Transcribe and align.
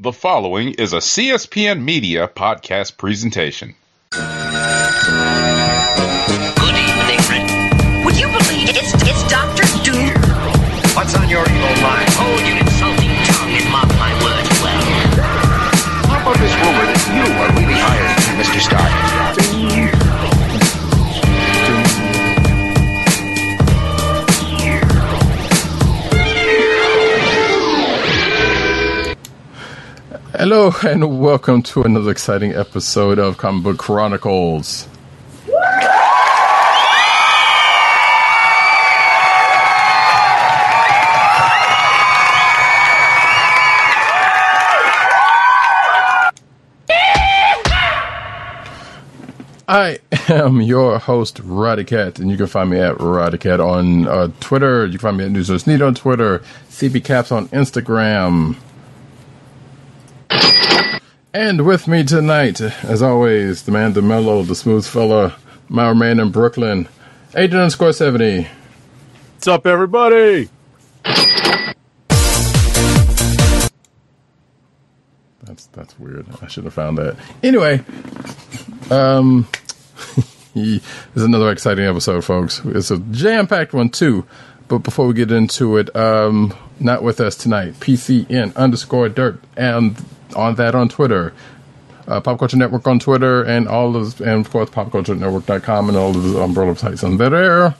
The 0.00 0.12
following 0.12 0.74
is 0.74 0.92
a 0.92 0.96
CSPN 0.96 1.80
Media 1.80 2.26
podcast 2.26 2.96
presentation. 2.96 3.76
Good 4.10 4.18
evening, 6.74 7.20
friend. 7.22 8.04
Would 8.04 8.18
you 8.18 8.26
believe 8.26 8.70
it's, 8.70 8.92
it's 8.92 9.22
Doctor 9.30 9.62
Doom? 9.84 10.10
What's 10.96 11.14
on 11.14 11.28
your 11.28 11.48
evil 11.48 11.73
Hello 30.46 30.70
and 30.86 31.20
welcome 31.20 31.62
to 31.62 31.84
another 31.84 32.10
exciting 32.10 32.52
episode 32.52 33.18
of 33.18 33.38
Comic 33.38 33.62
Book 33.62 33.78
Chronicles. 33.78 34.86
I 49.66 49.98
am 50.28 50.60
your 50.60 50.98
host, 50.98 51.38
Roddykat, 51.38 52.18
and 52.18 52.30
you 52.30 52.36
can 52.36 52.48
find 52.48 52.68
me 52.68 52.80
at 52.80 52.96
Roddykat 52.96 53.66
on 53.66 54.06
uh, 54.06 54.28
Twitter. 54.40 54.84
You 54.84 54.98
can 54.98 54.98
find 54.98 55.16
me 55.16 55.24
at 55.24 55.30
Newsers 55.30 55.66
Need 55.66 55.80
on 55.80 55.94
Twitter, 55.94 56.40
CBCaps 56.68 57.32
on 57.32 57.48
Instagram. 57.48 58.56
And 61.32 61.66
with 61.66 61.88
me 61.88 62.04
tonight, 62.04 62.60
as 62.60 63.02
always, 63.02 63.62
the 63.64 63.72
man, 63.72 63.92
the 63.92 64.02
mellow, 64.02 64.42
the 64.42 64.54
smooth 64.54 64.86
fella, 64.86 65.34
my 65.68 65.92
man 65.92 66.20
in 66.20 66.30
Brooklyn, 66.30 66.88
Agent 67.36 67.60
underscore 67.60 67.92
70. 67.92 68.46
What's 69.34 69.48
up, 69.48 69.66
everybody? 69.66 70.48
That's 75.42 75.66
that's 75.66 75.98
weird. 75.98 76.26
I 76.40 76.46
should 76.46 76.64
have 76.64 76.74
found 76.74 76.98
that. 76.98 77.16
Anyway, 77.42 77.84
um, 78.90 79.48
this 80.54 80.80
is 81.16 81.22
another 81.24 81.50
exciting 81.50 81.84
episode, 81.84 82.24
folks. 82.24 82.60
It's 82.64 82.92
a 82.92 82.98
jam-packed 82.98 83.72
one 83.72 83.90
too. 83.90 84.24
But 84.68 84.78
before 84.78 85.06
we 85.06 85.14
get 85.14 85.30
into 85.30 85.76
it, 85.76 85.94
um, 85.94 86.54
not 86.80 87.02
with 87.02 87.20
us 87.20 87.36
tonight. 87.36 87.74
PCN 87.80 88.56
underscore 88.56 89.08
dirt 89.08 89.42
and 89.56 89.96
on 90.34 90.56
that 90.56 90.74
on 90.74 90.88
Twitter. 90.88 91.32
Uh, 92.06 92.20
Pop 92.20 92.38
Culture 92.38 92.56
Network 92.58 92.86
on 92.86 92.98
Twitter 92.98 93.42
and 93.42 93.66
all 93.66 93.96
of, 93.96 94.20
and 94.20 94.44
of 94.44 94.50
course, 94.50 94.68
popculturenetwork.com 94.68 95.88
and 95.88 95.96
all 95.96 96.14
of 96.14 96.22
the 96.22 96.38
umbrella 96.42 96.76
sites 96.76 97.02
on 97.02 97.16
there. 97.16 97.74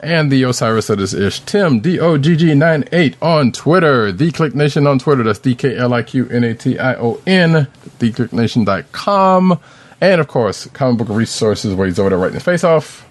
And 0.00 0.32
the 0.32 0.42
Osiris 0.42 0.88
that 0.88 1.00
is 1.00 1.14
ish. 1.14 1.40
Tim, 1.40 1.80
D 1.80 2.00
O 2.00 2.18
G 2.18 2.34
G 2.36 2.54
9 2.54 2.84
8 2.90 3.16
on 3.22 3.52
Twitter. 3.52 4.10
The 4.10 4.32
Click 4.32 4.52
Nation 4.54 4.86
on 4.86 4.98
Twitter. 4.98 5.22
That's 5.22 5.38
D 5.38 5.54
K 5.54 5.76
L 5.76 5.94
I 5.94 6.02
Q 6.02 6.28
N 6.28 6.42
A 6.42 6.54
T 6.54 6.76
I 6.76 6.96
O 6.96 7.20
N. 7.24 7.68
TheClickNation.com. 8.00 9.60
And 10.00 10.20
of 10.20 10.26
course, 10.26 10.66
comic 10.66 10.98
book 10.98 11.16
resources 11.16 11.76
where 11.76 11.86
he's 11.86 12.00
over 12.00 12.10
there 12.10 12.18
writing 12.18 12.34
his 12.34 12.42
face 12.42 12.64
off. 12.64 13.08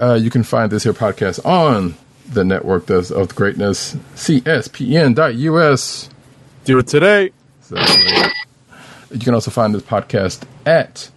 Uh, 0.00 0.14
you 0.14 0.30
can 0.30 0.42
find 0.42 0.72
this 0.72 0.82
here 0.82 0.92
podcast 0.92 1.44
on 1.46 1.94
the 2.30 2.44
network 2.44 2.86
that's 2.86 3.10
of 3.10 3.34
greatness, 3.34 3.94
CSPN.us. 4.14 6.08
Do 6.64 6.78
it 6.78 6.86
today. 6.86 7.32
So, 7.62 7.76
you 9.10 9.20
can 9.20 9.34
also 9.34 9.50
find 9.50 9.74
this 9.74 9.82
podcast 9.82 10.42
at 10.66 11.10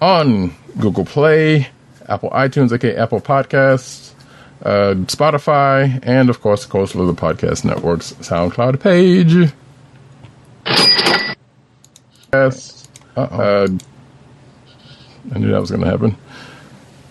on 0.00 0.54
Google 0.78 1.04
Play, 1.04 1.68
Apple 2.08 2.30
iTunes, 2.30 2.72
aka 2.72 2.96
Apple 2.96 3.20
Podcasts, 3.20 4.12
uh, 4.62 4.94
Spotify, 5.06 6.00
and 6.02 6.28
of 6.30 6.40
course, 6.40 6.64
the 6.64 6.70
Coastal 6.70 7.08
of 7.08 7.14
the 7.14 7.20
Podcast 7.20 7.64
Network's 7.64 8.12
SoundCloud 8.14 8.80
page. 8.80 9.52
Yes. 12.32 12.88
Uh, 13.16 13.68
I 15.32 15.38
knew 15.38 15.50
that 15.50 15.60
was 15.60 15.70
going 15.70 15.82
to 15.82 15.90
happen. 15.90 16.16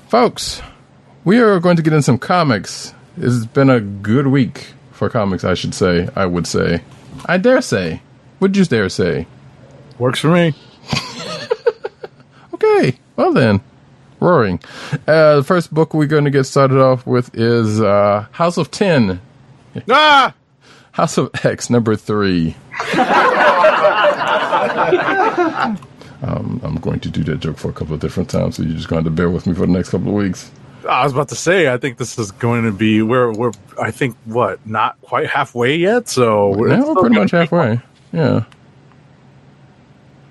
Folks, 0.08 0.62
we 1.24 1.40
are 1.40 1.60
going 1.60 1.76
to 1.76 1.82
get 1.84 1.94
in 1.94 2.02
some 2.02 2.18
comics. 2.18 2.94
It's 3.20 3.46
been 3.46 3.70
a 3.70 3.80
good 3.82 4.28
week 4.28 4.74
for 4.92 5.10
comics, 5.10 5.44
I 5.44 5.54
should 5.54 5.74
say. 5.74 6.08
I 6.16 6.26
would 6.26 6.48
say. 6.48 6.82
I 7.26 7.38
dare 7.38 7.62
say. 7.62 8.02
Would 8.40 8.56
you 8.56 8.66
dare 8.66 8.90
say? 8.90 9.28
Works 9.98 10.20
for 10.20 10.30
me. 10.30 10.54
Okay, 12.62 12.98
well 13.16 13.32
then, 13.32 13.62
roaring. 14.20 14.60
Uh, 15.08 15.38
the 15.38 15.44
first 15.46 15.74
book 15.74 15.94
we're 15.94 16.08
going 16.08 16.26
to 16.26 16.30
get 16.30 16.44
started 16.44 16.78
off 16.78 17.08
with 17.08 17.34
is 17.34 17.80
uh, 17.80 18.26
House 18.32 18.58
of 18.58 18.70
Ten, 18.70 19.22
Ah! 19.90 20.34
House 20.92 21.18
of 21.18 21.30
X, 21.46 21.70
number 21.70 21.96
three. 21.96 22.58
um, 26.22 26.60
I'm 26.64 26.76
going 26.82 27.00
to 27.00 27.10
do 27.10 27.24
that 27.24 27.38
joke 27.40 27.58
for 27.58 27.70
a 27.70 27.74
couple 27.74 27.94
of 27.94 28.02
different 28.02 28.30
times, 28.30 28.58
so 28.58 28.64
you're 28.64 28.76
just 28.76 28.90
going 28.90 29.06
to 29.06 29.10
bear 29.10 29.30
with 29.30 29.48
me 29.48 29.54
for 29.54 29.62
the 29.62 29.68
next 29.68 29.90
couple 29.90 30.10
of 30.10 30.16
weeks. 30.16 30.52
I 30.90 31.04
was 31.04 31.14
about 31.14 31.30
to 31.30 31.36
say, 31.36 31.72
I 31.72 31.78
think 31.78 31.98
this 31.98 32.18
is 32.18 32.32
going 32.32 32.64
to 32.66 32.72
be 32.72 33.02
we're 33.02 33.32
we're 33.32 33.52
I 33.82 33.92
think 33.92 34.16
what 34.26 34.66
not 34.66 35.00
quite 35.02 35.28
halfway 35.28 35.76
yet. 35.76 36.10
So 36.10 36.50
we're, 36.50 36.70
Now 36.70 36.88
we're 36.90 36.96
pretty 37.02 37.16
much 37.16 37.32
halfway. 37.32 37.80
Yeah. 38.12 38.44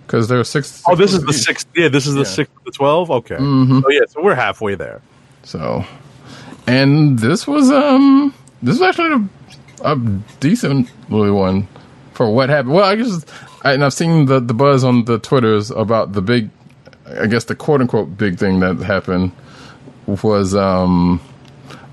Because 0.07 0.29
there 0.29 0.41
are 0.41 0.45
six. 0.45 0.83
Oh, 0.89 0.97
this 0.97 1.13
is 1.13 1.23
the 1.23 1.33
sixth. 1.33 1.69
Yeah, 1.77 1.89
this 1.89 2.07
is 2.07 2.15
the 2.15 2.21
Yeah. 2.21 2.25
sixth 2.25 2.57
of 2.57 2.65
the 2.65 2.71
twelve. 2.73 3.11
Okay. 3.11 3.37
Mhm. 3.37 3.83
So 3.83 3.91
yeah, 3.91 4.01
so 4.09 4.23
we're 4.23 4.35
halfway 4.35 4.75
there. 4.75 5.03
So, 5.43 5.85
and 6.67 7.19
this 7.19 7.47
was 7.47 7.71
um, 7.71 8.33
this 8.63 8.79
was 8.79 8.83
actually 8.89 9.29
a, 9.85 9.93
a 9.93 9.97
decent 10.41 10.91
really 11.11 11.31
one 11.31 11.69
for 12.15 12.31
what 12.33 12.49
happened. 12.49 12.75
Well, 12.75 12.85
I 12.85 12.97
guess, 12.97 13.25
I, 13.63 13.75
and 13.75 13.85
I've 13.85 13.93
seen 13.93 14.27
the 14.27 14.41
the 14.41 14.55
buzz 14.55 14.83
on 14.83 15.05
the 15.05 15.19
twitters 15.19 15.71
about 15.71 16.15
the 16.15 16.23
big, 16.23 16.49
I 17.21 17.27
guess 17.27 17.45
the 17.45 17.55
quote 17.55 17.83
unquote 17.83 18.17
big 18.17 18.39
thing 18.39 18.61
that 18.61 18.79
happened 18.79 19.33
was 20.09 20.55
um, 20.55 21.21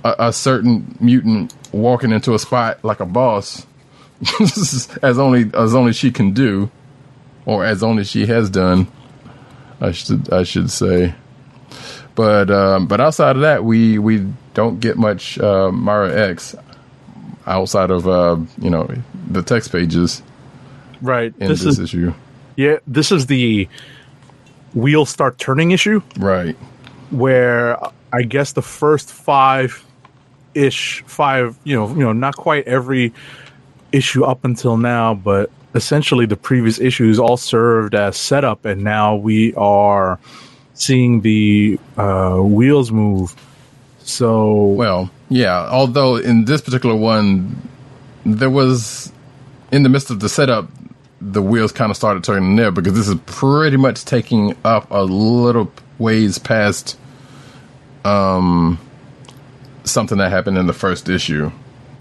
a, 0.03 0.15
a 0.19 0.33
certain 0.33 0.97
mutant 0.99 1.53
walking 1.71 2.11
into 2.11 2.33
a 2.33 2.39
spot 2.39 2.83
like 2.83 2.99
a 3.01 3.05
boss, 3.05 3.65
as 5.03 5.19
only 5.19 5.51
as 5.53 5.75
only 5.75 5.93
she 5.93 6.11
can 6.11 6.31
do, 6.33 6.71
or 7.45 7.65
as 7.65 7.83
only 7.83 8.03
she 8.03 8.25
has 8.25 8.49
done. 8.49 8.87
I 9.81 9.91
should 9.91 10.31
I 10.31 10.43
should 10.43 10.71
say. 10.71 11.13
But 12.15 12.49
um, 12.49 12.87
but 12.87 13.01
outside 13.01 13.35
of 13.35 13.41
that, 13.41 13.63
we 13.65 13.99
we 13.99 14.25
don't 14.53 14.79
get 14.79 14.97
much 14.97 15.37
uh, 15.37 15.69
Moira 15.71 16.15
X 16.29 16.55
outside 17.45 17.91
of 17.91 18.07
uh, 18.07 18.37
you 18.59 18.69
know 18.69 18.89
the 19.29 19.41
text 19.43 19.71
pages 19.71 20.23
Right. 21.01 21.33
in 21.39 21.49
this 21.49 21.61
this, 21.63 21.73
is 21.77 21.79
issue. 21.81 22.13
yeah. 22.55 22.77
This 22.87 23.11
is 23.11 23.25
the 23.25 23.67
wheel 24.73 25.05
start 25.05 25.37
turning 25.37 25.71
issue 25.71 26.01
Right. 26.17 26.55
where 27.11 27.77
I 28.15 28.23
guess 28.23 28.53
the 28.53 28.61
first 28.61 29.11
five 29.11 29.83
ish 30.53 31.03
five 31.05 31.57
you 31.63 31.75
know 31.75 31.89
you 31.89 31.99
know 31.99 32.13
not 32.13 32.35
quite 32.37 32.65
every 32.65 33.13
issue 33.91 34.23
up 34.23 34.45
until 34.45 34.77
now 34.77 35.13
but 35.13 35.51
essentially 35.73 36.25
the 36.25 36.37
previous 36.37 36.79
issues 36.79 37.19
all 37.19 37.35
served 37.35 37.93
as 37.93 38.15
setup 38.15 38.63
and 38.63 38.81
now 38.83 39.15
we 39.15 39.53
are 39.55 40.17
seeing 40.73 41.21
the 41.21 41.77
uh, 41.97 42.37
wheels 42.37 42.89
move 42.91 43.35
so 44.05 44.67
Well, 44.67 45.09
yeah. 45.29 45.67
Although 45.69 46.17
in 46.17 46.45
this 46.45 46.61
particular 46.61 46.95
one, 46.95 47.67
there 48.25 48.49
was 48.49 49.11
in 49.71 49.83
the 49.83 49.89
midst 49.89 50.11
of 50.11 50.19
the 50.19 50.29
setup, 50.29 50.69
the 51.19 51.41
wheels 51.41 51.71
kind 51.71 51.89
of 51.89 51.97
started 51.97 52.23
turning 52.23 52.55
there 52.55 52.71
because 52.71 52.93
this 52.93 53.07
is 53.07 53.15
pretty 53.25 53.77
much 53.77 54.05
taking 54.05 54.55
up 54.63 54.89
a 54.91 55.03
little 55.03 55.71
ways 55.97 56.37
past 56.37 56.99
um 58.05 58.79
something 59.83 60.17
that 60.17 60.29
happened 60.29 60.57
in 60.57 60.67
the 60.67 60.73
first 60.73 61.09
issue. 61.09 61.51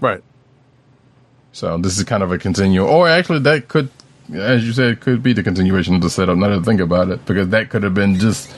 right 0.01 0.23
So 1.51 1.77
this 1.77 1.97
is 1.97 2.03
kind 2.03 2.23
of 2.23 2.31
a 2.31 2.37
continual, 2.37 2.87
or 2.89 3.07
actually 3.07 3.39
that 3.39 3.67
could, 3.67 3.89
as 4.33 4.65
you 4.65 4.73
said, 4.73 5.01
could 5.01 5.23
be 5.23 5.33
the 5.33 5.43
continuation 5.43 5.95
of 5.95 6.01
the 6.01 6.09
setup. 6.09 6.37
Now 6.37 6.49
that 6.49 6.59
I 6.59 6.63
think 6.63 6.81
about 6.81 7.09
it, 7.09 7.25
because 7.25 7.49
that 7.49 7.69
could 7.69 7.83
have 7.83 7.93
been 7.93 8.19
just 8.19 8.53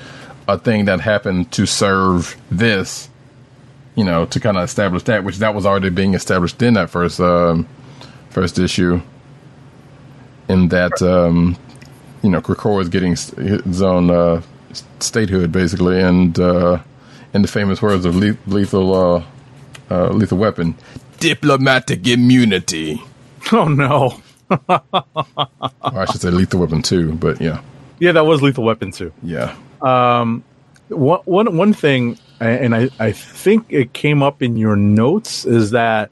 a 0.47 0.57
thing 0.57 0.85
that 0.85 1.01
happened 1.01 1.51
to 1.51 1.65
serve 1.65 2.37
this, 2.49 3.09
you 3.95 4.03
know, 4.03 4.25
to 4.25 4.39
kind 4.39 4.57
of 4.57 4.63
establish 4.63 5.03
that, 5.03 5.23
which 5.23 5.37
that 5.37 5.53
was 5.53 5.65
already 5.65 5.89
being 5.89 6.13
established 6.13 6.61
in 6.61 6.73
that 6.75 6.89
first 6.89 7.19
um, 7.19 7.67
first 8.29 8.57
issue. 8.59 9.01
In 10.49 10.69
that, 10.69 11.01
um, 11.01 11.57
you 12.23 12.29
know, 12.29 12.41
Krakoa 12.41 12.81
is 12.81 12.89
getting 12.89 13.11
his 13.11 13.81
own 13.81 14.09
uh, 14.09 14.41
statehood 14.99 15.51
basically, 15.51 16.01
and 16.01 16.39
uh, 16.39 16.79
in 17.37 17.41
the 17.43 17.47
famous 17.47 17.81
words 17.81 18.03
of 18.03 18.15
Le- 18.17 18.35
lethal 18.47 18.93
uh, 18.93 19.23
uh, 19.89 20.09
lethal 20.09 20.37
weapon, 20.37 20.75
diplomatic 21.19 22.05
immunity. 22.05 23.01
Oh 23.53 23.69
no. 23.69 24.19
Or 24.49 24.59
I 26.01 26.05
should 26.11 26.21
say 26.21 26.29
Lethal 26.31 26.59
Weapon 26.61 26.81
2, 26.81 27.13
but 27.13 27.39
yeah. 27.41 27.61
Yeah, 27.99 28.11
that 28.13 28.25
was 28.25 28.41
Lethal 28.41 28.63
Weapon 28.65 28.91
too. 28.91 29.11
Yeah. 29.23 29.55
Um, 29.81 30.43
One 30.89 31.19
one 31.25 31.57
one 31.57 31.73
thing, 31.73 32.17
and 32.39 32.73
I 32.75 32.89
I 32.99 33.11
think 33.11 33.65
it 33.69 33.93
came 33.93 34.21
up 34.23 34.41
in 34.41 34.57
your 34.57 34.75
notes 34.75 35.45
is 35.45 35.71
that 35.71 36.09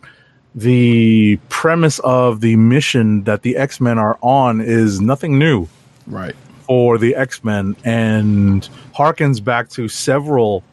the 0.54 1.38
premise 1.50 2.00
of 2.00 2.42
the 2.42 2.56
mission 2.56 3.24
that 3.26 3.42
the 3.42 3.56
X 3.58 3.80
Men 3.82 3.98
are 4.00 4.18
on 4.22 4.62
is 4.62 5.00
nothing 5.02 5.38
new 5.40 5.68
Right. 6.08 6.36
for 6.68 6.98
the 6.98 7.16
X 7.16 7.44
Men 7.44 7.76
and 7.84 8.68
harkens 8.96 9.44
back 9.44 9.70
to 9.72 9.88
several 9.90 10.64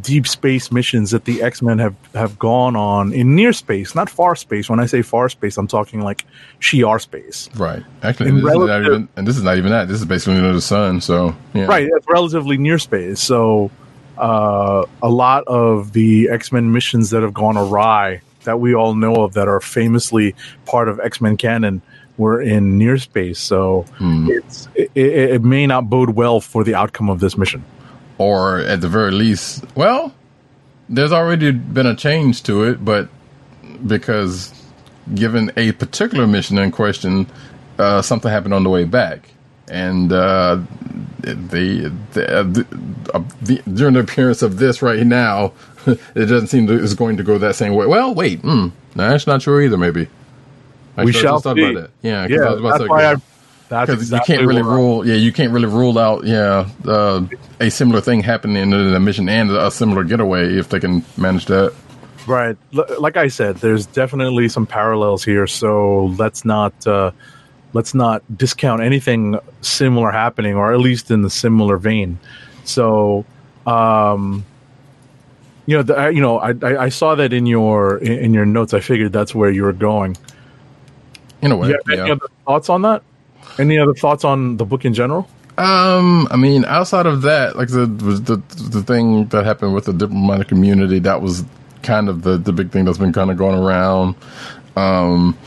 deep 0.00 0.26
space 0.26 0.72
missions 0.72 1.12
that 1.12 1.24
the 1.24 1.42
X 1.42 1.62
Men 1.62 1.78
have 1.78 1.94
have 2.14 2.38
gone 2.38 2.74
on 2.76 3.12
in 3.12 3.34
near 3.36 3.52
space, 3.52 3.94
not 3.94 4.10
far 4.10 4.34
space. 4.34 4.68
When 4.68 4.80
I 4.80 4.86
say 4.86 5.02
far 5.02 5.28
space, 5.28 5.56
I'm 5.56 5.68
talking 5.68 6.00
like 6.00 6.24
Shi'ar 6.60 7.00
space. 7.00 7.48
Right. 7.56 7.82
Actually, 8.02 8.30
In 8.30 8.36
this 8.36 8.44
relative- 8.44 8.86
even, 8.86 9.08
and 9.16 9.26
this 9.26 9.36
is 9.36 9.42
not 9.42 9.56
even 9.58 9.70
that. 9.70 9.88
This 9.88 9.98
is 10.00 10.04
basically 10.06 10.36
under 10.38 10.52
the 10.52 10.60
sun. 10.60 11.00
So, 11.00 11.34
yeah. 11.52 11.66
Right, 11.66 11.88
it's 11.90 12.06
relatively 12.08 12.56
near 12.58 12.78
space. 12.78 13.20
So, 13.20 13.70
uh, 14.18 14.84
a 15.02 15.08
lot 15.08 15.44
of 15.46 15.92
the 15.92 16.28
X 16.28 16.50
Men 16.52 16.72
missions 16.72 17.10
that 17.10 17.22
have 17.22 17.34
gone 17.34 17.56
awry 17.56 18.20
that 18.44 18.60
we 18.60 18.74
all 18.74 18.94
know 18.94 19.14
of 19.24 19.34
that 19.34 19.48
are 19.48 19.60
famously 19.60 20.34
part 20.66 20.88
of 20.88 21.00
X 21.00 21.20
Men 21.20 21.36
canon 21.36 21.82
were 22.16 22.40
in 22.40 22.78
near 22.78 22.96
space. 22.98 23.38
So, 23.38 23.86
it's 24.00 24.68
it, 24.74 24.90
it, 24.94 25.12
it 25.34 25.42
may 25.42 25.66
not 25.66 25.88
bode 25.90 26.10
well 26.10 26.40
for 26.40 26.62
the 26.64 26.74
outcome 26.74 27.10
of 27.10 27.20
this 27.20 27.36
mission. 27.38 27.64
Or 28.18 28.60
at 28.60 28.80
the 28.80 28.88
very 28.88 29.10
least, 29.10 29.64
well, 29.74 30.14
there's 30.88 31.12
already 31.12 31.50
been 31.50 31.86
a 31.86 31.96
change 31.96 32.42
to 32.44 32.64
it, 32.64 32.84
but 32.84 33.08
because 33.86 34.52
given 35.14 35.50
a 35.56 35.72
particular 35.72 36.26
mission 36.26 36.56
in 36.58 36.70
question, 36.70 37.26
uh, 37.78 38.02
something 38.02 38.30
happened 38.30 38.54
on 38.54 38.62
the 38.62 38.70
way 38.70 38.84
back. 38.84 39.28
And 39.68 40.12
uh, 40.12 40.60
the, 41.20 41.90
the, 42.12 42.26
uh, 42.38 42.42
the, 42.44 42.66
uh, 43.14 43.24
the 43.42 43.62
during 43.72 43.94
the 43.94 44.00
appearance 44.00 44.42
of 44.42 44.58
this 44.58 44.82
right 44.82 45.04
now, 45.04 45.52
it 45.86 45.98
doesn't 46.14 46.48
seem 46.48 46.66
that 46.66 46.82
it's 46.82 46.94
going 46.94 47.16
to 47.16 47.22
go 47.22 47.38
that 47.38 47.56
same 47.56 47.74
way. 47.74 47.86
Well, 47.86 48.14
wait, 48.14 48.40
hmm, 48.40 48.68
no, 48.94 49.08
that's 49.08 49.26
not 49.26 49.40
true 49.40 49.60
either. 49.64 49.76
Maybe 49.78 50.08
I 50.96 51.04
We 51.04 51.12
should 51.12 51.24
have 51.24 51.42
shall 51.42 51.54
see. 51.56 51.62
about 51.62 51.80
that. 51.82 51.90
Yeah, 52.02 52.26
Yeah, 52.28 52.50
was 52.50 52.60
about 52.60 52.68
that's 52.70 52.82
to- 52.84 52.88
why 52.88 53.12
I. 53.12 53.16
That's 53.74 53.90
because 53.90 54.02
exactly 54.02 54.34
you 54.34 54.38
can't 54.38 54.48
really 54.48 54.62
rule. 54.62 55.06
Yeah, 55.06 55.14
you 55.16 55.32
can't 55.32 55.52
really 55.52 55.66
rule 55.66 55.98
out. 55.98 56.24
Yeah, 56.24 56.68
uh, 56.86 57.26
a 57.60 57.70
similar 57.70 58.00
thing 58.00 58.22
happening 58.22 58.56
in 58.56 58.72
a 58.72 59.00
mission 59.00 59.28
and 59.28 59.50
a 59.50 59.70
similar 59.70 60.04
getaway 60.04 60.54
if 60.54 60.68
they 60.68 60.78
can 60.78 61.04
manage 61.16 61.46
that. 61.46 61.74
Right. 62.26 62.56
L- 62.76 62.86
like 63.00 63.16
I 63.16 63.26
said, 63.28 63.56
there's 63.56 63.86
definitely 63.86 64.48
some 64.48 64.64
parallels 64.66 65.24
here. 65.24 65.46
So 65.48 66.06
let's 66.18 66.44
not 66.44 66.86
uh, 66.86 67.10
let's 67.72 67.94
not 67.94 68.22
discount 68.36 68.80
anything 68.80 69.38
similar 69.60 70.10
happening, 70.12 70.54
or 70.54 70.72
at 70.72 70.78
least 70.78 71.10
in 71.10 71.22
the 71.22 71.30
similar 71.30 71.76
vein. 71.76 72.18
So, 72.64 73.24
um, 73.66 74.44
you 75.66 75.76
know, 75.76 75.82
the, 75.82 75.96
I- 75.96 76.10
you 76.10 76.20
know, 76.20 76.38
I, 76.38 76.50
I 76.62 76.76
I 76.84 76.88
saw 76.90 77.14
that 77.16 77.32
in 77.32 77.46
your 77.46 77.98
in, 77.98 78.12
in 78.12 78.34
your 78.34 78.46
notes. 78.46 78.72
I 78.72 78.80
figured 78.80 79.12
that's 79.12 79.34
where 79.34 79.50
you 79.50 79.64
were 79.64 79.72
going. 79.72 80.16
In 81.42 81.50
a 81.52 81.56
way, 81.56 81.68
You 81.68 81.74
have 81.74 81.88
any 81.98 82.06
yeah. 82.08 82.12
other 82.14 82.28
thoughts 82.46 82.68
on 82.70 82.82
that? 82.82 83.02
Any 83.58 83.78
other 83.78 83.94
thoughts 83.94 84.24
on 84.24 84.56
the 84.56 84.64
book 84.64 84.84
in 84.84 84.94
general? 84.94 85.28
Um, 85.56 86.26
I 86.30 86.36
mean, 86.36 86.64
outside 86.64 87.06
of 87.06 87.22
that, 87.22 87.56
like 87.56 87.68
the 87.68 87.86
the 87.86 88.36
the 88.70 88.82
thing 88.82 89.26
that 89.28 89.44
happened 89.44 89.74
with 89.74 89.84
the 89.84 89.92
diplomatic 89.92 90.48
community, 90.48 90.98
that 91.00 91.22
was 91.22 91.44
kind 91.82 92.08
of 92.08 92.22
the 92.22 92.36
the 92.36 92.52
big 92.52 92.72
thing 92.72 92.84
that's 92.84 92.98
been 92.98 93.12
kind 93.12 93.30
of 93.30 93.36
going 93.36 93.58
around. 93.58 94.16
Um, 94.74 95.38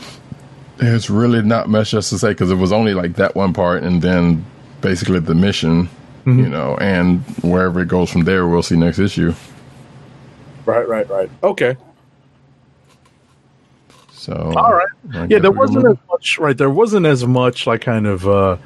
there's 0.78 1.10
really 1.10 1.42
not 1.42 1.68
much 1.68 1.92
else 1.92 2.08
to 2.10 2.18
say 2.18 2.30
because 2.30 2.50
it 2.50 2.54
was 2.54 2.72
only 2.72 2.94
like 2.94 3.16
that 3.16 3.34
one 3.34 3.52
part, 3.52 3.82
and 3.82 4.00
then 4.00 4.46
basically 4.80 5.18
the 5.20 5.34
mission, 5.34 5.90
you 6.24 6.48
know, 6.48 6.76
and 6.80 7.20
wherever 7.42 7.80
it 7.80 7.88
goes 7.88 8.10
from 8.10 8.24
there, 8.24 8.46
we'll 8.48 8.62
see 8.62 8.76
next 8.76 8.98
issue. 8.98 9.34
Right, 10.64 10.88
right, 10.88 11.08
right. 11.10 11.30
Okay. 11.42 11.76
So, 14.28 14.52
All 14.56 14.74
right. 14.74 15.30
Yeah 15.30 15.38
there 15.38 15.50
wasn't 15.50 15.86
as 15.86 15.96
much 16.10 16.38
right 16.38 16.56
there 16.56 16.68
wasn't 16.70 17.06
as 17.06 17.26
much 17.26 17.66
like 17.66 17.80
kind 17.80 18.06
of 18.06 18.28
uh 18.28 18.56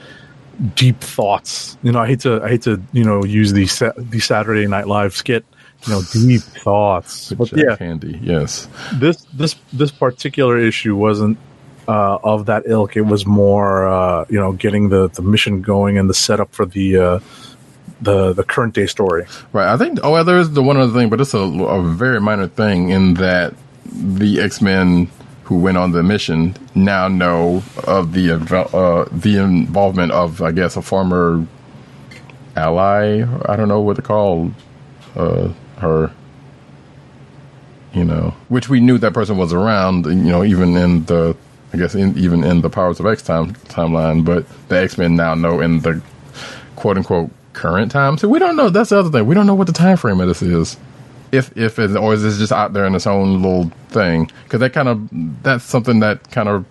deep 0.75 1.01
thoughts 1.01 1.79
you 1.83 1.91
know 1.93 1.99
i 2.01 2.07
hate 2.07 2.21
to 2.21 2.43
i 2.43 2.49
hate 2.51 2.63
to 2.63 2.81
you 2.93 3.05
know 3.05 3.25
use 3.25 3.53
the 3.53 3.67
Sa- 3.67 3.93
the 3.97 4.21
saturday 4.21 4.67
night 4.67 4.87
live 4.87 5.15
skit 5.17 5.45
you 5.87 5.93
know 5.93 6.03
deep 6.13 6.43
thoughts 6.43 7.33
but 7.33 7.51
yeah 7.53 7.77
Handey, 7.77 8.19
yes. 8.23 8.69
this 8.95 9.25
this 9.33 9.55
this 9.73 9.91
particular 9.91 10.59
issue 10.59 10.95
wasn't 10.95 11.39
uh 11.89 12.19
of 12.23 12.47
that 12.47 12.65
ilk 12.67 12.97
it 12.97 13.03
was 13.03 13.25
more 13.25 13.89
uh 13.89 14.25
you 14.29 14.39
know 14.39 14.53
getting 14.53 14.89
the 14.91 15.09
the 15.11 15.23
mission 15.23 15.63
going 15.63 15.97
and 15.99 16.09
the 16.11 16.15
setup 16.15 16.53
for 16.53 16.67
the 16.67 16.97
uh 16.99 17.21
the 18.01 18.33
the 18.33 18.45
current 18.45 18.75
day 18.75 18.87
story 18.87 19.25
Right. 19.53 19.73
I 19.73 19.77
think. 19.77 20.01
Oh, 20.03 20.11
well, 20.13 20.25
there 20.25 20.39
is 20.39 20.51
the 20.53 20.63
one 20.63 20.77
other 20.77 20.93
thing, 20.93 21.09
but 21.09 21.21
it's 21.21 21.35
a, 21.35 21.39
a 21.39 21.83
very 21.83 22.21
minor 22.21 22.49
thing 22.49 22.91
in 22.91 23.15
that 23.15 23.55
the 23.87 24.41
X 24.41 24.61
Men 24.61 25.09
who 25.45 25.59
went 25.59 25.77
on 25.77 25.93
the 25.93 26.03
mission 26.03 26.55
now 26.75 27.09
know 27.09 27.63
of 27.85 28.13
the 28.13 28.33
uh, 28.33 29.09
the 29.13 29.37
involvement 29.39 30.13
of, 30.13 30.41
I 30.41 30.53
guess, 30.53 30.77
a 30.77 30.83
former 30.83 31.47
ally. 32.57 33.25
I 33.47 33.57
don't 33.57 33.69
know 33.69 33.81
what 33.81 33.97
to 33.97 34.03
call 34.03 34.53
uh, 35.17 35.49
her. 35.79 36.13
You 37.93 38.05
know, 38.05 38.35
which 38.49 38.71
we 38.71 38.81
knew 38.81 38.97
that 38.99 39.13
person 39.13 39.37
was 39.37 39.53
around. 39.53 40.07
You 40.07 40.15
know, 40.15 40.45
even 40.45 40.77
in 40.77 41.05
the, 41.05 41.37
I 41.75 41.77
guess, 41.77 41.95
in, 41.95 42.17
even 42.17 42.43
in 42.43 42.63
the 42.63 42.71
Powers 42.71 42.99
of 43.01 43.07
X 43.07 43.23
time 43.23 43.53
timeline. 43.69 44.25
But 44.25 44.47
the 44.69 44.79
X 44.79 44.97
Men 44.97 45.17
now 45.17 45.35
know 45.35 45.61
in 45.61 45.81
the 45.81 46.01
quote 46.77 46.97
unquote 46.97 47.31
current 47.53 47.93
time. 47.93 48.17
So 48.17 48.29
we 48.29 48.39
don't 48.39 48.57
know. 48.57 48.71
That's 48.71 48.91
the 48.91 48.99
other 48.99 49.11
thing. 49.11 49.27
We 49.27 49.35
don't 49.35 49.47
know 49.47 49.55
what 49.55 49.67
the 49.67 49.75
time 49.75 49.99
frame 49.99 50.21
of 50.21 50.29
this 50.29 50.41
is. 50.41 50.79
If 51.33 51.57
if 51.57 51.79
it, 51.79 51.97
or 51.97 52.13
is 52.15 52.23
this 52.23 52.39
just 52.39 52.53
out 52.53 52.73
there 52.75 52.85
in 52.85 52.95
its 52.95 53.07
own 53.07 53.41
little 53.43 53.71
thing? 53.89 54.31
Because 54.45 54.61
that 54.61 54.73
kind 54.75 54.89
of 54.89 55.09
that's 55.43 55.65
something 55.65 56.01
that 56.01 56.31
kind 56.31 56.49
of 56.49 56.65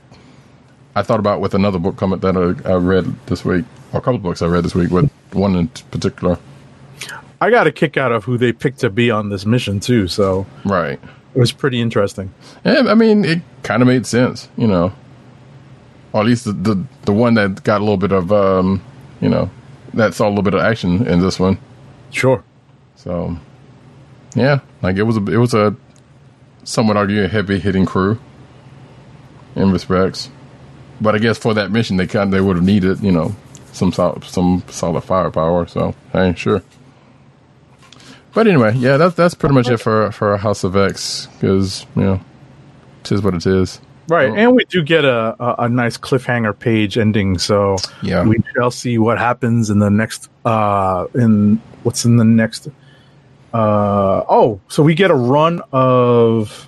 I 0.96 1.02
thought 1.02 1.20
about 1.20 1.42
with 1.42 1.54
another 1.56 1.80
book 1.80 1.98
comment 1.98 2.22
that 2.22 2.38
I, 2.38 2.70
I 2.70 2.76
read 2.76 3.06
this 3.26 3.44
week, 3.44 3.66
or 3.92 3.98
a 4.00 4.02
couple 4.02 4.16
of 4.16 4.24
books 4.24 4.42
I 4.42 4.48
read 4.48 4.64
this 4.64 4.76
week, 4.76 4.92
with 4.92 5.10
one 5.34 5.56
in 5.56 5.68
particular. 5.90 6.38
i 7.40 7.50
got 7.50 7.66
a 7.66 7.72
kick 7.72 7.98
out 7.98 8.12
of 8.12 8.24
who 8.26 8.38
they 8.38 8.52
picked 8.52 8.80
to 8.80 8.90
be 8.90 9.10
on 9.10 9.30
this 9.30 9.46
mission 9.46 9.80
too 9.80 10.08
so 10.08 10.46
Right. 10.66 11.00
it 11.34 11.40
was 11.40 11.52
pretty 11.52 11.80
interesting 11.82 12.30
And 12.64 12.88
I 12.90 12.94
mean, 12.94 13.26
it 13.26 13.42
kind 13.64 13.82
of 13.82 13.88
made 13.88 14.06
sense, 14.06 14.48
you 14.58 14.68
know. 14.68 14.92
Or 16.14 16.20
at 16.22 16.28
least 16.28 16.44
the, 16.46 16.52
the 16.52 16.84
the 17.04 17.14
one 17.14 17.34
that 17.36 17.64
got 17.64 17.78
a 17.80 17.84
little 17.86 17.98
bit 17.98 18.12
of 18.12 18.32
um, 18.34 18.84
you 19.22 19.30
know, 19.30 19.50
that 19.94 20.14
saw 20.14 20.28
a 20.28 20.30
little 20.30 20.44
bit 20.44 20.54
of 20.54 20.60
action 20.62 21.08
in 21.08 21.22
this 21.22 21.40
one. 21.40 21.58
sure 22.12 22.44
So, 22.98 23.38
yeah, 24.36 24.60
like 24.82 24.98
it 24.98 25.04
was 25.04 25.18
a 25.18 25.26
it 25.26 25.38
was 25.38 25.54
a 25.54 25.76
somewhat 26.64 26.98
argue 26.98 27.24
a 27.24 27.28
heavy 27.28 27.60
hitting 27.60 27.86
crew 27.86 28.20
in 29.56 29.72
respects, 29.72 30.30
but 31.02 31.16
I 31.16 31.18
guess 31.20 31.38
for 31.38 31.54
that 31.54 31.72
mission 31.72 31.98
they 31.98 32.08
kind 32.08 32.32
they 32.34 32.42
would 32.42 32.56
have 32.56 32.66
needed 32.66 33.02
you 33.02 33.12
know 33.12 33.36
some 33.74 33.92
sol- 33.92 34.22
some 34.22 34.64
solid 34.70 35.02
firepower. 35.02 35.68
So 35.68 35.94
hey, 36.14 36.34
sure. 36.36 36.62
But 38.34 38.48
anyway, 38.48 38.74
yeah, 38.78 38.98
that's 38.98 39.16
that's 39.16 39.34
pretty 39.34 39.56
much 39.56 39.70
it 39.70 39.78
for 39.78 40.12
for 40.12 40.38
House 40.38 40.64
of 40.64 40.76
X 40.78 41.28
because 41.40 41.86
you 41.96 42.04
know, 42.04 42.22
tis 43.04 43.22
what 43.22 43.34
it 43.34 43.46
is. 43.46 43.82
Right, 44.08 44.30
Oh. 44.32 44.36
and 44.36 44.56
we 44.56 44.66
do 44.66 44.84
get 44.84 45.06
a, 45.06 45.36
a, 45.40 45.56
a 45.66 45.70
nice 45.70 45.98
cliffhanger 45.98 46.58
page 46.58 46.98
ending, 46.98 47.38
so 47.38 47.78
Yeah. 48.02 48.24
we 48.26 48.38
shall 48.56 48.72
see 48.72 48.98
what 48.98 49.18
happens 49.20 49.70
in 49.70 49.80
the 49.80 49.90
next. 49.90 50.30
Uh, 50.44 51.06
in 51.14 51.62
what's 51.84 52.04
in 52.04 52.18
the 52.18 52.24
next? 52.26 52.68
Uh, 53.54 54.24
oh, 54.30 54.60
so 54.68 54.82
we 54.84 54.96
get 54.96 55.12
a 55.12 55.16
run 55.16 55.62
of 55.72 56.68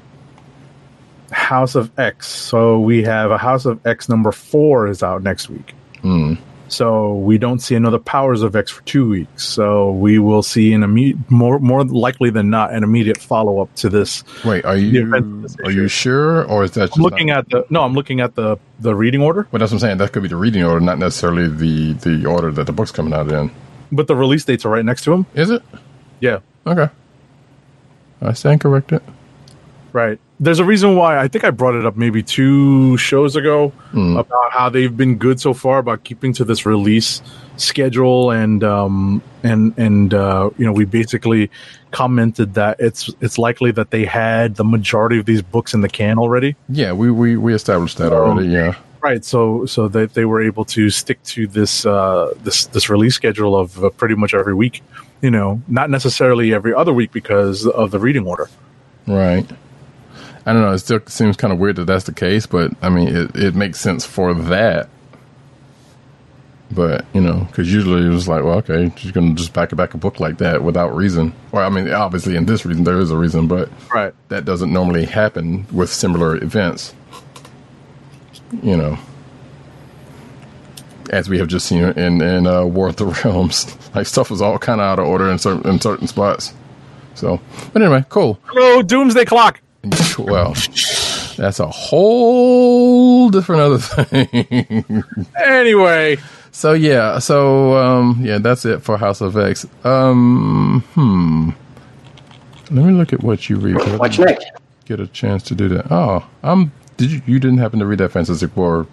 House 1.32 1.76
of 1.76 1.98
X. 1.98 2.28
So 2.28 2.80
we 2.80 3.04
have 3.04 3.32
a 3.32 3.38
House 3.38 3.66
of 3.66 3.86
X 3.86 4.10
number 4.10 4.32
four 4.32 4.88
is 4.88 5.02
out 5.04 5.24
next 5.24 5.50
week. 5.50 5.74
Hmm. 6.02 6.36
So 6.68 7.14
we 7.16 7.38
don't 7.38 7.60
see 7.60 7.76
another 7.76 8.00
Powers 8.00 8.42
of 8.42 8.56
X 8.56 8.72
for 8.72 8.82
two 8.84 9.08
weeks. 9.08 9.44
So 9.44 9.92
we 9.92 10.18
will 10.18 10.42
see 10.42 10.74
an 10.74 10.82
immediate, 10.82 11.30
more 11.30 11.60
more 11.60 11.86
likely 11.86 12.32
than 12.32 12.50
not, 12.50 12.74
an 12.74 12.84
immediate 12.84 13.18
follow 13.20 13.62
up 13.62 13.74
to 13.76 13.90
this. 13.90 14.24
Wait, 14.44 14.66
are 14.66 14.76
you 14.76 15.04
events 15.04 15.54
of 15.54 15.58
this 15.58 15.68
are 15.68 15.72
you 15.72 15.88
sure, 15.88 16.46
or 16.46 16.64
is 16.64 16.72
that 16.72 16.98
looking 16.98 17.28
not- 17.28 17.40
at 17.40 17.50
the 17.50 17.66
no, 17.70 17.84
I'm 17.84 17.94
looking 17.94 18.22
at 18.22 18.36
the 18.36 18.58
the 18.80 18.96
reading 18.96 19.22
order. 19.22 19.48
Well, 19.52 19.60
that's 19.60 19.72
what 19.72 19.78
I'm 19.78 19.80
saying. 19.82 19.98
That 20.00 20.14
could 20.14 20.24
be 20.24 20.30
the 20.30 20.36
reading 20.36 20.64
order, 20.64 20.80
not 20.80 20.98
necessarily 20.98 21.48
the 21.48 21.94
the 21.94 22.26
order 22.26 22.52
that 22.52 22.66
the 22.66 22.74
book's 22.74 22.92
coming 22.92 23.14
out 23.14 23.32
in. 23.32 23.52
But 23.92 24.08
the 24.08 24.16
release 24.16 24.44
dates 24.44 24.66
are 24.66 24.70
right 24.70 24.86
next 24.86 25.04
to 25.04 25.14
him. 25.14 25.28
Is 25.36 25.52
it? 25.52 25.62
Yeah, 26.22 26.40
Okay. 26.66 26.90
I 28.22 28.34
stand 28.34 28.62
corrected. 28.62 29.02
right. 29.92 30.18
there's 30.40 30.60
a 30.60 30.66
reason 30.66 30.96
why 30.96 31.18
I 31.20 31.28
think 31.28 31.44
I 31.44 31.52
brought 31.52 31.76
it 31.76 31.86
up 31.86 31.96
maybe 31.98 32.24
two 32.24 32.98
shows 32.98 33.36
ago 33.36 33.72
about 33.94 34.52
how 34.52 34.70
they've 34.70 34.96
been 34.96 35.16
good 35.18 35.40
so 35.40 35.54
far 35.54 35.78
about 35.80 36.04
keeping 36.04 36.34
to 36.34 36.44
this 36.46 36.66
release 36.66 37.22
schedule 37.58 38.32
and 38.32 38.64
um 38.64 39.22
and 39.44 39.74
and 39.78 40.14
uh 40.14 40.50
you 40.58 40.66
know 40.66 40.72
we 40.72 40.86
basically 40.86 41.52
commented 41.92 42.56
that 42.56 42.78
it's 42.80 43.12
it's 43.22 43.38
likely 43.38 43.72
that 43.72 43.92
they 43.92 44.06
had 44.06 44.56
the 44.56 44.64
majority 44.64 45.20
of 45.20 45.26
these 45.26 45.42
books 45.44 45.74
in 45.76 45.82
the 45.82 45.90
can 45.90 46.18
already 46.18 46.56
Yeah, 46.70 46.94
we 46.94 47.12
we, 47.12 47.38
we 47.38 47.54
established 47.54 47.98
that 48.00 48.12
already. 48.12 48.48
Yeah. 48.50 48.74
right 49.02 49.24
so 49.24 49.66
so 49.68 49.88
that 49.90 50.14
they 50.16 50.26
were 50.26 50.42
able 50.42 50.66
to 50.66 50.90
stick 50.90 51.22
to 51.36 51.46
this 51.46 51.86
uh 51.86 52.34
this 52.44 52.66
this 52.68 52.90
release 52.90 53.14
schedule 53.16 53.56
of 53.56 53.84
uh, 53.84 53.90
pretty 53.92 54.16
much 54.16 54.34
every 54.34 54.56
week 54.56 54.82
you 55.24 55.32
know 55.32 55.60
not 55.68 55.90
necessarily 55.90 56.54
every 56.54 56.74
other 56.76 56.94
week 56.94 57.12
because 57.12 57.66
of 57.66 57.90
the 57.90 57.98
reading 57.98 58.28
order 58.28 58.48
Right. 59.08 59.50
I 60.46 60.54
don't 60.54 60.62
know. 60.62 60.72
It 60.74 60.80
still 60.80 61.00
seems 61.08 61.38
kind 61.38 61.54
of 61.54 61.60
weird 61.60 61.78
that 61.78 61.86
that's 61.86 62.06
the 62.06 62.14
case, 62.14 62.46
but 62.46 62.72
I 62.82 62.90
mean, 62.90 63.08
it, 63.08 63.36
it 63.36 63.56
makes 63.56 63.80
sense 63.80 64.06
for 64.06 64.34
that. 64.34 64.90
But, 66.72 67.06
you 67.14 67.22
know, 67.22 67.46
because 67.48 67.72
usually 67.72 68.06
it 68.06 68.10
was 68.10 68.28
like, 68.28 68.44
well, 68.44 68.58
okay, 68.58 68.92
you're 69.02 69.14
going 69.14 69.36
to 69.36 69.36
just 69.36 69.54
back 69.54 69.72
it 69.72 69.76
back 69.76 69.94
a 69.94 69.98
book 69.98 70.20
like 70.20 70.40
that 70.40 70.64
without 70.64 70.96
reason. 70.96 71.34
Well, 71.52 71.66
I 71.66 71.70
mean, 71.70 71.92
obviously, 71.92 72.36
in 72.36 72.46
this 72.46 72.66
reason, 72.66 72.84
there 72.84 73.00
is 73.00 73.12
a 73.12 73.18
reason, 73.18 73.48
but 73.48 73.70
right 73.94 74.14
that 74.30 74.44
doesn't 74.44 74.74
normally 74.74 75.06
happen 75.06 75.68
with 75.72 75.90
similar 75.90 76.36
events. 76.36 76.96
You 78.64 78.78
know, 78.78 79.00
as 81.10 81.30
we 81.30 81.38
have 81.40 81.48
just 81.48 81.66
seen 81.66 81.84
in 81.84 82.22
in 82.22 82.48
uh, 82.48 82.66
War 82.66 82.90
of 82.90 82.96
the 82.96 83.06
Realms, 83.24 83.78
like 83.96 84.08
stuff 84.08 84.30
was 84.30 84.42
all 84.42 84.58
kind 84.58 84.82
of 84.82 84.86
out 84.86 85.00
of 85.00 85.06
order 85.06 85.30
in 85.30 85.38
certain 85.40 85.70
in 85.70 85.80
certain 85.80 86.08
spots. 86.08 86.54
So, 87.16 87.40
but 87.72 87.82
anyway, 87.82 88.06
cool. 88.10 88.40
hello 88.46 88.82
doomsday 88.82 89.26
clock 89.26 89.62
Well, 90.18 90.54
that's 91.38 91.60
a 91.60 91.68
whole 91.68 93.30
different 93.30 93.62
other 93.62 93.78
thing. 93.78 95.04
anyway 95.44 96.18
so 96.54 96.74
yeah, 96.74 97.18
so 97.18 97.76
um, 97.76 98.20
yeah, 98.22 98.38
that's 98.38 98.64
it 98.64 98.84
for 98.84 98.98
House 98.98 99.22
of 99.22 99.36
X. 99.36 99.66
Um, 99.84 100.84
hmm. 100.94 101.50
Let 102.74 102.86
me 102.86 102.94
look 102.94 103.12
at 103.12 103.24
what 103.24 103.50
you 103.50 103.58
read. 103.58 103.76
What's 103.98 104.20
next? 104.20 104.46
Get 104.86 105.00
a 105.00 105.08
chance 105.08 105.42
to 105.44 105.56
do 105.56 105.68
that. 105.70 105.92
Oh, 105.92 106.26
um, 106.44 106.72
did 106.96 107.12
you? 107.12 107.22
You 107.26 107.40
didn't 107.40 107.58
happen 107.58 107.80
to 107.80 107.88
read 107.88 107.98
that 108.00 108.10
Fantastic 108.10 108.52
Four? 108.52 108.88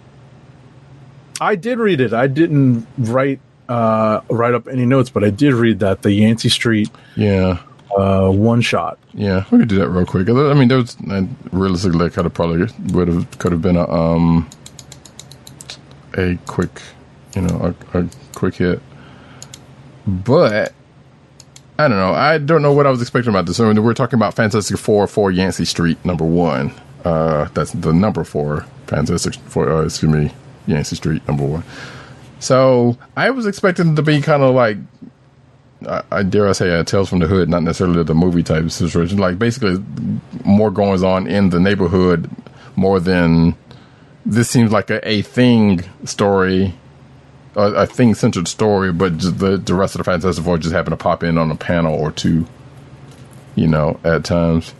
I 1.41 1.55
did 1.55 1.79
read 1.79 1.99
it. 1.99 2.13
I 2.13 2.27
didn't 2.27 2.87
write 2.97 3.39
uh, 3.67 4.21
write 4.29 4.53
up 4.53 4.67
any 4.67 4.85
notes, 4.85 5.09
but 5.09 5.23
I 5.23 5.29
did 5.31 5.53
read 5.53 5.79
that 5.79 6.03
the 6.03 6.11
Yancey 6.11 6.49
Street 6.49 6.89
Yeah, 7.15 7.57
uh, 7.97 8.29
one 8.29 8.61
shot. 8.61 8.99
yeah. 9.13 9.43
We 9.51 9.59
could 9.59 9.67
do 9.69 9.79
that 9.79 9.89
real 9.89 10.05
quick. 10.05 10.29
I 10.29 10.53
mean, 10.53 10.67
there 10.67 10.77
was 10.77 10.95
realistically 11.51 12.09
could 12.11 12.25
have 12.25 12.33
probably 12.33 12.67
would 12.93 13.07
have 13.07 13.39
could 13.39 13.51
have 13.51 13.61
been 13.61 13.75
a 13.77 13.89
um 13.89 14.49
a 16.17 16.37
quick, 16.45 16.81
you 17.35 17.41
know, 17.41 17.75
a, 17.93 17.99
a 17.99 18.07
quick 18.35 18.55
hit, 18.55 18.81
but. 20.07 20.73
I 21.79 21.87
don't 21.87 21.97
know. 21.97 22.13
I 22.13 22.37
don't 22.37 22.61
know 22.61 22.73
what 22.73 22.85
I 22.85 22.91
was 22.91 23.01
expecting 23.01 23.31
about 23.31 23.47
this. 23.47 23.59
I 23.59 23.65
mean, 23.65 23.81
we're 23.83 23.95
talking 23.95 24.19
about 24.19 24.35
Fantastic 24.35 24.77
Four 24.77 25.07
for 25.07 25.31
Yancey 25.31 25.65
Street, 25.65 25.97
number 26.05 26.23
one. 26.23 26.71
Uh, 27.03 27.45
that's 27.55 27.71
the 27.71 27.91
number 27.91 28.23
four 28.23 28.67
Fantastic 28.85 29.33
Four. 29.47 29.67
Uh, 29.71 29.85
excuse 29.85 30.11
me, 30.13 30.31
Yancey 30.67 30.95
Street, 30.95 31.27
number 31.27 31.45
one. 31.45 31.63
So 32.39 32.97
I 33.15 33.29
was 33.29 33.45
expecting 33.45 33.95
to 33.95 34.01
be 34.01 34.21
kind 34.21 34.41
of 34.43 34.55
like 34.55 34.77
I, 35.87 36.03
I 36.11 36.23
dare 36.23 36.49
I 36.49 36.51
say 36.53 36.69
a 36.69 36.83
Tales 36.83 37.09
from 37.09 37.19
the 37.19 37.27
Hood, 37.27 37.49
not 37.49 37.63
necessarily 37.63 38.03
the 38.03 38.15
movie 38.15 38.43
type 38.43 38.69
situation. 38.71 39.17
Like 39.17 39.39
basically 39.39 39.83
more 40.43 40.71
goings 40.71 41.03
on 41.03 41.27
in 41.27 41.49
the 41.49 41.59
neighborhood 41.59 42.29
more 42.75 42.99
than 42.99 43.55
this 44.25 44.49
seems 44.49 44.71
like 44.71 44.89
a, 44.89 45.07
a 45.07 45.21
thing 45.21 45.83
story, 46.05 46.73
a, 47.55 47.61
a 47.61 47.85
thing 47.85 48.13
centered 48.15 48.47
story, 48.47 48.91
but 48.91 49.19
the 49.19 49.57
the 49.57 49.73
rest 49.73 49.95
of 49.95 49.99
the 49.99 50.03
Fantastic 50.03 50.43
Four 50.43 50.57
just 50.57 50.73
happen 50.73 50.91
to 50.91 50.97
pop 50.97 51.23
in 51.23 51.37
on 51.37 51.51
a 51.51 51.55
panel 51.55 51.93
or 51.93 52.11
two, 52.11 52.45
you 53.55 53.67
know, 53.67 53.99
at 54.03 54.23
times. 54.23 54.73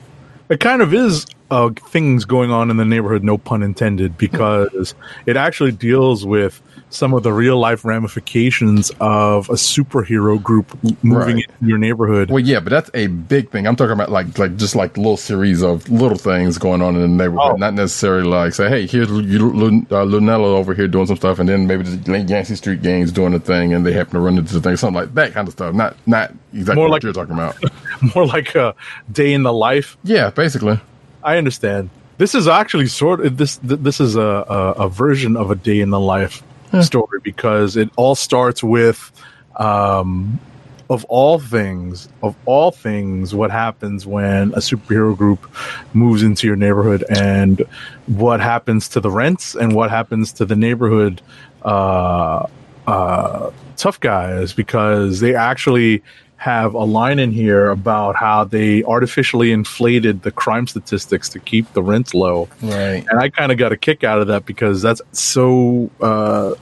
It 0.51 0.60
kind 0.60 0.81
of 0.81 0.93
is 0.93 1.25
uh, 1.50 1.70
things 1.88 2.25
going 2.25 2.51
on 2.51 2.70
in 2.70 2.75
the 2.75 2.84
neighborhood, 2.84 3.24
no 3.24 3.38
pun 3.38 3.63
intended, 3.63 4.17
because 4.17 4.93
it 5.25 5.38
actually 5.38 5.72
deals 5.72 6.25
with 6.25 6.62
some 6.92 7.14
of 7.14 7.24
the 7.24 7.32
real 7.34 7.58
life 7.58 7.84
ramifications 7.86 8.92
of 9.00 9.50
a 9.50 9.54
superhero 9.54 10.42
group 10.42 10.78
moving 11.04 11.38
Right. 11.38 11.46
into 11.48 11.48
your 11.66 11.78
neighborhood. 11.78 12.30
Well, 12.30 12.40
yeah, 12.44 12.60
but 12.60 12.70
that's 12.70 12.92
a 12.94 13.08
big 13.08 13.50
thing. 13.50 13.66
I'm 13.66 13.76
talking 13.76 13.94
about 13.94 14.12
like 14.12 14.38
like 14.38 14.58
just 14.58 14.76
like 14.76 14.98
little 14.98 15.18
series 15.18 15.64
of 15.64 15.90
little 15.90 16.18
things 16.18 16.58
going 16.58 16.82
on 16.82 16.96
in 16.96 17.02
the 17.02 17.08
neighborhood, 17.08 17.54
Oh. 17.54 17.56
not 17.56 17.74
necessarily 17.74 18.28
like 18.28 18.54
say, 18.54 18.70
hey, 18.70 18.86
here's 18.86 19.10
uh, 19.10 19.14
Lunella 19.14 20.46
over 20.46 20.74
here 20.74 20.88
doing 20.88 21.06
some 21.08 21.16
stuff, 21.16 21.40
and 21.40 21.48
then 21.50 21.66
maybe 21.68 21.84
the 21.84 22.20
Yancey 22.20 22.56
Street 22.56 22.82
Gang's 22.82 23.12
doing 23.12 23.34
a 23.34 23.40
thing, 23.40 23.74
and 23.74 23.86
they 23.86 23.94
happen 23.94 24.14
to 24.14 24.20
run 24.20 24.38
into 24.38 24.54
the 24.54 24.62
thing, 24.62 24.76
something 24.78 25.02
like 25.02 25.14
that 25.16 25.34
kind 25.34 25.48
of 25.48 25.54
stuff. 25.54 25.74
Not 25.74 25.96
not 26.06 26.34
exactly 26.54 26.76
More 26.76 26.86
what 26.90 26.92
like- 26.92 27.04
you're 27.04 27.14
talking 27.14 27.34
about. 27.34 27.56
More 28.16 28.26
like 28.26 28.54
a 28.56 28.76
day 29.12 29.34
in 29.34 29.44
the 29.44 29.54
life. 29.54 29.98
yeah, 30.04 30.30
basically. 30.30 30.80
I 31.24 31.38
understand. 31.38 31.90
This 32.18 32.36
is 32.36 32.48
actually 32.48 32.88
sort 32.88 33.26
of 33.26 33.38
this. 33.38 33.60
This 33.64 34.00
is 34.00 34.16
a, 34.16 34.22
a, 34.22 34.72
a 34.86 34.90
version 34.90 35.38
of 35.38 35.50
a 35.52 35.56
day 35.56 35.80
in 35.80 35.90
the 35.90 36.00
life 36.00 36.44
story 36.80 37.20
because 37.24 37.75
it 37.75 37.90
all 37.96 38.16
starts 38.16 38.63
with, 38.63 39.12
um, 39.58 40.40
of 40.90 41.06
all 41.06 41.40
things, 41.40 42.10
of 42.22 42.36
all 42.46 42.72
things, 42.72 43.34
what 43.34 43.50
happens 43.51 44.06
when 44.06 44.54
a 44.54 44.58
superhero 44.58 45.18
group 45.18 45.50
moves 45.94 46.22
into 46.24 46.48
your 46.48 46.56
neighborhood 46.56 47.04
and 47.10 47.62
what 48.08 48.40
happens 48.42 48.90
to 48.90 49.00
the 49.00 49.10
rents 49.10 49.56
and 49.56 49.74
what 49.74 49.90
happens 49.90 50.34
to 50.34 50.46
the 50.46 50.56
neighborhood 50.56 51.22
uh, 51.63 52.46
uh, 52.88 53.51
tough 53.78 54.00
guys 54.00 54.54
because 54.54 55.20
they 55.20 55.34
actually 55.36 56.04
have 56.42 56.74
a 56.74 56.84
line 56.84 57.20
in 57.20 57.32
here 57.32 57.70
about 57.70 58.16
how 58.16 58.44
they 58.44 58.84
artificially 58.84 59.52
inflated 59.52 60.24
the 60.24 60.32
crime 60.32 60.66
statistics 60.66 61.30
to 61.30 61.38
keep 61.40 61.72
the 61.74 61.84
rents 61.84 62.16
low. 62.16 62.50
Right. 62.64 63.06
And 63.08 63.20
I 63.20 63.30
kind 63.30 63.52
of 63.52 63.60
got 63.60 63.72
a 63.72 63.78
kick 63.78 64.04
out 64.04 64.20
of 64.20 64.26
that 64.28 64.48
because 64.48 64.82
that's 64.82 65.04
so, 65.12 65.92
uh, 66.02 66.56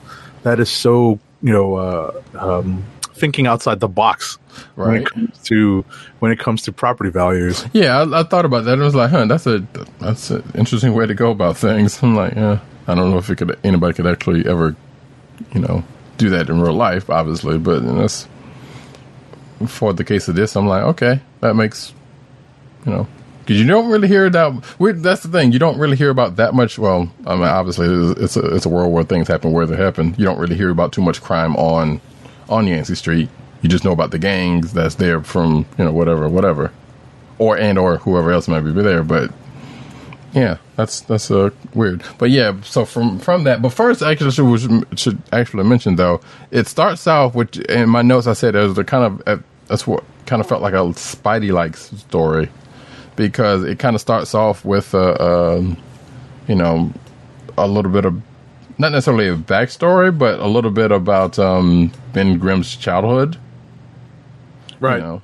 that 0.44 0.60
is 0.60 0.70
so, 0.70 1.18
you 1.42 1.54
know, 1.54 1.76
uh, 1.76 2.22
um, 2.38 2.84
thinking 3.14 3.48
outside 3.48 3.80
the 3.80 3.88
box 3.88 4.38
when 4.76 4.88
Right. 4.90 5.02
it 5.02 5.10
comes 5.10 5.38
to 5.44 5.86
when 6.20 6.34
it 6.34 6.40
comes 6.40 6.62
to 6.64 6.74
property 6.74 7.10
values. 7.10 7.66
Yeah, 7.72 8.00
I, 8.02 8.20
I 8.20 8.24
thought 8.24 8.44
about 8.44 8.66
that. 8.66 8.74
and 8.74 8.82
I 8.82 8.86
was 8.86 8.96
like, 8.96 9.12
huh, 9.12 9.28
that's 9.28 9.48
a 9.48 9.66
that's 10.00 10.30
an 10.30 10.44
interesting 10.56 10.94
way 10.94 11.06
to 11.06 11.14
go 11.14 11.32
about 11.32 11.56
things. 11.56 12.04
I'm 12.04 12.16
like, 12.18 12.36
yeah, 12.36 12.60
I 12.86 12.96
don't 12.96 13.12
know 13.12 13.18
if 13.18 13.30
it 13.30 13.38
could 13.38 13.58
anybody 13.64 13.94
could 13.94 14.08
actually 14.08 14.46
ever, 14.46 14.76
you 15.54 15.62
know, 15.62 15.86
do 16.18 16.30
that 16.32 16.50
in 16.50 16.60
real 16.60 16.74
life, 16.74 17.10
obviously, 17.10 17.58
but 17.58 17.80
that's 17.80 18.28
for 19.68 19.94
the 19.94 20.04
case 20.04 20.28
of 20.28 20.36
this. 20.36 20.56
I'm 20.56 20.68
like, 20.68 20.84
okay, 20.84 21.22
that 21.42 21.56
makes, 21.56 21.94
you 22.86 22.92
know, 22.92 23.08
because 23.40 23.60
you 23.60 23.68
don't 23.68 23.90
really 23.90 24.08
hear 24.08 24.30
that. 24.30 24.64
That's 24.80 25.24
the 25.24 25.30
thing, 25.30 25.52
you 25.52 25.60
don't 25.60 25.78
really 25.80 25.98
hear 25.98 26.10
about 26.10 26.38
that 26.38 26.54
much. 26.54 26.78
Well, 26.78 27.12
I 27.26 27.36
mean, 27.36 27.46
obviously, 27.46 27.88
it's 28.24 28.38
a, 28.38 28.56
it's 28.56 28.66
a 28.66 28.70
world 28.70 28.94
where 28.94 29.04
things 29.04 29.28
happen 29.28 29.52
where 29.52 29.66
they 29.66 29.76
happen. 29.76 30.16
You 30.18 30.26
don't 30.26 30.40
really 30.40 30.56
hear 30.56 30.70
about 30.70 30.92
too 30.92 31.02
much 31.02 31.22
crime 31.22 31.56
on 31.56 32.02
on 32.48 32.68
Yancey 32.68 32.96
Street. 32.96 33.30
You 33.62 33.70
just 33.70 33.84
know 33.84 33.92
about 33.92 34.12
the 34.12 34.20
gangs 34.20 34.74
that's 34.74 34.96
there 34.96 35.22
from 35.22 35.66
you 35.78 35.86
know 35.86 35.92
whatever, 35.92 36.30
whatever 36.30 36.72
or 37.40 37.58
and 37.58 37.80
or 37.80 37.98
whoever 37.98 38.32
else 38.32 38.48
might 38.48 38.62
be 38.62 38.72
there. 38.72 39.04
But 39.04 39.32
yeah, 40.34 40.58
that's 40.76 41.02
that's 41.02 41.32
uh, 41.32 41.50
weird. 41.74 42.04
But 42.20 42.30
yeah, 42.30 42.62
so 42.62 42.86
from 42.86 43.18
from 43.18 43.46
that, 43.46 43.62
but 43.62 43.70
first, 43.70 44.04
actually, 44.04 44.32
should, 44.32 45.00
should 45.00 45.22
actually 45.32 45.64
mention 45.64 45.96
though, 45.96 46.22
it 46.52 46.68
starts 46.68 47.08
off 47.08 47.34
with 47.34 47.58
in 47.62 47.90
my 47.90 48.04
notes. 48.04 48.28
I 48.28 48.34
said 48.34 48.54
was 48.54 48.76
the 48.76 48.84
kind 48.84 49.22
of 49.26 49.44
that's 49.70 49.88
what 49.88 50.04
kind 50.26 50.42
of 50.42 50.48
felt 50.50 50.62
like 50.62 50.74
a 50.74 50.78
Spidey 50.78 51.52
like 51.52 51.78
story 51.78 52.50
because 53.16 53.64
it 53.64 53.80
kind 53.80 53.96
of 53.96 54.02
starts 54.02 54.36
off 54.36 54.66
with 54.66 54.94
uh, 54.94 55.14
um, 55.58 55.78
you 56.48 56.56
know 56.56 56.92
a 57.58 57.68
little 57.68 57.92
bit 57.92 58.06
of 58.06 58.22
not 58.78 58.92
necessarily 58.92 59.28
a 59.28 59.36
backstory, 59.36 60.18
but 60.18 60.40
a 60.40 60.48
little 60.48 60.72
bit 60.72 60.92
about 60.92 61.38
um, 61.38 61.92
Ben 62.14 62.38
Grimm's 62.40 62.76
childhood 62.76 63.38
Right. 64.80 64.98
you 64.98 65.02
know. 65.02 65.22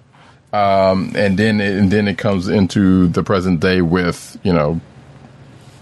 Um, 0.52 1.14
and 1.16 1.38
then 1.40 1.60
it, 1.62 1.78
and 1.78 1.92
then 1.92 2.08
it 2.08 2.18
comes 2.18 2.48
into 2.48 3.08
the 3.08 3.24
present 3.24 3.60
day 3.62 3.82
with 3.82 4.38
you 4.44 4.54
know, 4.54 4.80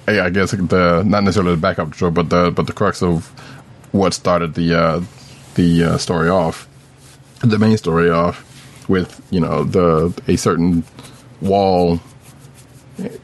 I, 0.08 0.22
I 0.22 0.30
guess 0.30 0.52
the 0.52 1.04
not 1.06 1.24
necessarily 1.24 1.56
the 1.56 1.62
backup 1.62 1.94
story, 1.96 2.12
but 2.12 2.30
the 2.30 2.52
but 2.52 2.68
the 2.68 2.74
crux 2.74 3.02
of 3.04 3.28
what 3.92 4.14
started 4.14 4.54
the 4.54 4.74
uh, 4.76 5.02
the 5.56 5.84
uh, 5.84 5.98
story 5.98 6.30
off, 6.30 6.68
the 7.42 7.60
main 7.60 7.78
story 7.78 8.10
off 8.10 8.50
with 8.94 9.10
you 9.32 9.40
know 9.40 9.64
the 9.64 10.14
a 10.28 10.36
certain 10.38 10.84
wall 11.42 12.00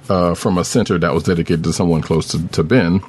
uh, 0.10 0.34
from 0.34 0.58
a 0.58 0.66
center 0.66 0.98
that 0.98 1.14
was 1.14 1.24
dedicated 1.24 1.64
to 1.64 1.72
someone 1.72 2.02
close 2.02 2.28
to, 2.30 2.48
to 2.50 2.64
Ben 2.64 3.02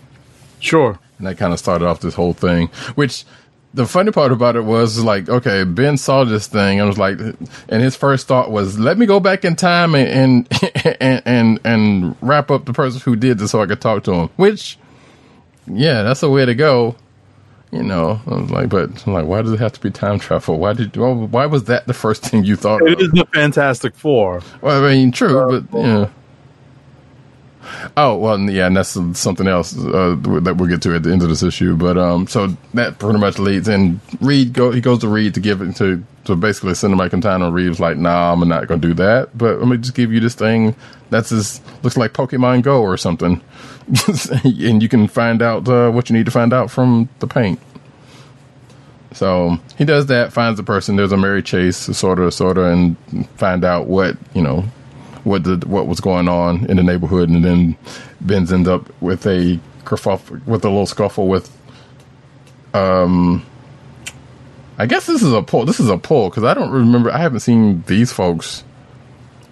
Sure. 0.61 0.99
and 1.19 1.27
that 1.27 1.39
kind 1.39 1.53
of 1.53 1.59
started 1.59 1.87
off 1.87 2.01
this 2.01 2.15
whole 2.15 2.35
thing 2.35 2.69
which 2.95 3.25
the 3.73 3.87
funny 3.87 4.11
part 4.11 4.33
about 4.33 4.57
it 4.57 4.65
was 4.65 4.99
like, 5.05 5.29
okay, 5.29 5.63
Ben 5.63 5.97
saw 5.97 6.25
this 6.25 6.49
thing 6.49 6.81
and 6.81 6.89
was 6.89 6.99
like, 6.99 7.21
and 7.21 7.83
his 7.83 7.95
first 7.95 8.27
thought 8.27 8.51
was, 8.51 8.81
let 8.81 8.99
me 8.99 9.07
go 9.07 9.21
back 9.21 9.45
in 9.45 9.55
time 9.55 9.95
and 9.95 10.49
and 10.53 10.73
and 11.01 11.23
and, 11.25 11.61
and 11.65 12.17
wrap 12.21 12.51
up 12.51 12.65
the 12.65 12.73
person 12.73 13.01
who 13.01 13.15
did 13.15 13.39
this 13.39 13.53
so 13.53 13.63
I 13.63 13.67
could 13.67 13.81
talk 13.81 14.03
to 14.05 14.13
him. 14.13 14.29
Which, 14.35 14.77
yeah, 15.69 16.03
that's 16.03 16.19
the 16.21 16.31
way 16.31 16.45
to 16.47 16.55
go. 16.57 16.97
You 17.73 17.85
know, 17.85 18.21
I 18.27 18.35
was 18.35 18.51
like, 18.51 18.69
but 18.69 19.07
I'm 19.07 19.13
like, 19.13 19.27
why 19.27 19.43
does 19.43 19.53
it 19.53 19.61
have 19.61 19.73
to 19.73 19.81
be 19.81 19.91
time 19.91 20.19
travel? 20.19 20.59
Why 20.59 20.73
did? 20.73 20.97
Well, 20.97 21.15
why 21.15 21.47
was 21.47 21.65
that 21.65 21.87
the 21.87 21.95
first 21.95 22.25
thing 22.25 22.45
you 22.45 22.57
thought? 22.57 22.83
It 22.83 22.95
of? 22.95 23.01
is 23.01 23.11
the 23.13 23.27
Fantastic 23.33 23.95
Four. 23.95 24.43
Well, 24.61 24.85
I 24.85 24.95
mean, 24.95 25.13
true, 25.13 25.63
but 25.63 25.79
yeah. 25.79 26.09
Oh 27.97 28.17
well, 28.17 28.41
yeah, 28.41 28.67
and 28.67 28.77
that's 28.77 28.99
something 29.19 29.47
else 29.47 29.77
uh, 29.79 30.17
that 30.43 30.57
we'll 30.57 30.69
get 30.69 30.83
to 30.83 30.95
at 30.95 31.05
the 31.05 31.13
end 31.13 31.23
of 31.23 31.29
this 31.29 31.43
issue. 31.43 31.77
But 31.77 31.97
um, 31.97 32.27
so 32.27 32.49
that 32.75 32.99
pretty 32.99 33.19
much 33.19 33.39
leads, 33.39 33.69
and 33.69 34.01
Reed 34.21 34.53
go 34.53 34.73
he 34.73 34.81
goes 34.81 34.99
to 35.01 35.09
Reed 35.09 35.35
to 35.35 35.41
give 35.41 35.63
it 35.63 35.77
to 35.77 36.03
to 36.25 36.37
basically 36.37 36.75
send 36.75 36.93
him 36.93 36.99
back 36.99 37.13
in 37.13 37.21
time, 37.21 37.43
and 37.43 37.55
Reed's 37.55 37.79
like, 37.81 37.97
"Nah, 37.97 38.33
I'm 38.33 38.49
not 38.49 38.67
gonna 38.67 38.81
do 38.81 38.95
that." 38.95 39.37
But 39.37 39.59
let 39.61 39.69
me 39.69 39.77
just 39.77 39.95
give 39.95 40.13
you 40.13 40.21
this 40.21 40.35
thing 40.35 40.75
that's 41.11 41.31
just 41.31 41.63
looks 41.85 41.97
like 41.97 42.13
Pokemon 42.13 42.63
Go 42.63 42.83
or 42.83 42.97
something, 42.97 43.41
and 44.63 44.83
you 44.83 44.89
can 44.89 45.09
find 45.09 45.43
out 45.43 45.69
uh, 45.69 45.91
what 45.91 46.09
you 46.09 46.17
need 46.17 46.27
to 46.27 46.33
find 46.33 46.53
out 46.53 46.71
from 46.71 47.09
the 47.19 47.27
paint. 47.27 47.61
So 49.13 49.59
he 49.77 49.85
does 49.85 50.07
that, 50.07 50.33
finds 50.33 50.57
the 50.57 50.63
person. 50.63 50.97
There's 50.97 51.13
a 51.13 51.17
merry 51.17 51.43
chase, 51.43 51.77
sort 51.77 52.19
of, 52.19 52.33
sort 52.33 52.59
of, 52.59 52.67
and 52.67 52.97
find 53.37 53.65
out 53.65 53.87
what 53.87 54.17
you 54.35 54.43
know, 54.43 54.65
what 55.25 55.45
the 55.45 55.57
what 55.67 55.87
was 55.87 56.01
going 56.01 56.29
on 56.29 56.67
in 56.67 56.77
the 56.77 56.83
neighborhood, 56.83 57.29
and 57.29 57.45
then 57.45 57.77
Ben's 58.21 58.53
end 58.53 58.69
up 58.69 58.89
with 59.03 59.27
a 59.27 59.59
kerfuffle, 59.85 60.45
with 60.47 60.65
a 60.65 60.69
little 60.69 60.87
scuffle 60.87 61.27
with, 61.27 61.51
um, 62.73 63.45
I 64.79 64.87
guess 64.87 65.07
this 65.07 65.23
is 65.23 65.33
a 65.33 65.43
pull. 65.43 65.65
This 65.65 65.81
is 65.81 65.89
a 65.89 65.99
pull 65.99 66.31
because 66.31 66.45
I 66.45 66.55
don't 66.55 66.71
remember. 66.71 67.11
I 67.11 67.19
haven't 67.19 67.41
seen 67.41 67.83
these 67.89 68.13
folks, 68.13 68.63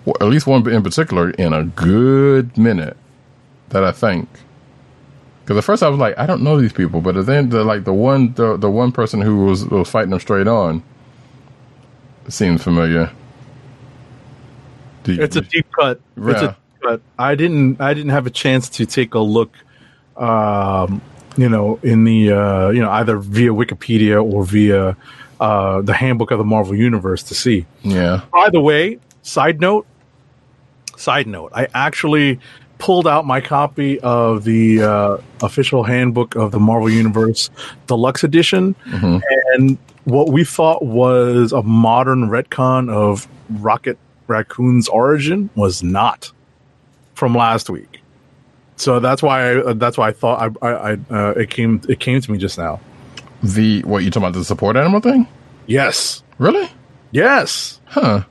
or 0.06 0.14
at 0.20 0.28
least 0.28 0.46
one 0.46 0.68
in 0.70 0.82
particular, 0.84 1.30
in 1.30 1.52
a 1.52 1.64
good 1.64 2.56
minute. 2.56 2.96
That 3.70 3.84
I 3.84 3.92
think. 3.92 4.28
Because 5.44 5.58
at 5.58 5.64
first 5.64 5.82
I 5.82 5.88
was 5.88 5.98
like, 5.98 6.18
I 6.18 6.26
don't 6.26 6.42
know 6.42 6.60
these 6.60 6.72
people, 6.72 7.00
but 7.00 7.24
then 7.26 7.48
the 7.50 7.64
like 7.64 7.84
the 7.84 7.92
one 7.92 8.32
the 8.34 8.56
the 8.56 8.70
one 8.70 8.92
person 8.92 9.20
who 9.20 9.44
was 9.46 9.64
was 9.66 9.88
fighting 9.88 10.10
them 10.10 10.20
straight 10.20 10.46
on 10.48 10.82
seemed 12.28 12.60
familiar. 12.62 13.10
You- 15.06 15.22
It's 15.22 15.36
a 15.36 15.40
deep 15.40 15.66
cut. 15.72 16.00
It's 16.18 16.42
Yeah. 16.42 16.48
a 16.48 16.48
deep 16.48 16.56
cut. 16.82 17.00
I 17.18 17.34
didn't. 17.34 17.80
I 17.80 17.94
didn't 17.94 18.10
have 18.10 18.26
a 18.26 18.30
chance 18.30 18.68
to 18.70 18.84
take 18.86 19.14
a 19.14 19.20
look. 19.20 19.54
Um, 20.16 21.00
you 21.36 21.48
know, 21.48 21.78
in 21.82 22.04
the 22.04 22.32
uh, 22.32 22.68
you 22.70 22.82
know 22.82 22.90
either 22.90 23.16
via 23.18 23.50
Wikipedia 23.50 24.22
or 24.22 24.44
via 24.44 24.96
uh, 25.40 25.80
the 25.82 25.94
Handbook 25.94 26.30
of 26.30 26.38
the 26.38 26.44
Marvel 26.44 26.74
Universe 26.74 27.22
to 27.24 27.34
see. 27.34 27.64
yeah. 27.82 28.22
By 28.32 28.50
the 28.50 28.60
way, 28.60 28.98
side 29.22 29.60
note. 29.60 29.86
Side 30.96 31.26
note. 31.28 31.52
I 31.54 31.68
actually 31.74 32.38
pulled 32.78 33.06
out 33.06 33.26
my 33.26 33.40
copy 33.40 33.98
of 34.00 34.44
the 34.44 34.82
uh, 34.82 35.16
official 35.42 35.82
Handbook 35.84 36.34
of 36.36 36.52
the 36.52 36.60
Marvel 36.60 36.88
Universe 36.90 37.50
Deluxe 37.86 38.24
Edition, 38.24 38.74
and 39.54 39.76
what 40.04 40.30
we 40.30 40.44
thought 40.44 40.84
was 40.84 41.52
a 41.52 41.62
modern 41.62 42.28
retcon 42.28 42.90
of 42.90 43.26
Rocket 43.50 43.98
Raccoon's 44.28 44.88
origin 44.88 45.50
was 45.54 45.82
not 45.82 46.30
from 47.14 47.34
last 47.34 47.68
week. 47.70 48.00
So 48.76 49.00
that's 49.00 49.22
why 49.22 49.58
I, 49.60 49.72
that's 49.72 49.98
why 49.98 50.08
I 50.08 50.12
thought 50.12 50.56
I, 50.62 50.66
I, 50.66 50.92
I 50.92 50.98
uh, 51.10 51.30
it 51.30 51.50
came 51.50 51.80
it 51.88 51.98
came 51.98 52.20
to 52.20 52.30
me 52.30 52.38
just 52.38 52.56
now. 52.58 52.78
The 53.42 53.82
what 53.82 54.04
you 54.04 54.10
talking 54.10 54.28
about 54.28 54.38
the 54.38 54.44
support 54.44 54.76
animal 54.76 55.00
thing? 55.00 55.26
Yes, 55.66 56.22
Really? 56.38 56.68
yes, 57.10 57.80
Huh. 57.86 58.22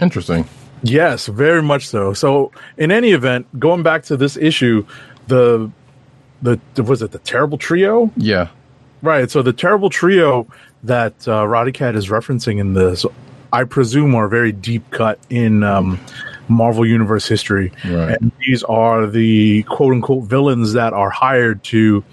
Interesting. 0.00 0.46
Yes, 0.90 1.26
very 1.26 1.62
much 1.62 1.88
so. 1.88 2.12
So 2.12 2.52
in 2.76 2.90
any 2.90 3.10
event, 3.10 3.46
going 3.58 3.82
back 3.82 4.04
to 4.04 4.16
this 4.16 4.36
issue, 4.36 4.86
the 5.26 5.70
the 6.42 6.60
was 6.82 7.02
it 7.02 7.10
the 7.12 7.18
terrible 7.18 7.58
trio? 7.58 8.10
Yeah. 8.16 8.48
Right. 9.02 9.30
So 9.30 9.42
the 9.42 9.52
terrible 9.52 9.90
trio 9.90 10.46
that 10.84 11.26
uh, 11.26 11.44
Roddykat 11.44 11.96
is 11.96 12.08
referencing 12.08 12.58
in 12.58 12.74
this, 12.74 13.04
I 13.52 13.64
presume, 13.64 14.14
are 14.14 14.28
very 14.28 14.52
deep 14.52 14.90
cut 14.90 15.18
in 15.28 15.62
um, 15.62 16.00
Marvel 16.48 16.86
Universe 16.86 17.26
history. 17.26 17.72
Right. 17.84 18.20
And 18.20 18.32
these 18.46 18.62
are 18.64 19.06
the 19.06 19.64
quote 19.64 19.92
unquote 19.92 20.24
villains 20.24 20.72
that 20.74 20.92
are 20.92 21.10
hired 21.10 21.62
to 21.64 22.04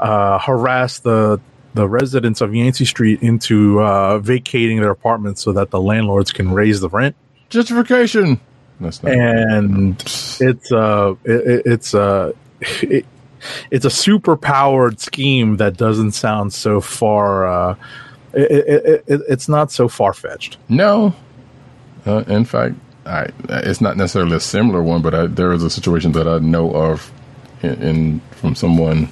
uh, 0.00 0.38
harass 0.38 0.98
the 0.98 1.40
the 1.74 1.88
residents 1.88 2.40
of 2.40 2.54
Yancey 2.54 2.86
Street 2.86 3.22
into 3.22 3.82
uh, 3.82 4.18
vacating 4.18 4.80
their 4.80 4.90
apartments 4.90 5.42
so 5.42 5.52
that 5.52 5.70
the 5.70 5.80
landlords 5.80 6.32
can 6.32 6.52
raise 6.52 6.80
the 6.80 6.88
rent. 6.88 7.14
Justification. 7.50 8.40
That's 8.80 9.02
not. 9.02 9.12
And 9.12 10.00
it's 10.40 10.72
uh, 10.72 11.14
it, 11.24 11.30
it- 11.32 11.62
it's 11.66 11.94
uh, 11.94 12.32
it, 12.60 13.06
it's 13.70 13.84
a 13.84 13.90
super 13.90 14.36
powered 14.36 14.98
scheme 15.00 15.56
that 15.58 15.76
doesn't 15.76 16.12
sound 16.12 16.52
so 16.52 16.80
far. 16.80 17.46
Uh, 17.46 17.76
it, 18.32 18.50
it, 18.50 19.04
it, 19.06 19.20
it's 19.28 19.48
not 19.48 19.70
so 19.72 19.88
far 19.88 20.12
fetched. 20.12 20.58
No. 20.68 21.14
Uh, 22.04 22.24
in 22.28 22.44
fact, 22.44 22.74
I 23.06 23.28
it's 23.48 23.80
not 23.80 23.96
necessarily 23.96 24.36
a 24.36 24.40
similar 24.40 24.82
one, 24.82 25.00
but 25.02 25.14
I, 25.14 25.26
there 25.26 25.52
is 25.52 25.62
a 25.62 25.70
situation 25.70 26.12
that 26.12 26.26
I 26.28 26.38
know 26.38 26.70
of 26.74 27.10
in, 27.62 27.82
in 27.82 28.20
from 28.32 28.54
someone 28.54 29.08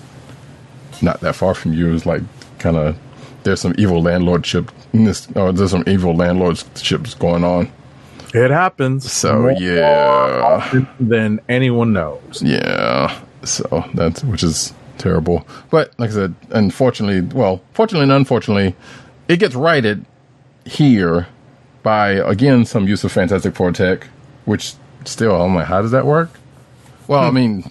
not 1.00 1.20
that 1.20 1.34
far 1.36 1.54
from 1.54 1.72
you. 1.72 1.92
Is 1.94 2.04
like 2.06 2.22
kind 2.58 2.76
of 2.76 2.96
there's 3.44 3.60
some 3.60 3.74
evil 3.78 4.02
landlordship. 4.02 4.68
in 4.92 5.04
This 5.04 5.28
or 5.36 5.52
there's 5.52 5.70
some 5.70 5.84
evil 5.86 6.14
landlordships 6.14 7.14
going 7.18 7.44
on. 7.44 7.70
It 8.34 8.50
happens. 8.50 9.10
So, 9.10 9.42
more 9.42 9.52
yeah. 9.52 10.42
often 10.44 10.88
than 10.98 11.40
anyone 11.48 11.92
knows. 11.92 12.42
Yeah. 12.42 13.18
So 13.44 13.84
that's 13.94 14.24
which 14.24 14.42
is 14.42 14.74
terrible. 14.98 15.46
But 15.70 15.92
like 15.98 16.10
I 16.10 16.14
said, 16.14 16.34
unfortunately, 16.50 17.20
well, 17.20 17.60
fortunately 17.72 18.04
and 18.04 18.12
unfortunately, 18.12 18.74
it 19.28 19.38
gets 19.38 19.54
righted 19.54 20.04
here 20.64 21.28
by 21.82 22.10
again 22.10 22.64
some 22.64 22.88
use 22.88 23.04
of 23.04 23.12
Fantastic 23.12 23.54
Four 23.54 23.70
tech, 23.72 24.08
which 24.46 24.74
still 25.04 25.40
I'm 25.40 25.54
like, 25.54 25.66
how 25.66 25.82
does 25.82 25.92
that 25.92 26.06
work? 26.06 26.30
Well, 27.06 27.20
I 27.20 27.28
hmm. 27.28 27.34
mean, 27.34 27.70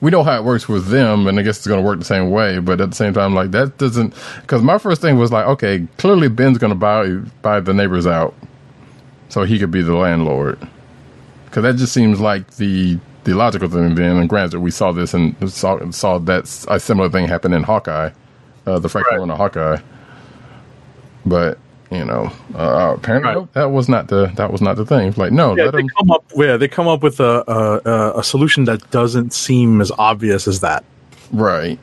we 0.00 0.10
know 0.10 0.22
how 0.22 0.36
it 0.36 0.44
works 0.44 0.68
with 0.68 0.88
them, 0.88 1.26
and 1.26 1.38
I 1.38 1.42
guess 1.42 1.56
it's 1.56 1.66
going 1.66 1.82
to 1.82 1.86
work 1.86 1.98
the 1.98 2.04
same 2.04 2.30
way. 2.30 2.58
But 2.58 2.80
at 2.80 2.90
the 2.90 2.96
same 2.96 3.14
time, 3.14 3.34
like 3.34 3.50
that 3.52 3.78
doesn't 3.78 4.14
because 4.42 4.62
my 4.62 4.78
first 4.78 5.00
thing 5.00 5.18
was 5.18 5.32
like, 5.32 5.46
okay, 5.46 5.86
clearly 5.96 6.28
Ben's 6.28 6.58
going 6.58 6.72
to 6.72 6.78
buy 6.78 7.08
buy 7.42 7.60
the 7.60 7.72
neighbors 7.74 8.06
out, 8.06 8.34
so 9.34 9.42
he 9.42 9.58
could 9.58 9.72
be 9.72 9.82
the 9.82 9.94
landlord. 9.96 10.58
Because 11.46 11.64
that 11.64 11.74
just 11.76 11.92
seems 11.92 12.20
like 12.20 12.56
the 12.56 12.98
the 13.24 13.34
logical 13.34 13.68
thing. 13.68 13.96
Then, 13.96 14.16
and 14.16 14.28
granted, 14.28 14.60
we 14.60 14.70
saw 14.70 14.92
this 14.92 15.12
and 15.12 15.34
saw 15.50 15.90
saw 15.90 16.18
that 16.20 16.44
a 16.68 16.78
similar 16.78 17.08
thing 17.10 17.26
happen 17.26 17.52
in 17.52 17.64
Hawkeye, 17.64 18.10
uh, 18.66 18.78
the 18.78 18.88
Frank 18.88 19.08
Right. 19.10 19.18
Miller 19.18 19.34
Hawkeye. 19.34 19.78
But 21.26 21.58
you 21.90 22.04
know, 22.04 22.30
uh, 22.54 22.94
apparently 22.96 23.34
Right. 23.34 23.52
that 23.54 23.70
was 23.72 23.88
not 23.88 24.06
the 24.06 24.26
that 24.36 24.52
was 24.52 24.60
not 24.62 24.76
the 24.76 24.86
thing. 24.86 25.12
Like, 25.16 25.32
no, 25.32 25.56
Yeah, 25.56 25.64
let 25.64 25.72
they 25.74 25.80
him. 25.80 25.88
come 25.98 26.10
up. 26.12 26.24
Yeah, 26.36 26.56
they 26.56 26.68
come 26.68 26.86
up 26.86 27.02
with 27.02 27.18
a, 27.18 27.42
a 27.48 27.90
a- 27.90 28.18
a 28.20 28.22
solution 28.24 28.64
that 28.66 28.88
doesn't 28.92 29.32
seem 29.32 29.80
as 29.80 29.90
obvious 29.98 30.46
as 30.46 30.60
that. 30.60 30.84
Right. 31.32 31.78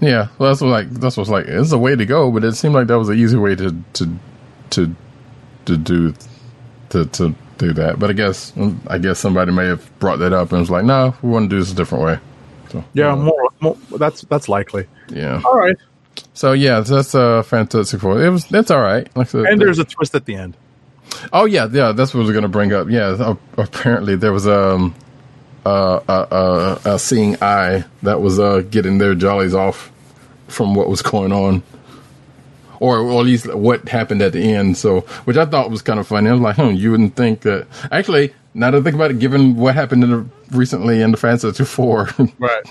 Yeah, 0.00 0.28
well, 0.38 0.50
that's 0.50 0.60
what 0.60 0.68
like 0.70 0.90
that's 0.90 1.16
what's 1.16 1.30
like. 1.30 1.46
It's 1.46 1.72
a 1.72 1.78
way 1.78 1.94
to 1.96 2.04
go, 2.04 2.30
but 2.30 2.44
it 2.44 2.52
seemed 2.54 2.74
like 2.74 2.86
that 2.88 2.98
was 2.98 3.08
an 3.08 3.16
easy 3.18 3.36
way 3.38 3.54
to 3.54 3.74
to 3.94 4.08
to 4.70 4.94
to 5.66 5.76
do 5.76 6.14
to 6.90 7.04
to 7.06 7.34
do 7.58 7.72
that. 7.74 7.98
But 7.98 8.10
I 8.10 8.12
guess 8.14 8.52
I 8.88 8.98
guess 8.98 9.18
somebody 9.18 9.52
may 9.52 9.66
have 9.66 9.98
brought 9.98 10.18
that 10.20 10.32
up 10.32 10.52
and 10.52 10.60
was 10.60 10.70
like, 10.70 10.84
"No, 10.84 11.14
we 11.22 11.30
want 11.30 11.50
to 11.50 11.56
do 11.56 11.60
this 11.60 11.72
a 11.72 11.74
different 11.76 12.04
way." 12.04 12.18
So 12.70 12.84
Yeah, 12.94 13.14
more, 13.14 13.50
more. 13.60 13.76
That's 13.98 14.22
that's 14.22 14.48
likely. 14.48 14.86
yeah. 15.08 15.40
All 15.44 15.56
right. 15.58 15.76
So 16.34 16.52
yeah, 16.52 16.80
that's 16.80 17.14
uh, 17.14 17.42
Fantastic 17.42 18.00
Four. 18.00 18.22
It 18.22 18.30
was 18.30 18.46
that's 18.46 18.70
all 18.70 18.80
right. 18.80 19.08
Like 19.16 19.32
And 19.34 19.60
there's 19.60 19.78
a 19.78 19.84
twist 19.84 20.14
at 20.14 20.24
the 20.24 20.34
end. 20.34 20.56
Oh 21.32 21.44
yeah, 21.44 21.68
yeah. 21.70 21.92
That's 21.92 22.12
what 22.14 22.20
I 22.20 22.24
was 22.24 22.32
going 22.32 22.42
to 22.42 22.48
bring 22.48 22.72
up. 22.72 22.88
Yeah, 22.90 23.06
uh, 23.08 23.34
apparently 23.56 24.16
there 24.16 24.32
was 24.32 24.46
um 24.46 24.94
uh, 25.64 26.00
uh, 26.08 26.12
uh, 26.30 26.78
a 26.84 26.98
seeing 26.98 27.36
eye 27.42 27.84
that 28.02 28.20
was 28.20 28.38
uh 28.38 28.62
getting 28.70 28.98
their 28.98 29.14
jollies 29.14 29.54
off 29.54 29.92
from 30.48 30.74
what 30.74 30.88
was 30.88 31.02
going 31.02 31.32
on, 31.32 31.62
or, 32.80 32.98
or 32.98 33.20
at 33.20 33.26
least 33.26 33.52
what 33.54 33.88
happened 33.88 34.22
at 34.22 34.32
the 34.32 34.52
end. 34.52 34.76
So, 34.76 35.00
which 35.24 35.36
I 35.36 35.46
thought 35.46 35.70
was 35.70 35.82
kind 35.82 35.98
of 36.00 36.06
funny. 36.06 36.28
I 36.28 36.32
was 36.32 36.40
like, 36.40 36.56
hmm, 36.56 36.70
you 36.74 36.90
wouldn't 36.90 37.16
think 37.16 37.40
that. 37.42 37.66
Actually, 37.90 38.32
now 38.54 38.70
that 38.70 38.78
I 38.78 38.82
think 38.82 38.94
about 38.94 39.10
it, 39.10 39.18
given 39.18 39.56
what 39.56 39.74
happened 39.74 40.04
in 40.04 40.10
the, 40.10 40.26
recently 40.56 41.02
in 41.02 41.10
the 41.10 41.16
Fantastic 41.16 41.66
Four, 41.66 42.08
Right. 42.38 42.62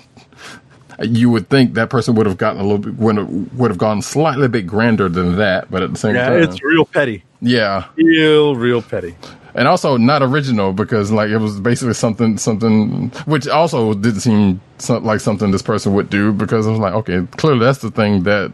you 1.01 1.29
would 1.29 1.49
think 1.49 1.73
that 1.73 1.89
person 1.89 2.15
would 2.15 2.25
have 2.25 2.37
gotten 2.37 2.61
a 2.61 2.63
little 2.63 2.77
bit 2.77 2.95
would 2.95 3.17
have, 3.17 3.29
would 3.53 3.69
have 3.71 3.77
gone 3.77 4.01
slightly 4.01 4.47
bit 4.47 4.65
grander 4.65 5.09
than 5.09 5.35
that. 5.37 5.69
But 5.69 5.83
at 5.83 5.91
the 5.91 5.99
same 5.99 6.15
Yeah, 6.15 6.29
time, 6.29 6.43
it's 6.43 6.63
real 6.63 6.85
petty. 6.85 7.23
yeah. 7.41 7.85
Real, 7.97 8.55
real 8.55 8.81
petty. 8.81 9.15
and 9.53 9.67
also 9.67 9.97
not 9.97 10.21
original 10.23 10.71
because 10.73 11.11
like 11.11 11.29
it 11.29 11.37
was 11.37 11.59
basically 11.59 11.93
something 11.95 12.37
something 12.37 13.09
which 13.25 13.47
also 13.47 13.93
didn't 13.93 14.21
seem 14.21 14.61
like 14.89 15.19
something 15.19 15.51
this 15.51 15.61
person 15.61 15.93
would 15.93 16.09
do 16.09 16.31
because 16.31 16.65
I 16.65 16.71
was 16.71 16.79
like, 16.79 16.93
okay, 16.93 17.27
clearly 17.37 17.59
that's 17.59 17.79
the 17.79 17.91
thing 17.91 18.23
that 18.23 18.51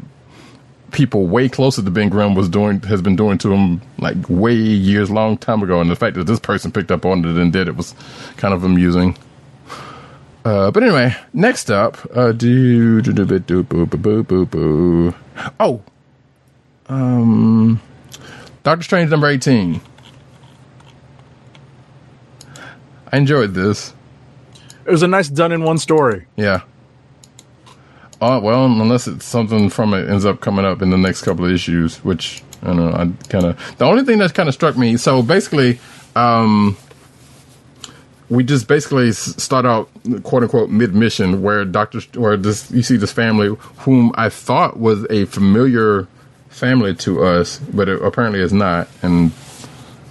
people 0.91 1.27
way 1.27 1.49
closer 1.49 1.81
to 1.81 1.89
Ben 1.89 2.09
Grimm 2.09 2.35
was 2.35 2.49
doing 2.49 2.81
has 2.81 3.01
been 3.01 3.15
doing 3.15 3.37
to 3.39 3.51
him 3.51 3.81
like 3.97 4.17
way 4.29 4.53
years 4.53 5.09
long 5.09 5.37
time 5.37 5.63
ago, 5.63 5.81
and 5.81 5.89
the 5.89 5.95
fact 5.95 6.15
that 6.15 6.25
this 6.25 6.39
person 6.39 6.71
picked 6.71 6.91
up 6.91 7.05
on 7.05 7.25
it 7.25 7.37
and 7.37 7.51
did 7.51 7.67
it 7.67 7.75
was 7.75 7.95
kind 8.37 8.53
of 8.53 8.63
amusing. 8.63 9.17
Uh, 10.43 10.71
but 10.71 10.83
anyway, 10.83 11.15
next 11.33 11.69
up, 11.69 11.97
uh, 12.15 12.31
do 12.31 13.01
do 13.01 13.13
do 13.13 13.39
do 13.39 13.63
boo 13.63 13.85
boo 13.85 13.97
boo 13.97 14.23
boo 14.23 14.45
boo. 14.45 15.15
Oh, 15.59 15.81
um, 16.89 17.79
Doctor 18.63 18.83
Strange 18.83 19.11
number 19.11 19.27
eighteen. 19.27 19.81
I 23.11 23.17
enjoyed 23.17 23.53
this. 23.53 23.93
It 24.85 24.89
was 24.91 25.03
a 25.03 25.07
nice 25.07 25.29
done 25.29 25.51
in 25.51 25.63
one 25.63 25.77
story. 25.77 26.25
Yeah. 26.35 26.61
Oh 28.21 28.39
well, 28.39 28.65
unless 28.65 29.07
it's 29.07 29.25
something 29.25 29.69
from 29.69 29.95
it 29.95 30.07
ends 30.07 30.25
up 30.25 30.41
coming 30.41 30.63
up 30.63 30.83
in 30.83 30.91
the 30.91 30.97
next 30.97 31.23
couple 31.23 31.45
of 31.45 31.51
issues, 31.51 31.97
which 32.05 32.43
I 32.61 32.67
don't 32.67 32.77
know. 32.77 32.91
I 32.91 33.27
kind 33.29 33.45
of 33.45 33.77
the 33.79 33.85
only 33.85 34.03
thing 34.03 34.19
that 34.19 34.35
kind 34.35 34.47
of 34.47 34.53
struck 34.53 34.77
me. 34.77 34.95
So 34.97 35.23
basically, 35.23 35.79
um, 36.15 36.77
we 38.29 38.43
just 38.43 38.67
basically 38.67 39.11
start 39.11 39.65
out 39.65 39.89
quote 40.21 40.43
unquote 40.43 40.69
mid 40.69 40.93
mission 40.93 41.41
where 41.41 41.65
Doctor 41.65 41.99
where 42.13 42.37
this 42.37 42.69
you 42.69 42.83
see 42.83 42.95
this 42.95 43.11
family 43.11 43.55
whom 43.79 44.11
I 44.13 44.29
thought 44.29 44.77
was 44.77 45.03
a 45.09 45.25
familiar 45.25 46.07
family 46.49 46.93
to 46.97 47.23
us, 47.23 47.57
but 47.73 47.89
it 47.89 48.03
apparently 48.03 48.41
is 48.41 48.53
not, 48.53 48.87
and 49.01 49.31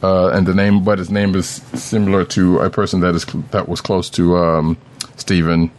uh, 0.02 0.30
and 0.30 0.48
the 0.48 0.54
name, 0.54 0.82
but 0.82 0.98
his 0.98 1.10
name 1.10 1.36
is 1.36 1.46
similar 1.46 2.24
to 2.24 2.58
a 2.58 2.70
person 2.70 3.00
that 3.00 3.14
is 3.14 3.24
that 3.52 3.68
was 3.68 3.80
close 3.80 4.10
to 4.10 4.36
um, 4.36 4.76
Stephen 5.16 5.70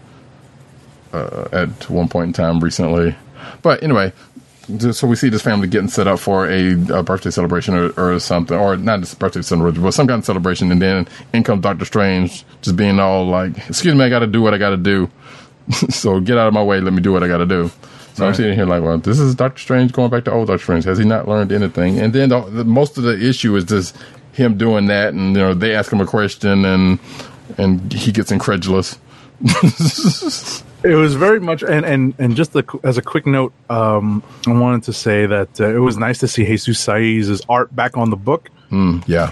uh, 1.13 1.47
at 1.51 1.89
one 1.89 2.07
point 2.07 2.27
in 2.27 2.33
time 2.33 2.59
recently. 2.59 3.15
But 3.61 3.83
anyway, 3.83 4.13
so 4.91 5.07
we 5.07 5.15
see 5.15 5.29
this 5.29 5.41
family 5.41 5.67
getting 5.67 5.87
set 5.87 6.07
up 6.07 6.19
for 6.19 6.47
a, 6.47 6.73
a 6.93 7.03
birthday 7.03 7.31
celebration 7.31 7.75
or, 7.75 7.91
or 7.97 8.19
something, 8.19 8.57
or 8.57 8.77
not 8.77 8.99
this 8.99 9.13
birthday 9.13 9.41
celebration, 9.41 9.81
but 9.81 9.91
some 9.91 10.07
kind 10.07 10.19
of 10.19 10.25
celebration. 10.25 10.71
And 10.71 10.81
then 10.81 11.07
in 11.33 11.43
comes 11.43 11.61
Doctor 11.61 11.85
Strange, 11.85 12.45
just 12.61 12.75
being 12.75 12.99
all 12.99 13.25
like, 13.25 13.57
"Excuse 13.69 13.95
me, 13.95 14.03
I 14.03 14.09
got 14.09 14.19
to 14.19 14.27
do 14.27 14.41
what 14.41 14.53
I 14.53 14.57
got 14.57 14.69
to 14.69 14.77
do. 14.77 15.09
so 15.89 16.19
get 16.19 16.37
out 16.37 16.47
of 16.47 16.53
my 16.53 16.63
way. 16.63 16.79
Let 16.79 16.93
me 16.93 17.01
do 17.01 17.11
what 17.11 17.23
I 17.23 17.27
got 17.27 17.39
to 17.39 17.45
do." 17.45 17.71
So 18.13 18.27
I'm 18.27 18.33
sitting 18.33 18.53
here 18.53 18.65
like, 18.65 18.83
well, 18.83 18.97
this 18.97 19.19
is 19.19 19.35
Doctor 19.35 19.61
Strange 19.61 19.93
going 19.93 20.09
back 20.09 20.25
to 20.25 20.31
old 20.31 20.47
Doctor 20.47 20.61
Strange. 20.61 20.83
Has 20.83 20.97
he 20.97 21.05
not 21.05 21.27
learned 21.27 21.51
anything? 21.51 21.97
And 21.97 22.11
then 22.11 22.29
the, 22.29 22.41
the, 22.41 22.65
most 22.65 22.97
of 22.97 23.03
the 23.03 23.17
issue 23.17 23.55
is 23.55 23.63
just 23.63 23.95
him 24.33 24.57
doing 24.57 24.87
that, 24.87 25.13
and 25.13 25.35
you 25.35 25.41
know 25.41 25.53
they 25.53 25.73
ask 25.73 25.91
him 25.91 26.01
a 26.01 26.05
question, 26.05 26.65
and 26.65 26.99
and 27.57 27.91
he 27.93 28.11
gets 28.11 28.31
incredulous. 28.31 28.97
It 30.83 30.95
was 30.95 31.13
very 31.15 31.39
much, 31.39 31.61
and 31.63 31.85
and 31.85 32.13
and 32.17 32.35
just 32.35 32.55
a, 32.55 32.65
as 32.83 32.97
a 32.97 33.01
quick 33.03 33.27
note, 33.27 33.53
um, 33.69 34.23
I 34.47 34.51
wanted 34.53 34.83
to 34.83 34.93
say 34.93 35.27
that 35.27 35.61
uh, 35.61 35.69
it 35.69 35.77
was 35.79 35.97
nice 35.97 36.19
to 36.19 36.27
see 36.27 36.43
Jesus 36.43 36.83
Saiz' 36.83 37.41
art 37.47 37.75
back 37.75 37.97
on 37.97 38.09
the 38.09 38.15
book. 38.15 38.49
yeah, 39.05 39.31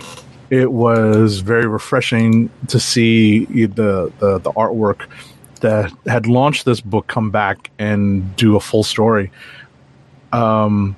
It 0.51 0.71
was 0.71 1.39
very 1.39 1.65
refreshing 1.65 2.49
to 2.67 2.79
see 2.79 3.45
the, 3.45 4.11
the 4.19 4.37
the 4.39 4.51
artwork 4.51 5.07
that 5.61 5.91
had 6.05 6.27
launched 6.27 6.65
this 6.65 6.81
book 6.81 7.07
come 7.07 7.31
back 7.31 7.71
and 7.79 8.35
do 8.35 8.55
a 8.55 8.59
full 8.59 8.83
story. 8.83 9.31
Um, 10.31 10.95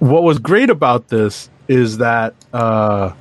what 0.00 0.22
was 0.24 0.38
great 0.38 0.68
about 0.68 1.08
this 1.08 1.48
is 1.68 1.98
that 1.98 2.34
uh, 2.52 3.12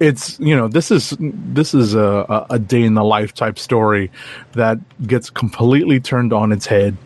it's 0.00 0.38
you 0.40 0.56
know 0.56 0.68
this 0.68 0.90
is 0.90 1.14
this 1.20 1.74
is 1.74 1.94
a, 1.94 2.46
a- 2.50 2.58
day 2.58 2.82
in 2.82 2.94
the 2.94 3.04
life 3.04 3.34
type 3.34 3.58
story 3.58 4.10
that 4.52 4.78
gets 5.06 5.30
completely 5.30 6.00
turned 6.00 6.32
on 6.32 6.52
its 6.52 6.66
head 6.66 6.96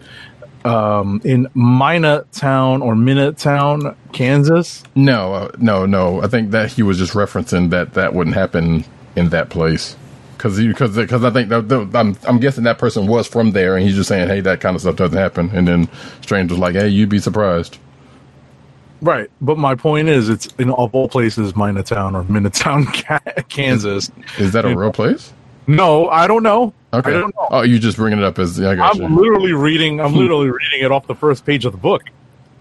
um, 0.64 1.20
in 1.24 1.48
Mina 1.54 2.24
Town 2.32 2.82
or 2.82 2.94
Minot 2.96 3.38
Town, 3.38 3.96
Kansas. 4.12 4.82
No, 4.94 5.32
uh, 5.34 5.50
no, 5.58 5.86
no. 5.86 6.20
I 6.22 6.26
think 6.26 6.50
that 6.50 6.70
he 6.72 6.82
was 6.82 6.98
just 6.98 7.12
referencing 7.12 7.70
that 7.70 7.94
that 7.94 8.14
wouldn't 8.14 8.36
happen 8.36 8.84
in 9.16 9.28
that 9.30 9.50
place 9.50 9.96
because 10.36 10.58
because 10.58 10.96
because 10.96 11.24
I 11.24 11.30
think 11.30 11.48
that, 11.50 11.68
that- 11.68 11.90
I'm 11.94 12.16
I'm 12.24 12.38
guessing 12.38 12.64
that 12.64 12.78
person 12.78 13.06
was 13.06 13.26
from 13.26 13.52
there 13.52 13.76
and 13.76 13.84
he's 13.86 13.94
just 13.96 14.08
saying, 14.08 14.28
hey, 14.28 14.40
that 14.40 14.60
kind 14.60 14.74
of 14.74 14.80
stuff 14.82 14.96
doesn't 14.96 15.16
happen. 15.16 15.50
And 15.52 15.66
then 15.68 15.88
Strange 16.22 16.50
was 16.50 16.58
like, 16.58 16.74
hey, 16.74 16.88
you'd 16.88 17.08
be 17.08 17.18
surprised. 17.18 17.78
Right, 19.00 19.30
but 19.40 19.58
my 19.58 19.74
point 19.74 20.08
is, 20.08 20.28
it's 20.28 20.46
in 20.58 20.70
of 20.70 20.94
all 20.94 21.08
places, 21.08 21.54
Mina 21.54 21.82
Town 21.82 22.16
or 22.16 22.24
Minatown, 22.24 22.92
Ka- 23.04 23.42
Kansas. 23.48 24.10
Is 24.38 24.52
that 24.52 24.64
a 24.64 24.76
real 24.76 24.92
place? 24.92 25.32
No, 25.68 26.08
I 26.08 26.26
don't 26.26 26.42
know. 26.42 26.72
Okay. 26.92 27.10
I 27.10 27.12
don't 27.14 27.34
know. 27.36 27.48
Oh, 27.50 27.62
you 27.62 27.78
just 27.78 27.98
bringing 27.98 28.18
it 28.18 28.24
up 28.24 28.38
as 28.38 28.58
I 28.58 28.74
got 28.74 28.96
I'm 28.96 29.02
you. 29.02 29.08
literally 29.20 29.52
reading. 29.52 30.00
I'm 30.00 30.12
hmm. 30.12 30.18
literally 30.18 30.48
reading 30.48 30.80
it 30.80 30.90
off 30.90 31.06
the 31.06 31.14
first 31.14 31.44
page 31.44 31.64
of 31.64 31.72
the 31.72 31.78
book. 31.78 32.02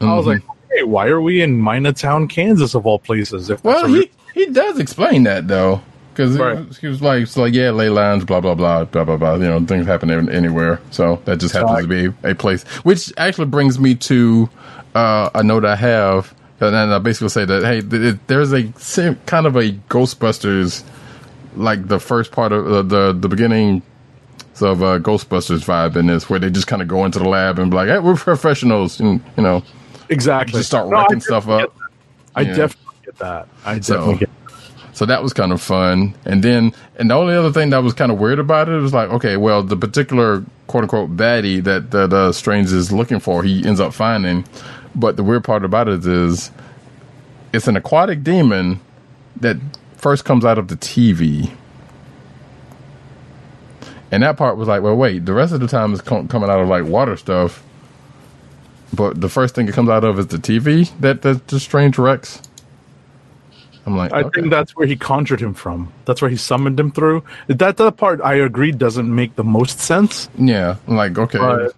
I 0.01 0.13
was 0.13 0.27
like, 0.27 0.41
mm-hmm. 0.41 0.73
"Hey, 0.73 0.83
why 0.83 1.07
are 1.07 1.21
we 1.21 1.41
in 1.41 1.59
Minatown, 1.59 2.29
Kansas, 2.29 2.75
of 2.75 2.85
all 2.85 2.99
places?" 2.99 3.49
If 3.49 3.63
Well, 3.63 3.87
he 3.87 4.11
he 4.33 4.45
does 4.47 4.77
explain 4.77 5.23
that 5.23 5.47
though, 5.47 5.81
because 6.17 6.35
he, 6.35 6.41
Right. 6.41 6.67
was- 6.67 6.77
he 6.79 6.87
was 6.87 7.01
like, 7.01 7.21
it's 7.23 7.37
like 7.37 7.53
yeah, 7.53 7.69
ley 7.69 7.89
lines, 7.89 8.25
blah 8.25 8.41
blah 8.41 8.55
blah, 8.55 8.85
blah 8.85 9.03
blah 9.03 9.17
blah. 9.17 9.35
You 9.35 9.47
know, 9.47 9.59
things 9.65 9.85
happen 9.85 10.09
anywhere, 10.29 10.79
so 10.89 11.21
that 11.25 11.39
just 11.39 11.53
happens 11.53 11.77
I- 11.77 11.81
to 11.83 11.87
be 11.87 12.13
a 12.23 12.33
place. 12.33 12.63
Which 12.83 13.13
actually 13.17 13.45
brings 13.45 13.79
me 13.79 13.93
to 13.95 14.49
uh, 14.95 15.29
a 15.35 15.43
note 15.43 15.63
I 15.63 15.75
have, 15.75 16.33
and 16.59 16.75
I 16.75 16.97
basically 16.97 17.29
say 17.29 17.45
that 17.45 17.63
hey, 17.63 17.81
th- 17.81 18.15
there's 18.25 18.51
a 18.51 18.63
kind 19.27 19.45
of 19.45 19.55
a 19.55 19.71
Ghostbusters, 19.89 20.83
like 21.55 21.87
the 21.87 21.99
first 21.99 22.31
part 22.31 22.51
of 22.51 22.65
uh, 22.71 22.81
the 22.81 23.13
the 23.13 23.29
beginning 23.29 23.83
of 24.59 24.81
uh, 24.81 24.97
Ghostbusters 24.97 25.63
vibe 25.65 25.95
in 25.97 26.07
this, 26.07 26.27
where 26.31 26.39
they 26.39 26.49
just 26.49 26.65
kind 26.65 26.81
of 26.81 26.87
go 26.87 27.05
into 27.05 27.19
the 27.19 27.29
lab 27.29 27.59
and 27.59 27.69
be 27.69 27.77
like, 27.77 27.89
hey, 27.89 27.99
we're 27.99 28.15
professionals, 28.15 28.99
and 28.99 29.21
you 29.37 29.43
know, 29.43 29.61
exactly 30.09 30.57
just 30.57 30.69
start 30.69 30.89
No, 30.89 30.97
wrecking 31.01 31.19
stuff 31.21 31.47
up. 31.47 31.75
I 32.35 32.41
Yeah. 32.41 32.55
definitely 32.55 32.95
get 33.05 33.17
that. 33.19 33.47
I 33.65 33.79
So- 33.81 33.93
definitely 33.93 34.17
get. 34.17 34.29
So 34.97 35.05
that 35.05 35.21
was 35.21 35.31
kind 35.31 35.51
of 35.51 35.61
fun. 35.61 36.15
And 36.25 36.41
then, 36.41 36.73
and 36.95 37.11
the 37.11 37.13
only 37.13 37.35
other 37.35 37.51
thing 37.51 37.69
that 37.69 37.83
was 37.83 37.93
kind 37.93 38.11
of 38.11 38.17
weird 38.17 38.39
about 38.39 38.67
it 38.67 38.79
was 38.79 38.95
like, 38.95 39.09
okay, 39.09 39.37
well, 39.37 39.61
the 39.61 39.77
particular 39.77 40.43
quote 40.65 40.85
unquote 40.85 41.15
baddie 41.15 41.63
that, 41.65 41.91
that 41.91 42.11
uh, 42.11 42.31
Strange 42.31 42.71
is 42.73 42.91
looking 42.91 43.19
for, 43.19 43.43
he 43.43 43.63
ends 43.63 43.79
up 43.79 43.93
finding. 43.93 44.43
But 44.95 45.15
the 45.15 45.23
weird 45.23 45.43
part 45.43 45.63
about 45.63 45.87
it 45.87 46.03
is 46.03 46.49
it's 47.53 47.67
an 47.67 47.77
aquatic 47.77 48.23
demon 48.23 48.79
that 49.35 49.57
first 49.97 50.25
comes 50.25 50.43
out 50.43 50.57
of 50.57 50.67
the 50.67 50.75
TV. 50.75 51.51
And 54.11 54.23
that 54.23 54.35
part 54.35 54.57
was 54.57 54.67
like, 54.67 54.81
well, 54.81 54.95
wait, 54.95 55.27
the 55.27 55.33
rest 55.33 55.53
of 55.53 55.59
the 55.59 55.67
time 55.67 55.93
is 55.93 56.01
com- 56.01 56.27
coming 56.27 56.49
out 56.49 56.59
of 56.59 56.69
like 56.69 56.85
water 56.85 57.17
stuff. 57.17 57.63
But 58.91 59.21
the 59.21 59.29
first 59.29 59.53
thing 59.53 59.67
it 59.67 59.75
comes 59.75 59.89
out 59.89 60.03
of 60.03 60.17
is 60.17 60.25
the 60.25 60.37
TV 60.37 60.89
that, 61.01 61.21
that 61.21 61.49
the 61.49 61.59
Strange 61.59 61.99
wrecks. 61.99 62.41
I'm 63.87 63.95
like, 63.95 64.11
I 64.11 64.23
okay. 64.23 64.41
think 64.41 64.51
that's 64.51 64.75
where 64.75 64.85
he 64.85 64.97
conjured 64.97 65.39
him 65.39 65.53
from. 65.53 65.93
That's 66.03 66.21
where 66.21 66.29
he 66.29 66.35
summoned 66.35 66.77
him 66.77 66.91
through. 66.91 67.23
That 67.47 67.77
that 67.77 67.95
part 67.95 68.19
I 68.21 68.35
agree 68.35 68.73
doesn't 68.73 69.13
make 69.13 69.37
the 69.37 69.45
most 69.45 69.79
sense. 69.79 70.29
Yeah, 70.37 70.75
I'm 70.87 70.97
like 70.97 71.17
okay, 71.17 71.37
But, 71.37 71.73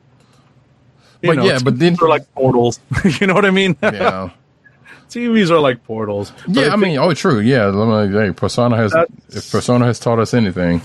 But 1.21 1.37
know, 1.37 1.45
yeah, 1.45 1.59
but 1.63 1.77
then- 1.77 1.95
are 2.01 2.09
like 2.09 2.33
portals. 2.33 2.79
you 3.21 3.27
know 3.27 3.35
what 3.35 3.45
I 3.45 3.51
mean? 3.51 3.77
yeah, 3.83 4.31
TVs 5.09 5.51
are 5.51 5.59
like 5.59 5.83
portals. 5.83 6.33
Yeah. 6.47 6.63
I 6.63 6.69
think- 6.71 6.81
mean, 6.81 6.97
oh, 6.97 7.13
true. 7.13 7.41
Yeah, 7.41 7.67
like, 7.67 8.09
hey, 8.09 8.31
Persona 8.31 8.75
has 8.75 8.91
if 9.29 9.51
Persona 9.51 9.85
has 9.85 9.99
taught 9.99 10.17
us 10.17 10.33
anything. 10.33 10.81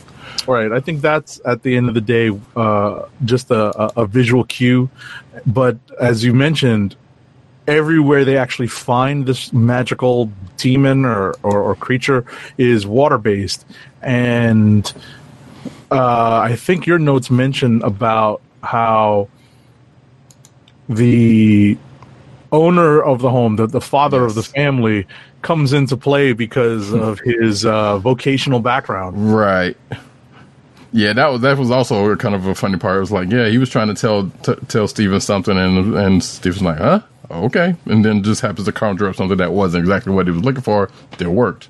Right. 0.46 0.72
I 0.72 0.80
think 0.80 1.00
that's 1.00 1.40
at 1.46 1.62
the 1.62 1.74
end 1.74 1.88
of 1.88 1.94
the 1.94 2.02
day 2.02 2.30
uh, 2.54 3.06
just 3.24 3.50
a, 3.50 3.80
a, 3.80 4.02
a 4.02 4.06
visual 4.06 4.44
cue. 4.44 4.90
But 5.46 5.78
as 5.98 6.22
you 6.22 6.34
mentioned, 6.34 6.96
everywhere 7.66 8.24
they 8.24 8.36
actually 8.36 8.68
find 8.68 9.26
this 9.26 9.52
magical 9.52 10.30
demon 10.56 11.04
or, 11.04 11.34
or, 11.42 11.62
or 11.62 11.74
creature 11.74 12.24
is 12.58 12.86
water 12.86 13.18
based. 13.18 13.64
And 14.02 14.92
uh, 15.90 16.38
I 16.38 16.56
think 16.56 16.86
your 16.86 16.98
notes 16.98 17.30
mention 17.30 17.82
about 17.82 18.40
how 18.62 19.28
the 20.88 21.78
owner 22.52 23.02
of 23.02 23.20
the 23.20 23.30
home, 23.30 23.56
the, 23.56 23.66
the 23.66 23.80
father 23.80 24.24
of 24.24 24.34
the 24.34 24.42
family, 24.42 25.06
comes 25.42 25.72
into 25.72 25.96
play 25.96 26.32
because 26.32 26.92
of 26.92 27.20
his 27.20 27.66
uh, 27.66 27.98
vocational 27.98 28.60
background. 28.60 29.34
Right. 29.34 29.76
Yeah, 30.92 31.12
that 31.12 31.26
was 31.26 31.40
that 31.40 31.58
was 31.58 31.72
also 31.72 32.14
kind 32.14 32.36
of 32.36 32.46
a 32.46 32.54
funny 32.54 32.78
part. 32.78 32.98
It 32.98 33.00
was 33.00 33.10
like, 33.10 33.30
yeah, 33.30 33.48
he 33.48 33.58
was 33.58 33.68
trying 33.68 33.88
to 33.88 33.94
tell 33.94 34.30
t- 34.44 34.54
tell 34.68 34.86
Stephen 34.86 35.20
something, 35.20 35.58
and 35.58 35.96
and 35.96 36.22
Stephen's 36.22 36.62
like, 36.62 36.78
huh, 36.78 37.00
okay, 37.30 37.76
and 37.86 38.04
then 38.04 38.22
just 38.22 38.40
happens 38.40 38.66
to 38.66 38.72
conjure 38.72 39.08
up 39.08 39.16
something 39.16 39.38
that 39.38 39.52
wasn't 39.52 39.82
exactly 39.82 40.12
what 40.12 40.26
he 40.26 40.32
was 40.32 40.42
looking 40.42 40.62
for. 40.62 40.90
Still 41.14 41.32
worked, 41.32 41.68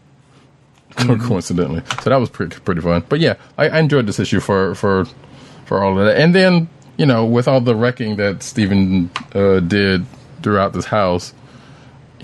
coincidentally. 0.97 1.83
So 2.03 2.11
that 2.11 2.17
was 2.17 2.31
pretty 2.31 2.59
pretty 2.61 2.81
fun. 2.81 3.05
But 3.09 3.21
yeah, 3.21 3.35
I, 3.59 3.69
I 3.69 3.79
enjoyed 3.79 4.07
this 4.07 4.19
issue 4.19 4.41
for 4.41 4.75
for 4.75 5.07
for 5.67 5.83
all 5.83 5.99
of 5.99 6.05
that, 6.05 6.17
and 6.17 6.35
then 6.35 6.69
you 6.97 7.07
know 7.07 7.25
with 7.25 7.49
all 7.49 7.61
the 7.61 7.75
wrecking 7.75 8.17
that 8.17 8.43
Stephen 8.43 9.11
uh, 9.35 9.61
did 9.61 10.05
throughout 10.43 10.73
this 10.75 10.85
house, 10.87 11.33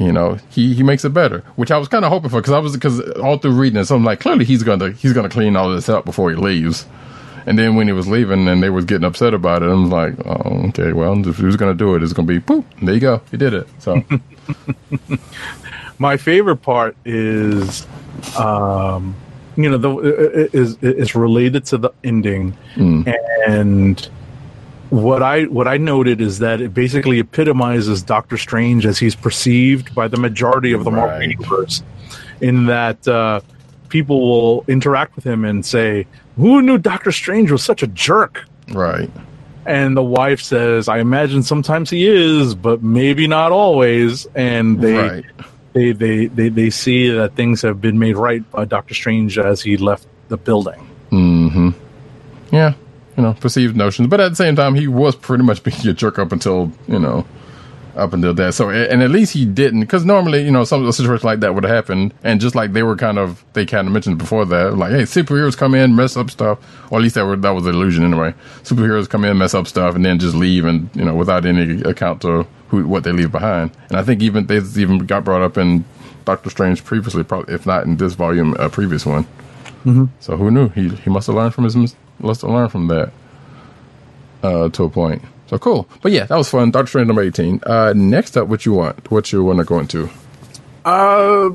you 0.01 0.13
know, 0.13 0.39
he, 0.49 0.75
he 0.75 0.83
makes 0.83 1.05
it 1.05 1.11
better, 1.11 1.41
which 1.57 1.71
I 1.71 1.77
was 1.77 1.87
kind 1.87 2.05
of 2.07 2.11
hoping 2.11 2.31
for 2.31 2.41
because 2.41 2.55
I 2.55 2.59
was 2.59 2.73
because 2.73 3.01
all 3.19 3.37
through 3.37 3.53
reading 3.53 3.79
this, 3.79 3.91
I'm 3.91 4.03
like, 4.03 4.21
clearly 4.21 4.47
he's 4.47 4.63
gonna 4.63 4.93
he's 4.93 5.13
gonna 5.13 5.29
clean 5.29 5.57
all 5.57 5.71
this 5.71 5.89
up 5.91 6.07
before 6.07 6.31
he 6.31 6.37
leaves. 6.37 6.87
And 7.47 7.59
then 7.59 7.75
when 7.75 7.87
he 7.87 7.93
was 7.93 8.07
leaving 8.07 8.47
and 8.49 8.63
they 8.63 8.71
was 8.71 8.85
getting 8.85 9.05
upset 9.05 9.35
about 9.35 9.63
it, 9.63 9.71
I'm 9.71 9.89
like, 9.91 10.15
oh, 10.27 10.67
okay, 10.69 10.93
well, 10.93 11.27
if 11.29 11.37
he 11.39 11.45
was 11.45 11.57
gonna 11.57 11.75
do 11.75 11.95
it, 11.95 12.03
it's 12.03 12.13
gonna 12.13 12.27
be 12.29 12.41
poop. 12.41 12.65
There 12.83 12.95
you 12.95 13.01
go, 13.01 13.23
he 13.31 13.37
did 13.37 13.55
it. 13.55 13.69
So 13.79 14.03
My 15.99 16.17
favorite 16.17 16.57
part 16.59 16.97
is, 17.05 17.87
um, 18.39 19.15
you 19.57 19.69
know, 19.71 19.77
the 19.77 20.49
is 20.53 20.77
is 20.83 21.15
related 21.15 21.67
to 21.67 21.79
the 21.79 21.91
ending, 22.05 22.57
and 23.47 24.01
what 24.89 25.23
I 25.23 25.45
what 25.45 25.69
I 25.69 25.77
noted 25.77 26.21
is 26.23 26.39
that 26.39 26.61
it 26.63 26.73
basically 26.73 27.19
epitomizes 27.19 28.03
Doctor 28.03 28.39
Strange 28.39 28.87
as 28.87 28.99
he's 28.99 29.15
perceived 29.15 29.95
by 29.95 30.09
the 30.09 30.17
majority 30.17 30.73
of 30.73 30.85
the 30.85 30.91
Marvel 30.91 31.19
Right. 31.19 31.31
universe. 31.31 31.83
In 32.41 32.65
that 32.67 33.07
uh, 33.07 33.41
people 33.91 34.21
will 34.21 34.65
interact 34.69 35.15
with 35.17 35.25
him 35.25 35.45
and 35.45 35.65
say, 35.67 36.07
"Who 36.41 36.63
knew 36.63 36.79
Doctor 36.79 37.13
Strange 37.13 37.51
was 37.51 37.63
such 37.63 37.83
a 37.83 37.87
jerk?" 37.87 38.45
right, 38.73 39.11
And 39.67 39.97
the 39.97 40.03
wife 40.03 40.41
says, 40.41 40.89
"I 40.89 40.99
imagine 40.99 41.43
sometimes 41.43 41.91
he 41.91 42.07
is, 42.07 42.55
but 42.55 42.83
maybe 42.83 43.27
not 43.27 43.53
always." 43.53 44.27
And 44.35 44.81
they 44.81 44.95
right, 44.95 45.25
they, 45.73 45.93
they, 45.93 46.27
they, 46.27 46.49
they 46.49 46.71
see 46.71 47.11
that 47.11 47.37
things 47.37 47.63
have 47.63 47.81
been 47.81 47.99
made 47.99 48.17
right 48.17 48.49
by 48.51 48.65
Doctor 48.65 48.95
Strange 48.95 49.39
as 49.39 49.61
he 49.63 49.77
left 49.77 50.07
the 50.29 50.37
building. 50.37 50.89
mm-hmm, 51.11 51.71
yeah, 52.53 52.75
you 53.17 53.23
know, 53.23 53.35
perceived 53.35 53.77
notions, 53.77 54.09
but 54.09 54.21
at 54.21 54.31
the 54.31 54.37
same 54.37 54.57
time, 54.57 54.75
he 54.75 54.89
was 54.89 55.15
pretty 55.15 55.45
much 55.45 55.63
being 55.63 55.87
a 55.87 55.93
jerk 55.93 56.19
up 56.19 56.33
until 56.33 56.73
you 56.89 56.99
know. 56.99 57.25
Up 58.01 58.15
until 58.15 58.33
that, 58.33 58.55
so 58.55 58.71
and 58.71 59.03
at 59.03 59.11
least 59.11 59.35
he 59.35 59.45
didn't, 59.45 59.81
because 59.81 60.07
normally, 60.07 60.43
you 60.43 60.51
know, 60.51 60.65
some 60.65 60.89
a 60.89 60.93
situation 60.93 61.27
like 61.27 61.41
that 61.41 61.55
would 61.55 61.65
have 61.65 61.75
happened, 61.75 62.15
and 62.25 62.41
just 62.41 62.55
like 62.55 62.73
they 62.73 62.83
were 62.83 62.97
kind 62.97 63.19
of, 63.19 63.45
they 63.53 63.67
kind 63.67 63.87
of 63.87 63.93
mentioned 63.93 64.17
before 64.17 64.47
that, 64.47 64.79
like, 64.79 64.93
hey, 64.93 65.03
superheroes 65.03 65.55
come 65.55 65.75
in, 65.75 65.95
mess 65.95 66.17
up 66.17 66.31
stuff, 66.31 66.59
or 66.91 66.99
at 66.99 67.03
least 67.03 67.15
that 67.17 67.27
were 67.27 67.37
that 67.37 67.51
was 67.51 67.65
the 67.65 67.71
illusion 67.71 68.03
anyway. 68.03 68.33
Superheroes 68.63 69.07
come 69.07 69.23
in, 69.27 69.37
mess 69.37 69.53
up 69.53 69.67
stuff, 69.67 69.95
and 69.95 70.03
then 70.03 70.19
just 70.19 70.35
leave, 70.35 70.65
and 70.65 70.89
you 70.95 71.05
know, 71.05 71.15
without 71.15 71.45
any 71.45 71.83
account 71.83 72.23
to 72.23 72.47
who 72.69 72.87
what 72.87 73.05
they 73.05 73.13
leave 73.13 73.31
behind. 73.31 73.71
And 73.91 73.99
I 73.99 74.03
think 74.03 74.23
even 74.23 74.47
they 74.47 74.61
even 74.81 75.01
got 75.01 75.23
brought 75.23 75.43
up 75.43 75.59
in 75.59 75.85
Doctor 76.25 76.49
Strange 76.49 76.83
previously, 76.83 77.23
probably 77.23 77.55
if 77.55 77.67
not 77.67 77.85
in 77.85 77.99
this 77.99 78.15
volume, 78.15 78.55
a 78.59 78.71
previous 78.71 79.05
one. 79.05 79.27
So 80.21 80.39
who 80.39 80.51
knew? 80.51 80.71
He 80.71 80.89
he 80.89 81.11
must 81.11 81.27
have 81.27 81.37
learned 81.37 81.53
from 81.53 81.65
his 81.65 81.77
must 81.77 82.41
have 82.41 82.51
learned 82.51 82.73
from 82.73 82.89
that 82.89 83.13
uh, 84.43 84.71
to 84.71 84.85
a 84.85 84.89
point. 84.89 85.23
So 85.51 85.59
cool. 85.59 85.89
But 86.01 86.13
yeah, 86.13 86.27
that 86.27 86.37
was 86.37 86.49
fun. 86.49 86.71
Doctor 86.71 86.87
Strange 86.87 87.09
number 87.09 87.23
eighteen. 87.23 87.61
Uh, 87.67 87.93
next 87.93 88.37
up, 88.37 88.47
what 88.47 88.65
you 88.65 88.73
want? 88.73 89.11
What 89.11 89.33
you 89.33 89.43
want 89.43 89.59
to 89.59 89.65
go 89.65 89.81
into? 89.81 90.09
Uh, 90.85 91.51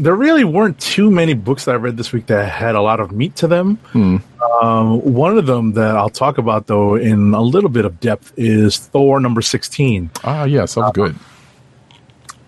there 0.00 0.16
really 0.16 0.42
weren't 0.42 0.80
too 0.80 1.08
many 1.08 1.34
books 1.34 1.66
that 1.66 1.72
I 1.72 1.76
read 1.76 1.96
this 1.96 2.12
week 2.12 2.26
that 2.26 2.50
had 2.50 2.74
a 2.74 2.82
lot 2.82 2.98
of 2.98 3.12
meat 3.12 3.36
to 3.36 3.46
them. 3.46 3.78
Um, 3.94 5.00
one 5.14 5.38
of 5.38 5.46
them 5.46 5.74
that 5.74 5.96
I'll 5.96 6.10
talk 6.10 6.36
about, 6.38 6.66
though, 6.66 6.96
in 6.96 7.32
a 7.32 7.40
little 7.40 7.70
bit 7.70 7.84
of 7.84 8.00
depth 8.00 8.32
is 8.36 8.76
Thor 8.76 9.20
number 9.20 9.40
16. 9.40 10.10
Ah, 10.24 10.42
yes, 10.42 10.74
that 10.74 10.80
was 10.80 10.92
good. 10.92 11.14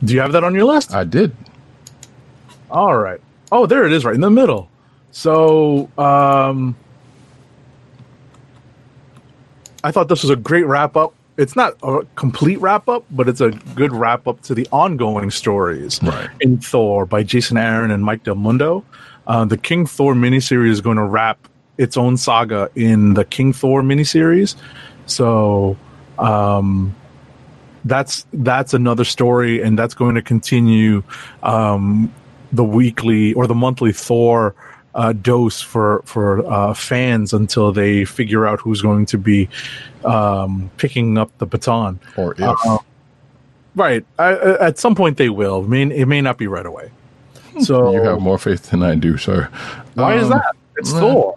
Do 0.03 0.13
you 0.13 0.21
have 0.21 0.33
that 0.33 0.43
on 0.43 0.57
your 0.57 0.65
list? 0.65 0.93
I 0.93 1.05
did. 1.05 1.37
All 2.69 2.97
right. 2.97 3.21
Oh, 3.53 3.67
there 3.67 3.87
it 3.87 3.93
is, 3.93 4.05
right 4.05 4.15
in 4.17 4.21
the 4.21 4.31
middle. 4.31 4.69
So, 5.13 5.89
um, 5.97 6.75
I 9.85 9.93
thought 9.93 10.09
this 10.09 10.23
was 10.23 10.31
a 10.31 10.37
great 10.37 10.67
wrap 10.67 10.97
up. 10.97 11.15
It's 11.37 11.55
not 11.55 11.75
a 11.83 12.01
complete 12.15 12.61
wrap 12.61 12.89
up, 12.89 13.05
but 13.11 13.29
it's 13.29 13.41
a 13.41 13.51
good 13.51 13.93
wrap 13.93 14.27
up 14.27 14.41
to 14.43 14.55
the 14.55 14.67
ongoing 14.73 15.31
stories 15.31 16.01
Right. 16.03 16.29
in 16.41 16.59
Thor 16.59 17.05
by 17.07 17.23
Jason 17.23 17.57
Aaron 17.57 17.91
and 17.91 18.03
Mike 18.05 18.25
Del 18.25 18.35
Mundo. 18.37 18.85
Uh, 19.27 19.45
the 19.45 19.57
King 19.59 19.85
Thor 19.85 20.15
miniseries 20.15 20.71
is 20.71 20.81
going 20.81 20.97
to 20.97 21.05
wrap 21.05 21.39
its 21.77 21.97
own 21.97 22.17
saga 22.17 22.71
in 22.75 23.15
the 23.15 23.25
King 23.25 23.53
Thor 23.53 23.83
miniseries. 23.83 24.55
So, 25.07 25.77
um, 26.19 26.95
that's 27.85 28.25
that's 28.33 28.73
another 28.73 29.05
story, 29.05 29.61
and 29.61 29.79
that's 29.79 29.93
going 29.93 30.15
to 30.15 30.23
continue 30.23 31.03
um, 31.43 32.13
the 32.53 32.65
weekly 32.65 33.35
or 33.35 33.47
the 33.47 33.55
monthly 33.55 33.93
Thor 33.93 34.55
uh, 34.95 35.13
dose 35.13 35.61
for 35.61 36.03
for 36.05 36.45
uh, 36.51 36.75
fans 36.75 37.33
until 37.33 37.73
they 37.73 38.05
figure 38.05 38.47
out 38.47 38.61
who's 38.61 38.81
going 38.83 39.07
to 39.07 39.19
be 39.19 39.49
um, 40.05 40.71
picking 40.77 41.19
up 41.19 41.37
the 41.39 41.47
baton. 41.47 41.99
Or 42.17 42.33
if 42.35 42.41
Uh, 42.67 42.79
Right. 43.77 44.07
I, 44.21 44.29
I- 44.35 44.67
at 44.69 44.79
some 44.79 44.95
point, 44.95 45.17
they 45.17 45.29
will. 45.31 45.65
I 45.65 45.67
mean, 45.67 45.91
it 45.91 46.07
may 46.07 46.21
not 46.21 46.39
be 46.39 46.47
right 46.47 46.67
away. 46.67 46.91
So 47.61 47.93
you 47.93 48.03
have 48.03 48.21
more 48.21 48.39
faith 48.39 48.71
than 48.71 48.83
I 48.83 48.95
do, 48.97 49.17
sir. 49.17 49.49
why 49.95 50.15
is 50.15 50.25
Um, 50.25 50.31
that? 50.31 50.55
It's 50.77 50.93
Thor. 50.93 51.35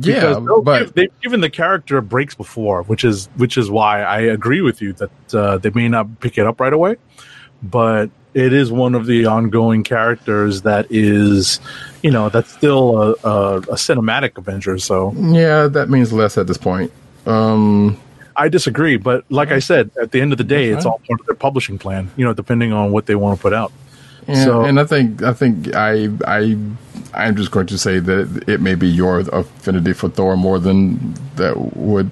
Yeah, 0.00 0.38
but 0.64 0.78
give- 0.78 0.94
they've 0.94 1.20
given 1.20 1.40
the 1.40 1.50
character 1.50 2.00
breaks 2.00 2.34
before, 2.34 2.82
which 2.84 3.04
is 3.04 3.28
which 3.36 3.56
is 3.58 3.70
why 3.70 4.02
I 4.02 4.20
agree 4.22 4.60
with 4.60 4.80
you 4.82 4.92
that 4.94 5.10
uh, 5.34 5.58
they 5.58 5.70
may 5.70 5.88
not 5.88 6.18
pick 6.20 6.38
it 6.38 6.46
up 6.46 6.60
right 6.60 6.72
away, 6.72 6.96
but 7.62 8.10
it 8.34 8.52
is 8.52 8.70
one 8.72 8.94
of 8.94 9.06
the 9.06 9.26
ongoing 9.26 9.82
characters 9.84 10.62
that 10.62 10.86
is, 10.90 11.60
you 12.02 12.10
know, 12.10 12.28
that's 12.28 12.50
still 12.52 13.00
a, 13.00 13.10
a, 13.24 13.56
a 13.58 13.74
cinematic 13.76 14.38
Avenger. 14.38 14.78
So 14.78 15.12
yeah, 15.18 15.66
that 15.68 15.88
means 15.90 16.12
less 16.12 16.38
at 16.38 16.46
this 16.46 16.58
point. 16.58 16.90
Um, 17.26 18.00
I 18.34 18.48
disagree, 18.48 18.96
but 18.96 19.24
like 19.30 19.50
I 19.52 19.58
said, 19.58 19.90
at 20.00 20.10
the 20.12 20.20
end 20.20 20.32
of 20.32 20.38
the 20.38 20.44
day, 20.44 20.70
it's 20.70 20.86
all 20.86 21.00
part 21.06 21.20
of 21.20 21.26
their 21.26 21.34
publishing 21.36 21.78
plan. 21.78 22.10
You 22.16 22.24
know, 22.24 22.32
depending 22.32 22.72
on 22.72 22.90
what 22.90 23.06
they 23.06 23.14
want 23.14 23.38
to 23.38 23.42
put 23.42 23.52
out. 23.52 23.72
and, 24.26 24.36
So- 24.38 24.64
and 24.64 24.80
I 24.80 24.84
think 24.84 25.22
I 25.22 25.32
think 25.34 25.74
I 25.74 26.08
I 26.26 26.56
I'm 27.14 27.36
just 27.36 27.50
going 27.50 27.66
to 27.66 27.76
say 27.76 27.98
that 27.98 28.44
it 28.48 28.62
may 28.62 28.74
be 28.74 28.88
your 28.88 29.18
affinity 29.20 29.92
for 29.92 30.08
Thor 30.08 30.34
more 30.36 30.58
than 30.58 31.14
that 31.36 31.76
would 31.76 32.10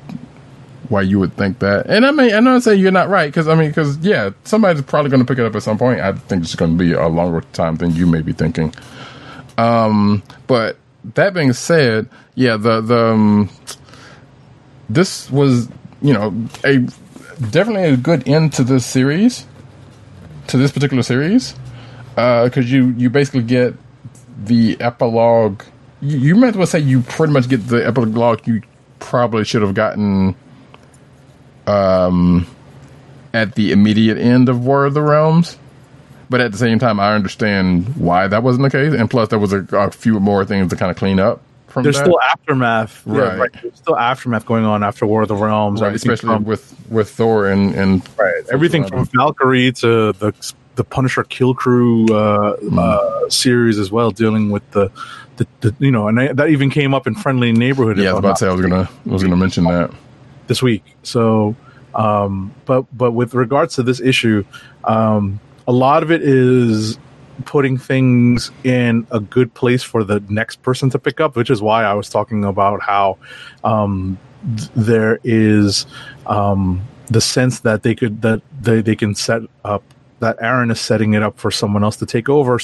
why 0.90 1.02
you 1.02 1.20
would 1.20 1.34
think 1.36 1.60
that. 1.60 1.86
And 1.86 2.04
I 2.04 2.10
mean, 2.10 2.34
I'm 2.34 2.44
not 2.44 2.62
saying 2.62 2.80
you're 2.80 2.90
not 2.90 3.08
right 3.08 3.28
because 3.28 3.48
I 3.48 3.54
mean, 3.54 3.68
because 3.68 3.96
yeah, 3.98 4.30
somebody's 4.44 4.82
probably 4.82 5.10
going 5.10 5.24
to 5.24 5.26
pick 5.26 5.38
it 5.38 5.46
up 5.46 5.54
at 5.54 5.62
some 5.62 5.78
point. 5.78 6.00
I 6.00 6.12
think 6.12 6.42
it's 6.42 6.56
going 6.56 6.76
to 6.76 6.84
be 6.84 6.92
a 6.92 7.06
longer 7.06 7.42
time 7.52 7.76
than 7.76 7.94
you 7.94 8.06
may 8.06 8.22
be 8.22 8.32
thinking. 8.32 8.74
Um, 9.56 10.22
but 10.46 10.76
that 11.14 11.32
being 11.32 11.52
said, 11.52 12.08
yeah, 12.34 12.56
the 12.56 12.80
the 12.80 13.12
um, 13.12 13.50
this 14.88 15.30
was 15.30 15.68
you 16.02 16.12
know 16.12 16.34
a 16.64 16.78
definitely 17.50 17.90
a 17.90 17.96
good 17.96 18.26
end 18.28 18.52
to 18.54 18.64
this 18.64 18.84
series, 18.84 19.46
to 20.48 20.58
this 20.58 20.72
particular 20.72 21.04
series, 21.04 21.54
because 22.14 22.70
you 22.70 22.88
you 22.96 23.10
basically 23.10 23.42
get 23.42 23.74
the 24.44 24.76
epilogue. 24.80 25.62
You, 26.00 26.18
you 26.18 26.34
might 26.34 26.48
as 26.48 26.56
well 26.56 26.66
say 26.66 26.80
you 26.80 27.02
pretty 27.02 27.32
much 27.32 27.48
get 27.48 27.68
the 27.68 27.86
epilogue 27.86 28.46
you 28.46 28.62
probably 28.98 29.44
should 29.44 29.62
have 29.62 29.74
gotten 29.74 30.34
um, 31.66 32.46
at 33.32 33.54
the 33.54 33.72
immediate 33.72 34.18
end 34.18 34.48
of 34.48 34.64
War 34.64 34.84
of 34.86 34.94
the 34.94 35.02
Realms. 35.02 35.56
But 36.28 36.40
at 36.40 36.52
the 36.52 36.58
same 36.58 36.78
time, 36.78 37.00
I 37.00 37.12
understand 37.14 37.96
why 37.96 38.28
that 38.28 38.42
wasn't 38.44 38.62
the 38.62 38.70
case, 38.70 38.94
and 38.94 39.10
plus 39.10 39.28
there 39.30 39.38
was 39.40 39.52
a, 39.52 39.66
a 39.72 39.90
few 39.90 40.20
more 40.20 40.44
things 40.44 40.70
to 40.70 40.76
kind 40.76 40.90
of 40.90 40.96
clean 40.96 41.18
up 41.18 41.40
from 41.66 41.82
There's 41.82 41.96
that. 41.96 42.04
still 42.04 42.20
aftermath, 42.20 43.02
Right. 43.04 43.36
right? 43.38 43.50
There's 43.60 43.74
still 43.74 43.98
aftermath 43.98 44.46
going 44.46 44.64
on 44.64 44.84
after 44.84 45.06
War 45.06 45.22
of 45.22 45.28
the 45.28 45.34
Realms, 45.34 45.80
right, 45.82 45.92
especially 45.94 46.28
from- 46.28 46.44
with 46.44 46.72
with 46.88 47.10
Thor 47.10 47.48
and 47.48 47.74
and 47.74 48.08
right, 48.16 48.44
everything 48.52 48.86
from 48.86 49.06
Valkyrie 49.06 49.72
to 49.72 50.12
the 50.12 50.32
the 50.76 50.84
Punisher 50.84 51.24
Kill 51.24 51.52
Krew 51.52 52.08
uh, 52.10 52.56
Hmm. 52.56 52.78
uh, 52.78 53.28
series 53.28 53.78
as 53.80 53.90
well, 53.90 54.12
dealing 54.12 54.50
with 54.50 54.68
the, 54.70 54.88
the, 55.36 55.46
the 55.62 55.74
you 55.80 55.90
know, 55.90 56.06
and 56.06 56.18
I, 56.20 56.32
that 56.32 56.50
even 56.50 56.70
came 56.70 56.94
up 56.94 57.08
in 57.08 57.16
Friendly 57.16 57.50
Neighborhood. 57.50 57.98
yeah, 57.98 58.10
I 58.10 58.12
was 58.12 58.18
about 58.20 58.36
to 58.36 58.44
say 58.44 58.48
I 58.48 58.52
was 58.52 58.62
gonna 58.62 58.88
I 59.06 59.10
was 59.12 59.22
gonna 59.24 59.36
mention 59.36 59.64
that. 59.64 59.90
This 60.50 60.60
week. 60.60 60.82
So, 61.04 61.54
um, 61.94 62.52
but 62.66 62.84
but 62.96 63.12
with 63.12 63.34
regards 63.34 63.76
to 63.76 63.84
this 63.84 64.00
issue, 64.00 64.44
um, 64.82 65.38
a 65.68 65.72
lot 65.72 66.02
of 66.02 66.10
it 66.10 66.22
is 66.22 66.98
putting 67.44 67.78
things 67.78 68.50
in 68.64 69.06
a 69.12 69.20
good 69.20 69.54
place 69.54 69.84
for 69.84 70.02
the 70.02 70.20
next 70.28 70.60
person 70.62 70.90
to 70.90 70.98
pick 70.98 71.20
up, 71.20 71.36
which 71.36 71.50
is 71.50 71.62
why 71.62 71.84
I 71.84 71.94
was 71.94 72.10
talking 72.10 72.44
about 72.44 72.82
how 72.82 73.16
um, 73.62 74.18
th- 74.56 74.70
there 74.74 75.20
is 75.22 75.86
um, 76.26 76.82
the 77.06 77.20
sense 77.20 77.60
that 77.60 77.84
they 77.84 77.94
could 77.94 78.20
that 78.22 78.42
they, 78.60 78.82
they 78.82 78.96
can 78.96 79.14
set 79.14 79.42
up 79.64 79.84
that 80.18 80.36
Aaron 80.40 80.70
is 80.72 80.80
setting 80.80 81.14
it 81.14 81.22
up 81.22 81.38
for 81.38 81.52
someone 81.52 81.84
else 81.84 81.96
to 81.96 82.06
take 82.06 82.28
over. 82.28 82.58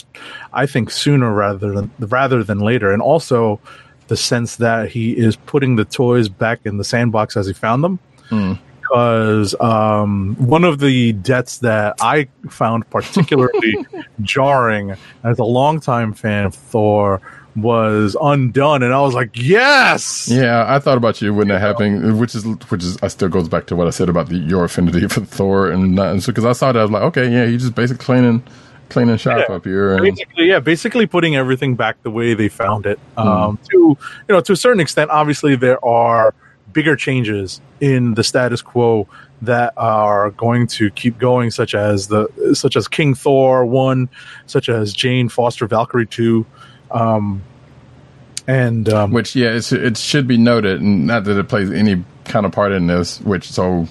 I 0.53 0.67
think 0.67 0.91
sooner 0.91 1.33
rather 1.33 1.73
than 1.73 1.91
rather 2.01 2.43
than 2.43 2.59
later, 2.59 2.91
and 2.91 3.01
also 3.01 3.61
the 4.09 4.17
sense 4.17 4.57
that 4.57 4.91
he 4.91 5.17
is 5.17 5.37
putting 5.37 5.77
the 5.77 5.85
toys 5.85 6.29
back 6.29 6.61
in 6.65 6.79
the 6.79 6.85
sandbox 6.85 7.37
as 7.37 7.47
he 7.47 7.53
found 7.53 7.83
them. 7.85 7.99
Because 8.81 9.55
um, 9.61 10.37
one 10.39 10.63
of 10.65 10.79
the 10.79 11.13
debts 11.13 11.59
that 11.59 11.97
I 12.01 12.29
found 12.49 12.89
particularly 12.91 13.85
jarring 14.21 14.95
as 15.25 15.39
a 15.39 15.45
longtime 15.45 16.13
fan 16.13 16.45
of 16.45 16.55
Thor 16.55 17.21
was 17.57 18.17
undone, 18.21 18.83
and 18.83 18.93
I 18.93 19.01
was 19.01 19.15
like, 19.15 19.31
yes, 19.35 20.29
Yeah, 20.31 20.67
I 20.69 20.79
thought 20.79 20.99
about 20.99 21.21
you 21.23 21.33
when 21.35 21.49
that 21.49 21.61
happened, 21.61 22.21
which 22.21 22.35
is 22.35 22.45
which 22.45 22.85
is 22.85 22.99
I 23.03 23.09
still 23.09 23.29
goes 23.29 23.49
back 23.49 23.67
to 23.69 23.77
what 23.77 23.87
I 23.87 23.91
said 23.91 24.09
about 24.09 24.29
the, 24.29 24.37
your 24.37 24.65
affinity 24.65 25.09
for 25.09 25.21
Thor 25.23 25.71
and 25.71 25.97
because 26.25 26.45
I 26.45 26.53
saw 26.53 26.73
that 26.73 26.79
I 26.79 26.83
was 26.83 26.91
like, 26.91 27.03
okay, 27.05 27.29
yeah, 27.31 27.47
he 27.47 27.57
just 27.57 27.75
basically 27.75 28.05
cleaning 28.05 28.43
cleaning 28.89 29.17
shop 29.17 29.45
Yeah. 29.49 29.57
up 29.57 29.65
here. 29.65 29.95
And, 29.95 30.03
basically, 30.03 30.49
yeah, 30.49 30.61
basically 30.61 31.07
putting 31.07 31.37
everything 31.37 31.75
back 31.75 32.03
the 32.03 32.11
way 32.11 32.35
they 32.35 32.49
found 32.49 32.87
it. 32.87 32.99
Um, 33.17 33.59
to 33.71 33.77
you 33.77 33.99
know, 34.29 34.41
to 34.41 34.53
a 34.53 34.57
certain 34.57 34.81
extent, 34.81 35.11
obviously 35.11 35.57
there 35.57 35.85
are 35.85 36.35
bigger 36.73 36.97
changes 36.97 37.61
in 37.81 38.15
the 38.15 38.23
status 38.25 38.63
quo 38.63 39.09
that 39.43 39.73
are 39.77 40.31
going 40.31 40.67
to 40.67 40.91
keep 40.91 41.19
going, 41.19 41.51
such 41.51 41.75
as 41.75 42.09
the 42.09 42.29
such 42.55 42.77
as 42.77 42.89
King 42.89 43.15
Thor 43.15 43.67
one, 43.67 44.09
such 44.47 44.69
as 44.69 44.93
Jane 44.93 45.29
Foster 45.29 45.67
Valkyrie 45.67 46.07
two, 46.07 46.47
um, 46.91 47.43
and 48.47 48.89
um, 48.89 49.11
which 49.13 49.35
yeah, 49.37 49.49
it's, 49.49 49.73
it 49.73 49.97
should 49.97 50.27
be 50.27 50.37
noted, 50.39 50.81
and 50.81 51.07
not 51.07 51.25
that 51.25 51.39
it 51.39 51.49
plays 51.49 51.71
any 51.71 52.05
kind 52.25 52.47
of 52.47 52.53
part 52.53 52.73
in 52.73 52.87
this. 52.87 53.21
Which 53.21 53.51
so. 53.51 53.87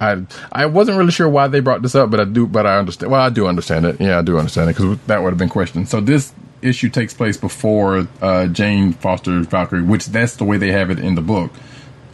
I 0.00 0.24
I 0.52 0.66
wasn't 0.66 0.98
really 0.98 1.12
sure 1.12 1.28
why 1.28 1.48
they 1.48 1.60
brought 1.60 1.82
this 1.82 1.94
up, 1.94 2.10
but 2.10 2.20
I 2.20 2.24
do. 2.24 2.46
But 2.46 2.66
I 2.66 2.78
understand. 2.78 3.12
Well, 3.12 3.20
I 3.20 3.30
do 3.30 3.46
understand 3.46 3.86
it. 3.86 4.00
Yeah, 4.00 4.18
I 4.18 4.22
do 4.22 4.38
understand 4.38 4.70
it 4.70 4.76
because 4.76 4.98
that 5.06 5.22
would 5.22 5.30
have 5.30 5.38
been 5.38 5.48
questioned. 5.48 5.88
So 5.88 6.00
this 6.00 6.32
issue 6.62 6.88
takes 6.88 7.14
place 7.14 7.36
before 7.36 8.08
uh, 8.20 8.46
Jane 8.48 8.92
Foster 8.92 9.40
Valkyrie, 9.40 9.82
which 9.82 10.06
that's 10.06 10.36
the 10.36 10.44
way 10.44 10.56
they 10.56 10.72
have 10.72 10.90
it 10.90 10.98
in 10.98 11.14
the 11.14 11.22
book. 11.22 11.52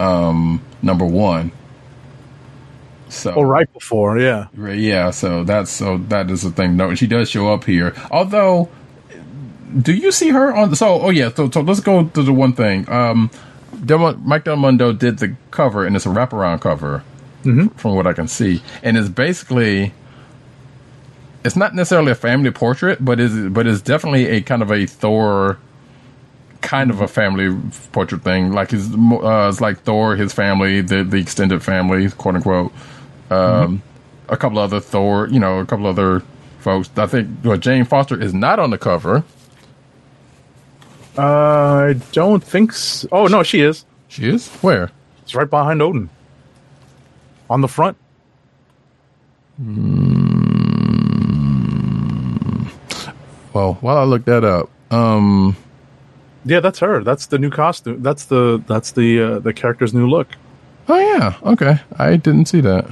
Um, 0.00 0.62
number 0.82 1.04
one. 1.04 1.52
So 3.08 3.32
oh, 3.36 3.42
right 3.42 3.72
before, 3.72 4.18
yeah, 4.18 4.46
Right, 4.54 4.78
Yeah, 4.78 5.10
so 5.10 5.44
that's 5.44 5.70
so 5.70 5.98
that 6.08 6.30
is 6.30 6.42
the 6.42 6.50
thing. 6.50 6.76
No, 6.76 6.94
she 6.94 7.06
does 7.06 7.30
show 7.30 7.52
up 7.52 7.64
here. 7.64 7.94
Although, 8.10 8.68
do 9.80 9.94
you 9.94 10.10
see 10.10 10.30
her 10.30 10.54
on? 10.54 10.74
So, 10.74 11.00
oh 11.00 11.10
yeah. 11.10 11.32
So, 11.32 11.48
so 11.50 11.60
let's 11.60 11.80
go 11.80 12.04
to 12.04 12.22
the 12.22 12.32
one 12.32 12.54
thing. 12.54 12.88
Um, 12.88 13.30
Del, 13.84 14.16
Mike 14.16 14.44
Del 14.44 14.56
Mundo 14.56 14.92
did 14.92 15.18
the 15.18 15.36
cover, 15.50 15.86
and 15.86 15.94
it's 15.94 16.06
a 16.06 16.08
wraparound 16.08 16.60
cover, 16.60 17.04
from 17.76 17.94
what 17.96 18.06
I 18.06 18.12
can 18.12 18.28
see, 18.28 18.62
and 18.82 18.96
it's 18.96 19.08
basically. 19.08 19.92
It's 21.44 21.56
not 21.56 21.74
necessarily 21.74 22.12
a 22.12 22.14
family 22.14 22.50
portrait, 22.50 23.04
but 23.04 23.20
is 23.20 23.50
but 23.50 23.66
it's 23.66 23.82
definitely 23.82 24.26
a 24.28 24.40
kind 24.40 24.62
of 24.62 24.70
a 24.72 24.86
Thor, 24.86 25.58
kind 26.62 26.90
of 26.90 27.02
a 27.02 27.08
family 27.08 27.54
portrait 27.92 28.22
thing. 28.22 28.52
Like 28.52 28.70
his, 28.70 28.92
uh, 28.94 29.48
it's 29.50 29.60
like 29.60 29.80
Thor, 29.82 30.16
his 30.16 30.32
family, 30.32 30.80
the 30.80 31.04
the 31.04 31.18
extended 31.18 31.62
family, 31.62 32.10
quote 32.10 32.36
unquote 32.36 32.72
um, 33.30 33.82
a 34.28 34.36
couple 34.38 34.58
other 34.58 34.80
Thor, 34.80 35.28
you 35.28 35.38
know, 35.38 35.58
a 35.60 35.66
couple 35.66 35.86
other 35.86 36.22
folks. 36.60 36.90
I 36.96 37.06
think 37.06 37.28
well, 37.44 37.58
Jane 37.58 37.84
Foster 37.84 38.20
is 38.20 38.32
not 38.34 38.58
on 38.58 38.70
the 38.70 38.78
cover. 38.78 39.24
uh, 41.18 41.22
I 41.22 41.92
don't 42.12 42.42
think. 42.42 42.72
So. 42.72 43.08
Oh 43.12 43.26
no, 43.26 43.42
she 43.42 43.60
is. 43.60 43.84
She 44.08 44.28
is 44.28 44.48
where? 44.62 44.90
It's 45.22 45.34
right 45.34 45.48
behind 45.50 45.82
Odin, 45.82 46.10
on 47.50 47.60
the 47.60 47.68
front. 47.68 47.96
Well, 53.52 53.74
while 53.80 53.98
I 53.98 54.02
look 54.04 54.24
that 54.24 54.42
up, 54.44 54.68
um, 54.92 55.56
Yeah, 56.44 56.60
that's 56.60 56.80
her. 56.80 57.04
That's 57.04 57.26
the 57.26 57.38
new 57.38 57.50
costume. 57.50 58.02
That's 58.02 58.24
the 58.26 58.62
that's 58.66 58.92
the 58.92 59.22
uh, 59.22 59.38
the 59.38 59.52
character's 59.52 59.94
new 59.94 60.08
look. 60.08 60.28
oh 60.88 60.98
yeah, 60.98 61.34
okay, 61.44 61.78
I 61.98 62.16
didn't 62.16 62.46
see 62.46 62.60
that 62.62 62.86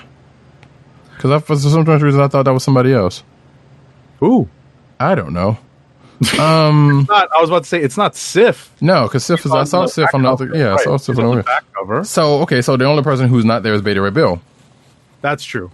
because 1.16 1.42
for 1.42 1.56
some 1.56 1.84
reason 1.84 2.20
I 2.20 2.28
thought 2.28 2.44
that 2.44 2.52
was 2.52 2.62
somebody 2.64 2.92
else. 2.92 3.24
Ooh, 4.22 4.48
I 5.00 5.14
don't 5.16 5.32
know. 5.32 5.58
Um, 6.38 7.06
not. 7.08 7.28
I 7.36 7.40
was 7.40 7.50
about 7.50 7.64
to 7.64 7.68
say 7.68 7.80
it's 7.80 7.96
not 7.96 8.14
Sif. 8.14 8.70
no, 8.80 9.04
because 9.04 9.24
Sif 9.24 9.44
is. 9.44 9.52
I 9.52 9.64
saw 9.64 9.86
Sif 9.86 10.14
on 10.14 10.22
the 10.22 10.30
other. 10.30 10.50
Yeah, 10.54 10.74
I 10.74 10.82
saw 10.84 10.96
Sif 10.96 11.18
on 11.18 11.38
the 11.38 11.42
back 11.42 11.64
cover. 11.74 12.04
So 12.04 12.40
okay, 12.42 12.62
so 12.62 12.76
the 12.76 12.84
only 12.84 13.02
person 13.02 13.28
who's 13.28 13.44
not 13.44 13.62
there 13.62 13.74
is 13.74 13.82
Beta 13.82 14.00
Ray 14.00 14.10
Bill. 14.10 14.40
That's 15.20 15.44
true. 15.44 15.70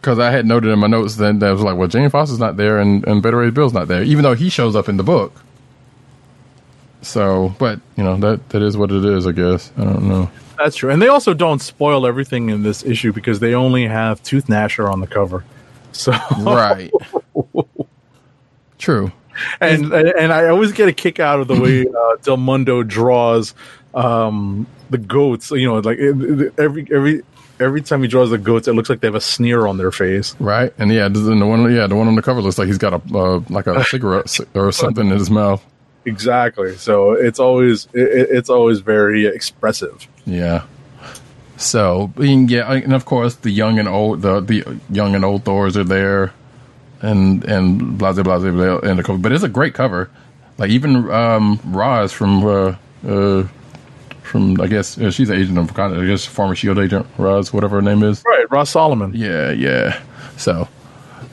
Because 0.00 0.18
I 0.18 0.30
had 0.30 0.46
noted 0.46 0.70
in 0.70 0.78
my 0.78 0.86
notes 0.86 1.16
that 1.16 1.40
that 1.40 1.50
was 1.50 1.62
like, 1.62 1.76
well, 1.76 1.88
Jane 1.88 2.08
Foster's 2.10 2.38
not 2.38 2.56
there 2.56 2.78
and, 2.78 3.06
and 3.08 3.22
Beta 3.22 3.36
Ray 3.36 3.50
Bill's 3.50 3.72
not 3.72 3.88
there, 3.88 4.02
even 4.04 4.22
though 4.22 4.34
he 4.34 4.48
shows 4.48 4.76
up 4.76 4.88
in 4.88 4.96
the 4.96 5.02
book. 5.02 5.32
So, 7.02 7.54
but 7.58 7.80
you 7.96 8.04
know 8.04 8.16
that 8.18 8.48
that 8.50 8.62
is 8.62 8.76
what 8.76 8.90
it 8.90 9.04
is, 9.04 9.26
I 9.26 9.32
guess. 9.32 9.72
I 9.76 9.84
don't 9.84 10.08
know. 10.08 10.30
That's 10.58 10.76
true. 10.76 10.90
And 10.90 11.00
they 11.02 11.08
also 11.08 11.34
don't 11.34 11.60
spoil 11.60 12.06
everything 12.06 12.48
in 12.48 12.62
this 12.62 12.84
issue 12.84 13.12
because 13.12 13.40
they 13.40 13.54
only 13.54 13.86
have 13.86 14.22
Tooth 14.22 14.46
Gnasher 14.46 14.90
on 14.90 15.00
the 15.00 15.06
cover. 15.06 15.44
So 15.92 16.12
Right. 16.38 16.90
True. 18.78 19.10
And 19.60 19.92
and 19.92 20.32
I 20.32 20.48
always 20.48 20.72
get 20.72 20.88
a 20.88 20.92
kick 20.92 21.20
out 21.20 21.40
of 21.40 21.48
the 21.48 21.60
way 21.60 21.86
uh, 21.86 22.16
Del 22.22 22.36
Mundo 22.36 22.82
draws 22.82 23.54
um, 23.94 24.66
the 24.90 24.98
goats. 24.98 25.50
You 25.50 25.66
know, 25.66 25.78
like 25.78 25.98
every 26.58 26.86
every 26.92 27.22
every 27.58 27.82
time 27.82 28.02
he 28.02 28.08
draws 28.08 28.30
the 28.30 28.38
goats, 28.38 28.68
it 28.68 28.74
looks 28.74 28.88
like 28.90 29.00
they 29.00 29.08
have 29.08 29.14
a 29.14 29.20
sneer 29.20 29.66
on 29.66 29.78
their 29.78 29.90
face. 29.92 30.34
Right. 30.38 30.72
And 30.78 30.92
yeah, 30.92 31.08
the 31.08 31.20
one 31.46 31.74
yeah 31.74 31.86
the 31.86 31.96
one 31.96 32.08
on 32.08 32.14
the 32.14 32.22
cover 32.22 32.40
looks 32.42 32.58
like 32.58 32.66
he's 32.68 32.78
got 32.78 32.92
a 32.94 33.16
uh, 33.16 33.40
like 33.50 33.66
a 33.66 33.84
cigarette 33.86 34.38
or 34.54 34.72
something 34.72 35.06
in 35.08 35.18
his 35.18 35.30
mouth. 35.30 35.64
Exactly. 36.04 36.76
So 36.76 37.12
it's 37.12 37.40
always 37.40 37.88
it, 37.92 38.00
it- 38.02 38.28
it's 38.30 38.50
always 38.50 38.80
very 38.80 39.26
expressive. 39.26 40.06
Yeah. 40.24 40.64
So 41.58 42.08
get, 42.18 42.68
and 42.68 42.92
of 42.92 43.06
course, 43.06 43.36
the 43.36 43.50
young 43.50 43.78
and 43.78 43.88
old, 43.88 44.20
the 44.22 44.40
the 44.40 44.78
young 44.90 45.14
and 45.14 45.24
old 45.24 45.44
Thors 45.44 45.74
are 45.76 45.84
there, 45.84 46.34
and 47.06 47.44
and 47.44 47.98
blah 47.98 48.12
blah 48.12 48.22
blah 48.22 48.38
blah 48.38 48.78
in 48.78 48.96
the 48.96 49.02
cover. 49.02 49.18
But 49.18 49.32
it's 49.32 49.44
a 49.44 49.48
great 49.48 49.74
cover. 49.74 50.10
Like 50.58 50.70
even 50.70 51.10
um, 51.10 51.60
Roz 51.66 52.12
from 52.12 52.44
uh, 52.44 52.74
uh, 53.06 53.46
from 54.22 54.60
I 54.60 54.66
guess 54.66 54.98
uh, 54.98 55.10
she's 55.10 55.30
an 55.30 55.36
agent 55.36 55.58
of 55.58 55.78
I 55.78 56.06
guess 56.06 56.24
former 56.24 56.54
Shield 56.54 56.78
agent 56.78 57.06
Roz, 57.18 57.52
whatever 57.52 57.76
her 57.76 57.82
name 57.82 58.02
is. 58.02 58.22
Right, 58.26 58.50
Roz 58.50 58.70
Solomon. 58.70 59.12
Yeah, 59.14 59.50
yeah. 59.50 60.00
So 60.36 60.68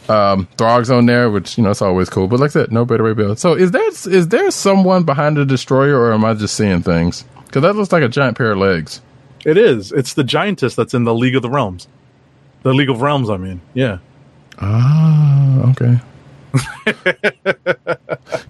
um 0.09 0.47
Throg's 0.57 0.91
on 0.91 1.05
there, 1.05 1.29
which 1.29 1.57
you 1.57 1.63
know 1.63 1.71
it's 1.71 1.81
always 1.81 2.09
cool. 2.09 2.27
But 2.27 2.39
like 2.39 2.51
I 2.51 2.53
said, 2.53 2.71
no 2.71 2.85
Beta 2.85 3.03
Ray 3.03 3.13
Bill. 3.13 3.35
So 3.35 3.53
is 3.53 3.71
there 3.71 3.87
is 3.87 4.27
there 4.27 4.51
someone 4.51 5.03
behind 5.03 5.37
the 5.37 5.45
destroyer, 5.45 5.97
or 5.97 6.13
am 6.13 6.25
I 6.25 6.33
just 6.33 6.55
seeing 6.55 6.81
things? 6.81 7.23
Because 7.45 7.61
that 7.61 7.75
looks 7.75 7.91
like 7.91 8.03
a 8.03 8.09
giant 8.09 8.37
pair 8.37 8.51
of 8.51 8.57
legs. 8.57 9.01
It 9.45 9.57
is. 9.57 9.91
It's 9.91 10.13
the 10.13 10.23
giantess 10.23 10.75
that's 10.75 10.93
in 10.93 11.03
the 11.03 11.13
League 11.13 11.35
of 11.35 11.41
the 11.41 11.49
Realms. 11.49 11.87
The 12.63 12.73
League 12.73 12.89
of 12.89 13.01
Realms, 13.01 13.29
I 13.29 13.37
mean. 13.37 13.61
Yeah. 13.73 13.99
Ah, 14.63 15.71
okay. 15.71 15.99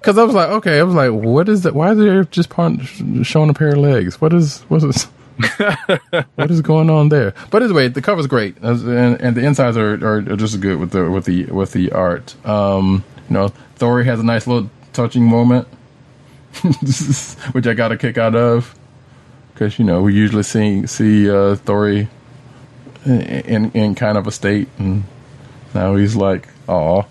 Because 0.03 0.17
I 0.17 0.23
was 0.25 0.35
like, 0.35 0.49
okay, 0.49 0.79
I 0.79 0.83
was 0.83 0.95
like, 0.95 1.11
what 1.11 1.47
is 1.47 1.61
that? 1.61 1.73
Why 1.73 1.91
are 1.91 1.95
they 1.95 2.29
just 2.29 2.49
part, 2.49 2.73
showing 3.23 3.49
a 3.49 3.53
pair 3.53 3.69
of 3.69 3.77
legs? 3.77 4.19
What 4.19 4.33
is 4.33 4.59
what 4.63 4.83
is 4.83 5.03
what 6.35 6.51
is 6.51 6.59
going 6.59 6.89
on 6.89 7.07
there? 7.07 7.33
But 7.49 7.63
anyway, 7.63 7.87
the 7.87 8.01
cover's 8.01 8.27
great, 8.27 8.57
and, 8.57 9.21
and 9.21 9.37
the 9.37 9.45
insides 9.45 9.77
are, 9.77 9.93
are, 10.05 10.17
are 10.17 10.35
just 10.35 10.59
good 10.59 10.77
with 10.77 10.91
the 10.91 11.09
with 11.09 11.23
the 11.23 11.45
with 11.45 11.71
the 11.71 11.93
art. 11.93 12.35
Um, 12.45 13.05
you 13.29 13.33
know, 13.33 13.47
Thor 13.75 14.03
has 14.03 14.19
a 14.19 14.23
nice 14.23 14.45
little 14.45 14.69
touching 14.91 15.23
moment, 15.23 15.69
which 17.53 17.65
I 17.65 17.73
got 17.73 17.93
a 17.93 17.97
kick 17.97 18.17
out 18.17 18.35
of, 18.35 18.75
because 19.53 19.79
you 19.79 19.85
know 19.85 20.01
we 20.01 20.13
usually 20.13 20.43
see 20.43 20.85
see 20.85 21.29
uh, 21.31 21.55
Thor 21.55 21.87
in, 21.87 22.07
in 23.05 23.71
in 23.71 23.95
kind 23.95 24.17
of 24.17 24.27
a 24.27 24.33
state, 24.33 24.67
and 24.77 25.05
now 25.73 25.95
he's 25.95 26.15
like, 26.15 26.47
oh. 26.67 27.05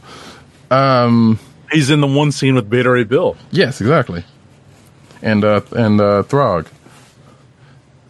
Um, 0.71 1.39
He's 1.71 1.91
in 1.91 2.01
the 2.01 2.07
one 2.07 2.33
scene 2.33 2.55
with 2.55 2.69
Beta 2.69 2.91
Ray 2.91 3.05
Bill. 3.05 3.37
yes, 3.51 3.81
exactly. 3.81 4.25
And 5.23 5.45
uh 5.45 5.61
and 5.77 6.01
uh 6.01 6.23
Throg. 6.25 6.67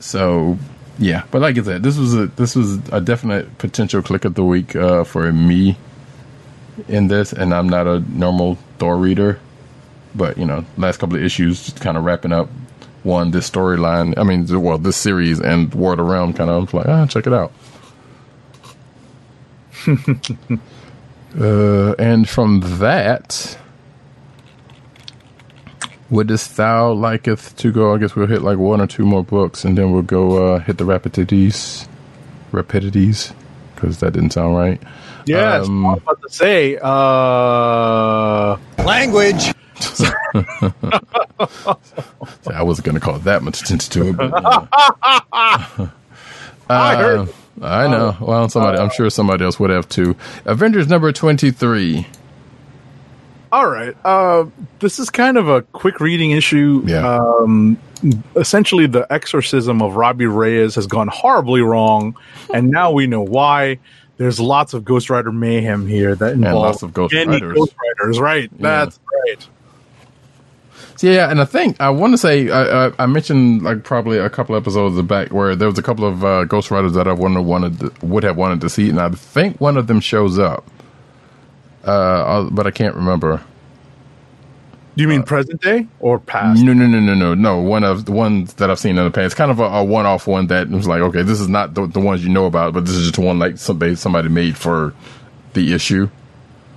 So 0.00 0.58
yeah, 0.98 1.24
but 1.30 1.40
like 1.42 1.58
I 1.58 1.62
said, 1.62 1.82
this 1.82 1.96
was 1.96 2.14
a 2.14 2.26
this 2.26 2.56
was 2.56 2.76
a 2.90 3.00
definite 3.00 3.58
potential 3.58 4.02
click 4.02 4.24
of 4.24 4.34
the 4.34 4.44
week 4.44 4.74
uh 4.74 5.04
for 5.04 5.30
me 5.32 5.76
in 6.88 7.08
this, 7.08 7.32
and 7.32 7.54
I'm 7.54 7.68
not 7.68 7.86
a 7.86 8.00
normal 8.00 8.56
Thor 8.78 8.96
reader. 8.96 9.38
But 10.14 10.38
you 10.38 10.44
know, 10.44 10.64
last 10.76 10.98
couple 10.98 11.16
of 11.16 11.22
issues 11.22 11.64
just 11.64 11.80
kind 11.80 11.96
of 11.96 12.04
wrapping 12.04 12.32
up 12.32 12.48
one 13.02 13.30
this 13.30 13.48
storyline. 13.50 14.16
I 14.18 14.22
mean, 14.24 14.46
well, 14.62 14.78
this 14.78 14.96
series 14.96 15.40
and 15.40 15.72
War 15.74 15.92
of 15.92 15.98
the 15.98 16.04
Realm 16.04 16.32
kind 16.32 16.50
of 16.50 16.72
like 16.74 16.86
ah, 16.86 17.06
check 17.06 17.26
it 17.26 17.32
out. 17.32 17.52
Uh, 21.40 21.94
and 21.98 22.28
from 22.28 22.60
that, 22.78 23.56
wouldst 26.10 26.58
thou 26.58 26.92
liketh 26.92 27.56
to 27.56 27.72
go? 27.72 27.94
I 27.94 27.98
guess 27.98 28.14
we'll 28.14 28.26
hit 28.26 28.42
like 28.42 28.58
one 28.58 28.82
or 28.82 28.86
two 28.86 29.06
more 29.06 29.24
books, 29.24 29.64
and 29.64 29.78
then 29.78 29.92
we'll 29.92 30.02
go 30.02 30.56
uh, 30.56 30.58
hit 30.58 30.76
the 30.76 30.84
rapidities, 30.84 31.88
rapidities, 32.52 33.32
because 33.74 33.96
that 34.00 34.12
didn't 34.12 34.34
sound 34.34 34.54
right. 34.56 34.78
Yeah, 35.24 35.62
Um, 35.62 35.86
I 35.86 35.94
was 35.94 36.02
about 36.02 36.20
to 36.20 36.28
say, 36.28 36.76
uh, 36.82 38.58
Language. 38.84 39.54
I 42.54 42.62
wasn't 42.62 42.84
going 42.84 42.96
to 42.96 43.00
call 43.00 43.18
that 43.20 43.42
much 43.42 43.62
attention 43.62 43.90
to 43.92 44.08
it. 44.10 44.16
But, 44.18 44.32
uh, 44.34 44.66
I 46.68 46.96
heard. 46.96 47.32
Uh, 47.60 47.66
I 47.66 47.86
know. 47.88 48.16
Well, 48.20 48.48
somebody. 48.48 48.78
I'm 48.78 48.90
sure 48.90 49.10
somebody 49.10 49.44
else 49.44 49.60
would 49.60 49.70
have 49.70 49.88
too. 49.88 50.16
Avengers 50.44 50.88
number 50.88 51.12
twenty 51.12 51.50
three. 51.50 52.06
All 53.50 53.68
right. 53.68 53.94
Uh, 54.02 54.46
this 54.78 54.98
is 54.98 55.10
kind 55.10 55.36
of 55.36 55.48
a 55.48 55.60
quick 55.60 56.00
reading 56.00 56.30
issue. 56.30 56.82
Yeah. 56.86 57.06
Um, 57.06 57.78
essentially, 58.34 58.86
the 58.86 59.06
exorcism 59.12 59.82
of 59.82 59.96
Robbie 59.96 60.26
Reyes 60.26 60.74
has 60.76 60.86
gone 60.86 61.08
horribly 61.08 61.60
wrong, 61.60 62.16
and 62.52 62.70
now 62.70 62.92
we 62.92 63.06
know 63.06 63.22
why. 63.22 63.78
There's 64.16 64.38
lots 64.38 64.72
of 64.72 64.84
Ghost 64.84 65.10
Rider 65.10 65.32
mayhem 65.32 65.86
here 65.86 66.14
that 66.14 66.32
involves 66.32 66.54
lots 66.54 66.82
of 66.82 66.92
Ghost 66.94 67.14
Riders. 67.14 67.54
Ghost 67.54 67.74
Riders, 68.00 68.20
right? 68.20 68.50
That's 68.58 68.98
right. 69.26 69.48
Yeah, 71.02 71.30
and 71.30 71.40
I 71.40 71.44
think 71.44 71.80
I 71.80 71.90
want 71.90 72.12
to 72.12 72.18
say 72.18 72.48
I, 72.48 72.86
I, 72.86 72.92
I 73.00 73.06
mentioned 73.06 73.62
like 73.62 73.82
probably 73.82 74.18
a 74.18 74.30
couple 74.30 74.54
episodes 74.54 75.00
back 75.02 75.32
where 75.32 75.56
there 75.56 75.68
was 75.68 75.78
a 75.78 75.82
couple 75.82 76.04
of 76.04 76.24
uh, 76.24 76.44
Ghost 76.44 76.70
Riders 76.70 76.92
that 76.92 77.08
I 77.08 77.10
have 77.10 77.18
wanted 77.18 77.80
to, 77.80 77.92
would 78.06 78.22
have 78.22 78.36
wanted 78.36 78.60
to 78.60 78.70
see, 78.70 78.88
and 78.88 79.00
I 79.00 79.08
think 79.10 79.60
one 79.60 79.76
of 79.76 79.88
them 79.88 79.98
shows 80.00 80.38
up, 80.38 80.64
uh, 81.84 82.44
but 82.50 82.68
I 82.68 82.70
can't 82.70 82.94
remember. 82.94 83.42
Do 84.94 85.02
you 85.02 85.08
mean 85.08 85.22
present 85.22 85.60
day 85.62 85.88
or 86.00 86.18
past? 86.18 86.62
No, 86.62 86.74
no, 86.74 86.86
no, 86.86 87.00
no, 87.00 87.14
no, 87.14 87.34
no. 87.34 87.58
One 87.58 87.82
of 87.82 88.04
the 88.04 88.12
ones 88.12 88.54
that 88.54 88.70
I've 88.70 88.78
seen 88.78 88.98
in 88.98 89.04
the 89.04 89.10
past, 89.10 89.36
kind 89.36 89.50
of 89.50 89.58
a, 89.58 89.64
a 89.64 89.84
one-off 89.84 90.26
one 90.26 90.48
that 90.48 90.68
was 90.68 90.86
like, 90.86 91.00
okay, 91.00 91.22
this 91.22 91.40
is 91.40 91.48
not 91.48 91.74
the, 91.74 91.86
the 91.86 92.00
ones 92.00 92.22
you 92.22 92.30
know 92.30 92.44
about, 92.46 92.74
but 92.74 92.84
this 92.84 92.94
is 92.94 93.08
just 93.08 93.18
one 93.18 93.38
like 93.38 93.56
somebody 93.58 93.96
somebody 93.96 94.28
made 94.28 94.56
for 94.56 94.94
the 95.54 95.72
issue. 95.72 96.10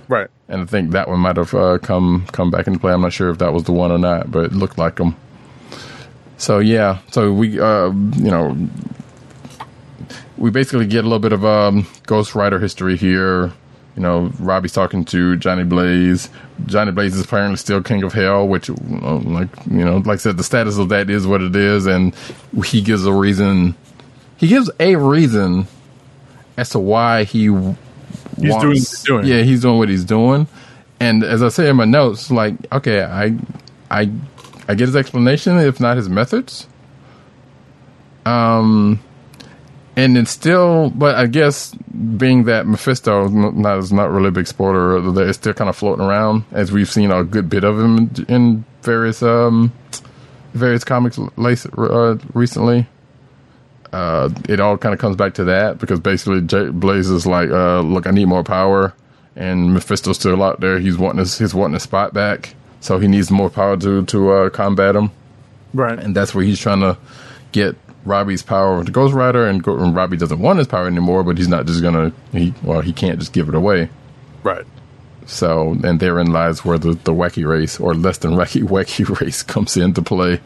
Right. 0.08 0.28
and 0.48 0.62
I 0.62 0.64
think 0.64 0.92
that 0.92 1.08
one 1.08 1.20
might 1.20 1.36
have 1.36 1.52
uh, 1.54 1.78
come 1.78 2.26
come 2.32 2.50
back 2.50 2.66
into 2.66 2.78
play. 2.78 2.92
I'm 2.92 3.00
not 3.00 3.12
sure 3.12 3.30
if 3.30 3.38
that 3.38 3.52
was 3.52 3.64
the 3.64 3.72
one 3.72 3.90
or 3.90 3.98
not, 3.98 4.30
but 4.30 4.44
it 4.46 4.52
looked 4.52 4.78
like 4.78 4.96
them. 4.96 5.16
So 6.38 6.58
yeah, 6.58 6.98
so 7.10 7.32
we 7.32 7.58
uh, 7.58 7.90
you 7.90 8.30
know 8.30 8.56
we 10.36 10.50
basically 10.50 10.86
get 10.86 11.00
a 11.00 11.08
little 11.08 11.18
bit 11.18 11.32
of 11.32 11.44
um, 11.44 11.86
Ghost 12.06 12.34
Rider 12.34 12.58
history 12.58 12.96
here. 12.96 13.52
You 13.96 14.02
know, 14.02 14.30
Robbie's 14.38 14.74
talking 14.74 15.06
to 15.06 15.36
Johnny 15.36 15.64
Blaze. 15.64 16.28
Johnny 16.66 16.92
Blaze 16.92 17.14
is 17.14 17.24
apparently 17.24 17.56
still 17.56 17.82
King 17.82 18.02
of 18.02 18.12
Hell, 18.12 18.46
which, 18.46 18.68
like 18.68 19.48
you 19.70 19.84
know, 19.84 19.96
like 19.98 20.16
I 20.16 20.16
said, 20.16 20.36
the 20.36 20.44
status 20.44 20.76
of 20.76 20.90
that 20.90 21.08
is 21.08 21.26
what 21.26 21.40
it 21.40 21.56
is, 21.56 21.86
and 21.86 22.14
he 22.66 22.82
gives 22.82 23.06
a 23.06 23.12
reason. 23.12 23.74
He 24.36 24.48
gives 24.48 24.70
a 24.78 24.96
reason 24.96 25.66
as 26.58 26.68
to 26.70 26.78
why 26.78 27.24
he 27.24 27.48
He's 28.40 28.56
doing 28.56 28.72
he's 28.74 29.02
doing. 29.02 29.26
Yeah, 29.26 29.42
he's 29.42 29.62
doing 29.62 29.78
what 29.78 29.88
he's 29.88 30.04
doing. 30.04 30.46
And 31.00 31.22
as 31.24 31.42
I 31.42 31.48
say 31.48 31.68
in 31.68 31.76
my 31.76 31.84
notes, 31.84 32.30
like, 32.30 32.54
okay, 32.72 33.02
I, 33.02 33.36
I, 33.90 34.10
I 34.68 34.74
get 34.74 34.86
his 34.86 34.96
explanation, 34.96 35.58
if 35.58 35.78
not 35.78 35.96
his 35.96 36.08
methods. 36.08 36.66
Um, 38.24 39.00
and 39.94 40.18
it's 40.18 40.30
still, 40.30 40.90
but 40.90 41.14
I 41.14 41.26
guess 41.26 41.74
being 41.74 42.44
that 42.44 42.66
Mephisto 42.66 43.26
n- 43.26 43.60
not 43.60 43.78
is 43.78 43.92
not 43.92 44.10
really 44.10 44.28
a 44.28 44.32
big 44.32 44.46
spoiler, 44.46 44.98
it's 45.28 45.38
still 45.38 45.54
kind 45.54 45.70
of 45.70 45.76
floating 45.76 46.04
around 46.04 46.44
as 46.52 46.72
we've 46.72 46.90
seen 46.90 47.10
a 47.10 47.24
good 47.24 47.48
bit 47.48 47.64
of 47.64 47.78
him 47.78 48.10
in, 48.28 48.64
various 48.82 49.20
um 49.20 49.72
various 50.54 50.84
comics 50.84 51.18
uh, 51.18 52.16
recently 52.34 52.86
uh, 53.92 54.28
it 54.48 54.60
all 54.60 54.76
kind 54.76 54.92
of 54.92 54.98
comes 55.00 55.16
back 55.16 55.34
to 55.34 55.44
that 55.44 55.78
because 55.78 56.00
basically 56.00 56.40
J- 56.42 56.70
Blaze 56.70 57.08
is 57.10 57.26
like, 57.26 57.50
uh, 57.50 57.80
look, 57.80 58.06
I 58.06 58.10
need 58.10 58.26
more 58.26 58.44
power, 58.44 58.94
and 59.36 59.72
Mephisto's 59.74 60.18
still 60.18 60.42
out 60.42 60.60
there. 60.60 60.78
He's 60.78 60.96
wanting 60.98 61.18
his, 61.20 61.38
he's 61.38 61.54
wanting 61.54 61.74
his 61.74 61.82
spot 61.84 62.12
back, 62.14 62.54
so 62.80 62.98
he 62.98 63.08
needs 63.08 63.30
more 63.30 63.50
power 63.50 63.76
to 63.76 64.04
to 64.06 64.30
uh, 64.32 64.50
combat 64.50 64.96
him, 64.96 65.10
Right. 65.74 65.98
and 65.98 66.14
that's 66.16 66.34
where 66.34 66.44
he's 66.44 66.58
trying 66.60 66.80
to 66.80 66.96
get 67.52 67.76
Robbie's 68.04 68.42
power 68.42 68.82
the 68.84 68.90
Ghost 68.92 69.14
Rider, 69.14 69.46
and, 69.46 69.62
Go- 69.62 69.78
and 69.78 69.94
Robbie 69.94 70.16
doesn't 70.16 70.38
want 70.38 70.58
his 70.58 70.68
power 70.68 70.86
anymore, 70.86 71.24
but 71.24 71.38
he's 71.38 71.48
not 71.48 71.66
just 71.66 71.82
gonna 71.82 72.12
he 72.32 72.54
well 72.62 72.80
he 72.80 72.92
can't 72.92 73.18
just 73.18 73.32
give 73.32 73.48
it 73.48 73.54
away. 73.54 73.88
right. 74.42 74.64
So, 75.28 75.76
and 75.82 75.98
therein 75.98 76.30
lies 76.32 76.64
where 76.64 76.78
the, 76.78 76.92
the 76.92 77.12
wacky 77.12 77.44
race 77.44 77.80
or 77.80 77.94
less 77.94 78.18
than 78.18 78.34
wacky 78.34 78.62
wacky 78.68 79.08
race 79.20 79.42
comes 79.42 79.76
into 79.76 80.00
play. 80.00 80.40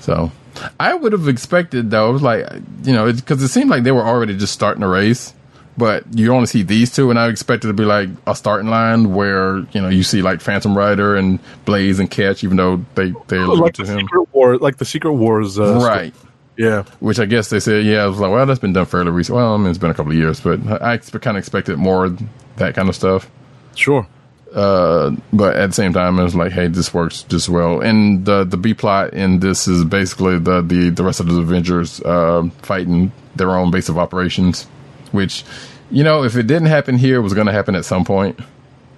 So, 0.00 0.30
I 0.78 0.94
would 0.94 1.12
have 1.12 1.28
expected 1.28 1.90
though, 1.90 2.10
it 2.10 2.12
was 2.12 2.22
like, 2.22 2.46
you 2.82 2.92
know, 2.92 3.12
because 3.12 3.42
it, 3.42 3.48
seemed 3.48 3.70
like 3.70 3.82
they 3.82 3.92
were 3.92 4.04
already 4.04 4.36
just 4.36 4.52
starting 4.52 4.82
a 4.82 4.88
race, 4.88 5.34
but 5.76 6.04
you 6.16 6.32
only 6.32 6.46
see 6.46 6.62
these 6.62 6.94
two, 6.94 7.10
and 7.10 7.18
I 7.18 7.28
expected 7.28 7.68
to 7.68 7.72
be 7.72 7.84
like 7.84 8.08
a 8.26 8.34
starting 8.34 8.70
line 8.70 9.14
where 9.14 9.58
you 9.72 9.80
know 9.80 9.88
you 9.88 10.02
see 10.02 10.22
like 10.22 10.40
Phantom 10.40 10.76
Rider 10.76 11.16
and 11.16 11.40
Blaze 11.64 11.98
and 11.98 12.10
Catch, 12.10 12.44
even 12.44 12.56
though 12.56 12.84
they 12.94 13.12
they 13.28 13.38
allude 13.38 13.60
like 13.60 13.74
to 13.74 13.84
the 13.84 13.92
him, 13.92 14.00
Secret 14.00 14.28
War, 14.32 14.58
like 14.58 14.76
the 14.76 14.84
Secret 14.84 15.14
Wars, 15.14 15.58
uh, 15.58 15.80
right? 15.82 16.14
Yeah. 16.56 16.84
Which 17.00 17.18
I 17.18 17.26
guess 17.26 17.50
they 17.50 17.60
said, 17.60 17.84
yeah, 17.84 18.04
I 18.04 18.06
was 18.06 18.20
like, 18.20 18.30
well, 18.30 18.46
that's 18.46 18.60
been 18.60 18.72
done 18.72 18.86
fairly 18.86 19.10
recent. 19.10 19.36
Well, 19.36 19.54
I 19.54 19.56
mean, 19.56 19.66
it's 19.68 19.78
been 19.78 19.90
a 19.90 19.94
couple 19.94 20.12
of 20.12 20.18
years, 20.18 20.40
but 20.40 20.60
I 20.82 20.98
kind 20.98 21.36
of 21.36 21.40
expected 21.40 21.78
more 21.78 22.16
that 22.56 22.74
kind 22.74 22.88
of 22.88 22.94
stuff. 22.94 23.30
Sure. 23.74 24.06
But 24.54 25.56
at 25.56 25.66
the 25.66 25.72
same 25.72 25.92
time, 25.92 26.18
it's 26.20 26.34
like, 26.34 26.52
hey, 26.52 26.68
this 26.68 26.94
works 26.94 27.24
just 27.24 27.48
well. 27.48 27.80
And 27.80 28.24
the 28.24 28.44
the 28.44 28.56
B 28.56 28.72
plot 28.72 29.12
in 29.12 29.40
this 29.40 29.66
is 29.66 29.84
basically 29.84 30.38
the 30.38 30.62
the, 30.62 30.90
the 30.90 31.02
rest 31.02 31.20
of 31.20 31.26
the 31.26 31.40
Avengers 31.40 32.00
uh, 32.02 32.48
fighting 32.62 33.10
their 33.34 33.50
own 33.50 33.72
base 33.72 33.88
of 33.88 33.98
operations, 33.98 34.64
which, 35.10 35.44
you 35.90 36.04
know, 36.04 36.22
if 36.22 36.36
it 36.36 36.46
didn't 36.46 36.68
happen 36.68 36.96
here, 36.96 37.16
it 37.16 37.22
was 37.22 37.34
going 37.34 37.48
to 37.48 37.52
happen 37.52 37.74
at 37.74 37.84
some 37.84 38.04
point. 38.04 38.38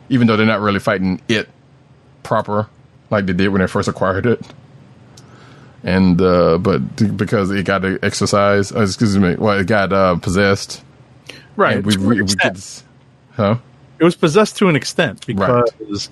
Even 0.09 0.27
though 0.27 0.37
they're 0.37 0.47
not 0.47 0.61
really 0.61 0.79
fighting 0.79 1.21
it 1.27 1.49
proper 2.23 2.69
like 3.11 3.27
they 3.27 3.33
did 3.33 3.49
when 3.49 3.61
they 3.61 3.67
first 3.67 3.89
acquired 3.89 4.27
it. 4.27 4.41
And 5.83 6.21
uh, 6.21 6.59
but 6.59 7.17
because 7.17 7.51
it 7.51 7.65
got 7.65 7.85
exercise, 8.05 8.73
uh, 8.73 8.83
excuse 8.83 9.17
me, 9.17 9.37
well, 9.37 9.59
it 9.59 9.67
got 9.67 9.93
uh, 9.93 10.17
possessed. 10.17 10.83
Right. 11.57 11.83
We, 11.83 11.97
we, 11.97 12.23
we 12.23 12.35
huh? 13.33 13.59
It 13.99 14.05
was 14.05 14.17
possessed 14.17 14.57
to 14.59 14.69
an 14.69 14.77
extent 14.77 15.27
because 15.27 16.11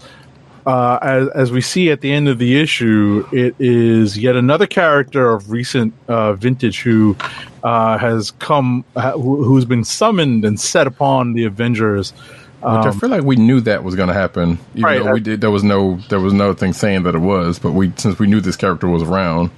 uh, 0.67 0.99
as, 1.03 1.29
as 1.29 1.53
we 1.53 1.61
see 1.61 1.91
at 1.91 2.01
the 2.01 2.11
end 2.13 2.29
of 2.29 2.39
the 2.39 2.59
issue 2.61 3.27
it 3.33 3.55
is 3.59 4.17
yet 4.17 4.35
another 4.37 4.67
character 4.67 5.31
of 5.31 5.51
recent 5.51 5.93
uh, 6.09 6.33
vintage 6.33 6.81
who 6.81 7.17
uh, 7.63 7.99
has 7.99 8.31
come 8.33 8.85
who, 9.15 9.45
who's 9.45 9.65
been 9.67 9.85
summoned 9.85 10.45
and 10.45 10.59
set 10.59 10.87
upon 10.87 11.35
the 11.35 11.45
avengers 11.45 12.13
Which 12.13 12.95
I 12.95 12.99
feel 12.99 13.11
like 13.11 13.25
we 13.25 13.37
knew 13.37 13.61
that 13.61 13.85
was 13.85 13.95
going 13.95 14.09
to 14.09 14.15
happen, 14.15 14.59
even 14.75 14.85
Um, 14.85 14.85
Right, 14.85 15.05
though 15.05 15.13
we 15.13 15.21
did. 15.21 15.43
There 15.43 15.51
was 15.51 15.63
no, 15.63 15.97
there 16.09 16.19
was 16.21 16.33
no 16.33 16.55
thing 16.55 16.73
saying 16.73 17.03
that 17.03 17.15
it 17.15 17.19
was, 17.19 17.59
but 17.59 17.73
we 17.73 17.93
since 17.97 18.19
we 18.19 18.27
knew 18.27 18.41
this 18.41 18.57
character 18.57 18.89
was 18.89 19.03
around. 19.03 19.51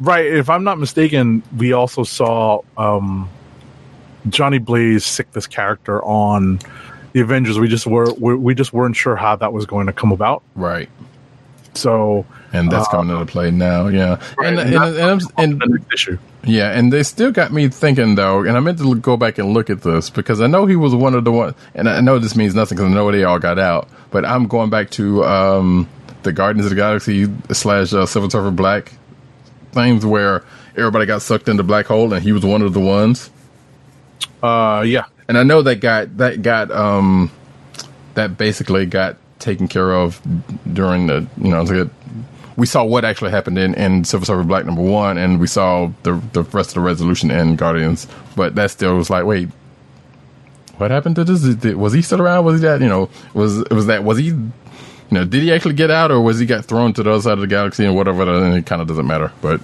right 0.00 0.26
if 0.26 0.50
i'm 0.50 0.62
not 0.62 0.78
mistaken 0.78 1.42
we 1.56 1.72
also 1.72 2.02
saw 2.04 2.60
um, 2.76 3.26
johnny 4.28 4.58
blaze 4.58 5.06
sick 5.06 5.30
this 5.32 5.46
character 5.46 6.04
on 6.04 6.58
the 7.16 7.22
avengers 7.22 7.58
we 7.58 7.66
just 7.66 7.86
were 7.86 8.12
we, 8.18 8.34
we 8.34 8.54
just 8.54 8.74
weren't 8.74 8.94
sure 8.94 9.16
how 9.16 9.34
that 9.36 9.50
was 9.50 9.64
going 9.64 9.86
to 9.86 9.92
come 9.94 10.12
about 10.12 10.42
Right, 10.54 10.90
so 11.72 12.26
and 12.52 12.70
that's 12.70 12.88
coming 12.88 13.10
into 13.16 13.24
play 13.24 13.50
now. 13.50 13.88
Yeah, 13.88 14.20
and, 14.36 14.58
and, 14.60 14.74
and, 14.74 14.98
I'm- 14.98 15.20
and 15.38 15.86
issue 15.92 16.18
yeah, 16.44 16.78
and 16.78 16.92
they 16.92 17.02
still 17.02 17.32
got 17.32 17.52
me 17.54 17.68
thinking 17.68 18.16
though, 18.16 18.44
and 18.44 18.54
I 18.54 18.60
meant 18.60 18.78
to 18.80 18.94
go 18.96 19.16
back 19.16 19.38
and 19.38 19.54
look 19.54 19.70
at 19.70 19.80
this 19.80 20.10
because 20.10 20.42
I 20.42 20.46
know 20.46 20.66
he 20.66 20.76
was 20.76 20.94
one 20.94 21.14
of 21.14 21.24
the 21.24 21.32
one, 21.32 21.54
and 21.74 21.88
I 21.88 22.02
know 22.02 22.18
this 22.18 22.36
means 22.36 22.54
nothing 22.54 22.76
because 22.76 22.90
I 22.92 22.94
know 22.94 23.10
they 23.10 23.24
all 23.24 23.38
got 23.38 23.58
out, 23.58 23.88
but 24.10 24.26
I'm 24.26 24.46
going 24.46 24.68
back 24.68 24.90
to 24.90 25.24
um, 25.24 25.88
the 26.22 26.32
Guardians 26.34 26.66
of 26.66 26.70
the 26.70 26.76
Galaxy 26.76 27.26
slash 27.50 27.94
uh, 27.94 28.04
Silver 28.04 28.28
Surfer 28.28 28.50
Black 28.50 28.92
things 29.72 30.04
where 30.06 30.44
everybody 30.76 31.06
got 31.06 31.22
sucked 31.22 31.48
into 31.48 31.62
black 31.62 31.86
hole, 31.86 32.12
and 32.12 32.22
he 32.22 32.32
was 32.32 32.44
one 32.44 32.60
of 32.60 32.74
the 32.74 32.80
ones. 32.80 33.30
uh 34.42 34.84
yeah 34.86 35.06
and 35.28 35.38
I 35.38 35.42
know 35.42 35.62
that 35.62 35.76
got 35.76 36.16
that 36.18 36.42
got 36.42 36.70
um 36.70 37.30
that 38.14 38.36
basically 38.38 38.86
got 38.86 39.16
taken 39.38 39.68
care 39.68 39.92
of 39.92 40.20
during 40.72 41.06
the 41.06 41.26
you 41.36 41.50
know 41.50 41.64
the, 41.64 41.90
we 42.56 42.66
saw 42.66 42.84
what 42.84 43.04
actually 43.04 43.30
happened 43.30 43.58
in, 43.58 43.74
in 43.74 44.04
Silver 44.04 44.24
Surfer 44.24 44.42
Black 44.42 44.64
number 44.64 44.82
one, 44.82 45.18
and 45.18 45.38
we 45.38 45.46
saw 45.46 45.90
the 46.02 46.20
the 46.32 46.42
rest 46.42 46.70
of 46.70 46.74
the 46.74 46.80
resolution 46.80 47.30
in 47.30 47.56
Guardians, 47.56 48.06
but 48.34 48.54
that 48.54 48.70
still 48.70 48.96
was 48.96 49.10
like, 49.10 49.24
wait, 49.24 49.48
what 50.78 50.90
happened 50.90 51.16
to 51.16 51.24
this? 51.24 51.74
Was 51.74 51.92
he 51.92 52.02
still 52.02 52.22
around? 52.22 52.44
Was 52.44 52.60
he 52.60 52.66
that 52.66 52.80
you 52.80 52.88
know 52.88 53.10
was 53.34 53.64
was 53.70 53.86
that 53.86 54.04
was 54.04 54.18
he 54.18 54.26
you 54.26 54.52
know 55.10 55.24
did 55.24 55.42
he 55.42 55.52
actually 55.52 55.74
get 55.74 55.90
out 55.90 56.10
or 56.10 56.20
was 56.20 56.38
he 56.38 56.46
got 56.46 56.64
thrown 56.64 56.92
to 56.94 57.02
the 57.02 57.10
other 57.10 57.22
side 57.22 57.34
of 57.34 57.40
the 57.40 57.46
galaxy 57.46 57.84
and 57.84 57.94
whatever? 57.94 58.22
And 58.22 58.54
it 58.54 58.66
kind 58.66 58.80
of 58.80 58.88
doesn't 58.88 59.06
matter, 59.06 59.32
but 59.42 59.60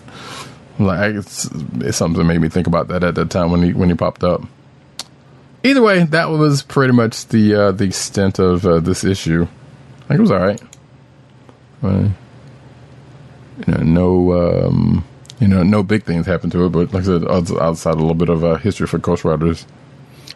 like 0.78 1.14
it's, 1.14 1.46
it's 1.80 1.96
something 1.96 2.18
that 2.18 2.24
made 2.24 2.40
me 2.40 2.48
think 2.48 2.66
about 2.66 2.88
that 2.88 3.04
at 3.04 3.14
that 3.14 3.30
time 3.30 3.50
when 3.50 3.62
he 3.62 3.72
when 3.72 3.88
he 3.88 3.94
popped 3.94 4.24
up. 4.24 4.42
Either 5.64 5.82
way, 5.82 6.04
that 6.04 6.30
was 6.30 6.62
pretty 6.62 6.92
much 6.92 7.26
the 7.28 7.54
uh, 7.54 7.72
the 7.72 7.84
extent 7.84 8.38
of 8.38 8.66
uh, 8.66 8.80
this 8.80 9.04
issue. 9.04 9.46
I 10.04 10.08
think 10.08 10.18
it 10.18 10.20
was 10.20 10.30
all 10.30 10.38
right. 10.38 10.62
Uh, 11.82 12.08
you 13.66 13.74
know, 13.74 13.82
no, 13.82 14.32
um, 14.32 15.04
you 15.40 15.48
know, 15.48 15.62
no 15.62 15.82
big 15.82 16.04
things 16.04 16.26
happened 16.26 16.52
to 16.52 16.64
it, 16.66 16.70
but 16.70 16.92
like 16.92 17.02
I 17.02 17.06
said, 17.06 17.24
outside 17.28 17.94
a 17.94 17.98
little 17.98 18.14
bit 18.14 18.28
of 18.28 18.44
uh, 18.44 18.56
history 18.56 18.86
for 18.86 18.98
Ghost 18.98 19.24
Riders. 19.24 19.66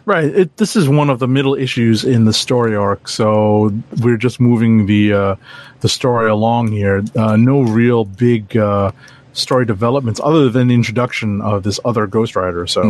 Right. 0.05 0.25
It, 0.25 0.55
this 0.55 0.77
is 0.77 0.87
one 0.87 1.09
of 1.09 1.19
the 1.19 1.27
middle 1.27 1.53
issues 1.55 2.05
in 2.05 2.23
the 2.23 2.31
story 2.31 2.77
arc, 2.77 3.09
so 3.09 3.73
we're 4.01 4.15
just 4.15 4.39
moving 4.39 4.85
the 4.85 5.11
uh, 5.11 5.35
the 5.81 5.89
story 5.89 6.29
along 6.29 6.71
here. 6.71 7.03
Uh, 7.13 7.35
no 7.35 7.61
real 7.61 8.05
big 8.05 8.55
uh, 8.55 8.93
story 9.33 9.65
developments 9.65 10.21
other 10.23 10.49
than 10.49 10.69
the 10.69 10.73
introduction 10.75 11.41
of 11.41 11.63
this 11.63 11.81
other 11.83 12.07
Ghost 12.07 12.37
Rider. 12.37 12.65
So, 12.67 12.83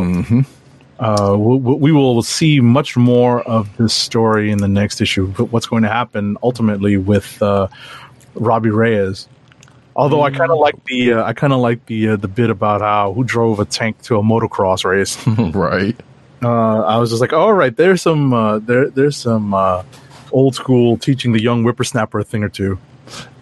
uh, 1.00 1.36
we, 1.38 1.58
we 1.58 1.92
will 1.92 2.22
see 2.24 2.60
much 2.60 2.98
more 2.98 3.42
of 3.42 3.76
this 3.78 3.94
story 3.94 4.52
in 4.52 4.58
the 4.58 4.68
next 4.68 5.02
issue. 5.02 5.28
But 5.28 5.46
what's 5.52 5.68
going 5.68 5.84
to 5.84 5.90
happen 5.90 6.38
ultimately 6.42 6.98
with 6.98 7.42
uh, 7.42 7.68
Robbie 8.36 8.72
Reyes? 8.72 9.28
Although 9.96 10.22
I 10.22 10.30
kind 10.30 10.52
of 10.52 10.60
like 10.60 10.84
the 10.86 11.14
uh, 11.14 11.24
I 11.24 11.34
kind 11.34 11.54
of 11.54 11.60
like 11.60 11.88
the 11.88 12.10
uh, 12.10 12.16
the 12.18 12.28
bit 12.28 12.52
about 12.52 12.82
how 12.82 13.14
who 13.14 13.24
drove 13.24 13.60
a 13.60 13.66
tank 13.66 14.00
to 14.04 14.18
a 14.18 14.22
motocross 14.22 14.86
race. 14.86 15.18
right. 15.56 16.00
uh, 16.44 16.82
I 16.82 16.98
was 16.98 17.10
just 17.10 17.20
like, 17.20 17.34
all 17.34 17.52
right, 17.54 17.76
there's 17.76 18.04
some 18.04 18.32
uh, 18.32 18.60
there 18.60 18.92
there's 18.92 19.18
some 19.18 19.56
uh, 19.56 19.84
old 20.32 20.54
school 20.54 20.98
teaching 20.98 21.32
the 21.32 21.42
young 21.42 21.64
whippersnapper 21.64 22.20
a 22.20 22.24
thing 22.24 22.44
or 22.44 22.50
two. 22.50 22.78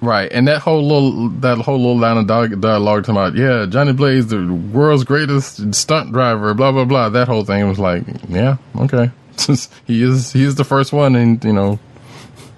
Right, 0.02 0.32
and 0.32 0.48
that 0.48 0.62
whole 0.62 0.84
little 0.84 1.30
that 1.40 1.58
whole 1.58 1.78
little 1.78 1.98
line 1.98 2.18
of 2.18 2.28
dialogue, 2.28 2.62
dialogue 2.62 3.06
talking 3.06 3.16
about 3.16 3.36
yeah, 3.36 3.66
Johnny 3.68 3.94
Blaze, 3.94 4.28
the 4.28 4.46
world's 4.72 5.04
greatest 5.04 5.74
stunt 5.74 6.12
driver, 6.12 6.54
blah 6.54 6.72
blah 6.72 6.86
blah. 6.86 7.10
That 7.10 7.28
whole 7.28 7.44
thing 7.44 7.68
was 7.68 7.80
like, 7.80 8.04
yeah, 8.30 8.58
okay, 8.78 9.10
he 9.86 10.04
is 10.04 10.32
he 10.32 10.44
is 10.44 10.56
the 10.56 10.64
first 10.64 10.94
one, 10.94 11.16
and 11.16 11.44
you 11.44 11.54
know, 11.54 11.80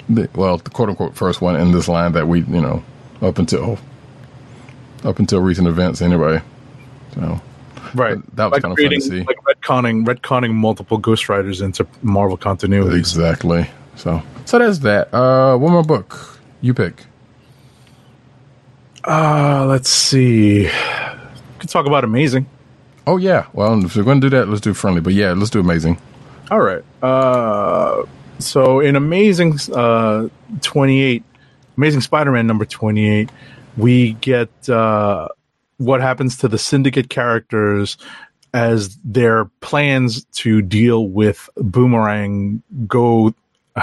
the, 0.09 0.29
well, 0.35 0.57
the 0.57 0.69
quote 0.69 0.89
unquote 0.89 1.15
first 1.15 1.41
one 1.41 1.55
in 1.55 1.71
this 1.71 1.87
line 1.87 2.11
that 2.13 2.27
we 2.27 2.41
you 2.41 2.61
know 2.61 2.83
up 3.21 3.37
until 3.37 3.79
up 5.03 5.19
until 5.19 5.39
recent 5.39 5.67
events 5.67 6.01
anyway. 6.01 6.41
So 7.13 7.41
Right, 7.93 8.17
That 8.35 8.51
was 8.51 8.59
kinda 8.61 8.75
fun 8.75 8.89
to 8.89 9.01
see. 9.01 9.23
Like 9.23 9.37
retconning 9.47 10.05
retconning 10.05 10.53
multiple 10.53 10.97
Ghost 10.97 11.29
Riders 11.29 11.61
into 11.61 11.87
Marvel 12.01 12.35
continuity. 12.37 12.97
exactly. 12.99 13.69
So 13.95 14.21
so 14.45 14.59
that's 14.59 14.79
that. 14.79 15.13
Uh, 15.13 15.57
one 15.57 15.71
more 15.71 15.83
book 15.83 16.36
you 16.61 16.73
pick. 16.73 17.05
Uh, 19.03 19.65
let's 19.67 19.89
see. 19.89 20.63
We 20.63 21.59
could 21.59 21.69
talk 21.69 21.85
about 21.85 22.03
Amazing. 22.03 22.47
Oh 23.07 23.15
yeah. 23.15 23.47
Well, 23.53 23.85
if 23.85 23.95
we're 23.95 24.03
going 24.03 24.19
to 24.19 24.29
do 24.29 24.37
that, 24.37 24.49
let's 24.49 24.59
do 24.59 24.73
friendly. 24.73 24.99
But 24.99 25.13
yeah, 25.13 25.31
let's 25.31 25.49
do 25.49 25.61
amazing. 25.61 25.97
All 26.51 26.59
right. 26.59 26.83
Uh, 27.01 28.03
so 28.39 28.81
in 28.81 28.97
Amazing 28.97 29.57
uh, 29.73 30.27
28, 30.61 31.23
Amazing 31.77 32.01
Spider-Man 32.01 32.45
number 32.45 32.65
28, 32.65 33.29
we 33.77 34.13
get 34.13 34.49
uh, 34.69 35.29
what 35.77 36.01
happens 36.01 36.37
to 36.39 36.49
the 36.49 36.57
syndicate 36.57 37.09
characters 37.09 37.97
as 38.53 38.97
their 39.05 39.45
plans 39.61 40.25
to 40.33 40.61
deal 40.61 41.07
with 41.07 41.49
Boomerang 41.55 42.61
go 42.87 43.33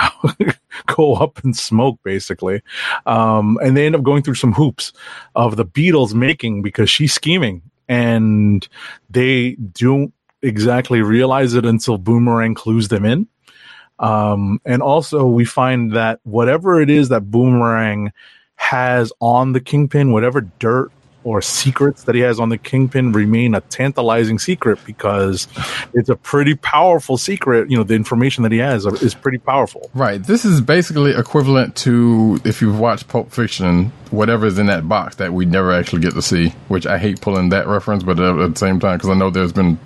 go 0.87 1.15
up 1.15 1.45
in 1.45 1.55
smoke 1.55 1.99
basically. 2.05 2.63
Um, 3.07 3.59
and 3.63 3.77
they 3.77 3.87
end 3.87 3.95
up 3.95 4.03
going 4.03 4.23
through 4.23 4.35
some 4.35 4.53
hoops 4.53 4.93
of 5.35 5.57
the 5.57 5.65
Beetle's 5.65 6.15
making 6.15 6.63
because 6.63 6.91
she's 6.91 7.13
scheming. 7.13 7.63
And 7.89 8.67
they 9.11 9.53
don't 9.55 10.13
exactly 10.43 11.03
realize 11.03 11.55
it 11.55 11.65
until 11.65 11.99
boomerang 11.99 12.55
clues 12.55 12.89
them 12.89 13.05
in. 13.05 13.29
Um, 13.99 14.61
and 14.65 14.83
also 14.83 15.27
we 15.27 15.45
find 15.45 15.93
that 15.93 16.21
whatever 16.25 16.81
it 16.81 16.91
is 16.91 17.11
that 17.11 17.31
boomerang 17.31 18.13
has 18.57 19.13
on 19.21 19.53
the 19.53 19.61
kingpin 19.61 20.13
whatever 20.13 20.41
dirt 20.41 20.91
or 21.25 21.41
secrets 21.43 22.05
that 22.05 22.15
he 22.15 22.21
has 22.21 22.39
on 22.39 22.51
the 22.51 22.59
kingpin 22.59 23.13
remain 23.13 23.55
a 23.55 23.61
tantalizing 23.63 24.39
secret 24.39 24.79
because 24.85 25.49
it's 25.95 26.09
a 26.09 26.17
pretty 26.17 26.55
powerful 26.55 27.17
secret 27.17 27.71
you 27.71 27.77
know 27.77 27.83
the 27.83 27.95
information 27.95 28.43
that 28.43 28.53
he 28.53 28.59
has 28.59 28.87
is 28.87 29.15
pretty 29.15 29.39
powerful 29.39 29.91
Right. 29.95 30.23
This 30.23 30.45
is 30.45 30.61
basically 30.61 31.13
equivalent 31.13 31.77
to 31.77 32.41
if 32.45 32.61
you've 32.61 32.79
watched 32.79 33.09
Pulp 33.09 33.31
Fiction, 33.31 33.93
whatever's 34.11 34.59
in 34.59 34.67
that 34.67 34.89
box 34.89 35.17
that 35.17 35.33
we 35.33 35.45
never 35.45 35.73
actually 35.73 36.03
get 36.03 36.15
to 36.15 36.23
see. 36.23 36.49
Which 36.69 36.87
I 36.87 36.99
hate 36.99 37.21
pulling 37.21 37.51
that 37.51 37.67
reference, 37.67 38.03
but 38.03 38.19
at 38.19 38.55
the 38.55 38.59
same 38.59 38.81
time, 38.81 38.99
because 38.99 39.11
I 39.11 39.15
know 39.15 39.31
there's 39.31 39.53
been 39.53 39.79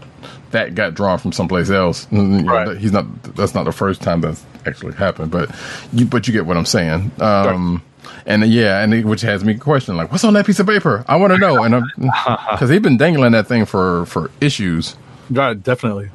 that 0.51 0.75
got 0.75 0.95
drawn 0.95 1.19
from 1.19 1.33
someplace 1.33 1.71
else. 1.71 2.07
Right. 2.11 2.77
He's 2.79 2.93
not. 2.93 3.23
That's 3.37 3.55
not 3.55 3.65
the 3.65 3.73
first 3.73 4.01
time 4.01 4.21
that's 4.21 4.45
actually 4.67 4.95
happened, 4.95 5.31
but 5.31 5.55
you. 5.93 6.07
But 6.07 6.27
you 6.27 6.33
get 6.33 6.47
what 6.47 6.57
I'm 6.57 6.67
saying. 6.67 7.11
Um, 7.21 7.83
And 8.27 8.45
yeah, 8.47 8.83
and 8.83 8.93
it, 8.95 9.05
which 9.05 9.23
has 9.23 9.45
me 9.45 9.55
questioning 9.55 9.97
like, 9.97 10.13
what's 10.13 10.25
on 10.25 10.35
that 10.35 10.47
piece 10.47 10.61
of 10.61 10.67
paper? 10.67 11.05
I 11.09 11.17
want 11.17 11.33
to 11.33 11.39
know, 11.39 11.63
and 11.63 11.85
because 11.97 12.71
he's 12.71 12.81
been 12.81 12.97
dangling 12.97 13.33
that 13.33 13.47
thing 13.47 13.65
for 13.65 14.07
for 14.07 14.31
issues. 14.41 14.97
right 15.31 15.61
definitely 15.63 16.11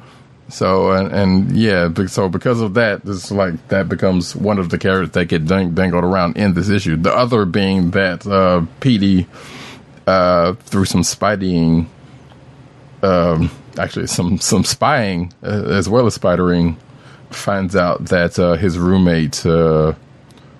So 0.48 0.92
and, 0.92 1.12
and 1.12 1.56
yeah, 1.56 1.88
so 2.06 2.28
because 2.28 2.60
of 2.60 2.74
that, 2.74 3.04
this 3.04 3.30
like 3.30 3.68
that 3.68 3.88
becomes 3.88 4.36
one 4.36 4.58
of 4.58 4.70
the 4.70 4.78
carrots 4.78 5.12
that 5.12 5.26
get 5.26 5.46
dang, 5.46 5.74
dangled 5.74 6.04
around 6.04 6.36
in 6.36 6.54
this 6.54 6.68
issue. 6.68 6.96
The 6.96 7.14
other 7.14 7.44
being 7.44 7.90
that 7.92 8.26
uh, 8.26 8.64
Petey, 8.80 9.26
uh, 10.06 10.54
through 10.54 10.84
some 10.84 11.02
spideying, 11.02 11.86
um, 13.02 13.50
actually 13.78 14.06
some 14.06 14.38
some 14.38 14.64
spying 14.64 15.32
uh, 15.42 15.64
as 15.66 15.88
well 15.88 16.06
as 16.06 16.16
spidering, 16.18 16.76
finds 17.30 17.74
out 17.74 18.04
that 18.06 18.38
uh, 18.38 18.54
his 18.54 18.78
roommate 18.78 19.44
uh, 19.46 19.94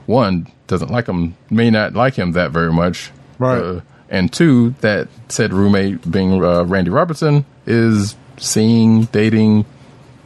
one 0.06 0.46
doesn't 0.66 0.90
like 0.90 1.06
him, 1.06 1.36
may 1.50 1.70
not 1.70 1.94
like 1.94 2.14
him 2.14 2.32
that 2.32 2.50
very 2.50 2.72
much, 2.72 3.10
Right. 3.38 3.58
Uh, 3.60 3.80
and 4.10 4.32
two, 4.32 4.70
that 4.80 5.08
said 5.28 5.52
roommate 5.52 6.08
being 6.10 6.42
uh, 6.44 6.64
Randy 6.64 6.90
Robertson 6.90 7.44
is 7.66 8.14
seeing, 8.36 9.04
dating, 9.06 9.64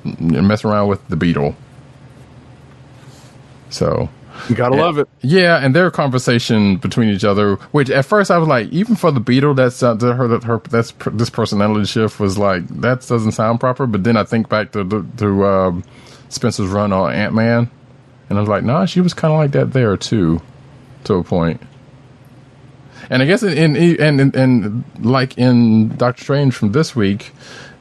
and 0.05 0.47
messing 0.49 0.71
around 0.71 0.89
with 0.89 1.07
the 1.09 1.17
Beetle. 1.17 1.55
So 3.71 4.09
you 4.49 4.55
gotta 4.55 4.77
Yeah. 4.77 4.83
love 4.83 4.99
it 4.99 5.09
yeah, 5.21 5.57
and 5.59 5.75
their 5.75 5.91
conversation 5.91 6.77
between 6.77 7.09
each 7.11 7.25
other, 7.25 7.55
which 7.73 7.91
at 7.91 8.05
first 8.05 8.31
I 8.31 8.39
was 8.39 8.49
like, 8.49 8.69
even 8.71 8.95
for 8.97 9.11
the 9.11 9.21
Beetle, 9.21 9.55
that's 9.55 9.83
uh, 9.83 9.97
her 9.97 10.29
that 10.29 10.45
her 10.45 10.61
that's 10.71 10.93
this 11.13 11.31
personality 11.31 11.85
shift 11.87 12.19
was 12.21 12.39
like 12.39 12.67
that 12.81 13.07
doesn't 13.07 13.33
sound 13.33 13.61
proper. 13.61 13.87
But 13.87 14.05
then 14.05 14.17
I 14.17 14.25
think 14.25 14.49
back 14.49 14.73
to 14.73 14.85
the- 14.85 15.05
to 15.19 15.47
um, 15.47 15.85
Spencer's 16.29 16.69
run 16.69 16.93
on 16.93 17.13
Ant 17.13 17.35
Man, 17.35 17.71
and 18.29 18.39
I 18.39 18.41
was 18.41 18.49
like, 18.49 18.65
nah, 18.65 18.85
she 18.85 19.01
was 19.01 19.15
kind 19.15 19.33
of 19.33 19.39
like 19.39 19.53
that 19.53 19.73
there 19.73 19.97
too, 19.97 20.41
to 21.05 21.15
a 21.15 21.25
point. 21.25 21.61
And 23.11 23.23
I 23.23 23.27
guess 23.27 23.43
in, 23.43 23.75
in 23.77 24.21
and 24.21 24.37
and 24.37 24.85
like 25.01 25.39
in 25.39 25.97
Doctor 25.97 26.23
Strange 26.23 26.55
from 26.55 26.73
this 26.73 26.95
week, 26.95 27.33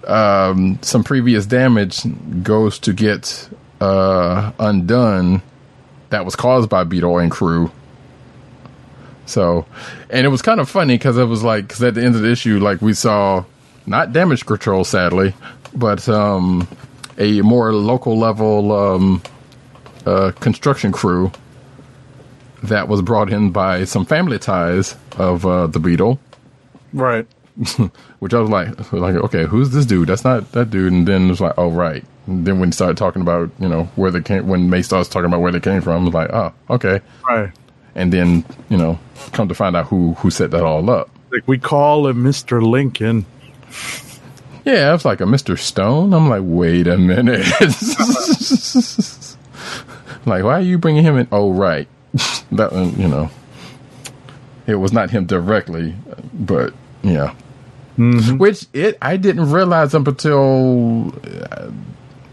um, 0.06 0.80
some 0.82 1.04
previous 1.04 1.46
damage 1.46 2.02
goes 2.44 2.80
to 2.80 2.94
get 2.94 3.50
uh, 3.82 4.52
undone 4.60 5.42
that 6.10 6.24
was 6.24 6.36
caused 6.36 6.70
by 6.70 6.84
Beetle 6.86 7.18
and 7.18 7.30
crew. 7.30 7.72
So, 9.26 9.66
and 10.10 10.26
it 10.26 10.30
was 10.30 10.42
kind 10.42 10.62
of 10.62 10.70
funny 10.70 10.98
because 10.98 11.18
it 11.18 11.26
was 11.26 11.44
like, 11.44 11.68
because 11.68 11.84
at 11.84 11.96
the 11.96 12.04
end 12.04 12.16
of 12.16 12.22
the 12.22 12.32
issue, 12.32 12.60
like 12.60 12.82
we 12.82 12.94
saw 12.94 13.44
not 13.86 14.14
damage 14.14 14.46
control, 14.46 14.86
sadly, 14.86 15.34
but 15.74 16.08
um, 16.08 16.66
a 17.18 17.42
more 17.42 17.74
local 17.74 18.18
level 18.18 18.72
um, 18.72 19.22
uh, 20.08 20.32
construction 20.40 20.92
crew 20.92 21.32
that 22.64 22.88
was 22.88 23.02
brought 23.02 23.32
in 23.32 23.52
by 23.52 23.84
some 23.84 24.06
family 24.06 24.40
ties 24.40 24.96
of 25.18 25.46
uh, 25.46 25.68
the 25.68 25.80
Beetle 25.80 26.20
right 26.94 27.28
which 28.20 28.34
I 28.36 28.40
was 28.40 28.52
like, 28.52 28.94
like, 28.94 29.16
okay, 29.16 29.46
who's 29.46 29.72
this 29.72 29.88
dude? 29.88 30.10
That's 30.10 30.24
not 30.24 30.52
that 30.52 30.70
dude. 30.70 30.94
And 30.94 31.08
then 31.08 31.26
it 31.26 31.30
was 31.30 31.42
like, 31.42 31.56
oh 31.58 31.72
right. 31.72 32.06
And 32.28 32.46
then 32.46 32.60
when 32.60 32.70
he 32.70 32.74
started 32.74 32.98
talking 32.98 33.24
about, 33.24 33.50
you 33.60 33.68
know, 33.68 33.86
where 33.96 34.12
they 34.12 34.22
came, 34.22 34.48
when 34.48 34.70
May 34.70 34.84
starts 34.84 35.10
talking 35.10 35.26
about 35.26 35.42
where 35.42 35.52
they 35.52 35.60
came 35.60 35.82
from, 35.82 36.02
I 36.02 36.06
was 36.06 36.14
like, 36.14 36.30
oh, 36.32 36.54
okay. 36.70 37.02
right 37.28 37.52
And 37.96 38.14
then, 38.14 38.46
you 38.70 38.78
know, 38.78 39.00
come 39.32 39.48
to 39.48 39.56
find 39.56 39.76
out 39.76 39.88
who 39.88 40.14
who 40.16 40.30
set 40.30 40.52
that 40.52 40.64
all 40.64 40.88
up. 40.90 41.10
like 41.32 41.48
we 41.48 41.58
call 41.58 42.08
him 42.08 42.24
mr 42.24 42.62
lincoln 42.62 43.26
Yeah, 44.64 44.90
it 44.90 44.92
was 44.92 45.06
like 45.06 45.22
a 45.22 45.24
Mr. 45.24 45.58
Stone. 45.58 46.14
I'm 46.14 46.28
like, 46.28 46.42
wait 46.44 46.88
a 46.88 46.98
minute. 46.98 47.46
like, 50.28 50.44
why 50.44 50.54
are 50.54 50.62
you 50.62 50.78
bringing 50.78 51.04
him 51.04 51.18
in? 51.18 51.28
Oh, 51.32 51.52
right. 51.52 51.88
that 52.52 52.72
one, 52.72 53.00
you 53.00 53.08
know, 53.08 53.30
it 54.66 54.76
was 54.76 54.92
not 54.94 55.10
him 55.10 55.26
directly, 55.26 55.96
but 56.34 56.74
yeah. 57.04 57.34
Which 57.98 58.66
it 58.74 58.96
I 59.02 59.18
didn't 59.18 59.52
realize 59.52 59.96
up 59.96 60.08
until 60.08 61.14
uh, 61.52 61.72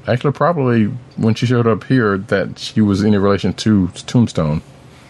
actually 0.06 0.32
probably 0.32 0.84
when 1.16 1.34
she 1.34 1.46
showed 1.46 1.66
up 1.66 1.84
here 1.84 2.18
that 2.18 2.58
she 2.58 2.82
was 2.82 3.02
in 3.02 3.14
a 3.14 3.20
relation 3.20 3.54
to 3.54 3.88
Tombstone. 4.06 4.60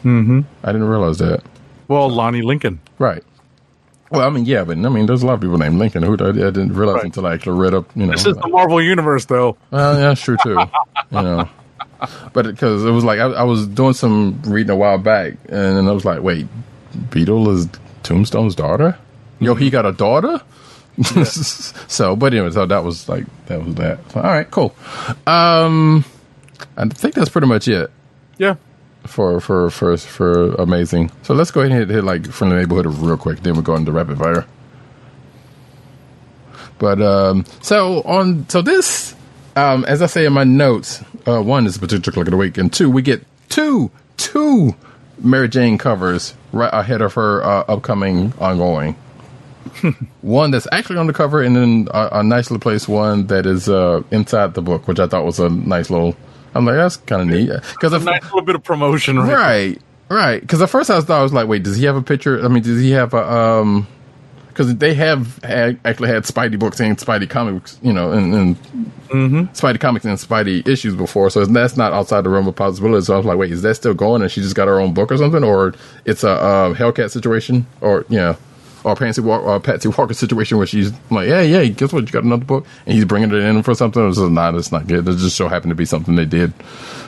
Mm-hmm. 0.04 0.42
I 0.62 0.70
didn't 0.72 0.86
realize 0.88 1.18
that. 1.18 1.42
well 1.88 2.08
lonnie 2.08 2.42
lincoln 2.42 2.78
Right. 2.98 3.24
Well, 4.10 4.20
I 4.24 4.30
mean, 4.30 4.44
yeah, 4.44 4.62
but 4.62 4.76
I 4.76 4.88
mean, 4.90 5.06
there's 5.06 5.24
a 5.24 5.26
lot 5.26 5.34
of 5.34 5.40
people 5.40 5.58
named 5.58 5.78
Lincoln 5.78 6.04
who 6.04 6.12
I, 6.20 6.28
I 6.28 6.32
didn't 6.32 6.74
realize 6.74 6.96
Right. 6.96 7.04
until 7.06 7.26
I 7.26 7.34
actually 7.34 7.58
read 7.58 7.74
up. 7.74 7.90
You 7.96 8.06
know, 8.06 8.12
this 8.12 8.26
is 8.26 8.36
the 8.36 8.46
marvel 8.46 8.80
universe 8.80 9.24
though 9.24 9.56
well, 9.72 9.94
yeah, 9.94 10.00
that's 10.08 10.20
true 10.20 10.36
too. 10.42 10.50
you 11.10 11.22
know, 11.22 11.48
but 12.32 12.46
because 12.46 12.84
it, 12.84 12.90
was 12.90 13.04
like 13.04 13.18
I, 13.18 13.26
I 13.26 13.42
was 13.42 13.66
doing 13.66 13.94
some 13.94 14.40
reading 14.42 14.70
a 14.70 14.76
while 14.76 14.98
back, 14.98 15.34
and 15.48 15.76
then 15.76 15.88
I 15.88 15.92
was 15.92 16.04
like, 16.04 16.22
wait, 16.22 16.46
Beetle 17.10 17.50
is 17.50 17.68
Tombstone's 18.02 18.54
daughter? 18.54 18.98
Yo, 19.40 19.54
he 19.54 19.70
got 19.70 19.86
a 19.86 19.92
daughter. 19.92 20.40
so, 21.24 22.14
but 22.14 22.32
anyway, 22.32 22.50
so 22.50 22.66
that 22.66 22.84
was 22.84 23.08
like 23.08 23.24
that 23.46 23.64
was 23.64 23.74
that. 23.76 23.98
So, 24.12 24.20
all 24.20 24.30
right, 24.30 24.50
cool. 24.50 24.74
Um, 25.26 26.04
I 26.76 26.86
think 26.86 27.14
that's 27.14 27.30
pretty 27.30 27.48
much 27.48 27.68
it 27.68 27.90
yeah 28.38 28.56
for 29.06 29.40
for 29.40 29.70
for 29.70 29.96
for 29.96 30.54
amazing. 30.54 31.10
So 31.22 31.34
let's 31.34 31.50
go 31.50 31.60
ahead 31.60 31.72
and 31.72 31.80
hit, 31.80 31.94
hit 31.94 32.04
like 32.04 32.26
from 32.30 32.50
the 32.50 32.56
neighborhood 32.56 32.86
real 32.86 33.16
quick. 33.16 33.40
Then 33.40 33.54
we'll 33.54 33.62
go 33.62 33.74
into 33.74 33.92
rapid 33.92 34.18
fire. 34.18 34.46
But 36.78 37.00
um, 37.00 37.44
so 37.62 38.02
on, 38.02 38.48
so 38.48 38.60
this, 38.60 39.14
um, 39.56 39.84
as 39.84 40.02
I 40.02 40.06
say 40.06 40.26
in 40.26 40.32
my 40.32 40.44
notes, 40.44 41.02
uh, 41.26 41.40
one 41.42 41.66
is 41.66 41.76
a 41.76 41.80
particular 41.80 42.12
click 42.12 42.26
of 42.26 42.30
the 42.30 42.36
week, 42.36 42.58
and 42.58 42.72
two, 42.72 42.90
we 42.90 43.02
get 43.02 43.24
two, 43.48 43.90
two 44.16 44.74
Mary 45.18 45.48
Jane 45.48 45.78
covers 45.78 46.34
right 46.52 46.72
ahead 46.72 47.00
of 47.00 47.14
her 47.14 47.42
uh, 47.42 47.64
upcoming 47.68 48.32
ongoing. 48.38 48.96
one 50.20 50.50
that's 50.50 50.68
actually 50.72 50.98
on 50.98 51.06
the 51.06 51.12
cover, 51.12 51.42
and 51.42 51.56
then 51.56 51.88
a, 51.92 52.08
a 52.12 52.22
nicely 52.22 52.58
placed 52.58 52.88
one 52.88 53.26
that 53.28 53.46
is 53.46 53.68
uh, 53.68 54.02
inside 54.10 54.54
the 54.54 54.62
book, 54.62 54.86
which 54.86 54.98
I 54.98 55.06
thought 55.06 55.24
was 55.24 55.38
a 55.40 55.48
nice 55.48 55.90
little. 55.90 56.16
I'm 56.54 56.64
like, 56.64 56.76
that's 56.76 56.96
kind 56.98 57.22
of 57.22 57.28
neat 57.28 57.50
because 57.72 57.92
A 57.92 57.98
nice 57.98 58.22
little 58.24 58.42
bit 58.42 58.54
of 58.54 58.62
promotion, 58.62 59.18
right? 59.18 59.32
Right, 59.32 59.82
right. 60.08 60.40
Because 60.40 60.62
at 60.62 60.70
first 60.70 60.90
I 60.90 61.00
thought 61.00 61.18
I 61.18 61.22
was 61.22 61.32
like, 61.32 61.48
wait, 61.48 61.62
does 61.64 61.76
he 61.76 61.86
have 61.86 61.96
a 61.96 62.02
picture? 62.02 62.44
I 62.44 62.48
mean, 62.48 62.62
does 62.62 62.80
he 62.80 62.90
have 62.92 63.14
a 63.14 63.32
um? 63.32 63.86
Because 64.54 64.76
they 64.76 64.94
have 64.94 65.42
had, 65.42 65.80
actually 65.84 66.10
had 66.10 66.22
Spidey 66.22 66.60
books 66.60 66.78
and 66.80 66.96
Spidey 66.96 67.28
comics, 67.28 67.76
you 67.82 67.92
know, 67.92 68.12
and, 68.12 68.32
and 68.32 68.56
Spidey 69.52 69.80
comics 69.80 70.04
and 70.04 70.16
Spidey 70.16 70.64
issues 70.68 70.94
before, 70.94 71.28
so 71.28 71.44
that's 71.44 71.76
not 71.76 71.92
outside 71.92 72.20
the 72.20 72.30
realm 72.30 72.46
of 72.46 72.54
possibility. 72.54 73.04
So 73.04 73.14
I 73.14 73.16
was 73.16 73.26
like, 73.26 73.36
wait, 73.36 73.50
is 73.50 73.62
that 73.62 73.74
still 73.74 73.94
going? 73.94 74.22
And 74.22 74.30
she 74.30 74.40
just 74.40 74.54
got 74.54 74.68
her 74.68 74.78
own 74.78 74.94
book 74.94 75.10
or 75.10 75.16
something, 75.16 75.42
or 75.42 75.74
it's 76.04 76.22
a 76.22 76.30
uh, 76.30 76.74
Hellcat 76.74 77.10
situation, 77.10 77.66
or 77.80 78.06
yeah, 78.08 78.36
or 78.84 78.94
Patsy 78.94 79.20
Walker, 79.20 79.44
or 79.44 79.60
Patsy 79.60 79.88
Walker 79.88 80.14
situation 80.14 80.58
where 80.58 80.66
she's 80.66 80.92
like, 81.10 81.28
yeah, 81.28 81.40
yeah, 81.40 81.64
guess 81.64 81.92
what? 81.92 82.04
You 82.04 82.12
got 82.12 82.24
another 82.24 82.44
book, 82.44 82.66
and 82.86 82.94
he's 82.94 83.04
bringing 83.04 83.30
it 83.30 83.42
in 83.42 83.62
for 83.62 83.74
something. 83.74 84.06
It's 84.08 84.18
just 84.18 84.30
not, 84.30 84.54
it's 84.54 84.72
not 84.72 84.86
good. 84.86 85.08
It 85.08 85.16
just 85.16 85.36
so 85.36 85.48
happened 85.48 85.70
to 85.70 85.76
be 85.76 85.84
something 85.84 86.14
they 86.16 86.24
did. 86.24 86.52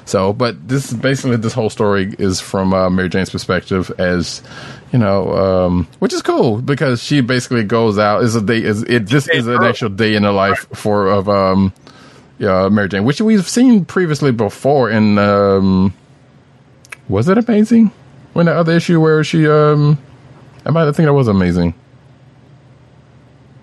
So, 0.07 0.33
but 0.33 0.68
this 0.68 0.93
basically 0.93 1.37
this 1.37 1.53
whole 1.53 1.70
story 1.70 2.14
is 2.18 2.41
from 2.41 2.72
uh, 2.72 2.89
Mary 2.91 3.09
Jane's 3.09 3.31
perspective, 3.31 3.91
as 3.99 4.43
you 4.93 4.99
know, 4.99 5.33
um, 5.37 5.89
which 5.99 6.12
is 6.12 6.22
cool 6.22 6.62
because 6.62 7.03
she 7.03 7.20
basically 7.20 7.64
goes 7.64 7.99
out. 7.99 8.22
Is 8.22 8.37
a 8.37 8.41
day 8.41 8.62
is 8.62 8.83
it? 8.85 9.07
This 9.07 9.29
is 9.29 9.47
an 9.47 9.62
actual 9.62 9.89
day 9.89 10.14
in 10.14 10.22
the 10.22 10.33
life 10.33 10.66
for 10.72 11.09
of 11.09 11.29
um, 11.29 11.72
yeah, 12.39 12.68
Mary 12.68 12.89
Jane, 12.89 13.05
which 13.05 13.20
we've 13.20 13.49
seen 13.49 13.85
previously 13.85 14.31
before 14.31 14.91
in 14.91 15.18
um, 15.18 15.93
was 17.09 17.29
it 17.29 17.39
amazing? 17.39 17.91
When 18.33 18.47
the 18.47 18.55
other 18.55 18.72
issue 18.72 19.01
where 19.01 19.24
she 19.24 19.49
um, 19.49 19.99
I 20.67 20.71
might 20.71 20.85
think 20.93 21.07
that 21.07 21.12
was 21.14 21.29
amazing. 21.29 21.75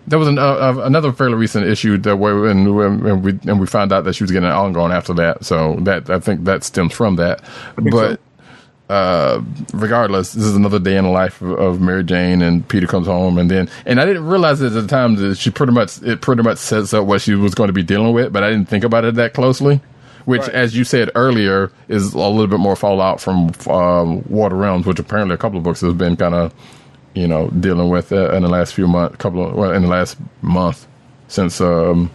There 0.07 0.19
was 0.19 0.27
an, 0.27 0.37
uh, 0.37 0.41
uh, 0.41 0.81
another 0.83 1.13
fairly 1.13 1.35
recent 1.35 1.65
issue 1.65 1.97
that 1.99 2.17
where 2.17 2.47
and, 2.47 2.67
and 2.67 3.23
we 3.23 3.31
and 3.49 3.59
we 3.59 3.67
found 3.67 3.93
out 3.93 4.03
that 4.05 4.13
she 4.13 4.23
was 4.23 4.31
getting 4.31 4.49
an 4.49 4.55
ongoing 4.55 4.91
after 4.91 5.13
that. 5.15 5.45
So 5.45 5.75
that 5.81 6.09
I 6.09 6.19
think 6.19 6.43
that 6.45 6.63
stems 6.63 6.93
from 6.93 7.17
that. 7.17 7.41
But 7.77 8.19
uh, 8.89 9.41
regardless, 9.73 10.33
this 10.33 10.43
is 10.43 10.55
another 10.55 10.79
day 10.79 10.97
in 10.97 11.05
the 11.05 11.09
life 11.09 11.41
of, 11.41 11.51
of 11.51 11.81
Mary 11.81 12.03
Jane, 12.03 12.41
and 12.41 12.67
Peter 12.67 12.85
comes 12.87 13.07
home, 13.07 13.37
and 13.37 13.49
then 13.49 13.69
and 13.85 13.99
I 13.99 14.05
didn't 14.05 14.25
realize 14.27 14.61
at 14.61 14.73
the 14.73 14.87
time 14.87 15.15
that 15.15 15.35
she 15.37 15.51
pretty 15.51 15.71
much 15.71 16.01
it 16.01 16.21
pretty 16.21 16.43
much 16.43 16.57
sets 16.57 16.93
up 16.93 17.05
what 17.05 17.21
she 17.21 17.35
was 17.35 17.55
going 17.55 17.67
to 17.67 17.73
be 17.73 17.83
dealing 17.83 18.13
with, 18.13 18.33
but 18.33 18.43
I 18.43 18.49
didn't 18.49 18.67
think 18.69 18.83
about 18.83 19.05
it 19.05 19.15
that 19.15 19.33
closely. 19.33 19.81
Which, 20.25 20.41
Right. 20.41 20.51
as 20.51 20.73
you 20.75 20.85
said 20.85 21.11
earlier, 21.15 21.69
is 21.89 22.13
a 22.13 22.17
little 22.17 22.47
bit 22.47 22.59
more 22.59 22.77
fallout 22.77 23.19
from 23.19 23.51
um, 23.67 24.23
Water 24.29 24.55
Realms, 24.55 24.85
which 24.85 24.97
apparently 24.99 25.33
a 25.33 25.37
couple 25.37 25.57
of 25.57 25.65
books 25.65 25.81
has 25.81 25.93
been 25.93 26.15
kind 26.15 26.33
of 26.33 26.53
you 27.13 27.27
know, 27.27 27.49
dealing 27.49 27.89
with 27.89 28.11
uh, 28.11 28.31
in 28.31 28.43
the 28.43 28.49
last 28.49 28.73
few 28.73 28.87
months, 28.87 29.17
couple 29.17 29.47
of, 29.47 29.55
well, 29.55 29.71
in 29.71 29.83
the 29.83 29.87
last 29.87 30.17
month 30.41 30.87
since 31.27 31.61
um, 31.61 32.11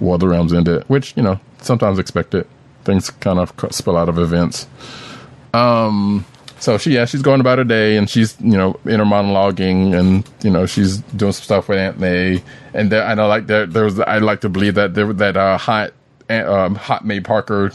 War 0.00 0.14
of 0.14 0.20
the 0.20 0.28
Realms 0.28 0.52
ended, 0.52 0.84
which, 0.88 1.16
you 1.16 1.22
know, 1.22 1.40
sometimes 1.60 1.98
expected. 1.98 2.46
Things 2.84 3.10
kind 3.10 3.38
of 3.38 3.52
spill 3.70 3.96
out 3.96 4.08
of 4.08 4.18
events. 4.18 4.66
Um, 5.52 6.24
so 6.58 6.78
she, 6.78 6.92
yeah, 6.92 7.04
she's 7.04 7.22
going 7.22 7.40
about 7.40 7.58
her 7.58 7.64
day 7.64 7.96
and 7.96 8.08
she's, 8.08 8.40
you 8.40 8.56
know, 8.56 8.78
inner 8.86 9.04
monologuing 9.04 9.98
and, 9.98 10.28
you 10.42 10.50
know, 10.50 10.66
she's 10.66 10.98
doing 10.98 11.32
some 11.32 11.42
stuff 11.42 11.68
with 11.68 11.78
Aunt 11.78 11.98
May. 11.98 12.42
And 12.74 12.90
there, 12.90 13.04
I 13.04 13.14
know, 13.14 13.28
like, 13.28 13.46
there, 13.46 13.66
there 13.66 13.84
was, 13.84 13.98
I 14.00 14.18
like 14.18 14.40
to 14.42 14.48
believe 14.48 14.74
that 14.74 14.94
there, 14.94 15.12
that, 15.12 15.36
uh, 15.36 15.58
hot, 15.58 15.92
um, 16.28 16.74
hot 16.74 17.04
May 17.04 17.20
Parker 17.20 17.72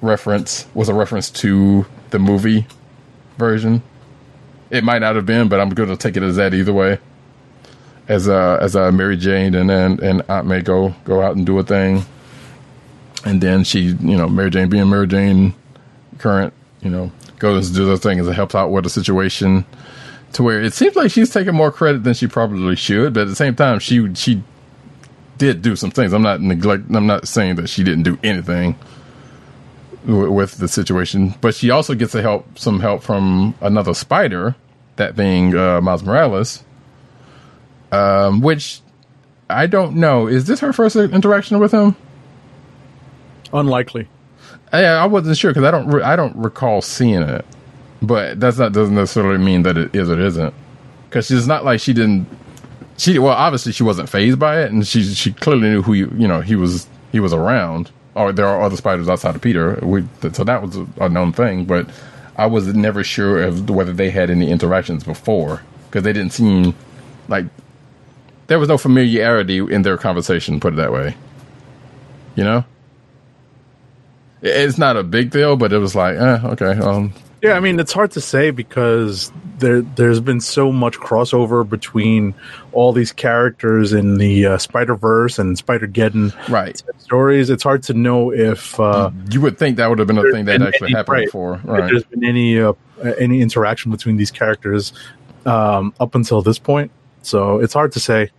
reference 0.00 0.66
was 0.74 0.88
a 0.88 0.94
reference 0.94 1.30
to 1.30 1.86
the 2.10 2.18
movie 2.18 2.66
version. 3.38 3.82
It 4.74 4.82
might 4.82 4.98
not 4.98 5.14
have 5.14 5.24
been, 5.24 5.48
but 5.48 5.60
I'm 5.60 5.70
going 5.70 5.88
to 5.88 5.96
take 5.96 6.16
it 6.16 6.24
as 6.24 6.34
that 6.34 6.52
either 6.52 6.72
way. 6.72 6.98
As 8.08 8.28
uh, 8.28 8.58
as 8.60 8.74
uh, 8.74 8.90
Mary 8.90 9.16
Jane 9.16 9.54
and 9.54 9.70
then 9.70 10.00
and 10.02 10.22
Aunt 10.28 10.46
May 10.46 10.60
go 10.62 10.94
go 11.04 11.22
out 11.22 11.36
and 11.36 11.46
do 11.46 11.58
a 11.58 11.62
thing, 11.62 12.04
and 13.24 13.40
then 13.40 13.64
she, 13.64 13.80
you 13.80 14.16
know, 14.16 14.28
Mary 14.28 14.50
Jane 14.50 14.68
being 14.68 14.90
Mary 14.90 15.06
Jane, 15.06 15.54
current, 16.18 16.52
you 16.82 16.90
know, 16.90 17.12
goes 17.38 17.68
and 17.68 17.76
do 17.76 17.86
the 17.86 17.96
thing 17.96 18.18
as 18.18 18.26
it 18.26 18.34
helps 18.34 18.54
out 18.54 18.70
with 18.72 18.84
the 18.84 18.90
situation, 18.90 19.64
to 20.32 20.42
where 20.42 20.60
it 20.60 20.74
seems 20.74 20.96
like 20.96 21.10
she's 21.12 21.30
taking 21.30 21.54
more 21.54 21.70
credit 21.70 22.02
than 22.02 22.12
she 22.12 22.26
probably 22.26 22.76
should, 22.76 23.14
but 23.14 23.22
at 23.22 23.28
the 23.28 23.36
same 23.36 23.54
time, 23.54 23.78
she 23.78 24.12
she 24.14 24.42
did 25.38 25.62
do 25.62 25.76
some 25.76 25.90
things. 25.90 26.12
I'm 26.12 26.22
not 26.22 26.40
neglect. 26.40 26.84
I'm 26.92 27.06
not 27.06 27.28
saying 27.28 27.54
that 27.56 27.68
she 27.68 27.84
didn't 27.84 28.02
do 28.02 28.18
anything 28.24 28.76
with 30.04 30.58
the 30.58 30.68
situation, 30.68 31.34
but 31.40 31.54
she 31.54 31.70
also 31.70 31.94
gets 31.94 32.12
help 32.12 32.58
some 32.58 32.80
help 32.80 33.02
from 33.02 33.54
another 33.62 33.94
spider, 33.94 34.54
that 34.96 35.16
being 35.16 35.56
uh, 35.56 35.80
Miles 35.80 36.02
Morales, 36.02 36.64
um, 37.92 38.40
which 38.40 38.80
I 39.48 39.66
don't 39.66 39.96
know. 39.96 40.26
Is 40.26 40.46
this 40.46 40.60
her 40.60 40.72
first 40.72 40.96
interaction 40.96 41.58
with 41.58 41.72
him? 41.72 41.96
Unlikely. 43.52 44.08
Yeah, 44.72 45.02
I 45.02 45.06
wasn't 45.06 45.36
sure 45.36 45.52
because 45.52 45.64
I 45.64 45.70
don't 45.70 45.88
re- 45.88 46.02
I 46.02 46.16
don't 46.16 46.34
recall 46.36 46.82
seeing 46.82 47.22
it, 47.22 47.44
but 48.02 48.40
that's 48.40 48.58
not 48.58 48.72
doesn't 48.72 48.94
necessarily 48.94 49.38
mean 49.38 49.62
that 49.62 49.76
it 49.76 49.94
is 49.94 50.10
or 50.10 50.20
isn't. 50.20 50.54
Because 51.08 51.26
she's 51.26 51.46
not 51.46 51.64
like 51.64 51.80
she 51.80 51.92
didn't. 51.92 52.26
She 52.96 53.18
well, 53.18 53.34
obviously 53.34 53.72
she 53.72 53.82
wasn't 53.84 54.08
phased 54.08 54.38
by 54.38 54.62
it, 54.62 54.72
and 54.72 54.86
she 54.86 55.04
she 55.04 55.32
clearly 55.32 55.68
knew 55.68 55.82
who 55.82 55.92
you 55.92 56.12
you 56.16 56.26
know 56.26 56.40
he 56.40 56.56
was 56.56 56.88
he 57.12 57.20
was 57.20 57.32
around. 57.32 57.90
Or 58.16 58.32
there 58.32 58.46
are 58.46 58.62
other 58.62 58.76
spiders 58.76 59.08
outside 59.08 59.34
of 59.34 59.42
Peter, 59.42 59.76
we, 59.82 60.04
so 60.32 60.44
that 60.44 60.62
was 60.62 60.76
a, 60.76 60.86
a 61.00 61.08
known 61.08 61.32
thing. 61.32 61.64
But 61.64 61.88
I 62.36 62.46
was 62.46 62.66
never 62.74 63.04
sure 63.04 63.42
of 63.42 63.70
whether 63.70 63.92
they 63.92 64.10
had 64.10 64.30
any 64.30 64.50
interactions 64.50 65.04
before 65.04 65.62
because 65.86 66.02
they 66.02 66.12
didn't 66.12 66.32
seem 66.32 66.74
like 67.28 67.46
there 68.48 68.58
was 68.58 68.68
no 68.68 68.78
familiarity 68.78 69.58
in 69.58 69.82
their 69.82 69.96
conversation. 69.96 70.60
Put 70.60 70.74
it 70.74 70.76
that 70.76 70.92
way, 70.92 71.14
you 72.34 72.44
know. 72.44 72.64
It's 74.42 74.76
not 74.76 74.96
a 74.96 75.02
big 75.02 75.30
deal, 75.30 75.56
but 75.56 75.72
it 75.72 75.78
was 75.78 75.94
like, 75.94 76.16
eh, 76.16 76.40
okay. 76.44 76.78
Um, 76.78 77.14
Yeah, 77.44 77.52
I 77.52 77.60
mean 77.60 77.78
it's 77.78 77.92
hard 77.92 78.10
to 78.12 78.22
say 78.22 78.50
because 78.50 79.30
there 79.58 79.82
there's 79.82 80.18
been 80.20 80.40
so 80.40 80.72
much 80.72 80.96
crossover 80.98 81.68
between 81.68 82.34
all 82.72 82.92
these 82.94 83.12
characters 83.12 83.92
in 83.92 84.16
the 84.16 84.46
uh, 84.46 84.58
Spider 84.58 84.94
Verse 84.94 85.38
and 85.38 85.58
Spider 85.58 85.86
Geddon 85.86 86.32
right. 86.48 86.82
stories. 86.98 87.50
It's 87.50 87.62
hard 87.62 87.82
to 87.84 87.92
know 87.94 88.32
if 88.32 88.80
uh, 88.80 89.10
You 89.30 89.42
would 89.42 89.58
think 89.58 89.76
that 89.76 89.88
would 89.90 89.98
have 89.98 90.08
been 90.08 90.16
a 90.16 90.30
thing 90.32 90.46
that 90.46 90.62
actually 90.62 90.88
any- 90.88 90.96
happened 90.96 91.12
right, 91.12 91.26
before, 91.26 91.60
right? 91.64 91.84
there's 91.90 92.04
been 92.04 92.24
any 92.24 92.58
uh, 92.58 92.72
any 93.18 93.42
interaction 93.42 93.90
between 93.90 94.16
these 94.16 94.30
characters 94.30 94.94
um, 95.44 95.92
up 96.00 96.14
until 96.14 96.40
this 96.40 96.58
point. 96.58 96.90
So 97.20 97.60
it's 97.60 97.74
hard 97.74 97.92
to 97.92 98.00
say. 98.00 98.30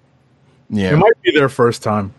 Yeah, 0.71 0.93
It 0.93 0.97
might 0.97 1.21
be 1.21 1.31
their 1.31 1.49
first 1.49 1.83
time. 1.83 2.11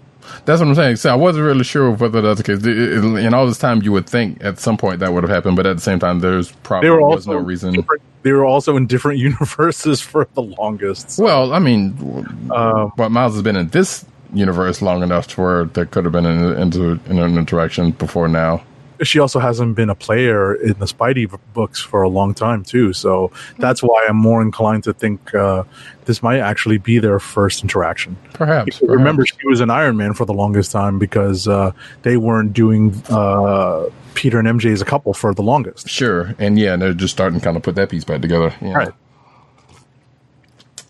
That's 0.45 0.61
what 0.61 0.69
I'm 0.69 0.75
saying. 0.75 0.97
So 0.97 1.11
I 1.11 1.15
wasn't 1.15 1.45
really 1.45 1.65
sure 1.65 1.91
whether 1.91 2.21
that's 2.21 2.41
the 2.41 2.45
case. 2.45 2.65
In 2.65 3.35
all 3.35 3.47
this 3.47 3.59
time, 3.59 3.83
you 3.83 3.93
would 3.93 4.09
think 4.09 4.43
at 4.45 4.59
some 4.59 4.77
point 4.77 5.01
that 5.01 5.13
would 5.13 5.23
have 5.25 5.31
happened, 5.31 5.57
but 5.57 5.67
at 5.67 5.77
the 5.77 5.83
same 5.83 5.99
time, 5.99 6.21
there's 6.21 6.53
probably 6.63 6.91
was 6.91 7.27
no 7.27 7.37
reason. 7.37 7.85
they 8.23 8.33
were 8.33 8.45
also 8.45 8.77
in 8.77 8.87
different 8.87 9.19
universes 9.31 10.01
for 10.01 10.29
the 10.35 10.43
longest. 10.43 11.13
So, 11.13 11.25
Well, 11.25 11.53
I 11.53 11.59
mean, 11.59 12.49
uh, 12.51 12.91
but 12.97 13.11
Miles 13.11 13.35
has 13.35 13.43
been 13.43 13.57
in 13.57 13.69
this 13.69 14.05
universe 14.33 14.83
long 14.83 15.03
enough 15.03 15.29
to 15.29 15.41
where 15.41 15.65
there 15.65 15.87
could 15.87 16.05
have 16.05 16.13
been 16.13 16.27
an, 16.27 16.61
into 16.61 17.01
an 17.07 17.19
interaction 17.19 17.93
before 17.93 18.29
now. 18.29 18.63
She 19.03 19.19
also 19.19 19.39
hasn't 19.39 19.75
been 19.77 19.91
a 19.91 19.95
player 19.95 20.55
in 20.55 20.79
the 20.79 20.87
Spidey 20.87 21.39
books 21.53 21.81
for 21.81 22.03
a 22.03 22.09
long 22.09 22.35
time 22.35 22.63
too. 22.63 22.93
So 22.93 23.31
that's 23.59 23.83
why 23.83 24.07
I'm 24.09 24.17
more 24.17 24.43
inclined 24.43 24.85
to 24.85 24.93
think 24.93 25.35
uh, 25.35 25.65
this 26.05 26.23
might 26.23 26.39
actually 26.39 26.79
be 26.79 26.99
their 26.99 27.19
first 27.19 27.63
interaction. 27.63 28.17
Perhaps. 28.33 28.79
Because 28.79 28.89
remember, 28.89 29.27
she 29.27 29.47
was 29.47 29.61
an 29.61 29.71
Iron 29.71 29.97
Man 29.97 30.15
for 30.15 30.25
the 30.25 30.35
longest 30.35 30.73
time 30.73 30.99
because 30.99 31.47
uh, 31.49 31.73
they 32.03 32.17
weren't 32.17 32.53
doing 32.53 32.95
uh, 33.09 33.89
Peter 34.15 34.39
and 34.39 34.49
MJ 34.49 34.73
as 34.73 34.81
a 34.81 34.87
couple 34.87 35.15
for 35.15 35.35
the 35.35 35.43
longest. 35.43 35.89
Sure, 35.89 36.35
and 36.39 36.59
yeah, 36.59 36.73
and 36.73 36.83
they're 36.83 36.95
just 36.95 37.15
starting 37.15 37.39
to 37.39 37.45
kind 37.45 37.57
of 37.57 37.63
put 37.63 37.75
that 37.75 37.91
piece 37.91 38.05
back 38.05 38.23
together. 38.23 38.55
Yeah. 38.61 38.73
Right. 38.73 38.93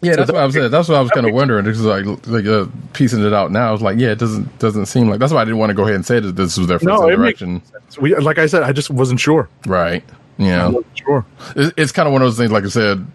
Yeah, 0.03 0.17
that's 0.17 0.27
that 0.29 0.35
what 0.35 0.43
I 0.43 0.47
was 0.47 0.55
saying. 0.55 0.71
That's 0.71 0.89
what 0.89 0.97
I 0.97 1.01
was 1.01 1.11
kind 1.11 1.27
of 1.27 1.35
wondering. 1.35 1.65
Because 1.65 1.83
like, 1.83 2.05
like 2.27 2.45
uh, 2.47 2.67
piecing 2.93 3.25
it 3.25 3.33
out 3.33 3.51
now, 3.51 3.69
I 3.69 3.73
was 3.73 3.83
like, 3.83 3.99
yeah, 3.99 4.11
it 4.11 4.19
doesn't 4.19 4.59
doesn't 4.59 4.87
seem 4.87 5.09
like. 5.09 5.19
That's 5.21 5.33
why 5.33 5.41
I 5.41 5.45
didn't 5.45 5.59
want 5.59 5.71
to 5.71 5.75
go 5.75 5.85
ahead 5.85 5.95
and 5.95 6.05
say 6.07 6.21
that 6.21 6.33
this 6.37 6.59
was 6.59 6.67
their 6.67 6.79
first 6.79 6.87
No, 6.87 7.09
interaction. 7.09 7.63
We, 8.01 8.15
like 8.17 8.39
I 8.39 8.47
said, 8.47 8.63
I 8.63 8.73
just 8.73 8.91
wasn't 8.91 9.21
sure. 9.21 9.49
Right. 9.67 10.05
Yeah. 10.39 10.67
wasn't 10.67 10.87
sure. 10.99 11.25
It- 11.57 11.75
It's 11.77 11.93
kind 11.93 12.07
of 12.07 12.13
one 12.13 12.21
of 12.23 12.27
those 12.27 12.37
things. 12.37 12.53
Like 12.53 12.65
I 12.65 12.69
said, 12.69 13.07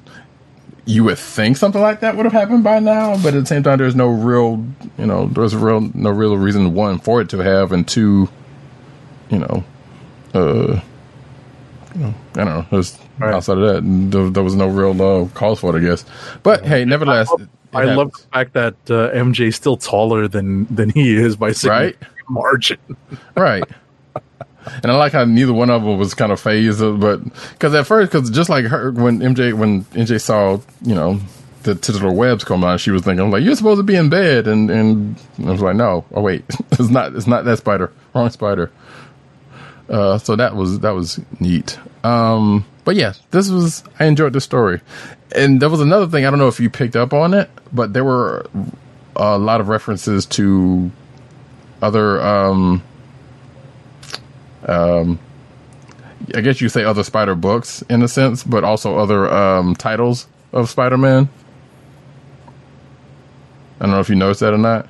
you 0.85 1.03
would 1.03 1.19
think 1.19 1.57
something 1.57 1.79
like 1.81 1.99
that 1.99 2.15
would 2.17 2.25
have 2.25 2.33
happened 2.33 2.63
by 2.63 2.79
now, 2.79 3.15
but 3.21 3.35
at 3.35 3.41
the 3.41 3.45
same 3.45 3.61
time, 3.61 3.77
there's 3.77 3.95
no 3.95 4.07
real, 4.07 4.65
you 4.97 5.05
know, 5.05 5.27
there's 5.27 5.55
real 5.55 5.81
no 5.93 6.09
real 6.09 6.35
reason 6.35 6.73
one 6.73 6.97
for 6.97 7.21
it 7.21 7.29
to 7.29 7.37
have, 7.37 7.71
and 7.71 7.87
two, 7.87 8.27
you 9.29 9.37
know, 9.37 9.63
uh, 10.33 10.81
you 11.93 12.01
know, 12.01 12.13
I 12.33 12.43
don't 12.43 12.45
know. 12.45 12.65
There's 12.71 12.97
Right. 13.21 13.33
outside 13.35 13.57
of 13.57 13.63
that, 13.83 14.11
there, 14.11 14.29
there 14.29 14.43
was 14.43 14.55
no 14.55 14.67
real 14.67 14.99
uh, 15.01 15.27
cause 15.29 15.59
for 15.59 15.75
it, 15.75 15.81
I 15.81 15.83
guess. 15.85 16.05
But 16.43 16.65
hey, 16.65 16.85
nevertheless, 16.85 17.29
I 17.29 17.31
love, 17.31 17.49
I 17.73 17.83
love 17.95 18.11
the 18.11 18.23
fact 18.33 18.53
that 18.53 18.73
uh, 18.89 19.11
MJ's 19.15 19.55
still 19.55 19.77
taller 19.77 20.27
than 20.27 20.65
than 20.73 20.89
he 20.89 21.15
is 21.15 21.35
by 21.35 21.53
Right. 21.63 21.95
margin. 22.29 22.79
right. 23.35 23.63
And 24.83 24.91
I 24.91 24.95
like 24.95 25.11
how 25.13 25.25
neither 25.25 25.53
one 25.53 25.69
of 25.69 25.83
them 25.83 25.97
was 25.97 26.13
kind 26.13 26.31
of 26.31 26.39
phased, 26.39 26.81
uh, 26.81 26.91
but 26.91 27.23
because 27.53 27.73
at 27.73 27.87
first, 27.87 28.11
because 28.11 28.29
just 28.29 28.49
like 28.49 28.65
her, 28.65 28.91
when 28.91 29.19
MJ, 29.19 29.53
when 29.53 29.83
MJ 29.85 30.21
saw, 30.21 30.59
you 30.83 30.93
know, 30.93 31.19
the 31.63 31.73
titular 31.75 32.11
webs 32.11 32.43
come 32.43 32.63
on, 32.63 32.77
she 32.77 32.91
was 32.91 33.01
thinking, 33.01 33.31
like, 33.31 33.43
you're 33.43 33.55
supposed 33.55 33.79
to 33.79 33.83
be 33.83 33.95
in 33.95 34.09
bed, 34.09 34.47
and 34.47 34.69
and 34.69 35.15
I 35.39 35.51
was 35.51 35.61
like, 35.61 35.75
no, 35.75 36.05
oh 36.13 36.21
wait, 36.21 36.45
it's 36.73 36.89
not, 36.89 37.15
it's 37.15 37.27
not 37.27 37.43
that 37.45 37.57
spider, 37.57 37.91
wrong 38.13 38.29
spider. 38.29 38.71
Uh, 39.89 40.17
so 40.19 40.35
that 40.35 40.55
was 40.55 40.79
that 40.79 40.91
was 40.91 41.19
neat. 41.39 41.77
Um, 42.03 42.63
but 42.83 42.95
yeah, 42.95 43.13
this 43.31 43.49
was 43.49 43.83
I 43.99 44.05
enjoyed 44.05 44.33
the 44.33 44.41
story, 44.41 44.81
and 45.35 45.61
there 45.61 45.69
was 45.69 45.81
another 45.81 46.07
thing 46.07 46.25
I 46.25 46.29
don't 46.29 46.39
know 46.39 46.47
if 46.47 46.59
you 46.59 46.69
picked 46.69 46.95
up 46.95 47.13
on 47.13 47.33
it, 47.33 47.49
but 47.71 47.93
there 47.93 48.03
were 48.03 48.45
a 49.15 49.37
lot 49.37 49.61
of 49.61 49.67
references 49.67 50.25
to 50.25 50.91
other 51.81 52.21
um 52.21 52.83
um 54.67 55.19
I 56.35 56.41
guess 56.41 56.61
you 56.61 56.69
say 56.69 56.83
other 56.83 57.03
Spider 57.03 57.35
books 57.35 57.81
in 57.83 58.01
a 58.03 58.07
sense, 58.07 58.43
but 58.43 58.63
also 58.63 58.97
other 58.97 59.31
um 59.33 59.75
titles 59.75 60.27
of 60.53 60.69
Spider-Man. 60.69 61.29
I 63.79 63.85
don't 63.85 63.91
know 63.91 63.99
if 63.99 64.09
you 64.09 64.15
noticed 64.15 64.41
that 64.41 64.53
or 64.53 64.57
not. 64.59 64.87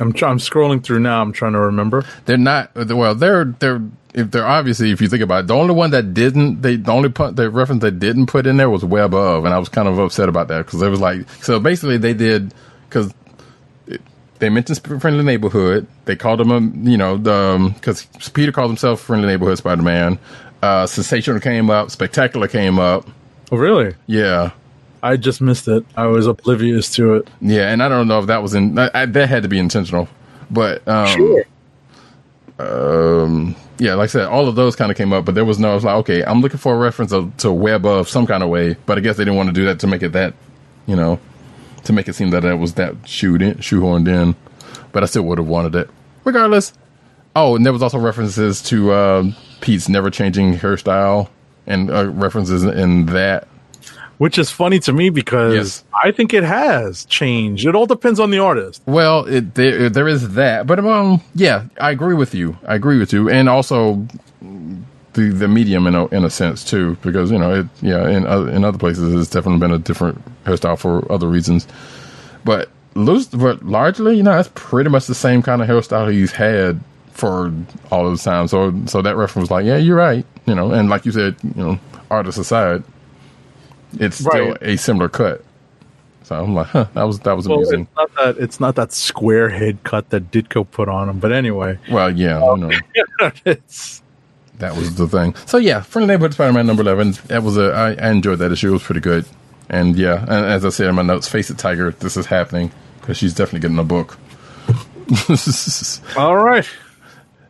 I'm 0.00 0.12
try- 0.12 0.30
I'm 0.30 0.38
scrolling 0.38 0.82
through 0.82 1.00
now. 1.00 1.22
I'm 1.22 1.32
trying 1.32 1.52
to 1.52 1.60
remember. 1.60 2.04
They're 2.26 2.36
not 2.36 2.74
well. 2.74 3.14
They're 3.14 3.44
they're 3.46 3.80
if 4.14 4.30
they're 4.30 4.46
obviously 4.46 4.90
if 4.90 5.00
you 5.00 5.08
think 5.08 5.22
about 5.22 5.44
it, 5.44 5.46
the 5.48 5.54
only 5.54 5.74
one 5.74 5.90
that 5.90 6.14
didn't 6.14 6.62
they 6.62 6.76
the 6.76 6.90
only 6.92 7.08
put 7.08 7.36
the 7.36 7.50
reference 7.50 7.82
they 7.82 7.90
didn't 7.90 8.26
put 8.26 8.46
in 8.46 8.56
there 8.56 8.70
was 8.70 8.84
web 8.84 9.14
of, 9.14 9.44
and 9.44 9.54
I 9.54 9.58
was 9.58 9.68
kind 9.68 9.88
of 9.88 9.98
upset 9.98 10.28
about 10.28 10.48
that 10.48 10.66
because 10.66 10.80
it 10.82 10.88
was 10.88 11.00
like 11.00 11.28
so 11.42 11.60
basically 11.60 11.98
they 11.98 12.14
did 12.14 12.54
because 12.88 13.12
they 14.38 14.48
mentioned 14.48 14.80
friendly 15.00 15.24
neighborhood. 15.24 15.86
They 16.04 16.16
called 16.16 16.40
him 16.40 16.50
a 16.50 16.60
you 16.90 16.96
know 16.96 17.16
the 17.16 17.72
because 17.74 18.06
Peter 18.34 18.52
called 18.52 18.70
himself 18.70 19.00
friendly 19.00 19.28
neighborhood 19.28 19.58
Spider 19.58 19.82
Man. 19.82 20.18
Uh, 20.62 20.86
Sensational 20.86 21.40
came 21.40 21.70
up, 21.70 21.90
Spectacular 21.90 22.48
came 22.48 22.78
up. 22.78 23.06
Oh, 23.52 23.56
really? 23.56 23.94
Yeah, 24.06 24.50
I 25.06 25.16
just 25.16 25.40
missed 25.40 25.68
it. 25.68 25.84
I 25.96 26.06
was 26.06 26.26
oblivious 26.26 26.92
to 26.96 27.14
it. 27.14 27.28
yeah, 27.40 27.70
and 27.70 27.82
I 27.82 27.88
don't 27.88 28.08
know 28.08 28.18
if 28.18 28.26
that 28.26 28.42
was 28.42 28.54
in 28.54 28.78
I, 28.78 28.90
I, 28.92 29.06
that 29.06 29.28
had 29.28 29.42
to 29.44 29.48
be 29.48 29.58
intentional, 29.58 30.08
but 30.50 30.86
um, 30.88 31.42
um 32.58 33.54
yeah 33.78 33.94
like 33.94 34.04
i 34.04 34.12
said 34.12 34.26
all 34.26 34.48
of 34.48 34.54
those 34.54 34.74
kind 34.74 34.90
of 34.90 34.96
came 34.96 35.12
up 35.12 35.26
but 35.26 35.34
there 35.34 35.44
was 35.44 35.58
no 35.58 35.72
i 35.72 35.74
was 35.74 35.84
like 35.84 35.94
okay 35.96 36.24
i'm 36.24 36.40
looking 36.40 36.58
for 36.58 36.74
a 36.74 36.78
reference 36.78 37.12
of, 37.12 37.36
to 37.36 37.52
web 37.52 37.84
of 37.84 38.08
some 38.08 38.26
kind 38.26 38.42
of 38.42 38.48
way 38.48 38.74
but 38.86 38.96
i 38.96 39.00
guess 39.00 39.16
they 39.18 39.24
didn't 39.24 39.36
want 39.36 39.48
to 39.48 39.52
do 39.52 39.66
that 39.66 39.78
to 39.78 39.86
make 39.86 40.02
it 40.02 40.12
that 40.12 40.32
you 40.86 40.96
know 40.96 41.20
to 41.84 41.92
make 41.92 42.08
it 42.08 42.14
seem 42.14 42.30
that 42.30 42.44
it 42.44 42.54
was 42.54 42.74
that 42.74 42.94
shoot 43.06 43.42
in, 43.42 43.54
shoehorned 43.56 44.08
in 44.08 44.34
but 44.92 45.02
i 45.02 45.06
still 45.06 45.22
would 45.22 45.36
have 45.36 45.46
wanted 45.46 45.74
it 45.74 45.90
regardless 46.24 46.72
oh 47.34 47.54
and 47.56 47.66
there 47.66 47.72
was 47.74 47.82
also 47.82 47.98
references 47.98 48.62
to 48.62 48.94
um, 48.94 49.36
pete's 49.60 49.88
never 49.88 50.08
changing 50.08 50.54
hairstyle 50.54 51.28
and 51.66 51.90
uh, 51.90 52.08
references 52.08 52.64
in 52.64 53.04
that 53.06 53.46
Which 54.18 54.38
is 54.38 54.50
funny 54.50 54.78
to 54.80 54.92
me 54.92 55.10
because 55.10 55.54
Yes. 55.54 55.84
I 56.02 56.10
think 56.10 56.32
it 56.32 56.42
has 56.42 57.04
changed. 57.04 57.66
It 57.66 57.74
all 57.74 57.84
depends 57.86 58.18
on 58.18 58.30
the 58.30 58.38
artist. 58.38 58.82
Well, 58.86 59.26
it, 59.26 59.54
there 59.54 59.90
there 59.90 60.08
is 60.08 60.30
that, 60.34 60.66
but 60.66 60.78
um, 60.78 61.20
yeah, 61.34 61.64
I 61.78 61.90
agree 61.90 62.14
with 62.14 62.34
you. 62.34 62.56
I 62.66 62.74
agree 62.76 62.98
with 62.98 63.12
you, 63.12 63.28
and 63.28 63.48
also 63.48 64.06
the 65.12 65.28
the 65.30 65.48
medium 65.48 65.86
in 65.86 65.94
a 65.94 66.06
in 66.08 66.24
a 66.24 66.30
sense 66.30 66.64
too, 66.64 66.96
because 67.02 67.30
you 67.30 67.38
know, 67.38 67.60
it, 67.60 67.66
yeah, 67.82 68.08
in 68.08 68.26
other, 68.26 68.48
in 68.50 68.64
other 68.64 68.78
places 68.78 69.14
it's 69.14 69.30
definitely 69.30 69.60
been 69.60 69.72
a 69.72 69.78
different 69.78 70.22
hairstyle 70.44 70.78
for 70.78 71.10
other 71.12 71.28
reasons, 71.28 71.66
but 72.44 72.70
loose, 72.94 73.26
but 73.26 73.62
largely, 73.64 74.16
you 74.16 74.22
know, 74.22 74.32
that's 74.34 74.50
pretty 74.54 74.88
much 74.88 75.06
the 75.06 75.14
same 75.14 75.42
kind 75.42 75.60
of 75.60 75.68
hairstyle 75.68 76.10
he's 76.10 76.32
had 76.32 76.80
for 77.12 77.52
all 77.90 78.06
of 78.06 78.16
the 78.16 78.22
time. 78.22 78.48
So 78.48 78.72
so 78.86 79.02
that 79.02 79.16
reference 79.16 79.48
was 79.48 79.50
like, 79.50 79.66
yeah, 79.66 79.76
you're 79.76 79.96
right, 79.96 80.24
you 80.46 80.54
know, 80.54 80.72
and 80.72 80.88
like 80.88 81.04
you 81.04 81.12
said, 81.12 81.36
you 81.42 81.62
know, 81.62 81.78
artist 82.10 82.38
aside, 82.38 82.82
it's 84.00 84.16
still 84.18 84.50
Right. 84.50 84.58
a 84.62 84.76
similar 84.76 85.08
cut. 85.08 85.42
So 86.24 86.34
I'm 86.42 86.54
like, 86.54 86.66
huh, 86.68 86.86
that 86.94 87.04
was 87.04 87.20
that 87.20 87.36
was 87.36 87.46
Well, 87.46 87.58
amusing. 87.58 87.82
it's 87.82 87.96
not 87.96 88.10
that 88.16 88.38
it's 88.42 88.60
not 88.60 88.74
that 88.76 88.92
square 88.92 89.48
head 89.48 89.78
cut 89.84 90.10
that 90.10 90.30
Ditko 90.32 90.68
put 90.70 90.88
on 90.88 91.08
him, 91.08 91.18
but 91.20 91.32
anyway, 91.32 91.78
Well, 91.90 92.10
yeah, 92.10 92.38
you 92.40 92.44
um, 92.50 92.60
know. 92.60 92.70
it's 93.44 94.02
That 94.58 94.74
was 94.74 94.94
the 94.96 95.06
thing. 95.06 95.34
So 95.46 95.58
yeah, 95.58 95.82
Friendly 95.82 96.08
Neighborhood 96.08 96.34
Spider-Man 96.34 96.66
number 96.66 96.82
eleven. 96.82 97.12
That 97.28 97.42
was 97.42 97.56
a. 97.56 97.72
I, 97.72 97.92
I 97.94 98.10
enjoyed 98.10 98.38
that 98.40 98.50
issue. 98.52 98.70
It 98.70 98.72
was 98.72 98.82
pretty 98.82 99.00
good. 99.02 99.24
And 99.68 99.96
yeah, 99.96 100.20
and 100.22 100.46
as 100.46 100.64
I 100.64 100.70
said 100.70 100.88
in 100.88 100.94
my 100.94 101.02
notes, 101.02 101.28
face 101.28 101.50
it, 101.50 101.58
Tiger. 101.58 101.90
This 101.92 102.16
is 102.16 102.26
happening 102.26 102.72
because 103.00 103.16
she's 103.18 103.34
definitely 103.34 103.60
getting 103.60 103.78
a 103.78 103.84
book. 103.84 104.18
all 106.16 106.36
right. 106.36 106.68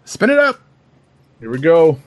Spin 0.04 0.30
it 0.30 0.38
up. 0.38 0.60
Here 1.40 1.50
we 1.50 1.58
go. 1.58 1.98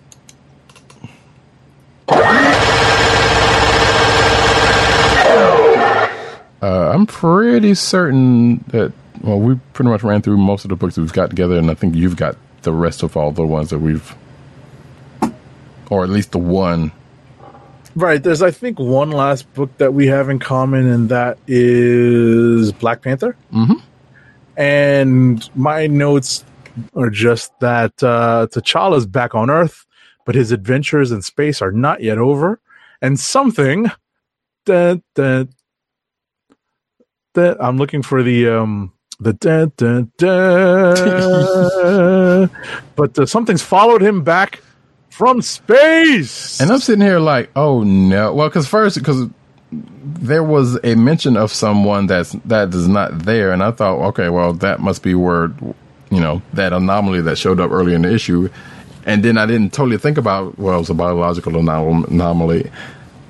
Uh, 6.62 6.92
I'm 6.94 7.06
pretty 7.06 7.74
certain 7.74 8.58
that. 8.68 8.94
Well, 9.22 9.40
we 9.40 9.56
pretty 9.74 9.90
much 9.90 10.04
ran 10.04 10.22
through 10.22 10.38
most 10.38 10.64
of 10.64 10.70
the 10.70 10.78
books 10.78 10.96
that 10.96 11.02
we've 11.02 11.12
got 11.12 11.30
together, 11.30 11.58
and 11.58 11.70
I 11.70 11.74
think 11.74 11.96
you've 11.96 12.16
got 12.16 12.38
the 12.62 12.72
rest 12.72 13.04
of 13.04 13.18
all 13.18 13.32
the 13.32 13.46
ones 13.46 13.70
that 13.70 13.80
we've, 13.80 14.16
or 15.90 16.04
at 16.04 16.10
least 16.10 16.32
the 16.32 16.38
one. 16.38 16.92
Right. 17.96 18.22
There's 18.22 18.42
I 18.42 18.52
think 18.52 18.80
one 18.80 19.12
last 19.12 19.52
book 19.54 19.78
that 19.78 19.94
we 19.94 20.08
have 20.08 20.30
in 20.30 20.40
common, 20.40 20.88
and 20.88 21.10
that 21.10 21.38
is 21.48 22.72
Black 22.72 23.02
Panther. 23.02 23.36
Mm-hmm. 23.54 23.74
And 24.56 25.50
my 25.56 25.88
notes 25.88 26.46
are 26.96 27.10
just 27.10 27.58
that 27.60 28.02
uh, 28.04 28.48
T'Challa's 28.52 29.06
back 29.06 29.36
on 29.36 29.50
Earth, 29.50 29.86
but 30.26 30.36
his 30.36 30.52
adventures 30.52 31.12
in 31.12 31.22
space 31.22 31.62
are 31.62 31.72
not 31.72 32.02
yet 32.02 32.18
over, 32.18 32.60
and 33.02 33.20
something 33.20 33.92
that 34.66 35.02
that 35.16 35.50
that 37.34 37.64
I'm 37.64 37.78
looking 37.78 38.02
for 38.02 38.24
the 38.24 38.50
um 38.50 38.92
the 39.20 39.34
da, 39.34 39.66
da, 39.76 40.04
da, 40.18 42.48
but 42.96 43.20
uh, 43.20 43.26
something's 43.26 43.62
followed 43.62 44.02
him 44.02 44.24
back 44.24 44.62
from 45.10 45.42
space. 45.42 46.62
And 46.62 46.72
I'm 46.72 46.80
sitting 46.80 47.06
here 47.06 47.20
like, 47.20 47.50
oh 47.56 47.84
no. 47.84 48.34
Well, 48.34 48.48
because 48.48 48.68
first, 48.68 48.98
because 48.98 49.28
there 49.72 50.44
was 50.44 50.80
a 50.84 50.96
mention 50.96 51.38
of 51.38 51.52
someone 51.52 52.08
that's 52.08 52.32
that 52.46 52.74
is 52.74 52.88
not 52.88 53.20
there, 53.20 53.52
and 53.52 53.62
I 53.62 53.72
thought, 53.72 54.00
okay, 54.10 54.30
well, 54.30 54.54
that 54.54 54.80
must 54.80 55.04
be 55.04 55.14
where, 55.16 55.52
you 56.10 56.22
know, 56.22 56.42
that 56.54 56.72
anomaly 56.74 57.22
that 57.22 57.38
showed 57.38 57.60
up 57.60 57.72
early 57.72 57.94
in 57.94 58.04
the 58.04 58.14
issue, 58.14 58.50
and 59.06 59.22
then 59.24 59.38
I 59.38 59.46
didn't 59.46 59.74
totally 59.74 59.98
think 59.98 60.18
about, 60.18 60.58
well, 60.58 60.80
it's 60.80 60.90
a 60.90 60.94
biological 60.94 61.52
anom- 61.54 62.08
anomaly, 62.08 62.72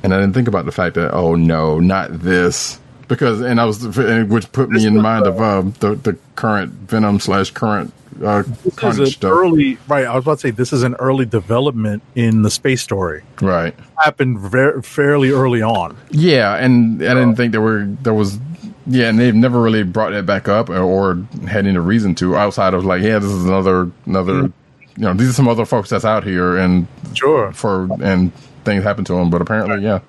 and 0.04 0.14
I 0.14 0.20
didn't 0.20 0.36
think 0.36 0.48
about 0.48 0.66
the 0.66 0.72
fact 0.72 0.94
that, 0.96 1.14
oh 1.14 1.34
no, 1.36 1.80
not 1.80 2.20
this. 2.20 2.80
Because 3.10 3.42
and 3.42 3.60
I 3.60 3.66
was 3.66 3.86
which 3.86 4.50
put 4.54 4.70
me 4.70 4.86
in 4.86 5.02
mind 5.02 5.28
of 5.28 5.42
um, 5.42 5.74
the 5.82 5.96
the 5.96 6.18
current 6.36 6.72
Venom 6.72 7.20
slash 7.20 7.52
current 7.52 7.92
uh, 8.24 8.44
this 8.64 8.84
is 8.84 9.00
an 9.00 9.06
stuff, 9.08 9.32
early 9.32 9.78
right. 9.88 10.06
I 10.06 10.16
was 10.16 10.24
about 10.24 10.36
to 10.36 10.42
say 10.42 10.52
this 10.52 10.72
is 10.72 10.84
an 10.84 10.96
early 10.96 11.26
development 11.26 12.04
in 12.16 12.42
the 12.44 12.50
space 12.52 12.82
story. 12.82 13.24
right? 13.42 13.76
Happened 14.04 14.40
very 14.40 14.82
fairly 14.82 15.32
early 15.32 15.62
on. 15.62 15.98
Yeah, 16.12 16.56
and 16.56 17.04
I 17.04 17.14
didn't 17.14 17.36
think 17.36 17.52
there 17.52 17.62
were 17.62 17.86
there 18.04 18.14
was 18.14 18.40
yeah, 18.88 19.08
and 19.10 19.20
they've 19.20 19.36
never 19.36 19.62
really 19.62 19.84
brought 19.84 20.12
that 20.12 20.26
back 20.26 20.48
up 20.48 20.70
or, 20.70 20.80
or 20.80 21.16
had 21.48 21.68
any 21.68 21.78
reason 21.78 22.16
to 22.16 22.36
outside 22.36 22.74
of 22.74 22.86
like, 22.86 23.02
yeah, 23.02 23.20
this 23.20 23.32
is 23.32 23.46
another 23.46 23.92
another 24.06 24.52
you 24.98 25.06
know, 25.06 25.14
these 25.14 25.30
are 25.30 25.34
some 25.34 25.48
other 25.48 25.66
folks 25.66 25.90
that's 25.90 26.06
out 26.06 26.24
here 26.24 26.58
and 26.58 26.88
Sure. 27.14 27.54
for 27.54 27.88
and 28.02 28.34
things 28.66 28.84
happen 28.84 29.06
to 29.06 29.14
them, 29.14 29.30
but 29.30 29.42
apparently, 29.42 29.82
yeah, 29.84 30.00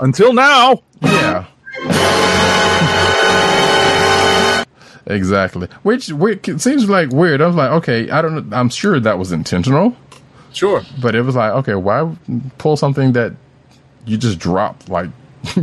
Until 0.00 0.32
now, 0.32 0.82
yeah. 1.00 1.46
Exactly. 5.06 5.68
Which, 5.82 6.08
which 6.12 6.48
seems 6.58 6.88
like 6.88 7.10
weird. 7.10 7.40
I 7.40 7.46
was 7.46 7.56
like, 7.56 7.70
okay, 7.72 8.08
I 8.10 8.22
don't 8.22 8.48
know. 8.50 8.56
I'm 8.56 8.68
sure 8.68 9.00
that 9.00 9.18
was 9.18 9.32
intentional, 9.32 9.96
sure. 10.52 10.82
but 11.00 11.14
it 11.14 11.22
was 11.22 11.34
like, 11.36 11.52
okay, 11.54 11.74
why 11.74 12.14
pull 12.58 12.76
something 12.76 13.12
that 13.12 13.32
you 14.06 14.16
just 14.16 14.38
dropped? 14.38 14.88
Like, 14.88 15.10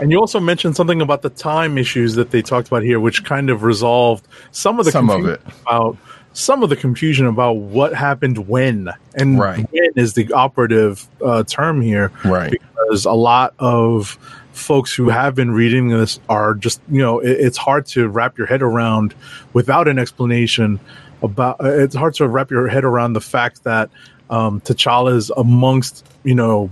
And 0.00 0.10
you 0.10 0.18
also 0.18 0.38
mentioned 0.40 0.76
something 0.76 1.00
about 1.00 1.22
the 1.22 1.30
time 1.30 1.78
issues 1.78 2.14
that 2.14 2.30
they 2.30 2.42
talked 2.42 2.68
about 2.68 2.82
here, 2.82 3.00
which 3.00 3.24
kind 3.24 3.50
of 3.50 3.62
resolved 3.62 4.26
some 4.52 4.78
of 4.78 4.84
the 4.84 4.92
Some 4.92 5.10
of 5.10 5.16
confusion 5.22 5.40
it. 5.46 5.52
about 5.66 5.96
some 6.32 6.62
of 6.64 6.68
the 6.70 6.76
confusion 6.76 7.26
about 7.26 7.52
what 7.56 7.94
happened 7.94 8.48
when, 8.48 8.90
and 9.14 9.38
Right. 9.38 9.66
when 9.72 9.90
is 9.96 10.14
the 10.14 10.32
operative 10.32 11.06
uh, 11.24 11.44
term 11.44 11.80
here, 11.80 12.10
Right. 12.24 12.52
Because 12.52 13.04
a 13.04 13.12
lot 13.12 13.54
of 13.58 14.18
folks 14.54 14.94
who 14.94 15.08
have 15.08 15.34
been 15.34 15.50
reading 15.50 15.88
this 15.88 16.20
are 16.28 16.54
just 16.54 16.80
you 16.90 17.02
know 17.02 17.18
it, 17.18 17.32
it's 17.32 17.56
hard 17.58 17.86
to 17.86 18.08
wrap 18.08 18.38
your 18.38 18.46
head 18.46 18.62
around 18.62 19.14
without 19.52 19.88
an 19.88 19.98
explanation 19.98 20.78
about. 21.22 21.60
uh, 21.60 21.64
It's 21.68 21.94
hard 21.94 22.14
to 22.14 22.28
wrap 22.28 22.50
your 22.50 22.68
head 22.68 22.84
around 22.84 23.12
the 23.14 23.20
fact 23.20 23.64
that 23.64 23.90
um, 24.30 24.60
T'Challa 24.60 25.14
is 25.16 25.30
amongst 25.36 26.06
you 26.22 26.34
know, 26.34 26.70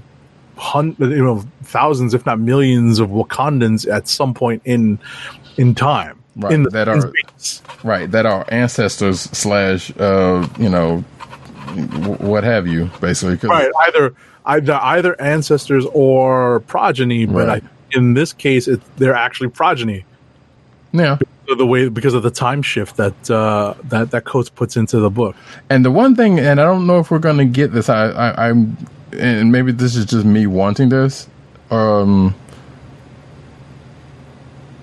hun- 0.57 0.97
you 0.99 1.25
know, 1.25 1.45
thousands, 1.65 2.15
if 2.15 2.25
not 2.25 2.39
millions, 2.39 2.99
of 2.99 3.11
Wakandans 3.11 3.91
at 3.93 4.09
some 4.09 4.33
point 4.35 4.63
in 4.65 4.99
in 5.57 5.75
time. 5.75 6.19
Right, 6.35 6.53
in 6.55 6.63
the, 6.63 6.71
that 6.71 6.89
are- 6.89 7.13
right 7.85 8.11
that 8.11 8.25
are 8.25 8.47
ancestors 8.49 9.21
slash 9.21 9.93
uh 9.99 10.49
you 10.59 10.71
know 10.71 11.05
w- 11.67 12.15
what 12.27 12.43
have 12.45 12.67
you 12.67 12.89
basically 13.03 13.37
right 13.51 13.71
either 13.89 14.15
either 14.47 14.75
either 14.75 15.21
ancestors 15.21 15.87
or 15.93 16.61
progeny 16.61 17.27
but 17.27 17.47
Right. 17.49 17.63
I, 17.65 17.97
in 17.97 18.15
this 18.15 18.33
case 18.33 18.69
it, 18.69 18.81
they're 18.97 19.15
actually 19.15 19.49
progeny. 19.51 20.05
Yeah. 20.93 21.19
The 21.57 21.67
way 21.67 21.89
because 21.89 22.15
of 22.15 22.23
the 22.23 22.31
time 22.31 22.63
shift 22.63 22.97
that 22.97 23.31
uh 23.31 23.75
that 23.85 24.11
that 24.13 24.25
coates 24.25 24.49
puts 24.49 24.77
into 24.77 25.01
the 25.01 25.11
book. 25.11 25.37
And 25.69 25.85
the 25.85 25.91
one 25.91 26.17
thing 26.17 26.39
and 26.39 26.61
i 26.61 26.65
don't 26.65 26.87
know 26.87 26.99
if 26.99 27.11
we're 27.11 27.19
gonna 27.19 27.45
get 27.45 27.73
this 27.73 27.89
i, 27.89 28.07
I 28.09 28.49
i'm 28.49 28.77
and 29.13 29.53
maybe 29.53 29.73
this 29.73 29.95
is 29.97 30.07
just 30.07 30.25
me 30.25 30.47
wanting 30.47 30.89
this 30.89 31.29
um 31.71 32.35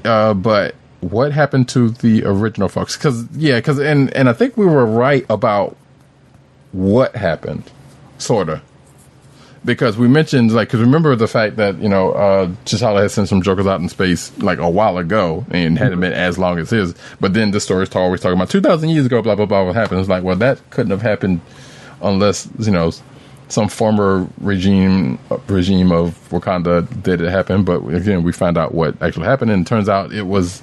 uh 0.05 0.33
but 0.33 0.75
what 1.01 1.31
happened 1.31 1.69
to 1.69 1.89
the 1.89 2.25
original 2.25 2.67
folks? 2.67 2.97
Because 2.97 3.25
yeah 3.31 3.55
because 3.57 3.79
and 3.79 4.13
and 4.15 4.29
i 4.29 4.33
think 4.33 4.57
we 4.57 4.65
were 4.65 4.85
right 4.85 5.25
about 5.29 5.75
what 6.71 7.15
happened 7.15 7.63
sort 8.17 8.49
of 8.49 8.61
because 9.65 9.97
we 9.97 10.07
mentioned 10.07 10.51
like 10.53 10.69
because 10.69 10.81
remember 10.81 11.15
the 11.15 11.27
fact 11.27 11.57
that 11.57 11.77
you 11.79 11.89
know 11.89 12.11
uh 12.11 12.47
T'Challa 12.65 13.01
had 13.01 13.11
sent 13.11 13.27
some 13.27 13.41
jokers 13.41 13.67
out 13.67 13.81
in 13.81 13.89
space 13.89 14.35
like 14.39 14.59
a 14.59 14.69
while 14.69 14.97
ago 14.97 15.45
and 15.51 15.77
hadn't 15.77 15.99
been 15.99 16.13
as 16.13 16.37
long 16.37 16.59
as 16.59 16.69
his 16.69 16.95
but 17.19 17.33
then 17.33 17.51
the 17.51 17.59
story 17.59 17.83
is 17.83 17.95
always 17.95 18.21
talking 18.21 18.37
about 18.37 18.49
2000 18.49 18.89
years 18.89 19.05
ago 19.05 19.21
blah 19.21 19.35
blah 19.35 19.45
blah 19.45 19.65
what 19.65 19.75
happened 19.75 19.99
it's 19.99 20.09
like 20.09 20.23
well 20.23 20.35
that 20.35 20.57
couldn't 20.69 20.91
have 20.91 21.01
happened 21.01 21.41
unless 22.01 22.47
you 22.59 22.71
know 22.71 22.91
some 23.49 23.67
former 23.67 24.27
regime 24.39 25.17
regime 25.47 25.91
of 25.91 26.17
Wakanda 26.29 26.87
did 27.03 27.21
it 27.21 27.29
happen 27.29 27.63
but 27.63 27.85
again 27.87 28.23
we 28.23 28.31
find 28.31 28.57
out 28.57 28.73
what 28.73 29.01
actually 29.01 29.25
happened 29.25 29.51
and 29.51 29.65
it 29.65 29.69
turns 29.69 29.89
out 29.89 30.13
it 30.13 30.23
was 30.23 30.61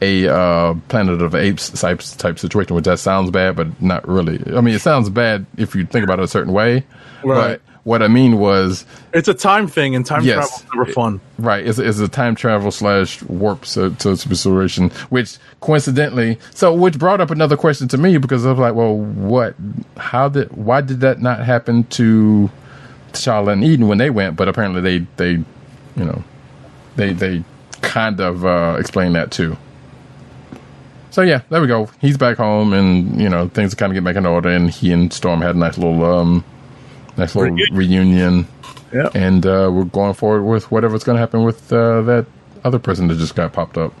a 0.00 0.28
uh, 0.28 0.74
Planet 0.88 1.20
of 1.20 1.34
Apes 1.34 1.70
type 1.70 2.00
type 2.18 2.38
situation, 2.38 2.76
which 2.76 2.84
that 2.84 3.00
sounds 3.00 3.32
bad, 3.32 3.56
but 3.56 3.82
not 3.82 4.06
really. 4.06 4.40
I 4.56 4.60
mean, 4.60 4.74
it 4.74 4.80
sounds 4.80 5.10
bad 5.10 5.44
if 5.56 5.74
you 5.74 5.86
think 5.86 6.04
about 6.04 6.20
it 6.20 6.22
a 6.22 6.28
certain 6.28 6.52
way. 6.52 6.84
Right. 7.24 7.60
What 7.88 8.02
I 8.02 8.08
mean 8.08 8.38
was, 8.38 8.84
it's 9.14 9.28
a 9.28 9.34
time 9.34 9.66
thing 9.66 9.94
and 9.94 10.04
time 10.04 10.22
Yes. 10.22 10.34
travel's 10.34 10.64
never 10.74 10.92
fun 10.92 11.20
right, 11.38 11.66
it's, 11.66 11.78
it's 11.78 11.98
a 12.00 12.08
time 12.08 12.34
travel 12.34 12.70
slash 12.70 13.22
warp 13.22 13.64
so, 13.64 13.94
so 13.98 14.14
situation, 14.14 14.90
which 15.08 15.38
coincidentally, 15.60 16.38
so 16.54 16.74
which 16.74 16.98
brought 16.98 17.20
up 17.22 17.30
another 17.30 17.56
question 17.56 17.88
to 17.88 17.96
me 17.96 18.18
because 18.18 18.44
I 18.44 18.50
was 18.50 18.58
like, 18.58 18.74
well, 18.74 18.94
what, 18.94 19.54
how 19.96 20.28
did, 20.28 20.52
why 20.52 20.82
did 20.82 21.00
that 21.00 21.20
not 21.20 21.40
happen 21.44 21.84
to 21.84 22.50
T'Challa 23.12 23.54
and 23.54 23.64
Eden 23.64 23.88
when 23.88 23.96
they 23.96 24.10
went? 24.10 24.36
But 24.36 24.48
apparently 24.48 24.82
they, 24.82 25.06
they, 25.16 25.30
you 25.96 26.04
know, 26.04 26.22
they, 26.96 27.14
they 27.14 27.42
kind 27.80 28.20
of 28.20 28.44
uh, 28.44 28.76
explained 28.78 29.14
that 29.14 29.30
too. 29.30 29.56
So 31.10 31.22
yeah, 31.22 31.40
there 31.48 31.60
we 31.62 31.66
go. 31.68 31.88
He's 32.00 32.18
back 32.18 32.36
home, 32.36 32.74
and 32.74 33.18
you 33.20 33.28
know 33.30 33.48
things 33.48 33.74
kind 33.74 33.90
of 33.90 33.94
get 33.94 34.04
back 34.04 34.16
in 34.16 34.26
order. 34.26 34.50
And 34.50 34.70
he 34.70 34.92
and 34.92 35.10
Storm 35.12 35.40
had 35.40 35.56
a 35.56 35.58
nice 35.58 35.78
little, 35.78 36.04
um, 36.04 36.44
nice 37.18 37.34
little 37.34 37.54
Reunion. 37.54 37.76
reunion. 37.76 38.46
yeah 38.92 39.10
And 39.14 39.44
uh, 39.44 39.70
we're 39.72 39.84
going 39.84 40.14
forward 40.14 40.44
with 40.44 40.70
whatever's 40.70 41.04
going 41.04 41.16
to 41.16 41.20
happen 41.20 41.44
with 41.44 41.72
uh, 41.72 42.02
that 42.02 42.26
other 42.64 42.78
person 42.78 43.08
that 43.08 43.18
just 43.18 43.34
got 43.34 43.52
popped 43.52 43.76
up, 43.78 43.92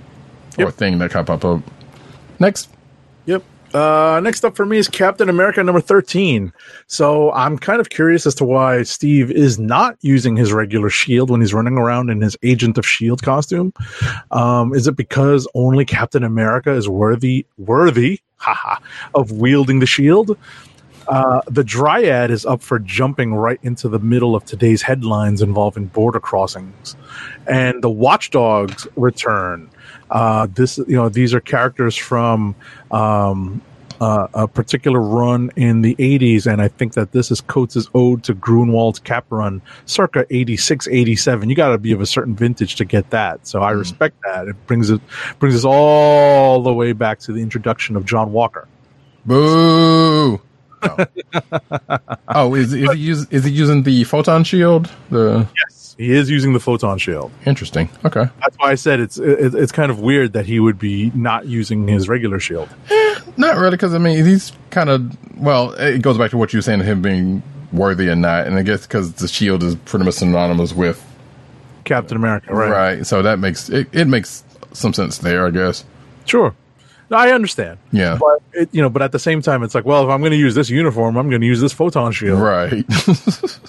or 0.58 0.70
thing 0.70 0.98
that 0.98 1.12
got 1.12 1.26
popped 1.26 1.44
up. 1.44 1.62
Next, 2.38 2.68
Yep. 3.26 3.42
Uh, 3.74 4.20
next 4.22 4.44
up 4.44 4.56
for 4.56 4.64
me 4.64 4.78
is 4.78 4.88
Captain 4.88 5.28
America 5.28 5.62
number 5.62 5.80
13. 5.80 6.52
So 6.86 7.30
I'm 7.32 7.58
kind 7.58 7.80
of 7.80 7.90
curious 7.90 8.26
as 8.26 8.34
to 8.36 8.44
why 8.44 8.82
Steve 8.84 9.30
is 9.30 9.58
not 9.58 9.98
using 10.00 10.36
his 10.36 10.52
regular 10.52 10.88
shield 10.88 11.28
when 11.28 11.42
he's 11.42 11.52
running 11.52 11.74
around 11.74 12.08
in 12.08 12.22
his 12.22 12.36
Agent 12.42 12.78
of 12.78 12.86
Shield 12.86 13.22
costume. 13.22 13.74
Um, 14.30 14.74
is 14.74 14.86
it 14.86 14.96
because 14.96 15.46
only 15.54 15.84
Captain 15.84 16.24
America 16.24 16.72
is 16.72 16.88
worthy, 16.88 17.44
worthy, 17.58 18.20
haha, 18.36 18.80
of 19.14 19.32
wielding 19.32 19.80
the 19.80 19.86
shield? 19.86 20.38
Uh, 21.08 21.40
the 21.46 21.64
Dryad 21.64 22.30
is 22.30 22.44
up 22.44 22.60
for 22.60 22.78
jumping 22.78 23.34
right 23.34 23.58
into 23.62 23.88
the 23.88 23.98
middle 23.98 24.36
of 24.36 24.44
today's 24.44 24.82
headlines 24.82 25.40
involving 25.40 25.86
border 25.86 26.20
crossings, 26.20 26.96
and 27.46 27.82
the 27.82 27.88
Watchdogs 27.88 28.86
return. 28.94 29.70
Uh, 30.10 30.46
this, 30.54 30.76
you 30.76 30.96
know, 30.96 31.08
these 31.08 31.32
are 31.32 31.40
characters 31.40 31.96
from 31.96 32.54
um, 32.90 33.62
uh, 34.00 34.28
a 34.34 34.48
particular 34.48 35.00
run 35.00 35.50
in 35.56 35.80
the 35.80 35.94
80s, 35.96 36.46
and 36.46 36.60
I 36.60 36.68
think 36.68 36.92
that 36.92 37.12
this 37.12 37.30
is 37.30 37.40
Coates' 37.40 37.88
ode 37.94 38.22
to 38.24 38.34
Gruenwald's 38.34 38.98
Cap 38.98 39.24
run, 39.30 39.62
circa 39.86 40.26
86, 40.28 40.88
87. 40.88 41.48
You 41.48 41.56
got 41.56 41.70
to 41.70 41.78
be 41.78 41.92
of 41.92 42.02
a 42.02 42.06
certain 42.06 42.36
vintage 42.36 42.76
to 42.76 42.84
get 42.84 43.08
that, 43.10 43.46
so 43.46 43.62
I 43.62 43.70
respect 43.70 44.16
that. 44.24 44.46
It 44.46 44.66
brings 44.66 44.90
it 44.90 45.00
brings 45.38 45.56
us 45.56 45.64
all 45.64 46.62
the 46.62 46.72
way 46.72 46.92
back 46.92 47.18
to 47.20 47.32
the 47.32 47.40
introduction 47.40 47.96
of 47.96 48.04
John 48.04 48.32
Walker. 48.32 48.68
boo. 49.24 50.40
Oh, 50.82 51.98
oh 52.28 52.54
is, 52.54 52.72
is 52.72 52.90
he 52.92 52.98
use, 52.98 53.26
is 53.30 53.44
he 53.44 53.50
using 53.50 53.82
the 53.82 54.04
photon 54.04 54.44
shield? 54.44 54.90
The 55.10 55.46
Yes, 55.68 55.94
he 55.98 56.12
is 56.12 56.30
using 56.30 56.52
the 56.52 56.60
photon 56.60 56.98
shield. 56.98 57.30
interesting. 57.46 57.88
Okay, 58.04 58.26
That's 58.40 58.56
why 58.58 58.70
I 58.70 58.74
said 58.74 59.00
it's 59.00 59.18
it, 59.18 59.54
it's 59.54 59.72
kind 59.72 59.90
of 59.90 60.00
weird 60.00 60.32
that 60.34 60.46
he 60.46 60.60
would 60.60 60.78
be 60.78 61.10
not 61.14 61.46
using 61.46 61.88
his 61.88 62.08
regular 62.08 62.40
shield. 62.40 62.68
Eh, 62.90 63.20
not 63.36 63.56
really 63.56 63.72
because 63.72 63.94
I 63.94 63.98
mean 63.98 64.24
he's 64.24 64.52
kind 64.70 64.90
of 64.90 65.16
well. 65.38 65.72
It 65.72 66.02
goes 66.02 66.18
back 66.18 66.30
to 66.30 66.36
what 66.38 66.52
you 66.52 66.58
were 66.58 66.62
saying, 66.62 66.80
him 66.80 67.02
being 67.02 67.42
worthy 67.72 68.08
and 68.08 68.22
not, 68.22 68.46
and 68.46 68.56
I 68.56 68.62
guess 68.62 68.86
because 68.86 69.12
the 69.14 69.28
shield 69.28 69.62
is 69.62 69.74
pretty 69.76 70.04
much 70.04 70.14
synonymous 70.14 70.72
with 70.72 71.04
Captain 71.84 72.16
America, 72.16 72.54
right? 72.54 72.70
right. 72.70 73.06
So 73.06 73.22
that 73.22 73.38
makes 73.38 73.68
it, 73.68 73.88
it 73.92 74.06
makes 74.06 74.44
some 74.72 74.92
sense 74.92 75.18
there, 75.18 75.46
I 75.46 75.50
guess. 75.50 75.84
Sure. 76.24 76.54
I 77.10 77.32
understand. 77.32 77.78
Yeah. 77.92 78.18
But 78.20 78.42
it, 78.52 78.68
you 78.72 78.82
know, 78.82 78.90
but 78.90 79.02
at 79.02 79.12
the 79.12 79.18
same 79.18 79.42
time, 79.42 79.62
it's 79.62 79.74
like, 79.74 79.84
well, 79.84 80.04
if 80.04 80.10
I'm 80.10 80.20
going 80.20 80.32
to 80.32 80.38
use 80.38 80.54
this 80.54 80.70
uniform, 80.70 81.16
I'm 81.16 81.28
going 81.28 81.40
to 81.40 81.46
use 81.46 81.60
this 81.60 81.72
photon 81.72 82.12
shield. 82.12 82.40
Right. 82.40 82.84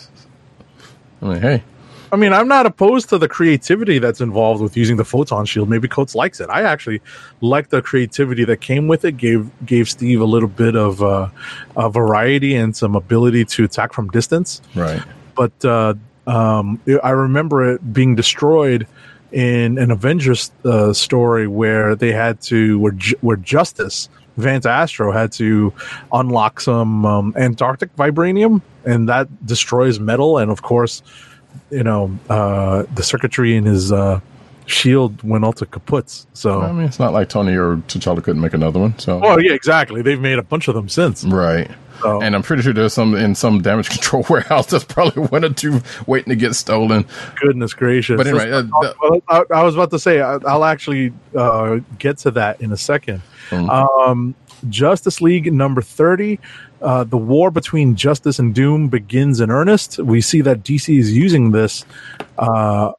I 1.22 1.26
mean, 1.26 1.42
hey, 1.42 1.64
I 2.12 2.16
mean, 2.16 2.34
I'm 2.34 2.48
not 2.48 2.66
opposed 2.66 3.10
to 3.10 3.18
the 3.18 3.28
creativity 3.28 4.00
that's 4.00 4.22
involved 4.22 4.62
with 4.62 4.76
using 4.76 4.98
the 4.98 5.06
photon 5.06 5.46
shield. 5.46 5.70
Maybe 5.70 5.88
Coates 5.88 6.16
likes 6.16 6.40
it. 6.40 6.50
I 6.50 6.64
actually 6.64 7.02
like 7.42 7.70
the 7.70 7.82
creativity 7.82 8.46
that 8.46 8.58
came 8.58 8.88
with 8.88 9.06
it. 9.06 9.18
gave 9.18 9.50
gave 9.66 9.90
Steve 9.90 10.22
a 10.22 10.26
little 10.26 10.50
bit 10.50 10.76
of 10.76 11.04
uh, 11.04 11.30
a 11.76 11.90
variety 11.90 12.56
and 12.56 12.76
some 12.76 12.96
ability 12.96 13.46
to 13.46 13.64
attack 13.64 13.94
from 13.94 14.10
distance. 14.10 14.62
right. 14.76 15.02
But 15.36 15.64
uh, 15.64 15.94
um, 16.28 16.82
I 17.04 17.12
remember 17.12 17.74
it 17.74 17.94
being 17.94 18.16
destroyed 18.16 18.88
in 19.32 19.78
an 19.78 19.92
Avengers 19.92 20.52
uh, 20.66 20.94
story 20.94 21.48
where 21.48 21.96
they 21.96 22.12
had 22.12 22.42
to 22.42 22.80
where 22.80 22.94
where 23.22 23.38
Justice 23.38 24.10
Vance 24.38 24.66
Astro 24.66 25.12
had 25.12 25.32
to 25.34 25.74
unlock 26.12 26.62
some 26.62 27.06
um, 27.06 27.34
Antarctic 27.38 27.96
vibranium, 27.96 28.62
and 28.86 29.10
that 29.10 29.28
destroys 29.46 30.00
metal. 30.00 30.38
And 30.38 30.50
of 30.50 30.62
course, 30.62 31.04
you 31.70 31.84
know 31.84 32.18
uh, 32.30 32.84
the 32.96 33.04
circuitry 33.04 33.56
in 33.56 33.66
his 33.66 33.92
uh, 33.92 34.20
shield 34.66 35.22
went 35.24 35.44
all 35.44 35.54
to 35.54 35.66
kaputs. 35.66 36.26
So, 36.34 36.62
I 36.62 36.72
mean, 36.72 36.86
it's 36.86 37.00
not 37.00 37.14
like 37.14 37.30
Tony 37.30 37.56
or 37.56 37.78
T'Challa 37.88 38.24
couldn't 38.24 38.42
make 38.42 38.54
another 38.54 38.80
one. 38.80 38.98
So, 39.00 39.20
oh 39.24 39.38
yeah, 39.40 39.54
exactly. 39.54 40.02
They've 40.02 40.20
made 40.20 40.40
a 40.40 40.44
bunch 40.44 40.68
of 40.68 40.76
them 40.76 40.90
since. 40.90 41.24
right. 41.24 41.70
So- 42.02 42.22
And 42.22 42.36
I'm 42.36 42.44
pretty 42.44 42.64
sure 42.64 42.74
there's 42.74 42.94
some 42.94 43.16
in 43.16 43.36
some 43.36 43.62
damage 43.62 43.90
control 43.96 44.26
warehouse. 44.30 44.68
that's 44.68 44.84
probably 44.84 45.24
one 45.24 45.44
or 45.46 45.50
two 45.50 45.82
waiting 46.08 46.30
to 46.30 46.36
get 46.36 46.56
stolen. 46.56 47.06
Goodness 47.42 47.74
gracious! 47.74 48.18
But 48.18 48.28
anyway, 48.28 48.52
uh, 48.52 48.64
well, 49.02 49.22
I, 49.28 49.44
I 49.54 49.64
was 49.64 49.76
about 49.76 49.92
to 49.92 50.00
say 50.00 50.22
I, 50.22 50.36
I'll 50.48 50.66
actually 50.66 51.14
uh, 51.36 51.80
get 51.98 52.18
to 52.20 52.32
that 52.32 52.62
in 52.62 52.72
a 52.72 52.78
second. 52.78 53.22
Hmm. 53.50 53.70
Um, 53.70 54.36
Justice 54.70 55.22
League 55.22 55.52
number 55.54 55.82
thirty. 55.82 56.40
Uh, 56.82 57.04
the 57.04 57.18
war 57.18 57.52
between 57.52 57.96
Justice 57.96 58.40
and 58.40 58.56
Doom 58.56 58.88
begins 58.88 59.42
in 59.42 59.52
earnest. 59.52 60.00
We 60.00 60.22
see 60.22 60.40
that 60.42 60.64
DC 60.64 60.98
is 60.98 61.12
using 61.12 61.52
this 61.52 61.84
uh, 62.38 62.94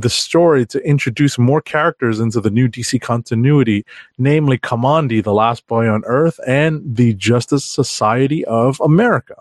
the 0.00 0.08
story 0.10 0.64
to 0.66 0.78
introduce 0.86 1.38
more 1.38 1.60
characters 1.60 2.20
into 2.20 2.40
the 2.40 2.50
new 2.50 2.68
DC 2.68 3.00
continuity, 3.00 3.84
namely 4.18 4.58
Kamandi, 4.58 5.22
the 5.22 5.34
last 5.34 5.66
boy 5.66 5.88
on 5.88 6.02
Earth, 6.06 6.38
and 6.46 6.82
the 6.96 7.14
Justice 7.14 7.64
Society 7.64 8.44
of 8.44 8.80
America. 8.80 9.34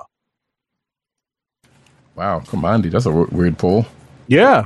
Wow, 2.16 2.40
Kamandi, 2.40 2.90
that's 2.90 3.06
a 3.06 3.10
w- 3.10 3.28
weird 3.32 3.58
pull. 3.58 3.86
Yeah. 4.28 4.66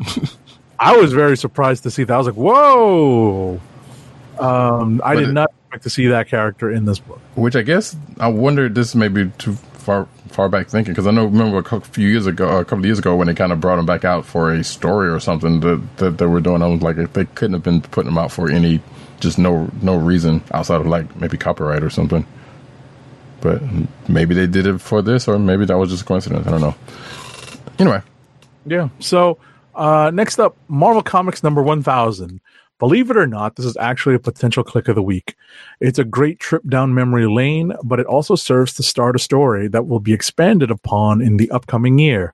I 0.80 0.96
was 0.96 1.12
very 1.12 1.36
surprised 1.36 1.82
to 1.84 1.90
see 1.90 2.04
that. 2.04 2.12
I 2.12 2.18
was 2.18 2.26
like, 2.26 2.36
whoa. 2.36 3.60
Um, 4.38 5.00
I 5.04 5.14
But 5.14 5.20
did 5.20 5.28
it- 5.28 5.32
not 5.32 5.50
expect 5.66 5.82
to 5.84 5.90
see 5.90 6.06
that 6.08 6.26
character 6.28 6.70
in 6.72 6.86
this 6.86 6.98
book. 6.98 7.20
Which 7.36 7.54
I 7.54 7.62
guess 7.62 7.96
I 8.18 8.28
wonder 8.28 8.68
this 8.68 8.94
may 8.94 9.08
be 9.08 9.30
too 9.38 9.52
far 9.74 10.08
far 10.30 10.48
back 10.48 10.68
thinking 10.68 10.92
because 10.94 11.06
I 11.06 11.10
know 11.10 11.26
remember 11.26 11.58
a 11.58 11.80
few 11.80 12.08
years 12.08 12.26
ago, 12.26 12.48
a 12.58 12.64
couple 12.64 12.78
of 12.80 12.84
years 12.86 12.98
ago 12.98 13.16
when 13.16 13.26
they 13.26 13.34
kind 13.34 13.52
of 13.52 13.60
brought 13.60 13.78
him 13.78 13.86
back 13.86 14.04
out 14.04 14.24
for 14.24 14.52
a 14.52 14.64
story 14.64 15.08
or 15.08 15.20
something 15.20 15.60
that 15.60 15.96
that 15.98 16.18
they 16.18 16.26
were 16.26 16.40
doing. 16.40 16.62
I 16.62 16.66
was 16.66 16.82
like, 16.82 16.96
they 17.12 17.24
couldn't 17.26 17.54
have 17.54 17.62
been 17.62 17.82
putting 17.82 18.10
him 18.10 18.18
out 18.18 18.32
for 18.32 18.50
any 18.50 18.80
just 19.20 19.38
no 19.38 19.70
no 19.82 19.96
reason 19.96 20.42
outside 20.52 20.80
of 20.80 20.86
like 20.86 21.14
maybe 21.16 21.36
copyright 21.36 21.82
or 21.82 21.90
something. 21.90 22.24
but 23.40 23.62
maybe 24.08 24.34
they 24.34 24.46
did 24.46 24.66
it 24.66 24.80
for 24.80 25.02
this, 25.02 25.28
or 25.28 25.38
maybe 25.38 25.64
that 25.66 25.76
was 25.78 25.90
just 25.90 26.02
a 26.02 26.04
coincidence. 26.06 26.46
I 26.46 26.50
don't 26.50 26.60
know. 26.60 26.74
Anyway, 27.78 28.02
Yeah. 28.66 28.88
So 28.98 29.38
uh, 29.74 30.10
next 30.12 30.38
up, 30.38 30.56
Marvel 30.68 31.02
Comics 31.02 31.42
number 31.42 31.62
one 31.62 31.82
thousand. 31.82 32.40
Believe 32.80 33.10
it 33.10 33.16
or 33.18 33.26
not, 33.26 33.54
this 33.54 33.66
is 33.66 33.76
actually 33.76 34.14
a 34.14 34.18
potential 34.18 34.64
click 34.64 34.88
of 34.88 34.96
the 34.96 35.02
week. 35.02 35.36
It's 35.80 35.98
a 35.98 36.04
great 36.04 36.40
trip 36.40 36.62
down 36.66 36.94
memory 36.94 37.26
lane, 37.26 37.74
but 37.84 38.00
it 38.00 38.06
also 38.06 38.34
serves 38.34 38.72
to 38.74 38.82
start 38.82 39.14
a 39.14 39.20
story 39.20 39.68
that 39.68 39.86
will 39.86 40.00
be 40.00 40.14
expanded 40.14 40.70
upon 40.70 41.20
in 41.20 41.36
the 41.36 41.50
upcoming 41.50 41.98
year. 41.98 42.32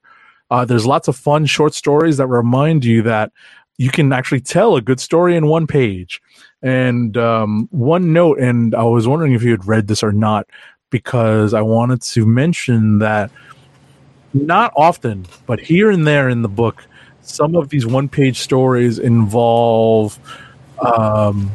Uh, 0.49 0.63
there's 0.63 0.85
lots 0.85 1.09
of 1.09 1.17
fun 1.17 1.45
short 1.45 1.73
stories 1.73 2.15
that 2.15 2.27
remind 2.27 2.85
you 2.85 3.01
that 3.01 3.33
you 3.77 3.91
can 3.91 4.13
actually 4.13 4.39
tell 4.39 4.77
a 4.77 4.81
good 4.81 5.01
story 5.01 5.35
in 5.35 5.47
one 5.47 5.67
page. 5.67 6.21
And 6.61 7.17
um, 7.17 7.67
one 7.71 8.13
note, 8.13 8.39
and 8.39 8.73
I 8.73 8.83
was 8.83 9.05
wondering 9.05 9.33
if 9.33 9.43
you 9.43 9.51
had 9.51 9.67
read 9.67 9.87
this 9.87 10.01
or 10.01 10.13
not, 10.13 10.47
because 10.89 11.53
I 11.53 11.61
wanted 11.61 12.01
to 12.03 12.25
mention 12.25 12.99
that 12.99 13.29
not 14.33 14.71
often, 14.77 15.25
but 15.45 15.59
here 15.59 15.91
and 15.91 16.07
there 16.07 16.29
in 16.29 16.41
the 16.41 16.49
book, 16.49 16.87
some 17.29 17.55
of 17.55 17.69
these 17.69 17.85
one 17.85 18.09
page 18.09 18.39
stories 18.39 18.99
involve 18.99 20.17
um, 20.79 21.51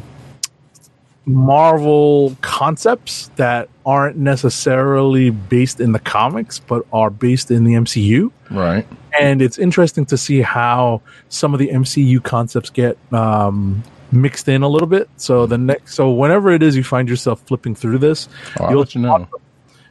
Marvel 1.25 2.35
concepts 2.41 3.29
that 3.37 3.69
aren't 3.85 4.17
necessarily 4.17 5.29
based 5.29 5.79
in 5.79 5.93
the 5.93 5.99
comics, 5.99 6.59
but 6.59 6.85
are 6.91 7.09
based 7.09 7.49
in 7.51 7.63
the 7.63 7.73
MCU. 7.73 8.31
right. 8.51 8.85
And 9.19 9.43
it's 9.43 9.59
interesting 9.59 10.05
to 10.07 10.17
see 10.17 10.41
how 10.41 11.01
some 11.29 11.53
of 11.53 11.59
the 11.59 11.69
MCU 11.69 12.23
concepts 12.23 12.71
get 12.71 12.97
um, 13.13 13.83
mixed 14.11 14.47
in 14.47 14.63
a 14.63 14.67
little 14.67 14.87
bit. 14.87 15.07
So 15.17 15.45
the 15.45 15.57
next, 15.57 15.93
so 15.93 16.11
whenever 16.11 16.51
it 16.51 16.63
is 16.63 16.75
you 16.75 16.83
find 16.83 17.07
yourself 17.07 17.41
flipping 17.45 17.75
through 17.75 17.99
this, 17.99 18.27
Oh, 18.59 18.65
I'll 18.65 18.77
let 18.79 18.95
you 18.95 19.01
know. 19.01 19.27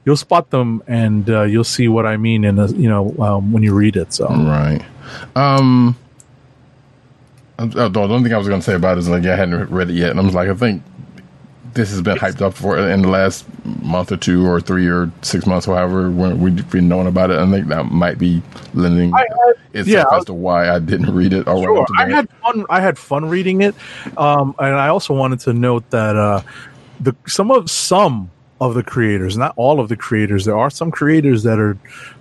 You'll 0.05 0.16
spot 0.16 0.50
them 0.50 0.82
and 0.86 1.28
uh, 1.30 1.42
you'll 1.42 1.64
see 1.64 1.88
what 1.88 2.07
I 2.07 2.16
mean 2.16 2.44
in 2.44 2.59
a, 2.59 2.66
you 2.72 2.88
know 2.88 3.14
um, 3.20 3.53
when 3.53 3.62
you 3.62 3.74
read 3.74 3.96
it. 3.96 4.12
So 4.12 4.26
Right. 4.28 4.82
Um. 5.36 5.96
I- 7.59 7.64
I- 7.64 7.88
The 7.88 8.00
only 8.00 8.22
thing 8.24 8.34
I 8.34 8.38
was 8.38 8.48
going 8.48 8.61
to 8.61 8.64
say 8.64 8.74
about 8.74 8.96
it 8.96 9.00
is 9.00 9.09
like 9.09 9.24
I 9.26 9.36
hadn't 9.36 9.70
read 9.70 9.90
it 9.90 9.94
yet, 9.94 10.11
and 10.11 10.18
I 10.20 10.22
was 10.22 10.34
like, 10.34 10.48
I 10.48 10.55
think 10.55 10.82
this 11.74 11.90
has 11.90 12.03
been 12.03 12.18
hyped 12.18 12.42
up 12.42 12.53
for 12.53 12.76
in 12.78 13.00
the 13.03 13.09
last 13.09 13.46
month 13.82 14.12
or 14.12 14.16
two 14.18 14.46
or 14.46 14.61
three 14.61 14.86
or 14.88 15.11
six 15.22 15.46
months, 15.46 15.66
or 15.68 15.74
however 15.76 16.11
when 16.11 16.38
we've 16.40 16.68
been 16.70 16.88
knowing 16.88 17.07
about 17.07 17.30
it. 17.30 17.38
I 17.38 17.50
think 17.50 17.68
that 17.68 17.86
might 17.90 18.18
be 18.18 18.42
lending 18.74 19.14
I 19.14 19.20
had- 19.20 19.80
itself 19.80 20.07
yeah, 20.12 20.18
as 20.18 20.24
to 20.26 20.34
why 20.34 20.68
I 20.70 20.78
didn't 20.80 21.14
read 21.14 21.32
it. 21.32 21.46
Or 21.48 21.62
Sure. 21.62 21.86
I 21.98 22.07
it. 22.07 22.12
had 22.12 22.28
fun. 22.42 22.64
I 22.68 22.80
had 22.80 22.98
fun 22.98 23.26
reading 23.28 23.62
it, 23.62 23.74
um, 24.18 24.55
and 24.59 24.74
I 24.74 24.88
also 24.88 25.14
wanted 25.14 25.40
to 25.40 25.53
note 25.53 25.88
that 25.90 26.16
uh, 26.16 26.42
the 27.00 27.14
some 27.26 27.50
of 27.50 27.70
some 27.70 28.30
of 28.63 28.75
the 28.75 28.83
creators, 28.83 29.37
not 29.37 29.53
all 29.57 29.81
of 29.81 29.89
the 29.89 29.97
creators, 29.97 30.45
there 30.45 30.57
are 30.57 30.71
some 30.71 30.93
creators 30.93 31.43
that 31.43 31.59
are 31.59 31.77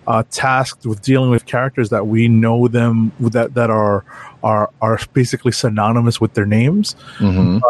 uh, 0.08 0.24
tasked 0.32 0.88
with 0.88 1.00
dealing 1.04 1.30
with 1.30 1.46
characters 1.46 1.90
that 1.90 2.08
we 2.08 2.28
know 2.28 2.68
them 2.68 3.12
that 3.20 3.54
that 3.54 3.70
are 3.70 4.04
are 4.44 4.72
are 4.82 5.00
basically 5.14 5.52
synonymous 5.52 6.20
with 6.20 6.34
their 6.34 6.48
names. 6.48 6.96
Mhm. 7.20 7.62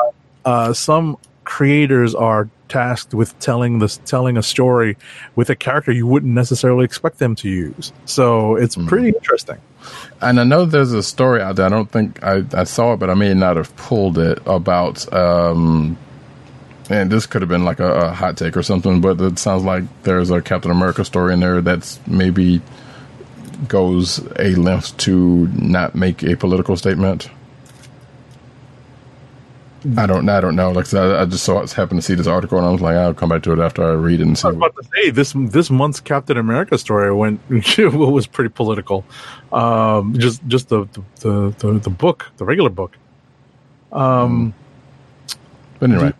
Uh, 0.46 0.72
some 0.72 1.18
creators 1.44 2.16
are 2.16 2.48
tasked 2.70 3.14
with 3.14 3.38
telling 3.40 3.80
this 3.80 4.00
telling 4.06 4.38
a 4.38 4.44
story 4.44 4.96
with 5.36 5.50
a 5.50 5.56
character 5.56 5.92
you 5.92 6.08
wouldn't 6.08 6.34
necessarily 6.34 6.86
expect 6.86 7.20
them 7.20 7.36
to 7.36 7.50
use. 7.50 7.92
So 8.06 8.56
it's 8.56 8.78
pretty 8.78 9.10
interesting. 9.10 9.58
And 10.22 10.40
I 10.40 10.46
know 10.46 10.64
there's 10.64 10.94
a 10.94 11.04
story 11.04 11.42
out 11.42 11.58
there. 11.58 11.66
I 11.66 11.70
don't 11.70 11.92
think 11.92 12.24
I, 12.24 12.46
I 12.54 12.64
saw 12.64 12.94
it, 12.94 13.00
but 13.00 13.10
I 13.10 13.16
may 13.16 13.34
not 13.34 13.58
have 13.58 13.76
pulled 13.76 14.18
it 14.18 14.40
about. 14.46 15.12
Um, 15.12 15.98
and 16.90 17.12
this 17.12 17.26
could 17.26 17.42
have 17.42 17.50
been 17.50 17.66
like 17.66 17.80
a, 17.80 17.92
a 17.94 18.12
hot 18.12 18.38
take 18.38 18.58
or 18.58 18.64
something, 18.64 19.02
but 19.02 19.20
it 19.22 19.40
sounds 19.40 19.64
like 19.64 19.84
there's 20.04 20.32
a 20.32 20.42
Captain 20.42 20.72
America 20.72 21.06
story 21.06 21.34
in 21.34 21.40
there 21.40 21.62
that's 21.62 22.00
maybe 22.08 22.62
goes 23.68 24.20
a 24.40 24.56
length 24.56 24.98
to 24.98 25.48
not 25.50 25.96
make 25.96 26.24
a 26.24 26.36
political 26.36 26.76
statement. 26.78 27.30
I 29.98 30.06
don't. 30.06 30.30
I 30.30 30.42
don't 30.42 30.56
know. 30.56 30.72
Like 30.72 30.94
I, 30.94 31.22
I 31.22 31.26
just 31.26 31.44
saw 31.44 31.66
happened 31.66 32.00
to 32.00 32.06
see 32.06 32.14
this 32.16 32.28
article, 32.28 32.58
and 32.60 32.68
I 32.68 32.72
was 32.72 32.82
like, 32.82 32.96
I'll 32.96 33.16
come 33.16 33.30
back 33.30 33.44
to 33.44 33.54
it 33.54 33.60
after 33.60 33.84
I 33.84 33.94
read 33.94 34.22
it 34.22 34.28
and 34.28 34.38
see. 34.38 34.48
I 34.48 34.50
was 34.50 34.58
about 34.58 34.76
to 34.76 34.84
say 34.96 35.10
this 35.10 35.34
this 35.36 35.72
month's 35.72 36.00
Captain 36.00 36.38
America 36.38 36.78
story 36.78 37.14
went 37.14 37.42
was 37.80 38.28
pretty 38.28 38.50
political. 38.50 39.06
Um, 39.52 40.16
just 40.20 40.46
just 40.48 40.70
the 40.70 40.88
the, 41.22 41.56
the 41.60 41.80
the 41.80 41.90
book, 41.90 42.32
the 42.38 42.46
regular 42.46 42.70
book. 42.70 42.98
Um, 43.92 44.56
But 45.80 45.92
anyway, 45.92 46.14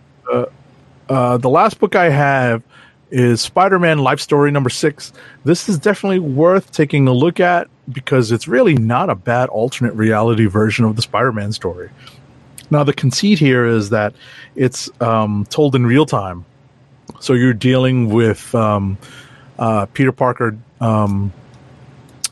uh, 1.10 1.38
the 1.38 1.50
last 1.50 1.80
book 1.80 1.96
I 1.96 2.10
have 2.10 2.64
is 3.12 3.42
Spider-Man 3.42 4.00
Life 4.00 4.22
Story 4.22 4.52
number 4.52 4.70
six. 4.70 5.12
This 5.44 5.68
is 5.68 5.78
definitely 5.78 6.20
worth 6.20 6.72
taking 6.72 7.08
a 7.08 7.14
look 7.14 7.40
at 7.40 7.68
because 7.92 8.32
it's 8.32 8.48
really 8.48 8.76
not 8.76 9.10
a 9.10 9.16
bad 9.16 9.50
alternate 9.50 9.94
reality 9.94 10.46
version 10.46 10.86
of 10.86 10.96
the 10.96 11.02
Spider-Man 11.02 11.52
story. 11.52 11.90
Now, 12.70 12.86
the 12.86 12.94
conceit 12.94 13.38
here 13.38 13.66
is 13.66 13.90
that 13.90 14.14
it's 14.56 14.90
um, 15.02 15.46
told 15.50 15.76
in 15.76 15.86
real 15.86 16.06
time, 16.06 16.46
so 17.20 17.34
you're 17.34 17.54
dealing 17.54 18.10
with 18.10 18.56
um, 18.56 18.98
uh, 19.60 19.88
Peter 19.88 20.14
Parker 20.14 20.58
um, 20.80 21.34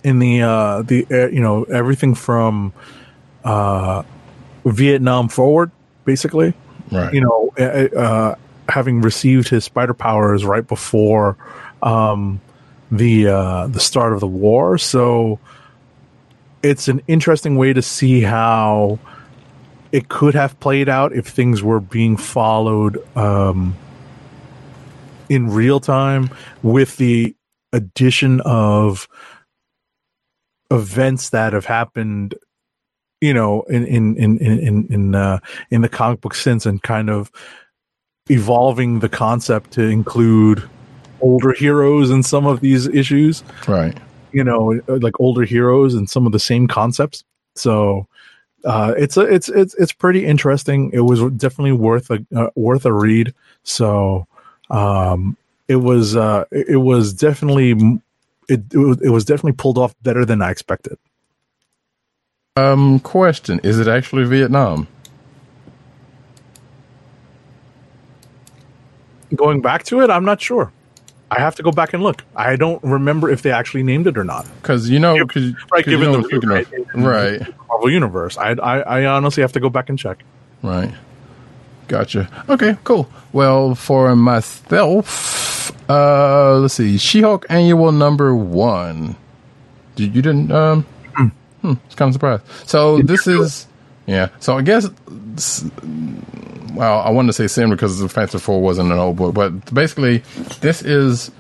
in 0.06 0.20
the 0.20 0.42
uh, 0.42 0.82
the 0.84 1.06
uh, 1.12 1.28
you 1.28 1.42
know 1.42 1.64
everything 1.66 2.16
from 2.16 2.72
uh, 3.44 4.04
Vietnam 4.64 5.28
forward, 5.28 5.72
basically 6.06 6.54
right? 6.92 7.14
you 7.14 7.22
know, 7.22 7.52
uh, 7.58 7.98
uh, 7.98 8.36
having 8.68 9.02
received 9.02 9.50
his 9.50 9.66
spider 9.66 9.94
powers 9.94 10.46
right 10.46 10.68
before 10.68 11.38
um, 11.82 12.40
the 12.92 13.28
uh, 13.28 13.68
the 13.68 13.80
start 13.80 14.14
of 14.14 14.20
the 14.20 14.28
war. 14.28 14.78
So 14.78 15.40
it's 16.62 16.88
an 16.88 17.02
interesting 17.08 17.56
way 17.56 17.74
to 17.74 17.82
see 17.82 18.22
how 18.22 19.00
it 19.92 20.10
could 20.10 20.36
have 20.36 20.60
played 20.60 20.90
out 20.90 21.14
if 21.14 21.28
things 21.28 21.64
were 21.64 21.80
being 21.80 22.18
followed 22.18 22.98
um, 23.18 23.76
in 25.30 25.50
real 25.50 25.80
time 25.80 26.30
with 26.62 26.98
the 26.98 27.36
addition 27.74 28.42
of 28.42 29.08
events 30.72 31.30
that 31.32 31.54
have 31.54 31.66
happened 31.66 32.36
you 33.22 33.34
know 33.34 33.62
in 33.64 33.86
in 33.86 34.16
in 34.18 34.38
in 34.38 34.60
in 34.60 34.88
in, 34.90 35.16
uh, 35.16 35.40
in 35.70 35.82
the 35.82 35.90
comic 35.90 36.22
book 36.22 36.34
sense 36.34 36.66
and 36.66 36.82
kind 36.84 37.10
of 37.10 37.32
evolving 38.30 39.00
the 39.00 39.10
concept 39.10 39.72
to 39.72 39.84
include 39.84 40.64
older 41.22 41.52
heroes 41.52 42.10
in 42.10 42.24
some 42.24 42.46
of 42.46 42.62
these 42.62 42.88
issues. 42.88 43.44
Right. 43.68 43.98
you 44.32 44.44
know 44.44 44.80
like 44.88 45.20
older 45.20 45.44
heroes 45.44 45.96
and 45.96 46.10
some 46.10 46.26
of 46.26 46.32
the 46.32 46.40
same 46.40 46.68
concepts. 46.68 47.24
So 47.56 48.08
uh 48.66 48.94
it's 48.98 49.18
a 49.18 49.22
it's 49.22 49.50
it's 49.50 49.74
it's 49.76 49.94
pretty 49.94 50.26
interesting. 50.26 50.92
It 50.94 51.02
was 51.02 51.20
definitely 51.34 51.74
worth 51.74 52.10
a 52.12 52.26
uh, 52.36 52.50
worth 52.56 52.86
a 52.86 52.94
read. 52.94 53.34
So 53.64 54.28
um 54.70 55.36
it 55.68 55.78
was 55.78 56.16
uh 56.16 56.46
it, 56.52 56.70
it 56.70 56.78
was 56.78 57.14
definitely 57.14 57.72
it, 58.50 58.62
it 58.74 58.78
was 58.78 59.02
it 59.02 59.10
was 59.10 59.26
definitely 59.26 59.54
pulled 59.54 59.78
off 59.78 59.96
better 60.02 60.26
than 60.26 60.42
i 60.42 60.50
expected 60.50 60.98
Um, 62.60 63.00
question: 63.00 63.60
Is 63.64 63.80
it 63.80 63.88
actually 63.88 64.26
Vietnam? 64.26 64.88
going 69.36 69.62
back 69.62 69.84
to 69.84 70.02
it 70.02 70.10
i'm 70.10 70.26
not 70.26 70.42
sure 70.42 70.72
i 71.30 71.40
have 71.40 71.54
to 71.56 71.62
go 71.62 71.72
back 71.72 71.94
and 71.94 72.02
look 72.02 72.24
i 72.36 72.56
don't 72.56 72.84
remember 72.84 73.30
if 73.30 73.44
they 73.44 73.52
actually 73.52 73.84
named 73.84 74.08
it 74.08 74.18
or 74.18 74.24
not 74.24 74.48
Because 74.62 74.90
you 74.90 74.98
know, 74.98 75.14
cause, 75.28 75.54
right 75.72 75.86
'cause 75.86 75.92
you 75.94 76.00
given 76.00 76.12
know, 76.14 76.22
the 76.28 76.48
right, 76.48 76.68
right, 77.40 77.56
marvel 77.68 77.92
universe 77.92 78.38
I, 78.38 78.54
I 78.54 78.80
i 78.80 79.06
honestly 79.06 79.42
have 79.42 79.52
to 79.52 79.60
go 79.60 79.70
back 79.70 79.90
and 79.90 80.00
check 80.00 80.24
right. 80.64 80.92
Gotcha. 81.88 82.28
Okay, 82.50 82.78
cool. 82.84 83.10
Well, 83.34 83.74
for 83.74 84.16
myself, 84.16 85.72
uh, 85.90 86.58
let's 86.58 86.76
see, 86.76 86.98
She-Hulk 87.00 87.48
annual 87.50 87.92
number 87.92 88.36
one. 88.36 89.16
Did 89.96 90.16
you 90.16 90.22
didn't? 90.22 90.52
Um, 90.52 90.86
hmm, 91.62 91.74
it's 91.86 91.96
kind 91.96 92.10
of 92.10 92.14
surprised. 92.14 92.44
So 92.68 93.02
this 93.02 93.28
is, 93.28 93.68
yeah. 94.08 94.30
So 94.40 94.58
I 94.58 94.62
guess, 94.62 94.90
well, 96.74 97.00
I 97.00 97.10
wanted 97.10 97.28
to 97.28 97.34
say 97.34 97.48
similar 97.48 97.76
because 97.76 98.00
the 98.00 98.10
Fantastic 98.10 98.42
Four 98.42 98.62
wasn't 98.62 98.92
an 98.92 98.98
old 98.98 99.18
book, 99.18 99.34
but 99.34 99.74
basically, 99.74 100.24
this 100.62 100.82
is 100.82 101.32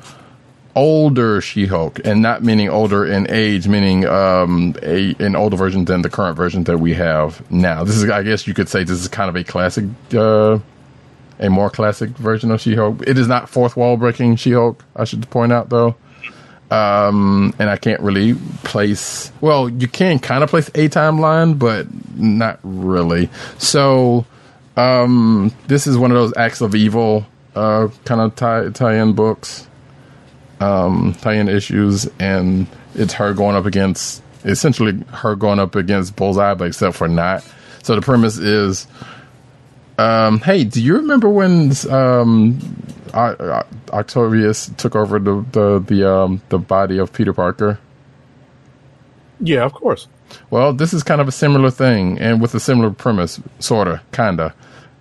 older 0.76 1.42
She-Hulk, 1.42 2.00
and 2.06 2.22
not 2.22 2.44
meaning 2.44 2.70
older 2.70 3.06
in 3.06 3.30
age, 3.30 3.68
meaning 3.68 4.06
um, 4.06 4.76
a 4.82 5.16
an 5.20 5.36
older 5.36 5.58
version 5.58 5.86
than 5.86 6.04
the 6.04 6.10
current 6.10 6.38
version 6.38 6.64
that 6.66 6.78
we 6.78 6.94
have 6.94 7.50
now. 7.52 7.84
This 7.84 7.98
is, 7.98 8.10
I 8.10 8.24
guess, 8.24 8.48
you 8.48 8.54
could 8.54 8.70
say 8.70 8.84
this 8.84 9.00
is 9.00 9.08
kind 9.08 9.30
of 9.30 9.36
a 9.36 9.44
classic, 9.44 9.86
uh, 10.14 10.60
a 11.40 11.50
more 11.50 11.70
classic 11.70 12.12
version 12.12 12.52
of 12.52 12.62
She-Hulk. 12.62 13.08
It 13.08 13.18
is 13.18 13.28
not 13.28 13.50
fourth 13.50 13.76
wall 13.76 13.98
breaking 13.98 14.36
She-Hulk. 14.36 14.84
I 14.96 15.06
should 15.06 15.30
point 15.30 15.52
out 15.52 15.70
though. 15.70 15.96
Um, 16.72 17.54
and 17.60 17.70
I 17.70 17.78
can't 17.78 18.00
really 18.02 18.36
place. 18.64 19.32
Well, 19.42 19.70
you 19.70 19.88
can 19.88 20.20
kind 20.20 20.44
of 20.44 20.50
place 20.50 20.68
a 20.70 20.88
timeline, 20.90 21.58
but 21.58 21.88
not 22.16 22.60
really. 22.64 23.30
So, 23.58 24.26
um, 24.78 25.52
this 25.68 25.88
is 25.88 25.98
one 25.98 26.12
of 26.12 26.18
those 26.18 26.34
acts 26.38 26.62
of 26.62 26.76
evil 26.76 27.26
uh, 27.56 27.88
kind 28.06 28.22
of 28.22 28.36
tie 28.36 28.70
tie 28.70 29.02
in 29.02 29.14
books. 29.14 29.68
um, 30.60 31.16
tie-in 31.22 31.48
issues, 31.50 32.10
and 32.20 32.68
it's 32.96 33.14
her 33.14 33.34
going 33.34 33.56
up 33.56 33.66
against 33.66 34.22
essentially 34.46 35.04
her 35.10 35.36
going 35.36 35.60
up 35.60 35.76
against 35.76 36.16
Bullseye, 36.16 36.54
but 36.54 36.66
except 36.66 36.96
for 36.96 37.08
not. 37.08 37.44
So 37.84 37.96
the 37.96 38.02
premise 38.02 38.38
is, 38.38 38.88
um, 40.00 40.40
hey, 40.40 40.64
do 40.64 40.82
you 40.82 40.96
remember 40.96 41.28
when 41.28 41.74
um, 41.90 42.58
Octavius 43.14 44.72
took 44.78 44.96
over 44.96 45.20
the 45.20 45.46
the 45.52 45.80
the, 45.80 46.10
um, 46.10 46.42
the 46.48 46.58
body 46.58 46.98
of 46.98 47.12
Peter 47.12 47.34
Parker? 47.34 47.80
Yeah, 49.42 49.66
of 49.66 49.74
course. 49.74 50.08
Well, 50.50 50.74
this 50.74 50.94
is 50.94 51.04
kind 51.04 51.20
of 51.20 51.28
a 51.28 51.34
similar 51.34 51.70
thing, 51.70 52.18
and 52.20 52.42
with 52.42 52.56
a 52.56 52.60
similar 52.62 52.92
premise, 52.92 53.42
sorta, 53.60 54.02
kinda. 54.14 54.54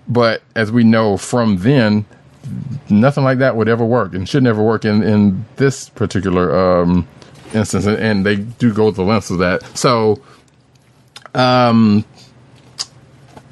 But 0.09 0.43
as 0.57 0.73
we 0.73 0.83
know 0.83 1.17
from 1.17 1.59
then, 1.59 2.05
nothing 2.91 3.23
like 3.23 3.39
that 3.39 3.55
would 3.55 3.69
ever 3.69 3.85
work, 3.85 4.15
and 4.15 4.29
should 4.29 4.43
never 4.43 4.63
work 4.63 4.85
in 4.85 5.05
in 5.05 5.45
this 5.57 5.91
particular 5.91 6.81
um, 6.83 7.07
instance. 7.55 7.87
And, 7.87 7.99
and 7.99 8.27
they 8.27 8.37
do 8.37 8.75
go 8.75 8.91
the 8.91 9.03
lengths 9.03 9.31
of 9.31 9.39
that. 9.39 9.63
So, 9.77 10.21
um, 11.35 12.05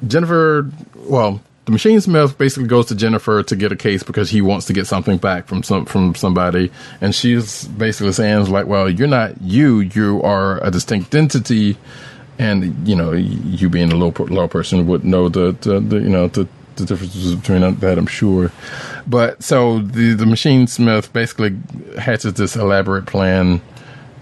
Jennifer, 0.05 0.69
well, 0.95 1.41
the 1.65 1.71
machine 1.71 1.99
smith 1.99 2.37
basically 2.37 2.67
goes 2.67 2.85
to 2.87 2.95
Jennifer 2.95 3.43
to 3.43 3.55
get 3.55 3.71
a 3.71 3.75
case 3.75 4.01
because 4.01 4.29
he 4.29 4.41
wants 4.41 4.65
to 4.67 4.73
get 4.73 4.87
something 4.87 5.17
back 5.17 5.47
from 5.47 5.63
some 5.63 5.85
from 5.85 6.15
somebody, 6.15 6.71
and 7.01 7.13
she's 7.13 7.67
basically 7.67 8.13
saying 8.13 8.49
like, 8.49 8.67
"Well, 8.67 8.89
you're 8.89 9.07
not 9.07 9.41
you. 9.41 9.79
You 9.79 10.21
are 10.23 10.63
a 10.63 10.71
distinct 10.71 11.13
entity." 11.13 11.77
And 12.39 12.87
you 12.87 12.95
know, 12.95 13.11
you 13.11 13.67
being 13.67 13.91
a 13.91 13.95
low 13.95 14.13
low 14.17 14.47
person 14.47 14.87
would 14.87 15.03
know 15.03 15.27
the, 15.27 15.53
the, 15.59 15.79
the 15.79 15.97
you 15.97 16.09
know 16.09 16.27
the 16.27 16.47
the 16.77 16.85
differences 16.85 17.35
between 17.35 17.61
that, 17.79 17.97
I'm 17.97 18.07
sure. 18.07 18.51
But 19.05 19.43
so 19.43 19.79
the 19.79 20.13
the 20.13 20.25
machine 20.25 20.67
smith 20.67 21.11
basically 21.11 21.57
hatches 21.97 22.35
this 22.35 22.55
elaborate 22.55 23.07
plan 23.07 23.61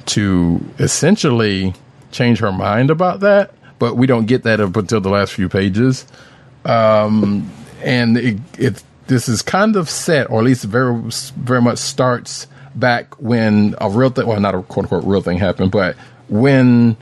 to 0.07 0.63
essentially 0.79 1.73
change 2.11 2.39
her 2.39 2.51
mind 2.51 2.89
about 2.89 3.19
that, 3.19 3.53
but 3.85 3.97
we 3.97 4.07
don't 4.07 4.25
get 4.25 4.41
that 4.41 4.59
up 4.59 4.75
until 4.75 4.99
the 4.99 5.11
last 5.11 5.31
few 5.33 5.47
pages. 5.47 6.07
Um, 6.65 7.51
and 7.83 8.17
it, 8.17 8.37
it 8.57 8.83
this 9.05 9.29
is 9.29 9.43
kind 9.43 9.75
of 9.75 9.91
set, 9.91 10.31
or 10.31 10.39
at 10.39 10.45
least 10.45 10.63
very 10.63 10.99
very 11.37 11.61
much 11.61 11.77
starts 11.77 12.47
back 12.73 13.13
when 13.21 13.75
a 13.79 13.87
real 13.87 14.09
thing, 14.09 14.25
well, 14.25 14.39
not 14.39 14.55
a 14.55 14.63
quote 14.63 14.85
unquote 14.85 15.03
real 15.03 15.21
thing 15.21 15.37
happened, 15.37 15.69
but 15.69 15.95
when 16.29 16.97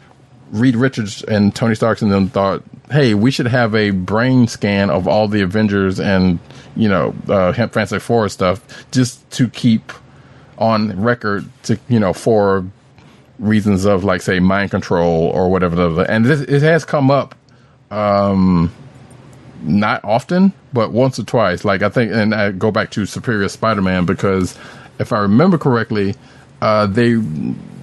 Reed 0.51 0.75
Richards 0.75 1.23
and 1.23 1.55
Tony 1.55 1.73
Stark 1.73 2.01
and 2.01 2.11
them 2.11 2.27
thought, 2.27 2.63
hey, 2.91 3.13
we 3.13 3.31
should 3.31 3.47
have 3.47 3.73
a 3.73 3.91
brain 3.91 4.49
scan 4.49 4.89
of 4.89 5.07
all 5.07 5.29
the 5.29 5.39
Avengers 5.39 6.01
and 6.01 6.37
you 6.75 6.89
know 6.89 7.15
uh, 7.29 7.53
Fantastic 7.53 8.01
Four 8.01 8.27
stuff 8.27 8.85
just 8.91 9.31
to 9.31 9.47
keep 9.47 9.93
on 10.57 11.01
record 11.01 11.47
to 11.63 11.79
you 11.87 12.01
know 12.01 12.11
for 12.11 12.65
reasons 13.39 13.85
of 13.85 14.03
like 14.03 14.21
say 14.21 14.39
mind 14.39 14.71
control 14.71 15.25
or 15.25 15.49
whatever. 15.49 16.03
And 16.03 16.25
this, 16.25 16.41
it 16.41 16.61
has 16.61 16.85
come 16.85 17.11
up. 17.11 17.35
Um, 17.91 18.73
not 19.61 20.03
often, 20.03 20.51
but 20.73 20.91
once 20.91 21.19
or 21.19 21.23
twice. 21.23 21.63
Like 21.63 21.81
I 21.81 21.89
think, 21.89 22.11
and 22.11 22.35
I 22.35 22.51
go 22.51 22.71
back 22.71 22.91
to 22.91 23.05
Superior 23.05 23.47
Spider-Man 23.47 24.05
because 24.05 24.57
if 24.99 25.13
I 25.13 25.19
remember 25.19 25.57
correctly, 25.57 26.15
uh, 26.61 26.87
they 26.87 27.15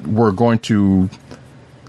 were 0.07 0.33
going 0.33 0.59
to 0.61 1.09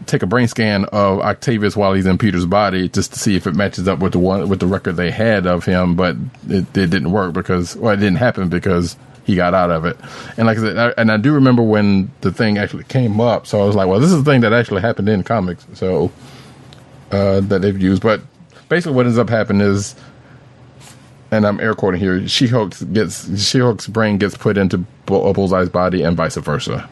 take 0.05 0.23
a 0.23 0.27
brain 0.27 0.47
scan 0.47 0.85
of 0.85 1.19
Octavius 1.19 1.75
while 1.75 1.93
he's 1.93 2.05
in 2.05 2.17
Peter's 2.17 2.45
body 2.45 2.89
just 2.89 3.13
to 3.13 3.19
see 3.19 3.35
if 3.35 3.47
it 3.47 3.55
matches 3.55 3.87
up 3.87 3.99
with 3.99 4.13
the 4.13 4.19
one 4.19 4.47
with 4.49 4.59
the 4.59 4.67
record 4.67 4.93
they 4.93 5.11
had 5.11 5.45
of 5.45 5.65
him, 5.65 5.95
but 5.95 6.15
it, 6.47 6.65
it 6.77 6.89
didn't 6.89 7.11
work 7.11 7.33
because 7.33 7.75
well, 7.75 7.93
it 7.93 7.97
didn't 7.97 8.17
happen 8.17 8.49
because 8.49 8.95
he 9.23 9.35
got 9.35 9.53
out 9.53 9.71
of 9.71 9.85
it. 9.85 9.97
And 10.37 10.47
like 10.47 10.57
I 10.57 10.61
said, 10.61 10.77
I, 10.77 10.93
and 10.97 11.11
I 11.11 11.17
do 11.17 11.33
remember 11.33 11.61
when 11.63 12.11
the 12.21 12.31
thing 12.31 12.57
actually 12.57 12.83
came 12.85 13.19
up, 13.21 13.47
so 13.47 13.61
I 13.61 13.65
was 13.65 13.75
like, 13.75 13.87
well, 13.87 13.99
this 13.99 14.11
is 14.11 14.23
the 14.23 14.29
thing 14.31 14.41
that 14.41 14.53
actually 14.53 14.81
happened 14.81 15.09
in 15.09 15.23
comics, 15.23 15.65
so 15.73 16.11
uh, 17.11 17.41
that 17.41 17.61
they've 17.61 17.79
used, 17.81 18.01
but 18.01 18.21
basically 18.69 18.95
what 18.95 19.05
ends 19.05 19.17
up 19.17 19.29
happening 19.29 19.61
is 19.61 19.95
and 21.31 21.47
I'm 21.47 21.59
air 21.61 21.73
quoting 21.73 21.99
here, 21.99 22.27
She 22.27 22.47
Hulk 22.47 22.73
gets 22.91 23.41
She 23.41 23.59
Hulk's 23.59 23.87
brain 23.87 24.17
gets 24.17 24.35
put 24.35 24.57
into 24.57 24.79
Bull- 25.05 25.33
Bullseye's 25.33 25.69
body 25.69 26.03
and 26.03 26.15
vice 26.15 26.35
versa. 26.35 26.89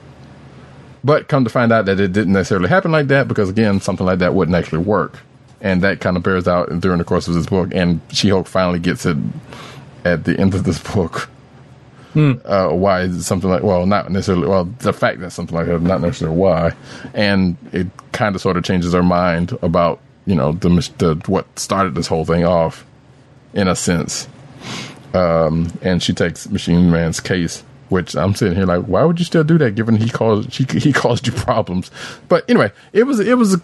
But 1.03 1.27
come 1.27 1.43
to 1.43 1.49
find 1.49 1.71
out 1.71 1.85
that 1.85 1.99
it 1.99 2.13
didn't 2.13 2.33
necessarily 2.33 2.69
happen 2.69 2.91
like 2.91 3.07
that 3.07 3.27
because 3.27 3.49
again, 3.49 3.81
something 3.81 4.05
like 4.05 4.19
that 4.19 4.33
wouldn't 4.33 4.55
actually 4.55 4.79
work. 4.79 5.19
And 5.61 5.81
that 5.81 5.99
kind 5.99 6.15
of 6.15 6.23
bears 6.23 6.47
out 6.47 6.67
during 6.79 6.99
the 6.99 7.03
course 7.03 7.27
of 7.27 7.33
this 7.33 7.45
book. 7.45 7.69
And 7.73 7.99
She 8.11 8.29
Hulk 8.29 8.47
finally 8.47 8.79
gets 8.79 9.05
it 9.05 9.17
at 10.05 10.23
the 10.23 10.39
end 10.39 10.55
of 10.55 10.63
this 10.63 10.79
book. 10.93 11.29
Uh, 12.15 12.69
why 12.69 13.07
something 13.09 13.49
like 13.49 13.61
well, 13.61 13.85
not 13.85 14.09
necessarily 14.11 14.47
well, 14.47 14.65
the 14.65 14.93
fact 14.93 15.19
that 15.19 15.31
something 15.31 15.55
like 15.55 15.67
that, 15.67 15.81
not 15.81 16.01
necessarily 16.01 16.37
why, 16.37 16.73
and 17.13 17.55
it 17.71 17.87
kind 18.13 18.35
of 18.35 18.41
sort 18.41 18.57
of 18.57 18.63
changes 18.63 18.93
her 18.93 19.03
mind 19.03 19.57
about 19.61 19.99
you 20.25 20.35
know 20.35 20.53
the, 20.53 20.69
the 20.97 21.21
what 21.27 21.45
started 21.59 21.93
this 21.93 22.07
whole 22.07 22.25
thing 22.25 22.45
off, 22.45 22.85
in 23.53 23.67
a 23.67 23.75
sense. 23.75 24.27
Um, 25.13 25.71
and 25.81 26.01
she 26.01 26.13
takes 26.13 26.49
Machine 26.49 26.91
Man's 26.91 27.19
case, 27.19 27.63
which 27.89 28.15
I'm 28.15 28.35
sitting 28.35 28.55
here 28.55 28.65
like, 28.65 28.85
why 28.85 29.03
would 29.03 29.19
you 29.19 29.25
still 29.25 29.43
do 29.43 29.57
that? 29.57 29.75
Given 29.75 29.95
he 29.95 30.09
caused 30.09 30.51
she, 30.53 30.65
he 30.65 30.93
caused 30.93 31.27
you 31.27 31.33
problems. 31.33 31.91
But 32.27 32.43
anyway, 32.49 32.71
it 32.93 33.03
was 33.03 33.19
it 33.19 33.37
was 33.37 33.61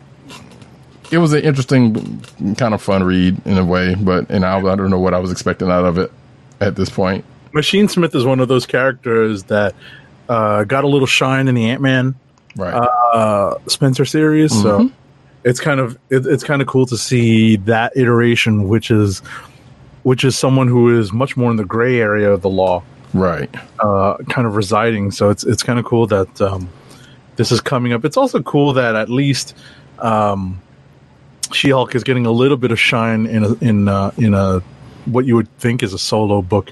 it 1.12 1.18
was 1.18 1.34
an 1.34 1.44
interesting 1.44 2.22
kind 2.58 2.74
of 2.74 2.82
fun 2.82 3.04
read 3.04 3.40
in 3.46 3.58
a 3.58 3.66
way, 3.66 3.96
but 3.96 4.30
and 4.30 4.46
I, 4.46 4.58
I 4.58 4.76
don't 4.76 4.90
know 4.90 5.00
what 5.00 5.14
I 5.14 5.20
was 5.20 5.32
expecting 5.32 5.70
out 5.70 5.86
of 5.86 5.98
it 5.98 6.12
at 6.60 6.76
this 6.76 6.90
point. 6.90 7.26
Machine 7.56 7.88
Smith 7.88 8.14
is 8.14 8.26
one 8.26 8.42
of 8.42 8.50
those 8.50 8.66
characters 8.66 9.44
that 9.44 9.74
uh, 10.28 10.66
got 10.66 10.84
a 10.84 10.88
little 10.88 11.08
shine 11.08 11.48
in 11.48 11.56
the 11.56 11.70
Ant 11.70 11.82
Man 11.82 12.16
Right. 12.58 12.74
uh, 12.74 13.58
Spencer 13.68 14.06
series. 14.06 14.52
So 14.62 14.92
it's 15.46 15.60
kind 15.60 15.80
of 15.80 15.98
it, 16.10 16.26
it's 16.26 16.44
kind 16.44 16.62
of 16.62 16.68
cool 16.68 16.86
to 16.88 16.98
see 16.98 17.56
that 17.58 17.96
iteration, 17.96 18.68
which 18.68 18.92
is 18.92 19.20
which 20.04 20.24
is 20.24 20.38
someone 20.38 20.68
who 20.68 21.00
is 21.00 21.14
much 21.14 21.38
more 21.38 21.50
in 21.50 21.58
the 21.58 21.66
gray 21.66 22.00
area 22.00 22.32
of 22.32 22.42
the 22.42 22.50
law, 22.50 22.84
right. 23.14 23.50
uh, 23.80 24.18
kind 24.30 24.46
of 24.46 24.56
residing. 24.56 25.12
So 25.12 25.30
it's 25.30 25.44
it's 25.46 25.64
kind 25.64 25.80
of 25.80 25.86
cool 25.86 26.08
that 26.08 26.42
um, 26.42 26.70
this 27.38 27.52
is 27.52 27.62
coming 27.62 27.94
up. 27.94 28.04
It's 28.04 28.18
also 28.18 28.44
cool 28.44 28.74
that 28.74 28.96
at 28.96 29.10
least 29.10 29.56
um, 30.00 30.62
She 31.54 31.70
Hulk 31.70 31.96
is 31.96 32.04
getting 32.04 32.26
a 32.26 32.32
little 32.32 32.58
bit 32.58 32.72
of 32.72 32.80
shine 32.80 33.26
in 33.26 33.44
a, 33.44 33.54
in 33.56 33.88
uh, 33.88 34.12
in 34.18 34.34
a 34.34 34.62
what 35.06 35.26
you 35.26 35.36
would 35.36 35.52
think 35.58 35.84
is 35.84 35.94
a 35.94 36.00
solo 36.00 36.42
book 36.42 36.72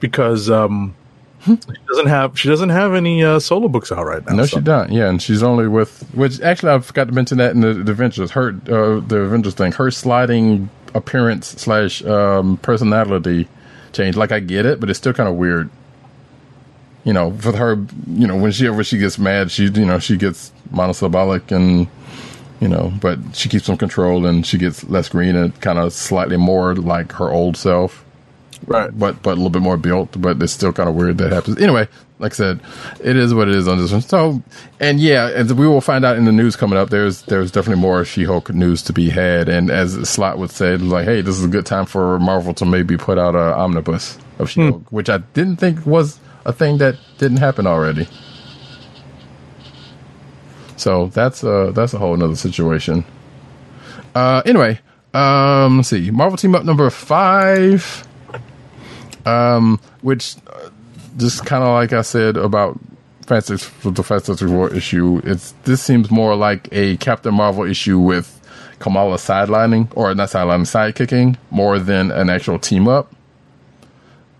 because 0.00 0.50
um, 0.50 0.94
she 1.44 1.56
doesn't 1.88 2.06
have 2.06 2.38
she 2.38 2.48
doesn't 2.48 2.68
have 2.70 2.94
any 2.94 3.22
uh, 3.22 3.38
solo 3.38 3.68
books 3.68 3.92
out 3.92 4.04
right 4.04 4.24
now. 4.26 4.34
No, 4.34 4.46
so- 4.46 4.58
she 4.58 4.64
don't. 4.64 4.92
Yeah, 4.92 5.08
and 5.08 5.20
she's 5.22 5.42
only 5.42 5.68
with 5.68 6.02
which 6.14 6.40
actually 6.40 6.72
I 6.72 6.78
forgot 6.80 7.08
to 7.08 7.12
mention 7.14 7.38
that 7.38 7.52
in 7.52 7.60
the, 7.60 7.74
the 7.74 7.92
Avengers. 7.92 8.32
Her 8.32 8.48
uh, 8.50 9.00
the 9.00 9.20
Avengers 9.20 9.54
thing. 9.54 9.72
Her 9.72 9.90
sliding 9.90 10.68
appearance 10.94 11.48
slash 11.48 12.02
um, 12.04 12.56
personality 12.58 13.48
change. 13.92 14.16
Like 14.16 14.32
I 14.32 14.40
get 14.40 14.66
it, 14.66 14.80
but 14.80 14.90
it's 14.90 14.98
still 14.98 15.12
kind 15.12 15.28
of 15.28 15.36
weird. 15.36 15.70
You 17.04 17.14
know, 17.14 17.32
for 17.32 17.56
her, 17.56 17.76
you 18.08 18.26
know, 18.26 18.36
when 18.36 18.52
she 18.52 18.68
when 18.68 18.84
she 18.84 18.98
gets 18.98 19.18
mad, 19.18 19.50
she 19.50 19.64
you 19.64 19.86
know 19.86 19.98
she 19.98 20.16
gets 20.18 20.52
monosyllabic 20.70 21.50
and 21.50 21.88
you 22.60 22.68
know, 22.68 22.92
but 23.00 23.18
she 23.34 23.48
keeps 23.48 23.64
some 23.64 23.78
control 23.78 24.26
and 24.26 24.46
she 24.46 24.58
gets 24.58 24.84
less 24.84 25.08
green 25.08 25.34
and 25.34 25.58
kind 25.62 25.78
of 25.78 25.94
slightly 25.94 26.36
more 26.36 26.74
like 26.74 27.12
her 27.12 27.30
old 27.30 27.56
self 27.56 28.04
Right. 28.66 28.96
but 28.96 29.22
but 29.22 29.30
a 29.30 29.34
little 29.36 29.50
bit 29.50 29.62
more 29.62 29.76
built. 29.76 30.20
But 30.20 30.42
it's 30.42 30.52
still 30.52 30.72
kind 30.72 30.88
of 30.88 30.94
weird 30.94 31.18
that 31.18 31.32
happens. 31.32 31.58
Anyway, 31.58 31.88
like 32.18 32.32
I 32.32 32.36
said, 32.36 32.60
it 33.02 33.16
is 33.16 33.32
what 33.34 33.48
it 33.48 33.54
is 33.54 33.66
on 33.66 33.78
this 33.78 33.90
one. 33.90 34.02
So, 34.02 34.42
and 34.78 35.00
yeah, 35.00 35.28
and 35.28 35.50
we 35.52 35.66
will 35.66 35.80
find 35.80 36.04
out 36.04 36.16
in 36.16 36.24
the 36.24 36.32
news 36.32 36.56
coming 36.56 36.78
up. 36.78 36.90
There's 36.90 37.22
there's 37.22 37.50
definitely 37.50 37.80
more 37.80 38.04
She-Hulk 38.04 38.50
news 38.50 38.82
to 38.82 38.92
be 38.92 39.08
had. 39.08 39.48
And 39.48 39.70
as 39.70 40.08
Slot 40.08 40.38
would 40.38 40.50
say, 40.50 40.76
like, 40.76 41.06
hey, 41.06 41.20
this 41.22 41.36
is 41.38 41.44
a 41.44 41.48
good 41.48 41.66
time 41.66 41.86
for 41.86 42.18
Marvel 42.20 42.54
to 42.54 42.64
maybe 42.64 42.96
put 42.96 43.18
out 43.18 43.34
an 43.34 43.40
omnibus 43.40 44.18
of 44.38 44.50
She-Hulk, 44.50 44.92
which 44.92 45.08
I 45.08 45.18
didn't 45.18 45.56
think 45.56 45.84
was 45.86 46.20
a 46.44 46.52
thing 46.52 46.78
that 46.78 46.96
didn't 47.18 47.38
happen 47.38 47.66
already. 47.66 48.06
So 50.76 51.08
that's 51.08 51.44
uh 51.44 51.72
that's 51.74 51.92
a 51.94 51.98
whole 51.98 52.16
nother 52.16 52.36
situation. 52.36 53.04
Uh, 54.14 54.42
anyway, 54.44 54.80
um, 55.14 55.76
let's 55.78 55.88
see. 55.88 56.10
Marvel 56.10 56.36
Team 56.36 56.54
Up 56.54 56.64
number 56.64 56.88
five 56.90 58.06
um, 59.26 59.80
which 60.02 60.36
uh, 60.46 60.70
just 61.16 61.44
kind 61.44 61.62
of 61.62 61.70
like 61.70 61.92
I 61.92 62.02
said 62.02 62.36
about 62.36 62.78
Fantastic 63.26 63.60
the 63.82 64.02
Fantastic 64.02 64.48
Four 64.48 64.74
issue, 64.74 65.20
it's 65.24 65.52
this 65.64 65.82
seems 65.82 66.10
more 66.10 66.34
like 66.34 66.68
a 66.72 66.96
Captain 66.96 67.34
Marvel 67.34 67.64
issue 67.64 67.98
with 67.98 68.36
Kamala 68.80 69.16
sidelining 69.16 69.88
or 69.94 70.14
not 70.14 70.30
sidelining, 70.30 70.62
sidekicking 70.62 71.36
more 71.50 71.78
than 71.78 72.10
an 72.10 72.30
actual 72.30 72.58
team 72.58 72.88
up. 72.88 73.14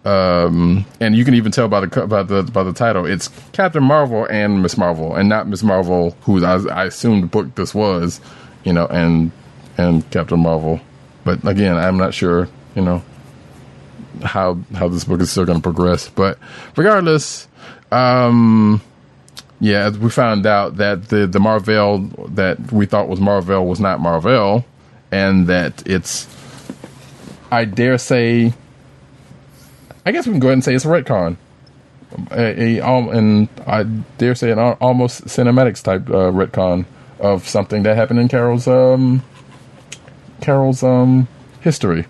Um, 0.05 0.87
and 0.99 1.15
you 1.15 1.27
can 1.27 1.35
even 1.35 1.53
tell 1.53 1.69
by 1.69 1.81
the 1.81 2.07
by 2.07 2.23
the 2.23 2.43
by 2.43 2.63
the 2.63 2.73
title, 2.73 3.05
it's 3.05 3.29
Captain 3.53 3.83
Marvel 3.83 4.27
and 4.31 4.63
Miss 4.63 4.79
Marvel, 4.79 5.15
and 5.15 5.29
not 5.29 5.47
Miss 5.47 5.63
Marvel, 5.63 6.17
who 6.23 6.43
I, 6.43 6.55
I 6.69 6.85
assumed 6.87 7.31
book 7.31 7.55
this 7.55 7.75
was, 7.75 8.19
you 8.65 8.73
know, 8.73 8.87
and 8.87 9.31
and 9.77 10.11
Captain 10.11 10.41
Marvel. 10.41 10.81
But 11.25 11.47
again, 11.47 11.77
I'm 11.77 11.99
not 11.99 12.15
sure, 12.15 12.49
you 12.75 12.83
know, 12.83 13.03
how 14.23 14.59
how 14.75 14.89
this 14.89 15.05
book 15.05 15.21
is 15.21 15.31
still 15.31 15.45
going 15.45 15.59
to 15.59 15.63
progress. 15.63 16.09
But 16.09 16.39
regardless, 16.77 17.49
Um, 17.93 18.81
yeah, 19.59 19.91
we 19.91 20.11
found 20.11 20.47
out 20.47 20.77
that 20.77 21.09
the 21.09 21.27
the 21.27 21.41
Marvel 21.41 21.99
that 22.35 22.73
we 22.73 22.87
thought 22.87 23.09
was 23.09 23.21
Marvel 23.21 23.67
was 23.67 23.81
not 23.81 24.01
Marvel, 24.01 24.65
and 25.11 25.49
that 25.49 25.83
it's, 25.87 26.27
I 27.51 27.65
dare 27.65 27.99
say, 27.99 28.53
I 30.07 30.13
guess 30.13 30.27
we 30.27 30.33
can 30.33 30.41
go 30.41 30.49
ahead 30.49 30.55
and 30.55 30.65
say 30.65 30.75
it's 30.75 30.85
a 30.85 30.89
retcon. 30.89 31.37
A, 32.31 32.79
a 32.79 32.81
um, 32.81 33.09
and 33.09 33.49
I 33.67 33.83
dare 34.19 34.35
say 34.35 34.51
an 34.51 34.59
almost 34.59 35.27
cinematics 35.27 35.83
type 35.83 36.09
uh, 36.09 36.31
retcon 36.31 36.87
of 37.19 37.47
something 37.47 37.83
that 37.83 37.97
happened 37.97 38.21
in 38.21 38.29
Carol's 38.29 38.67
um 38.67 39.23
Carol's 40.41 40.83
um 40.83 41.29
history 41.61 42.07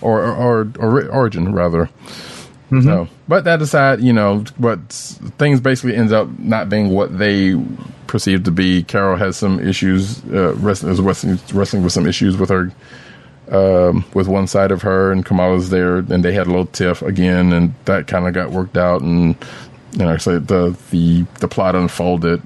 or 0.00 0.22
or, 0.22 0.70
or, 0.78 0.92
or 0.98 1.08
origin 1.08 1.52
rather. 1.52 1.88
So, 2.82 3.08
but 3.28 3.44
that 3.44 3.62
aside, 3.62 4.00
you 4.00 4.12
know, 4.12 4.44
but 4.58 4.80
things 5.38 5.60
basically 5.60 5.94
ends 5.94 6.12
up 6.12 6.28
not 6.38 6.68
being 6.68 6.90
what 6.90 7.16
they 7.16 7.54
perceived 8.08 8.44
to 8.46 8.50
be. 8.50 8.82
Carol 8.82 9.16
has 9.16 9.36
some 9.36 9.60
issues, 9.60 10.24
uh, 10.24 10.52
wrestling, 10.56 10.92
is 10.92 11.00
wrestling, 11.00 11.38
wrestling 11.54 11.84
with 11.84 11.92
some 11.92 12.06
issues 12.08 12.36
with 12.36 12.48
her, 12.50 12.72
um, 13.50 14.04
with 14.14 14.26
one 14.26 14.48
side 14.48 14.72
of 14.72 14.82
her, 14.82 15.12
and 15.12 15.24
Kamala's 15.24 15.70
there, 15.70 15.98
and 15.98 16.24
they 16.24 16.32
had 16.32 16.48
a 16.48 16.50
little 16.50 16.66
tiff 16.66 17.02
again, 17.02 17.52
and 17.52 17.72
that 17.84 18.08
kind 18.08 18.26
of 18.26 18.34
got 18.34 18.50
worked 18.50 18.76
out, 18.76 19.00
and 19.00 19.36
you 19.92 20.04
know, 20.04 20.16
so 20.16 20.40
the 20.40 20.76
the 20.90 21.24
the 21.38 21.48
plot 21.48 21.76
unfolded, 21.76 22.42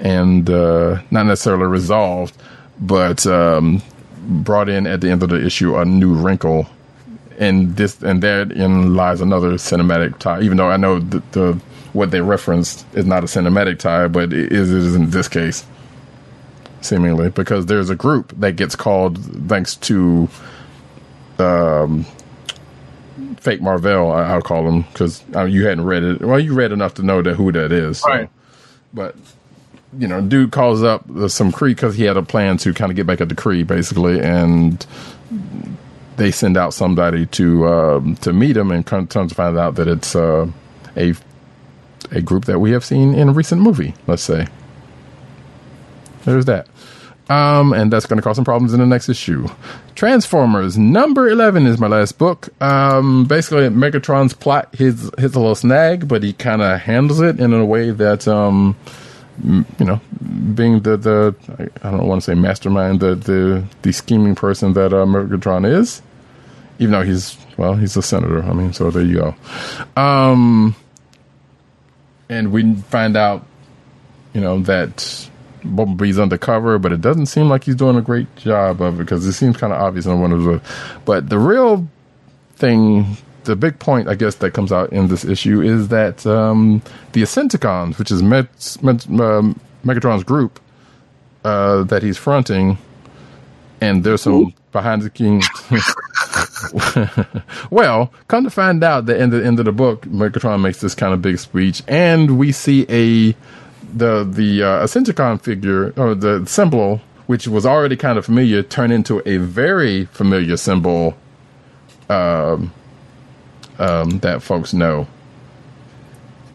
and 0.00 0.50
uh, 0.50 1.00
not 1.12 1.26
necessarily 1.26 1.66
resolved, 1.66 2.36
but 2.80 3.24
um, 3.28 3.80
brought 4.26 4.68
in 4.68 4.86
at 4.86 5.00
the 5.00 5.10
end 5.10 5.22
of 5.22 5.28
the 5.30 5.44
issue 5.44 5.76
a 5.76 5.84
new 5.84 6.14
wrinkle 6.14 6.66
and 7.38 7.76
this 7.76 8.02
and 8.02 8.22
therein 8.22 8.94
lies 8.94 9.20
another 9.20 9.52
cinematic 9.52 10.18
tie. 10.18 10.40
Even 10.40 10.56
though 10.56 10.70
I 10.70 10.76
know 10.76 11.00
the, 11.00 11.22
the 11.32 11.60
what 11.92 12.10
they 12.10 12.20
referenced 12.20 12.86
is 12.94 13.04
not 13.06 13.22
a 13.24 13.26
cinematic 13.26 13.78
tie, 13.78 14.08
but 14.08 14.32
it 14.32 14.52
is, 14.52 14.70
it 14.72 14.78
is 14.78 14.94
in 14.94 15.10
this 15.10 15.28
case, 15.28 15.64
seemingly 16.80 17.30
because 17.30 17.66
there's 17.66 17.90
a 17.90 17.96
group 17.96 18.32
that 18.40 18.52
gets 18.56 18.76
called 18.76 19.18
thanks 19.48 19.76
to 19.76 20.28
um, 21.38 22.06
fake 23.38 23.60
Marvel. 23.62 24.12
I, 24.12 24.22
I'll 24.24 24.42
call 24.42 24.64
them 24.64 24.82
because 24.82 25.24
uh, 25.34 25.44
you 25.44 25.66
hadn't 25.66 25.84
read 25.84 26.02
it. 26.02 26.20
Well, 26.20 26.40
you 26.40 26.54
read 26.54 26.72
enough 26.72 26.94
to 26.94 27.02
know 27.02 27.22
that 27.22 27.34
who 27.34 27.52
that 27.52 27.72
is. 27.72 27.98
so- 28.00 28.08
Right. 28.08 28.30
But 28.92 29.16
you 29.98 30.08
know, 30.08 30.20
dude 30.20 30.52
calls 30.52 30.82
up 30.82 31.08
uh, 31.10 31.28
some 31.28 31.52
Kree 31.52 31.68
because 31.68 31.94
he 31.94 32.04
had 32.04 32.16
a 32.16 32.22
plan 32.22 32.56
to 32.58 32.72
kind 32.74 32.90
of 32.90 32.96
get 32.96 33.06
back 33.06 33.20
at 33.20 33.28
the 33.28 33.34
Kree, 33.34 33.66
basically, 33.66 34.20
and 34.20 34.84
they 36.16 36.30
send 36.30 36.56
out 36.56 36.74
somebody 36.74 37.26
to 37.26 37.66
um, 37.68 38.16
to 38.16 38.32
meet 38.32 38.56
him, 38.56 38.70
and 38.70 38.84
comes 38.86 39.10
to 39.10 39.34
find 39.34 39.58
out 39.58 39.76
that 39.76 39.88
it's 39.88 40.14
uh, 40.14 40.46
a 40.96 41.14
a 42.10 42.20
group 42.20 42.44
that 42.44 42.58
we 42.60 42.72
have 42.72 42.84
seen 42.84 43.14
in 43.14 43.28
a 43.28 43.32
recent 43.32 43.60
movie. 43.60 43.94
Let's 44.06 44.22
say 44.22 44.46
there's 46.24 46.44
that, 46.46 46.68
um, 47.28 47.72
and 47.72 47.92
that's 47.92 48.06
going 48.06 48.18
to 48.18 48.22
cause 48.22 48.36
some 48.36 48.44
problems 48.44 48.72
in 48.74 48.80
the 48.80 48.86
next 48.86 49.08
issue. 49.08 49.48
Transformers 49.94 50.76
number 50.76 51.28
eleven 51.28 51.66
is 51.66 51.78
my 51.78 51.86
last 51.86 52.18
book. 52.18 52.48
Um, 52.62 53.24
basically, 53.26 53.68
Megatron's 53.68 54.34
plot 54.34 54.74
hits 54.74 55.10
hits 55.18 55.34
a 55.34 55.38
little 55.38 55.54
snag, 55.54 56.08
but 56.08 56.22
he 56.22 56.32
kind 56.32 56.62
of 56.62 56.80
handles 56.80 57.20
it 57.20 57.40
in 57.40 57.52
a 57.52 57.64
way 57.64 57.90
that 57.90 58.26
um, 58.28 58.76
you 59.42 59.64
know, 59.84 60.00
being 60.54 60.80
the 60.80 60.96
the 60.96 61.34
I 61.82 61.90
don't 61.90 62.06
want 62.06 62.22
to 62.22 62.24
say 62.24 62.34
mastermind, 62.34 63.00
the 63.00 63.14
the 63.14 63.64
the 63.82 63.92
scheming 63.92 64.34
person 64.34 64.74
that 64.74 64.92
uh, 64.92 65.66
is, 65.66 66.02
even 66.78 66.92
though 66.92 67.02
he's 67.02 67.36
well, 67.56 67.74
he's 67.74 67.96
a 67.96 68.02
senator. 68.02 68.42
I 68.42 68.52
mean, 68.52 68.72
so 68.72 68.90
there 68.90 69.02
you 69.02 69.16
go. 69.16 70.00
Um, 70.00 70.74
and 72.28 72.52
we 72.52 72.74
find 72.74 73.16
out, 73.16 73.46
you 74.32 74.40
know, 74.40 74.60
that 74.60 75.28
Bumblebee's 75.64 76.18
undercover, 76.18 76.78
but 76.78 76.92
it 76.92 77.00
doesn't 77.00 77.26
seem 77.26 77.48
like 77.48 77.64
he's 77.64 77.76
doing 77.76 77.96
a 77.96 78.02
great 78.02 78.34
job 78.36 78.80
of 78.80 78.94
it 78.94 79.04
because 79.04 79.26
it 79.26 79.32
seems 79.32 79.56
kind 79.56 79.72
of 79.72 79.80
obvious 79.80 80.06
in 80.06 80.20
one 80.20 80.32
of 80.32 80.42
the. 80.42 80.60
But 81.04 81.28
the 81.28 81.38
real 81.38 81.88
thing, 82.56 83.16
the 83.44 83.56
big 83.56 83.78
point, 83.78 84.08
I 84.08 84.14
guess, 84.14 84.36
that 84.36 84.52
comes 84.52 84.72
out 84.72 84.92
in 84.92 85.08
this 85.08 85.24
issue 85.24 85.60
is 85.60 85.88
that 85.88 86.26
um, 86.26 86.82
the 87.12 87.22
Ascenticons, 87.22 87.98
which 87.98 88.10
is 88.10 88.22
Met, 88.22 88.78
Met, 88.82 89.06
um, 89.20 89.60
Megatron's 89.84 90.24
group 90.24 90.60
uh, 91.44 91.84
that 91.84 92.02
he's 92.02 92.18
fronting, 92.18 92.78
and 93.80 94.04
there's 94.04 94.22
some 94.22 94.54
behind 94.72 95.02
the 95.02 95.10
king. 95.10 95.42
well, 97.70 98.12
come 98.28 98.44
to 98.44 98.50
find 98.50 98.82
out 98.82 99.06
that 99.06 99.20
in 99.20 99.30
the 99.30 99.44
end 99.44 99.58
of 99.58 99.64
the 99.64 99.72
book, 99.72 100.02
Megatron 100.02 100.60
makes 100.60 100.80
this 100.80 100.94
kind 100.94 101.12
of 101.12 101.22
big 101.22 101.38
speech, 101.38 101.82
and 101.86 102.38
we 102.38 102.52
see 102.52 102.82
a 102.88 103.36
the 103.96 104.24
the 104.24 104.62
uh, 104.62 104.84
Ascenticon 104.84 105.40
figure 105.40 105.92
or 105.96 106.14
the 106.14 106.44
symbol, 106.46 107.00
which 107.26 107.46
was 107.46 107.64
already 107.64 107.96
kind 107.96 108.18
of 108.18 108.24
familiar, 108.24 108.62
turn 108.62 108.90
into 108.90 109.26
a 109.28 109.38
very 109.38 110.06
familiar 110.06 110.56
symbol 110.56 111.14
um, 112.08 112.72
um, 113.78 114.18
that 114.20 114.42
folks 114.42 114.72
know. 114.72 115.06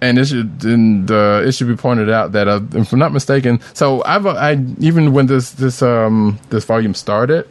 And 0.01 0.17
it 0.17 0.27
should 0.27 0.63
and, 0.63 1.11
uh, 1.11 1.41
it 1.43 1.51
should 1.51 1.67
be 1.67 1.75
pointed 1.75 2.09
out 2.09 2.31
that 2.31 2.47
uh, 2.47 2.61
if 2.73 2.93
I'm 2.93 2.99
not 2.99 3.11
mistaken, 3.11 3.59
so 3.73 4.01
I've 4.05 4.25
uh, 4.25 4.31
I 4.31 4.53
even 4.79 5.11
when 5.11 5.25
this 5.25 5.51
this 5.51 5.81
um 5.81 6.39
this 6.49 6.63
volume 6.63 6.93
started, 6.93 7.45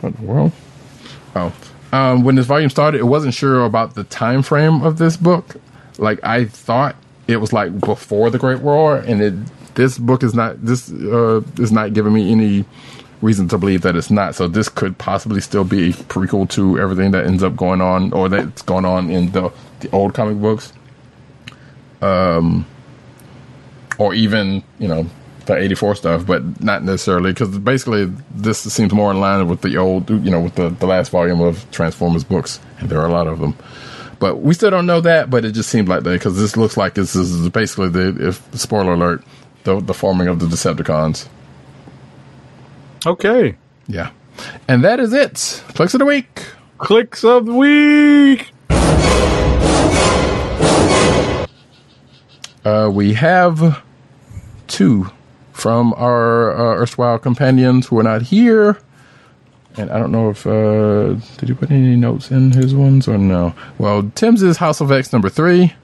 what 0.00 0.16
the 0.16 0.22
world? 0.22 0.52
Oh, 1.34 1.52
um, 1.92 2.22
when 2.22 2.36
this 2.36 2.46
volume 2.46 2.70
started, 2.70 3.00
it 3.00 3.04
wasn't 3.04 3.34
sure 3.34 3.64
about 3.64 3.96
the 3.96 4.04
time 4.04 4.42
frame 4.42 4.82
of 4.82 4.98
this 4.98 5.16
book. 5.16 5.56
Like 5.98 6.20
I 6.22 6.44
thought 6.44 6.94
it 7.26 7.38
was 7.38 7.52
like 7.52 7.80
before 7.80 8.30
the 8.30 8.38
Great 8.38 8.60
War, 8.60 8.98
and 8.98 9.20
it 9.20 9.34
this 9.74 9.98
book 9.98 10.22
is 10.22 10.34
not 10.34 10.64
this 10.64 10.90
uh, 10.92 11.42
is 11.58 11.72
not 11.72 11.94
giving 11.94 12.12
me 12.12 12.30
any 12.30 12.64
reason 13.22 13.48
to 13.48 13.58
believe 13.58 13.82
that 13.82 13.96
it's 13.96 14.10
not. 14.10 14.34
So 14.34 14.48
this 14.48 14.68
could 14.68 14.98
possibly 14.98 15.40
still 15.40 15.64
be 15.64 15.90
a 15.90 15.92
prequel 15.92 16.48
to 16.50 16.78
everything 16.78 17.10
that 17.12 17.26
ends 17.26 17.42
up 17.42 17.56
going 17.56 17.80
on, 17.80 18.12
or 18.12 18.28
that's 18.28 18.62
going 18.62 18.84
on 18.84 19.10
in 19.10 19.32
the 19.32 19.50
the 19.80 19.90
old 19.90 20.14
comic 20.14 20.40
books, 20.40 20.72
um, 22.02 22.66
or 23.98 24.14
even 24.14 24.62
you 24.78 24.88
know 24.88 25.06
the 25.46 25.56
'84 25.56 25.94
stuff, 25.96 26.26
but 26.26 26.62
not 26.62 26.82
necessarily 26.84 27.32
because 27.32 27.58
basically 27.58 28.06
this 28.34 28.60
seems 28.60 28.92
more 28.92 29.10
in 29.10 29.20
line 29.20 29.48
with 29.48 29.62
the 29.62 29.76
old, 29.76 30.10
you 30.10 30.30
know, 30.30 30.40
with 30.40 30.54
the 30.54 30.70
the 30.70 30.86
last 30.86 31.10
volume 31.10 31.40
of 31.40 31.70
Transformers 31.70 32.24
books, 32.24 32.60
and 32.78 32.88
there 32.88 33.00
are 33.00 33.08
a 33.08 33.12
lot 33.12 33.26
of 33.26 33.38
them. 33.40 33.56
But 34.18 34.42
we 34.42 34.52
still 34.52 34.70
don't 34.70 34.86
know 34.86 35.00
that, 35.00 35.30
but 35.30 35.46
it 35.46 35.52
just 35.52 35.70
seemed 35.70 35.88
like 35.88 36.02
that 36.02 36.12
because 36.12 36.38
this 36.38 36.56
looks 36.56 36.76
like 36.76 36.92
this 36.94 37.16
is 37.16 37.48
basically 37.48 37.88
the 37.88 38.28
if 38.28 38.54
spoiler 38.54 38.92
alert, 38.92 39.24
the 39.64 39.80
the 39.80 39.94
forming 39.94 40.28
of 40.28 40.40
the 40.40 40.46
Decepticons. 40.46 41.26
Okay. 43.06 43.56
Yeah. 43.86 44.10
And 44.68 44.84
that 44.84 45.00
is 45.00 45.12
it. 45.12 45.62
Clicks 45.74 45.94
of 45.94 45.98
the 45.98 46.06
week. 46.06 46.46
Clicks 46.78 47.24
of 47.24 47.46
the 47.46 47.54
week. 47.54 48.52
Uh, 52.64 52.90
we 52.92 53.14
have 53.14 53.82
two 54.66 55.10
from 55.52 55.94
our 55.94 56.52
uh, 56.54 56.80
erstwhile 56.80 57.18
companions 57.18 57.86
who 57.86 57.98
are 57.98 58.02
not 58.02 58.22
here. 58.22 58.78
And 59.76 59.90
I 59.90 59.98
don't 59.98 60.12
know 60.12 60.30
if 60.30 60.46
uh, 60.46 61.14
did 61.38 61.48
you 61.48 61.54
put 61.54 61.70
any 61.70 61.96
notes 61.96 62.30
in 62.30 62.50
his 62.50 62.74
ones 62.74 63.08
or 63.08 63.16
no. 63.16 63.54
Well, 63.78 64.10
Tim's 64.14 64.42
is 64.42 64.58
House 64.58 64.80
of 64.80 64.90
X 64.90 65.12
number 65.12 65.28
three. 65.28 65.74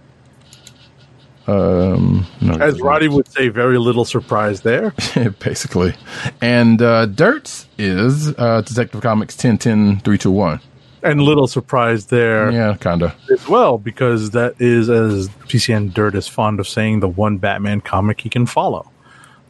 Um, 1.47 2.27
no, 2.41 2.55
As 2.55 2.81
Roddy 2.81 3.09
would 3.09 3.29
say, 3.29 3.49
very 3.49 3.79
little 3.79 4.05
surprise 4.05 4.63
there. 4.63 4.93
basically, 5.39 5.95
and 6.41 6.83
uh, 6.83 7.07
Dirt's 7.07 7.67
is 7.79 8.29
uh, 8.37 8.63
Detective 8.63 9.01
Comics 9.01 9.37
ten 9.37 9.57
ten 9.59 10.01
three 10.01 10.19
two 10.19 10.31
one. 10.33 10.61
And 11.03 11.21
little 11.23 11.47
surprise 11.47 12.07
there 12.07 12.51
Yeah, 12.51 12.77
kinda. 12.81 13.15
as 13.31 13.47
well, 13.47 13.79
because 13.79 14.31
that 14.33 14.55
is, 14.61 14.91
as 14.91 15.29
PCN 15.47 15.95
Dirt 15.95 16.17
is 16.17 16.27
fond 16.27 16.59
of 16.59 16.67
saying, 16.67 16.99
the 16.99 17.07
one 17.09 17.39
Batman 17.39 17.81
comic 17.81 18.21
he 18.23 18.29
can 18.29 18.45
follow. 18.47 18.91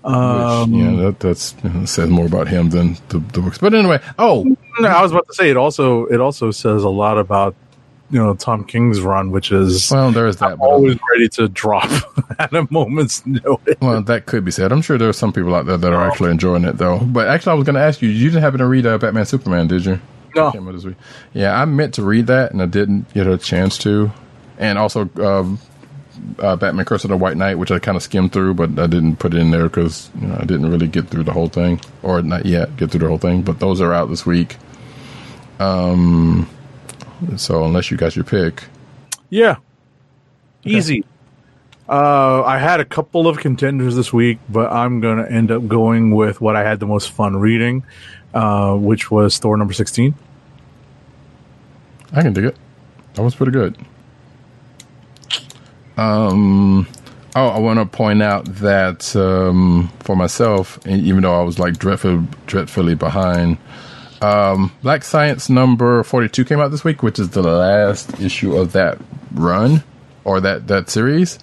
Um, 0.05 0.71
Which, 0.73 0.81
yeah, 0.83 1.03
that 1.05 1.21
that's 1.21 1.55
you 1.65 1.71
know, 1.71 1.85
says 1.87 2.11
more 2.11 2.27
about 2.27 2.47
him 2.49 2.71
than 2.71 2.99
the, 3.09 3.19
the 3.33 3.41
books. 3.41 3.57
But 3.59 3.73
anyway, 3.75 4.01
oh, 4.19 4.45
No, 4.79 4.89
I 4.89 5.01
was 5.01 5.13
about 5.13 5.27
to 5.29 5.35
say 5.35 5.49
it 5.49 5.57
also 5.57 6.05
it 6.07 6.21
also 6.21 6.51
says 6.51 6.85
a 6.85 6.91
lot 6.91 7.17
about 7.19 7.55
you 8.11 8.19
know 8.19 8.35
Tom 8.35 8.65
King's 8.65 9.01
run, 9.01 9.31
which 9.31 9.53
is 9.53 9.91
well, 9.91 10.11
there 10.11 10.27
is 10.27 10.37
that. 10.37 10.59
But, 10.59 10.65
always 10.65 10.99
ready 11.13 11.29
to 11.31 11.49
drop 11.49 11.91
at 12.39 12.55
a 12.55 12.67
moment's 12.71 13.25
notice. 13.27 13.77
well, 13.81 14.03
that 14.03 14.27
could 14.27 14.45
be 14.45 14.51
said. 14.51 14.73
I'm 14.73 14.83
sure 14.83 14.99
there 14.99 15.09
are 15.09 15.15
some 15.15 15.33
people 15.33 15.55
out 15.55 15.67
there 15.67 15.77
that 15.77 15.93
are 15.93 16.09
actually 16.09 16.31
enjoying 16.31 16.65
it, 16.65 16.79
though. 16.79 16.99
But 16.99 17.29
actually, 17.29 17.53
I 17.53 17.55
was 17.55 17.65
going 17.65 17.75
to 17.75 17.81
ask 17.81 18.03
you, 18.03 18.09
you 18.09 18.29
didn't 18.31 18.43
happen 18.43 18.59
to 18.61 18.67
read 18.67 18.87
uh, 18.87 18.99
Batman 18.99 19.27
Superman, 19.27 19.67
did 19.67 19.85
you? 19.85 20.01
No. 20.35 20.53
Came 20.53 20.69
out 20.69 20.75
this 20.75 20.85
week. 20.85 20.97
Yeah, 21.33 21.61
I 21.61 21.65
meant 21.65 21.95
to 21.95 22.03
read 22.03 22.27
that, 22.27 22.53
and 22.53 22.63
I 22.63 22.67
didn't 22.67 23.13
get 23.15 23.27
a 23.27 23.39
chance 23.39 23.79
to. 23.79 24.13
And 24.59 24.79
also, 24.79 25.09
um, 25.17 25.59
uh, 26.39 26.57
Batman 26.57 26.85
Curse 26.85 27.05
of 27.05 27.11
the 27.11 27.17
White 27.17 27.37
Knight, 27.37 27.59
which 27.59 27.71
I 27.71 27.79
kind 27.79 27.97
of 27.97 28.03
skimmed 28.03 28.33
through, 28.33 28.55
but 28.55 28.79
I 28.79 28.87
didn't 28.87 29.17
put 29.17 29.35
it 29.35 29.39
in 29.39 29.51
there 29.51 29.65
because 29.65 30.11
you 30.21 30.29
know, 30.29 30.37
I 30.39 30.45
didn't 30.45 30.71
really 30.71 30.89
get 30.89 31.09
through 31.09 31.25
the 31.25 31.33
whole 31.33 31.49
thing, 31.49 31.81
or 32.03 32.23
not 32.23 32.47
yet 32.47 32.77
get 32.77 32.91
through 32.91 33.01
the 33.01 33.09
whole 33.09 33.19
thing. 33.19 33.43
But 33.43 33.61
those 33.61 33.81
are 33.81 33.93
out 33.93 34.09
this 34.09 34.27
week. 34.27 34.57
Um, 35.59 36.49
so 37.37 37.65
unless 37.65 37.91
you 37.91 37.97
got 37.97 38.17
your 38.17 38.25
pick, 38.25 38.65
Yeah, 39.31 39.57
Easy. 40.67 41.05
Uh, 41.89 42.43
I 42.43 42.59
had 42.59 42.81
a 42.81 42.85
couple 42.85 43.29
of 43.29 43.39
contenders 43.39 43.95
this 43.95 44.13
week, 44.13 44.39
but 44.49 44.73
I'm 44.73 45.01
going 45.01 45.19
to 45.19 45.31
end 45.31 45.53
up 45.53 45.69
going 45.69 46.11
with 46.11 46.41
what 46.41 46.57
I 46.57 46.65
had 46.65 46.81
the 46.81 46.87
most 46.87 47.13
fun 47.13 47.37
reading, 47.37 47.85
uh, 48.35 48.75
which 48.75 49.11
was 49.11 49.39
Thor 49.39 49.57
number 49.57 49.73
16. 49.73 50.13
I 52.13 52.23
can 52.23 52.33
dig 52.33 52.45
it. 52.47 52.57
That 53.15 53.23
was 53.23 53.37
pretty 53.37 53.53
good. 53.53 53.77
Um, 55.97 56.89
oh, 57.37 57.49
I 57.49 57.59
want 57.61 57.79
to 57.79 57.87
point 57.87 58.23
out 58.23 58.45
that 58.57 59.15
um, 59.15 59.93
for 60.01 60.17
myself, 60.17 60.85
even 60.87 61.23
though 61.23 61.41
I 61.41 61.45
was 61.45 61.61
like 61.61 61.79
dreadful, 61.79 62.27
dreadfully 62.47 62.97
behind, 62.97 63.59
um, 64.23 64.73
Black 64.83 65.05
Science 65.05 65.49
number 65.51 66.03
forty-two 66.03 66.45
came 66.45 66.61
out 66.61 66.71
this 66.71 66.85
week, 66.85 67.03
which 67.03 67.19
is 67.19 67.31
the 67.31 67.43
last 67.43 68.21
issue 68.21 68.57
of 68.57 68.73
that 68.73 68.99
run 69.33 69.83
or 70.25 70.41
that 70.41 70.67
that 70.69 70.89
series. 70.91 71.39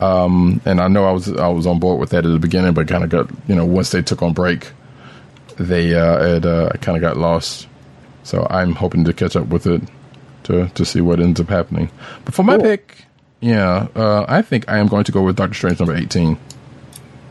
Um, 0.00 0.60
and 0.64 0.80
I 0.80 0.88
know 0.88 1.04
I 1.04 1.12
was 1.12 1.28
I 1.32 1.48
was 1.48 1.66
on 1.66 1.78
board 1.78 1.98
with 2.00 2.10
that 2.10 2.26
at 2.26 2.30
the 2.30 2.38
beginning, 2.38 2.74
but 2.74 2.88
kind 2.88 3.04
of 3.04 3.10
got 3.10 3.30
you 3.48 3.54
know 3.54 3.64
once 3.64 3.90
they 3.90 4.02
took 4.02 4.22
on 4.22 4.32
break, 4.32 4.70
they 5.56 5.94
uh, 5.94 6.36
it 6.36 6.44
uh, 6.46 6.70
kind 6.80 6.96
of 6.96 7.00
got 7.00 7.16
lost. 7.16 7.66
So 8.22 8.46
I'm 8.50 8.74
hoping 8.74 9.04
to 9.04 9.12
catch 9.12 9.36
up 9.36 9.46
with 9.48 9.66
it 9.66 9.82
to 10.44 10.68
to 10.68 10.84
see 10.84 11.00
what 11.00 11.20
ends 11.20 11.40
up 11.40 11.48
happening. 11.48 11.90
But 12.24 12.34
for 12.34 12.42
my 12.42 12.56
Cool. 12.56 12.64
pick, 12.64 13.04
yeah, 13.40 13.86
uh, 13.94 14.26
I 14.28 14.42
think 14.42 14.68
I 14.68 14.78
am 14.78 14.88
going 14.88 15.04
to 15.04 15.12
go 15.12 15.22
with 15.22 15.36
Doctor 15.36 15.54
Strange 15.54 15.78
number 15.78 15.94
eighteen. 15.96 16.38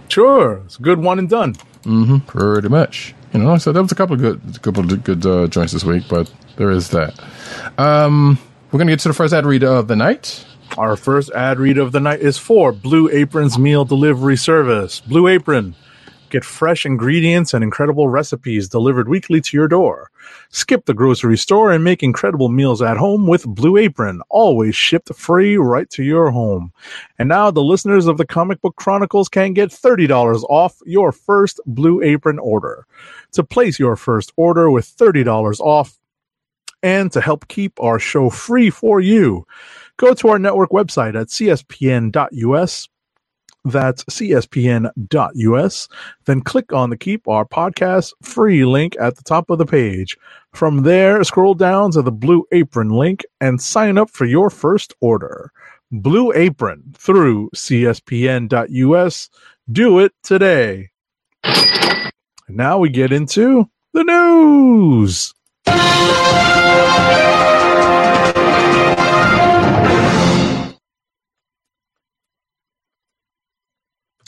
Sure. 0.07 0.61
It's 0.65 0.77
a 0.80 0.81
good 0.81 0.99
one 0.99 1.19
and 1.19 1.30
done. 1.30 1.55
Mm-hmm, 1.84 2.19
pretty 2.19 2.69
much, 2.69 3.13
you 3.35 3.43
know. 3.43 3.57
So 3.57 3.71
there 3.71 3.81
was 3.81 3.91
a 3.91 3.95
couple 3.95 4.15
of 4.15 4.21
good 4.21 4.61
couple 4.61 4.83
of 4.83 5.03
good 5.03 5.25
uh, 5.25 5.47
joints 5.47 5.73
this 5.73 5.83
week, 5.83 6.03
but 6.09 6.31
there 6.57 6.71
is 6.71 6.89
that. 6.89 7.19
Um, 7.77 8.39
we're 8.71 8.79
gonna 8.79 8.91
get 8.91 8.99
to 9.01 9.09
the 9.09 9.13
first 9.13 9.33
ad 9.33 9.45
read 9.45 9.63
of 9.63 9.87
the 9.87 9.95
night. 9.95 10.45
Our 10.77 10.97
first 10.97 11.31
ad 11.31 11.59
read 11.59 11.77
of 11.77 11.91
the 11.91 11.99
night 11.99 12.19
is 12.19 12.37
for 12.37 12.71
Blue 12.71 13.09
Apron's 13.09 13.57
meal 13.57 13.85
delivery 13.85 14.37
service. 14.37 14.99
Blue 15.01 15.27
Apron. 15.27 15.75
Get 16.29 16.43
fresh 16.43 16.85
ingredients 16.85 17.53
and 17.53 17.63
incredible 17.63 18.09
recipes 18.09 18.67
delivered 18.67 19.07
weekly 19.07 19.39
to 19.41 19.55
your 19.55 19.67
door. 19.67 20.11
Skip 20.49 20.85
the 20.85 20.93
grocery 20.93 21.37
store 21.37 21.71
and 21.71 21.83
make 21.83 22.01
incredible 22.01 22.49
meals 22.49 22.81
at 22.81 22.97
home 22.97 23.27
with 23.27 23.45
Blue 23.45 23.77
Apron, 23.77 24.21
always 24.29 24.75
shipped 24.75 25.13
free 25.15 25.55
right 25.55 25.89
to 25.91 26.03
your 26.03 26.31
home. 26.31 26.73
And 27.19 27.29
now 27.29 27.51
the 27.51 27.63
listeners 27.63 28.07
of 28.07 28.17
the 28.17 28.25
Comic 28.25 28.61
Book 28.61 28.75
Chronicles 28.75 29.29
can 29.29 29.53
get 29.53 29.69
$30 29.69 30.43
off 30.49 30.81
your 30.85 31.11
first 31.11 31.59
Blue 31.65 32.01
Apron 32.01 32.39
order. 32.39 32.85
To 33.35 33.43
place 33.43 33.79
your 33.79 33.97
first 33.97 34.31
order 34.37 34.71
with 34.71 34.85
$30 34.85 35.59
off 35.59 35.99
and 36.81 37.11
to 37.11 37.19
help 37.19 37.49
keep 37.49 37.73
our 37.81 37.99
show 37.99 38.29
free 38.29 38.69
for 38.69 39.01
you, 39.01 39.45
go 39.97 40.13
to 40.13 40.29
our 40.29 40.39
network 40.39 40.69
website 40.69 41.19
at 41.19 41.27
cspn.us. 41.27 42.89
That's 43.65 44.03
cspn.us. 44.05 45.87
Then 46.25 46.41
click 46.41 46.71
on 46.71 46.89
the 46.91 46.97
Keep 46.97 47.27
Our 47.27 47.45
Podcast 47.45 48.13
free 48.21 48.63
link 48.63 48.95
at 49.01 49.17
the 49.17 49.23
top 49.23 49.49
of 49.49 49.57
the 49.57 49.65
page. 49.65 50.15
From 50.53 50.83
there, 50.83 51.21
scroll 51.25 51.55
down 51.55 51.91
to 51.91 52.01
the 52.01 52.13
Blue 52.13 52.45
Apron 52.53 52.89
link 52.89 53.25
and 53.41 53.61
sign 53.61 53.97
up 53.97 54.09
for 54.11 54.25
your 54.25 54.49
first 54.49 54.93
order. 55.01 55.51
Blue 55.91 56.31
Apron 56.31 56.93
through 56.97 57.49
cspn.us. 57.53 59.29
Do 59.69 59.99
it 59.99 60.13
today. 60.23 60.91
Now 62.47 62.77
we 62.77 62.89
get 62.89 63.11
into 63.11 63.69
the 63.93 64.03
news. 64.03 65.34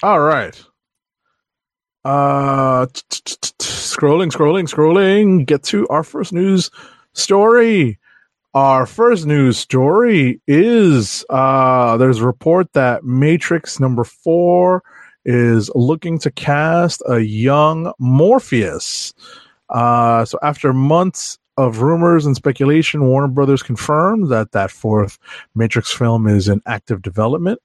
All 0.03 0.19
right. 0.19 0.63
Uh, 2.05 2.85
scrolling, 2.87 4.31
scrolling, 4.31 4.67
scrolling. 4.67 5.45
Get 5.45 5.63
to 5.63 5.87
our 5.89 6.03
first 6.03 6.33
news 6.33 6.71
story. 7.13 7.99
Our 8.53 8.85
first 8.87 9.27
news 9.27 9.57
story 9.57 10.41
is 10.47 11.23
uh, 11.29 11.97
there's 11.97 12.19
a 12.19 12.25
report 12.25 12.73
that 12.73 13.03
Matrix 13.03 13.79
number 13.79 14.03
four 14.03 14.81
is 15.27 15.69
looking 15.75 16.17
to 16.19 16.31
cast 16.31 17.03
a 17.07 17.19
young 17.19 17.93
Morpheus. 17.99 19.13
Uh, 19.69 20.25
so 20.25 20.39
after 20.41 20.73
months 20.73 21.37
of 21.57 21.81
rumors 21.81 22.25
and 22.25 22.35
speculation, 22.35 23.07
Warner 23.07 23.27
Brothers 23.27 23.61
confirmed 23.61 24.29
that 24.29 24.53
that 24.53 24.71
fourth 24.71 25.19
Matrix 25.53 25.91
film 25.91 26.27
is 26.27 26.47
in 26.47 26.61
active 26.65 27.01
development 27.01 27.59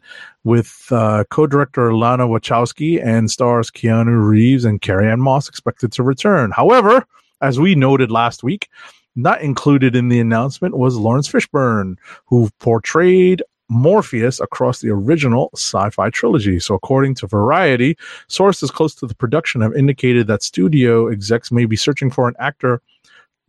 with 0.44 0.88
uh, 0.90 1.24
co-director 1.30 1.94
Lana 1.94 2.26
Wachowski 2.26 3.04
and 3.04 3.30
stars 3.30 3.70
Keanu 3.70 4.26
Reeves 4.26 4.64
and 4.64 4.80
Carrie 4.80 5.08
Ann 5.08 5.20
Moss 5.20 5.48
expected 5.48 5.92
to 5.92 6.02
return. 6.02 6.50
However, 6.50 7.06
as 7.42 7.60
we 7.60 7.74
noted 7.74 8.10
last 8.10 8.42
week, 8.42 8.68
not 9.14 9.42
included 9.42 9.94
in 9.94 10.08
the 10.08 10.20
announcement 10.20 10.76
was 10.76 10.96
Laurence 10.96 11.28
Fishburne, 11.28 11.96
who 12.26 12.48
portrayed 12.58 13.42
Morpheus 13.72 14.38
across 14.40 14.80
the 14.80 14.90
original 14.90 15.50
sci-fi 15.54 16.10
trilogy. 16.10 16.60
So 16.60 16.74
according 16.74 17.14
to 17.16 17.26
Variety, 17.26 17.96
sources 18.28 18.70
close 18.70 18.94
to 18.96 19.06
the 19.06 19.14
production 19.14 19.60
have 19.62 19.74
indicated 19.74 20.26
that 20.26 20.42
studio 20.42 21.08
execs 21.08 21.50
may 21.50 21.64
be 21.64 21.76
searching 21.76 22.10
for 22.10 22.28
an 22.28 22.34
actor 22.38 22.82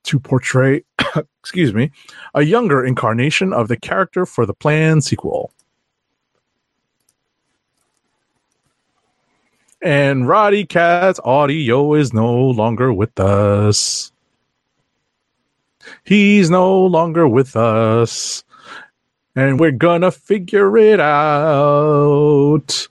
to 0.04 0.20
portray, 0.20 0.84
excuse 1.42 1.74
me, 1.74 1.92
a 2.34 2.44
younger 2.44 2.86
incarnation 2.86 3.54
of 3.54 3.68
the 3.68 3.78
character 3.78 4.26
for 4.26 4.46
the 4.46 4.54
planned 4.54 5.04
sequel. 5.04 5.52
And 9.82 10.24
Roddykat's 10.24 11.20
audio 11.26 11.94
is 11.94 12.14
no 12.14 12.34
longer 12.34 12.94
with 12.94 13.20
us. 13.20 14.14
He's 16.06 16.50
no 16.50 16.86
longer 16.86 17.28
with 17.28 17.58
us. 17.58 18.46
And 19.36 19.60
we're 19.60 19.72
gonna 19.72 20.12
figure 20.12 20.78
it 20.78 21.00
out. 21.00 22.88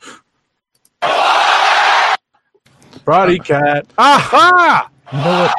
Roddykat. 3.05 3.87
Aha! 3.99 4.89
You 5.13 5.19
know 5.19 5.31
what? 5.41 5.55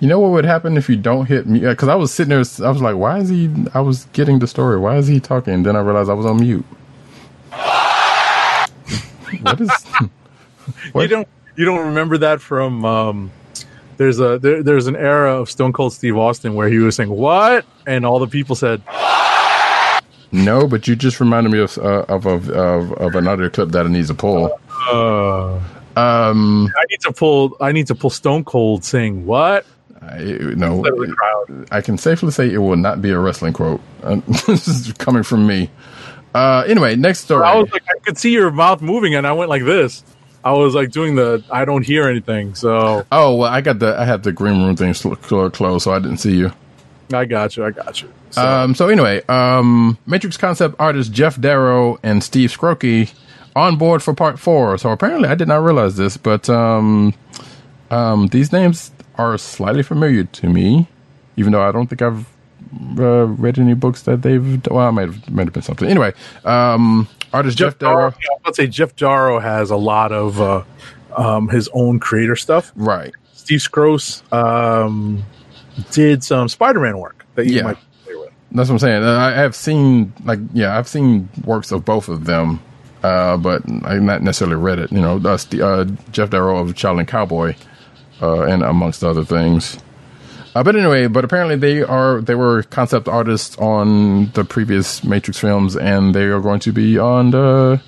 You 0.00 0.08
know 0.08 0.20
what 0.20 0.30
would 0.32 0.44
happen 0.44 0.76
if 0.76 0.88
you 0.88 0.96
don't 0.96 1.26
hit 1.26 1.46
mute? 1.46 1.68
Because 1.68 1.88
I 1.88 1.94
was 1.96 2.12
sitting 2.12 2.30
there, 2.30 2.38
I 2.38 2.70
was 2.70 2.82
like, 2.82 2.96
"Why 2.96 3.18
is 3.18 3.28
he?" 3.28 3.50
I 3.74 3.80
was 3.80 4.04
getting 4.12 4.38
the 4.38 4.46
story. 4.46 4.78
Why 4.78 4.96
is 4.96 5.08
he 5.08 5.20
talking? 5.20 5.54
And 5.54 5.66
then 5.66 5.76
I 5.76 5.80
realized 5.80 6.10
I 6.10 6.14
was 6.14 6.26
on 6.26 6.40
mute. 6.40 6.64
what 9.42 9.60
is? 9.60 9.70
What? 10.92 11.02
You 11.02 11.08
don't 11.08 11.28
you 11.56 11.64
don't 11.64 11.86
remember 11.86 12.18
that 12.18 12.40
from 12.42 12.84
um 12.84 13.32
there's 13.96 14.20
a 14.20 14.38
there, 14.38 14.62
there's 14.62 14.86
an 14.86 14.96
era 14.96 15.40
of 15.40 15.50
Stone 15.50 15.72
Cold 15.72 15.92
Steve 15.92 16.16
Austin 16.16 16.54
where 16.54 16.68
he 16.68 16.78
was 16.78 16.96
saying 16.96 17.10
what 17.10 17.64
and 17.86 18.06
all 18.06 18.18
the 18.18 18.26
people 18.28 18.54
said 18.54 18.82
No, 20.30 20.66
but 20.66 20.86
you 20.86 20.94
just 20.96 21.20
reminded 21.20 21.52
me 21.52 21.60
of 21.60 21.78
uh, 21.78 22.04
of, 22.08 22.26
of 22.26 22.50
of 22.50 22.92
of 22.92 23.14
another 23.14 23.48
clip 23.50 23.70
that 23.70 23.86
I 23.86 23.88
need 23.88 24.06
to 24.06 24.14
pull. 24.14 24.52
uh 24.90 25.58
Um, 25.96 26.68
I 26.76 26.84
need 26.90 27.00
to 27.00 27.12
pull 27.12 27.56
I 27.60 27.72
need 27.72 27.86
to 27.88 27.94
pull 27.94 28.10
Stone 28.10 28.44
Cold 28.44 28.84
saying 28.84 29.26
what 29.26 29.64
I, 30.02 30.18
no, 30.18 30.76
instead 30.76 30.92
of 30.92 30.98
the 30.98 31.14
crowd. 31.16 31.68
I 31.70 31.80
can 31.80 31.98
safely 31.98 32.30
say 32.30 32.52
it 32.52 32.58
will 32.58 32.76
not 32.76 33.02
be 33.02 33.10
a 33.10 33.18
wrestling 33.18 33.52
quote. 33.52 33.80
Uh, 34.02 34.20
this 34.46 34.68
is 34.68 34.92
coming 34.94 35.22
from 35.22 35.46
me. 35.46 35.70
Uh, 36.34 36.64
anyway, 36.66 36.94
next 36.94 37.20
story. 37.20 37.44
I 37.44 37.56
was 37.56 37.70
like 37.72 37.82
I 37.88 37.98
could 38.00 38.18
see 38.18 38.32
your 38.32 38.50
mouth 38.50 38.82
moving 38.82 39.14
and 39.14 39.26
I 39.26 39.32
went 39.32 39.48
like 39.50 39.64
this. 39.64 40.04
I 40.44 40.52
was 40.52 40.74
like 40.74 40.90
doing 40.92 41.16
the 41.16 41.42
I 41.50 41.64
don't 41.64 41.84
hear 41.84 42.06
anything, 42.08 42.54
so 42.54 43.04
oh 43.10 43.34
well, 43.36 43.50
I 43.50 43.60
got 43.60 43.80
the 43.80 43.98
I 43.98 44.04
had 44.04 44.22
the 44.22 44.32
green 44.32 44.62
room 44.62 44.76
thing 44.76 44.94
closed, 44.94 45.84
so 45.84 45.92
I 45.92 45.98
didn't 45.98 46.18
see 46.18 46.36
you. 46.36 46.52
I 47.12 47.24
got 47.24 47.56
you, 47.56 47.64
I 47.64 47.70
got 47.70 48.02
you. 48.02 48.12
So, 48.30 48.42
Um, 48.46 48.74
so 48.74 48.88
anyway, 48.88 49.22
um, 49.28 49.96
Matrix 50.06 50.36
concept 50.36 50.76
artist 50.78 51.12
Geof 51.12 51.40
Darrow 51.40 51.98
and 52.02 52.22
Steve 52.22 52.50
Skroce 52.50 53.12
on 53.56 53.76
board 53.76 54.02
for 54.02 54.14
part 54.14 54.38
four. 54.38 54.76
So 54.78 54.90
apparently, 54.90 55.28
I 55.28 55.34
did 55.34 55.48
not 55.48 55.62
realize 55.62 55.96
this, 55.96 56.16
but 56.16 56.48
um, 56.50 57.14
um, 57.90 58.28
these 58.28 58.52
names 58.52 58.92
are 59.16 59.36
slightly 59.38 59.82
familiar 59.82 60.24
to 60.24 60.48
me, 60.48 60.86
even 61.36 61.52
though 61.52 61.62
I 61.62 61.72
don't 61.72 61.86
think 61.86 62.02
I've 62.02 62.26
uh, 62.98 63.26
read 63.26 63.58
any 63.58 63.74
books 63.74 64.02
that 64.02 64.22
they've. 64.22 64.64
Well, 64.66 64.86
I 64.86 64.90
might 64.90 65.06
have, 65.08 65.30
might 65.30 65.46
have 65.46 65.54
been 65.54 65.62
something. 65.62 65.88
Anyway, 65.88 66.12
um, 66.44 67.08
artist 67.32 67.58
Geof, 67.58 67.72
Geof 67.72 67.78
Darrow, 67.78 68.14
yeah, 68.22 68.36
would 68.44 68.54
say 68.54 68.66
Geof 68.66 68.94
Darrow 68.96 69.38
has 69.38 69.70
a 69.70 69.76
lot 69.76 70.12
of 70.12 70.40
uh, 70.40 70.62
um, 71.16 71.48
his 71.48 71.68
own 71.72 71.98
creator 71.98 72.36
stuff. 72.36 72.72
right? 72.76 73.14
Steve 73.32 73.60
Skroce 73.60 74.30
um, 74.30 75.24
did 75.90 76.22
some 76.24 76.48
Spider-Man 76.48 76.98
work 76.98 77.24
that 77.34 77.46
you 77.46 77.56
Yeah. 77.56 77.62
might 77.62 77.74
be 77.76 77.80
familiar 78.04 78.24
with. 78.26 78.34
That's 78.52 78.68
what 78.68 78.74
I'm 78.74 78.78
saying. 78.80 79.02
I 79.04 79.32
have 79.32 79.54
seen 79.54 80.12
like 80.24 80.40
yeah, 80.52 80.76
I've 80.78 80.88
seen 80.88 81.28
works 81.44 81.70
of 81.72 81.84
both 81.84 82.08
of 82.08 82.24
them, 82.24 82.60
uh, 83.02 83.36
but 83.36 83.62
I've 83.84 84.02
not 84.02 84.22
necessarily 84.22 84.56
read 84.56 84.78
it. 84.78 84.90
You 84.92 85.00
know, 85.00 85.18
that's 85.18 85.44
the, 85.44 85.62
uh, 85.66 85.84
Geof 86.12 86.30
Darrow 86.30 86.58
of 86.58 86.74
Shaolin 86.74 87.06
Cowboy, 87.06 87.54
uh, 88.22 88.42
and 88.42 88.62
amongst 88.62 89.04
other 89.04 89.24
things. 89.24 89.78
Uh, 90.54 90.62
but 90.62 90.74
anyway, 90.74 91.06
but 91.06 91.24
apparently 91.24 91.56
they 91.56 91.82
are 91.82 92.20
they 92.22 92.34
were 92.34 92.62
concept 92.64 93.06
artists 93.06 93.56
on 93.58 94.30
the 94.32 94.44
previous 94.44 95.04
Matrix 95.04 95.38
films, 95.38 95.76
and 95.76 96.14
they 96.14 96.24
are 96.24 96.40
going 96.40 96.60
to 96.60 96.72
be 96.72 96.98
on 96.98 97.30
the 97.30 97.80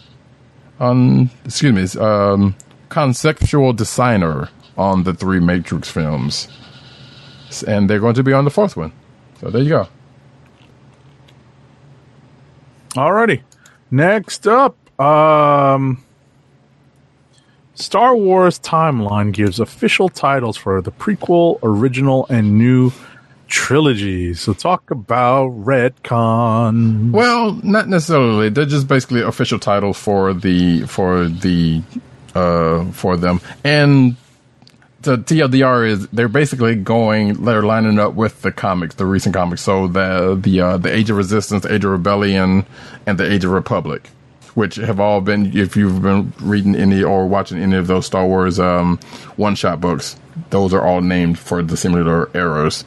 on 0.79 1.31
excuse 1.45 1.97
me 1.97 2.01
um, 2.01 2.55
conceptual 2.91 3.73
designer 3.73 4.49
on 4.77 5.03
the 5.05 5.13
three 5.15 5.41
Matrix 5.41 5.91
films, 5.91 6.49
and 7.67 7.89
they're 7.89 8.01
going 8.01 8.15
to 8.15 8.23
be 8.23 8.33
on 8.33 8.45
the 8.45 8.51
fourth 8.51 8.77
one. 8.77 8.93
So 9.41 9.51
there 9.51 9.63
you 9.63 9.69
go. 9.69 9.89
Alrighty. 12.91 13.43
Next 13.91 14.47
up, 14.47 14.77
um, 15.01 16.03
Star 17.75 18.17
Wars 18.17 18.59
Timeline 18.59 19.33
gives 19.33 19.59
official 19.59 20.09
titles 20.09 20.57
for 20.57 20.83
the 20.83 20.93
prequel, 20.93 21.59
original, 21.63 22.27
and 22.29 22.59
new 22.59 22.93
trilogies. 23.49 24.41
So 24.41 24.53
talk 24.53 24.91
about 24.91 25.51
retcon. 25.51 27.11
Well, 27.11 27.59
not 27.63 27.89
necessarily. 27.89 28.49
They're 28.49 28.65
just 28.65 28.87
basically 28.89 29.23
official 29.23 29.59
title 29.59 29.93
for 29.93 30.33
the 30.33 30.83
for 30.87 31.29
the 31.29 31.83
uh 32.35 32.85
for 32.93 33.17
them. 33.17 33.41
And 33.65 34.17
the 35.03 35.17
TLDR 35.17 35.89
is 35.89 36.09
they're 36.09 36.29
basically 36.29 36.75
going 36.75 37.45
they're 37.45 37.63
lining 37.63 37.99
up 37.99 38.15
with 38.15 38.43
the 38.43 38.53
comics, 38.53 38.97
the 38.97 39.07
recent 39.07 39.35
comics. 39.35 39.63
So 39.63 39.89
the 39.89 40.39
the 40.41 40.61
uh, 40.61 40.77
the 40.77 40.95
Age 40.95 41.11
of 41.11 41.17
Resistance, 41.17 41.65
Age 41.67 41.85
of 41.85 41.91
Rebellion, 41.91 42.67
and 43.07 43.19
the 43.19 43.31
Age 43.31 43.45
of 43.45 43.51
Republic, 43.53 44.09
which 44.55 44.77
have 44.77 45.01
all 45.01 45.21
been 45.21 45.57
if 45.57 45.77
you've 45.77 46.03
been 46.03 46.33
reading 46.41 46.75
any 46.75 47.03
or 47.03 47.27
watching 47.27 47.59
any 47.59 47.77
of 47.77 47.87
those 47.87 48.07
Star 48.07 48.27
Wars 48.27 48.59
um, 48.59 48.99
one 49.37 49.55
shot 49.55 49.81
books, 49.81 50.17
those 50.51 50.75
are 50.75 50.83
all 50.85 51.01
named 51.01 51.39
for 51.39 51.63
the 51.63 51.77
similar 51.77 52.31
eras 52.35 52.85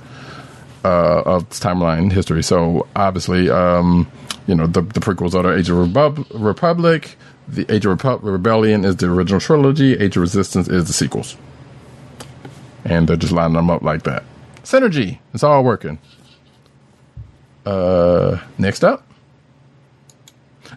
uh, 0.85 1.21
of 1.21 1.49
timeline 1.49 2.11
history. 2.11 2.43
So 2.43 2.87
obviously, 2.95 3.49
um, 3.49 4.11
you 4.45 4.55
know, 4.55 4.67
the, 4.67 4.81
the 4.81 4.99
prequels 4.99 5.33
are 5.33 5.43
the 5.43 5.57
Age 5.57 5.69
of 5.69 5.77
Repub- 5.77 6.27
Republic. 6.33 7.15
The 7.47 7.65
Age 7.73 7.85
of 7.85 7.97
Repu- 7.97 8.19
Rebellion 8.21 8.85
is 8.85 8.97
the 8.97 9.11
original 9.11 9.39
trilogy. 9.39 9.97
Age 9.97 10.15
of 10.15 10.21
Resistance 10.21 10.67
is 10.67 10.85
the 10.87 10.93
sequels. 10.93 11.35
And 12.85 13.07
they're 13.07 13.15
just 13.15 13.33
lining 13.33 13.55
them 13.55 13.69
up 13.69 13.81
like 13.81 14.03
that. 14.03 14.23
Synergy. 14.63 15.19
It's 15.33 15.43
all 15.43 15.63
working. 15.63 15.99
Uh, 17.65 18.39
next 18.57 18.83
up. 18.83 19.07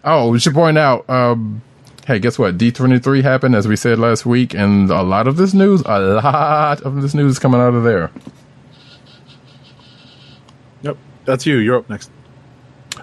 Oh, 0.03 0.29
we 0.29 0.39
should 0.39 0.53
point 0.53 0.77
out. 0.77 1.09
Um, 1.09 1.61
hey, 2.05 2.19
guess 2.19 2.39
what? 2.39 2.57
D 2.57 2.71
twenty 2.71 2.99
three 2.99 3.21
happened 3.21 3.55
as 3.55 3.67
we 3.67 3.75
said 3.75 3.99
last 3.99 4.25
week, 4.25 4.53
and 4.53 4.89
a 4.89 5.01
lot 5.01 5.27
of 5.27 5.37
this 5.37 5.53
news, 5.53 5.81
a 5.85 5.99
lot 5.99 6.81
of 6.81 7.01
this 7.01 7.13
news 7.13 7.33
is 7.33 7.39
coming 7.39 7.59
out 7.59 7.73
of 7.73 7.83
there. 7.83 8.11
Yep, 10.83 10.97
that's 11.25 11.45
you. 11.45 11.57
You're 11.57 11.77
up 11.77 11.89
next. 11.89 12.11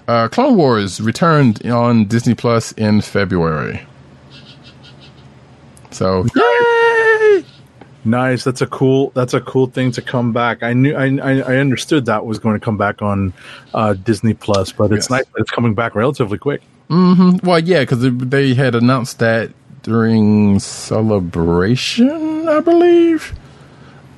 Uh, 0.06 0.28
Clone 0.28 0.56
Wars 0.56 1.00
returned 1.00 1.66
on 1.66 2.06
Disney 2.06 2.34
Plus 2.34 2.72
in 2.72 3.00
February. 3.00 3.86
So, 5.90 6.24
yay! 6.34 6.53
Nice. 8.04 8.44
That's 8.44 8.60
a 8.60 8.66
cool. 8.66 9.10
That's 9.14 9.32
a 9.34 9.40
cool 9.40 9.66
thing 9.66 9.90
to 9.92 10.02
come 10.02 10.32
back. 10.32 10.62
I 10.62 10.72
knew. 10.74 10.94
I. 10.94 11.06
I, 11.22 11.32
I 11.40 11.56
understood 11.56 12.06
that 12.06 12.26
was 12.26 12.38
going 12.38 12.58
to 12.58 12.64
come 12.64 12.76
back 12.76 13.00
on 13.02 13.32
uh, 13.72 13.94
Disney 13.94 14.34
Plus, 14.34 14.72
but 14.72 14.92
it's 14.92 15.06
Yes. 15.06 15.10
nice 15.10 15.24
that 15.26 15.40
it's 15.40 15.50
coming 15.50 15.74
back 15.74 15.94
relatively 15.94 16.36
quick. 16.38 16.62
Mm-hmm. 16.90 17.46
Well, 17.46 17.60
yeah, 17.60 17.80
because 17.80 18.00
they 18.02 18.52
had 18.54 18.74
announced 18.74 19.18
that 19.20 19.52
during 19.82 20.58
Celebration, 20.58 22.48
I 22.48 22.60
believe. 22.60 23.32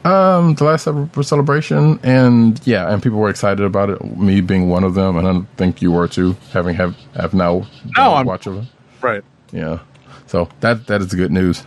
Um, 0.04 0.54
the 0.54 0.62
last 0.64 0.84
ce- 0.84 1.26
celebration, 1.26 1.98
and 2.04 2.60
yeah, 2.64 2.92
and 2.92 3.02
people 3.02 3.18
were 3.18 3.28
excited 3.28 3.64
about 3.64 3.90
it. 3.90 4.16
Me 4.16 4.40
being 4.40 4.68
one 4.68 4.84
of 4.84 4.94
them, 4.94 5.16
and 5.16 5.26
I 5.26 5.40
think 5.56 5.82
you 5.82 5.90
were 5.90 6.06
too, 6.06 6.36
having 6.52 6.76
have 6.76 6.94
have 7.16 7.34
now 7.34 7.66
No, 7.96 8.12
I'm- 8.14 8.26
watch 8.26 8.46
of 8.46 8.58
it. 8.58 8.64
Right. 9.00 9.22
Yeah, 9.52 9.80
so 10.26 10.48
that 10.60 10.86
that 10.86 11.00
is 11.00 11.12
good 11.14 11.32
news. 11.32 11.64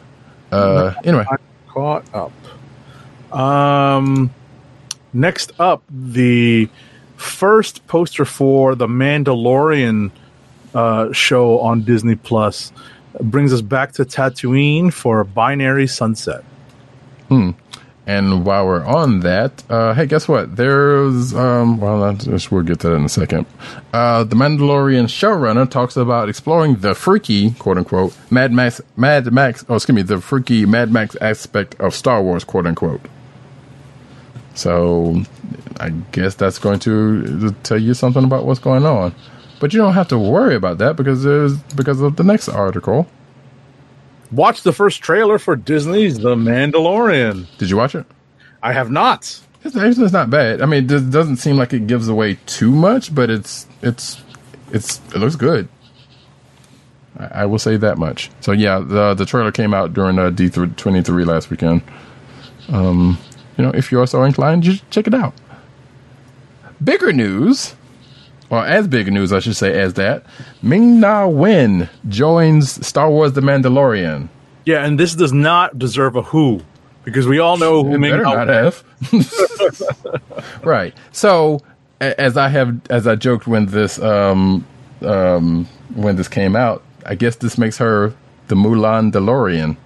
Uh, 0.54 0.94
anyway, 1.04 1.26
caught 1.74 2.04
up. 2.14 2.32
Um, 3.34 4.34
next 5.14 5.52
up, 5.60 5.84
the 5.90 6.70
first 7.18 7.86
poster 7.88 8.26
for 8.26 8.76
the 8.76 8.88
Mandalorian 8.88 10.12
uh, 10.74 11.12
show 11.14 11.60
on 11.60 11.84
Disney 11.84 12.16
Plus 12.16 12.72
brings 13.20 13.54
us 13.54 13.62
back 13.62 13.94
to 13.94 14.06
Tatooine 14.06 14.94
for 14.94 15.24
Binary 15.24 15.88
Sunset. 15.88 16.44
And 18.10 18.44
while 18.44 18.66
we're 18.66 18.84
on 18.84 19.20
that, 19.20 19.64
uh, 19.70 19.94
hey, 19.94 20.08
guess 20.08 20.28
what? 20.28 20.56
There's, 20.56 21.32
um, 21.36 21.80
well, 21.80 22.12
just, 22.16 22.52
we'll 22.52 22.64
get 22.64 22.80
to 22.80 22.90
that 22.90 22.96
in 22.96 23.06
a 23.06 23.10
second. 23.10 23.46
Uh, 23.94 24.24
the 24.24 24.36
Mandalorian 24.36 25.06
showrunner 25.06 25.70
talks 25.70 25.96
about 25.96 26.28
exploring 26.28 26.78
the 26.78 26.96
freaky, 26.96 27.52
quote 27.52 27.78
unquote, 27.78 28.18
Mad 28.32 28.52
Max, 28.52 28.82
Mad 28.98 29.32
Max, 29.32 29.64
oh, 29.70 29.76
excuse 29.76 29.96
me, 29.96 30.02
the 30.02 30.20
freaky 30.20 30.66
Mad 30.66 30.92
Max 30.92 31.16
aspect 31.18 31.76
of 31.80 31.94
Star 31.94 32.24
Wars, 32.24 32.44
quote 32.44 32.66
unquote. 32.66 33.02
So, 34.56 35.24
I 35.80 35.90
guess 36.12 36.34
that's 36.34 36.58
going 36.58 36.80
to 36.80 37.52
tell 37.62 37.78
you 37.78 37.94
something 37.94 38.24
about 38.24 38.44
what's 38.44 38.60
going 38.60 38.88
on. 38.88 39.14
But 39.60 39.72
you 39.72 39.82
don't 39.82 39.94
have 39.94 40.08
to 40.08 40.18
worry 40.18 40.56
about 40.56 40.80
that 40.80 40.96
because 40.96 41.24
there's, 41.24 41.60
because 41.76 42.02
of 42.02 42.16
the 42.16 42.24
next 42.24 42.50
article. 42.50 43.08
Watch 44.32 44.62
the 44.64 44.74
first 44.74 45.02
trailer 45.02 45.40
for 45.40 45.56
Disney's 45.56 46.20
The 46.20 46.36
Mandalorian. 46.36 47.48
Did 47.58 47.70
you 47.70 47.78
watch 47.78 47.96
it? 47.96 48.06
I 48.62 48.74
have 48.74 48.92
not. 48.92 49.40
It's, 49.64 49.76
actually 49.76 50.06
it's 50.06 50.14
not 50.14 50.30
bad. 50.30 50.62
I 50.62 50.66
mean, 50.66 50.90
it 50.90 51.10
doesn't 51.10 51.38
seem 51.38 51.58
like 51.58 51.74
it 51.74 51.88
gives 51.88 52.08
away 52.08 52.38
too 52.46 52.72
much, 52.72 53.14
but 53.14 53.30
it's 53.30 53.68
it's 53.82 54.22
it's 54.72 55.02
it 55.14 55.18
looks 55.18 55.36
good. 55.36 55.68
I, 57.18 57.26
I 57.42 57.46
will 57.46 57.60
say 57.60 57.76
that 57.78 57.98
much. 57.98 58.30
So 58.42 58.52
yeah, 58.52 58.80
the 58.80 59.16
the 59.16 59.26
trailer 59.26 59.52
came 59.52 59.74
out 59.74 59.94
during 59.94 60.20
uh, 60.20 60.30
D 60.30 60.50
twenty 60.50 61.02
three 61.02 61.26
last 61.26 61.50
weekend. 61.50 61.82
Um, 62.70 63.18
you 63.58 63.64
know, 63.64 63.72
if 63.72 63.92
you 63.92 64.00
are 64.00 64.08
so 64.08 64.24
inclined, 64.24 64.64
just 64.64 64.90
check 64.92 65.08
it 65.08 65.14
out. 65.14 65.34
Bigger 66.82 67.12
news, 67.12 67.76
or 68.50 68.66
as 68.66 68.88
big 68.88 69.12
news, 69.12 69.32
I 69.32 69.40
should 69.40 69.56
say, 69.56 69.80
as 69.80 69.94
that 69.96 70.24
Ming 70.62 71.00
Na 71.00 71.28
Wen 71.28 71.90
joins 72.08 72.86
Star 72.86 73.10
Wars: 73.10 73.34
The 73.34 73.42
Mandalorian. 73.42 74.30
Yeah, 74.66 74.86
and 74.86 75.00
this 75.00 75.16
does 75.16 75.34
not 75.34 75.80
deserve 75.80 76.16
a 76.16 76.22
who 76.22 76.62
because 77.04 77.28
we 77.28 77.40
all 77.40 77.58
know 77.58 77.84
who 77.84 77.96
It 77.96 78.00
Ming 78.00 78.22
Na 78.22 78.36
not 78.36 78.48
have. 78.48 78.84
right. 80.64 80.94
So, 81.12 81.62
as 82.00 82.38
I 82.38 82.50
have, 82.50 82.80
as 82.90 83.08
I 83.08 83.16
joked 83.16 83.48
when 83.48 83.68
this, 83.68 84.00
um, 84.00 84.66
um, 85.02 85.66
when 85.96 86.16
this 86.16 86.28
came 86.28 86.56
out, 86.56 86.84
I 87.06 87.16
guess 87.16 87.36
this 87.38 87.58
makes 87.58 87.78
her 87.78 88.14
the 88.48 88.56
Mulan-dalorian. 88.56 89.78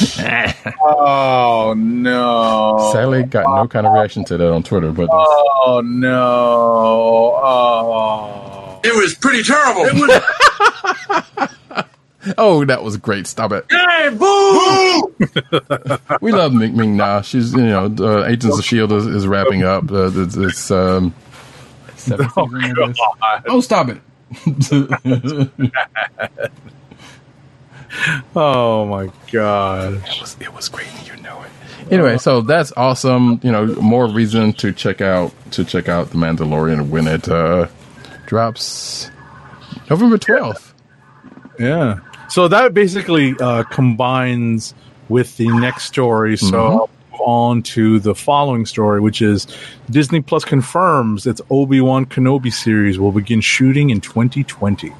oh 0.82 1.74
no! 1.76 2.90
Sadly, 2.92 3.22
got 3.24 3.44
no 3.54 3.66
kind 3.68 3.86
of 3.86 3.92
reaction 3.92 4.24
to 4.26 4.36
that 4.36 4.52
on 4.52 4.62
Twitter, 4.62 4.92
but 4.92 5.08
Oh 5.12 5.82
no! 5.84 6.10
Oh. 7.42 8.80
It 8.82 8.94
was 8.96 9.14
pretty 9.14 9.42
terrible. 9.42 9.82
oh, 12.38 12.64
that 12.64 12.82
was 12.82 12.96
great. 12.96 13.26
Stop 13.26 13.52
it. 13.52 13.66
hey, 13.70 14.08
boo! 14.10 15.14
We 16.20 16.32
love 16.32 16.52
Ming 16.52 16.76
Ming 16.76 16.96
Na. 16.96 17.20
She's, 17.22 17.52
you 17.52 17.66
know, 17.66 17.94
uh, 17.98 18.24
Agents 18.24 18.58
of 18.58 18.64
Shield 18.64 18.92
is, 18.92 19.06
is 19.06 19.26
wrapping 19.26 19.62
up. 19.64 19.90
Uh, 19.90 20.10
it's, 20.14 20.36
it's 20.36 20.70
um, 20.70 21.14
Oh, 21.92 21.96
season, 21.96 22.28
I 22.56 22.72
guess. 22.72 22.96
oh, 23.46 23.60
stop 23.60 23.88
it. 23.90 24.00
Oh 28.36 28.86
my 28.86 29.10
god! 29.32 29.94
It 29.94 30.20
was, 30.20 30.36
it 30.40 30.54
was 30.54 30.68
great, 30.68 30.88
you 31.04 31.20
know 31.22 31.42
it. 31.42 31.92
Anyway, 31.92 32.18
so 32.18 32.40
that's 32.40 32.72
awesome. 32.76 33.40
You 33.42 33.50
know, 33.50 33.66
more 33.76 34.06
reason 34.06 34.52
to 34.54 34.72
check 34.72 35.00
out 35.00 35.32
to 35.52 35.64
check 35.64 35.88
out 35.88 36.10
the 36.10 36.16
Mandalorian 36.16 36.88
when 36.88 37.08
it 37.08 37.28
uh, 37.28 37.66
drops 38.26 39.10
November 39.88 40.18
twelfth. 40.18 40.72
Yeah. 41.58 41.98
So 42.28 42.46
that 42.48 42.74
basically 42.74 43.34
uh, 43.40 43.64
combines 43.64 44.72
with 45.08 45.36
the 45.36 45.48
next 45.48 45.84
story. 45.86 46.36
So 46.36 46.66
I'll 46.66 46.90
move 47.10 47.20
on 47.20 47.62
to 47.62 47.98
the 47.98 48.14
following 48.14 48.66
story, 48.66 49.00
which 49.00 49.20
is 49.20 49.48
Disney 49.90 50.20
Plus 50.20 50.44
confirms 50.44 51.26
its 51.26 51.40
Obi 51.50 51.80
Wan 51.80 52.06
Kenobi 52.06 52.52
series 52.52 53.00
will 53.00 53.10
begin 53.10 53.40
shooting 53.40 53.90
in 53.90 54.00
2020. 54.00 54.92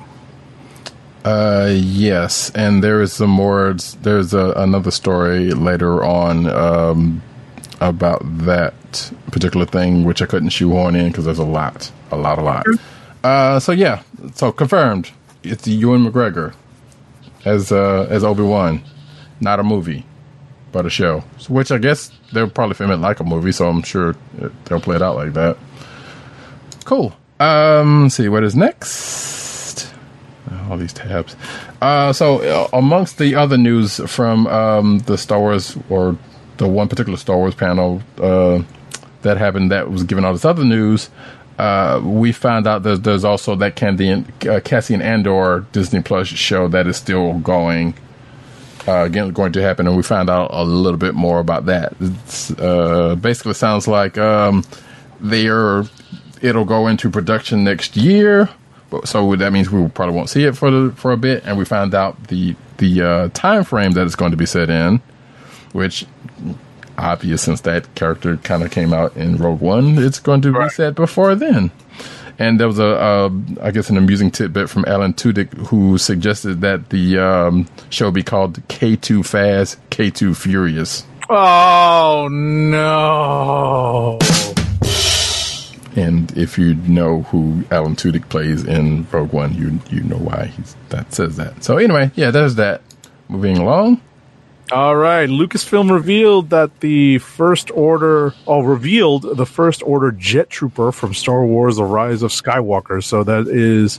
Uh, 1.25 1.71
yes, 1.71 2.51
and 2.55 2.83
there 2.83 3.03
is 3.03 3.13
some 3.13 3.31
more. 3.31 3.75
There's 4.03 4.33
a, 4.33 4.53
another 4.57 4.91
story 4.91 5.51
later 5.51 6.03
on 6.03 6.47
um, 6.47 7.23
about 7.81 8.23
that 8.47 8.75
particular 9.31 9.67
thing, 9.67 10.05
which 10.05 10.23
I 10.23 10.27
couldn't 10.27 10.49
shoehorn 10.51 10.97
in 10.97 11.09
because 11.09 11.27
there's 11.27 11.39
a 11.39 11.45
lot, 11.45 11.93
a 12.11 12.17
lot, 12.17 12.39
a 12.39 12.43
lot. 12.43 12.65
Uh, 13.23 13.61
so 13.61 13.73
yeah, 13.73 14.03
so 14.35 14.51
confirmed. 14.51 15.11
It's 15.43 15.67
Ewan 15.67 16.07
McGregor 16.11 16.55
as 17.45 17.71
uh, 17.71 18.07
as 18.09 18.25
Obi 18.25 18.43
Wan. 18.43 18.83
not 19.41 19.61
a 19.61 19.63
movie, 19.63 20.07
but 20.73 20.87
a 20.87 20.91
show. 20.91 21.21
Which 21.49 21.71
I 21.71 21.79
guess 21.79 22.11
they'll 22.33 22.49
probably 22.49 22.75
film 22.75 22.91
it 22.91 22.97
like 22.97 23.21
a 23.21 23.25
movie, 23.25 23.53
so 23.53 23.69
I'm 23.69 23.83
sure 23.83 24.17
they'll 24.65 24.81
play 24.81 24.97
it 24.97 25.03
out 25.03 25.17
like 25.17 25.35
that. 25.35 25.59
Cool. 26.85 27.15
Um, 27.39 28.09
see 28.11 28.29
what 28.29 28.43
is 28.45 28.57
next. 28.57 29.40
All 30.69 30.77
these 30.77 30.93
tabs. 30.93 31.37
Uh, 31.81 32.13
so 32.13 32.43
uh, 32.43 32.69
amongst 32.73 33.19
the 33.19 33.35
other 33.35 33.57
news 33.57 34.01
from 34.11 34.47
um, 34.47 34.99
the 35.01 35.17
Star 35.17 35.39
Wars 35.39 35.77
or 35.89 36.17
the 36.57 36.67
one 36.67 36.89
particular 36.89 37.17
Star 37.17 37.37
Wars 37.37 37.55
panel 37.55 38.03
uh, 38.19 38.63
that 39.23 39.37
happened 39.37 39.71
that 39.71 39.91
was 39.91 40.03
given 40.03 40.25
all 40.25 40.33
this 40.33 40.45
other 40.45 40.65
news, 40.65 41.11
uh, 41.59 42.01
we 42.03 42.33
found 42.33 42.67
out 42.67 42.83
that 42.83 43.05
there's 43.05 43.25
also 43.25 43.55
that 43.57 43.81
uh, 43.83 44.61
Cassian 44.61 45.03
Andor 45.03 45.67
Disney 45.73 46.03
Plus 46.03 46.29
show 46.29 46.69
that 46.69 46.87
is 46.87 46.97
still 46.97 47.39
going. 47.39 47.95
Uh, 48.89 49.05
again, 49.05 49.31
going 49.31 49.53
to 49.53 49.61
happen, 49.61 49.87
and 49.87 49.95
we 49.95 50.03
found 50.03 50.31
out 50.31 50.49
a 50.55 50.65
little 50.65 50.97
bit 50.97 51.15
more 51.15 51.39
about 51.39 51.67
that. 51.67 51.93
It's, 52.01 52.51
basically, 53.21 53.53
sounds 53.53 53.87
like 53.87 54.17
um, 54.17 54.65
they're 55.21 55.85
it'll 56.41 56.65
go 56.65 56.87
into 56.87 57.11
production 57.11 57.65
next 57.65 57.97
year. 57.97 58.49
But, 58.91 59.09
so 59.09 59.37
that 59.37 59.53
means 59.53 59.71
we 59.71 59.89
probably 59.89 60.17
won't 60.17 60.29
see 60.29 60.45
it 60.45 60.57
for 60.57 60.71
the, 60.71 60.93
for 60.97 61.13
a 61.13 61.17
bit. 61.17 61.45
And 61.47 61.57
we 61.57 61.65
found 61.65 61.95
out 61.95 62.29
the 62.29 62.57
the 62.79 63.03
uh, 63.03 63.29
time 63.35 63.65
frame 63.65 63.93
that 63.93 64.07
it's 64.07 64.17
going 64.17 64.31
to 64.31 64.37
be 64.37 64.47
set 64.47 64.71
in, 64.71 65.01
which 65.73 66.07
obvious 66.99 67.43
since 67.43 67.61
that 67.63 67.95
character 67.95 68.37
kind 68.39 68.63
of 68.63 68.71
came 68.71 68.93
out 68.93 69.17
in 69.17 69.37
Rogue 69.37 69.61
One. 69.61 69.99
It's 69.99 70.19
going 70.19 70.43
to 70.43 70.53
be 70.53 70.69
set 70.71 70.95
before 70.95 71.35
then. 71.35 71.71
And 72.39 72.59
there 72.59 72.67
was 72.67 72.79
a, 72.79 72.97
uh, 72.97 73.29
guess, 73.71 73.91
an 73.91 73.99
amusing 73.99 74.31
tidbit 74.31 74.71
from 74.71 74.87
Alan 74.87 75.13
Tudyk 75.13 75.53
who 75.67 75.99
suggested 75.99 76.63
that 76.63 76.89
the 76.89 77.19
um, 77.19 77.67
show 77.91 78.11
be 78.11 78.23
called 78.23 78.67
K2 78.69 79.27
Fast, 79.27 79.79
K2 79.91 80.35
Furious. 80.35 81.05
Oh 81.29 82.29
no! 82.31 84.19
And 85.97 86.37
if 86.37 86.59
you 86.59 86.75
know 86.75 87.23
who 87.23 87.65
Alan 87.71 87.97
Tudyk 87.97 88.29
plays 88.29 88.65
in 88.65 89.07
Rogue 89.11 89.33
One, 89.33 89.55
you 89.55 89.81
you 89.91 90.03
know 90.03 90.19
why 90.19 90.47
he's, 90.47 90.77
that 90.91 91.13
says 91.13 91.37
that. 91.37 91.65
So 91.65 91.79
anyway, 91.79 92.11
yeah, 92.15 92.31
there's 92.31 92.55
that. 92.57 92.83
Moving 93.29 93.59
along. 93.59 94.01
All 94.73 94.95
right, 94.95 95.29
Lucasfilm 95.29 95.91
revealed 95.91 96.51
that 96.51 96.79
the 96.79 97.19
First 97.19 97.73
Order, 97.73 98.35
oh, 98.47 98.61
revealed 98.61 99.37
the 99.37 99.45
First 99.47 99.83
Order 99.83 100.13
Jet 100.13 100.49
Trooper 100.49 100.93
from 100.93 101.13
Star 101.13 101.45
Wars: 101.45 101.77
The 101.77 101.85
Rise 101.85 102.23
of 102.23 102.31
Skywalker. 102.31 103.03
So 103.03 103.25
that 103.25 103.49
is 103.49 103.99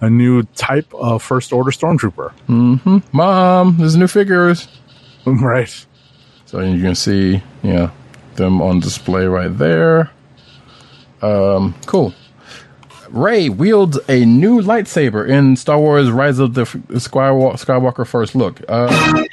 a 0.00 0.08
new 0.08 0.44
type 0.54 0.92
of 0.94 1.22
First 1.22 1.52
Order 1.52 1.70
Stormtrooper. 1.70 2.32
Mm-hmm. 2.48 2.98
Mom, 3.12 3.76
there's 3.76 3.96
new 3.96 4.08
figures. 4.08 4.68
right. 5.26 5.86
So 6.46 6.60
you 6.60 6.82
can 6.82 6.94
see, 6.94 7.42
yeah, 7.62 7.90
them 8.36 8.62
on 8.62 8.80
display 8.80 9.26
right 9.26 9.54
there. 9.58 10.10
Um, 11.22 11.74
cool. 11.86 12.14
Rey 13.08 13.48
wields 13.48 13.98
a 14.08 14.24
new 14.24 14.60
lightsaber 14.60 15.28
in 15.28 15.56
Star 15.56 15.78
Wars: 15.78 16.10
Rise 16.10 16.38
of 16.38 16.54
the 16.54 16.62
Skywalker 16.64 18.06
First 18.06 18.34
Look. 18.34 18.60
Uh, 18.68 19.24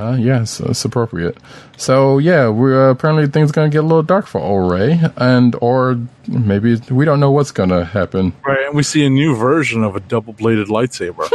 uh, 0.00 0.16
yes, 0.16 0.60
it's 0.60 0.84
appropriate. 0.84 1.36
So 1.76 2.18
yeah, 2.18 2.48
we're 2.48 2.88
uh, 2.88 2.90
apparently 2.90 3.26
things 3.26 3.52
gonna 3.52 3.68
get 3.68 3.78
a 3.78 3.86
little 3.86 4.02
dark 4.02 4.26
for 4.26 4.40
old 4.40 4.72
Rey, 4.72 5.00
and 5.16 5.54
or 5.60 6.00
maybe 6.26 6.76
we 6.90 7.04
don't 7.04 7.20
know 7.20 7.30
what's 7.30 7.50
gonna 7.52 7.84
happen. 7.84 8.32
Right, 8.46 8.66
and 8.66 8.74
we 8.74 8.82
see 8.82 9.04
a 9.04 9.10
new 9.10 9.36
version 9.36 9.84
of 9.84 9.96
a 9.96 10.00
double-bladed 10.00 10.68
lightsaber. 10.68 11.28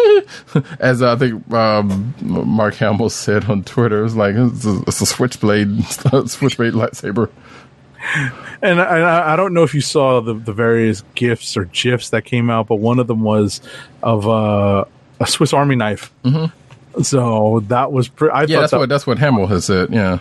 As 0.79 1.01
I 1.01 1.15
think 1.15 1.51
um, 1.53 2.13
Mark 2.21 2.75
Hamill 2.75 3.09
said 3.09 3.45
on 3.45 3.63
Twitter, 3.63 4.03
it's 4.03 4.15
like 4.15 4.35
it's 4.35 4.65
a, 4.65 4.81
it's 4.87 5.01
a 5.01 5.05
switchblade, 5.05 5.83
switchblade 5.85 6.73
lightsaber. 6.73 7.29
and 8.61 8.81
I, 8.81 9.33
I 9.33 9.35
don't 9.35 9.53
know 9.53 9.63
if 9.63 9.73
you 9.73 9.81
saw 9.81 10.21
the, 10.21 10.33
the 10.33 10.53
various 10.53 11.03
gifs 11.15 11.57
or 11.57 11.65
gifs 11.65 12.09
that 12.11 12.23
came 12.23 12.49
out, 12.49 12.67
but 12.67 12.75
one 12.75 12.99
of 12.99 13.07
them 13.07 13.21
was 13.21 13.61
of 14.03 14.27
uh, 14.27 14.85
a 15.19 15.27
Swiss 15.27 15.53
Army 15.53 15.75
knife. 15.75 16.11
Mm-hmm. 16.23 16.55
So 17.03 17.61
that 17.67 17.91
was 17.91 18.07
pretty. 18.07 18.31
I 18.33 18.41
Yeah, 18.43 18.47
thought 18.47 18.61
that's 18.61 18.71
that, 18.71 18.79
what 18.79 18.89
that's 18.89 19.07
what 19.07 19.19
Hamill 19.19 19.47
has 19.47 19.65
said. 19.65 19.91
Yeah, 19.93 20.19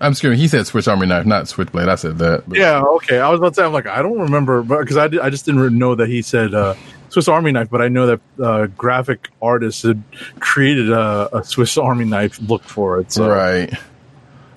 I'm 0.00 0.14
scared. 0.14 0.36
He 0.36 0.48
said 0.48 0.66
Switch 0.66 0.88
Army 0.88 1.06
knife, 1.06 1.26
not 1.26 1.48
Switchblade. 1.48 1.88
I 1.88 1.94
said 1.94 2.18
that. 2.18 2.48
but- 2.48 2.58
Yeah, 2.58 2.80
okay. 2.82 3.18
I 3.20 3.28
was 3.30 3.38
about 3.38 3.50
to 3.50 3.54
say, 3.56 3.64
I'm 3.64 3.72
like, 3.72 3.86
I 3.86 4.02
don't 4.02 4.18
remember, 4.20 4.62
because 4.62 4.96
I, 4.96 5.08
did- 5.08 5.20
I 5.20 5.30
just 5.30 5.44
didn't 5.44 5.76
know 5.78 5.94
that 5.94 6.08
he 6.08 6.22
said 6.22 6.54
uh, 6.54 6.74
Swiss 7.10 7.28
Army 7.28 7.52
knife, 7.52 7.68
but 7.70 7.82
I 7.82 7.88
know 7.88 8.06
that 8.06 8.20
uh, 8.42 8.66
graphic 8.66 9.28
artists 9.42 9.82
had 9.82 10.02
created 10.40 10.90
a, 10.90 11.38
a 11.38 11.44
Swiss 11.44 11.76
Army 11.78 12.04
knife 12.06 12.40
look 12.40 12.62
for 12.64 12.98
it. 13.00 13.12
So. 13.12 13.28
Right. 13.28 13.72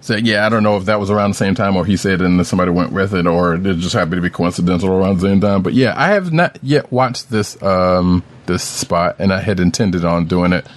So 0.01 0.17
yeah, 0.17 0.45
I 0.45 0.49
don't 0.49 0.63
know 0.63 0.75
if 0.75 0.84
that 0.85 0.99
was 0.99 1.09
around 1.09 1.30
the 1.31 1.35
same 1.38 1.55
time 1.55 1.77
or 1.77 1.85
he 1.85 1.95
said 1.95 2.19
and 2.19 2.38
then 2.38 2.43
somebody 2.43 2.71
went 2.71 2.91
with 2.91 3.13
it 3.13 3.25
or 3.25 3.55
it 3.55 3.63
just 3.77 3.93
happened 3.93 4.15
to 4.15 4.21
be 4.21 4.30
coincidental 4.30 4.89
around 4.89 5.21
the 5.21 5.30
same 5.30 5.39
time. 5.39 5.61
But 5.63 5.71
yeah, 5.75 5.93
I 5.95 6.09
have 6.09 6.34
not 6.34 6.59
yet 6.61 6.91
watched 6.91 7.30
this 7.31 7.61
um 7.63 8.21
this 8.45 8.63
spot 8.63 9.15
and 9.19 9.31
I 9.31 9.39
had 9.39 9.61
intended 9.61 10.03
on 10.03 10.25
doing 10.25 10.51
it 10.51 10.67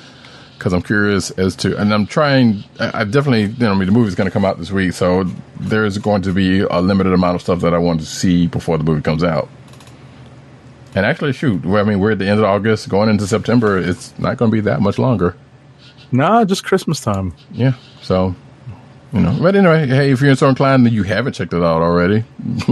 because 0.58 0.72
I'm 0.72 0.82
curious 0.82 1.30
as 1.32 1.54
to 1.56 1.76
and 1.76 1.92
I'm 1.92 2.06
trying 2.06 2.64
I, 2.80 3.00
I've 3.00 3.10
definitely 3.10 3.44
you 3.44 3.66
know 3.66 3.72
I 3.72 3.74
mean 3.74 3.86
the 3.86 3.92
movie's 3.92 4.14
going 4.14 4.26
to 4.26 4.32
come 4.32 4.44
out 4.44 4.58
this 4.58 4.70
week 4.70 4.92
so 4.92 5.24
there's 5.60 5.98
going 5.98 6.22
to 6.22 6.32
be 6.32 6.60
a 6.60 6.80
limited 6.80 7.12
amount 7.12 7.36
of 7.36 7.42
stuff 7.42 7.60
that 7.60 7.74
I 7.74 7.78
want 7.78 8.00
to 8.00 8.06
see 8.06 8.46
before 8.46 8.78
the 8.78 8.84
movie 8.84 9.02
comes 9.02 9.24
out. 9.24 9.48
And 10.96 11.04
actually, 11.04 11.34
shoot, 11.34 11.62
I 11.66 11.82
mean, 11.82 12.00
we're 12.00 12.12
at 12.12 12.18
the 12.18 12.26
end 12.26 12.38
of 12.38 12.46
August, 12.46 12.88
going 12.88 13.10
into 13.10 13.26
September. 13.26 13.76
It's 13.76 14.18
not 14.18 14.38
going 14.38 14.50
to 14.50 14.54
be 14.54 14.62
that 14.62 14.80
much 14.80 14.98
longer. 14.98 15.36
Nah, 16.10 16.46
just 16.46 16.64
Christmas 16.64 17.02
time. 17.02 17.34
Yeah. 17.52 17.74
So, 18.00 18.34
you 19.12 19.20
know, 19.20 19.36
but 19.38 19.54
anyway, 19.54 19.86
hey, 19.86 20.10
if 20.10 20.22
you're 20.22 20.34
so 20.36 20.48
inclined 20.48 20.86
and 20.86 20.94
you 20.94 21.02
haven't 21.02 21.34
checked 21.34 21.52
it 21.52 21.62
out 21.62 21.82
already, 21.82 22.24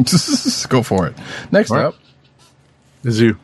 go 0.69 0.83
for 0.83 1.07
it. 1.07 1.15
Next 1.53 1.71
right. 1.71 1.85
up, 1.85 1.97
Is 3.03 3.21
you? 3.21 3.39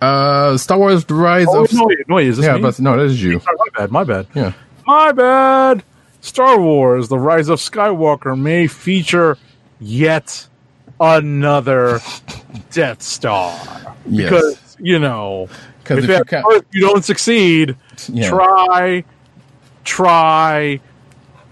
Uh, 0.00 0.56
Star 0.56 0.78
Wars: 0.78 1.04
The 1.04 1.14
Rise 1.14 1.46
Oh, 1.48 1.64
of 1.64 1.72
no, 1.72 1.90
no, 2.08 2.18
is 2.18 2.36
this 2.36 2.46
yeah, 2.46 2.56
me? 2.56 2.62
but 2.62 2.78
no, 2.80 2.96
that 2.96 3.06
is 3.06 3.22
you. 3.22 3.40
Sorry, 3.40 3.56
my 3.58 3.78
bad, 3.78 3.90
my 3.92 4.04
bad. 4.04 4.26
Yeah. 4.34 4.52
My 4.86 5.12
bad. 5.12 5.82
Star 6.20 6.58
Wars: 6.60 7.08
The 7.08 7.18
Rise 7.18 7.48
of 7.48 7.58
Skywalker 7.60 8.38
may 8.38 8.66
feature 8.66 9.38
yet 9.80 10.46
another 11.00 12.00
Death 12.70 13.02
Star. 13.02 13.52
Yes. 14.08 14.30
Because 14.30 14.76
you 14.80 14.98
know, 14.98 15.48
if, 15.84 15.90
if 15.90 16.08
you 16.08 16.14
at 16.14 16.28
first 16.44 16.64
you 16.72 16.80
don't 16.82 17.04
succeed, 17.04 17.76
Yeah. 18.12 18.28
try, 18.28 19.04
try, 19.84 20.80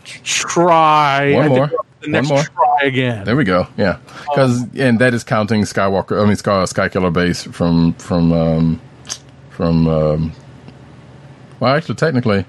try. 0.04 1.32
One 1.34 1.48
more. 1.48 1.70
We're 2.12 2.18
up 2.18 2.24
to 2.24 2.28
The 2.28 2.34
One 2.34 2.38
more. 2.38 2.42
try 2.44 2.86
again. 2.88 3.24
There 3.24 3.36
we 3.36 3.44
go. 3.44 3.66
Yeah, 3.76 3.98
because 4.28 4.62
and 4.76 4.98
that 5.00 5.14
is 5.14 5.24
counting 5.24 5.62
Skywalker. 5.62 6.22
I 6.22 6.26
mean, 6.26 6.36
Sky 6.36 6.62
Skykiller 6.64 7.12
base 7.12 7.44
from 7.44 7.94
from 7.94 8.32
um, 8.32 8.80
from. 9.50 9.86
Um, 9.88 10.32
well, 11.60 11.74
actually, 11.74 11.94
technically, 11.94 12.44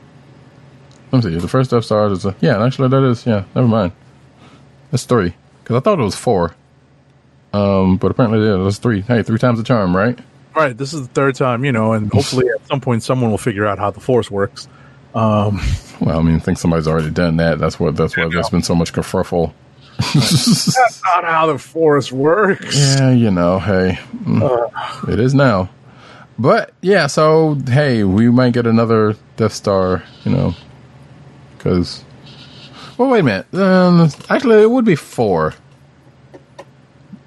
let 1.11 1.23
me 1.23 1.32
see. 1.32 1.40
The 1.40 1.48
first 1.48 1.72
Death 1.72 1.86
Star 1.86 2.11
is 2.11 2.26
a 2.26 2.36
yeah. 2.41 2.64
Actually, 2.64 2.90
that 2.90 3.03
is 3.03 3.26
yeah. 3.26 3.45
Never 3.56 3.68
mind. 3.68 3.91
That's 4.91 5.06
three 5.06 5.34
because 5.64 5.76
I 5.77 5.80
thought 5.80 5.99
it 5.99 6.03
was 6.03 6.15
four. 6.15 6.56
Um, 7.53 7.98
but 7.98 8.11
apparently, 8.11 8.45
yeah, 8.45 8.64
that's 8.64 8.80
three. 8.80 9.02
Hey, 9.02 9.23
three 9.23 9.38
times 9.38 9.57
the 9.57 9.64
charm, 9.64 9.95
right? 9.95 10.19
Right. 10.56 10.77
This 10.77 10.94
is 10.94 11.02
the 11.07 11.14
third 11.14 11.36
time, 11.36 11.64
you 11.65 11.72
know, 11.72 11.94
and 11.94 12.11
hopefully 12.11 12.48
at 12.53 12.65
some 12.68 12.82
point 12.82 13.03
someone 13.03 13.30
will 13.32 13.38
figure 13.38 13.65
out 13.65 13.77
how 13.77 13.91
the 13.91 13.99
Force 13.99 14.30
works. 14.32 14.68
Um, 15.16 15.62
Well, 16.02 16.20
I 16.20 16.22
mean, 16.22 16.36
I 16.36 16.40
think 16.40 16.58
somebody's 16.58 16.88
already 16.88 17.10
done 17.10 17.38
that. 17.38 17.58
That's 17.58 17.80
what. 17.80 17.96
That's 17.96 18.18
why 18.18 18.28
there's 18.30 18.50
been 18.50 18.62
so 18.64 18.76
much 18.76 18.92
kerfuffle. 18.94 19.54
that's 19.98 21.02
not 21.04 21.24
how 21.24 21.46
the 21.48 21.58
forest 21.58 22.12
works. 22.12 22.76
Yeah, 22.78 23.12
you 23.12 23.32
know, 23.32 23.60
hey, 23.60 23.98
mm, 24.14 25.08
it 25.10 25.20
is 25.22 25.34
now. 25.34 25.70
But 26.38 26.74
yeah, 26.82 27.08
so 27.08 27.56
hey, 27.66 28.04
we 28.04 28.30
might 28.30 28.52
get 28.52 28.68
another 28.68 29.16
Death 29.38 29.54
Star, 29.54 30.04
you 30.26 30.32
know, 30.34 30.54
because. 31.58 32.04
Well, 32.98 33.10
wait 33.10 33.20
a 33.20 33.24
minute. 33.24 33.54
Um, 33.54 34.10
actually, 34.30 34.62
it 34.62 34.70
would 34.70 34.86
be 34.86 34.96
four. 34.96 35.54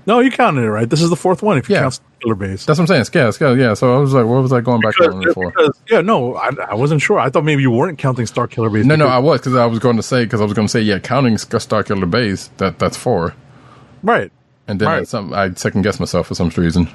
No, 0.07 0.21
you 0.21 0.31
counted 0.31 0.63
it 0.63 0.71
right. 0.71 0.89
This 0.89 1.01
is 1.03 1.09
the 1.11 1.17
fourth 1.17 1.43
one 1.43 1.57
if 1.59 1.69
you 1.71 1.75
Yeah. 1.77 1.83
count 1.83 2.01
Killer 2.21 2.35
Base. 2.35 2.65
That's 2.65 2.79
what 2.79 2.85
I'm 2.85 2.87
saying. 2.89 3.05
Scale, 3.05 3.33
scale. 3.33 3.57
Yeah. 3.59 3.75
So 3.75 3.95
I 3.95 3.99
was 3.99 4.13
like, 4.15 4.27
what 4.27 4.43
was 4.43 4.53
I 4.53 4.61
going 4.61 4.81
back 4.81 4.95
Because, 4.99 5.15
on 5.15 5.33
for? 5.35 5.51
because- 5.51 5.81
yeah, 5.91 6.01
no, 6.01 6.35
I, 6.37 6.51
I 6.71 6.75
wasn't 6.75 7.01
sure. 7.03 7.19
I 7.19 7.31
thought 7.31 7.45
maybe 7.45 7.63
you 7.63 7.71
weren't 7.71 7.99
counting 7.99 8.27
Star 8.27 8.47
Killer 8.47 8.71
Base. 8.71 8.85
No, 8.85 8.97
no, 8.97 9.07
I 9.07 9.19
was 9.19 9.41
because 9.41 9.55
I 9.57 9.67
was 9.67 9.79
going 9.79 9.97
to 9.97 10.03
say 10.03 10.25
because 10.25 10.41
I 10.41 10.45
was 10.45 10.53
going 10.53 10.67
to 10.67 10.71
say 10.73 10.81
yeah, 10.81 10.99
counting 10.99 11.39
Star 11.39 11.83
Killer 11.83 12.07
Base 12.07 12.49
that 12.59 12.79
that's 12.79 12.97
four, 12.97 13.35
right, 14.03 14.31
and 14.67 14.81
then 14.81 14.89
Right. 14.89 15.09
some 15.09 15.33
I 15.33 15.53
second 15.55 15.83
guessed 15.83 16.01
myself 16.01 16.27
for 16.29 16.35
some 16.35 16.49
reason. 16.51 16.89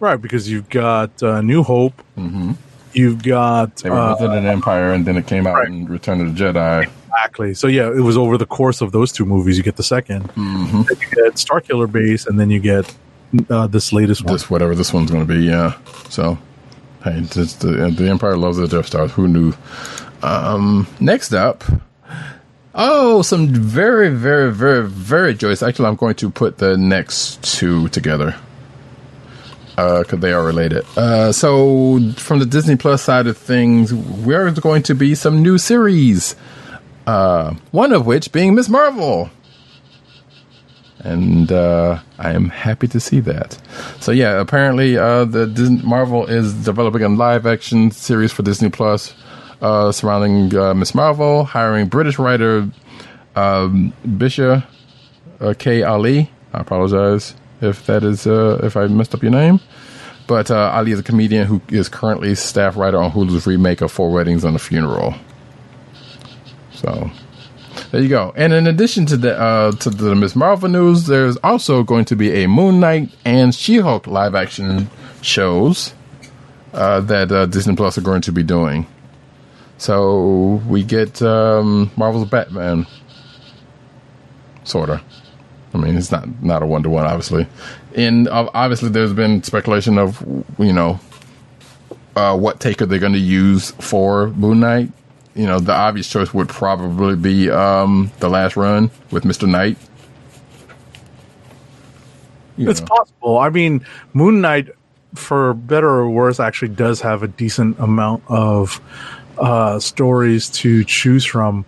right, 0.00 0.20
because 0.20 0.50
you've 0.50 0.68
got 0.68 1.22
uh, 1.22 1.40
New 1.42 1.62
Hope. 1.62 1.94
Mm-hmm. 2.16 2.52
You've 2.94 3.22
got 3.22 3.76
They 3.76 3.90
were 3.90 3.96
uh, 3.96 4.16
an 4.18 4.46
empire, 4.46 4.92
and 4.92 5.06
then 5.06 5.16
it 5.18 5.26
came 5.26 5.46
out 5.46 5.54
right. 5.54 5.68
in 5.68 5.84
Return 5.86 6.20
of 6.22 6.34
the 6.36 6.42
Jedi. 6.44 6.88
exactly. 7.06 7.52
So 7.54 7.66
yeah, 7.66 7.88
it 7.88 8.00
was 8.00 8.16
over 8.16 8.38
the 8.38 8.46
course 8.46 8.80
of 8.80 8.92
those 8.92 9.12
two 9.12 9.26
movies. 9.26 9.56
You 9.58 9.62
get 9.62 9.76
the 9.76 9.82
2nd 9.82 10.22
Mm-hmm. 10.32 10.82
Then 10.82 10.96
you 11.00 11.24
get 11.24 11.38
Star 11.38 11.60
Killer 11.60 11.86
Base, 11.86 12.26
and 12.26 12.40
then 12.40 12.50
you 12.50 12.58
get 12.60 12.92
uh, 13.50 13.66
this 13.66 13.92
latest 13.92 14.24
one. 14.24 14.32
This 14.32 14.48
whatever 14.50 14.74
this 14.74 14.92
one's 14.92 15.10
going 15.10 15.26
to 15.26 15.32
be, 15.32 15.44
yeah. 15.44 15.76
So 16.08 16.38
Hey, 17.04 17.20
the, 17.20 17.94
the 17.96 18.08
Empire 18.10 18.36
loves 18.36 18.56
the 18.56 18.66
Death 18.66 18.86
Stars. 18.86 19.12
Who 19.12 19.28
knew? 19.28 19.54
Um, 20.22 20.88
next 20.98 21.32
up, 21.32 21.62
oh, 22.74 23.22
some 23.22 23.48
very, 23.48 24.08
very, 24.08 24.52
very, 24.52 24.88
very 24.88 25.34
joyous. 25.34 25.62
Actually, 25.62 25.86
I'm 25.86 25.96
going 25.96 26.16
to 26.16 26.28
put 26.28 26.58
the 26.58 26.76
next 26.76 27.42
two 27.44 27.88
together 27.90 28.34
because 29.76 30.18
they 30.18 30.32
are 30.32 30.44
related. 30.44 30.84
Uh, 30.96 31.30
so, 31.30 32.00
from 32.16 32.40
the 32.40 32.46
Disney 32.46 32.74
Plus 32.74 33.00
side 33.00 33.28
of 33.28 33.38
things, 33.38 33.94
we're 33.94 34.50
going 34.50 34.82
to 34.82 34.94
be 34.96 35.14
some 35.14 35.40
new 35.40 35.56
series. 35.56 36.34
Uh, 37.06 37.54
one 37.70 37.92
of 37.92 38.06
which 38.06 38.32
being 38.32 38.56
Miss 38.56 38.68
Marvel 38.68 39.30
and 41.00 41.50
uh, 41.52 42.00
I 42.18 42.32
am 42.32 42.48
happy 42.48 42.88
to 42.88 43.00
see 43.00 43.20
that. 43.20 43.58
So 44.00 44.12
yeah, 44.12 44.40
apparently 44.40 44.96
uh, 44.96 45.24
the 45.24 45.46
Disney, 45.46 45.82
Marvel 45.82 46.26
is 46.26 46.52
developing 46.64 47.02
a 47.02 47.08
live 47.08 47.46
action 47.46 47.90
series 47.90 48.32
for 48.32 48.42
Disney 48.42 48.70
Plus 48.70 49.14
uh, 49.60 49.92
surrounding 49.92 50.56
uh, 50.56 50.74
Miss 50.74 50.94
Marvel, 50.94 51.44
hiring 51.44 51.86
British 51.86 52.18
writer 52.18 52.68
um, 53.36 53.92
Bisha 54.06 54.66
uh, 55.40 55.54
K. 55.58 55.82
Ali. 55.82 56.30
I 56.52 56.60
apologize 56.60 57.34
if 57.60 57.86
that 57.86 58.02
is 58.04 58.26
uh, 58.26 58.60
if 58.62 58.76
I 58.76 58.86
messed 58.86 59.14
up 59.14 59.22
your 59.22 59.32
name. 59.32 59.60
But 60.26 60.50
Ali 60.50 60.92
is 60.92 60.98
a 60.98 61.02
comedian 61.02 61.46
who 61.46 61.62
is 61.68 61.88
currently 61.88 62.34
staff 62.34 62.76
writer 62.76 62.98
on 62.98 63.10
Hulu's 63.10 63.46
remake 63.46 63.80
of 63.80 63.90
Four 63.90 64.10
Weddings 64.10 64.44
and 64.44 64.54
a 64.54 64.58
Funeral. 64.58 65.14
So 66.72 67.10
there 67.90 68.02
you 68.02 68.08
go. 68.08 68.32
And 68.36 68.52
in 68.52 68.66
addition 68.66 69.06
to 69.06 69.16
the 69.16 69.38
uh, 69.38 69.72
to 69.72 69.90
the 69.90 70.14
Miss 70.14 70.36
Marvel 70.36 70.68
news, 70.68 71.06
there's 71.06 71.36
also 71.38 71.82
going 71.82 72.04
to 72.06 72.16
be 72.16 72.44
a 72.44 72.48
Moon 72.48 72.80
Knight 72.80 73.10
and 73.24 73.54
She-Hulk 73.54 74.06
live 74.06 74.34
action 74.34 74.90
shows 75.22 75.94
uh, 76.72 77.00
that 77.00 77.32
uh, 77.32 77.46
Disney 77.46 77.76
Plus 77.76 77.96
are 77.96 78.02
going 78.02 78.22
to 78.22 78.32
be 78.32 78.42
doing. 78.42 78.86
So 79.78 80.60
we 80.68 80.82
get 80.82 81.22
um, 81.22 81.90
Marvel's 81.96 82.28
Batman, 82.28 82.86
sorta. 84.64 85.00
I 85.72 85.78
mean, 85.78 85.96
it's 85.96 86.10
not 86.10 86.42
not 86.42 86.62
a 86.62 86.66
one 86.66 86.82
to 86.82 86.90
one, 86.90 87.06
obviously. 87.06 87.46
And 87.94 88.28
obviously, 88.28 88.90
there's 88.90 89.12
been 89.12 89.42
speculation 89.42 89.98
of 89.98 90.20
you 90.58 90.72
know 90.72 91.00
uh, 92.16 92.36
what 92.36 92.60
take 92.60 92.82
are 92.82 92.86
they 92.86 92.98
going 92.98 93.12
to 93.12 93.18
use 93.18 93.70
for 93.72 94.28
Moon 94.28 94.60
Knight 94.60 94.90
you 95.38 95.46
know, 95.46 95.60
the 95.60 95.72
obvious 95.72 96.10
choice 96.10 96.34
would 96.34 96.48
probably 96.48 97.14
be 97.14 97.48
um, 97.48 98.10
the 98.18 98.28
last 98.28 98.56
run 98.56 98.90
with 99.12 99.24
Mister 99.24 99.46
Knight. 99.46 99.78
You 102.56 102.68
It's 102.68 102.80
know. 102.80 102.86
possible. 102.86 103.38
I 103.38 103.48
mean, 103.50 103.86
Moon 104.12 104.40
Knight, 104.40 104.68
for 105.14 105.54
better 105.54 105.88
or 105.88 106.10
worse, 106.10 106.40
actually 106.40 106.74
does 106.74 107.00
have 107.00 107.22
a 107.22 107.28
decent 107.28 107.78
amount 107.78 108.24
of 108.26 108.80
uh, 109.38 109.78
stories 109.78 110.50
to 110.50 110.82
choose 110.82 111.24
from 111.24 111.64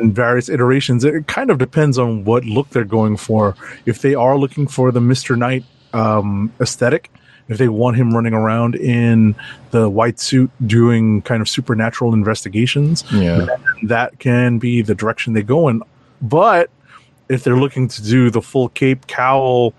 and 0.00 0.14
various 0.14 0.48
iterations. 0.48 1.04
It 1.04 1.26
kind 1.26 1.50
of 1.50 1.58
depends 1.58 1.98
on 1.98 2.24
what 2.24 2.44
look 2.44 2.70
they're 2.70 2.84
going 2.84 3.16
for. 3.16 3.56
If 3.86 4.02
they 4.02 4.14
are 4.14 4.38
looking 4.38 4.68
for 4.68 4.92
the 4.92 5.00
Mister 5.00 5.34
Knight 5.34 5.64
um, 5.92 6.52
aesthetic, 6.60 7.10
if 7.48 7.58
they 7.58 7.68
want 7.68 7.96
him 7.96 8.14
running 8.14 8.32
around 8.34 8.74
in 8.74 9.34
the 9.70 9.88
white 9.88 10.18
suit 10.18 10.50
doing 10.66 11.20
kind 11.22 11.40
of 11.42 11.48
supernatural 11.48 12.14
investigations, 12.14 13.04
Yeah. 13.12 13.46
that 13.82 14.18
can 14.18 14.58
be 14.58 14.80
the 14.82 14.94
direction 14.94 15.32
they 15.34 15.42
go 15.42 15.68
in. 15.68 15.82
But 16.22 16.70
if 17.28 17.44
they're 17.44 17.56
looking 17.56 17.88
to 17.88 18.02
do 18.02 18.30
the 18.30 18.40
full 18.42 18.68
Cape 18.70 19.06
Cowl 19.06 19.74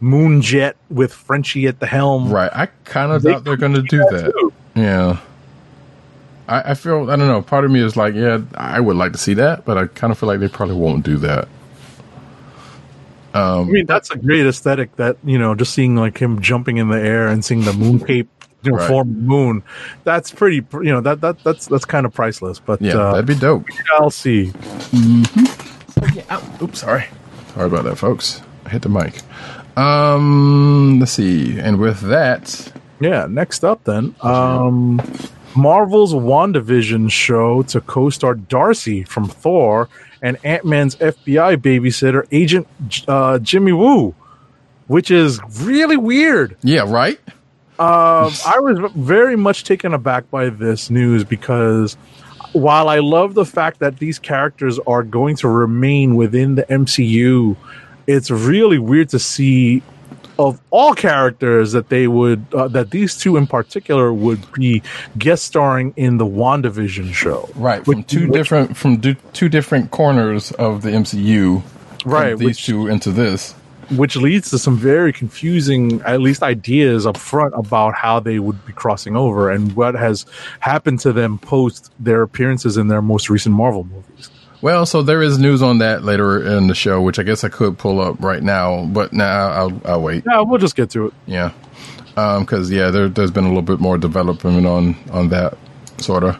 moon 0.00 0.42
jet 0.42 0.76
with 0.90 1.12
Frenchie 1.12 1.66
at 1.66 1.78
the 1.80 1.86
helm, 1.86 2.30
Right. 2.32 2.50
I 2.52 2.66
kind 2.84 3.12
of 3.12 3.22
They 3.22 3.32
doubt 3.32 3.44
they're 3.44 3.56
going 3.56 3.74
to 3.74 3.82
do 3.82 3.98
that. 4.10 4.32
too. 4.32 4.52
Yeah. 4.74 5.18
I, 6.48 6.72
I 6.72 6.74
feel 6.74 7.10
I 7.10 7.16
don't 7.16 7.28
know. 7.28 7.40
Part 7.42 7.64
of 7.64 7.70
me 7.70 7.80
is 7.80 7.96
like, 7.96 8.14
yeah, 8.14 8.40
I 8.54 8.80
would 8.80 8.96
like 8.96 9.12
to 9.12 9.18
see 9.18 9.34
that, 9.34 9.64
but 9.64 9.78
I 9.78 9.86
kind 9.86 10.10
of 10.10 10.18
feel 10.18 10.26
like 10.28 10.40
they 10.40 10.48
probably 10.48 10.76
won't 10.76 11.04
do 11.04 11.16
that. 11.18 11.48
I 13.34 13.64
mean, 13.64 13.86
that's 13.86 14.10
a 14.10 14.16
great 14.16 14.46
aesthetic. 14.46 14.94
That 14.96 15.16
you 15.24 15.38
know, 15.38 15.54
just 15.54 15.74
seeing 15.74 15.96
like 15.96 16.18
him 16.18 16.40
jumping 16.40 16.76
in 16.78 16.88
the 16.88 17.00
air 17.00 17.26
and 17.28 17.44
seeing 17.44 17.62
the 17.62 17.72
moon 17.72 17.98
cape. 18.00 18.28
You 18.62 18.70
know, 18.72 18.78
Right. 18.78 18.88
form 18.88 19.10
of 19.10 19.14
the 19.16 19.20
moon. 19.20 19.62
That's 20.04 20.30
pretty. 20.30 20.64
You 20.72 20.84
know 20.92 21.00
that 21.02 21.20
that 21.20 21.42
that's 21.44 21.66
that's 21.66 21.84
kind 21.84 22.06
of 22.06 22.14
priceless. 22.14 22.60
But 22.60 22.80
Yeah, 22.80 22.96
uh, 22.96 23.10
that'd 23.12 23.26
be 23.26 23.34
dope. 23.34 23.66
I'll 23.92 24.08
see. 24.10 24.52
Oops, 26.62 26.78
sorry. 26.78 27.04
Sorry 27.54 27.66
about 27.66 27.84
that, 27.84 27.96
folks. 27.96 28.40
I 28.64 28.70
hit 28.70 28.82
the 28.82 28.88
mic. 28.88 29.20
Um, 29.76 30.98
let's 31.00 31.12
see. 31.12 31.58
And 31.58 31.78
with 31.78 32.00
that, 32.02 32.72
Yeah, 33.00 33.26
next 33.28 33.64
up 33.64 33.84
then, 33.84 34.14
um, 34.22 35.00
Marvel's 35.56 36.14
WandaVision 36.14 37.10
show 37.10 37.62
to 37.64 37.80
co-star 37.80 38.34
Darcy 38.34 39.02
from 39.04 39.28
Thor 39.28 39.88
and 40.24 40.38
Ant-Man's 40.42 40.96
FBI 40.96 41.58
babysitter, 41.58 42.26
Agent 42.32 42.66
uh, 43.06 43.38
Jimmy 43.40 43.72
Woo, 43.72 44.14
which 44.86 45.10
is 45.10 45.38
really 45.60 45.98
weird. 45.98 46.56
yeah, 46.62 46.90
right. 46.90 47.20
Um, 47.76 48.32
I 48.46 48.58
was 48.60 48.92
very 48.94 49.36
much 49.36 49.64
taken 49.64 49.92
aback 49.92 50.30
by 50.30 50.48
this 50.48 50.90
news 50.90 51.24
because 51.24 51.94
while 52.52 52.88
I 52.88 53.00
love 53.00 53.34
the 53.34 53.44
fact 53.44 53.80
that 53.80 53.98
these 53.98 54.18
characters 54.18 54.78
are 54.86 55.02
going 55.02 55.36
to 55.36 55.48
remain 55.48 56.14
within 56.14 56.54
the 56.54 56.62
MCU, 56.62 57.56
it's 58.06 58.30
really 58.30 58.78
weird 58.78 59.10
to 59.10 59.18
see 59.18 59.82
of 60.38 60.60
all 60.70 60.94
characters 60.94 61.72
that 61.72 61.88
they 61.88 62.06
would 62.08 62.44
uh, 62.54 62.68
that 62.68 62.90
these 62.90 63.16
two 63.16 63.36
in 63.36 63.46
particular 63.46 64.12
would 64.12 64.40
be 64.52 64.82
guest 65.16 65.44
starring 65.44 65.92
in 65.96 66.16
the 66.18 66.26
WandaVision 66.26 67.12
show. 67.14 67.48
Right, 67.54 67.84
from 67.84 67.98
Which- 67.98 68.06
two 68.08 68.26
which- 68.28 68.32
different 68.32 68.76
from 68.76 68.96
du- 68.96 69.16
two 69.32 69.48
different 69.48 69.90
corners 69.90 70.50
of 70.52 70.82
the 70.82 70.90
MCU. 70.90 71.62
Right, 72.04 72.36
these 72.36 72.46
which- 72.46 72.66
two 72.66 72.88
into 72.88 73.10
this. 73.12 73.54
which 73.96 74.16
leads 74.16 74.48
to 74.50 74.58
some 74.58 74.76
very 74.78 75.12
confusing, 75.12 76.00
at 76.06 76.20
least 76.20 76.42
ideas 76.42 77.06
up 77.06 77.18
front 77.18 77.52
about 77.54 77.94
how 77.94 78.18
they 78.18 78.38
would 78.38 78.64
be 78.64 78.72
crossing 78.72 79.14
over 79.14 79.50
and 79.50 79.74
what 79.76 79.94
has 79.94 80.24
happened 80.60 80.98
to 81.00 81.12
them 81.12 81.36
post 81.38 81.92
their 82.00 82.22
appearances 82.22 82.76
in 82.78 82.88
their 82.88 83.02
most 83.02 83.28
recent 83.28 83.54
Marvel 83.54 83.84
movies. 83.84 84.30
Well, 84.64 84.86
so 84.86 85.02
there 85.02 85.20
is 85.20 85.38
news 85.38 85.60
on 85.60 85.76
that 85.80 86.04
later 86.04 86.42
in 86.42 86.68
the 86.68 86.74
show, 86.74 87.02
which 87.02 87.18
I 87.18 87.22
guess 87.22 87.44
I 87.44 87.50
could 87.50 87.76
pull 87.76 88.00
up 88.00 88.18
right 88.22 88.42
now, 88.42 88.86
but 88.86 89.12
now 89.12 89.50
I'll, 89.50 89.80
I'll 89.84 90.00
wait. 90.00 90.24
Yeah, 90.26 90.40
we'll 90.40 90.58
just 90.58 90.74
get 90.74 90.88
to 90.92 91.08
it. 91.08 91.12
Yeah, 91.26 91.52
because 92.14 92.70
yeah, 92.70 92.90
there, 92.90 93.10
there's 93.10 93.30
been 93.30 93.44
a 93.44 93.48
little 93.48 93.60
bit 93.60 93.78
more 93.78 93.98
development 93.98 94.66
on 94.66 94.96
on 95.10 95.28
that 95.28 95.58
sort 95.98 96.24
of. 96.24 96.38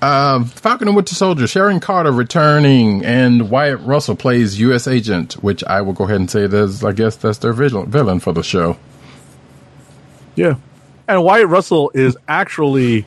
Uh, 0.00 0.44
Falcon 0.44 0.86
and 0.86 0.94
Winter 0.94 1.16
Soldier, 1.16 1.48
Sharon 1.48 1.80
Carter 1.80 2.12
returning, 2.12 3.04
and 3.04 3.50
Wyatt 3.50 3.80
Russell 3.80 4.14
plays 4.14 4.60
U.S. 4.60 4.86
Agent, 4.86 5.32
which 5.42 5.64
I 5.64 5.80
will 5.80 5.94
go 5.94 6.04
ahead 6.04 6.20
and 6.20 6.30
say 6.30 6.46
that's 6.46 6.84
I 6.84 6.92
guess 6.92 7.16
that's 7.16 7.38
their 7.38 7.52
villain, 7.52 7.90
villain 7.90 8.20
for 8.20 8.32
the 8.32 8.44
show. 8.44 8.78
Yeah. 10.36 10.58
And 11.08 11.24
Wyatt 11.24 11.48
Russell 11.48 11.90
is 11.92 12.16
actually 12.28 13.04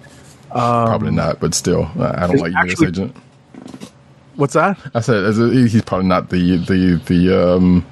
Probably 0.50 1.12
not, 1.12 1.40
but 1.40 1.54
still, 1.54 1.90
I 1.98 2.26
I 2.26 2.28
don't 2.28 2.42
like 2.42 2.54
actually- 2.54 2.88
U.S. 2.88 3.00
Agent. 3.00 3.16
What's 4.36 4.54
that? 4.54 4.78
I 4.94 5.00
said 5.02 5.34
he's 5.36 5.82
probably 5.84 6.08
not 6.08 6.30
the 6.30 6.58
the 6.58 6.96
the 7.06 7.56
um. 7.56 7.86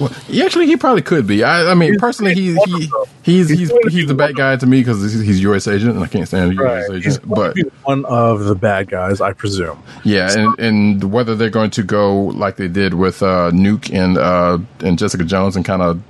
Well, 0.00 0.08
he 0.26 0.42
actually 0.42 0.66
he 0.66 0.76
probably 0.76 1.02
could 1.02 1.26
be. 1.26 1.44
I, 1.44 1.70
I 1.70 1.74
mean, 1.74 1.96
personally, 1.98 2.34
he, 2.34 2.54
he 2.64 2.90
he's 3.22 3.48
he's 3.48 3.70
he's 3.88 4.06
the 4.08 4.14
bad 4.14 4.34
guy 4.34 4.56
to 4.56 4.66
me 4.66 4.80
because 4.80 5.00
he's, 5.02 5.20
he's 5.20 5.42
U.S. 5.42 5.68
agent, 5.68 5.94
and 5.94 6.02
I 6.02 6.08
can't 6.08 6.26
stand 6.26 6.52
a 6.52 6.54
U.S. 6.54 6.88
He's 6.88 7.18
agent. 7.18 7.28
going 7.28 7.52
But 7.54 7.56
one 7.84 8.04
of 8.06 8.44
the 8.44 8.54
bad 8.56 8.88
guys, 8.90 9.20
I 9.20 9.32
presume. 9.32 9.80
yeah, 10.02 10.32
and 10.36 10.58
and 10.58 11.12
whether 11.12 11.36
they're 11.36 11.50
going 11.50 11.70
to 11.72 11.82
go 11.84 12.24
like 12.24 12.56
they 12.56 12.68
did 12.68 12.94
with 12.94 13.22
uh, 13.22 13.50
Nuke 13.52 13.92
and 13.94 14.18
uh, 14.18 14.58
and 14.80 14.98
Jessica 14.98 15.24
Jones 15.24 15.54
and 15.56 15.64
kind 15.64 15.82
of 15.82 16.02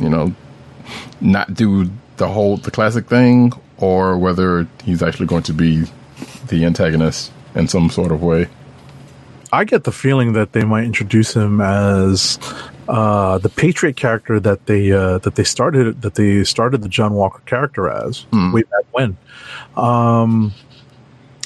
you 0.00 0.08
know 0.08 0.32
not 1.20 1.52
do 1.54 1.90
the 2.18 2.28
whole 2.28 2.56
the 2.58 2.70
classic 2.70 3.06
thing, 3.08 3.52
or 3.78 4.16
whether 4.16 4.68
he's 4.84 5.02
actually 5.02 5.26
going 5.26 5.42
to 5.44 5.52
be 5.54 5.86
the 6.46 6.64
antagonist 6.64 7.32
in 7.56 7.66
some 7.66 7.90
sort 7.90 8.12
of 8.12 8.22
way. 8.22 8.46
I 9.52 9.64
get 9.64 9.84
the 9.84 9.92
feeling 9.92 10.34
that 10.34 10.52
they 10.52 10.64
might 10.64 10.84
introduce 10.84 11.34
him 11.34 11.60
as 11.60 12.38
uh, 12.88 13.38
the 13.38 13.48
Patriot 13.48 13.96
character 13.96 14.38
that 14.40 14.66
they 14.66 14.92
uh, 14.92 15.18
that 15.18 15.34
they 15.34 15.44
started 15.44 16.02
that 16.02 16.14
they 16.14 16.44
started 16.44 16.82
the 16.82 16.88
John 16.88 17.14
Walker 17.14 17.42
character 17.46 17.88
as 17.90 18.26
way 18.32 18.62
back 18.62 18.84
when. 18.92 19.16
Um, 19.76 20.52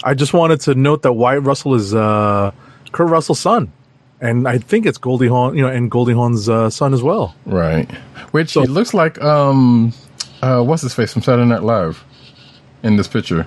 I 0.03 0.15
just 0.15 0.35
wanted 0.35 0.61
to 0.63 0.75
note 0.75 1.03
that 1.03 1.13
Wyatt 1.15 1.45
Russell 1.45 1.75
is 1.75 1.95
uh, 1.95 2.53
Kurt 2.93 3.09
Russell's 3.09 3.41
son, 3.41 3.73
and 4.21 4.47
I 4.47 4.59
think 4.59 4.85
it's 4.85 4.99
Goldie 4.99 5.29
Hawn, 5.29 5.57
you 5.57 5.63
know, 5.63 5.69
and 5.69 5.91
Goldie 5.91 6.13
Hawn's 6.13 6.47
uh, 6.49 6.69
son 6.69 6.93
as 6.93 7.03
well. 7.03 7.35
Right. 7.47 7.91
Which 8.33 8.51
So- 8.51 8.61
he 8.63 8.67
looks 8.67 8.93
like 8.93 9.21
um 9.23 9.93
uh 10.43 10.63
what's 10.63 10.83
his 10.83 10.93
face 10.95 11.13
from 11.15 11.23
Saturday 11.23 11.49
Night 11.49 11.63
Live 11.63 12.05
in 12.83 12.97
this 12.97 13.09
picture. 13.09 13.47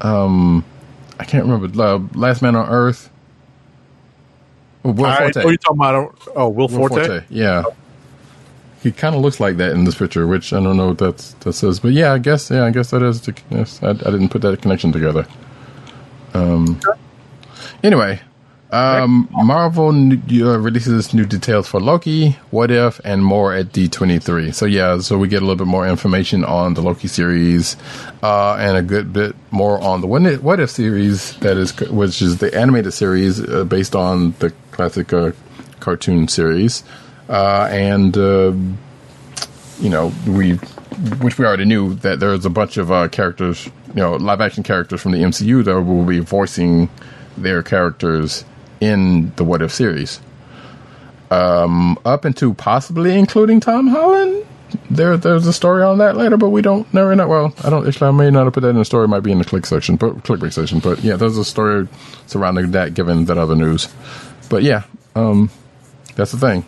Um 0.00 0.64
I 1.20 1.24
can't 1.24 1.44
remember 1.46 1.82
uh, 1.82 2.00
Last 2.14 2.42
Man 2.42 2.56
on 2.56 2.68
Earth. 2.70 3.10
Oh, 4.84 4.92
Will 4.92 5.06
I, 5.06 5.18
Forte. 5.18 5.42
oh, 5.44 5.50
you 5.50 5.58
talking 5.58 5.78
about? 5.80 6.18
Oh, 6.36 6.48
Will, 6.50 6.68
Will 6.68 6.68
Forte? 6.68 7.06
Forte. 7.06 7.24
Yeah. 7.30 7.64
he 8.82 8.92
kind 8.92 9.14
of 9.14 9.22
looks 9.22 9.40
like 9.40 9.58
that 9.58 9.72
in 9.72 9.84
this 9.84 9.96
picture, 9.96 10.26
which 10.26 10.52
I 10.52 10.62
don't 10.62 10.76
know 10.76 10.88
what 10.88 10.98
that's, 10.98 11.32
that 11.34 11.52
says. 11.54 11.80
But 11.80 11.92
yeah, 11.92 12.12
I 12.14 12.18
guess 12.18 12.50
yeah, 12.50 12.64
I 12.64 12.70
guess 12.70 12.90
that 12.92 13.02
is. 13.02 13.20
The, 13.22 13.36
yes, 13.50 13.82
I, 13.82 13.90
I 13.90 13.94
didn't 13.94 14.30
put 14.30 14.42
that 14.42 14.60
connection 14.62 14.92
together. 14.92 15.26
Um. 16.34 16.80
Anyway, 17.82 18.20
um, 18.72 19.28
Marvel 19.32 19.88
uh, 19.88 20.58
releases 20.58 21.12
new 21.12 21.24
details 21.24 21.66
for 21.66 21.80
Loki, 21.80 22.30
What 22.50 22.70
If, 22.70 23.00
and 23.04 23.24
more 23.24 23.52
at 23.52 23.72
D23. 23.72 24.54
So 24.54 24.64
yeah, 24.64 24.98
so 24.98 25.18
we 25.18 25.26
get 25.26 25.38
a 25.38 25.44
little 25.44 25.56
bit 25.56 25.66
more 25.66 25.88
information 25.88 26.44
on 26.44 26.74
the 26.74 26.82
Loki 26.82 27.08
series, 27.08 27.76
uh, 28.22 28.54
and 28.54 28.76
a 28.76 28.82
good 28.82 29.12
bit 29.12 29.34
more 29.50 29.80
on 29.80 30.00
the 30.00 30.06
What 30.06 30.60
If, 30.60 30.70
series 30.70 31.36
that 31.38 31.56
is, 31.56 31.78
which 31.90 32.22
is 32.22 32.38
the 32.38 32.54
animated 32.56 32.92
series 32.92 33.40
uh, 33.40 33.64
based 33.64 33.96
on 33.96 34.32
the 34.38 34.52
classic 34.70 35.12
uh, 35.12 35.32
cartoon 35.80 36.28
series, 36.28 36.84
uh, 37.28 37.68
and 37.72 38.16
uh, 38.16 38.52
you 39.80 39.90
know 39.90 40.12
we, 40.28 40.52
which 41.20 41.38
we 41.38 41.44
already 41.44 41.64
knew 41.64 41.94
that 41.94 42.20
there's 42.20 42.44
a 42.44 42.50
bunch 42.50 42.76
of 42.76 43.10
characters, 43.10 43.66
you 43.88 43.94
know, 43.94 44.14
live 44.14 44.40
action 44.40 44.62
characters 44.62 45.00
from 45.00 45.10
the 45.10 45.18
MCU 45.18 45.64
that 45.64 45.82
will 45.82 46.04
be 46.04 46.20
voicing 46.20 46.88
their 47.36 47.62
characters 47.62 48.44
in 48.80 49.32
the 49.36 49.44
What 49.44 49.62
If 49.62 49.72
series. 49.72 50.20
Um, 51.30 51.98
up 52.04 52.24
into 52.24 52.54
possibly 52.54 53.16
including 53.16 53.60
Tom 53.60 53.86
Holland. 53.86 54.46
There, 54.88 55.16
there's 55.16 55.46
a 55.46 55.52
story 55.52 55.82
on 55.82 55.98
that 55.98 56.16
later, 56.16 56.36
but 56.36 56.50
we 56.50 56.62
don't 56.62 56.92
never 56.94 57.14
know. 57.16 57.26
Well, 57.26 57.54
I 57.64 57.70
don't. 57.70 57.86
Actually, 57.86 58.08
I 58.08 58.10
may 58.12 58.30
not 58.30 58.44
have 58.44 58.52
put 58.52 58.60
that 58.60 58.70
in 58.70 58.78
the 58.78 58.84
story. 58.84 59.04
It 59.04 59.08
might 59.08 59.20
be 59.20 59.32
in 59.32 59.38
the 59.38 59.44
click 59.44 59.66
section, 59.66 59.96
but 59.96 60.18
clickbait 60.18 60.52
section. 60.52 60.78
But 60.78 61.00
yeah, 61.00 61.16
there's 61.16 61.36
a 61.38 61.44
story 61.44 61.88
surrounding 62.26 62.70
that, 62.72 62.94
given 62.94 63.24
that 63.26 63.38
other 63.38 63.56
news. 63.56 63.88
But 64.48 64.62
yeah, 64.62 64.84
um, 65.14 65.50
that's 66.14 66.32
the 66.32 66.38
thing. 66.38 66.64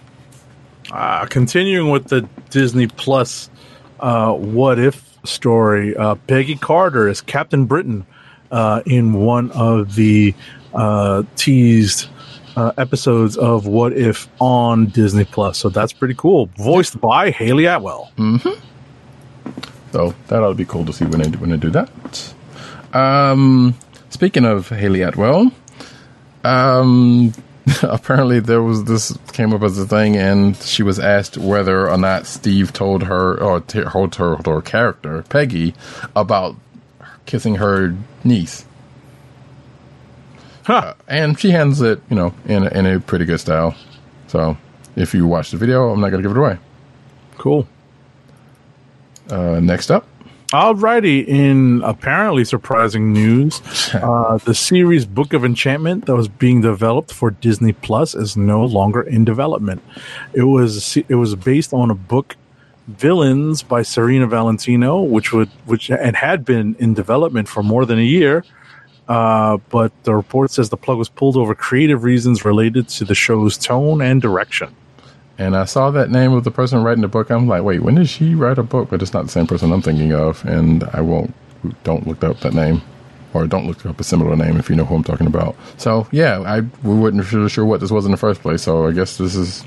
Uh, 0.90 1.26
continuing 1.26 1.90
with 1.90 2.08
the 2.08 2.28
Disney 2.50 2.86
Plus 2.86 3.48
uh, 4.00 4.32
What 4.32 4.78
If 4.78 5.18
story, 5.24 5.96
uh, 5.96 6.16
Peggy 6.16 6.56
Carter 6.56 7.08
is 7.08 7.20
Captain 7.20 7.66
Britain 7.66 8.04
uh, 8.50 8.82
in 8.84 9.12
one 9.12 9.50
of 9.52 9.94
the 9.94 10.34
uh, 10.74 11.22
teased 11.36 12.08
uh, 12.56 12.72
episodes 12.76 13.36
of 13.36 13.66
What 13.66 13.92
If 13.92 14.28
on 14.40 14.86
Disney 14.86 15.24
Plus. 15.24 15.58
So 15.58 15.68
that's 15.68 15.92
pretty 15.92 16.14
cool. 16.14 16.46
Voiced 16.56 17.00
by 17.00 17.30
Hayley 17.30 17.66
Atwell. 17.66 18.12
Mm-hmm. 18.16 18.60
So 19.92 20.14
that 20.28 20.42
ought 20.42 20.48
to 20.48 20.54
be 20.54 20.64
cool 20.64 20.84
to 20.86 20.92
see 20.92 21.04
when 21.04 21.20
they 21.20 21.36
when 21.38 21.50
they 21.50 21.56
do 21.56 21.70
that. 21.70 22.34
Um, 22.94 23.74
speaking 24.10 24.44
of 24.44 24.68
Hayley 24.68 25.02
Atwell, 25.02 25.50
um, 26.44 27.32
apparently 27.82 28.40
there 28.40 28.62
was 28.62 28.84
this 28.84 29.16
came 29.32 29.52
up 29.52 29.62
as 29.62 29.78
a 29.78 29.86
thing, 29.86 30.16
and 30.16 30.56
she 30.56 30.82
was 30.82 30.98
asked 30.98 31.36
whether 31.36 31.88
or 31.88 31.98
not 31.98 32.26
Steve 32.26 32.72
told 32.72 33.04
her 33.04 33.40
or 33.40 33.60
told 33.60 34.14
her, 34.16 34.36
her 34.44 34.62
character 34.62 35.24
Peggy 35.28 35.74
about 36.16 36.56
kissing 37.26 37.56
her 37.56 37.94
niece. 38.24 38.64
Huh. 40.64 40.94
and 41.08 41.38
she 41.38 41.50
handles 41.50 41.80
it, 41.80 42.00
you 42.08 42.16
know, 42.16 42.34
in 42.46 42.64
a, 42.64 42.68
in 42.68 42.86
a 42.86 43.00
pretty 43.00 43.24
good 43.24 43.40
style. 43.40 43.74
So, 44.28 44.56
if 44.96 45.12
you 45.14 45.26
watch 45.26 45.50
the 45.50 45.56
video, 45.56 45.90
I'm 45.90 46.00
not 46.00 46.10
going 46.10 46.22
to 46.22 46.28
give 46.28 46.36
it 46.36 46.40
away. 46.40 46.58
Cool. 47.36 47.66
Uh, 49.28 49.60
next 49.60 49.90
up, 49.90 50.06
Alrighty, 50.52 51.26
in 51.26 51.80
apparently 51.82 52.44
surprising 52.44 53.10
news, 53.10 53.62
uh, 53.94 54.36
the 54.44 54.54
series 54.54 55.06
Book 55.06 55.32
of 55.32 55.46
Enchantment 55.46 56.04
that 56.04 56.14
was 56.14 56.28
being 56.28 56.60
developed 56.60 57.10
for 57.10 57.30
Disney 57.30 57.72
Plus 57.72 58.14
is 58.14 58.36
no 58.36 58.62
longer 58.62 59.00
in 59.00 59.24
development. 59.24 59.82
It 60.34 60.42
was 60.42 60.98
it 61.08 61.14
was 61.14 61.34
based 61.36 61.72
on 61.72 61.90
a 61.90 61.94
book, 61.94 62.36
Villains 62.86 63.62
by 63.62 63.80
Serena 63.80 64.26
Valentino, 64.26 65.00
which 65.00 65.32
would 65.32 65.48
which 65.64 65.90
and 65.90 66.16
had 66.16 66.44
been 66.44 66.76
in 66.78 66.92
development 66.92 67.48
for 67.48 67.62
more 67.62 67.86
than 67.86 67.98
a 67.98 68.02
year. 68.02 68.44
Uh, 69.08 69.58
but 69.70 69.92
the 70.04 70.14
report 70.14 70.50
says 70.50 70.70
the 70.70 70.76
plug 70.76 70.96
was 70.98 71.08
pulled 71.08 71.36
over 71.36 71.54
creative 71.54 72.04
reasons 72.04 72.44
related 72.44 72.88
to 72.88 73.04
the 73.04 73.14
show's 73.14 73.58
tone 73.58 74.00
and 74.00 74.22
direction. 74.22 74.74
and 75.38 75.56
I 75.56 75.64
saw 75.64 75.90
that 75.90 76.10
name 76.10 76.32
of 76.32 76.44
the 76.44 76.50
person 76.50 76.82
writing 76.84 77.02
the 77.02 77.08
book. 77.08 77.30
I'm 77.30 77.48
like, 77.48 77.62
wait, 77.62 77.80
when 77.82 77.96
did 77.96 78.08
she 78.08 78.34
write 78.34 78.58
a 78.58 78.62
book? 78.62 78.90
But 78.90 79.02
it's 79.02 79.12
not 79.12 79.24
the 79.24 79.30
same 79.30 79.46
person 79.46 79.72
I'm 79.72 79.82
thinking 79.82 80.12
of, 80.12 80.44
and 80.44 80.84
I 80.92 81.00
won't. 81.00 81.34
Don't 81.84 82.06
look 82.06 82.22
up 82.24 82.40
that 82.40 82.54
name, 82.54 82.82
or 83.34 83.46
don't 83.46 83.66
look 83.66 83.84
up 83.86 83.98
a 84.00 84.04
similar 84.04 84.36
name 84.36 84.56
if 84.56 84.68
you 84.70 84.76
know 84.76 84.84
who 84.84 84.94
I'm 84.96 85.04
talking 85.04 85.26
about. 85.26 85.56
So 85.78 86.06
yeah, 86.12 86.40
I 86.40 86.60
we 86.60 86.94
wasn't 86.94 87.30
really 87.32 87.48
sure 87.48 87.64
what 87.64 87.80
this 87.80 87.90
was 87.90 88.04
in 88.04 88.10
the 88.12 88.16
first 88.16 88.40
place. 88.42 88.62
So 88.62 88.86
I 88.86 88.92
guess 88.92 89.16
this 89.18 89.34
is 89.34 89.64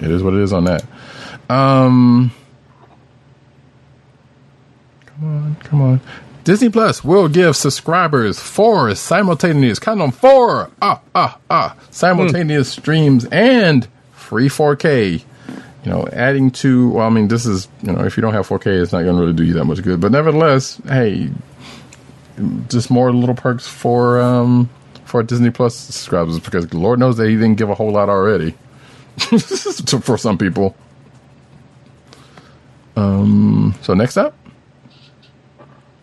it 0.00 0.10
is 0.10 0.22
what 0.22 0.34
it 0.34 0.40
is 0.40 0.52
on 0.52 0.64
that. 0.64 0.82
Um, 1.48 2.32
come 5.06 5.24
on, 5.24 5.56
come 5.56 5.80
on. 5.82 6.00
Disney 6.44 6.68
Plus 6.68 7.02
will 7.02 7.28
give 7.28 7.56
subscribers 7.56 8.38
four 8.38 8.94
simultaneous, 8.94 9.78
count 9.78 10.02
on 10.02 10.10
four, 10.10 10.70
ah, 10.82 11.00
ah, 11.14 11.38
ah, 11.50 11.74
simultaneous 11.90 12.70
streams 12.70 13.24
and 13.26 13.88
free 14.12 14.48
4K. 14.48 15.22
You 15.84 15.90
know, 15.90 16.06
adding 16.12 16.50
to, 16.52 16.90
well, 16.90 17.06
I 17.06 17.10
mean, 17.10 17.28
this 17.28 17.46
is, 17.46 17.68
you 17.82 17.92
know, 17.92 18.04
if 18.04 18.16
you 18.16 18.20
don't 18.20 18.34
have 18.34 18.46
4K, 18.46 18.82
it's 18.82 18.92
not 18.92 19.02
going 19.02 19.16
to 19.16 19.20
really 19.22 19.32
do 19.32 19.44
you 19.44 19.54
that 19.54 19.64
much 19.64 19.82
good. 19.82 20.00
But 20.00 20.12
nevertheless, 20.12 20.80
hey, 20.86 21.30
just 22.68 22.90
more 22.90 23.10
little 23.10 23.34
perks 23.34 23.66
for, 23.66 24.20
um, 24.20 24.68
for 25.06 25.22
Disney 25.22 25.50
Plus 25.50 25.74
subscribers 25.74 26.38
because 26.40 26.72
Lord 26.74 26.98
knows 26.98 27.16
they 27.16 27.28
didn't 27.28 27.54
give 27.54 27.70
a 27.70 27.74
whole 27.74 27.90
lot 27.90 28.10
already 28.10 28.54
for 29.18 30.18
some 30.18 30.36
people. 30.36 30.76
Um, 32.96 33.74
so 33.82 33.94
next 33.94 34.16
up, 34.16 34.34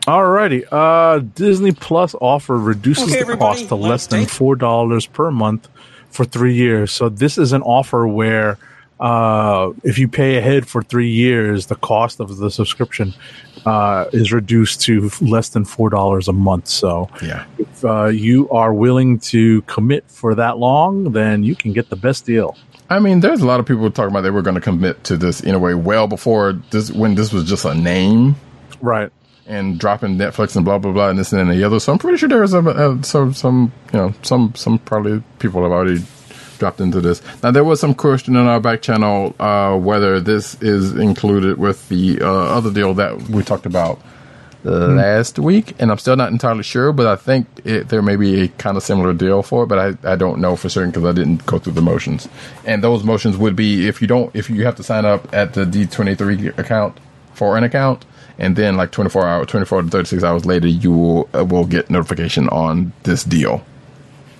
Alrighty, 0.07 0.65
uh, 0.71 1.19
Disney 1.35 1.71
Plus 1.71 2.15
offer 2.19 2.57
reduces 2.57 3.13
Okay, 3.13 3.23
the 3.23 3.37
cost 3.37 3.67
to 3.67 3.75
less 3.75 4.07
than 4.07 4.25
four 4.25 4.55
dollars 4.55 5.05
per 5.05 5.29
month 5.29 5.67
for 6.09 6.25
three 6.25 6.55
years. 6.55 6.91
So 6.91 7.07
this 7.07 7.37
is 7.37 7.53
an 7.53 7.61
offer 7.61 8.07
where, 8.07 8.57
uh, 8.99 9.71
if 9.83 9.99
you 9.99 10.07
pay 10.07 10.37
ahead 10.37 10.67
for 10.67 10.81
three 10.81 11.09
years, 11.09 11.67
the 11.67 11.75
cost 11.75 12.19
of 12.19 12.37
the 12.37 12.49
subscription 12.49 13.13
uh, 13.65 14.05
is 14.11 14.33
reduced 14.33 14.81
to 14.81 15.11
less 15.21 15.49
than 15.49 15.65
four 15.65 15.91
dollars 15.91 16.27
a 16.27 16.33
month. 16.33 16.67
So 16.67 17.07
yeah. 17.21 17.45
if 17.59 17.85
uh, 17.85 18.05
you 18.07 18.49
are 18.49 18.73
willing 18.73 19.19
to 19.19 19.61
commit 19.63 20.05
for 20.07 20.33
that 20.33 20.57
long, 20.57 21.11
then 21.11 21.43
you 21.43 21.55
can 21.55 21.73
get 21.73 21.89
the 21.89 21.95
best 21.95 22.25
deal. 22.25 22.57
I 22.89 22.99
mean, 22.99 23.19
there's 23.19 23.41
a 23.41 23.45
lot 23.45 23.59
of 23.59 23.67
people 23.67 23.89
talking 23.91 24.11
about 24.11 24.21
they 24.21 24.31
were 24.31 24.41
going 24.41 24.55
to 24.55 24.61
commit 24.61 25.03
to 25.05 25.15
this 25.15 25.41
in 25.41 25.53
a 25.53 25.59
way 25.59 25.75
well 25.75 26.07
before 26.07 26.53
this, 26.71 26.91
when 26.91 27.15
this 27.15 27.31
was 27.31 27.47
just 27.47 27.65
a 27.65 27.75
name 27.75 28.35
Right. 28.81 29.11
And 29.51 29.77
dropping 29.77 30.17
Netflix 30.17 30.55
and 30.55 30.63
blah 30.63 30.77
blah 30.77 30.91
blah 30.91 31.09
and 31.09 31.19
this 31.19 31.33
and 31.33 31.51
the 31.51 31.63
other. 31.63 31.79
So 31.79 31.91
I'm 31.91 31.99
pretty 31.99 32.17
sure 32.17 32.29
there's 32.29 32.53
a, 32.53 32.61
a 32.61 33.03
some 33.03 33.33
some 33.33 33.71
you 33.93 33.99
know 33.99 34.13
some 34.23 34.55
some 34.55 34.79
probably 34.79 35.21
people 35.39 35.61
have 35.63 35.71
already 35.71 36.03
dropped 36.57 36.79
into 36.79 37.01
this. 37.01 37.21
Now 37.43 37.51
there 37.51 37.63
was 37.63 37.79
some 37.79 37.93
question 37.93 38.35
in 38.35 38.47
our 38.47 38.59
back 38.59 38.81
channel 38.81 39.35
uh, 39.39 39.77
whether 39.77 40.19
this 40.19 40.55
is 40.61 40.95
included 40.95 41.57
with 41.57 41.89
the 41.89 42.21
uh, 42.21 42.27
other 42.27 42.71
deal 42.71 42.93
that 42.95 43.21
we 43.23 43.43
talked 43.43 43.65
about 43.65 43.99
last 44.63 45.39
week, 45.39 45.73
and 45.79 45.91
I'm 45.91 45.97
still 45.97 46.15
not 46.15 46.31
entirely 46.31 46.63
sure, 46.63 46.93
but 46.93 47.07
I 47.07 47.15
think 47.15 47.47
it, 47.65 47.89
there 47.89 48.01
may 48.01 48.15
be 48.15 48.43
a 48.43 48.47
kind 48.47 48.77
of 48.77 48.83
similar 48.83 49.11
deal 49.11 49.41
for 49.41 49.63
it, 49.63 49.67
but 49.67 49.79
I, 49.79 50.11
I 50.13 50.15
don't 50.15 50.39
know 50.39 50.55
for 50.55 50.69
certain 50.69 50.91
because 50.91 51.03
I 51.03 51.13
didn't 51.13 51.45
go 51.47 51.57
through 51.57 51.73
the 51.73 51.81
motions. 51.81 52.29
And 52.63 52.83
those 52.83 53.03
motions 53.03 53.37
would 53.37 53.55
be 53.55 53.87
if 53.87 54.01
you 54.01 54.07
don't 54.07 54.33
if 54.35 54.49
you 54.49 54.63
have 54.65 54.75
to 54.75 54.83
sign 54.83 55.03
up 55.03 55.33
at 55.33 55.55
the 55.55 55.65
D23 55.65 56.57
account 56.57 56.99
for 57.33 57.57
an 57.57 57.63
account, 57.63 58.05
and 58.37 58.55
then 58.55 58.77
like 58.77 58.91
24 58.91 59.27
hours, 59.27 59.47
24 59.47 59.83
to 59.83 59.87
36 59.89 60.23
hours 60.23 60.45
later, 60.45 60.67
you 60.67 60.91
will 60.91 61.29
uh, 61.33 61.45
will 61.45 61.65
get 61.65 61.89
notification 61.89 62.47
on 62.49 62.93
this 63.03 63.23
deal. 63.23 63.63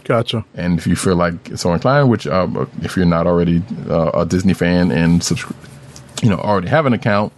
Gotcha. 0.03 0.43
And 0.55 0.79
if 0.79 0.87
you 0.87 0.95
feel 0.95 1.15
like 1.15 1.55
so 1.57 1.73
inclined, 1.73 2.09
which 2.09 2.27
um, 2.27 2.69
if 2.81 2.95
you're 2.97 3.05
not 3.05 3.27
already 3.27 3.63
uh, 3.89 4.11
a 4.13 4.25
Disney 4.25 4.53
fan 4.53 4.91
and 4.91 5.21
subscri- 5.21 5.55
you 6.23 6.29
know 6.29 6.37
already 6.37 6.67
have 6.67 6.85
an 6.85 6.93
account 6.93 7.31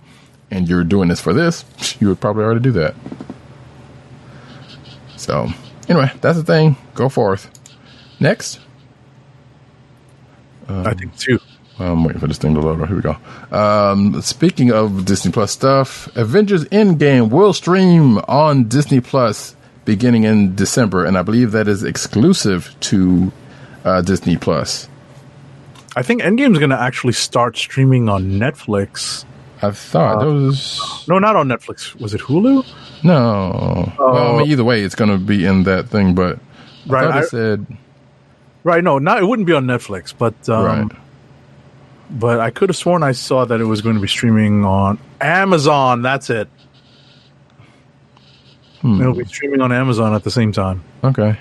and 0.51 0.67
you're 0.69 0.83
doing 0.83 1.09
this 1.09 1.19
for 1.19 1.33
this, 1.33 1.65
you 1.99 2.07
would 2.07 2.19
probably 2.19 2.43
already 2.43 2.61
do 2.61 2.71
that. 2.71 2.95
So 5.17 5.49
anyway, 5.89 6.11
that's 6.21 6.37
the 6.37 6.43
thing. 6.43 6.75
Go 6.95 7.09
forth. 7.09 7.49
Next, 8.19 8.59
I 10.67 10.93
think 10.93 11.17
too. 11.17 11.39
I'm 11.79 12.03
waiting 12.03 12.19
for 12.19 12.27
this 12.27 12.37
thing 12.37 12.53
to 12.53 12.61
load. 12.61 12.85
Here 12.87 12.95
we 12.95 13.01
go. 13.01 13.17
Um, 13.51 14.21
speaking 14.21 14.71
of 14.71 15.05
Disney 15.05 15.31
Plus 15.31 15.51
stuff, 15.51 16.07
Avengers 16.15 16.65
Endgame 16.65 17.29
will 17.31 17.51
stream 17.53 18.19
on 18.27 18.65
Disney 18.67 18.99
Plus 19.01 19.55
beginning 19.85 20.23
in 20.23 20.55
December, 20.55 21.03
and 21.03 21.17
I 21.17 21.23
believe 21.23 21.51
that 21.51 21.67
is 21.67 21.83
exclusive 21.83 22.73
to 22.81 23.31
uh, 23.83 24.01
Disney 24.01 24.37
Plus. 24.37 24.87
I 25.95 26.03
think 26.03 26.21
Endgame 26.21 26.37
Endgame's 26.51 26.59
going 26.59 26.69
to 26.71 26.79
actually 26.79 27.13
start 27.13 27.57
streaming 27.57 28.07
on 28.07 28.23
Netflix. 28.39 29.25
I 29.61 29.71
thought 29.71 30.19
that 30.19 30.25
was 30.25 31.05
No, 31.07 31.19
not 31.19 31.35
on 31.35 31.47
Netflix. 31.47 31.99
Was 31.99 32.13
it 32.13 32.21
Hulu? 32.21 32.65
no. 33.03 33.93
well, 33.97 34.35
I 34.35 34.37
mean, 34.39 34.51
either 34.51 34.63
way, 34.63 34.81
it's 34.81 34.95
going 34.95 35.09
to 35.11 35.17
be 35.17 35.45
in 35.45 35.63
that 35.63 35.89
thing. 35.89 36.13
But 36.15 36.37
I 36.37 36.89
Right, 36.91 37.03
thought 37.05 37.13
I- 37.23 37.25
said 37.25 37.65
Right. 38.63 38.83
No, 38.83 38.97
not 38.99 39.17
it 39.21 39.25
wouldn't 39.25 39.45
be 39.45 39.53
on 39.53 39.65
Netflix, 39.65 40.13
but 40.17 40.33
um, 40.49 40.65
right. 40.89 40.91
But 42.13 42.39
I 42.39 42.51
could 42.51 42.69
have 42.69 42.77
sworn 42.77 43.03
I 43.03 43.11
saw 43.11 43.45
that 43.45 43.59
it 43.59 43.65
was 43.65 43.81
going 43.81 43.95
to 43.95 44.01
be 44.01 44.07
streaming 44.07 44.63
on 44.63 44.99
Amazon. 45.19 46.01
That's 46.01 46.29
it. 46.29 46.47
It'll 48.83 49.13
be 49.13 49.23
streaming 49.25 49.61
on 49.61 49.71
Amazon 49.71 50.13
at 50.13 50.23
the 50.23 50.31
same 50.31 50.51
time. 50.51 50.83
Okay. 51.03 51.37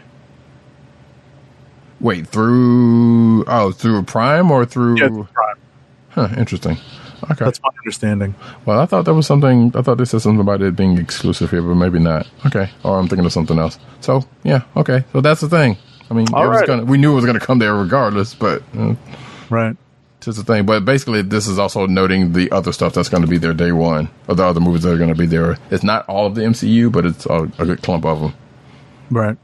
Wait, 2.01 2.27
through 2.29 3.45
oh 3.47 3.73
through 3.73 4.03
Prime 4.05 4.51
or 4.51 4.65
through? 4.65 4.99
Yeah, 4.99 5.07
it's 5.07 5.33
Prime. 5.33 5.57
Huh, 6.11 6.29
interesting. 6.37 6.77
Okay. 7.31 7.45
That's 7.45 7.61
my 7.63 7.71
understanding. 7.79 8.35
well, 8.65 8.81
I 8.81 8.87
thought 8.87 9.05
there 9.05 9.15
was 9.15 9.27
something. 9.27 9.73
I 9.75 9.83
thought 9.83 9.97
they 9.99 10.05
said 10.05 10.23
something 10.23 10.41
about 10.41 10.63
it 10.63 10.77
being 10.77 10.99
exclusive 10.99 11.51
here, 11.51 11.63
but 11.63 11.75
maybe 11.75 11.99
not. 11.99 12.29
Okay. 12.47 12.71
Or 12.85 12.99
I'm 12.99 13.09
thinking 13.09 13.27
of 13.27 13.33
something 13.33 13.59
else. 13.59 13.79
So 14.01 14.25
yeah. 14.45 14.63
Okay. 14.77 15.05
So 15.13 15.21
that's 15.21 15.41
the 15.41 15.49
thing. 15.49 15.77
I 16.11 16.15
mean, 16.15 16.27
it 16.27 16.33
was 16.33 16.59
right. 16.59 16.67
gonna, 16.67 16.85
we 16.85 16.99
knew 16.99 17.13
it 17.13 17.17
was 17.17 17.25
going 17.25 17.39
to 17.39 17.45
come 17.45 17.59
there 17.59 17.75
regardless, 17.75 18.35
but 18.35 18.63
uh, 18.77 18.95
Right. 19.51 19.77
Just 20.25 20.39
the 20.39 20.45
thing. 20.45 20.67
But 20.67 20.85
basically, 20.85 21.23
this 21.23 21.47
is 21.47 21.59
also 21.59 21.87
noting 21.87 22.33
the 22.33 22.51
other 22.53 22.73
stuff 22.73 22.95
that's 22.95 23.09
going 23.09 23.23
to 23.23 23.29
be 23.29 23.39
there 23.39 23.53
day 23.55 23.73
one, 23.73 24.09
or 24.29 24.35
the 24.35 24.45
other 24.45 24.61
movies 24.61 24.83
that 24.83 24.93
are 24.93 24.99
going 24.99 25.11
to 25.13 25.19
be 25.19 25.27
there. 25.27 25.59
It's 25.71 25.85
not 25.85 26.09
all 26.09 26.27
of 26.27 26.35
the 26.35 26.43
MCU, 26.43 26.91
but 26.91 27.05
it's 27.07 27.27
a, 27.27 27.43
a 27.59 27.67
good 27.67 27.83
clump 27.83 28.05
of 28.05 28.21
them. 28.21 28.35
Right. 29.11 29.37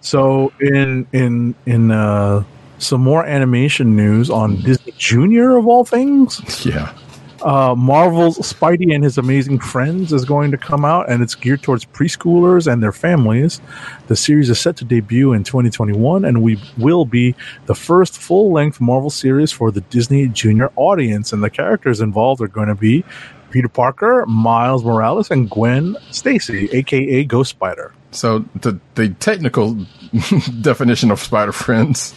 So 0.00 0.52
in 0.60 1.06
in 1.12 1.54
in 1.66 1.90
uh, 1.90 2.44
some 2.78 3.02
more 3.02 3.24
animation 3.26 3.96
news 3.96 4.30
on 4.30 4.56
Disney 4.62 4.92
Junior 4.96 5.56
of 5.56 5.66
all 5.66 5.84
things, 5.84 6.64
Yeah. 6.64 6.94
Uh, 7.42 7.74
Marvel's 7.76 8.38
Spidey 8.38 8.94
and 8.94 9.04
His 9.04 9.18
Amazing 9.18 9.60
Friends 9.60 10.12
is 10.12 10.24
going 10.24 10.50
to 10.50 10.58
come 10.58 10.84
out, 10.84 11.10
and 11.10 11.22
it's 11.22 11.34
geared 11.34 11.62
towards 11.62 11.84
preschoolers 11.84 12.70
and 12.70 12.82
their 12.82 12.92
families. 12.92 13.60
The 14.08 14.16
series 14.16 14.50
is 14.50 14.58
set 14.58 14.76
to 14.78 14.84
debut 14.84 15.32
in 15.32 15.44
2021, 15.44 16.24
and 16.24 16.42
we 16.42 16.60
will 16.76 17.04
be 17.04 17.34
the 17.66 17.74
first 17.74 18.18
full 18.18 18.52
length 18.52 18.80
Marvel 18.80 19.10
series 19.10 19.52
for 19.52 19.70
the 19.70 19.80
Disney 19.82 20.28
Junior 20.28 20.70
audience. 20.76 21.32
And 21.32 21.42
the 21.42 21.50
characters 21.50 22.00
involved 22.00 22.40
are 22.40 22.48
going 22.48 22.68
to 22.68 22.74
be 22.74 23.04
Peter 23.50 23.68
Parker, 23.68 24.26
Miles 24.26 24.84
Morales, 24.84 25.30
and 25.30 25.48
Gwen 25.48 25.96
Stacy, 26.10 26.68
aka 26.72 27.24
Ghost 27.24 27.50
Spider. 27.50 27.92
So 28.10 28.40
the 28.56 28.78
the 28.94 29.10
technical 29.10 29.74
definition 30.60 31.10
of 31.10 31.20
Spider 31.20 31.52
Friends, 31.52 32.14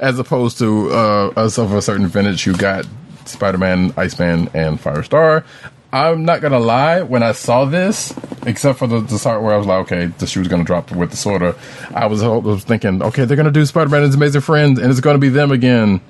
as 0.00 0.18
opposed 0.18 0.58
to 0.58 0.90
uh, 0.90 1.32
us 1.36 1.58
of 1.58 1.72
a 1.72 1.82
certain 1.82 2.06
vintage 2.06 2.44
who 2.44 2.54
got 2.56 2.86
Spider 3.28 3.58
Man, 3.58 3.92
Iceman, 3.96 4.48
and 4.54 4.78
Firestar. 4.80 5.44
I'm 5.92 6.24
not 6.24 6.40
gonna 6.40 6.58
lie. 6.58 7.02
When 7.02 7.22
I 7.22 7.32
saw 7.32 7.64
this, 7.66 8.12
except 8.46 8.78
for 8.80 8.86
the, 8.88 9.00
the 9.00 9.18
part 9.22 9.42
where 9.42 9.54
I 9.54 9.56
was 9.56 9.66
like, 9.66 9.86
okay, 9.86 10.06
the 10.06 10.26
shoe 10.26 10.40
was 10.40 10.48
gonna 10.48 10.64
drop 10.64 10.90
with 10.90 11.10
the 11.10 11.16
sorta, 11.16 11.54
I 11.94 12.06
was, 12.06 12.22
I 12.22 12.28
was 12.28 12.64
thinking, 12.64 13.00
okay, 13.02 13.24
they're 13.24 13.36
gonna 13.36 13.50
do 13.52 13.64
Spider 13.64 13.90
Man 13.90 14.00
and 14.02 14.06
his 14.08 14.16
amazing 14.16 14.40
friends, 14.40 14.78
and 14.80 14.90
it's 14.90 15.00
gonna 15.00 15.18
be 15.18 15.28
them 15.28 15.52
again, 15.52 16.00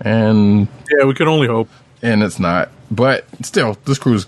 and 0.00 0.68
Yeah, 0.96 1.04
we 1.06 1.14
can 1.14 1.26
only 1.28 1.48
hope. 1.48 1.68
and 2.02 2.22
it's 2.22 2.38
not. 2.38 2.68
But 2.90 3.24
still, 3.42 3.76
this 3.86 3.98
crew's 3.98 4.26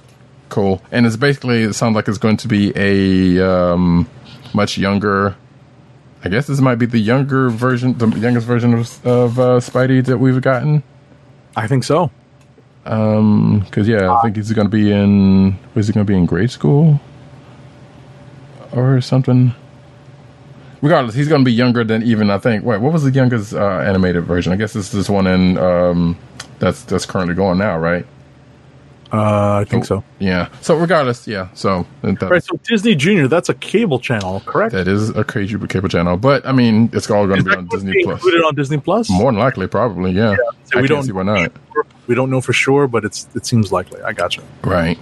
cool, 0.48 0.82
and 0.90 1.06
it's 1.06 1.16
basically 1.16 1.62
it 1.62 1.74
sounds 1.74 1.94
like 1.94 2.08
it's 2.08 2.18
going 2.18 2.38
to 2.38 2.48
be 2.48 2.72
a 2.74 3.48
um, 3.48 4.08
much 4.54 4.76
younger. 4.78 5.36
I 6.24 6.28
guess 6.28 6.48
this 6.48 6.60
might 6.60 6.76
be 6.76 6.86
the 6.86 6.98
younger 6.98 7.50
version, 7.50 7.96
the 7.98 8.08
youngest 8.08 8.44
version 8.46 8.74
of, 8.74 9.06
of 9.06 9.38
uh, 9.38 9.42
Spidey 9.60 10.04
that 10.06 10.18
we've 10.18 10.40
gotten. 10.40 10.82
I 11.54 11.68
think 11.68 11.84
so. 11.84 12.10
Because 12.86 13.88
yeah, 13.88 14.12
I 14.12 14.22
think 14.22 14.36
he's 14.36 14.52
going 14.52 14.66
to 14.66 14.70
be 14.70 14.92
in. 14.92 15.58
Was 15.74 15.88
he 15.88 15.92
going 15.92 16.06
to 16.06 16.10
be 16.10 16.16
in 16.16 16.24
grade 16.24 16.50
school 16.50 17.00
or 18.72 19.00
something? 19.00 19.52
Regardless, 20.82 21.14
he's 21.14 21.26
going 21.26 21.40
to 21.40 21.44
be 21.44 21.52
younger 21.52 21.82
than 21.82 22.02
even 22.04 22.30
I 22.30 22.38
think. 22.38 22.64
Wait, 22.64 22.80
what 22.80 22.92
was 22.92 23.02
the 23.02 23.10
youngest 23.10 23.54
uh, 23.54 23.78
animated 23.80 24.24
version? 24.24 24.52
I 24.52 24.56
guess 24.56 24.76
it's 24.76 24.90
this 24.90 25.08
one 25.10 25.26
in 25.26 25.58
um, 25.58 26.16
that's 26.60 26.82
that's 26.84 27.06
currently 27.06 27.34
going 27.34 27.58
now, 27.58 27.76
right? 27.78 28.06
Uh, 29.12 29.58
I 29.60 29.64
think 29.64 29.84
so. 29.84 30.02
Yeah. 30.18 30.48
So 30.60 30.76
regardless, 30.76 31.26
yeah. 31.26 31.48
So 31.54 31.86
that, 32.02 32.20
Right, 32.22 32.42
so 32.42 32.58
Disney 32.64 32.94
Junior, 32.94 33.28
that's 33.28 33.48
a 33.48 33.54
cable 33.54 34.00
channel, 34.00 34.40
correct? 34.40 34.72
that 34.72 34.88
is 34.88 35.10
a 35.10 35.22
crazy 35.22 35.56
cable 35.68 35.88
channel, 35.88 36.16
but 36.16 36.44
I 36.44 36.52
mean, 36.52 36.90
it's 36.92 37.08
all 37.08 37.26
going 37.26 37.38
to 37.38 37.44
be 37.44 37.56
on 37.56 37.66
Disney 37.68 37.92
be 37.92 38.02
Plus. 38.04 38.16
included 38.18 38.44
on 38.44 38.54
Disney 38.56 38.78
Plus? 38.78 39.08
More 39.08 39.30
than 39.30 39.38
likely, 39.38 39.68
probably, 39.68 40.10
yeah. 40.10 40.34
so 40.64 40.78
I 40.78 40.82
we 40.82 40.88
can't 40.88 40.88
don't 40.88 41.02
see 41.04 41.12
why 41.12 41.22
not. 41.22 41.52
We 42.06 42.14
don't 42.14 42.30
know 42.30 42.40
for 42.40 42.52
sure, 42.52 42.86
but 42.86 43.04
it's 43.04 43.26
it 43.34 43.46
seems 43.46 43.72
likely. 43.72 44.00
I 44.02 44.12
gotcha. 44.12 44.42
Right. 44.62 44.98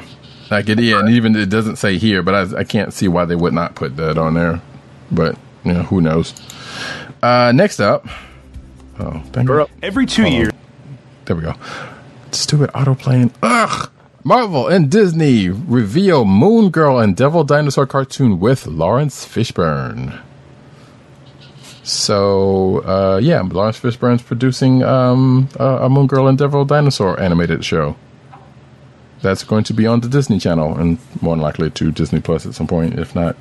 Like 0.51 0.69
it, 0.69 0.79
yeah, 0.79 1.01
and 1.01 1.09
even 1.09 1.35
it 1.37 1.49
doesn't 1.49 1.77
say 1.77 1.99
here, 1.99 2.23
but 2.23 2.35
I, 2.35 2.59
I 2.61 2.65
can't 2.65 2.93
see 2.93 3.09
why 3.09 3.25
they 3.25 3.35
would 3.35 3.55
not 3.55 3.75
put 3.75 3.97
that 3.97 4.19
on 4.19 4.35
there. 4.35 4.61
But 5.11 5.37
you 5.65 5.73
know, 5.73 5.83
who 5.83 6.01
knows? 6.01 6.35
Uh, 7.23 7.53
next 7.55 7.81
up, 7.81 8.07
oh, 8.99 9.23
dang 9.33 9.47
We're 9.47 9.63
up. 9.63 9.71
Every 9.83 10.07
two 10.07 10.29
years. 10.29 10.53
there 11.25 11.37
we 11.37 11.43
go. 11.43 11.55
Stupid 12.33 12.71
autoplane. 12.71 13.33
Ugh. 13.43 13.91
Marvel 14.27 14.69
and 14.69 14.91
Disney 14.91 15.51
reveal 15.51 16.25
Moon 16.25 16.71
Girl 16.71 16.99
and 16.99 17.15
Devil 17.15 17.45
Dinosaur 17.45 17.87
cartoon 17.87 18.41
with 18.41 18.67
Laurence 18.67 19.27
Fishburne. 19.27 20.19
So 21.85 22.79
uh, 22.85 23.21
yeah, 23.23 23.43
Laurence 23.43 23.79
Fishburne's 23.79 24.23
producing 24.23 24.83
um, 24.83 25.49
a, 25.57 25.89
Moon 25.89 26.07
Girl 26.07 26.27
and 26.27 26.39
Devil 26.39 26.65
Dinosaur 26.65 27.21
animated 27.21 27.65
show. 27.65 27.95
That's 29.21 29.45
going 29.45 29.65
to 29.65 29.75
be 29.75 29.87
on 29.87 30.01
the 30.01 30.09
Disney 30.09 30.39
Channel 30.39 30.77
and 30.77 30.99
more 31.21 31.35
than 31.37 31.43
likely 31.43 31.71
to 31.71 31.93
Disney 31.93 32.21
Plus 32.21 32.47
at 32.47 32.55
some 32.55 32.67
point, 32.67 32.99
if 32.99 33.15
not 33.15 33.37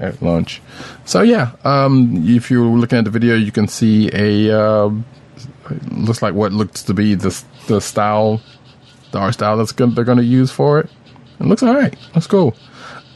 at 0.00 0.22
launch. 0.22 0.60
So 1.04 1.22
yeah, 1.22 1.52
um, 1.64 2.22
if 2.26 2.50
you're 2.50 2.64
looking 2.64 2.98
at 2.98 3.04
the 3.04 3.10
video, 3.10 3.34
you 3.34 3.50
can 3.50 3.66
see 3.66 4.10
a 4.12 4.58
uh, 4.58 4.90
looks 5.90 6.22
like 6.22 6.34
what 6.34 6.52
looks 6.52 6.82
to 6.84 6.94
be 6.94 7.14
the 7.14 7.42
the 7.66 7.80
style, 7.80 8.40
the 9.10 9.18
art 9.18 9.34
style 9.34 9.56
that's 9.56 9.72
going 9.72 9.94
they're 9.94 10.04
going 10.04 10.18
to 10.18 10.24
use 10.24 10.50
for 10.50 10.80
it. 10.80 10.90
It 11.40 11.46
looks 11.46 11.62
all 11.62 11.74
right. 11.74 11.94
Looks 12.14 12.26
cool. 12.26 12.54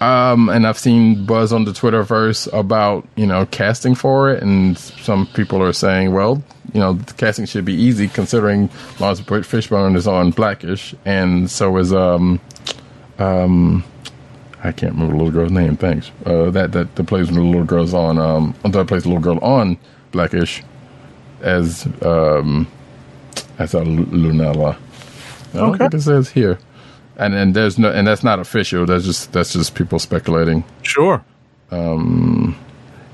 Um, 0.00 0.50
and 0.50 0.66
I've 0.66 0.78
seen 0.78 1.24
buzz 1.24 1.52
on 1.54 1.64
the 1.64 1.70
Twitterverse 1.72 2.52
about 2.52 3.06
you 3.16 3.26
know 3.26 3.46
casting 3.46 3.94
for 3.94 4.30
it, 4.30 4.42
and 4.42 4.76
some 4.76 5.26
people 5.28 5.62
are 5.62 5.72
saying, 5.72 6.12
well, 6.12 6.42
you 6.74 6.80
know, 6.80 6.92
the 6.94 7.14
casting 7.14 7.46
should 7.46 7.64
be 7.64 7.72
easy 7.74 8.06
considering 8.08 8.68
Laurence 9.00 9.20
Fishburne 9.22 9.96
is 9.96 10.06
on 10.06 10.32
Blackish, 10.32 10.94
and 11.06 11.50
so 11.50 11.76
is 11.78 11.92
um 11.94 12.40
um 13.18 13.84
I 14.62 14.72
can't 14.72 14.92
remember 14.94 15.12
the 15.12 15.18
little 15.24 15.32
girl's 15.32 15.52
name. 15.52 15.76
Thanks. 15.76 16.10
Uh, 16.26 16.50
that 16.50 16.72
that 16.72 16.94
the 16.96 17.04
plays 17.04 17.28
the 17.28 17.40
little 17.40 17.64
girls 17.64 17.94
on 17.94 18.18
um 18.18 18.54
that 18.64 18.86
plays 18.88 19.04
the 19.04 19.08
little 19.08 19.22
girl 19.22 19.38
on 19.42 19.78
Blackish 20.12 20.62
as 21.40 21.86
um 22.02 22.66
as 23.58 23.72
a 23.72 23.80
Lu- 23.80 24.04
Lunella. 24.06 24.76
I 25.54 25.58
don't 25.58 25.70
Okay. 25.70 25.78
think 25.78 25.94
it 25.94 26.00
says 26.02 26.28
here, 26.28 26.58
and 27.16 27.34
and 27.34 27.54
there's 27.54 27.78
no 27.78 27.90
and 27.90 28.06
that's 28.06 28.22
not 28.24 28.38
official. 28.38 28.86
That's 28.86 29.04
just 29.04 29.32
that's 29.32 29.52
just 29.52 29.74
people 29.74 29.98
speculating 29.98 30.64
Sure. 30.82 31.24
Um, 31.70 32.56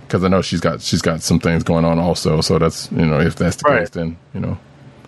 because 0.06 0.24
I 0.24 0.28
know 0.28 0.42
she's 0.42 0.60
got 0.60 0.80
she's 0.82 1.00
got 1.02 1.22
some 1.22 1.38
things 1.40 1.62
going 1.62 1.84
on 1.84 1.98
also. 1.98 2.40
So 2.40 2.58
that's 2.58 2.90
you 2.92 3.06
know 3.06 3.20
if 3.20 3.36
that's 3.36 3.56
the 3.56 3.68
Right. 3.68 3.78
case, 3.80 3.90
then 3.90 4.16
you 4.34 4.40
know 4.40 4.58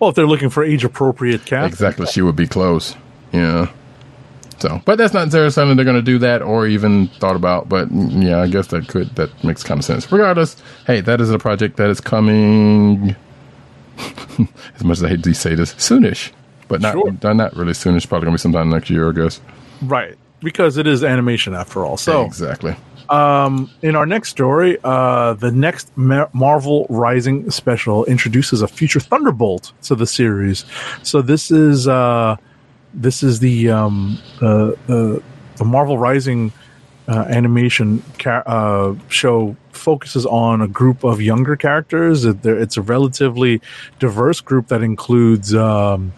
Well, 0.01 0.11
if 0.11 0.17
they're 0.17 0.27
looking 0.27 0.49
for 0.51 0.65
age 0.65 0.85
appropriate 0.85 1.45
cast, 1.45 1.73
exactly 1.73 2.07
she 2.07 2.23
would 2.23 2.37
be 2.37 2.47
close. 2.47 2.95
Yeah. 3.33 3.71
So, 4.61 4.81
but 4.87 4.97
that's 4.97 5.13
not 5.13 5.25
necessarily 5.25 5.51
something 5.51 5.77
they're 5.77 5.85
going 5.85 5.97
to 5.97 6.01
do 6.03 6.19
that 6.19 6.41
or 6.41 6.67
even 6.67 7.09
thought 7.09 7.37
about. 7.37 7.69
But 7.69 7.91
yeah, 7.91 8.41
I 8.41 8.47
guess 8.47 8.69
that 8.69 8.89
could 8.89 9.15
that 9.17 9.29
makes 9.45 9.63
kind 9.63 9.79
of 9.79 9.85
sense. 9.85 10.11
Regardless, 10.11 10.57
hey, 10.87 11.01
that 11.03 11.21
is 11.21 11.31
a 11.31 11.39
project 11.39 11.77
that 11.77 11.91
is 11.91 12.01
coming. 12.01 13.15
as 13.99 14.85
much 14.85 14.99
as 14.99 15.05
I 15.05 15.09
hate 15.09 15.23
to 15.25 15.35
say 15.35 15.55
this, 15.55 15.75
soonish, 15.75 16.31
but 16.69 16.81
not 16.81 16.93
Sure. 16.95 17.35
not 17.35 17.55
really 17.57 17.75
soon. 17.75 17.97
It's 17.97 18.07
Probably 18.07 18.27
going 18.27 18.33
to 18.37 18.39
be 18.39 18.43
sometime 18.43 18.71
next 18.71 18.91
year, 18.91 19.09
I 19.11 19.13
guess. 19.13 19.41
right? 19.83 20.15
Because 20.41 20.77
it 20.77 20.87
is 20.87 21.03
animation 21.05 21.55
after 21.55 21.85
all. 21.85 21.97
So, 21.97 22.25
exactly. 22.25 22.75
in 23.11 23.97
our 23.97 24.07
next 24.07 24.29
story, 24.31 24.79
uh, 24.85 25.35
the 25.35 25.51
next 25.51 25.91
Mar- 25.97 26.29
Marvel 26.33 26.87
Rising 26.89 27.51
special 27.51 28.05
introduces 28.07 28.63
a 28.63 28.69
future 28.69 29.01
Thunderbolt 29.01 29.73
to 29.83 29.95
the 29.95 30.07
series. 30.07 30.65
So 31.03 31.23
this 31.23 31.51
is 31.51 31.87
uh, 31.89 32.37
this 32.93 33.23
is 33.23 33.41
the 33.41 33.71
um, 33.71 34.19
uh, 34.43 34.73
uh, 34.89 35.19
the 35.57 35.65
Marvel 35.65 35.99
Rising 35.99 36.53
uh, 37.09 37.25
animation 37.29 38.03
ca- 38.19 38.43
uh, 38.47 38.95
show 39.09 39.57
focuses 39.73 40.25
on 40.27 40.63
a 40.63 40.69
group 40.69 41.05
of 41.05 41.21
younger 41.21 41.57
characters. 41.57 42.25
It- 42.25 42.45
It's 42.47 42.77
a 42.77 42.83
relatively 42.83 43.61
diverse 43.99 44.41
group 44.41 44.69
that 44.69 44.83
includes. 44.83 45.55
Um, 45.55 46.13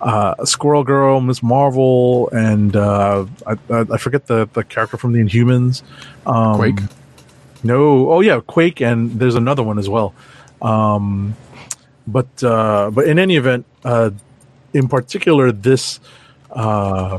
uh, 0.00 0.44
Squirrel 0.44 0.84
Girl, 0.84 1.20
Miss 1.20 1.42
Marvel, 1.42 2.28
and 2.30 2.76
uh, 2.76 3.26
I, 3.46 3.56
I, 3.70 3.96
forget 3.98 4.26
the, 4.26 4.48
the 4.52 4.64
character 4.64 4.96
from 4.96 5.12
the 5.12 5.20
Inhumans. 5.20 5.82
Um, 6.26 6.56
Quake. 6.56 6.80
No, 7.64 8.10
oh 8.10 8.20
yeah, 8.20 8.40
Quake, 8.46 8.80
and 8.80 9.18
there's 9.18 9.34
another 9.34 9.62
one 9.62 9.78
as 9.78 9.88
well. 9.88 10.14
Um, 10.62 11.36
but 12.06 12.42
uh, 12.42 12.90
but 12.92 13.06
in 13.08 13.18
any 13.18 13.36
event, 13.36 13.66
uh, 13.84 14.10
in 14.72 14.88
particular, 14.88 15.50
this 15.52 16.00
uh, 16.50 17.18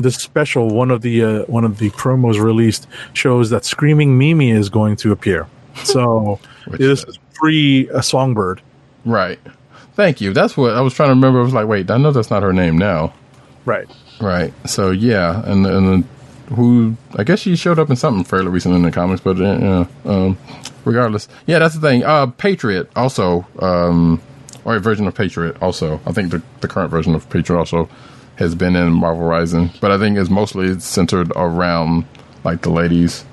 this 0.00 0.16
special 0.16 0.68
one 0.68 0.90
of 0.90 1.02
the 1.02 1.22
uh, 1.22 1.42
one 1.44 1.64
of 1.64 1.78
the 1.78 1.90
promos 1.90 2.40
released 2.40 2.86
shows 3.12 3.50
that 3.50 3.64
Screaming 3.64 4.18
Mimi 4.18 4.50
is 4.50 4.68
going 4.68 4.96
to 4.96 5.12
appear. 5.12 5.46
So 5.84 6.40
this 6.66 7.02
is- 7.02 7.04
is 7.04 7.18
pre 7.34 7.88
a 7.90 8.02
Songbird. 8.02 8.60
Right. 9.04 9.38
Thank 9.98 10.20
you. 10.20 10.32
That's 10.32 10.56
what 10.56 10.76
I 10.76 10.80
was 10.80 10.94
trying 10.94 11.08
to 11.08 11.14
remember. 11.14 11.40
I 11.40 11.42
was 11.42 11.52
like, 11.52 11.66
wait, 11.66 11.90
I 11.90 11.96
know 11.96 12.12
that's 12.12 12.30
not 12.30 12.44
her 12.44 12.52
name 12.52 12.78
now. 12.78 13.12
Right. 13.64 13.90
Right. 14.20 14.54
So 14.64 14.92
yeah, 14.92 15.42
and 15.44 15.66
and 15.66 16.04
uh, 16.04 16.54
who 16.54 16.96
I 17.16 17.24
guess 17.24 17.40
she 17.40 17.56
showed 17.56 17.80
up 17.80 17.90
in 17.90 17.96
something 17.96 18.22
fairly 18.22 18.46
recent 18.46 18.76
in 18.76 18.82
the 18.82 18.92
comics, 18.92 19.20
but 19.20 19.40
uh, 19.40 19.58
yeah, 19.58 19.86
um, 20.04 20.38
regardless, 20.84 21.26
yeah, 21.46 21.58
that's 21.58 21.74
the 21.74 21.80
thing. 21.80 22.04
Uh, 22.04 22.28
Patriot 22.28 22.88
also, 22.94 23.44
um, 23.58 24.22
or 24.64 24.76
a 24.76 24.80
version 24.80 25.08
of 25.08 25.16
Patriot 25.16 25.60
also. 25.60 26.00
I 26.06 26.12
think 26.12 26.30
the 26.30 26.42
the 26.60 26.68
current 26.68 26.92
version 26.92 27.16
of 27.16 27.28
Patriot 27.28 27.58
also 27.58 27.88
has 28.36 28.54
been 28.54 28.76
in 28.76 28.92
Marvel 28.92 29.26
Rising, 29.26 29.72
but 29.80 29.90
I 29.90 29.98
think 29.98 30.16
it's 30.16 30.30
mostly 30.30 30.78
centered 30.78 31.32
around 31.34 32.04
like 32.44 32.62
the 32.62 32.70
ladies. 32.70 33.24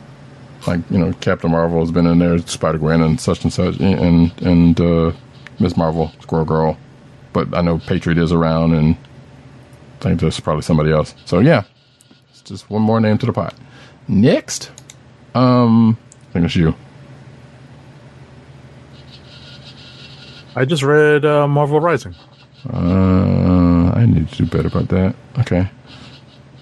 Like 0.66 0.80
you 0.90 0.98
know, 0.98 1.14
Captain 1.22 1.52
Marvel 1.52 1.82
has 1.82 1.92
been 1.92 2.08
in 2.08 2.18
there, 2.18 2.40
Spider 2.40 2.80
Gwen, 2.80 3.02
and 3.02 3.22
such 3.22 3.44
and 3.44 3.54
such, 3.54 3.78
and 3.80 4.32
and 4.42 4.82
uh, 4.82 5.12
Miss 5.60 5.78
Marvel, 5.78 6.12
Squirrel 6.22 6.46
Girl. 6.46 6.78
But 7.34 7.56
I 7.56 7.62
know 7.62 7.80
Patriot 7.80 8.18
is 8.18 8.32
around, 8.32 8.74
and 8.74 8.96
I 10.00 10.04
think 10.04 10.20
there's 10.22 10.40
probably 10.40 10.62
somebody 10.62 10.92
else. 10.92 11.14
So 11.26 11.40
yeah, 11.40 11.64
it's 12.30 12.42
just 12.42 12.70
one 12.70 12.82
more 12.82 13.00
name 13.00 13.18
to 13.20 13.26
the 13.26 13.34
pot. 13.34 13.54
Next, 14.08 14.72
um, 15.34 15.98
I 16.30 16.34
think 16.34 16.46
it's 16.46 16.56
you. 16.56 16.76
I 20.56 20.64
just 20.64 20.84
read 20.84 21.26
uh, 21.26 21.48
Marvel 21.48 21.82
Rising. 21.82 22.16
Uh, 22.72 23.92
I 23.94 24.06
need 24.08 24.30
to 24.30 24.38
do 24.38 24.46
better 24.46 24.68
about 24.68 24.88
that. 24.90 25.16
Okay. 25.40 25.70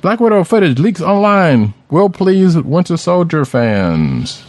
Black 0.01 0.19
Widow 0.19 0.43
footage 0.43 0.79
leaks 0.79 0.99
online. 0.99 1.73
Will 1.89 2.09
please 2.09 2.57
Winter 2.57 2.97
Soldier 2.97 3.45
fans. 3.45 4.43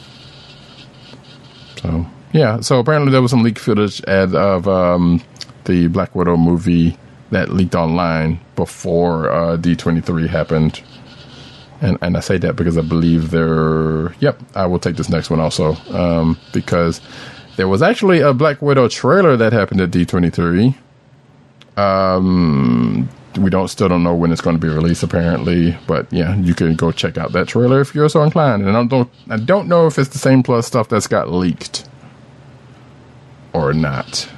So 1.81 2.07
yeah, 2.35 2.59
so 2.59 2.81
apparently 2.81 3.13
there 3.13 3.23
was 3.23 3.31
some 3.31 3.45
leaked 3.45 3.61
footage 3.61 4.01
of 4.03 4.67
um, 4.67 5.23
the 5.67 5.87
Black 5.87 6.17
Widow 6.17 6.37
movie 6.37 6.99
that 7.31 7.51
leaked 7.51 7.77
online 7.77 8.41
before 8.57 9.31
uh, 9.31 9.57
D23 9.57 10.29
happened. 10.29 10.83
And, 11.81 11.97
and 12.03 12.17
I 12.17 12.21
say 12.21 12.39
that 12.39 12.57
because 12.57 12.77
I 12.77 12.81
believe 12.81 13.31
there. 13.31 14.17
Yep, 14.19 14.41
I 14.57 14.67
will 14.67 14.81
take 14.81 14.97
this 14.97 15.09
next 15.09 15.31
one 15.31 15.39
also 15.39 15.75
um, 15.97 16.37
because 16.53 17.01
there 17.55 17.69
was 17.69 17.83
actually 17.83 18.19
a 18.19 18.35
Black 18.35 18.61
Widow 18.61 18.89
trailer 18.89 19.37
that 19.37 19.53
happened 19.53 19.81
at 19.81 19.93
D23. 19.93 20.75
Um, 21.77 23.09
we 23.39 23.49
don't 23.49 23.69
still 23.69 23.89
don't 23.89 24.03
know 24.03 24.15
when 24.15 24.33
it's 24.33 24.41
going 24.41 24.57
to 24.57 24.61
be 24.61 24.73
released 24.73 25.05
apparently, 25.05 25.79
but 25.87 26.13
yeah, 26.13 26.35
you 26.39 26.55
can 26.55 26.75
go 26.75 26.91
check 26.91 27.17
out 27.17 27.31
that 27.31 27.47
trailer 27.47 27.81
if 27.81 27.95
you're 27.95 28.09
so 28.09 28.25
inclined. 28.25 28.67
And 28.67 28.77
I 28.77 28.85
don't 28.85 29.11
I 29.31 29.37
don't 29.37 29.69
know 29.69 29.87
if 29.87 30.01
it's 30.01 30.09
the 30.11 30.19
same 30.19 30.43
plus 30.43 30.67
stuff 30.67 30.89
that's 30.89 31.07
got 31.07 31.31
leaked 31.31 31.89
or 33.55 33.73
not. 33.73 34.29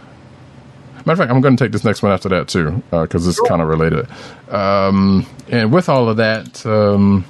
Matter 0.99 1.13
of 1.13 1.19
fact, 1.19 1.31
I'm 1.31 1.41
going 1.41 1.57
to 1.57 1.65
take 1.65 1.73
this 1.73 1.85
next 1.85 2.03
one 2.03 2.13
after 2.13 2.29
that 2.29 2.49
too, 2.49 2.83
because 2.91 3.27
it's 3.27 3.41
kind 3.41 3.63
of 3.63 3.69
related. 3.69 4.09
Um, 4.49 5.27
and 5.49 5.73
with 5.73 5.89
all 5.89 6.09
of 6.09 6.17
that, 6.19 6.65
um, 6.67 7.25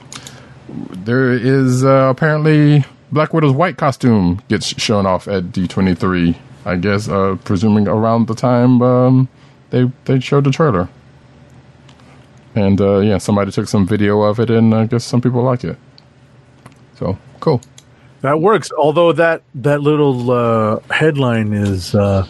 there 0.68 1.32
is 1.32 1.84
uh, 1.84 2.08
apparently 2.10 2.84
Black 3.12 3.32
Widow's 3.32 3.52
white 3.52 3.76
costume 3.76 4.42
gets 4.48 4.66
shown 4.80 5.06
off 5.06 5.28
at 5.28 5.44
D23. 5.44 6.36
I 6.64 6.74
guess, 6.74 7.08
uh, 7.08 7.36
presuming 7.44 7.86
around 7.86 8.26
the 8.26 8.34
time 8.34 8.82
um, 8.82 9.28
they 9.70 9.90
they 10.04 10.18
showed 10.18 10.44
the 10.44 10.50
trailer. 10.50 10.88
And 12.56 12.80
uh, 12.80 12.98
yeah, 12.98 13.18
somebody 13.18 13.52
took 13.52 13.68
some 13.68 13.86
video 13.86 14.22
of 14.22 14.40
it, 14.40 14.50
and 14.50 14.74
I 14.74 14.86
guess 14.86 15.04
some 15.04 15.20
people 15.20 15.42
like 15.42 15.62
it. 15.62 15.76
So 16.98 17.18
cool. 17.38 17.60
That 18.26 18.40
works. 18.40 18.72
Although 18.76 19.12
that 19.12 19.44
that 19.54 19.82
little 19.82 20.32
uh, 20.32 20.80
headline 20.90 21.52
is, 21.52 21.94
uh, 21.94 22.26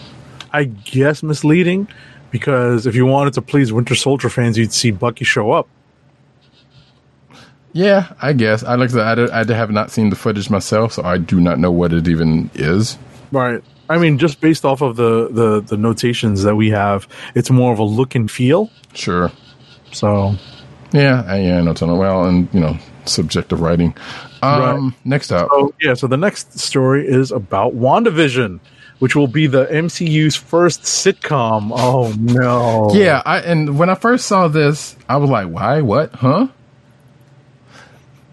I 0.52 0.64
guess, 0.64 1.22
misleading 1.22 1.88
because 2.30 2.86
if 2.86 2.94
you 2.94 3.06
wanted 3.06 3.32
to 3.32 3.40
please 3.40 3.72
Winter 3.72 3.94
Soldier 3.94 4.28
fans, 4.28 4.58
you'd 4.58 4.74
see 4.74 4.90
Bucky 4.90 5.24
show 5.24 5.52
up. 5.52 5.66
Yeah, 7.72 8.12
I 8.20 8.34
guess. 8.34 8.62
I 8.62 8.74
like 8.74 8.92
I 8.92 9.14
I, 9.14 9.40
I 9.40 9.54
have 9.54 9.70
not 9.70 9.90
seen 9.90 10.10
the 10.10 10.16
footage 10.16 10.50
myself, 10.50 10.92
so 10.92 11.02
I 11.02 11.16
do 11.16 11.40
not 11.40 11.58
know 11.58 11.70
what 11.70 11.94
it 11.94 12.06
even 12.08 12.50
is. 12.52 12.98
Right. 13.32 13.64
I 13.88 13.96
mean, 13.96 14.18
just 14.18 14.42
based 14.42 14.66
off 14.66 14.82
of 14.82 14.96
the, 14.96 15.28
the 15.30 15.62
the 15.62 15.78
notations 15.78 16.42
that 16.42 16.56
we 16.56 16.68
have, 16.72 17.08
it's 17.34 17.48
more 17.48 17.72
of 17.72 17.78
a 17.78 17.84
look 17.84 18.14
and 18.14 18.30
feel. 18.30 18.70
Sure. 18.92 19.32
So 19.92 20.36
Yeah, 20.92 21.24
I, 21.26 21.40
yeah, 21.40 21.56
I 21.56 21.62
know. 21.62 21.74
Well, 21.94 22.26
and 22.26 22.52
you 22.52 22.60
know, 22.60 22.76
subjective 23.08 23.60
writing. 23.60 23.94
Um, 24.42 24.94
Next 25.04 25.32
up, 25.32 25.48
Oh, 25.50 25.72
yeah. 25.80 25.94
So 25.94 26.06
the 26.06 26.16
next 26.16 26.58
story 26.58 27.06
is 27.06 27.32
about 27.32 27.74
WandaVision, 27.74 28.60
which 28.98 29.16
will 29.16 29.26
be 29.26 29.46
the 29.46 29.66
MCU's 29.66 30.36
first 30.36 30.82
sitcom. 30.82 31.70
Oh 31.74 32.12
no! 32.18 32.90
Yeah, 32.94 33.22
I 33.24 33.40
and 33.40 33.78
when 33.78 33.90
I 33.90 33.94
first 33.94 34.26
saw 34.26 34.48
this, 34.48 34.96
I 35.08 35.16
was 35.16 35.30
like, 35.30 35.48
"Why? 35.48 35.80
What? 35.80 36.14
Huh?" 36.14 36.48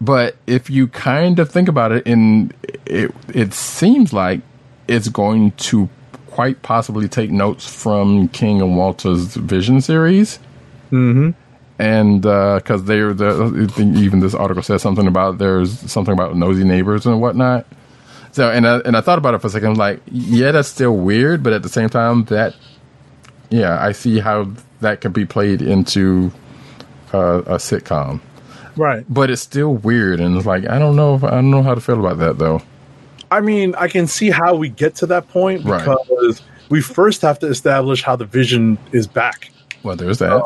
But 0.00 0.36
if 0.46 0.68
you 0.68 0.88
kind 0.88 1.38
of 1.38 1.50
think 1.50 1.68
about 1.68 1.92
it, 1.92 2.06
in 2.06 2.52
it, 2.86 3.14
it 3.28 3.54
seems 3.54 4.12
like 4.12 4.40
it's 4.88 5.08
going 5.08 5.52
to 5.52 5.88
quite 6.26 6.62
possibly 6.62 7.08
take 7.08 7.30
notes 7.30 7.66
from 7.66 8.28
King 8.28 8.60
and 8.60 8.76
Walta's 8.76 9.36
Vision 9.36 9.80
series. 9.80 10.38
Mm-hmm. 10.90 11.30
And 11.78 12.22
because 12.22 12.84
they're 12.84 13.12
the 13.12 13.92
even 13.96 14.20
this 14.20 14.34
article 14.34 14.62
says 14.62 14.80
something 14.82 15.06
about 15.08 15.38
there's 15.38 15.78
something 15.90 16.12
about 16.14 16.36
nosy 16.36 16.62
neighbors 16.64 17.04
and 17.06 17.20
whatnot. 17.20 17.66
So 18.32 18.50
and 18.50 18.66
I, 18.66 18.78
and 18.78 18.96
I 18.96 19.00
thought 19.00 19.18
about 19.18 19.34
it 19.34 19.38
for 19.40 19.48
a 19.48 19.50
second. 19.50 19.68
I'm 19.70 19.74
like, 19.74 20.00
yeah, 20.10 20.52
that's 20.52 20.68
still 20.68 20.96
weird, 20.96 21.42
but 21.42 21.52
at 21.52 21.62
the 21.62 21.68
same 21.68 21.88
time, 21.88 22.24
that 22.26 22.54
yeah, 23.50 23.80
I 23.84 23.92
see 23.92 24.18
how 24.20 24.50
that 24.80 25.00
can 25.00 25.12
be 25.12 25.24
played 25.24 25.62
into 25.62 26.32
uh, 27.12 27.42
a 27.46 27.56
sitcom, 27.56 28.20
Right. 28.76 29.04
but 29.08 29.30
it's 29.30 29.42
still 29.42 29.74
weird, 29.74 30.20
and 30.20 30.36
it's 30.36 30.46
like 30.46 30.68
I 30.68 30.78
don't 30.78 30.96
know 30.96 31.14
if 31.16 31.24
I 31.24 31.30
don't 31.30 31.50
know 31.50 31.62
how 31.62 31.74
to 31.74 31.80
feel 31.80 31.98
about 31.98 32.18
that 32.18 32.38
though. 32.38 32.62
I 33.30 33.40
mean, 33.40 33.74
I 33.76 33.88
can 33.88 34.06
see 34.06 34.30
how 34.30 34.54
we 34.54 34.68
get 34.68 34.94
to 34.96 35.06
that 35.06 35.28
point 35.28 35.64
Right. 35.64 35.80
because 35.84 36.40
we 36.68 36.80
first 36.80 37.22
have 37.22 37.38
to 37.40 37.46
establish 37.48 38.02
how 38.02 38.14
the 38.16 38.24
Vision 38.26 38.78
is 38.92 39.06
back. 39.08 39.50
Well, 39.82 39.96
there's 39.96 40.18
that. 40.18 40.42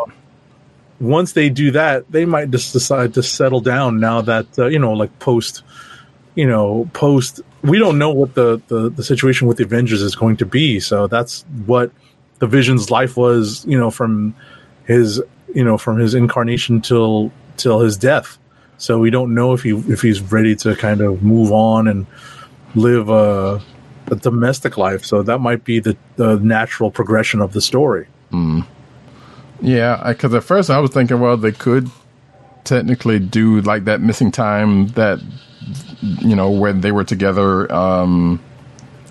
Once 1.01 1.33
they 1.33 1.49
do 1.49 1.71
that, 1.71 2.11
they 2.11 2.25
might 2.25 2.51
just 2.51 2.73
decide 2.73 3.15
to 3.15 3.23
settle 3.23 3.61
down. 3.61 4.01
Now 4.01 4.21
that 4.23 4.47
uh, 4.59 4.67
you 4.67 4.79
know, 4.79 4.93
like 4.93 5.17
post, 5.19 5.63
you 6.35 6.47
know, 6.47 6.89
post. 6.93 7.41
We 7.63 7.79
don't 7.79 7.99
know 7.99 8.11
what 8.11 8.35
the, 8.35 8.61
the 8.69 8.91
the 8.91 9.03
situation 9.03 9.49
with 9.49 9.57
the 9.57 9.65
Avengers 9.65 10.03
is 10.03 10.15
going 10.15 10.37
to 10.39 10.47
be. 10.47 10.81
So 10.81 11.07
that's 11.07 11.45
what 11.67 11.91
the 12.39 12.47
Vision's 12.47 12.91
life 12.91 13.17
was. 13.17 13.65
You 13.67 13.79
know, 13.79 13.91
from 13.91 14.35
his 14.85 15.23
you 15.55 15.65
know 15.65 15.79
from 15.79 15.99
his 15.99 16.15
incarnation 16.15 16.81
till 16.81 17.33
till 17.57 17.81
his 17.81 17.97
death. 17.97 18.39
So 18.79 18.99
we 18.99 19.11
don't 19.11 19.35
know 19.35 19.53
if 19.53 19.63
he 19.63 19.71
if 19.71 20.03
he's 20.03 20.21
ready 20.21 20.55
to 20.57 20.75
kind 20.77 21.01
of 21.01 21.23
move 21.23 21.53
on 21.53 21.89
and 21.89 22.07
live 22.75 23.09
a, 23.09 23.61
a 24.07 24.17
domestic 24.17 24.79
life. 24.79 25.05
So 25.05 25.23
that 25.23 25.39
might 25.39 25.65
be 25.65 25.81
the, 25.81 25.97
the 26.17 26.37
natural 26.37 26.91
progression 26.91 27.41
of 27.41 27.53
the 27.53 27.61
story. 27.61 28.07
Yeah, 29.61 30.03
because 30.07 30.35
at 30.35 30.45
first 30.45 30.71
I 30.71 30.79
was 30.79 30.91
thinking, 30.91 31.21
well, 31.21 31.37
they 31.37 31.53
could 31.53 31.91
technically 32.65 33.19
do 33.19 33.61
like 33.63 33.85
that 33.85 34.01
missing 34.01 34.31
time 34.31 34.89
that 34.89 35.21
you 36.01 36.37
know 36.37 36.51
when 36.51 36.81
they 36.81 36.93
were 36.93 37.05
together, 37.05 37.71
um, 37.73 38.41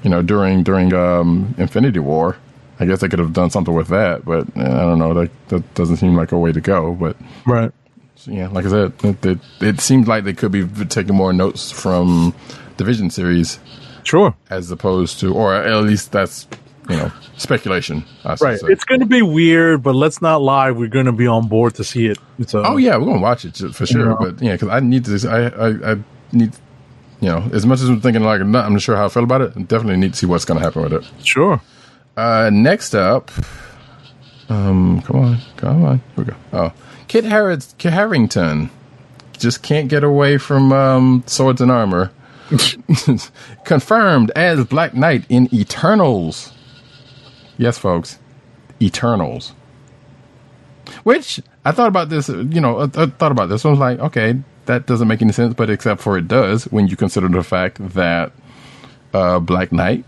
you 0.03 0.09
know, 0.09 0.21
during 0.21 0.63
during 0.63 0.93
um, 0.93 1.53
Infinity 1.57 1.99
War. 1.99 2.37
I 2.79 2.85
guess 2.85 2.99
they 3.01 3.07
could 3.09 3.17
have 3.17 3.33
done 3.33 3.49
something 3.49 3.73
with 3.73 3.87
that, 3.87 4.23
but 4.23 4.45
eh, 4.55 4.61
I 4.61 4.81
don't 4.85 4.99
know. 4.99 5.13
That 5.15 5.31
that 5.49 5.73
doesn't 5.73 5.97
seem 5.97 6.15
like 6.15 6.31
a 6.31 6.37
way 6.37 6.51
to 6.51 6.61
go. 6.61 6.93
But 6.93 7.17
Right. 7.45 7.71
yeah, 8.25 8.47
like 8.49 8.65
I 8.67 8.69
said, 8.69 8.93
it, 9.03 9.25
it, 9.25 9.39
it 9.61 9.79
seems 9.81 10.07
like 10.07 10.23
they 10.25 10.33
could 10.33 10.51
be 10.51 10.63
taking 10.85 11.15
more 11.15 11.33
notes 11.33 11.71
from 11.71 12.35
the 12.77 12.83
Vision 12.83 13.09
series 13.09 13.59
Sure. 14.03 14.35
as 14.51 14.69
opposed 14.69 15.19
to, 15.21 15.33
or 15.33 15.55
at 15.55 15.81
least 15.83 16.11
that's 16.11 16.47
you 16.89 16.95
know 16.97 17.11
speculation. 17.37 18.03
I 18.25 18.35
Right. 18.41 18.59
say. 18.59 18.67
It's 18.69 18.83
going 18.85 18.99
to 19.01 19.05
be 19.05 19.21
weird, 19.21 19.83
but 19.83 19.95
let's 19.95 20.21
not 20.21 20.41
lie. 20.41 20.71
We're 20.71 20.87
going 20.89 21.05
to 21.05 21.11
be 21.11 21.27
on 21.27 21.47
board 21.47 21.75
to 21.75 21.83
see 21.83 22.07
it. 22.07 22.17
It's 22.39 22.53
a, 22.53 22.63
Oh 22.65 22.77
yeah, 22.77 22.97
we're 22.97 23.05
gonna 23.05 23.19
watch 23.21 23.45
it 23.45 23.55
for 23.73 23.85
sure. 23.85 24.09
Yeah. 24.09 24.15
But 24.19 24.41
yeah, 24.41 24.51
because 24.53 24.69
I 24.69 24.79
need 24.79 25.05
to. 25.05 25.29
I, 25.29 25.67
I 25.67 25.91
I 25.93 25.97
need. 26.31 26.53
You 27.19 27.29
know, 27.29 27.49
as 27.51 27.65
much 27.65 27.81
as 27.81 27.89
I'm 27.89 27.99
thinking 27.99 28.23
like 28.23 28.41
I'm 28.41 28.51
not, 28.51 28.65
I'm 28.65 28.73
not 28.73 28.81
sure 28.81 28.95
how 28.95 29.05
I 29.05 29.09
feel 29.09 29.23
about 29.23 29.41
it. 29.41 29.53
I 29.55 29.61
definitely 29.63 29.97
need 29.97 30.13
to 30.13 30.19
see 30.19 30.27
what's 30.27 30.45
going 30.45 30.59
to 30.59 30.63
happen 30.63 30.83
with 30.83 30.93
it. 30.93 31.03
Sure. 31.25 31.59
Uh, 32.15 32.51
next 32.53 32.93
up, 32.93 33.31
um, 34.49 35.01
come 35.01 35.15
on, 35.17 35.37
come 35.57 35.83
on, 35.83 35.97
here 36.15 36.23
we 36.23 36.23
go. 36.25 36.35
Oh, 36.53 36.73
Kit, 37.07 37.23
Harrod, 37.25 37.65
Kit 37.79 37.93
Harington 37.93 38.69
just 39.37 39.61
can't 39.63 39.87
get 39.89 40.03
away 40.03 40.37
from 40.37 40.71
um, 40.71 41.23
swords 41.25 41.59
and 41.61 41.71
armor. 41.71 42.11
Confirmed 43.65 44.31
as 44.35 44.63
Black 44.65 44.93
Knight 44.93 45.25
in 45.29 45.53
Eternals. 45.53 46.53
Yes, 47.57 47.77
folks, 47.77 48.19
Eternals. 48.81 49.53
Which 51.03 51.41
I 51.65 51.71
thought 51.71 51.87
about 51.89 52.09
this, 52.09 52.29
you 52.29 52.61
know, 52.61 52.79
I, 52.79 52.83
I 52.83 53.05
thought 53.07 53.31
about 53.31 53.49
this. 53.49 53.65
I 53.65 53.69
was 53.69 53.79
like, 53.79 53.99
okay, 53.99 54.39
that 54.65 54.85
doesn't 54.85 55.07
make 55.07 55.21
any 55.21 55.33
sense, 55.33 55.53
but 55.53 55.69
except 55.69 56.01
for 56.01 56.17
it 56.17 56.27
does 56.27 56.65
when 56.65 56.87
you 56.87 56.95
consider 56.95 57.27
the 57.27 57.43
fact 57.43 57.77
that 57.93 58.31
uh, 59.13 59.39
Black 59.39 59.71
Knight, 59.71 60.05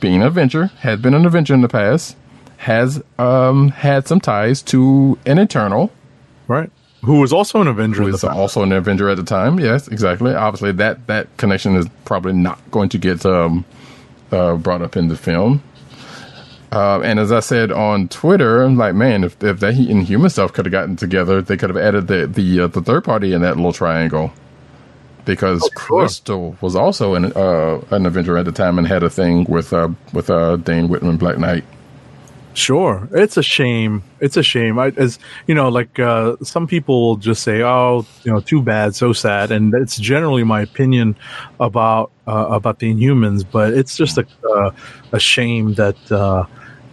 being 0.00 0.16
an 0.16 0.22
Avenger, 0.22 0.66
has 0.80 1.00
been 1.00 1.14
an 1.14 1.26
Avenger 1.26 1.52
in 1.54 1.60
the 1.60 1.68
past, 1.68 2.16
has 2.58 3.02
um, 3.18 3.68
had 3.68 4.06
some 4.08 4.20
ties 4.20 4.62
to 4.62 5.18
an 5.26 5.38
Eternal, 5.38 5.90
Right. 6.46 6.70
Who 7.02 7.20
was 7.20 7.32
also 7.32 7.60
an 7.60 7.68
Avenger 7.68 7.98
who 8.02 8.04
in 8.04 8.10
the 8.12 8.16
is 8.16 8.22
past. 8.22 8.36
also 8.36 8.62
an 8.62 8.72
Avenger 8.72 9.08
at 9.10 9.16
the 9.16 9.24
time. 9.24 9.58
Yes, 9.58 9.88
exactly. 9.88 10.34
Obviously, 10.34 10.72
that 10.72 11.06
that 11.06 11.34
connection 11.36 11.76
is 11.76 11.86
probably 12.04 12.32
not 12.32 12.58
going 12.70 12.88
to 12.90 12.98
get 12.98 13.24
um, 13.26 13.64
uh, 14.32 14.56
brought 14.56 14.80
up 14.82 14.96
in 14.96 15.08
the 15.08 15.16
film. 15.16 15.62
Uh, 16.72 17.00
and 17.00 17.18
as 17.20 17.30
I 17.30 17.40
said 17.40 17.70
on 17.70 18.08
Twitter, 18.08 18.62
I'm 18.62 18.76
like, 18.76 18.94
man, 18.94 19.24
if 19.24 19.42
if 19.42 19.60
that 19.60 19.74
Inhuman 19.74 20.30
stuff 20.30 20.52
could 20.52 20.66
have 20.66 20.72
gotten 20.72 20.96
together, 20.96 21.40
they 21.40 21.56
could 21.56 21.70
have 21.70 21.76
added 21.76 22.08
the 22.08 22.26
the 22.26 22.60
uh, 22.60 22.66
the 22.66 22.82
third 22.82 23.04
party 23.04 23.32
in 23.32 23.42
that 23.42 23.56
little 23.56 23.72
triangle. 23.72 24.32
Because 25.24 25.60
sure. 25.60 25.70
Crystal 25.74 26.56
was 26.60 26.76
also 26.76 27.14
an 27.14 27.32
uh, 27.34 27.80
an 27.90 28.06
Avenger 28.06 28.36
at 28.36 28.44
the 28.44 28.52
time 28.52 28.78
and 28.78 28.86
had 28.86 29.02
a 29.02 29.10
thing 29.10 29.44
with 29.44 29.72
uh, 29.72 29.88
with 30.12 30.28
uh, 30.30 30.56
Dane 30.56 30.88
Whitman 30.88 31.16
Black 31.16 31.38
Knight. 31.38 31.64
Sure, 32.54 33.08
it's 33.12 33.36
a 33.36 33.42
shame. 33.42 34.02
It's 34.20 34.36
a 34.36 34.42
shame. 34.42 34.78
I, 34.78 34.92
as 34.96 35.18
you 35.48 35.54
know, 35.54 35.68
like 35.68 35.98
uh, 35.98 36.36
some 36.42 36.68
people 36.68 37.08
will 37.08 37.16
just 37.16 37.42
say, 37.42 37.62
"Oh, 37.62 38.06
you 38.22 38.32
know, 38.32 38.40
too 38.40 38.62
bad, 38.62 38.94
so 38.94 39.12
sad," 39.12 39.50
and 39.50 39.74
it's 39.74 39.96
generally 39.96 40.44
my 40.44 40.62
opinion 40.62 41.16
about 41.58 42.12
uh, 42.28 42.46
about 42.50 42.78
the 42.78 42.94
Inhumans. 42.94 43.44
But 43.50 43.74
it's 43.74 43.96
just 43.96 44.18
a 44.18 44.26
uh, 44.48 44.70
a 45.12 45.18
shame 45.18 45.74
that 45.74 46.12
uh, 46.12 46.46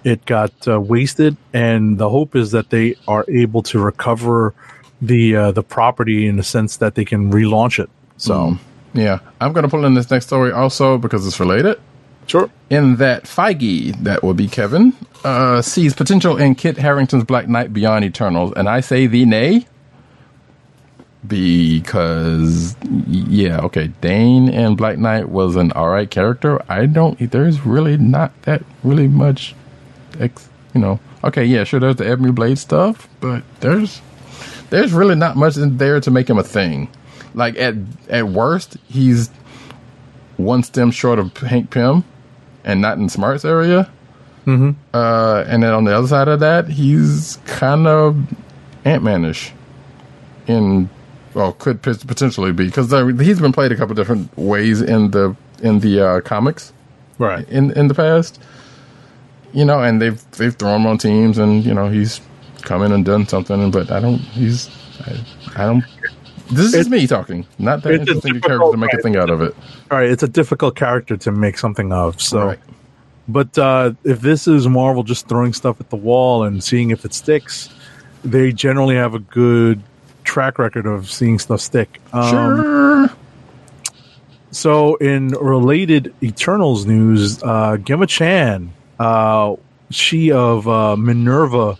it 0.04 0.26
got 0.26 0.52
uh, 0.68 0.82
wasted. 0.82 1.38
And 1.54 1.98
the 1.98 2.10
hope 2.10 2.36
is 2.36 2.52
that 2.52 2.72
they 2.72 2.96
are 3.08 3.26
able 3.30 3.62
to 3.64 3.80
recover 3.80 4.54
the 5.02 5.36
uh, 5.36 5.52
the 5.52 5.64
property 5.64 6.28
in 6.28 6.38
the 6.38 6.44
sense 6.44 6.78
that 6.78 6.96
they 6.96 7.06
can 7.06 7.32
relaunch 7.32 7.78
it. 7.78 7.90
So, 8.18 8.58
Yeah, 8.94 9.20
I'm 9.40 9.54
going 9.54 9.64
to 9.64 9.70
pull 9.70 9.86
in 9.86 9.94
this 9.94 10.10
next 10.10 10.28
story 10.28 10.52
also 10.52 10.98
because 10.98 11.26
it's 11.26 11.40
related. 11.40 11.80
Sure. 12.28 12.50
in 12.70 12.96
that 12.98 13.24
Feige, 13.24 13.96
that 14.04 14.24
will 14.24 14.34
be 14.34 14.48
Kevin, 14.48 14.94
uh, 15.24 15.62
sees 15.62 15.94
potential 15.94 16.38
in 16.38 16.56
Kit 16.56 16.78
Harington's 16.78 17.26
Black 17.26 17.48
Knight 17.48 17.74
Beyond 17.74 18.06
Eternals, 18.06 18.54
and 18.56 18.70
I 18.70 18.80
say 18.80 19.08
the 19.08 19.26
nay 19.26 19.66
because 21.28 22.76
yeah, 23.08 23.60
okay, 23.62 23.88
Dane 24.02 24.50
and 24.50 24.76
Black 24.76 24.98
Knight 24.98 25.30
was 25.30 25.56
an 25.56 25.72
alright 25.74 26.10
character. 26.10 26.62
I 26.70 26.86
don't. 26.86 27.18
There's 27.32 27.66
really 27.66 27.98
not 27.98 28.40
that 28.44 28.64
really 28.84 29.08
much, 29.08 29.56
ex, 30.20 30.50
you 30.74 30.82
know. 30.82 31.00
Okay, 31.24 31.46
yeah, 31.46 31.64
sure. 31.64 31.80
There's 31.80 31.98
the 31.98 32.08
Ebony 32.08 32.32
Blade 32.32 32.58
stuff, 32.58 33.08
but 33.20 33.44
there's 33.60 34.02
there's 34.70 34.94
really 34.94 35.16
not 35.16 35.36
much 35.36 35.58
in 35.58 35.78
there 35.78 36.00
to 36.02 36.10
make 36.12 36.30
him 36.30 36.38
a 36.40 36.44
thing. 36.44 36.90
Like 37.34 37.58
at 37.58 37.76
at 38.10 38.28
worst, 38.28 38.78
he's 38.88 39.30
one 40.38 40.64
stem 40.64 40.92
short 40.92 41.20
of 41.20 41.36
Hank 41.38 41.70
Pym, 41.70 42.04
and 42.64 42.82
not 42.82 42.98
in 42.98 43.10
Smart's 43.10 43.46
area. 43.46 43.90
Mm-hmm. 44.46 44.72
Uh, 44.94 45.44
and 45.48 45.62
then 45.64 45.74
on 45.74 45.84
the 45.84 45.96
other 45.96 46.08
side 46.08 46.28
of 46.28 46.40
that, 46.40 46.68
he's 46.68 47.38
kind 47.46 47.86
of 47.88 48.18
Ant 48.86 49.04
Manish. 49.04 49.52
In 50.48 50.90
well, 51.34 51.54
could 51.54 51.82
potentially 51.82 52.52
be 52.52 52.66
because 52.66 52.92
he's 53.20 53.40
been 53.40 53.52
played 53.54 53.72
a 53.72 53.76
couple 53.76 53.94
different 53.96 54.36
ways 54.38 54.82
in 54.82 55.12
the 55.12 55.36
in 55.62 55.80
the 55.80 56.02
uh, 56.06 56.22
comics 56.22 56.74
Right. 57.20 57.48
in 57.48 57.72
in 57.72 57.88
the 57.88 57.94
past. 57.94 58.40
You 59.54 59.66
know, 59.66 59.82
and 59.82 60.02
they've 60.02 60.20
they've 60.32 60.56
thrown 60.56 60.82
him 60.82 60.88
on 60.88 60.98
teams, 60.98 61.38
and 61.38 61.64
you 61.64 61.74
know 61.74 61.90
he's 61.90 62.20
come 62.64 62.82
in 62.82 62.92
and 62.92 63.06
done 63.06 63.28
something. 63.28 63.70
But 63.70 63.92
I 63.92 64.00
don't. 64.00 64.18
He's 64.18 64.70
I, 65.06 65.20
I 65.56 65.66
don't. 65.66 65.84
This 66.52 66.74
is 66.74 66.90
me 66.90 67.08
talking, 67.08 67.46
not 67.60 67.82
that 67.84 67.94
interesting 67.94 68.38
a 68.38 68.42
character 68.42 68.72
to 68.72 68.78
make 68.78 68.94
a 68.94 68.98
thing 68.98 69.16
out 69.16 69.30
of 69.30 69.42
it. 69.42 69.56
All 69.90 69.98
right. 69.98 70.10
It's 70.10 70.24
a 70.24 70.28
difficult 70.28 70.76
character 70.76 71.18
to 71.18 71.32
make 71.32 71.58
something 71.58 71.92
of. 71.92 72.22
So. 72.22 72.48
Right. 72.48 72.60
But 73.28 73.58
uh, 73.58 73.94
if 74.04 74.20
this 74.20 74.48
is 74.48 74.68
Marvel 74.68 75.04
just 75.04 75.28
throwing 75.28 75.54
stuff 75.54 75.80
at 75.80 75.90
the 75.90 75.96
wall 75.96 76.44
and 76.44 76.62
seeing 76.62 76.92
if 76.92 77.06
it 77.06 77.14
sticks, 77.14 77.70
they 78.24 78.52
generally 78.52 78.96
have 78.96 79.14
a 79.14 79.20
good 79.20 79.82
track 80.24 80.60
record 80.60 80.86
of 80.86 81.10
seeing 81.10 81.40
stuff 81.40 81.62
stick. 81.62 82.02
Um, 82.14 82.30
Sure. 82.30 83.10
So, 84.54 84.96
in 84.96 85.30
related 85.30 86.14
Eternals 86.22 86.86
news, 86.86 87.42
uh, 87.42 87.78
Gemma 87.78 88.06
Chan, 88.06 88.74
uh, 89.00 89.56
she 89.90 90.34
of 90.34 90.68
uh, 90.68 90.98
Minerva 90.98 91.78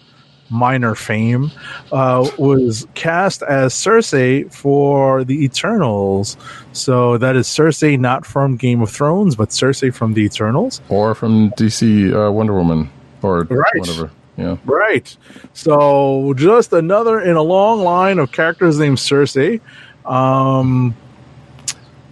minor 0.52 0.94
fame, 0.96 1.50
uh, 1.92 2.30
was 2.38 2.86
cast 2.94 3.42
as 3.44 3.74
Sersi 3.74 4.52
for 4.54 5.24
the 5.24 5.44
Eternals. 5.46 6.38
So 6.74 7.18
that 7.18 7.36
is 7.36 7.48
Cersei, 7.48 7.98
not 8.00 8.26
from 8.26 8.58
Game 8.58 8.82
of 8.82 8.90
Thrones, 8.92 9.36
but 9.36 9.50
Sersi 9.50 9.94
from 9.94 10.14
the 10.14 10.22
Eternals. 10.22 10.82
or 10.90 11.16
from 11.16 11.50
DC 11.52 12.14
uh, 12.14 12.32
Wonder 12.32 12.54
Woman 12.54 12.90
or 13.22 13.44
Right. 13.44 13.66
whatever. 13.80 14.12
Yeah. 14.38 14.58
Right. 14.66 15.16
So 15.54 16.34
just 16.36 16.74
another 16.74 17.20
in 17.22 17.36
a 17.36 17.42
long 17.44 17.82
line 17.82 18.18
of 18.20 18.32
characters 18.32 18.80
named 18.80 18.98
Cersei. 18.98 19.60
Um, 20.06 20.96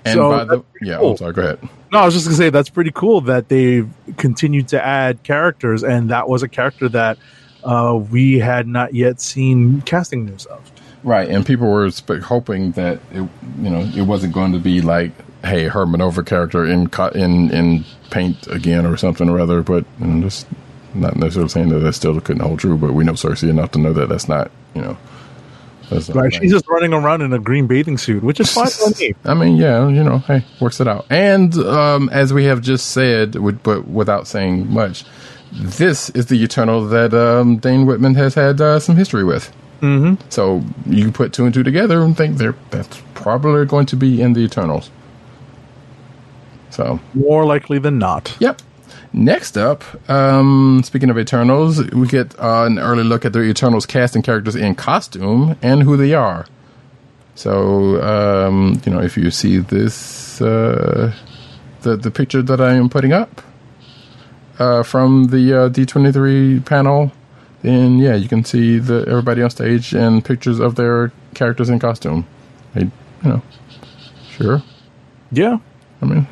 And 0.06 0.14
So 0.16 0.30
by 0.32 0.44
the 0.45 0.64
yeah, 0.82 0.98
cool. 0.98 1.11
I'm 1.11 1.18
sorry. 1.18 1.34
Go 1.34 1.41
ahead. 1.41 1.60
no, 1.91 1.99
I 1.99 2.06
was 2.06 2.14
just 2.14 2.26
gonna 2.28 2.38
say 2.38 2.49
that's 2.49 2.70
pretty 2.70 2.91
cool 2.91 3.22
that 3.22 3.49
they've 3.49 3.90
continued 4.18 4.68
to 4.70 4.86
add 4.86 5.24
characters, 5.24 5.84
and 5.84 6.10
that 6.10 6.30
was 6.30 6.41
a 6.44 6.48
character 6.48 6.88
that 6.90 7.18
uh, 7.64 7.99
we 8.10 8.40
had 8.40 8.68
not 8.68 8.94
yet 8.94 9.19
seen 9.19 9.81
casting 9.81 10.26
news 10.26 10.45
of. 10.48 10.72
Right, 11.03 11.30
and 11.30 11.45
people 11.45 11.69
were 11.69 11.90
sp- 11.95 12.23
hoping 12.23 12.72
that 12.73 12.99
it, 13.11 13.27
you 13.61 13.69
know, 13.69 13.81
it 13.95 14.02
wasn't 14.02 14.34
going 14.34 14.52
to 14.52 14.60
be 14.60 14.81
like, 14.81 15.11
hey, 15.45 15.65
her 15.68 15.86
Manova 15.86 16.26
character 16.26 16.65
in 16.65 16.90
co- 16.90 17.07
in 17.10 17.52
in 17.52 17.86
paint 18.10 18.48
again 18.48 18.86
or 18.86 18.98
something 18.98 19.30
or 19.30 19.40
other. 19.40 19.61
But 19.64 19.86
you 19.99 20.07
know, 20.07 20.22
just 20.27 20.45
not 20.94 21.15
necessarily 21.15 21.49
saying 21.49 21.69
that 21.69 21.80
that 21.80 21.94
still 21.94 22.19
couldn't 22.19 22.41
hold 22.41 22.60
true. 22.60 22.77
But 22.77 22.94
we 22.94 23.03
know 23.06 23.14
Sersi 23.14 23.49
enough 23.49 23.72
to 23.72 23.80
know 23.80 23.94
that 23.94 24.10
that's 24.10 24.27
not, 24.27 24.52
you 24.73 24.81
know, 24.81 24.98
that's 25.90 26.10
Right? 26.10 26.34
She's 26.34 26.52
just 26.52 26.68
running 26.68 26.94
around 26.94 27.22
in 27.22 27.34
a 27.34 27.40
green 27.40 27.68
bathing 27.68 27.98
suit, 27.98 28.23
which 28.23 28.40
is 28.40 28.52
fine 28.52 28.68
by 28.84 28.99
me. 28.99 29.14
I 29.26 29.34
mean, 29.34 29.56
yeah, 29.57 29.88
you 29.88 30.03
know, 30.03 30.19
hey, 30.19 30.44
works 30.60 30.80
it 30.80 30.88
out. 30.88 31.06
And 31.10 31.56
um, 31.56 32.10
as 32.10 32.34
we 32.34 32.45
have 32.45 32.61
just 32.61 32.91
said, 32.91 33.36
but 33.64 33.88
without 33.88 34.27
saying 34.27 34.72
much, 34.72 35.03
this 35.52 36.10
is 36.12 36.28
the 36.28 36.44
Eternal 36.44 36.88
that 36.88 37.14
um, 37.14 37.58
Dane 37.58 37.86
Whitman 37.86 38.16
has 38.16 38.36
had 38.36 38.62
uh, 38.62 38.80
some 38.80 38.96
history 38.96 39.24
with. 39.24 39.52
Mm-hmm. 39.82 40.30
So 40.30 40.64
you 40.86 41.12
put 41.12 41.34
two 41.34 41.46
and 41.46 41.54
two 41.54 41.64
together 41.64 42.02
and 42.02 42.16
think 42.16 42.38
they're 42.38 42.56
that's 42.70 43.02
probably 43.14 43.66
going 43.66 43.86
to 43.88 43.96
be 43.96 44.22
in 44.22 44.34
the 44.34 44.42
Eternals. 44.42 44.92
So, 46.70 47.00
More 47.14 47.46
likely 47.46 47.80
than 47.80 47.98
not. 47.98 48.36
yep. 48.40 48.62
Next 49.12 49.58
up, 49.58 49.84
um, 50.10 50.82
speaking 50.86 51.10
of 51.10 51.18
Eternals, 51.18 51.84
we 51.92 52.08
get 52.08 52.40
uh, 52.40 52.66
an 52.66 52.78
early 52.78 53.04
look 53.04 53.26
at 53.26 53.34
the 53.34 53.42
Eternals 53.42 53.88
casting 53.88 54.22
characters 54.22 54.56
in 54.56 54.76
costume 54.76 55.58
and 55.64 55.82
who 55.82 55.98
they 55.98 56.14
are. 56.14 56.46
So, 57.34 58.00
um, 58.04 58.80
you 58.86 58.92
know, 58.92 59.02
if 59.02 59.18
you 59.18 59.32
see 59.32 59.58
this, 59.58 60.40
uh, 60.42 61.12
the 61.82 61.96
the 61.96 62.12
picture 62.12 62.44
that 62.44 62.62
I 62.62 62.74
am 62.74 62.88
putting 62.88 63.12
up 63.12 63.42
uh, 64.60 64.84
from 64.84 65.26
the 65.26 65.53
uh, 65.53 65.69
D23 65.69 66.65
panel, 66.65 67.11
And 67.64 67.99
yeah, 67.99 68.15
you 68.15 68.27
can 68.27 68.44
see 68.44 68.77
the 68.80 69.06
everybody 69.07 69.41
on 69.41 69.49
stage 69.49 69.94
and 69.94 70.23
pictures 70.23 70.60
of 70.60 70.76
their 70.76 71.11
characters 71.34 71.69
in 71.69 71.80
costume. 71.80 72.26
They, 72.73 72.81
you 72.81 72.91
know, 73.23 73.41
sure. 74.30 74.61
Yeah. 75.31 75.57
I 76.02 76.06
mean, 76.06 76.27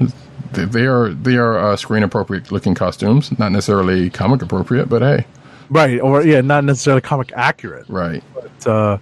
they, 0.53 0.65
they 0.65 0.85
are 0.85 1.09
they 1.09 1.35
are 1.35 1.57
uh, 1.57 1.75
screen 1.75 2.03
appropriate 2.03 2.51
looking 2.51 2.75
costumes, 2.75 3.37
not 3.37 3.51
necessarily 3.51 4.09
comic 4.09 4.41
appropriate, 4.41 4.87
but 4.87 5.01
hey, 5.01 5.25
Right. 5.69 5.99
Or 5.99 6.23
yeah, 6.23 6.41
not 6.41 6.63
necessarily 6.63 7.01
comic 7.01 7.31
accurate. 7.35 7.85
right. 7.89 8.23
But 8.33 8.67
uh, 8.67 8.97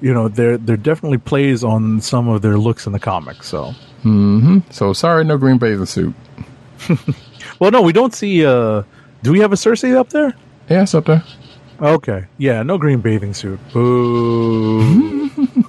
you 0.00 0.12
know, 0.12 0.28
there 0.28 0.56
there 0.58 0.76
definitely 0.76 1.18
plays 1.18 1.64
on 1.64 2.00
some 2.00 2.28
of 2.28 2.42
their 2.42 2.58
looks 2.58 2.86
in 2.86 2.92
the 2.92 3.00
comics. 3.00 3.48
So 3.48 3.74
mm-hmm. 4.04 4.58
So 4.70 4.92
sorry, 4.92 5.24
no 5.24 5.38
green 5.38 5.58
bathing 5.58 5.86
suit. 5.86 6.14
well 7.64 7.70
no, 7.70 7.80
we 7.80 7.94
don't 7.94 8.14
see 8.14 8.44
uh 8.44 8.82
do 9.22 9.32
we 9.32 9.40
have 9.40 9.52
a 9.52 9.56
Sersi 9.56 9.96
up 9.96 10.10
there? 10.10 10.34
Yeah, 10.68 10.82
it's 10.82 10.94
up 10.94 11.06
there. 11.06 11.24
Okay. 11.80 12.26
Yeah, 12.36 12.62
no 12.62 12.76
green 12.76 13.00
bathing 13.00 13.32
suit. 13.32 13.58
Boo. 13.72 15.30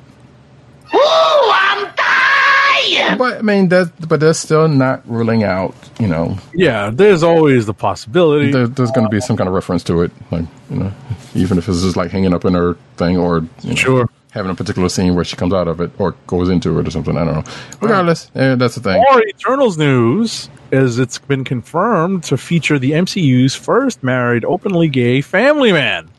But 3.17 3.37
I 3.37 3.41
mean, 3.41 3.69
that 3.69 3.91
but 4.09 4.19
that's 4.19 4.39
still 4.39 4.67
not 4.67 5.07
ruling 5.07 5.43
out. 5.43 5.73
You 5.99 6.07
know, 6.07 6.37
yeah, 6.53 6.89
there's 6.93 7.23
always 7.23 7.65
the 7.65 7.73
possibility. 7.73 8.51
there, 8.51 8.67
there's 8.67 8.91
going 8.91 9.05
to 9.05 9.09
be 9.09 9.21
some 9.21 9.37
kind 9.37 9.47
of 9.47 9.53
reference 9.53 9.83
to 9.85 10.01
it, 10.01 10.11
like 10.31 10.45
you 10.69 10.77
know, 10.77 10.91
even 11.33 11.57
if 11.57 11.69
it's 11.69 11.81
just 11.81 11.95
like 11.95 12.11
hanging 12.11 12.33
up 12.33 12.43
in 12.45 12.53
her 12.53 12.75
thing 12.97 13.17
or 13.17 13.39
you 13.61 13.69
know, 13.69 13.75
Sure. 13.75 14.09
Having 14.35 14.51
a 14.51 14.55
particular 14.55 14.89
scene 14.89 15.15
where 15.15 15.23
she 15.25 15.35
comes 15.35 15.53
out 15.53 15.67
of 15.67 15.79
it 15.81 15.89
or 15.97 16.11
goes 16.27 16.49
into 16.49 16.77
it 16.77 16.87
or 16.87 16.91
something. 16.91 17.17
I 17.17 17.23
don't 17.25 17.33
know. 17.35 17.43
Regardless, 17.81 18.29
eh, 18.35 18.53
that's 18.55 18.75
the 18.75 18.81
thing. 18.81 19.01
More 19.01 19.23
Eternals 19.25 19.77
news 19.77 20.49
is 20.71 20.99
it's 20.99 21.17
been 21.17 21.43
confirmed 21.43 22.23
to 22.25 22.37
feature 22.37 22.77
the 22.77 22.91
MCU's 22.91 23.55
first 23.55 24.03
married 24.03 24.45
openly 24.45 24.89
gay 24.89 25.21
family 25.21 25.71
man. 25.71 26.09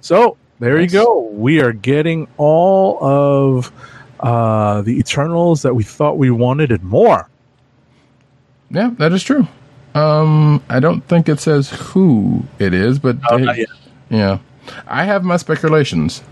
So 0.00 0.36
there 0.60 0.78
Nice. 0.78 0.92
you 0.92 1.00
go. 1.00 1.20
We 1.32 1.60
are 1.60 1.72
getting 1.72 2.26
all 2.38 2.98
of 3.04 3.70
uh, 4.20 4.80
the 4.82 4.98
Eternals 4.98 5.60
that 5.62 5.74
we 5.74 5.84
thought 5.84 6.16
we 6.16 6.30
wanted 6.30 6.72
and 6.72 6.82
more. 6.82 7.28
Yeah, 8.70 8.90
that 8.98 9.12
is 9.12 9.22
true. 9.22 9.46
Um, 9.94 10.62
I 10.68 10.80
don't 10.80 11.02
think 11.06 11.28
it 11.28 11.40
says 11.40 11.70
who 11.70 12.44
it 12.58 12.72
is, 12.74 12.98
but 12.98 13.16
Oh, 13.30 13.38
they- 13.38 13.44
yet. 13.58 13.68
yeah, 14.10 14.38
I 14.88 15.04
have 15.04 15.22
my 15.24 15.36
speculations. 15.36 16.22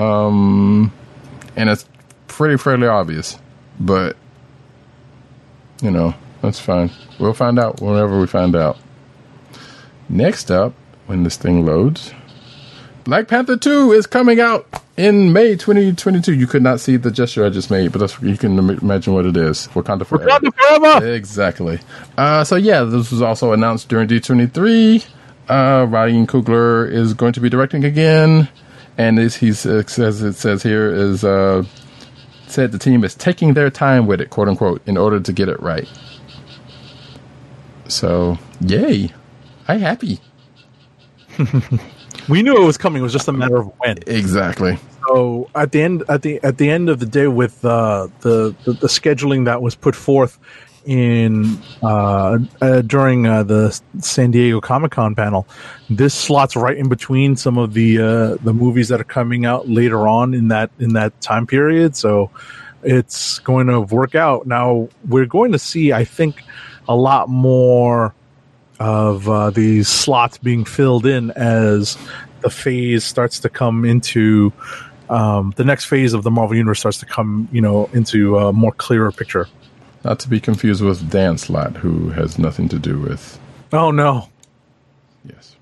Um, 0.00 0.92
and 1.56 1.68
it's 1.68 1.86
pretty 2.26 2.56
fairly 2.56 2.86
obvious, 2.86 3.38
but 3.78 4.16
you 5.82 5.90
know 5.90 6.14
that's 6.42 6.58
fine. 6.58 6.90
We'll 7.18 7.34
find 7.34 7.58
out 7.58 7.80
whenever 7.80 8.18
we 8.18 8.26
find 8.26 8.56
out. 8.56 8.78
Next 10.08 10.50
up, 10.50 10.74
when 11.06 11.22
this 11.22 11.36
thing 11.36 11.64
loads, 11.64 12.12
Black 13.04 13.28
Panther 13.28 13.56
2 13.56 13.92
is 13.92 14.06
coming 14.06 14.40
out 14.40 14.66
in 14.96 15.32
May 15.32 15.56
2022. 15.56 16.34
You 16.34 16.46
could 16.46 16.62
not 16.62 16.80
see 16.80 16.96
the 16.96 17.10
gesture 17.10 17.44
I 17.44 17.50
just 17.50 17.70
made, 17.70 17.92
but 17.92 17.98
that's, 17.98 18.20
you 18.20 18.36
can 18.36 18.58
imagine 18.58 19.14
what 19.14 19.26
it 19.26 19.36
is. 19.36 19.68
Wakanda 19.68 20.06
Forever. 20.06 20.28
Wakanda 20.28 20.54
forever. 20.54 21.12
Exactly. 21.12 21.80
Uh, 22.16 22.44
so 22.44 22.56
yeah, 22.56 22.82
this 22.84 23.10
was 23.10 23.22
also 23.22 23.52
announced 23.52 23.88
during 23.88 24.08
D23. 24.08 25.06
Uh, 25.48 25.86
Ryan 25.88 26.26
Coogler 26.26 26.90
is 26.90 27.14
going 27.14 27.32
to 27.32 27.40
be 27.40 27.48
directing 27.48 27.84
again, 27.84 28.48
and 29.00 29.18
as 29.18 29.36
he 29.36 29.52
says 29.52 30.22
it 30.22 30.34
says 30.34 30.62
here 30.62 30.92
is 30.92 31.24
uh, 31.24 31.64
said 32.46 32.70
the 32.72 32.78
team 32.78 33.02
is 33.02 33.14
taking 33.14 33.54
their 33.54 33.70
time 33.70 34.06
with 34.06 34.20
it, 34.20 34.28
quote 34.28 34.48
unquote, 34.48 34.82
in 34.86 34.96
order 34.96 35.18
to 35.18 35.32
get 35.32 35.48
it 35.48 35.60
right. 35.60 35.88
So 37.88 38.38
yay, 38.60 39.10
I 39.68 39.78
happy. 39.78 40.20
We 42.28 42.42
knew 42.42 42.56
it 42.56 42.64
was 42.64 42.76
coming. 42.76 43.00
It 43.00 43.02
was 43.02 43.12
just 43.12 43.26
a 43.26 43.32
matter 43.32 43.56
of 43.56 43.72
when. 43.78 43.98
Exactly. 44.06 44.78
So 45.08 45.50
at 45.56 45.72
the 45.72 45.82
end, 45.82 46.04
at 46.08 46.22
the 46.22 46.40
at 46.44 46.58
the 46.58 46.70
end 46.70 46.88
of 46.88 47.00
the 47.00 47.06
day, 47.06 47.26
with 47.26 47.64
uh, 47.64 48.06
the, 48.20 48.54
the 48.64 48.74
the 48.74 48.86
scheduling 48.86 49.46
that 49.46 49.60
was 49.62 49.74
put 49.74 49.96
forth 49.96 50.38
in 50.90 51.56
uh, 51.84 52.36
uh, 52.60 52.80
during 52.82 53.24
uh, 53.24 53.44
the 53.44 53.80
San 54.00 54.32
Diego 54.32 54.60
Comic 54.60 54.90
Con 54.90 55.14
panel, 55.14 55.46
this 55.88 56.12
slots 56.12 56.56
right 56.56 56.76
in 56.76 56.88
between 56.88 57.36
some 57.36 57.58
of 57.58 57.74
the 57.74 57.98
uh, 57.98 58.36
the 58.42 58.52
movies 58.52 58.88
that 58.88 59.00
are 59.00 59.04
coming 59.04 59.44
out 59.46 59.68
later 59.68 60.08
on 60.08 60.34
in 60.34 60.48
that 60.48 60.70
in 60.80 60.94
that 60.94 61.18
time 61.20 61.46
period. 61.46 61.94
So 61.94 62.32
it's 62.82 63.38
going 63.38 63.68
to 63.68 63.80
work 63.80 64.16
out. 64.16 64.48
Now 64.48 64.88
we're 65.08 65.26
going 65.26 65.52
to 65.52 65.60
see, 65.60 65.92
I 65.92 66.04
think, 66.04 66.42
a 66.88 66.96
lot 66.96 67.28
more 67.28 68.12
of 68.80 69.28
uh, 69.28 69.50
these 69.50 69.86
slots 69.86 70.38
being 70.38 70.64
filled 70.64 71.06
in 71.06 71.30
as 71.32 71.96
the 72.40 72.50
phase 72.50 73.04
starts 73.04 73.38
to 73.40 73.48
come 73.48 73.84
into 73.84 74.52
um, 75.08 75.52
the 75.56 75.64
next 75.64 75.84
phase 75.84 76.14
of 76.14 76.24
the 76.24 76.32
Marvel 76.32 76.56
Universe 76.56 76.80
starts 76.80 76.98
to 76.98 77.06
come, 77.06 77.48
you 77.52 77.60
know, 77.60 77.88
into 77.92 78.38
a 78.38 78.52
more 78.52 78.72
clearer 78.72 79.12
picture. 79.12 79.46
Not 80.04 80.18
to 80.20 80.28
be 80.28 80.40
confused 80.40 80.82
with 80.82 81.10
Dan 81.10 81.36
Slott, 81.36 81.76
who 81.78 82.10
has 82.10 82.38
nothing 82.38 82.68
to 82.70 82.78
do 82.78 82.98
with 82.98 83.38
Oh 83.72 83.90
no! 83.90 84.28
Yes. 85.24 85.56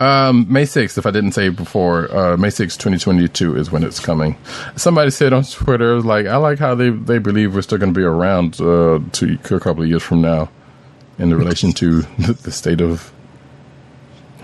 Um, 0.00 0.52
May 0.52 0.64
6th, 0.64 0.98
if 0.98 1.06
I 1.06 1.12
didn't 1.12 1.32
say 1.32 1.50
before, 1.50 2.12
uh, 2.14 2.36
May 2.36 2.48
6th, 2.48 2.78
2022 2.78 3.56
is 3.56 3.70
when 3.70 3.84
it's 3.84 4.00
coming. 4.00 4.36
Somebody 4.74 5.10
said 5.10 5.32
on 5.32 5.44
Twitter, 5.44 6.00
like, 6.00 6.26
I 6.26 6.36
like 6.36 6.58
how 6.58 6.74
they, 6.74 6.90
they 6.90 7.18
believe 7.18 7.54
we're 7.54 7.62
still 7.62 7.78
going 7.78 7.94
to 7.94 7.98
be 7.98 8.04
around 8.04 8.60
uh, 8.60 8.98
to 9.12 9.38
a 9.44 9.60
couple 9.60 9.82
of 9.82 9.88
years 9.88 10.02
from 10.02 10.22
now 10.22 10.50
in 11.18 11.32
relation 11.32 11.72
to 11.74 12.02
the, 12.18 12.50
state 12.50 12.80
of 12.80 13.12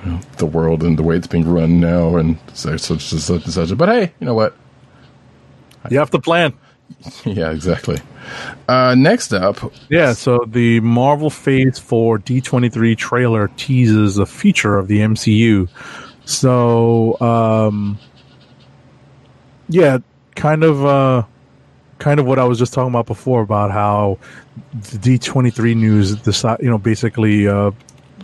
you 0.05 0.13
know, 0.13 0.21
the 0.37 0.47
world 0.47 0.85
and 0.85 0.97
the 0.97 1.03
way 1.03 1.17
it's 1.17 1.27
being 1.27 1.49
run 1.49 1.81
now 1.81 2.17
and 2.17 2.39
such, 2.55 2.81
such, 2.81 3.03
such 3.03 3.45
and 3.45 3.53
such. 3.53 3.77
But 3.77 3.89
hey, 3.89 4.13
you 4.21 4.27
know 4.27 4.35
what? 4.35 4.57
You 5.91 5.99
have 5.99 6.11
to 6.11 6.21
plan. 6.21 6.55
yeah, 7.25 7.51
exactly. 7.51 7.99
Uh, 8.69 8.95
next 8.95 9.33
up, 9.33 9.73
Yeah, 9.89 10.13
so 10.13 10.45
the 10.47 10.81
Marvel 10.81 11.31
Phase 11.31 11.79
4 11.79 12.19
D23 12.19 12.97
trailer 12.97 13.49
teases 13.57 14.19
a 14.19 14.27
feature 14.27 14.77
of 14.77 14.89
the 14.89 15.01
MCU. 15.01 15.69
So, 16.25 17.19
um, 17.21 17.99
yeah, 19.69 19.99
kind 20.35 20.63
of, 20.63 20.85
uh, 20.85 21.23
kind 21.99 22.21
of 22.21 22.27
what 22.27 22.39
I 22.39 22.45
was 22.45 22.59
just 22.59 22.73
talking 22.75 22.91
about 22.91 23.07
before 23.07 23.41
about 23.43 23.71
how 23.71 24.19
the 24.73 24.99
D23 24.99 25.75
news, 25.75 26.17
deci- 26.17 26.63
you 26.63 26.69
know, 26.71 26.79
basically 26.79 27.49
uh, 27.49 27.71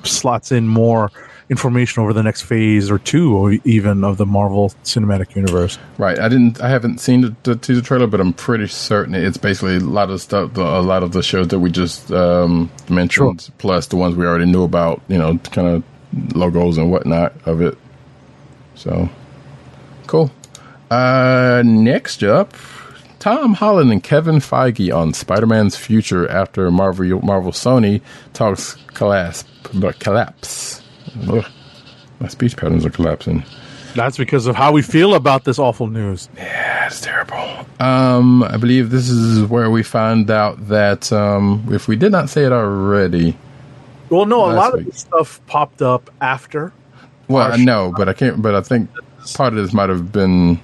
slots 0.03 0.53
in 0.53 0.69
more 0.69 1.11
information 1.51 2.03
over 2.03 2.13
the 2.13 2.23
next 2.23 2.43
phase 2.43 2.91
or 2.91 2.99
two, 2.99 3.37
or 3.37 3.53
even 3.65 4.05
of 4.05 4.17
the 4.17 4.27
Marvel 4.27 4.71
Cinematic 4.85 5.37
Universe. 5.37 5.79
Right. 5.99 6.19
I 6.19 6.29
didn't. 6.29 6.61
I 6.61 6.69
haven't 6.69 6.99
seen 6.99 7.21
the, 7.21 7.37
the 7.43 7.57
teaser 7.57 7.83
trailer, 7.83 8.07
but 8.07 8.21
I'm 8.21 8.33
pretty 8.33 8.67
certain 8.69 9.15
it's 9.15 9.37
basically 9.37 9.77
a 9.77 9.81
lot 9.81 10.11
of 10.11 10.21
stuff. 10.21 10.55
The, 10.55 10.63
a 10.63 10.81
lot 10.81 11.03
of 11.03 11.13
the 11.13 11.23
shows 11.23 11.49
that 11.49 11.61
we 11.61 11.71
just 11.71 12.11
um, 12.11 12.71
mentioned, 12.89 13.51
plus 13.59 13.89
the 13.89 13.97
ones 13.97 14.17
we 14.17 14.27
already 14.27 14.47
knew 14.47 14.63
about. 14.63 15.03
You 15.09 15.19
know, 15.19 15.39
kind 15.39 15.69
of 15.69 16.37
logos 16.37 16.79
and 16.79 16.91
whatnot 16.91 17.35
of 17.47 17.61
it. 17.61 17.77
So 18.75 19.09
cool. 20.07 20.31
Uh, 20.91 21.63
next 21.65 22.23
up, 22.23 22.55
Tom 23.19 23.55
Holland 23.55 23.91
and 23.91 24.03
Kevin 24.03 24.37
Feige 24.37 24.95
on 24.95 25.15
Spider-Man's 25.15 25.77
future 25.77 26.29
after 26.29 26.71
Marvel 26.71 27.21
Marvel 27.23 27.53
Sony 27.53 28.01
talks 28.33 28.77
collapse. 28.89 29.45
But 29.73 29.99
collapse. 29.99 30.84
Ugh, 31.29 31.45
my 32.21 32.29
speech 32.29 32.57
patterns 32.57 32.85
are 32.87 32.91
collapsing. 32.91 33.45
That's 33.95 34.17
because 34.17 34.47
of 34.47 34.57
how 34.57 34.73
we 34.73 34.83
feel 34.83 35.15
about 35.15 35.45
this 35.45 35.59
awful 35.59 35.87
news. 35.87 36.29
Yeah, 36.37 36.87
it's 36.87 37.01
terrible. 37.01 37.65
Um, 37.79 38.43
I 38.43 38.57
believe 38.57 38.91
this 38.91 39.09
is 39.09 39.45
where 39.49 39.71
we 39.71 39.83
found 39.85 40.31
out 40.31 40.69
that 40.69 41.13
um, 41.13 41.65
if 41.71 41.87
we 41.87 41.95
did 41.95 42.11
not 42.11 42.29
say 42.29 42.45
it 42.45 42.51
already, 42.53 43.37
Well, 44.11 44.27
no, 44.27 44.51
a 44.51 44.53
lot 44.53 44.73
week. 44.75 44.81
of 44.87 44.87
this 44.93 45.01
stuff 45.01 45.41
popped 45.47 45.81
up 45.81 46.11
after. 46.21 46.73
well, 47.29 47.53
I 47.53 47.57
know, 47.57 47.93
but 47.97 48.09
I 48.09 48.15
can't. 48.15 48.43
But 48.43 48.57
I 48.57 48.63
think 48.63 48.91
part 49.35 49.53
of 49.53 49.63
this 49.63 49.73
might 49.73 49.91
have 49.91 50.11
been 50.11 50.61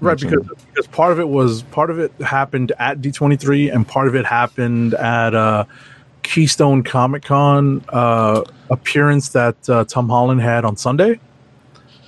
Right, 0.00 0.18
because 0.18 0.44
because 0.74 0.86
part 0.88 1.12
of 1.12 1.20
it 1.20 1.28
was 1.28 1.62
part 1.62 1.88
of 1.90 1.98
it 2.00 2.12
happened 2.20 2.72
at 2.80 3.00
D 3.00 3.12
twenty 3.12 3.36
three, 3.36 3.70
and 3.70 3.86
part 3.86 4.08
of 4.08 4.16
it 4.16 4.26
happened 4.26 4.92
at 4.94 5.34
uh, 5.34 5.64
Keystone 6.26 6.82
Comic 6.82 7.22
Con 7.24 7.84
uh, 7.88 8.42
appearance 8.68 9.28
that 9.30 9.56
uh, 9.70 9.84
Tom 9.84 10.08
Holland 10.08 10.40
had 10.40 10.64
on 10.64 10.76
Sunday. 10.76 11.20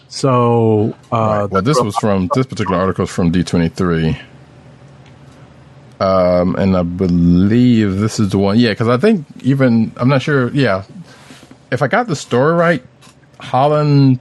So, 0.08 0.96
uh, 1.12 1.16
Right. 1.16 1.50
Well, 1.50 1.62
this 1.62 1.80
was 1.80 1.96
from 1.98 2.28
this 2.34 2.44
particular 2.46 2.78
article 2.80 3.04
is 3.04 3.10
from 3.10 3.30
D 3.30 3.44
twenty 3.44 3.68
three, 3.68 4.18
um, 6.00 6.56
and 6.56 6.76
I 6.76 6.82
believe 6.82 7.98
this 7.98 8.18
is 8.18 8.30
the 8.30 8.38
one. 8.38 8.58
Yeah, 8.58 8.70
because 8.70 8.88
I 8.88 8.96
think 8.96 9.24
even 9.42 9.92
I'm 9.96 10.08
not 10.08 10.22
sure. 10.22 10.50
Yeah, 10.50 10.82
if 11.70 11.80
I 11.82 11.86
got 11.86 12.08
the 12.08 12.16
story 12.16 12.54
right, 12.54 12.82
Holland 13.38 14.18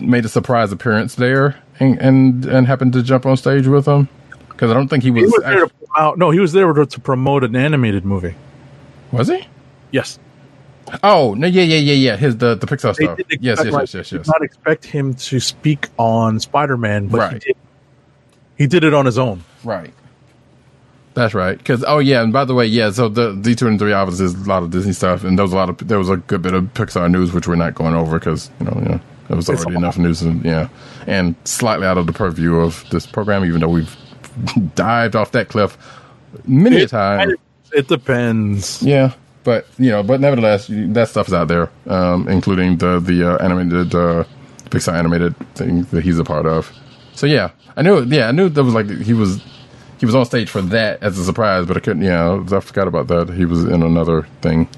made 0.00 0.24
a 0.24 0.28
surprise 0.28 0.70
appearance 0.70 1.16
there 1.16 1.56
and 1.80 1.98
and, 2.00 2.44
and 2.44 2.66
happened 2.66 2.92
to 2.92 3.02
jump 3.02 3.26
on 3.26 3.36
stage 3.36 3.66
with 3.66 3.86
him 3.86 4.08
because 4.50 4.70
I 4.70 4.74
don't 4.74 4.86
think 4.88 5.02
he 5.02 5.10
was. 5.10 5.22
he 5.22 5.26
was 5.26 5.42
there 5.42 5.64
act- 5.64 5.80
to 5.80 5.86
promote, 5.88 6.18
no, 6.18 6.30
he 6.30 6.38
was 6.38 6.52
there 6.52 6.72
to, 6.72 6.86
to 6.86 7.00
promote 7.00 7.42
an 7.42 7.56
animated 7.56 8.04
movie. 8.04 8.34
Was 9.14 9.28
he? 9.28 9.46
Yes, 9.90 10.18
Oh 11.02 11.34
no! 11.34 11.46
Yeah, 11.46 11.62
yeah, 11.62 11.76
yeah, 11.78 11.94
yeah. 11.94 12.16
His 12.16 12.36
the 12.36 12.54
the 12.54 12.66
Pixar 12.66 12.94
stuff. 12.94 13.18
Yes, 13.40 13.60
yes, 13.64 13.64
yes, 13.64 13.94
yes, 13.94 13.94
yes. 13.94 14.08
Did 14.10 14.26
not 14.26 14.42
expect 14.42 14.84
him 14.84 15.14
to 15.14 15.40
speak 15.40 15.88
on 15.98 16.40
Spider 16.40 16.76
Man, 16.76 17.08
but 17.08 17.16
he 17.16 17.34
Right. 17.34 17.40
did. 17.42 17.56
He 18.58 18.66
did 18.66 18.84
it 18.84 18.94
on 18.94 19.06
his 19.06 19.18
own. 19.18 19.42
Right. 19.64 19.92
That's 21.14 21.32
right. 21.32 21.56
Because 21.56 21.84
oh 21.86 21.98
yeah, 22.00 22.22
and 22.22 22.32
by 22.32 22.44
the 22.44 22.54
way, 22.54 22.66
yeah. 22.66 22.90
So 22.90 23.08
the 23.08 23.32
D 23.34 23.54
two 23.54 23.66
and 23.66 23.78
three 23.78 23.92
obviously 23.92 24.26
is 24.26 24.34
a 24.34 24.48
lot 24.48 24.62
of 24.62 24.70
Disney 24.70 24.92
stuff, 24.92 25.24
and 25.24 25.38
there 25.38 25.44
was 25.44 25.52
a 25.52 25.56
lot 25.56 25.70
of 25.70 25.78
there 25.88 25.98
was 25.98 26.10
a 26.10 26.16
good 26.18 26.42
bit 26.42 26.54
of 26.54 26.64
Pixar 26.74 27.10
news 27.10 27.32
which 27.32 27.48
we're 27.48 27.54
not 27.54 27.74
going 27.74 27.94
over 27.94 28.18
because 28.18 28.50
you 28.60 28.66
know 28.66 28.72
you 28.76 28.88
know 28.88 29.00
there 29.28 29.36
was 29.36 29.48
already 29.48 29.76
enough 29.76 29.96
news 29.96 30.22
and 30.22 30.44
yeah, 30.44 30.68
and 31.06 31.34
slightly 31.44 31.86
out 31.86 31.96
of 31.98 32.06
the 32.06 32.12
purview 32.12 32.56
of 32.56 32.84
this 32.90 33.06
program, 33.06 33.44
even 33.44 33.60
though 33.60 33.68
we've 33.68 33.96
dived 34.74 35.16
off 35.16 35.30
that 35.32 35.48
cliff 35.48 35.78
many 36.46 36.82
a 36.82 36.88
time. 36.88 37.34
It 37.74 37.88
depends. 37.88 38.82
Yeah, 38.82 39.14
but 39.42 39.66
you 39.78 39.90
know, 39.90 40.02
but 40.02 40.20
nevertheless, 40.20 40.68
that 40.68 41.08
stuff 41.08 41.28
is 41.28 41.34
out 41.34 41.48
there, 41.48 41.70
um, 41.86 42.28
including 42.28 42.78
the 42.78 43.00
the 43.00 43.32
uh, 43.32 43.44
animated 43.44 43.94
uh, 43.94 44.24
Pixar 44.70 44.94
animated 44.94 45.34
thing 45.54 45.82
that 45.84 46.04
he's 46.04 46.18
a 46.18 46.24
part 46.24 46.46
of. 46.46 46.72
So 47.14 47.26
yeah, 47.26 47.50
I 47.76 47.82
knew. 47.82 48.04
Yeah, 48.04 48.28
I 48.28 48.32
knew 48.32 48.48
that 48.48 48.62
was 48.62 48.74
like 48.74 48.88
he 48.88 49.12
was 49.12 49.42
he 49.98 50.06
was 50.06 50.14
on 50.14 50.24
stage 50.24 50.50
for 50.50 50.62
that 50.62 51.02
as 51.02 51.18
a 51.18 51.24
surprise, 51.24 51.66
but 51.66 51.76
I 51.76 51.80
couldn't. 51.80 52.02
Yeah, 52.02 52.44
I 52.52 52.60
forgot 52.60 52.88
about 52.88 53.08
that. 53.08 53.30
He 53.30 53.44
was 53.44 53.64
in 53.64 53.82
another 53.82 54.22
thing. 54.40 54.68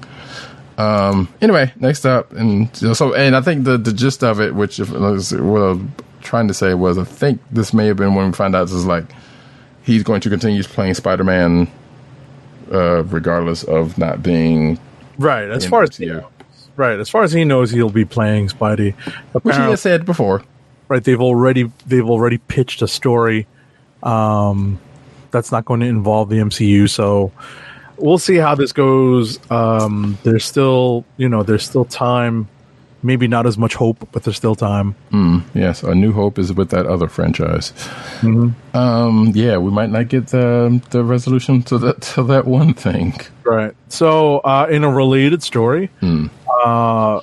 Um. 0.77 1.27
Anyway, 1.41 1.71
next 1.77 2.05
up, 2.05 2.31
and 2.33 2.75
so 2.75 3.13
and 3.13 3.35
I 3.35 3.41
think 3.41 3.63
the 3.63 3.77
the 3.77 3.93
gist 3.93 4.23
of 4.23 4.39
it, 4.41 4.55
which 4.55 4.79
if, 4.79 4.91
what 4.91 5.01
I 5.03 5.11
was 5.11 5.33
trying 6.21 6.47
to 6.47 6.53
say 6.53 6.73
was, 6.73 6.97
I 6.97 7.03
think 7.03 7.41
this 7.51 7.73
may 7.73 7.87
have 7.87 7.97
been 7.97 8.15
when 8.15 8.27
we 8.27 8.33
find 8.33 8.55
out 8.55 8.65
is 8.65 8.85
like 8.85 9.05
he's 9.83 10.03
going 10.03 10.21
to 10.21 10.29
continue 10.29 10.63
playing 10.63 10.93
Spider 10.95 11.23
Man 11.23 11.67
uh, 12.71 13.03
regardless 13.03 13.63
of 13.63 13.97
not 13.97 14.23
being 14.23 14.79
Right. 15.17 15.49
As 15.49 15.65
far 15.65 15.83
as 15.83 15.91
MCU. 15.91 16.23
right, 16.75 16.99
as 16.99 17.09
far 17.09 17.23
as 17.23 17.31
he 17.31 17.43
knows, 17.43 17.71
he'll 17.71 17.89
be 17.89 18.05
playing 18.05 18.49
Spidey. 18.49 18.93
which 19.41 19.55
he 19.55 19.61
has 19.61 19.81
said 19.81 20.05
before. 20.05 20.43
right 20.87 21.03
they've 21.03 21.21
already 21.21 21.71
they've 21.85 22.09
already 22.09 22.37
pitched 22.37 22.81
a 22.81 22.87
story 22.87 23.45
um 24.03 24.79
that's 25.31 25.51
not 25.51 25.65
going 25.65 25.81
to 25.81 25.85
involve 25.87 26.29
the 26.29 26.37
MCU 26.37 26.89
so 26.89 27.31
we'll 27.97 28.17
see 28.17 28.35
how 28.35 28.55
this 28.55 28.71
goes. 28.71 29.39
Um, 29.51 30.17
there's 30.23 30.45
still, 30.45 31.05
you 31.17 31.29
know, 31.29 31.43
there's 31.43 31.65
still 31.65 31.85
time. 31.85 32.47
Maybe 33.07 33.25
not 33.29 33.45
as 33.47 33.57
much 33.57 33.73
hope, 33.75 34.05
but 34.11 34.23
there's 34.23 34.35
still 34.35 34.53
time. 34.55 34.93
Yes, 35.53 35.81
A 35.81 35.95
New 35.95 36.11
Hope 36.11 36.37
is 36.37 36.51
with 36.51 36.71
that 36.71 36.85
other 36.85 37.07
franchise. 37.07 37.71
Um, 38.73 39.31
yeah, 39.33 39.57
we 39.57 39.71
might 39.71 39.89
not 39.89 40.09
get 40.09 40.27
the 40.27 40.81
the 40.89 41.05
resolution 41.05 41.63
to 41.63 41.77
that 41.77 42.01
to 42.15 42.23
that 42.23 42.45
one 42.45 42.73
thing. 42.73 43.13
Right. 43.45 43.73
So, 43.87 44.39
uh, 44.39 44.67
in 44.69 44.83
a 44.83 44.89
related 44.91 45.41
story, 45.41 45.89
uh, 46.03 47.21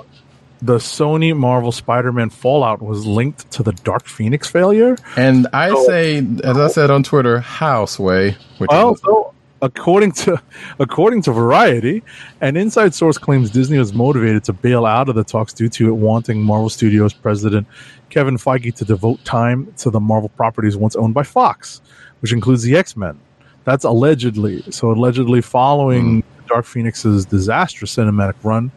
the 0.62 0.76
Sony 0.78 1.36
Marvel 1.36 1.70
Spider-Man 1.70 2.30
Fallout 2.30 2.80
was 2.80 3.04
linked 3.04 3.50
to 3.50 3.62
the 3.62 3.72
Dark 3.72 4.06
Phoenix 4.06 4.48
failure. 4.48 4.96
And 5.18 5.46
I 5.52 5.68
So- 5.68 5.84
say, 5.86 6.26
as 6.42 6.56
I 6.56 6.68
said 6.68 6.90
on 6.90 7.02
Twitter, 7.02 7.40
how 7.40 7.84
sway. 7.84 8.36
Which 8.56 8.70
Well, 8.70 8.94
is, 8.94 9.00
so 9.02 9.33
according 9.64 10.12
to 10.12 10.40
according 10.78 11.22
to 11.22 11.32
Variety, 11.32 12.02
an 12.40 12.56
inside 12.56 12.94
source 12.94 13.18
claims 13.18 13.50
Disney 13.50 13.78
was 13.78 13.92
motivated 13.94 14.44
to 14.44 14.52
bail 14.52 14.84
out 14.86 15.08
of 15.08 15.14
the 15.14 15.24
talks 15.24 15.52
due 15.52 15.68
to 15.70 15.88
it 15.88 15.92
wanting 15.92 16.42
Marvel 16.42 16.68
Studios 16.68 17.14
president 17.14 17.66
Kevin 18.10 18.36
Feige 18.36 18.74
to 18.76 18.84
devote 18.84 19.24
time 19.24 19.72
to 19.78 19.90
the 19.90 20.00
Marvel 20.00 20.28
properties 20.28 20.76
once 20.76 20.94
owned 20.94 21.14
by 21.14 21.22
Fox, 21.22 21.80
which 22.20 22.32
includes 22.32 22.62
the 22.62 22.76
X 22.76 22.96
Men. 22.96 23.18
That's 23.64 23.84
allegedly. 23.84 24.62
So 24.70 24.90
allegedly, 24.90 25.40
following 25.40 26.22
Dark 26.46 26.66
Phoenix's 26.66 27.24
disastrous 27.24 27.96
cinematic 27.96 28.34
run, 28.44 28.70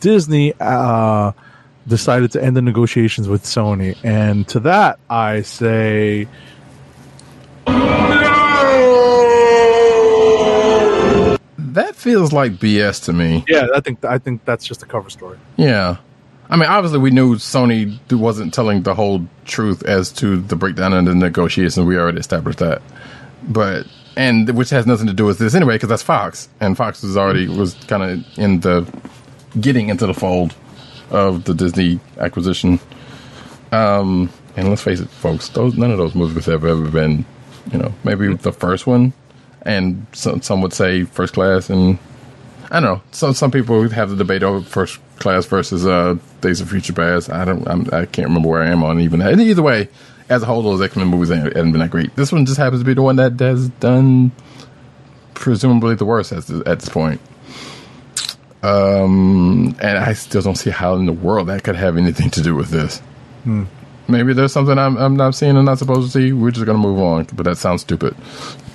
Disney 0.00 0.52
uh, 0.60 1.32
decided 1.86 2.30
to 2.32 2.44
end 2.44 2.56
the 2.56 2.62
negotiations 2.62 3.28
with 3.28 3.42
Sony, 3.44 3.96
and 4.04 4.46
to 4.48 4.60
that 4.60 4.98
I 5.08 5.40
say. 5.42 6.28
That 11.76 11.94
feels 11.94 12.32
like 12.32 12.52
BS 12.52 13.04
to 13.04 13.12
me. 13.12 13.44
Yeah, 13.46 13.68
I 13.74 13.80
think 13.80 14.04
I 14.04 14.18
think 14.18 14.44
that's 14.44 14.66
just 14.66 14.82
a 14.82 14.86
cover 14.86 15.10
story. 15.10 15.38
Yeah. 15.56 15.96
I 16.48 16.56
mean, 16.56 16.68
obviously, 16.68 17.00
we 17.00 17.10
knew 17.10 17.36
Sony 17.36 17.98
wasn't 18.12 18.54
telling 18.54 18.82
the 18.82 18.94
whole 18.94 19.26
truth 19.44 19.82
as 19.82 20.12
to 20.12 20.40
the 20.40 20.56
breakdown 20.56 20.92
in 20.92 21.04
the 21.04 21.14
negotiations. 21.14 21.84
We 21.84 21.98
already 21.98 22.20
established 22.20 22.60
that, 22.60 22.82
but 23.42 23.86
and 24.16 24.48
which 24.56 24.70
has 24.70 24.86
nothing 24.86 25.08
to 25.08 25.12
do 25.12 25.26
with 25.26 25.38
this 25.38 25.54
anyway, 25.54 25.74
because 25.74 25.88
that's 25.88 26.02
Fox, 26.02 26.48
and 26.60 26.76
Fox 26.76 27.02
was 27.02 27.16
already 27.16 27.48
was 27.48 27.74
kind 27.74 28.02
of 28.02 28.38
in 28.38 28.60
the 28.60 28.86
getting 29.60 29.88
into 29.88 30.06
the 30.06 30.14
fold 30.14 30.54
of 31.10 31.44
the 31.44 31.54
Disney 31.54 32.00
acquisition. 32.18 32.80
Um, 33.72 34.30
and 34.56 34.68
let's 34.70 34.82
face 34.82 35.00
it, 35.00 35.10
folks, 35.10 35.48
those 35.50 35.76
none 35.76 35.90
of 35.90 35.98
those 35.98 36.14
movies 36.14 36.46
have 36.46 36.64
ever 36.64 36.88
been, 36.88 37.26
you 37.72 37.78
know, 37.78 37.92
maybe 38.04 38.32
the 38.34 38.52
first 38.52 38.86
one, 38.86 39.12
and 39.66 40.06
some 40.12 40.40
some 40.40 40.62
would 40.62 40.72
say 40.72 41.04
first 41.04 41.34
class, 41.34 41.68
and 41.68 41.98
I 42.70 42.80
don't 42.80 42.84
know. 42.84 43.02
Some 43.10 43.34
some 43.34 43.50
people 43.50 43.88
have 43.90 44.10
the 44.10 44.16
debate 44.16 44.42
over 44.42 44.64
first 44.64 45.00
class 45.18 45.44
versus 45.46 45.86
uh, 45.86 46.16
Days 46.40 46.60
of 46.60 46.70
Future 46.70 46.92
Past. 46.92 47.30
I 47.30 47.44
don't. 47.44 47.66
I'm, 47.68 47.82
I 47.92 48.06
can't 48.06 48.28
remember 48.28 48.48
where 48.48 48.62
I 48.62 48.68
am 48.68 48.82
on 48.82 49.00
even. 49.00 49.20
And 49.20 49.40
either 49.40 49.62
way, 49.62 49.88
as 50.28 50.42
a 50.42 50.46
whole, 50.46 50.62
those 50.62 50.80
X 50.80 50.96
Men 50.96 51.08
movies 51.08 51.28
haven't 51.28 51.52
been 51.52 51.80
that 51.80 51.90
great. 51.90 52.14
This 52.16 52.32
one 52.32 52.46
just 52.46 52.58
happens 52.58 52.80
to 52.80 52.86
be 52.86 52.94
the 52.94 53.02
one 53.02 53.16
that 53.16 53.38
has 53.40 53.68
done 53.68 54.32
presumably 55.34 55.94
the 55.96 56.06
worst 56.06 56.32
at 56.32 56.44
this, 56.44 56.62
at 56.66 56.80
this 56.80 56.88
point. 56.88 57.20
Um, 58.62 59.76
and 59.80 59.98
I 59.98 60.14
still 60.14 60.42
don't 60.42 60.56
see 60.56 60.70
how 60.70 60.94
in 60.94 61.06
the 61.06 61.12
world 61.12 61.48
that 61.48 61.62
could 61.62 61.76
have 61.76 61.96
anything 61.96 62.30
to 62.30 62.42
do 62.42 62.54
with 62.54 62.70
this. 62.70 63.02
Maybe 64.08 64.32
there's 64.32 64.52
something 64.52 64.78
I'm, 64.78 64.96
I'm 64.96 65.16
not 65.16 65.34
seeing 65.34 65.56
and 65.56 65.64
not 65.66 65.78
supposed 65.78 66.12
to 66.12 66.18
see. 66.18 66.32
We're 66.32 66.52
just 66.52 66.64
gonna 66.66 66.78
move 66.78 66.98
on, 67.00 67.24
but 67.32 67.44
that 67.44 67.56
sounds 67.58 67.80
stupid. 67.82 68.14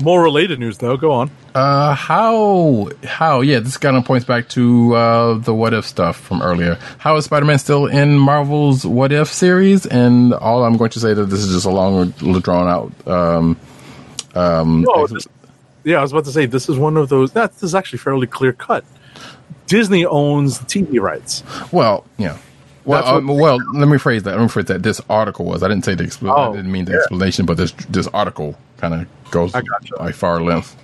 More 0.02 0.22
related 0.22 0.60
news, 0.60 0.78
though. 0.80 0.98
Go 0.98 1.12
on. 1.12 1.32
Uh, 1.56 1.94
how 1.96 2.90
how 3.06 3.42
yeah, 3.42 3.60
this 3.60 3.78
kind 3.78 3.96
of 3.96 4.04
points 4.06 4.26
back 4.26 4.50
to 4.50 4.94
uh 4.96 5.34
the 5.40 5.54
what 5.54 5.74
if 5.74 5.86
stuff 5.86 6.18
from 6.18 6.42
earlier. 6.42 6.78
How 6.98 7.16
is 7.18 7.26
Spider 7.26 7.46
Man 7.46 7.60
still 7.60 7.86
in 7.88 8.18
Marvel's 8.18 8.86
What 8.86 9.12
If 9.12 9.28
series? 9.30 9.86
And 9.86 10.34
all 10.34 10.64
I'm 10.66 10.76
going 10.78 10.90
to 10.92 11.00
say 11.00 11.14
that 11.14 11.26
this 11.26 11.40
is 11.42 11.52
just 11.54 11.66
a 11.66 11.70
long, 11.70 12.10
drawn 12.42 12.68
out. 12.68 13.08
Um, 13.08 13.58
um, 14.36 14.86
Oh, 14.90 15.08
this- 15.08 15.28
yeah, 15.84 15.98
I 15.98 16.02
was 16.02 16.12
about 16.12 16.26
to 16.26 16.32
say 16.32 16.46
this 16.46 16.70
is 16.70 16.78
one 16.78 16.96
of 16.98 17.10
those. 17.10 17.32
That 17.32 17.54
this 17.54 17.64
is 17.64 17.74
actually 17.76 18.00
fairly 18.00 18.28
clear 18.28 18.54
cut. 18.54 18.84
Disney 19.68 20.06
owns 20.06 20.60
the 20.60 20.66
TV 20.66 21.00
rights. 21.02 21.44
well, 21.72 22.06
yeah. 22.18 22.38
Well, 22.86 23.06
um, 23.06 23.28
well, 23.28 23.58
let 23.76 23.88
me 23.88 23.98
phrase 23.98 24.24
that. 24.24 24.36
Let 24.36 24.42
me 24.42 24.48
phrase 24.48 24.66
that. 24.66 24.82
This 24.84 25.00
article 25.10 25.46
was. 25.46 25.62
I 25.64 25.68
didn't 25.68 25.86
say 25.86 25.96
the. 25.96 26.04
Expl- 26.04 26.34
Oh, 26.36 26.52
I 26.52 26.56
didn't 26.56 26.72
mean 26.72 26.86
the 26.86 26.94
yeah. 26.94 26.98
explanation, 27.00 27.46
but 27.46 27.58
this 27.58 27.72
this 27.90 28.08
article 28.08 28.58
kind 28.78 28.94
of 28.94 29.08
goes 29.32 29.54
by 29.98 30.12
far 30.12 30.42
length. 30.42 30.76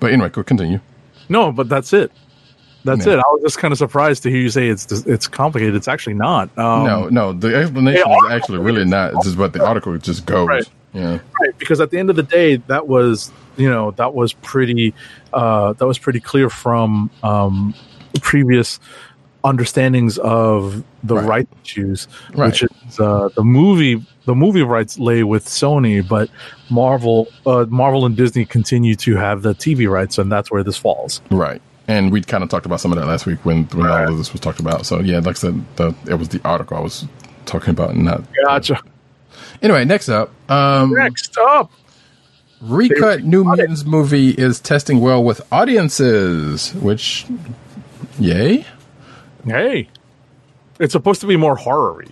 But 0.00 0.12
anyway, 0.12 0.28
go 0.30 0.42
continue. 0.42 0.80
No, 1.28 1.52
but 1.52 1.68
that's 1.68 1.92
it. 1.92 2.10
That's 2.84 3.06
Yeah. 3.06 3.14
it. 3.14 3.18
I 3.18 3.22
was 3.32 3.42
just 3.42 3.58
kind 3.58 3.72
of 3.72 3.78
surprised 3.78 4.22
to 4.24 4.30
hear 4.30 4.40
you 4.40 4.50
say 4.50 4.68
it's 4.68 4.90
it's 5.06 5.26
complicated. 5.28 5.74
It's 5.74 5.88
actually 5.88 6.14
not. 6.14 6.50
Um, 6.58 6.84
no, 6.84 7.08
no, 7.08 7.32
the 7.32 7.54
explanation 7.56 8.10
is 8.10 8.30
actually 8.30 8.58
really 8.58 8.84
not. 8.84 9.14
It's 9.14 9.24
just 9.24 9.38
what 9.38 9.52
the 9.52 9.64
article 9.64 9.96
just 9.98 10.26
goes. 10.26 10.48
Right. 10.48 10.68
Yeah. 10.92 11.18
right, 11.40 11.58
because 11.58 11.80
at 11.80 11.90
the 11.90 11.98
end 11.98 12.10
of 12.10 12.16
the 12.16 12.22
day, 12.22 12.56
that 12.68 12.86
was 12.86 13.32
you 13.56 13.70
know 13.70 13.92
that 13.92 14.14
was 14.14 14.32
pretty 14.32 14.94
uh, 15.32 15.72
that 15.74 15.86
was 15.86 15.98
pretty 15.98 16.20
clear 16.20 16.50
from 16.50 17.10
um, 17.22 17.74
previous 18.20 18.78
understandings 19.44 20.18
of 20.18 20.82
the 21.02 21.16
Right. 21.16 21.26
right 21.28 21.48
issues, 21.64 22.08
Right. 22.34 22.46
which 22.46 22.62
is 22.62 22.98
uh, 23.00 23.28
the 23.36 23.44
movie. 23.44 24.04
The 24.24 24.34
movie 24.34 24.62
rights 24.62 24.98
lay 24.98 25.22
with 25.22 25.44
Sony, 25.46 26.06
but 26.06 26.30
Marvel, 26.70 27.28
uh, 27.46 27.66
Marvel 27.68 28.06
and 28.06 28.16
Disney 28.16 28.46
continue 28.46 28.94
to 28.96 29.16
have 29.16 29.42
the 29.42 29.54
TV 29.54 29.86
rights, 29.88 30.16
and 30.16 30.32
that's 30.32 30.50
where 30.50 30.62
this 30.64 30.78
falls. 30.78 31.20
Right. 31.30 31.60
And 31.88 32.10
we 32.10 32.22
kind 32.22 32.42
of 32.42 32.48
talked 32.48 32.64
about 32.64 32.80
some 32.80 32.90
of 32.90 32.98
that 32.98 33.06
last 33.06 33.26
week 33.26 33.38
when, 33.44 33.64
when 33.74 33.86
all 33.86 34.08
of 34.10 34.16
this 34.16 34.32
was 34.32 34.40
talked 34.40 34.60
about. 34.60 34.86
So 34.86 35.00
yeah, 35.00 35.18
like 35.18 35.28
I 35.28 35.32
said, 35.34 35.62
the, 35.76 35.94
it 36.08 36.14
was 36.14 36.30
the 36.30 36.40
article 36.42 36.78
I 36.78 36.80
was 36.80 37.04
talking 37.44 37.68
about, 37.70 37.90
and 37.90 38.04
not. 38.06 38.22
Gotcha. 38.46 38.80
Anyway, 39.60 39.84
next 39.84 40.08
up, 40.08 40.30
um, 40.50 40.94
Next 40.94 41.36
up, 41.38 41.70
recut 42.62 43.24
New 43.24 43.44
Mutants 43.44 43.84
movie 43.84 44.30
is 44.30 44.58
testing 44.60 45.00
well 45.00 45.22
with 45.22 45.42
audiences, 45.52 46.72
which, 46.76 47.26
yay. 48.18 48.64
Hey, 49.46 49.88
it's 50.78 50.92
supposed 50.92 51.20
to 51.20 51.26
be 51.26 51.36
more 51.36 51.56
horror-y. 51.56 52.10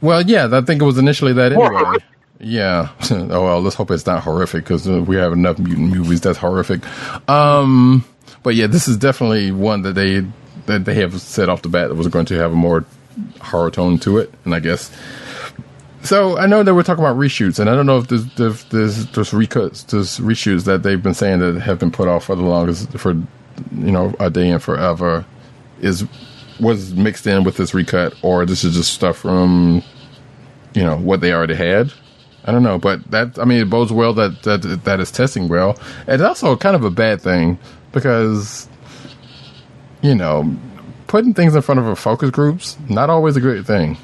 Well, 0.00 0.22
yeah, 0.22 0.48
I 0.50 0.60
think 0.60 0.80
it 0.80 0.84
was 0.84 0.98
initially 0.98 1.32
that 1.34 1.52
anyway. 1.52 1.68
horrific. 1.68 2.04
Yeah. 2.40 2.90
oh 3.10 3.44
well, 3.44 3.60
let's 3.60 3.76
hope 3.76 3.90
it's 3.90 4.06
not 4.06 4.22
horrific 4.22 4.64
because 4.64 4.88
uh, 4.88 5.02
we 5.02 5.16
have 5.16 5.32
enough 5.32 5.58
mutant 5.58 5.94
movies 5.94 6.20
that's 6.20 6.38
horrific. 6.38 6.82
Um, 7.28 8.04
but 8.42 8.54
yeah, 8.54 8.66
this 8.66 8.88
is 8.88 8.96
definitely 8.96 9.50
one 9.50 9.82
that 9.82 9.94
they 9.94 10.24
that 10.66 10.84
they 10.84 10.94
have 10.94 11.20
said 11.20 11.48
off 11.48 11.62
the 11.62 11.68
bat 11.68 11.88
that 11.88 11.94
was 11.94 12.08
going 12.08 12.26
to 12.26 12.34
have 12.34 12.52
a 12.52 12.56
more 12.56 12.84
horror 13.40 13.70
tone 13.70 13.98
to 13.98 14.18
it, 14.18 14.32
and 14.44 14.54
I 14.54 14.60
guess. 14.60 14.90
So 16.02 16.38
I 16.38 16.46
know 16.46 16.62
that 16.62 16.74
we're 16.74 16.84
talking 16.84 17.04
about 17.04 17.16
reshoots, 17.16 17.58
and 17.58 17.68
I 17.68 17.74
don't 17.74 17.86
know 17.86 17.98
if 17.98 18.06
there's 18.06 18.26
if 18.38 18.68
there's, 18.70 19.06
there's 19.06 19.30
recuts, 19.32 19.84
there's 19.86 20.18
reshoots 20.18 20.64
that 20.64 20.84
they've 20.84 21.02
been 21.02 21.14
saying 21.14 21.40
that 21.40 21.60
have 21.60 21.80
been 21.80 21.90
put 21.90 22.06
off 22.06 22.24
for 22.24 22.36
the 22.36 22.42
longest 22.42 22.92
for 22.92 23.14
you 23.72 23.90
know 23.90 24.14
a 24.20 24.30
day 24.30 24.50
and 24.50 24.62
forever 24.62 25.26
is 25.80 26.06
was 26.60 26.94
mixed 26.94 27.26
in 27.26 27.44
with 27.44 27.56
this 27.56 27.74
recut, 27.74 28.14
or 28.22 28.46
this 28.46 28.64
is 28.64 28.74
just 28.74 28.92
stuff 28.92 29.18
from 29.18 29.82
you 30.74 30.82
know 30.82 30.96
what 30.96 31.20
they 31.20 31.32
already 31.32 31.54
had. 31.54 31.92
I 32.44 32.52
don't 32.52 32.62
know, 32.62 32.78
but 32.78 33.10
that 33.10 33.38
I 33.38 33.44
mean, 33.44 33.60
it 33.60 33.70
bodes 33.70 33.92
well 33.92 34.12
that 34.14 34.42
that 34.42 34.62
that 34.84 35.00
is 35.00 35.10
testing 35.10 35.48
well. 35.48 35.78
It's 36.06 36.22
also 36.22 36.56
kind 36.56 36.76
of 36.76 36.84
a 36.84 36.90
bad 36.90 37.20
thing 37.20 37.58
because 37.92 38.68
you 40.02 40.14
know 40.14 40.56
putting 41.06 41.34
things 41.34 41.54
in 41.54 41.62
front 41.62 41.80
of 41.80 41.86
a 41.86 41.96
focus 41.96 42.30
groups 42.30 42.76
not 42.88 43.10
always 43.10 43.36
a 43.36 43.40
great 43.40 43.66
thing. 43.66 43.96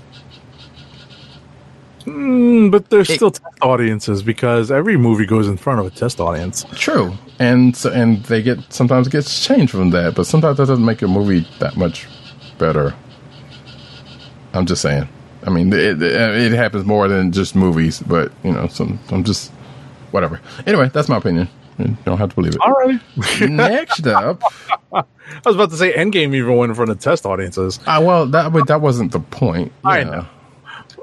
Mm, 2.04 2.70
but 2.70 2.90
there's 2.90 3.10
still 3.10 3.30
test 3.30 3.56
audiences 3.62 4.22
because 4.22 4.70
every 4.70 4.98
movie 4.98 5.24
goes 5.24 5.48
in 5.48 5.56
front 5.56 5.80
of 5.80 5.86
a 5.86 5.90
test 5.90 6.20
audience. 6.20 6.66
True, 6.74 7.14
and 7.38 7.74
so, 7.74 7.90
and 7.90 8.22
they 8.24 8.42
get 8.42 8.58
sometimes 8.70 9.06
it 9.06 9.10
gets 9.10 9.42
changed 9.42 9.70
from 9.70 9.90
that, 9.90 10.14
but 10.14 10.26
sometimes 10.26 10.58
that 10.58 10.66
doesn't 10.66 10.84
make 10.84 11.00
a 11.00 11.08
movie 11.08 11.48
that 11.60 11.76
much 11.76 12.06
better. 12.58 12.94
I'm 14.52 14.66
just 14.66 14.82
saying. 14.82 15.08
I 15.46 15.50
mean, 15.50 15.72
it, 15.72 16.00
it, 16.00 16.52
happens 16.52 16.84
more 16.86 17.06
than 17.06 17.32
just 17.32 17.54
movies, 17.54 18.00
but 18.00 18.32
you 18.42 18.52
know, 18.52 18.66
some 18.68 18.98
I'm 19.10 19.24
just 19.24 19.50
whatever. 20.10 20.40
Anyway, 20.66 20.90
that's 20.92 21.08
my 21.08 21.16
opinion. 21.18 21.48
You 21.78 21.96
don't 22.04 22.18
have 22.18 22.30
to 22.30 22.34
believe 22.36 22.54
it. 22.54 22.60
All 22.60 22.72
right. 22.72 23.00
Next 23.50 24.06
up, 24.06 24.40
I 24.92 25.04
was 25.44 25.56
about 25.56 25.70
to 25.70 25.76
say 25.76 25.92
Endgame 25.92 26.34
even 26.34 26.56
went 26.56 26.70
in 26.70 26.76
front 26.76 26.90
of 26.90 27.00
test 27.00 27.26
audiences. 27.26 27.80
uh, 27.86 28.00
well, 28.02 28.26
that 28.26 28.52
but 28.52 28.68
that 28.68 28.80
wasn't 28.80 29.12
the 29.12 29.20
point. 29.20 29.72
I 29.84 29.98
Yeah. 29.98 30.04
know. 30.04 30.26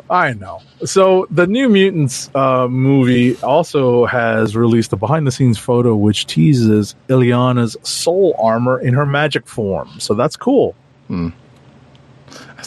I 0.10 0.34
know. 0.34 0.60
So 0.84 1.26
the 1.32 1.48
New 1.48 1.70
Mutants 1.70 2.30
uh, 2.36 2.68
movie 2.68 3.38
also 3.42 4.06
has 4.08 4.58
released 4.58 4.92
a 4.92 4.98
behind-the-scenes 4.98 5.58
photo 5.58 5.96
which 5.96 6.26
teases 6.26 6.96
Illyana's 7.08 7.78
soul 7.84 8.36
armor 8.38 8.78
in 8.80 8.94
her 8.94 9.06
magic 9.06 9.48
form. 9.48 9.90
So 10.00 10.14
that's 10.14 10.36
cool. 10.36 10.76
I 11.10 11.32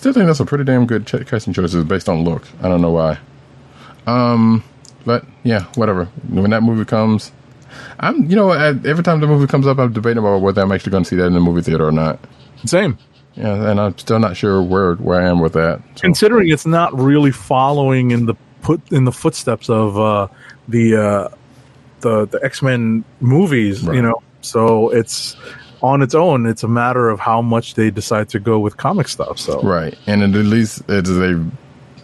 still 0.04 0.12
think 0.12 0.26
that's 0.26 0.40
a 0.40 0.44
pretty 0.44 0.64
damn 0.64 0.84
good 0.84 1.06
ch- 1.06 1.26
casting 1.26 1.54
choices 1.54 1.82
based 1.82 2.10
on 2.10 2.24
look. 2.24 2.46
I 2.62 2.68
don't 2.68 2.82
know 2.82 2.90
why. 2.90 3.18
Um, 4.06 4.62
but 5.06 5.24
yeah, 5.44 5.62
whatever. 5.76 6.04
When 6.28 6.50
that 6.50 6.62
movie 6.62 6.84
comes, 6.84 7.32
I'm, 8.00 8.28
you 8.28 8.36
know, 8.36 8.50
I, 8.50 8.68
every 8.86 9.02
time 9.02 9.20
the 9.20 9.26
movie 9.26 9.46
comes 9.46 9.66
up, 9.66 9.78
I'm 9.78 9.94
debating 9.94 10.18
about 10.18 10.42
whether 10.42 10.60
I'm 10.60 10.70
actually 10.72 10.90
going 10.92 11.04
to 11.04 11.08
see 11.08 11.16
that 11.16 11.24
in 11.24 11.32
the 11.32 11.40
movie 11.40 11.62
theater 11.62 11.86
or 11.86 11.90
not. 11.90 12.18
Same. 12.66 12.98
Yeah, 13.34 13.70
and 13.70 13.80
I'm 13.80 13.96
still 13.96 14.18
not 14.18 14.36
sure 14.36 14.62
where 14.62 14.94
where 14.96 15.22
I 15.22 15.26
am 15.26 15.40
with 15.40 15.54
that. 15.54 15.80
So, 15.96 16.02
Considering 16.02 16.50
it's 16.50 16.66
not 16.66 16.94
really 16.94 17.32
following 17.32 18.10
in 18.10 18.26
the 18.26 18.34
put 18.60 18.82
in 18.92 19.04
the 19.06 19.12
footsteps 19.12 19.70
of 19.70 19.98
uh, 19.98 20.28
the 20.68 20.96
uh, 20.96 21.28
the 22.00 22.26
the 22.26 22.40
X 22.44 22.60
Men 22.60 23.04
movies, 23.20 23.82
Right. 23.82 23.96
you 23.96 24.02
know, 24.02 24.22
so 24.42 24.90
it's 24.90 25.34
on 25.84 26.00
its 26.00 26.14
own. 26.14 26.46
It's 26.46 26.62
a 26.62 26.68
matter 26.68 27.10
of 27.10 27.20
how 27.20 27.42
much 27.42 27.74
they 27.74 27.90
decide 27.90 28.30
to 28.30 28.40
go 28.40 28.58
with 28.58 28.78
comic 28.78 29.06
stuff. 29.06 29.38
So 29.38 29.60
right, 29.60 29.96
and 30.06 30.22
at 30.22 30.30
least 30.30 30.82
it 30.88 31.06
is 31.06 31.18
a 31.18 31.34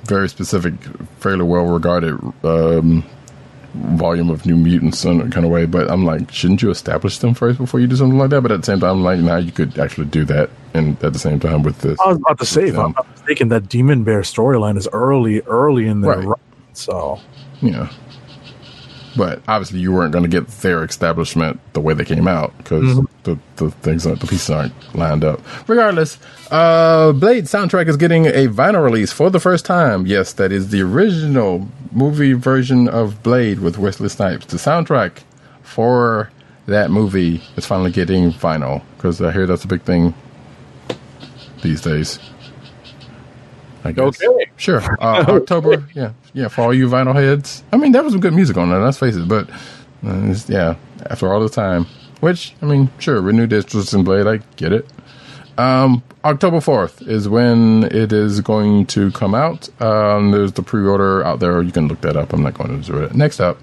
very 0.04 0.28
specific, 0.28 0.74
fairly 1.18 1.44
well 1.44 1.64
regarded 1.64 2.14
um, 2.44 3.02
volume 3.74 4.28
of 4.28 4.44
New 4.44 4.56
Mutants 4.56 5.04
in 5.06 5.20
a 5.22 5.30
kind 5.30 5.46
of 5.46 5.50
way. 5.50 5.64
But 5.64 5.90
I'm 5.90 6.04
like, 6.04 6.30
shouldn't 6.30 6.60
you 6.60 6.70
establish 6.70 7.18
them 7.18 7.32
first 7.32 7.56
before 7.58 7.80
you 7.80 7.86
do 7.86 7.96
something 7.96 8.18
like 8.18 8.30
that? 8.30 8.42
But 8.42 8.52
at 8.52 8.60
the 8.60 8.66
same 8.66 8.80
time, 8.80 8.96
I'm 8.98 9.02
like, 9.02 9.20
now 9.20 9.36
you 9.38 9.50
could 9.52 9.78
actually 9.78 10.08
do 10.08 10.26
that, 10.26 10.50
and 10.74 11.02
at 11.02 11.14
the 11.14 11.18
same 11.18 11.40
time 11.40 11.62
with 11.62 11.78
this, 11.80 11.98
I 12.00 12.08
was 12.08 12.18
about 12.18 12.38
to 12.40 12.46
say, 12.46 12.68
if 12.68 12.76
I'm 12.78 12.92
not 12.92 13.08
mistaken, 13.12 13.48
that 13.48 13.68
Demon 13.70 14.04
Bear 14.04 14.20
storyline 14.20 14.76
is 14.76 14.88
early, 14.92 15.40
early 15.42 15.86
in 15.86 16.02
the 16.02 16.08
Right. 16.08 16.24
run. 16.26 16.38
So 16.74 17.18
Yeah. 17.62 17.88
But 19.16 19.42
obviously, 19.48 19.80
you 19.80 19.92
weren't 19.92 20.12
going 20.12 20.22
to 20.22 20.30
get 20.30 20.46
their 20.62 20.84
establishment 20.84 21.58
the 21.72 21.80
way 21.80 21.94
they 21.94 22.04
came 22.04 22.28
out 22.28 22.56
because 22.58 23.00
the, 23.24 23.36
the 23.56 23.70
things, 23.72 24.06
aren't- 24.06 24.20
the 24.20 24.26
pieces 24.28 24.50
aren't 24.50 24.72
lined 24.94 25.24
up. 25.24 25.40
Regardless, 25.68 26.16
uh, 26.52 27.10
Blade 27.12 27.44
soundtrack 27.46 27.88
is 27.88 27.96
getting 27.96 28.26
a 28.26 28.46
vinyl 28.46 28.84
release 28.84 29.10
for 29.12 29.28
the 29.28 29.40
first 29.40 29.64
time. 29.64 30.06
Yes, 30.06 30.32
that 30.34 30.52
is 30.52 30.68
the 30.70 30.80
original 30.82 31.66
movie 31.90 32.34
version 32.34 32.88
of 32.88 33.20
Blade 33.24 33.58
with 33.58 33.78
Wesley 33.78 34.08
Snipes. 34.08 34.46
The 34.46 34.58
soundtrack 34.58 35.18
for 35.62 36.30
that 36.66 36.92
movie 36.92 37.42
is 37.56 37.66
finally 37.66 37.90
getting 37.90 38.30
vinyl 38.30 38.82
because 38.96 39.20
I 39.20 39.32
hear 39.32 39.44
that's 39.46 39.64
a 39.64 39.68
big 39.68 39.82
thing 39.82 40.14
these 41.62 41.80
days. 41.80 42.20
I 43.82 43.92
guess. 43.92 44.22
Okay. 44.22 44.50
Sure. 44.56 44.80
Uh, 45.02 45.24
October. 45.28 45.88
Yeah. 45.94 46.12
Yeah. 46.32 46.48
For 46.48 46.62
all 46.62 46.74
you 46.74 46.88
vinyl 46.88 47.14
heads. 47.14 47.62
I 47.72 47.76
mean, 47.76 47.92
there 47.92 48.02
was 48.02 48.12
some 48.12 48.20
good 48.20 48.34
music 48.34 48.56
on 48.56 48.70
there. 48.70 48.80
Let's 48.80 48.98
face 48.98 49.16
it. 49.16 49.28
But 49.28 49.50
uh, 50.04 50.34
yeah, 50.46 50.76
after 51.06 51.32
all 51.32 51.40
the 51.40 51.48
time, 51.48 51.86
which 52.20 52.54
I 52.62 52.66
mean, 52.66 52.90
sure, 52.98 53.20
renewed 53.20 53.52
interest 53.52 53.94
in 53.94 54.04
Blade. 54.04 54.26
I 54.26 54.38
get 54.56 54.72
it. 54.72 54.86
Um, 55.58 56.02
October 56.24 56.58
4th 56.58 57.06
is 57.06 57.28
when 57.28 57.84
it 57.84 58.12
is 58.12 58.40
going 58.40 58.86
to 58.86 59.10
come 59.12 59.34
out. 59.34 59.68
Um, 59.82 60.30
there's 60.30 60.52
the 60.52 60.62
pre-order 60.62 61.24
out 61.24 61.40
there. 61.40 61.60
You 61.60 61.72
can 61.72 61.88
look 61.88 62.00
that 62.02 62.16
up. 62.16 62.32
I'm 62.32 62.42
not 62.42 62.54
going 62.54 62.80
to 62.80 62.92
do 62.92 62.98
it. 62.98 63.14
Next 63.14 63.40
up. 63.40 63.58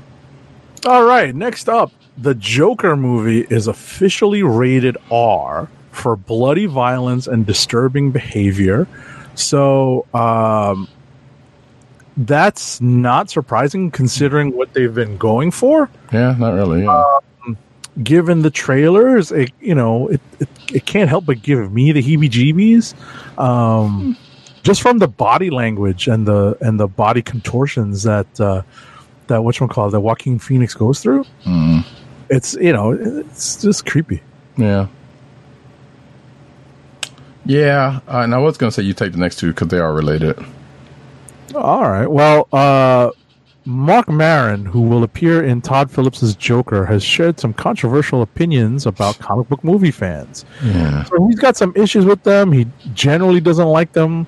All 0.85 1.03
right, 1.03 1.33
next 1.33 1.69
up, 1.69 1.91
the 2.17 2.35
Joker 2.35 2.95
movie 2.95 3.41
is 3.49 3.67
officially 3.67 4.43
rated 4.43 4.95
R 5.09 5.69
for 5.91 6.15
bloody 6.15 6.67
violence 6.67 7.25
and 7.27 7.45
disturbing 7.45 8.11
behavior. 8.11 8.87
So, 9.33 10.05
um, 10.13 10.87
that's 12.17 12.81
not 12.81 13.29
surprising 13.29 13.91
considering 13.91 14.55
what 14.57 14.73
they've 14.73 14.93
been 14.93 15.17
going 15.17 15.51
for. 15.51 15.89
Yeah, 16.11 16.35
not 16.37 16.53
really. 16.53 16.83
Yeah. 16.83 17.19
Given 18.03 18.41
the 18.43 18.51
trailers, 18.51 19.31
it 19.31 19.51
you 19.59 19.73
know 19.73 20.07
it 20.07 20.21
it, 20.39 20.49
it 20.73 20.85
can't 20.85 21.09
help 21.09 21.25
but 21.25 21.41
give 21.41 21.71
me 21.71 21.91
the 21.91 22.03
heebie-jeebies, 22.03 22.93
um, 23.39 24.15
just 24.61 24.83
from 24.83 24.99
the 24.99 25.07
body 25.07 25.49
language 25.49 26.07
and 26.07 26.27
the 26.27 26.55
and 26.61 26.79
the 26.79 26.87
body 26.87 27.23
contortions 27.23 28.03
that 28.03 28.39
uh, 28.39 28.61
that 29.27 29.43
which 29.43 29.59
one 29.61 29.69
called 29.69 29.93
that 29.93 30.01
Joaquin 30.01 30.37
Phoenix 30.37 30.75
goes 30.75 30.99
through. 30.99 31.25
It's 32.29 32.53
you 32.55 32.71
know 32.71 32.91
it's 32.91 33.61
just 33.61 33.85
creepy. 33.87 34.21
yeah. 34.57 34.87
Yeah. 37.45 38.01
Uh, 38.07 38.19
and 38.19 38.35
I 38.35 38.39
was 38.39 38.57
going 38.57 38.69
to 38.69 38.75
say 38.75 38.83
you 38.83 38.93
take 38.93 39.13
the 39.13 39.17
next 39.17 39.37
two 39.37 39.47
because 39.53 39.69
they 39.69 39.79
are 39.79 39.93
related. 39.93 40.37
All 41.57 41.89
right. 41.89 42.07
Well, 42.07 42.47
uh, 42.51 43.11
Marc 43.65 44.07
Maron, 44.07 44.65
who 44.65 44.81
will 44.81 45.03
appear 45.03 45.43
in 45.43 45.61
Todd 45.61 45.91
Phillips's 45.91 46.35
Joker, 46.35 46.85
has 46.85 47.03
shared 47.03 47.39
some 47.39 47.53
controversial 47.53 48.21
opinions 48.21 48.85
about 48.85 49.19
comic 49.19 49.49
book 49.49 49.63
movie 49.63 49.91
fans. 49.91 50.45
Yeah. 50.63 51.03
So 51.03 51.27
he's 51.27 51.39
got 51.39 51.57
some 51.57 51.73
issues 51.75 52.05
with 52.05 52.23
them. 52.23 52.51
He 52.53 52.65
generally 52.93 53.41
doesn't 53.41 53.67
like 53.67 53.91
them. 53.91 54.25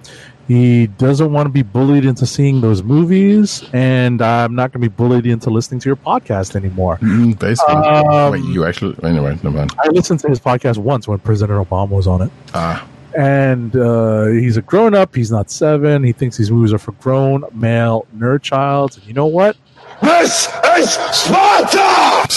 He 0.50 0.88
doesn't 0.88 1.32
want 1.32 1.46
to 1.46 1.52
be 1.52 1.62
bullied 1.62 2.06
into 2.06 2.26
seeing 2.26 2.60
those 2.60 2.82
movies, 2.82 3.64
and 3.72 4.20
I'm 4.20 4.56
not 4.56 4.72
going 4.74 4.82
to 4.82 4.90
be 4.90 4.94
bullied 4.94 5.28
into 5.28 5.52
listening 5.52 5.80
to 5.82 5.90
your 5.90 5.96
podcast 5.96 6.56
anymore. 6.56 6.98
Mm, 6.98 7.38
Basically. 7.38 7.76
Um, 7.76 8.32
Wait, 8.32 8.44
you 8.46 8.66
actually. 8.66 8.96
Anyway, 9.04 9.36
never 9.44 9.52
mind. 9.52 9.76
I 9.78 9.90
listened 9.90 10.22
to 10.22 10.28
his 10.28 10.40
podcast 10.40 10.80
once 10.80 11.08
when 11.08 11.20
President 11.20 11.70
Obama 11.70 11.90
was 11.90 12.08
on 12.08 12.24
it. 12.24 12.32
Ah. 12.56 12.84
And 13.18 13.76
uh, 13.76 14.26
he's 14.28 14.58
a 14.58 14.62
grown 14.62 14.94
up. 14.96 15.16
He's 15.16 15.32
not 15.32 15.50
seven. 15.52 16.04
He 16.04 16.12
thinks 16.12 16.38
these 16.38 16.52
movies 16.52 16.74
are 16.74 16.78
for 16.80 16.92
grown 16.94 17.44
male 17.54 18.06
nerd 18.16 18.42
childs. 18.42 18.98
And 18.98 19.06
you 19.06 19.14
know 19.14 19.26
what? 19.28 19.58
This 20.02 20.48
is 20.78 20.90
Sparta! 21.12 22.28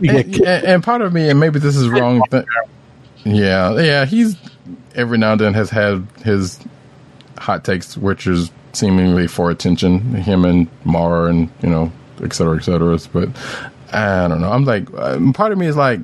And, 0.00 0.10
and- 0.36 0.46
and 0.46 0.82
part 0.82 1.00
of 1.02 1.12
me, 1.12 1.28
and 1.30 1.38
maybe 1.40 1.58
this 1.58 1.76
is 1.76 1.88
wrong. 1.88 2.22
Th- 2.30 2.44
yeah, 3.24 3.78
yeah, 3.80 4.04
he's 4.04 4.36
every 4.94 5.18
now 5.18 5.32
and 5.32 5.40
then 5.40 5.54
has 5.54 5.70
had 5.70 6.06
his 6.24 6.58
hot 7.38 7.64
takes, 7.64 7.96
which 7.96 8.26
is 8.26 8.50
seemingly 8.72 9.26
for 9.26 9.50
attention. 9.50 10.00
Him 10.14 10.44
and 10.44 10.68
Mara, 10.84 11.26
and 11.26 11.50
you 11.62 11.68
know, 11.68 11.92
et 12.22 12.32
cetera, 12.32 12.56
et 12.56 12.62
cetera. 12.64 12.98
But 13.12 13.28
I 13.92 14.28
don't 14.28 14.40
know. 14.40 14.50
I'm 14.50 14.64
like, 14.64 14.92
um, 14.94 15.32
part 15.32 15.52
of 15.52 15.58
me 15.58 15.66
is 15.66 15.76
like, 15.76 16.00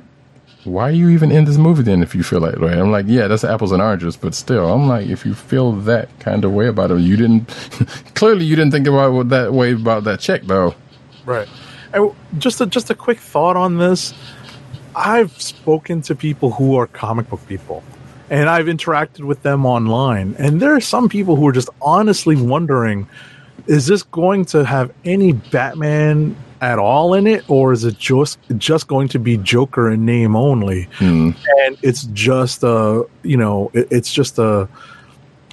why 0.65 0.89
are 0.89 0.91
you 0.91 1.09
even 1.09 1.31
in 1.31 1.45
this 1.45 1.57
movie 1.57 1.83
then? 1.83 2.01
If 2.01 2.15
you 2.15 2.23
feel 2.23 2.39
like, 2.39 2.57
way? 2.57 2.73
I'm 2.73 2.91
like, 2.91 3.05
yeah, 3.07 3.27
that's 3.27 3.43
apples 3.43 3.71
and 3.71 3.81
oranges, 3.81 4.15
but 4.15 4.33
still, 4.33 4.71
I'm 4.71 4.87
like, 4.87 5.07
if 5.07 5.25
you 5.25 5.33
feel 5.33 5.73
that 5.73 6.07
kind 6.19 6.45
of 6.45 6.53
way 6.53 6.67
about 6.67 6.91
it, 6.91 6.99
you 6.99 7.17
didn't 7.17 7.45
clearly 8.15 8.45
you 8.45 8.55
didn't 8.55 8.71
think 8.71 8.87
about 8.87 9.17
it 9.19 9.29
that 9.29 9.53
way 9.53 9.73
about 9.73 10.03
that 10.05 10.19
check 10.19 10.43
though. 10.43 10.75
Right. 11.25 11.47
And 11.93 12.11
just 12.37 12.61
a, 12.61 12.65
just 12.65 12.89
a 12.89 12.95
quick 12.95 13.19
thought 13.19 13.55
on 13.55 13.77
this. 13.77 14.13
I've 14.95 15.41
spoken 15.41 16.01
to 16.03 16.15
people 16.15 16.51
who 16.51 16.75
are 16.75 16.87
comic 16.87 17.29
book 17.29 17.45
people, 17.47 17.83
and 18.29 18.49
I've 18.49 18.67
interacted 18.67 19.21
with 19.25 19.41
them 19.41 19.65
online. 19.65 20.35
And 20.37 20.61
there 20.61 20.75
are 20.75 20.81
some 20.81 21.09
people 21.09 21.35
who 21.35 21.47
are 21.47 21.51
just 21.51 21.69
honestly 21.81 22.35
wondering: 22.35 23.07
Is 23.67 23.87
this 23.87 24.03
going 24.03 24.45
to 24.45 24.63
have 24.65 24.93
any 25.03 25.33
Batman 25.33 26.35
at 26.63 26.79
all 26.79 27.13
in 27.13 27.27
it, 27.27 27.43
or 27.49 27.73
is 27.73 27.83
it 27.83 27.97
just 27.99 28.39
just 28.57 28.87
going 28.87 29.09
to 29.09 29.19
be 29.19 29.37
Joker 29.37 29.91
in 29.91 30.05
name 30.05 30.35
only? 30.35 30.83
Hmm. 30.93 31.31
And 31.59 31.77
it's 31.81 32.03
just 32.13 32.63
a 32.63 33.05
you 33.23 33.37
know 33.37 33.69
it, 33.73 33.87
it's 33.91 34.11
just 34.11 34.39
a 34.39 34.67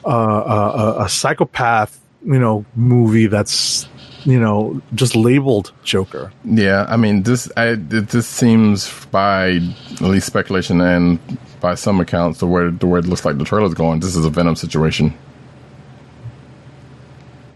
a, 0.05 0.11
a 0.11 1.05
a 1.05 1.09
psychopath 1.09 1.99
you 2.25 2.39
know 2.39 2.65
movie 2.77 3.27
that's 3.27 3.89
you 4.25 4.39
know 4.39 4.81
just 4.95 5.17
labeled 5.17 5.73
Joker. 5.83 6.33
Yeah, 6.45 6.87
I 6.89 6.97
mean 6.97 7.25
this. 7.25 7.51
I 7.57 7.71
it, 7.71 8.09
this 8.09 8.27
seems 8.27 9.07
by 9.07 9.57
at 9.93 10.01
least 10.01 10.27
speculation 10.27 10.81
and 10.81 11.19
by 11.61 11.75
some 11.75 12.01
accounts 12.01 12.39
the 12.39 12.47
way 12.47 12.71
the 12.71 12.87
way 12.87 13.01
it 13.01 13.07
looks 13.07 13.25
like 13.25 13.39
the 13.39 13.45
trailer's 13.45 13.75
going. 13.75 14.01
This 14.01 14.17
is 14.17 14.25
a 14.25 14.31
Venom 14.31 14.57
situation. 14.57 15.15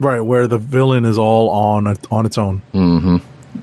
Right, 0.01 0.21
where 0.21 0.49
the 0.49 0.59
villain 0.59 1.05
is 1.05 1.19
all 1.19 1.51
on 1.51 1.87
on 2.11 2.27
its 2.27 2.37
own. 2.37 2.63
Mm-hmm. 2.73 3.19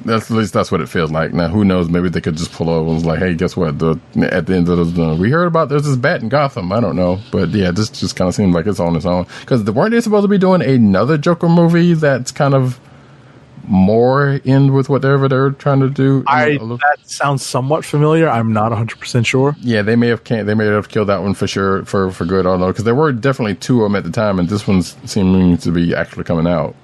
That's 0.05 0.31
at 0.31 0.37
least 0.37 0.53
that's 0.53 0.71
what 0.71 0.81
it 0.81 0.87
feels 0.87 1.11
like. 1.11 1.33
Now, 1.33 1.49
who 1.49 1.65
knows? 1.65 1.89
Maybe 1.89 2.09
they 2.09 2.21
could 2.21 2.37
just 2.37 2.51
pull 2.53 2.69
over 2.69 2.85
and 2.87 2.95
was 2.95 3.05
like, 3.05 3.19
"Hey, 3.19 3.33
guess 3.35 3.57
what? 3.57 3.77
The 3.79 3.99
at 4.31 4.47
the 4.47 4.55
end 4.55 4.69
of 4.69 4.95
the 4.95 5.15
we 5.15 5.29
heard 5.29 5.47
about 5.47 5.69
there's 5.69 5.83
this 5.83 5.97
bat 5.97 6.21
in 6.21 6.29
Gotham. 6.29 6.71
I 6.71 6.79
don't 6.79 6.95
know, 6.95 7.19
but 7.31 7.49
yeah, 7.49 7.71
this 7.71 7.89
just 7.89 8.15
kind 8.15 8.27
of 8.27 8.33
seems 8.35 8.55
like 8.55 8.65
it's 8.67 8.79
on 8.79 8.95
its 8.95 9.05
own 9.05 9.27
because 9.41 9.63
weren't 9.63 9.91
they 9.91 10.01
supposed 10.01 10.23
to 10.23 10.27
be 10.27 10.37
doing 10.37 10.61
another 10.61 11.17
Joker 11.17 11.49
movie 11.49 11.93
that's 11.93 12.31
kind 12.31 12.53
of 12.53 12.79
more 13.63 14.39
in 14.43 14.73
with 14.73 14.89
whatever 14.89 15.27
they're 15.27 15.51
trying 15.51 15.81
to 15.81 15.89
do? 15.89 16.23
I 16.27 16.57
that 16.57 16.97
sounds 17.03 17.45
somewhat 17.45 17.85
familiar. 17.85 18.29
I'm 18.29 18.53
not 18.53 18.71
100 18.71 18.99
percent 18.99 19.25
sure. 19.25 19.55
Yeah, 19.59 19.81
they 19.81 19.95
may 19.95 20.07
have 20.07 20.23
can 20.23 20.45
they 20.45 20.53
may 20.53 20.65
have 20.65 20.89
killed 20.89 21.09
that 21.09 21.21
one 21.21 21.33
for 21.33 21.47
sure 21.47 21.83
for 21.85 22.11
for 22.11 22.25
good. 22.25 22.45
I 22.45 22.51
don't 22.51 22.61
know 22.61 22.67
because 22.67 22.85
there 22.85 22.95
were 22.95 23.11
definitely 23.11 23.55
two 23.55 23.83
of 23.83 23.91
them 23.91 23.95
at 23.97 24.03
the 24.03 24.11
time, 24.11 24.39
and 24.39 24.47
this 24.47 24.67
one's 24.67 24.95
seeming 25.05 25.57
to 25.57 25.71
be 25.71 25.93
actually 25.93 26.23
coming 26.23 26.47
out. 26.47 26.75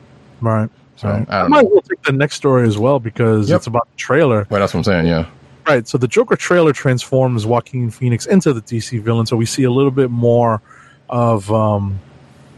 Right. 0.42 0.70
So 0.98 1.08
right. 1.10 1.26
I 1.30 1.40
I 1.40 1.42
don't 1.44 1.50
might 1.52 1.64
know. 1.64 1.70
well 1.74 1.82
take 1.82 2.02
the 2.04 2.12
next 2.12 2.36
story 2.36 2.68
as 2.68 2.78
well 2.78 3.00
because 3.00 3.50
Yep. 3.50 3.58
it's 3.58 3.68
about 3.68 3.88
the 3.92 3.98
trailer. 3.98 4.40
Right, 4.50 4.60
that's 4.60 4.74
what 4.74 4.80
I'm 4.80 4.84
saying. 4.84 5.08
Yeah, 5.08 5.26
Right. 5.68 5.88
So 5.88 5.98
the 5.98 6.08
Joker 6.08 6.36
trailer 6.36 6.74
transforms 6.74 7.46
Joaquin 7.46 7.90
Phoenix 7.92 8.26
into 8.26 8.54
the 8.54 8.62
DC 8.62 9.02
villain. 9.02 9.26
So 9.26 9.36
we 9.38 9.46
see 9.46 9.64
a 9.64 9.72
little 9.72 9.92
bit 9.92 10.10
more 10.10 10.62
of 11.10 11.52
um, 11.52 12.00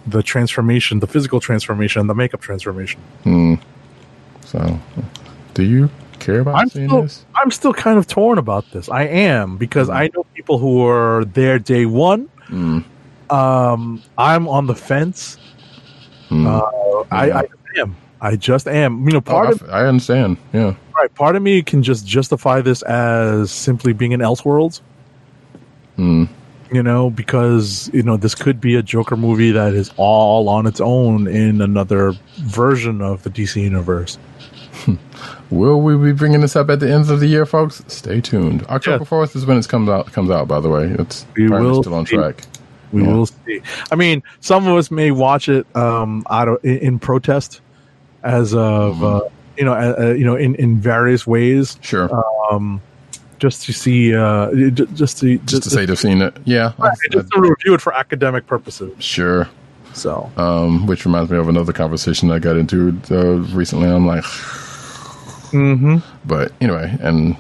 the 0.08 0.22
transformation, 0.24 1.00
the 1.00 1.08
physical 1.08 1.40
transformation, 1.40 2.06
the 2.08 2.16
makeup 2.16 2.42
transformation. 2.42 3.00
so 4.46 4.80
do 5.54 5.64
you 5.64 5.90
care 6.20 6.40
about 6.42 6.56
I'm 6.56 6.70
seeing 6.70 6.88
still, 6.90 7.02
this? 7.04 7.26
I'm 7.36 7.52
still 7.52 7.74
kind 7.74 7.98
of 7.98 8.08
torn 8.08 8.38
about 8.38 8.70
this. 8.72 8.90
I 8.90 9.04
am 9.04 9.58
because 9.58 9.90
I 9.90 10.10
know 10.16 10.26
people 10.36 10.58
who 10.60 10.86
are 10.86 11.26
there 11.26 11.60
day 11.60 11.86
one. 11.86 12.30
Um, 13.30 14.02
I'm 14.18 14.48
on 14.48 14.66
the 14.68 14.76
fence. 14.76 15.38
Uh, 16.32 16.62
I, 17.12 17.32
I 17.32 17.44
am. 17.78 17.96
I 18.22 18.36
just 18.36 18.68
am. 18.68 19.06
You 19.06 19.12
know, 19.14 19.18
Oh, 19.20 19.22
part 19.22 19.48
I, 19.48 19.52
of 19.52 19.70
I 19.70 19.86
understand. 19.88 20.38
Yeah, 20.54 20.76
right. 20.96 21.14
Part 21.16 21.36
of 21.36 21.42
me 21.42 21.62
can 21.62 21.84
just 21.84 22.06
justify 22.06 22.62
this 22.62 22.82
as 22.84 23.52
simply 23.52 23.94
being 23.94 24.14
an 24.14 24.20
Elseworlds. 24.20 24.82
Hmm. 25.96 26.26
You 26.72 26.84
know, 26.84 27.10
because 27.10 27.90
you 27.94 28.04
know 28.04 28.16
this 28.18 28.36
could 28.36 28.62
be 28.62 28.76
a 28.76 28.84
Joker 28.84 29.18
movie 29.18 29.52
that 29.52 29.74
is 29.74 29.92
all 29.98 30.50
on 30.50 30.68
its 30.68 30.80
own 30.80 31.28
in 31.28 31.62
another 31.62 32.14
version 32.38 33.02
of 33.02 33.24
the 33.24 33.30
DC 33.32 33.62
universe. 33.62 34.18
Will 35.50 35.82
we 35.82 35.98
be 35.98 36.12
bringing 36.12 36.42
this 36.42 36.56
up 36.56 36.70
at 36.70 36.80
the 36.80 36.92
end 36.92 37.10
of 37.10 37.20
the 37.20 37.28
year, 37.28 37.46
folks? 37.46 37.84
Stay 37.88 38.22
tuned. 38.22 38.64
October 38.68 39.00
Yeah. 39.00 39.04
fourth 39.08 39.36
is 39.36 39.46
when 39.46 39.58
it 39.58 39.68
comes 39.68 39.90
out. 39.90 40.12
Comes 40.14 40.30
out, 40.30 40.48
by 40.48 40.60
the 40.60 40.70
way. 40.70 40.86
It's 41.00 41.26
We 41.36 41.50
will 41.50 41.82
still 41.82 41.96
on 41.96 42.06
see. 42.06 42.16
track. 42.18 42.44
We 42.92 43.02
Yeah. 43.02 43.14
will 43.14 43.26
see. 43.26 43.62
I 43.92 43.96
mean, 43.96 44.22
some 44.42 44.68
of 44.68 44.78
us 44.78 44.92
may 44.92 45.10
watch 45.12 45.50
it 45.50 45.66
um, 45.76 46.24
out 46.30 46.48
of 46.48 46.58
in, 46.64 46.78
in 46.78 47.00
protest, 47.00 47.62
as 48.24 48.54
of 48.54 48.96
Mm-hmm. 48.96 49.04
uh, 49.06 49.20
you 49.58 49.66
know, 49.66 49.74
uh, 49.74 50.14
you 50.18 50.24
know, 50.24 50.36
in, 50.38 50.56
in 50.56 50.78
various 50.80 51.28
ways, 51.28 51.78
Sure. 51.82 52.10
um, 52.50 52.82
just 53.40 53.64
to 53.66 53.74
see, 53.74 54.16
uh, 54.16 54.52
j- 54.54 54.86
just 54.94 55.20
to 55.20 55.38
just 55.40 55.64
to 55.64 55.70
say 55.70 55.86
they've 55.86 56.00
seen 56.00 56.22
it. 56.22 56.38
Yeah. 56.46 56.72
I- 56.80 56.92
just 57.12 57.30
to 57.32 57.42
review 57.42 57.74
it 57.74 57.82
for 57.82 57.94
academic 57.94 58.48
purposes. 58.48 58.94
sure. 59.00 59.50
So 59.94 60.32
Um, 60.38 60.86
which 60.88 61.04
reminds 61.04 61.30
me 61.32 61.38
of 61.38 61.50
another 61.50 61.74
conversation 61.74 62.32
I 62.32 62.40
got 62.40 62.56
into 62.56 62.98
uh, 63.12 63.40
recently. 63.56 63.90
I'm 63.90 64.06
like, 64.08 64.24
Mm-hmm. 65.52 65.98
but 66.26 66.52
anyway, 66.62 66.96
and 67.02 67.36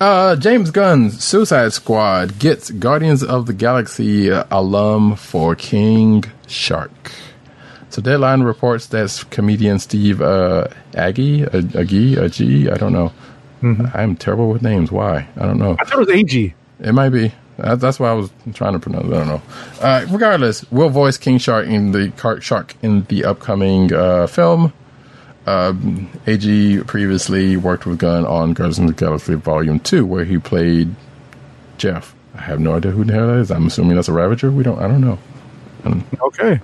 uh, 0.00 0.36
James 0.36 0.70
Gunn's 0.70 1.22
Suicide 1.22 1.72
Squad 1.72 2.38
gets 2.38 2.70
Guardians 2.70 3.22
of 3.22 3.46
the 3.46 3.52
Galaxy 3.52 4.30
uh, 4.30 4.44
alum 4.50 5.16
for 5.16 5.54
King 5.56 6.24
Shark. 6.46 6.90
So 7.92 8.00
Deadline 8.00 8.40
reports 8.40 8.86
that 8.86 9.22
comedian 9.28 9.78
Steve 9.78 10.22
uh, 10.22 10.68
Agee, 10.92 11.44
uh, 11.44 11.60
Agee, 11.78 12.14
Agee, 12.14 12.72
I 12.72 12.78
don't 12.78 12.94
know. 12.94 13.12
I'm 13.92 14.16
terrible 14.16 14.48
with 14.48 14.62
names. 14.62 14.90
Why? 14.90 15.28
I 15.36 15.44
don't 15.44 15.58
know. 15.58 15.76
I 15.78 15.84
thought 15.84 15.96
it 16.00 16.06
was 16.06 16.08
AG. 16.08 16.54
It 16.80 16.92
might 16.92 17.10
be. 17.10 17.32
That's 17.58 18.00
why 18.00 18.08
I 18.08 18.14
was 18.14 18.30
trying 18.54 18.72
to 18.72 18.78
pronounce. 18.78 19.08
it. 19.08 19.12
I 19.12 19.18
don't 19.18 19.28
know. 19.28 19.42
Uh, 19.82 20.06
regardless, 20.08 20.64
will 20.72 20.88
voice 20.88 21.18
King 21.18 21.36
Shark 21.36 21.66
in 21.66 21.92
the 21.92 22.38
Shark 22.40 22.74
in 22.80 23.04
the 23.04 23.26
upcoming 23.26 23.92
uh, 23.92 24.26
film. 24.26 24.72
Um, 25.46 26.08
AG 26.26 26.84
previously 26.84 27.58
worked 27.58 27.84
with 27.84 27.98
Gunn 27.98 28.24
on 28.24 28.54
Guardians 28.54 28.78
of 28.78 28.86
the 28.86 28.94
Galaxy 28.94 29.34
Volume 29.34 29.80
Two, 29.80 30.06
where 30.06 30.24
he 30.24 30.38
played 30.38 30.94
Jeff. 31.76 32.14
I 32.34 32.40
have 32.40 32.58
no 32.58 32.74
idea 32.74 32.92
who 32.92 33.04
the 33.04 33.12
hell 33.12 33.26
that 33.26 33.36
is. 33.36 33.50
I'm 33.50 33.66
assuming 33.66 33.96
that's 33.96 34.08
a 34.08 34.14
Ravager. 34.14 34.50
We 34.50 34.62
don't. 34.64 34.78
I 34.78 34.88
don't 34.88 35.02
know. 35.02 35.18
Okay. 36.22 36.58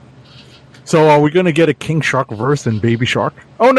So 0.88 1.10
are 1.10 1.20
we 1.20 1.30
going 1.30 1.44
to 1.44 1.52
get 1.52 1.68
a 1.68 1.74
King 1.74 2.00
Shark 2.00 2.30
verse 2.30 2.66
and 2.66 2.80
Baby 2.80 3.04
Shark? 3.04 3.34
Oh 3.60 3.72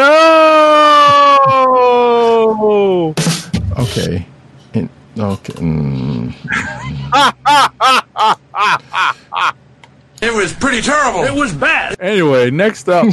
no! 3.74 3.84
Okay. 3.84 4.28
In, 4.76 4.88
okay. 5.18 5.54
mm, 5.54 6.32
It 10.22 10.32
was 10.36 10.54
pretty 10.54 10.82
terrible. 10.82 11.24
It 11.24 11.34
was 11.34 11.52
bad. 11.52 11.96
Anyway, 12.00 12.52
next 12.52 12.88
up, 12.88 13.06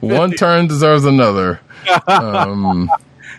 one 0.00 0.30
turn 0.30 0.68
deserves 0.68 1.04
another. 1.06 1.60
Um, 2.06 2.88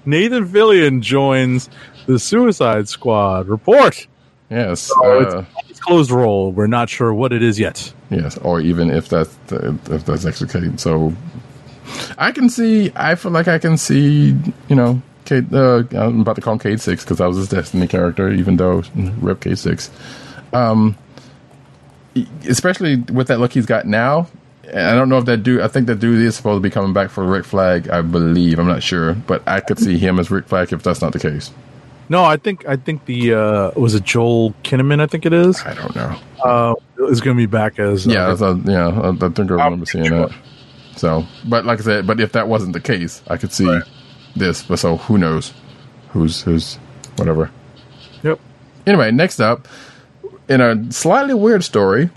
Nathan 0.06 0.46
Fillion 0.50 1.00
joins 1.02 1.70
the 2.08 2.20
Suicide 2.20 2.90
Squad. 2.90 3.48
Report. 3.48 4.06
yes. 4.50 4.92
Oh, 4.98 5.20
Uh, 5.20 5.46
it's, 5.62 5.70
it's 5.70 5.71
closed 5.82 6.12
role. 6.12 6.52
We're 6.52 6.68
not 6.68 6.90
sure 6.90 7.14
what 7.14 7.34
it 7.34 7.44
is 7.44 7.60
yet. 7.60 7.94
Yes, 8.10 8.38
or 8.38 8.62
even 8.62 8.90
if 8.90 9.10
that's 9.10 9.36
if 9.52 10.06
that's 10.06 10.26
actually 10.26 10.50
Kate. 10.50 10.80
So 10.80 11.14
I 12.18 12.32
can 12.32 12.50
see. 12.50 12.92
I 12.96 13.16
feel 13.16 13.32
like 13.32 13.48
I 13.48 13.60
can 13.60 13.78
see. 13.78 14.36
You 14.70 14.76
know, 14.76 15.02
Kate. 15.26 15.52
Uh, 15.52 15.84
I'm 15.92 16.22
about 16.22 16.36
to 16.36 16.42
call 16.42 16.54
him 16.54 16.60
Cayde 16.60 16.82
Six 16.82 17.04
because 17.04 17.20
I 17.22 17.28
was 17.28 17.38
his 17.38 17.50
Destiny 17.50 17.88
character, 17.88 18.32
even 18.32 18.58
though 18.58 18.84
Rip 18.96 19.42
Cayde 19.42 19.60
Six. 19.60 19.90
Um, 20.54 20.98
especially 22.48 22.98
with 22.98 23.28
that 23.28 23.40
look 23.40 23.54
he's 23.54 23.66
got 23.66 23.86
now. 23.86 24.28
I 24.68 24.94
don't 24.94 25.10
know 25.10 25.18
if 25.18 25.26
that 25.26 25.38
dude. 25.38 25.62
I 25.62 25.68
think 25.68 25.88
that 25.88 26.00
dude 26.00 26.22
is 26.26 26.36
supposed 26.36 26.58
to 26.58 26.62
be 26.62 26.70
coming 26.70 26.94
back 26.94 27.10
for 27.10 27.26
Rick 27.26 27.46
Flag. 27.46 27.90
I 27.90 28.02
believe. 28.02 28.60
I'm 28.60 28.68
not 28.68 28.84
sure, 28.84 29.14
but 29.14 29.44
I 29.48 29.60
could 29.60 29.80
see 29.80 29.98
him 29.98 30.20
as 30.20 30.32
Rick 30.32 30.48
Flag 30.48 30.72
if 30.72 30.84
that's 30.84 31.02
not 31.02 31.14
the 31.14 31.20
case. 31.20 31.52
No, 32.12 32.26
I 32.26 32.36
think 32.36 32.68
I 32.68 32.76
think 32.76 33.06
the 33.06 33.34
uh, 33.34 33.72
was 33.80 33.96
it 33.96 34.04
Joel 34.04 34.52
Kinnaman. 34.64 35.00
I 35.00 35.08
think 35.08 35.26
it 35.26 35.32
is. 35.32 35.62
I 35.62 35.74
don't 35.74 35.96
know. 35.96 36.20
Uh, 36.44 36.76
is 37.08 37.22
going 37.22 37.38
to 37.38 37.42
be 37.42 37.46
back 37.46 37.80
as 37.80 38.06
uh, 38.06 38.12
Yeah, 38.12 38.28
that's 38.28 38.42
a, 38.42 38.62
yeah. 38.66 38.90
I, 38.90 39.12
I 39.12 39.30
think 39.30 39.50
I 39.50 39.54
remember 39.54 39.86
seeing 39.86 40.10
that. 40.10 40.34
So, 40.98 41.26
but 41.48 41.64
like 41.64 41.80
I 41.80 41.84
said, 41.84 42.06
but 42.06 42.20
if 42.20 42.34
that 42.34 42.50
wasn't 42.50 42.74
the 42.74 42.82
case, 42.82 43.24
I 43.30 43.38
could 43.38 43.54
see 43.54 43.80
this. 44.36 44.62
But 44.62 44.80
so 44.80 44.98
who 44.98 45.18
knows? 45.18 45.54
Who's 46.10 46.42
who's 46.42 46.76
whatever. 47.16 47.50
Yep. 48.24 48.42
Anyway, 48.86 49.12
next 49.12 49.40
up, 49.40 49.70
in 50.50 50.60
a 50.60 50.92
slightly 50.92 51.34
weird 51.34 51.64
story, 51.64 52.10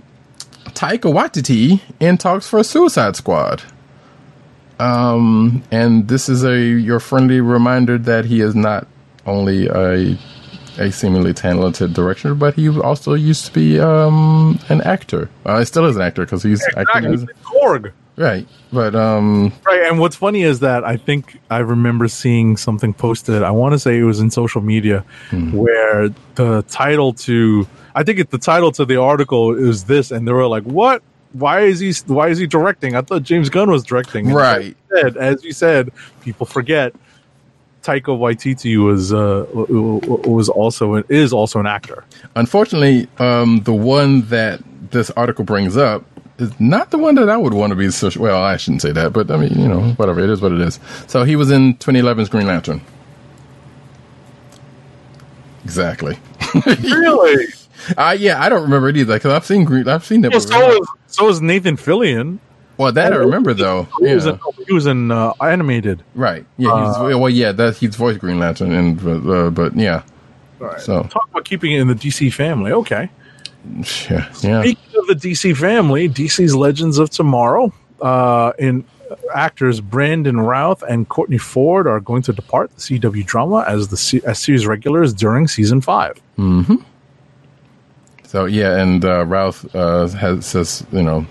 Taika 0.71 1.03
Waititi 1.03 1.81
in 2.01 2.19
talks 2.19 2.49
for 2.49 2.59
a 2.59 2.65
Suicide 2.65 3.15
Squad. 3.15 3.63
Um, 4.81 5.63
and 5.71 6.09
this 6.09 6.29
is 6.29 6.43
a 6.43 6.59
your 6.59 6.99
friendly 6.99 7.41
reminder 7.41 7.97
that 7.97 8.25
he 8.25 8.41
is 8.41 8.57
not 8.57 8.89
only 9.27 9.67
a 9.69 10.17
a 10.77 10.91
seemingly 10.91 11.33
talented 11.33 11.95
director, 11.95 12.35
but 12.35 12.55
he 12.55 12.69
also 12.81 13.15
used 13.15 13.47
to 13.47 13.53
be 13.53 13.79
um 13.81 14.59
an 14.69 14.81
actor. 14.83 15.29
Uh, 15.47 15.61
he 15.61 15.65
still 15.65 15.85
is 15.87 15.97
an 15.97 16.03
actor 16.03 16.25
because 16.25 16.43
he's 16.43 16.65
acting 16.77 17.05
Exactly. 17.05 17.15
as 17.15 17.45
Korg. 17.45 17.93
right. 18.17 18.47
But 18.73 18.97
um, 18.97 19.53
Right, 19.65 19.83
and 19.89 20.01
what's 20.01 20.17
funny 20.17 20.43
is 20.43 20.59
that 20.61 20.83
I 20.83 20.97
think 20.97 21.39
I 21.49 21.59
remember 21.59 22.09
seeing 22.09 22.57
something 22.57 22.93
posted. 22.93 23.45
I 23.45 23.53
want 23.53 23.73
to 23.75 23.79
say 23.79 23.99
it 23.99 24.03
was 24.03 24.19
in 24.19 24.33
social 24.33 24.63
media, 24.63 25.05
where 25.53 26.09
the 26.35 26.63
title 26.63 27.13
to 27.15 27.69
I 27.95 28.03
think 28.03 28.19
it, 28.19 28.31
the 28.31 28.39
title 28.39 28.73
to 28.73 28.85
the 28.85 29.01
article 29.01 29.55
is 29.57 29.85
this, 29.85 30.11
and 30.11 30.27
they 30.27 30.33
were 30.33 30.49
like, 30.49 30.65
"What? 30.65 31.03
Why 31.35 31.61
is 31.61 31.79
he? 31.79 31.93
Why 32.13 32.29
is 32.29 32.39
he 32.39 32.49
directing? 32.49 32.97
I 32.97 33.03
thought 33.03 33.23
James 33.23 33.49
Gunn 33.49 33.71
was 33.71 33.85
directing." 33.85 34.27
And 34.27 34.35
Right. 34.35 34.59
as 34.59 34.67
you 34.67 35.01
said, 35.03 35.17
as 35.17 35.45
you 35.45 35.53
said, 35.53 35.93
people 36.21 36.47
forget. 36.47 36.95
Taika 37.85 38.17
Waititi 38.19 38.77
was 38.83 39.13
uh, 39.13 39.45
was 39.53 40.49
also 40.49 40.95
an, 40.95 41.05
is 41.09 41.33
also 41.33 41.61
an 41.61 41.67
actor. 41.67 42.05
unfortunately, 42.35 43.07
um, 43.19 43.61
the 43.65 43.75
one 43.75 44.23
that 44.29 44.61
this 44.91 45.11
article 45.11 45.45
brings 45.45 45.77
up 45.77 46.05
is 46.39 46.59
not 46.59 46.91
the 46.91 46.99
one 46.99 47.15
that 47.17 47.29
I 47.29 47.37
would 47.37 47.53
want 47.55 47.71
to 47.71 47.77
be. 47.77 47.91
Social- 47.91 48.23
well, 48.23 48.43
I 48.43 48.57
shouldn't 48.57 48.83
say 48.83 48.93
that, 48.93 49.13
but 49.13 49.31
I 49.31 49.37
mean, 49.37 49.59
you 49.59 49.69
know, 49.69 49.83
whatever. 49.93 50.21
It 50.21 50.31
is 50.31 50.41
what 50.41 50.53
it 50.53 50.61
is. 50.61 50.81
So 51.07 51.25
he 51.25 51.37
was 51.37 51.51
in 51.51 51.75
2011's 51.77 52.29
Green 52.29 52.47
Lantern. 52.47 52.81
Exactly. 55.65 56.19
Really? 56.83 57.47
Uh, 57.99 58.17
yeah, 58.19 58.41
I 58.41 58.49
don't 58.49 58.63
remember 58.63 58.89
it 58.89 58.97
either 58.97 59.15
because 59.15 59.33
I've 59.33 59.45
seen 59.45 59.65
Green. 59.65 59.89
I've 59.89 60.05
seen 60.05 60.21
that. 60.23 60.31
Well, 60.31 60.41
so 60.41 60.71
is, 60.81 60.89
so 61.09 61.29
is 61.29 61.41
Nathan 61.43 61.77
Fillion. 61.77 62.39
Well, 62.77 62.93
that 62.93 63.13
I 63.13 63.17
remember 63.17 63.55
though. 63.55 63.87
He 64.01 64.15
was 64.15 64.27
Yeah. 64.27 64.33
in, 64.33 64.65
he 64.67 64.73
was 64.73 64.87
in 64.87 65.11
uh, 65.11 65.33
animated. 65.41 66.03
Right. 66.15 66.45
Yeah. 66.59 66.87
He's, 66.87 67.17
well, 67.17 67.31
yeah. 67.31 67.53
That 67.53 67.77
he's 67.77 67.95
voiced 67.97 68.21
Green 68.21 68.39
Lantern, 68.39 68.73
and 68.73 69.03
but, 69.03 69.31
uh, 69.31 69.51
but 69.51 69.77
yeah. 69.77 70.03
So 70.79 71.03
Talk 71.05 71.29
about 71.31 71.45
keeping 71.45 71.73
it 71.73 71.81
in 71.81 71.89
the 71.89 71.95
DC 71.95 72.33
family. 72.33 72.73
Okay. 72.73 73.11
yeah, 74.11 74.31
yeah. 74.41 74.61
Speaking 74.63 74.99
of 74.99 75.07
the 75.09 75.15
DC 75.15 75.57
family, 75.57 76.09
DC's 76.09 76.55
Legends 76.55 76.99
of 76.99 77.11
Tomorrow, 77.11 77.73
uh, 78.01 78.53
in 78.59 78.85
actors 79.35 79.81
Brandon 79.81 80.41
Routh 80.41 80.83
and 80.83 81.09
Courtney 81.09 81.39
Ford 81.39 81.87
are 81.87 82.01
going 82.01 82.23
to 82.23 82.33
depart 82.33 82.71
the 82.75 82.81
CW 82.81 83.25
drama 83.27 83.65
as 83.69 83.89
the 83.89 83.97
se- 83.97 84.23
as 84.27 84.39
series 84.39 84.67
regulars 84.67 85.13
during 85.15 85.47
season 85.49 85.81
five. 85.81 86.19
Hmm. 86.37 86.77
So 88.25 88.47
yeah, 88.47 88.79
and 88.79 89.05
uh, 89.05 89.25
Routh 89.27 89.73
uh, 89.75 90.09
has 90.09 90.47
says 90.47 90.85
you 90.93 91.03
know 91.03 91.27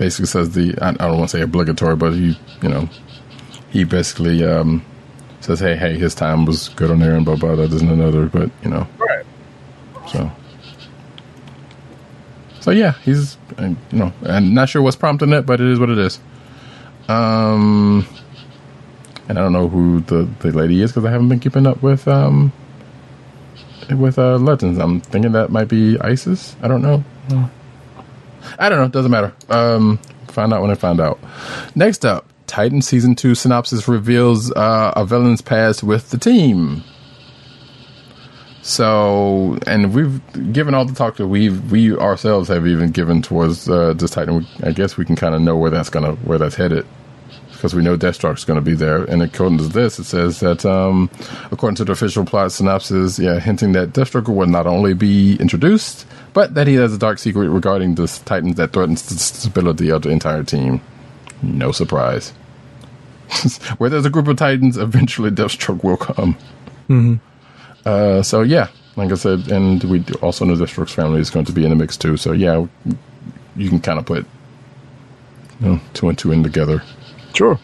basically 0.00 0.26
says 0.26 0.50
the 0.54 0.74
I, 0.80 0.88
I 0.88 0.92
don't 0.92 1.18
want 1.18 1.30
to 1.30 1.36
say 1.36 1.42
obligatory, 1.42 1.94
but 1.94 2.14
he 2.14 2.36
you 2.62 2.68
know 2.70 2.88
he 3.68 3.84
basically 3.84 4.42
um, 4.42 4.82
says 5.40 5.60
hey 5.60 5.76
hey 5.76 5.98
his 5.98 6.14
time 6.14 6.46
was 6.46 6.70
good 6.70 6.90
on 6.90 6.98
there 7.00 7.14
and 7.14 7.24
blah 7.24 7.36
blah 7.36 7.54
that 7.54 7.70
isn't 7.70 7.88
another, 7.88 8.26
but 8.26 8.50
you 8.64 8.70
know 8.70 8.88
Right. 8.98 9.26
so 10.08 10.30
so 12.60 12.70
yeah 12.70 12.92
he's 13.04 13.36
uh, 13.58 13.74
you 13.92 13.98
know 13.98 14.12
I'm 14.24 14.54
not 14.54 14.70
sure 14.70 14.80
what's 14.82 14.96
prompting 14.96 15.32
it, 15.34 15.44
but 15.44 15.60
it 15.60 15.66
is 15.68 15.78
what 15.78 15.90
it 15.90 15.98
is. 15.98 16.18
Um, 17.08 18.06
and 19.28 19.38
I 19.38 19.42
don't 19.42 19.52
know 19.52 19.68
who 19.68 20.00
the 20.00 20.28
the 20.40 20.50
lady 20.52 20.80
is 20.80 20.92
because 20.92 21.04
I 21.04 21.10
haven't 21.10 21.28
been 21.28 21.40
keeping 21.40 21.66
up 21.66 21.82
with 21.82 22.08
um 22.08 22.52
with 23.90 24.18
uh, 24.18 24.36
Legends. 24.38 24.78
I'm 24.78 25.00
thinking 25.00 25.32
that 25.32 25.50
might 25.50 25.68
be 25.68 25.98
ISIS. 26.00 26.56
I 26.62 26.68
don't 26.68 26.80
know. 26.80 27.04
I 28.58 28.68
don't 28.68 28.78
know. 28.78 28.88
Doesn't 28.88 29.10
matter. 29.10 29.32
Um, 29.48 29.98
find 30.28 30.52
out 30.52 30.62
when 30.62 30.70
I 30.70 30.74
find 30.74 31.00
out. 31.00 31.18
Next 31.74 32.04
up, 32.04 32.26
Titan 32.46 32.82
season 32.82 33.14
two 33.14 33.34
synopsis 33.34 33.88
reveals 33.88 34.50
uh, 34.52 34.92
a 34.96 35.04
villain's 35.04 35.42
past 35.42 35.82
with 35.82 36.10
the 36.10 36.18
team. 36.18 36.82
So, 38.62 39.58
and 39.66 39.94
we've 39.94 40.52
given 40.52 40.74
all 40.74 40.84
the 40.84 40.94
talk 40.94 41.16
that 41.16 41.28
we 41.28 41.48
we 41.48 41.96
ourselves 41.96 42.48
have 42.48 42.66
even 42.66 42.90
given 42.90 43.22
towards 43.22 43.68
uh, 43.68 43.94
this 43.94 44.10
Titan. 44.10 44.46
I 44.62 44.72
guess 44.72 44.96
we 44.96 45.04
can 45.04 45.16
kind 45.16 45.34
of 45.34 45.40
know 45.40 45.56
where 45.56 45.70
that's 45.70 45.88
gonna 45.88 46.12
where 46.16 46.38
that's 46.38 46.56
headed 46.56 46.86
because 47.60 47.74
we 47.74 47.82
know 47.82 47.94
Deathstroke's 47.94 48.46
going 48.46 48.56
to 48.56 48.64
be 48.64 48.72
there. 48.72 49.04
And 49.04 49.22
according 49.22 49.58
to 49.58 49.68
this, 49.68 49.98
it 49.98 50.04
says 50.04 50.40
that 50.40 50.64
um, 50.64 51.10
according 51.50 51.76
to 51.76 51.84
the 51.84 51.92
official 51.92 52.24
plot 52.24 52.52
synopsis, 52.52 53.18
yeah, 53.18 53.38
hinting 53.38 53.72
that 53.72 53.90
Deathstroke 53.90 54.34
will 54.34 54.46
not 54.46 54.66
only 54.66 54.94
be 54.94 55.36
introduced, 55.36 56.06
but 56.32 56.54
that 56.54 56.66
he 56.66 56.74
has 56.74 56.94
a 56.94 56.98
dark 56.98 57.18
secret 57.18 57.50
regarding 57.50 57.96
the 57.96 58.06
Titans 58.24 58.56
that 58.56 58.72
threatens 58.72 59.06
the 59.06 59.18
stability 59.18 59.90
of 59.90 60.00
the 60.00 60.08
entire 60.08 60.42
team. 60.42 60.80
No 61.42 61.70
surprise. 61.70 62.30
Where 63.76 63.90
there's 63.90 64.06
a 64.06 64.10
group 64.10 64.28
of 64.28 64.38
Titans, 64.38 64.78
eventually 64.78 65.30
Deathstroke 65.30 65.84
will 65.84 65.98
come. 65.98 66.38
Uh, 67.84 68.22
so 68.22 68.40
yeah, 68.40 68.68
like 68.96 69.12
I 69.12 69.16
said, 69.16 69.48
and 69.48 69.84
we 69.84 70.02
also 70.22 70.46
know 70.46 70.54
Deathstroke's 70.54 70.94
family 70.94 71.20
is 71.20 71.28
going 71.28 71.44
to 71.44 71.52
be 71.52 71.64
in 71.64 71.70
the 71.70 71.76
mix 71.76 71.98
too. 71.98 72.16
So 72.16 72.32
yeah, 72.32 72.66
you 73.54 73.68
can 73.68 73.80
kind 73.80 73.98
of 73.98 74.06
put 74.06 74.24
you 75.60 75.66
know, 75.66 75.80
two 75.92 76.08
and 76.08 76.16
two 76.16 76.32
in 76.32 76.42
together. 76.42 76.82
Sure. 77.34 77.58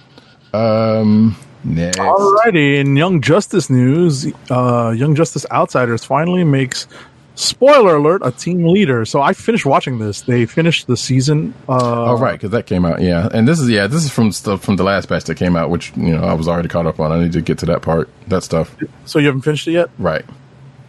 Um, 0.53 1.37
next, 1.65 1.99
Alrighty, 1.99 2.79
in 2.79 2.97
Young 2.97 3.21
Justice 3.21 3.69
news, 3.71 4.27
uh, 4.51 4.95
Young 4.97 5.15
Justice 5.15 5.45
Outsiders 5.51 6.05
finally 6.05 6.45
makes 6.45 6.87
spoiler 7.35 7.97
alert 7.97 8.23
a 8.25 8.31
team 8.31 8.65
leader. 8.65 9.05
So 9.05 9.21
I 9.21 9.35
finished 9.35 9.67
watching 9.67 9.99
this. 9.99 10.23
They 10.23 10.47
finished 10.47 10.87
the 10.87 10.97
season. 10.97 11.53
Uh, 11.69 12.13
oh 12.13 12.19
right, 12.19 12.33
because 12.33 12.51
that 12.53 12.67
came 12.67 12.85
out. 12.87 13.03
Yeah, 13.03 13.29
and 13.35 13.47
this 13.47 13.61
is 13.61 13.69
yeah, 13.69 13.87
this 13.87 14.05
is 14.05 14.11
from 14.11 14.33
stuff 14.33 14.63
from 14.65 14.77
the 14.77 14.85
last 14.85 15.09
batch 15.09 15.25
that 15.25 15.35
came 15.37 15.57
out, 15.57 15.69
which 15.69 15.93
you 15.97 16.15
know 16.17 16.23
I 16.25 16.33
was 16.33 16.49
already 16.49 16.69
caught 16.69 16.87
up 16.87 16.99
on. 17.01 17.13
I 17.13 17.21
need 17.23 17.33
to 17.33 17.43
get 17.43 17.59
to 17.59 17.67
that 17.67 17.83
part, 17.83 18.09
that 18.29 18.43
stuff. 18.43 18.75
So 19.05 19.19
you 19.19 19.27
haven't 19.27 19.43
finished 19.43 19.69
it 19.69 19.73
yet? 19.73 19.91
Right, 19.99 20.25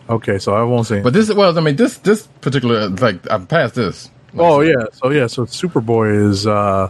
Okay, 0.09 0.37
so 0.39 0.53
I 0.53 0.63
won't 0.63 0.87
say. 0.87 1.01
but 1.01 1.11
this 1.11 1.33
well, 1.33 1.57
I 1.57 1.61
mean 1.61 1.75
this 1.75 1.97
this 1.97 2.27
particular 2.39 2.87
like 2.89 3.29
I've 3.29 3.49
passed 3.49 3.75
this. 3.75 4.09
Like, 4.33 4.45
oh 4.47 4.61
yeah, 4.61 4.85
so 4.93 5.09
yeah, 5.09 5.27
so 5.27 5.45
Superboy 5.45 6.29
is 6.29 6.47
uh, 6.47 6.89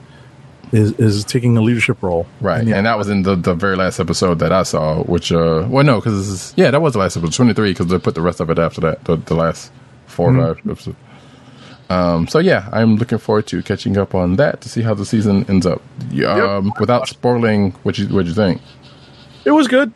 is 0.72 0.92
is 0.94 1.24
taking 1.24 1.56
a 1.58 1.62
leadership 1.62 2.02
role. 2.04 2.26
Right, 2.42 2.68
and 2.68 2.86
that 2.86 2.98
was 2.98 3.10
in 3.10 3.24
the, 3.24 3.36
the 3.36 3.54
very 3.54 3.76
last 3.76 4.00
episode 4.00 4.40
that 4.40 4.52
I 4.52 4.64
saw, 4.64 5.04
which 5.04 5.32
uh, 5.32 5.66
well, 5.70 5.84
no, 5.86 6.00
because 6.00 6.54
yeah, 6.58 6.72
that 6.72 6.82
was 6.82 6.94
the 6.94 7.00
last 7.00 7.18
episode, 7.18 7.34
twenty 7.34 7.54
three, 7.54 7.72
because 7.72 7.88
they 7.88 7.98
put 8.00 8.16
the 8.16 8.22
rest 8.22 8.40
of 8.40 8.50
it 8.50 8.60
after 8.60 8.82
that, 8.82 9.04
the, 9.06 9.16
the 9.18 9.36
last 9.36 9.72
4 10.08 10.30
or 10.36 10.56
five 10.56 10.70
episodes. 10.70 10.98
Um, 11.90 12.28
so 12.28 12.40
yeah, 12.40 12.68
I'm 12.74 12.96
looking 12.98 13.18
forward 13.18 13.48
to 13.48 13.62
catching 13.64 13.98
up 13.98 14.14
on 14.14 14.36
that 14.36 14.60
to 14.62 14.70
see 14.70 14.82
how 14.82 14.94
the 14.94 15.06
season 15.06 15.46
ends 15.48 15.66
up. 15.66 15.82
Yeah, 16.12 16.58
Um, 16.58 16.74
without 16.80 17.08
spoiling, 17.08 17.72
what 17.84 17.98
you 17.98 18.08
what 18.08 18.26
you 18.26 18.34
think? 18.34 18.62
It 19.46 19.52
was 19.52 19.68
good. 19.68 19.94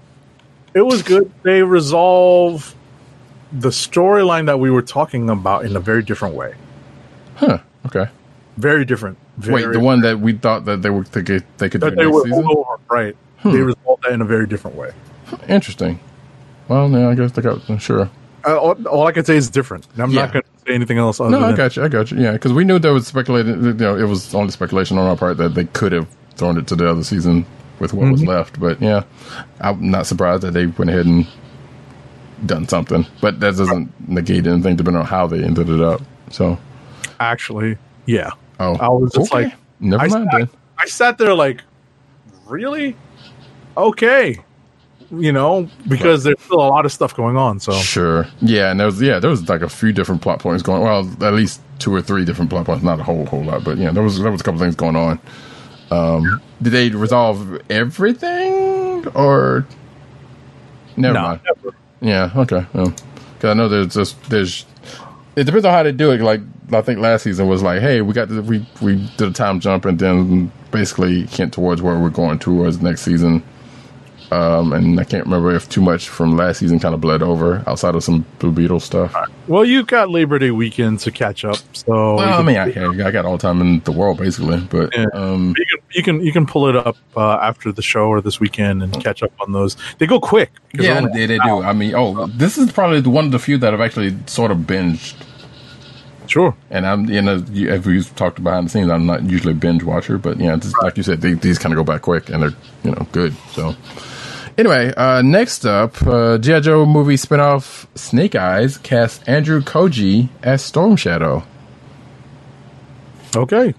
It 0.73 0.83
was 0.83 1.03
good. 1.03 1.29
They 1.43 1.63
resolve 1.63 2.75
the 3.51 3.69
storyline 3.69 4.45
that 4.45 4.59
we 4.59 4.71
were 4.71 4.81
talking 4.81 5.29
about 5.29 5.65
in 5.65 5.75
a 5.75 5.81
very 5.81 6.01
different 6.01 6.35
way. 6.35 6.53
Huh? 7.35 7.57
Okay. 7.87 8.07
Very 8.55 8.85
different. 8.85 9.17
Very, 9.41 9.65
Wait, 9.65 9.73
the 9.73 9.79
one 9.79 10.01
that 10.01 10.19
we 10.19 10.33
thought 10.33 10.65
that 10.65 10.81
they 10.81 10.89
were 10.89 11.03
they 11.03 11.23
could, 11.23 11.43
they 11.57 11.69
could 11.69 11.81
do 11.81 11.89
they 11.89 11.95
next 12.03 12.11
were 12.13 12.23
season. 12.23 12.45
over, 12.47 12.79
right? 12.89 13.15
They 13.43 13.59
resolved 13.61 14.03
that 14.03 14.11
in 14.11 14.21
a 14.21 14.25
very 14.25 14.45
different 14.47 14.77
way. 14.77 14.91
Interesting. 15.47 15.99
Well, 16.67 16.87
no, 16.89 17.09
I 17.09 17.15
guess 17.15 17.31
they 17.31 17.41
got 17.41 17.59
sure. 17.81 18.09
Uh, 18.45 18.57
all, 18.57 18.87
all 18.87 19.07
I 19.07 19.11
can 19.11 19.25
say 19.25 19.35
is 19.37 19.49
different. 19.49 19.87
I'm 19.97 20.11
Yeah. 20.11 20.21
not 20.21 20.33
going 20.33 20.43
to 20.43 20.49
say 20.67 20.73
anything 20.75 20.97
else. 20.97 21.19
Other 21.19 21.31
No, 21.31 21.45
I 21.45 21.55
got 21.55 21.75
you. 21.75 21.83
I 21.83 21.87
got 21.87 22.11
you. 22.11 22.19
Yeah, 22.19 22.31
because 22.33 22.53
we 22.53 22.63
knew 22.63 22.79
there 22.79 22.93
was 22.93 23.07
speculated. 23.07 23.63
You 23.63 23.73
know, 23.73 23.97
it 23.97 24.03
was 24.03 24.33
only 24.35 24.51
speculation 24.51 24.97
on 24.97 25.07
our 25.07 25.15
part 25.15 25.37
that 25.37 25.55
they 25.55 25.65
could 25.65 25.91
have 25.91 26.07
thrown 26.35 26.57
it 26.57 26.67
to 26.67 26.75
the 26.75 26.89
other 26.89 27.03
season 27.03 27.45
with 27.79 27.93
what 27.93 28.11
was 28.11 28.23
left. 28.23 28.59
But 28.59 28.81
yeah, 28.81 29.03
I'm 29.59 29.89
not 29.91 30.05
surprised 30.07 30.43
that 30.43 30.51
they 30.53 30.67
went 30.67 30.89
ahead 30.89 31.05
and 31.05 31.27
done 32.45 32.67
something. 32.67 33.05
But 33.21 33.39
that 33.39 33.55
doesn't 33.57 34.09
negate 34.09 34.47
anything 34.47 34.75
depending 34.75 34.99
on 35.01 35.07
how 35.07 35.27
they 35.27 35.43
ended 35.43 35.69
it 35.69 35.81
up. 35.81 36.01
So, 36.29 36.57
actually, 37.19 37.77
yeah. 38.05 38.31
Oh, 38.61 38.75
I 38.75 38.89
was 38.89 39.11
just 39.13 39.31
okay. 39.33 39.45
like, 39.45 39.53
never 39.79 40.03
I, 40.03 40.07
mind 40.07 40.29
I, 40.31 40.37
then. 40.39 40.49
I 40.77 40.85
sat 40.85 41.17
there 41.17 41.33
like, 41.33 41.61
really? 42.47 42.95
Okay. 43.77 44.39
You 45.11 45.33
know, 45.33 45.69
because 45.89 46.23
there's 46.23 46.39
still 46.39 46.61
a 46.61 46.69
lot 46.69 46.85
of 46.85 46.91
stuff 46.91 47.13
going 47.15 47.35
on. 47.35 47.59
So 47.59 47.73
Sure. 47.73 48.25
Yeah, 48.41 48.71
and 48.71 48.79
there 48.79 48.87
was 48.87 49.01
yeah, 49.01 49.19
there 49.19 49.29
was 49.29 49.49
like 49.49 49.61
a 49.61 49.67
few 49.67 49.91
different 49.91 50.21
plot 50.21 50.39
points 50.39 50.63
going. 50.63 50.81
Well, 50.81 51.09
at 51.21 51.33
least 51.33 51.61
two 51.79 51.93
or 51.93 52.01
three 52.01 52.23
different 52.23 52.49
plot 52.49 52.65
points. 52.65 52.81
Not 52.81 52.99
a 52.99 53.03
whole 53.03 53.25
whole 53.25 53.43
lot, 53.43 53.65
but 53.65 53.77
yeah, 53.77 53.91
there 53.91 54.03
was 54.03 54.19
there 54.19 54.31
was 54.31 54.39
a 54.39 54.43
couple 54.43 54.61
things 54.61 54.75
going 54.75 54.95
on. 54.95 55.19
Um, 55.91 56.41
did 56.61 56.69
they 56.69 56.89
resolve 56.91 57.59
everything 57.69 59.05
or 59.09 59.67
never 60.95 61.13
no, 61.13 61.21
mind? 61.21 61.41
never. 61.43 61.75
Yeah. 61.99 62.31
Okay. 62.33 62.65
Because 62.71 62.95
I 63.43 63.53
know 63.53 63.67
there's 63.67 63.93
just 63.93 64.29
there's. 64.29 64.65
It 65.35 65.43
depends 65.43 65.65
on 65.65 65.73
how 65.73 65.83
they 65.83 65.91
do 65.91 66.11
it. 66.11 66.21
Like 66.21 66.39
I 66.73 66.81
think 66.81 66.99
last 66.99 67.23
season 67.23 67.47
was 67.47 67.61
like, 67.61 67.81
hey, 67.81 68.01
we 68.01 68.13
got 68.13 68.29
the, 68.29 68.41
we 68.41 68.65
we 68.81 68.95
did 69.17 69.29
a 69.29 69.33
time 69.33 69.59
jump 69.59 69.85
and 69.85 69.99
then 69.99 70.51
basically 70.71 71.25
hint 71.25 71.53
towards 71.53 71.81
where 71.81 71.97
we're 71.99 72.09
going 72.09 72.39
towards 72.39 72.81
next 72.81 73.01
season. 73.01 73.43
Um, 74.31 74.71
and 74.71 74.97
I 74.97 75.03
can't 75.03 75.25
remember 75.25 75.53
if 75.53 75.67
too 75.67 75.81
much 75.81 76.07
from 76.07 76.37
last 76.37 76.59
season 76.59 76.79
kind 76.79 76.95
of 76.95 77.01
bled 77.01 77.21
over 77.21 77.61
outside 77.67 77.95
of 77.95 78.03
some 78.05 78.25
Blue 78.39 78.53
Beetle 78.53 78.79
stuff. 78.79 79.13
Well, 79.49 79.65
you've 79.65 79.87
got 79.87 80.09
Labor 80.09 80.39
Day 80.39 80.51
weekend 80.51 81.01
to 81.01 81.11
catch 81.11 81.43
up. 81.43 81.57
So 81.73 82.15
Well, 82.15 82.39
I 82.39 82.41
mean, 82.41 82.55
I, 82.55 82.67
yeah, 82.67 83.07
I 83.07 83.11
got 83.11 83.25
all 83.25 83.33
the 83.35 83.41
time 83.41 83.59
in 83.59 83.81
the 83.81 83.91
world 83.91 84.19
basically, 84.19 84.61
but 84.61 84.95
Yeah. 84.95 85.07
um, 85.13 85.53
can, 85.53 85.65
you 85.93 86.03
can 86.03 86.25
you 86.25 86.31
can 86.31 86.45
pull 86.45 86.67
it 86.69 86.77
up 86.77 86.95
uh, 87.17 87.39
after 87.41 87.73
the 87.73 87.81
show 87.81 88.05
or 88.07 88.21
this 88.21 88.39
weekend 88.39 88.81
and 88.81 89.03
catch 89.03 89.21
up 89.21 89.33
on 89.41 89.51
those. 89.51 89.75
They 89.97 90.07
go 90.07 90.21
quick. 90.21 90.49
yeah, 90.73 91.05
they, 91.13 91.25
they 91.25 91.37
do. 91.39 91.61
I 91.61 91.73
mean, 91.73 91.93
oh, 91.93 92.27
this 92.27 92.57
is 92.57 92.71
probably 92.71 93.01
one 93.01 93.25
of 93.25 93.31
the 93.31 93.39
few 93.39 93.57
that 93.57 93.73
I've 93.73 93.81
actually 93.81 94.15
sort 94.27 94.51
of 94.51 94.59
binged. 94.59 95.15
Sure. 96.31 96.55
And 96.69 96.87
I'm, 96.87 97.09
you 97.09 97.21
know, 97.21 97.43
you, 97.51 97.67
as 97.67 97.85
we've 97.85 98.15
talked 98.15 98.41
behind 98.41 98.67
the 98.67 98.69
scenes, 98.69 98.89
I'm 98.89 99.05
not 99.05 99.29
usually 99.29 99.51
a 99.51 99.55
binge 99.55 99.83
watcher, 99.83 100.17
but 100.17 100.39
yeah, 100.39 100.55
just, 100.55 100.81
like 100.81 100.95
you 100.95 101.03
said, 101.03 101.19
they, 101.19 101.33
these 101.33 101.59
kind 101.59 101.73
of 101.73 101.77
go 101.77 101.83
back 101.83 102.03
quick 102.03 102.29
and 102.29 102.41
they're, 102.41 102.53
you 102.85 102.91
know, 102.91 103.05
good. 103.11 103.35
So, 103.51 103.75
anyway, 104.57 104.93
uh, 104.95 105.21
next 105.23 105.65
up, 105.65 106.01
uh, 106.07 106.37
G.I. 106.37 106.61
Joe 106.61 106.85
movie 106.85 107.17
spinoff 107.17 107.85
Snake 107.97 108.35
Eyes 108.35 108.77
cast 108.77 109.27
Andrew 109.27 109.59
Koji 109.59 110.29
as 110.41 110.63
Storm 110.63 110.95
Shadow. 110.95 111.43
Okay. 113.35 113.73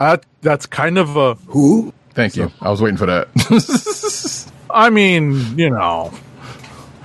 Uh, 0.00 0.16
that's 0.40 0.64
kind 0.64 0.96
of 0.96 1.18
a. 1.18 1.34
Who? 1.48 1.92
Thank 2.14 2.36
you. 2.36 2.50
I 2.62 2.70
was 2.70 2.80
waiting 2.80 2.96
for 2.96 3.04
that. 3.04 3.28
I 4.70 4.88
mean, 4.88 5.58
you 5.58 5.68
know, 5.68 6.10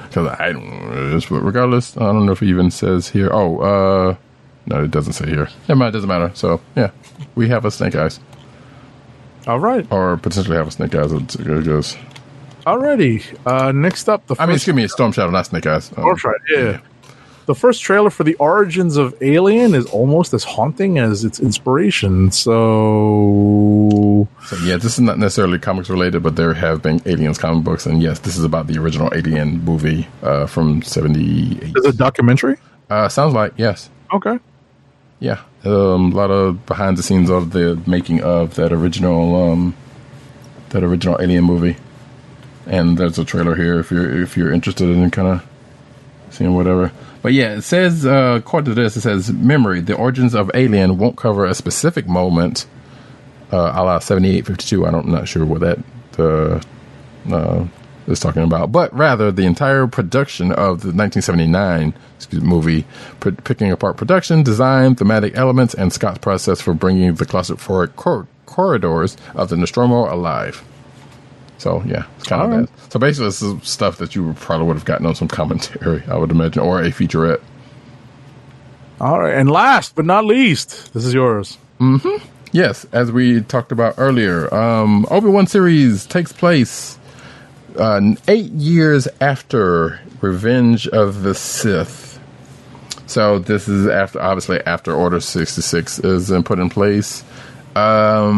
Because 0.03 0.27
I 0.39 0.53
don't 0.53 1.19
know 1.29 1.39
regardless, 1.39 1.97
I 1.97 2.13
don't 2.13 2.25
know 2.25 2.31
if 2.31 2.41
it 2.41 2.47
even 2.47 2.71
says 2.71 3.09
here. 3.09 3.29
Oh, 3.33 3.59
uh, 3.59 4.15
no, 4.65 4.83
it 4.83 4.91
doesn't 4.91 5.13
say 5.13 5.27
here. 5.27 5.47
Never 5.67 5.75
mind, 5.79 5.89
it 5.89 5.97
doesn't 5.97 6.07
matter. 6.09 6.31
So, 6.33 6.61
yeah, 6.75 6.91
we 7.35 7.49
have 7.49 7.65
a 7.65 7.71
Snake 7.71 7.95
Eyes, 7.95 8.19
all 9.47 9.59
right. 9.59 9.85
or 9.91 10.17
potentially 10.17 10.57
have 10.57 10.67
a 10.67 10.71
Snake 10.71 10.93
Eyes. 10.95 11.11
It 11.11 11.43
goes. 11.65 11.97
Alrighty. 12.65 13.23
Uh, 13.45 13.71
next 13.71 14.07
up, 14.07 14.27
the 14.27 14.35
I 14.39 14.45
mean, 14.45 14.55
excuse 14.55 14.75
me, 14.75 14.83
it's 14.83 14.93
Storm 14.93 15.11
Shadow, 15.11 15.31
not 15.31 15.47
Snake 15.47 15.65
Eyes. 15.65 15.91
Um, 15.97 16.05
That's 16.07 16.23
right. 16.23 16.39
Yeah. 16.49 16.79
The 17.47 17.55
first 17.55 17.81
trailer 17.81 18.11
for 18.11 18.23
the 18.23 18.35
origins 18.35 18.97
of 18.97 19.15
Alien 19.19 19.73
is 19.73 19.87
almost 19.87 20.31
as 20.35 20.43
haunting 20.43 20.99
as 20.99 21.25
its 21.25 21.39
inspiration. 21.39 22.29
So, 22.31 24.27
So 24.45 24.55
yeah, 24.57 24.77
this 24.77 24.93
is 24.93 24.99
not 24.99 25.17
necessarily 25.17 25.57
comics 25.57 25.89
related, 25.89 26.21
but 26.21 26.35
there 26.35 26.53
have 26.53 26.83
been 26.83 27.01
Aliens 27.07 27.39
comic 27.39 27.63
books, 27.63 27.87
and 27.87 28.01
yes, 28.01 28.19
this 28.19 28.37
is 28.37 28.43
about 28.43 28.67
the 28.67 28.77
original 28.77 29.09
Alien 29.13 29.63
movie 29.65 30.07
uh, 30.21 30.45
from 30.45 30.83
'78. 30.83 31.63
is 31.63 31.85
it 31.85 31.95
a 31.95 31.97
documentary? 31.97 32.57
Uh, 32.91 33.09
sounds 33.09 33.33
like 33.33 33.53
yes, 33.57 33.89
Okay. 34.13 34.37
Yeah. 35.21 35.39
Um, 35.63 36.11
a 36.11 36.15
lot 36.15 36.31
of 36.31 36.65
behind 36.65 36.97
the 36.97 37.03
scenes 37.03 37.29
of 37.29 37.51
the 37.51 37.81
making 37.85 38.21
of 38.21 38.55
that 38.55 38.73
original 38.73 39.51
um, 39.51 39.75
that 40.69 40.83
original 40.83 41.21
Alien 41.21 41.43
movie, 41.43 41.77
and 42.65 42.97
there's 42.97 43.19
a 43.19 43.23
trailer 43.23 43.55
here 43.55 43.79
if 43.79 43.91
you're 43.91 44.23
if 44.23 44.35
you're 44.35 44.51
interested 44.51 44.89
in 44.89 45.09
kind 45.11 45.27
of 45.27 45.47
seeing 46.31 46.55
whatever. 46.55 46.91
But 47.21 47.33
yeah, 47.33 47.53
it 47.53 47.61
says 47.61 48.03
uh, 48.03 48.39
according 48.39 48.73
to 48.73 48.81
this, 48.81 48.97
it 48.97 49.01
says 49.01 49.31
memory. 49.31 49.79
The 49.79 49.95
origins 49.95 50.33
of 50.33 50.49
Alien 50.55 50.97
won't 50.97 51.17
cover 51.17 51.45
a 51.45 51.53
specific 51.53 52.07
moment 52.07 52.65
uh, 53.53 53.71
a 53.75 53.83
la 53.83 53.99
7852. 53.99 54.87
I 54.87 54.91
don't, 54.91 55.05
I'm 55.05 55.11
not 55.11 55.27
sure 55.27 55.45
what 55.45 55.61
that 55.61 55.79
uh, 56.17 56.59
uh, 57.31 57.67
is 58.07 58.19
talking 58.19 58.41
about, 58.43 58.71
but 58.71 58.91
rather 58.95 59.31
the 59.31 59.45
entire 59.45 59.85
production 59.85 60.51
of 60.51 60.81
the 60.81 60.91
1979 60.91 61.89
excuse, 61.89 62.10
movie, 62.33 62.85
picking 63.43 63.71
apart 63.71 63.97
production, 63.97 64.43
design, 64.43 64.95
thematic 64.95 65.35
elements, 65.35 65.73
and 65.73 65.91
Scott's 65.93 66.19
process 66.19 66.61
for 66.61 66.73
bringing 66.73 67.15
the 67.15 67.25
claustrophobic 67.25 67.95
cor- 67.95 68.27
corridors 68.45 69.17
of 69.35 69.49
the 69.49 69.57
Nostromo 69.57 70.13
alive. 70.13 70.63
So 71.57 71.83
yeah, 71.85 72.05
it's 72.17 72.27
kind 72.27 72.41
of 72.41 72.51
All 72.51 72.57
right. 72.57 72.65
bad. 72.69 72.91
So 72.91 72.99
basically, 72.99 73.27
this 73.27 73.41
is 73.41 73.63
stuff 73.67 73.97
that 73.97 74.15
you 74.15 74.33
probably 74.39 74.67
would 74.67 74.77
have 74.77 74.85
gotten 74.85 75.05
on 75.05 75.15
some 75.15 75.27
commentary, 75.27 76.03
I 76.07 76.17
would 76.17 76.31
imagine, 76.31 76.63
or 76.63 76.81
a 76.81 76.89
featurette. 76.89 77.41
All 78.99 79.19
right. 79.19 79.33
And 79.35 79.49
last 79.49 79.95
but 79.95 80.05
not 80.05 80.25
least, 80.25 80.93
this 80.93 81.05
is 81.05 81.13
yours. 81.13 81.57
Yes, 82.51 82.85
as 82.91 83.11
we 83.11 83.41
talked 83.41 83.71
about 83.71 83.95
earlier, 83.97 84.53
um, 84.53 85.05
Obi 85.09 85.27
Wan 85.29 85.47
series 85.47 86.05
takes 86.05 86.31
place 86.33 86.99
uh, 87.77 88.01
eight 88.27 88.51
years 88.51 89.07
after 89.21 89.99
Revenge 90.19 90.87
of 90.89 91.23
the 91.23 91.33
Sith. 91.33 92.10
So 93.11 93.39
this 93.39 93.67
is 93.67 93.87
after, 93.87 94.21
obviously, 94.21 94.61
after 94.65 94.93
Order 94.93 95.19
sixty 95.19 95.61
six 95.61 95.99
is 95.99 96.31
put 96.45 96.59
in 96.59 96.69
place. 96.69 97.23
Um, 97.75 98.31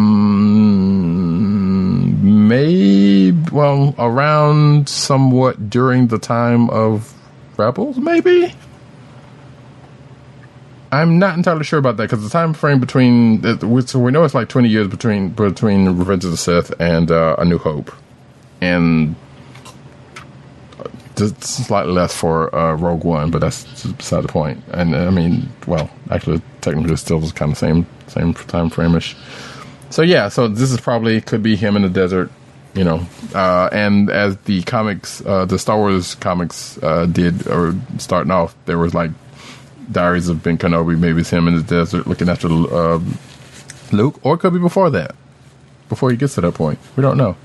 maybe 2.47 3.37
well 3.51 3.93
around 3.99 4.89
somewhat 4.89 5.69
during 5.69 6.07
the 6.07 6.17
time 6.17 6.69
of 6.71 7.13
Rebels, 7.57 7.97
maybe. 7.97 8.51
I'm 10.91 11.17
not 11.19 11.37
entirely 11.37 11.63
sure 11.63 11.79
about 11.79 11.97
that 11.97 12.03
because 12.03 12.23
the 12.23 12.29
time 12.29 12.53
frame 12.53 12.79
between 12.79 13.41
we- 13.61 13.81
so 13.83 13.99
we 13.99 14.11
know 14.11 14.23
it's 14.23 14.33
like 14.35 14.49
20 14.49 14.69
years 14.69 14.87
between 14.87 15.29
between 15.29 15.97
Revenge 15.97 16.25
of 16.25 16.31
the 16.31 16.37
Sith 16.37 16.73
and 16.79 17.11
uh, 17.11 17.35
A 17.37 17.45
New 17.45 17.57
Hope, 17.59 17.91
and 18.61 19.15
just 21.15 21.43
slightly 21.43 21.93
less 21.93 22.15
for 22.15 22.53
uh, 22.55 22.75
Rogue 22.75 23.03
One, 23.03 23.31
but 23.31 23.39
that's 23.39 23.85
beside 23.85 24.23
the 24.23 24.27
point. 24.27 24.63
And 24.71 24.95
uh, 24.95 25.05
I 25.05 25.09
mean, 25.09 25.49
well, 25.67 25.89
actually, 26.09 26.41
technically, 26.61 26.95
still 26.95 27.21
kind 27.31 27.51
of 27.51 27.57
same 27.57 27.85
same 28.07 28.33
time 28.33 28.69
frame 28.69 28.95
ish. 28.95 29.15
So 29.89 30.01
yeah, 30.01 30.29
so 30.29 30.47
this 30.47 30.71
is 30.71 30.79
probably 30.79 31.21
could 31.21 31.43
be 31.43 31.55
him 31.55 31.75
in 31.75 31.83
the 31.83 31.89
desert, 31.89 32.31
you 32.73 32.83
know. 32.83 33.05
Uh, 33.33 33.69
and 33.71 34.09
as 34.09 34.37
the 34.37 34.63
comics, 34.63 35.23
uh, 35.25 35.45
the 35.45 35.59
Star 35.59 35.77
Wars 35.77 36.15
comics 36.15 36.81
uh, 36.81 37.05
did, 37.05 37.47
or 37.47 37.75
starting 37.99 38.31
off, 38.31 38.55
there 38.65 38.77
was 38.77 38.93
like 38.93 39.11
Diaries 39.91 40.29
of 40.29 40.41
Ben 40.41 40.57
Kenobi. 40.57 40.97
Maybe 40.97 41.21
it's 41.21 41.29
him 41.29 41.47
in 41.47 41.55
the 41.55 41.63
desert 41.63 42.07
looking 42.07 42.29
after 42.29 42.47
um, 42.47 43.17
Luke, 43.91 44.19
or 44.23 44.35
it 44.35 44.39
could 44.39 44.53
be 44.53 44.59
before 44.59 44.89
that, 44.89 45.15
before 45.89 46.09
he 46.09 46.17
gets 46.17 46.35
to 46.35 46.41
that 46.41 46.53
point. 46.53 46.79
We 46.95 47.01
don't 47.01 47.17
know. 47.17 47.35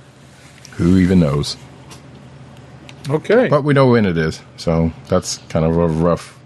Who 0.72 0.96
even 0.96 1.20
knows? 1.20 1.56
Okay. 3.08 3.48
But 3.48 3.62
we 3.62 3.74
know 3.74 3.88
when 3.88 4.06
it 4.06 4.16
is, 4.16 4.40
so 4.56 4.92
that's 5.08 5.38
kind 5.48 5.64
of 5.64 5.76
a 5.76 5.86
rough 5.86 6.38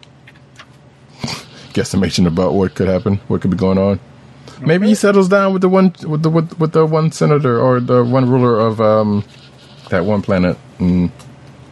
guesstimation 1.72 2.26
about 2.26 2.54
what 2.54 2.74
could 2.74 2.88
happen, 2.88 3.16
what 3.28 3.40
could 3.40 3.50
be 3.50 3.56
going 3.56 3.78
on. 3.78 4.00
Maybe 4.60 4.86
he 4.86 4.94
settles 4.94 5.28
down 5.28 5.52
with 5.52 5.62
the 5.62 5.68
one 5.68 5.94
with 6.06 6.22
the 6.22 6.30
with, 6.30 6.58
with 6.58 6.72
the 6.72 6.86
one 6.86 7.10
senator 7.10 7.60
or 7.60 7.80
the 7.80 8.04
one 8.04 8.28
ruler 8.30 8.60
of 8.60 8.80
um, 8.80 9.24
that 9.90 10.04
one 10.04 10.22
planet 10.22 10.56
and 10.78 11.10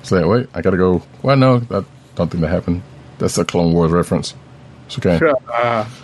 say, 0.02 0.24
"Wait, 0.24 0.48
I 0.54 0.60
gotta 0.62 0.76
go." 0.76 1.02
Well, 1.22 1.36
no, 1.36 1.56
I 1.70 1.84
don't 2.16 2.28
think 2.30 2.40
that 2.40 2.48
happened. 2.48 2.82
That's 3.18 3.38
a 3.38 3.44
Clone 3.44 3.72
Wars 3.72 3.92
reference. 3.92 4.34
It's 4.86 4.98
okay. 4.98 5.20
Uh, 5.52 5.88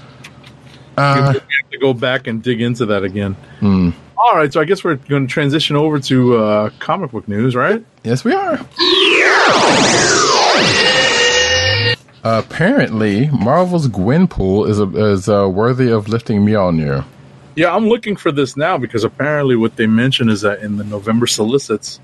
Uh, 0.97 1.35
we 1.35 1.55
have 1.55 1.71
to 1.71 1.79
go 1.79 1.93
back 1.93 2.27
and 2.27 2.43
dig 2.43 2.59
into 2.63 2.87
that 2.87 3.05
again. 3.05 3.35
Hmm. 3.61 3.91
All 4.19 4.35
right, 4.35 4.53
so 4.53 4.61
I 4.61 4.65
guess 4.65 4.83
we're 4.83 4.97
going 4.97 5.27
to 5.27 5.33
transition 5.33 5.77
over 5.77 5.99
to 6.01 6.36
uh, 6.36 6.70
comic 6.78 7.11
book 7.11 7.28
news, 7.28 7.55
right? 7.55 7.85
yes, 8.03 8.25
we 8.25 8.33
are. 8.33 8.59
Apparently, 12.25 13.28
Marvel's 13.28 13.89
Gwenpool 13.89 14.69
is 14.69 14.81
a, 14.81 15.12
is 15.12 15.28
uh, 15.28 15.49
worthy 15.49 15.91
of 15.93 16.09
lifting 16.09 16.41
Mjolnir. 16.45 17.05
Yeah, 17.55 17.75
I'm 17.75 17.89
looking 17.89 18.17
for 18.17 18.33
this 18.33 18.57
now 18.57 18.77
because 18.78 19.05
apparently 19.05 19.55
what 19.55 19.77
they 19.77 19.86
mention 19.86 20.28
is 20.28 20.41
that 20.41 20.61
in 20.61 20.77
the 20.77 20.85
November 20.85 21.27
solicits, 21.27 22.01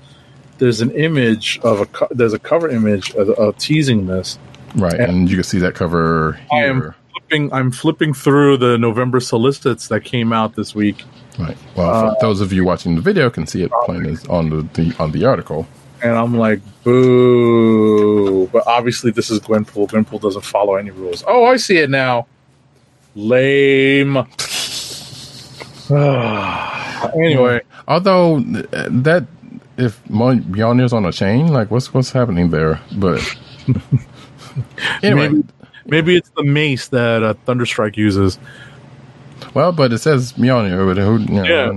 there's 0.59 0.81
an 0.81 0.91
image 0.91 1.59
of 1.63 1.81
a 1.81 1.85
co- 1.87 2.07
there's 2.11 2.33
a 2.33 2.39
cover 2.39 2.69
image 2.69 3.11
of, 3.15 3.29
of 3.31 3.57
teasing 3.57 4.07
this. 4.07 4.39
Right, 4.75 4.99
and 4.99 5.29
you 5.29 5.35
can 5.35 5.43
see 5.43 5.59
that 5.59 5.75
cover 5.75 6.39
I 6.51 6.55
here. 6.55 6.69
am 6.69 6.95
flipping. 7.11 7.53
I'm 7.53 7.71
flipping 7.71 8.13
through 8.13 8.57
the 8.57 8.77
November 8.77 9.19
solicits 9.19 9.89
that 9.89 10.05
came 10.05 10.31
out 10.31 10.55
this 10.55 10.73
week, 10.73 11.03
Right. 11.39 11.57
Well, 11.75 11.89
Uh, 11.89 12.13
for 12.13 12.17
those 12.21 12.41
of 12.41 12.53
you 12.53 12.63
watching 12.63 12.95
the 12.95 13.01
video 13.01 13.29
can 13.29 13.47
see 13.47 13.63
it 13.63 13.71
plain 13.85 14.05
as 14.05 14.25
on 14.27 14.49
the, 14.49 14.61
the 14.73 14.95
on 14.99 15.11
the 15.11 15.25
article. 15.25 15.65
and 16.03 16.11
I'm 16.17 16.37
like, 16.37 16.59
boo! 16.83 18.47
But 18.47 18.63
obviously, 18.67 19.09
this 19.11 19.29
is 19.31 19.39
Gwenpool. 19.39 19.87
Gwenpool 19.89 20.21
doesn't 20.21 20.43
follow 20.45 20.75
any 20.75 20.91
rules. 20.91 21.23
Oh, 21.27 21.45
I 21.45 21.57
see 21.57 21.77
it 21.77 21.89
now. 21.89 22.27
Lame. 23.15 24.17
anyway, 27.15 27.61
Although 27.87 28.39
that 28.39 29.25
if 29.77 30.03
Mjolnir's 30.05 30.93
on 30.93 31.05
a 31.05 31.11
chain, 31.11 31.47
like 31.47 31.69
what's 31.71 31.93
what's 31.93 32.11
happening 32.11 32.49
there? 32.49 32.79
But 32.95 33.19
anyway, 35.03 35.29
maybe, 35.29 35.43
maybe 35.85 36.15
it's 36.17 36.29
the 36.37 36.43
mace 36.43 36.87
that 36.89 37.23
uh, 37.23 37.33
Thunderstrike 37.45 37.97
uses. 37.97 38.39
Well, 39.53 39.71
but 39.71 39.93
it 39.93 39.99
says 39.99 40.33
Mjolnir. 40.33 40.85
But 40.87 40.97
who? 41.01 41.17
You 41.19 41.41
know, 41.41 41.43
Yeah. 41.43 41.63
I 41.63 41.67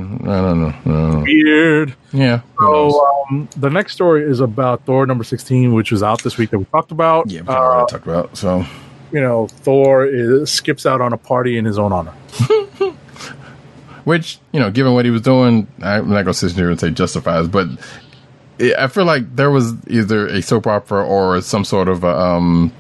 don't 0.43 0.63
know. 0.63 0.69
I 0.69 0.83
don't 0.85 1.11
know. 1.13 1.21
Weird. 1.23 1.95
Yeah. 2.13 2.41
So 2.59 3.07
um, 3.31 3.49
the 3.57 3.71
next 3.71 3.93
story 3.93 4.23
is 4.31 4.41
about 4.41 4.85
Thor 4.85 5.07
number 5.07 5.25
sixteen, 5.25 5.73
which 5.75 5.91
was 5.93 6.03
out 6.03 6.23
this 6.23 6.39
week 6.39 6.51
that 6.51 6.59
we 6.59 6.65
talked 6.67 6.91
about. 6.93 7.31
yeah, 7.31 7.43
we 7.43 7.49
Uh, 7.49 7.87
talked 7.87 8.07
about. 8.07 8.37
So 8.37 8.65
you 9.13 9.21
know, 9.21 9.47
Thor 9.47 10.05
is, 10.05 10.51
skips 10.51 10.85
out 10.87 11.01
on 11.01 11.13
a 11.13 11.17
party 11.17 11.57
in 11.59 11.65
his 11.65 11.79
own 11.79 11.93
honor. 11.93 12.13
which 14.05 14.39
you 14.53 14.61
know, 14.61 14.71
given 14.71 14.95
what 14.95 15.05
he 15.05 15.11
was 15.11 15.23
doing, 15.23 15.67
I'm 15.83 16.09
not 16.11 16.23
gonna 16.23 16.35
sit 16.35 16.53
here 16.53 16.71
and 16.71 16.79
say 16.79 16.91
justifies, 16.91 17.49
but 17.49 17.69
I 18.79 18.87
feel 18.89 19.05
like 19.05 19.37
there 19.37 19.51
was 19.51 19.75
either 19.89 20.27
a 20.29 20.41
soap 20.43 20.67
opera 20.67 21.05
or 21.05 21.41
some 21.43 21.65
sort 21.65 21.89
of 21.89 22.05
a, 22.05 22.19
um, 22.19 22.73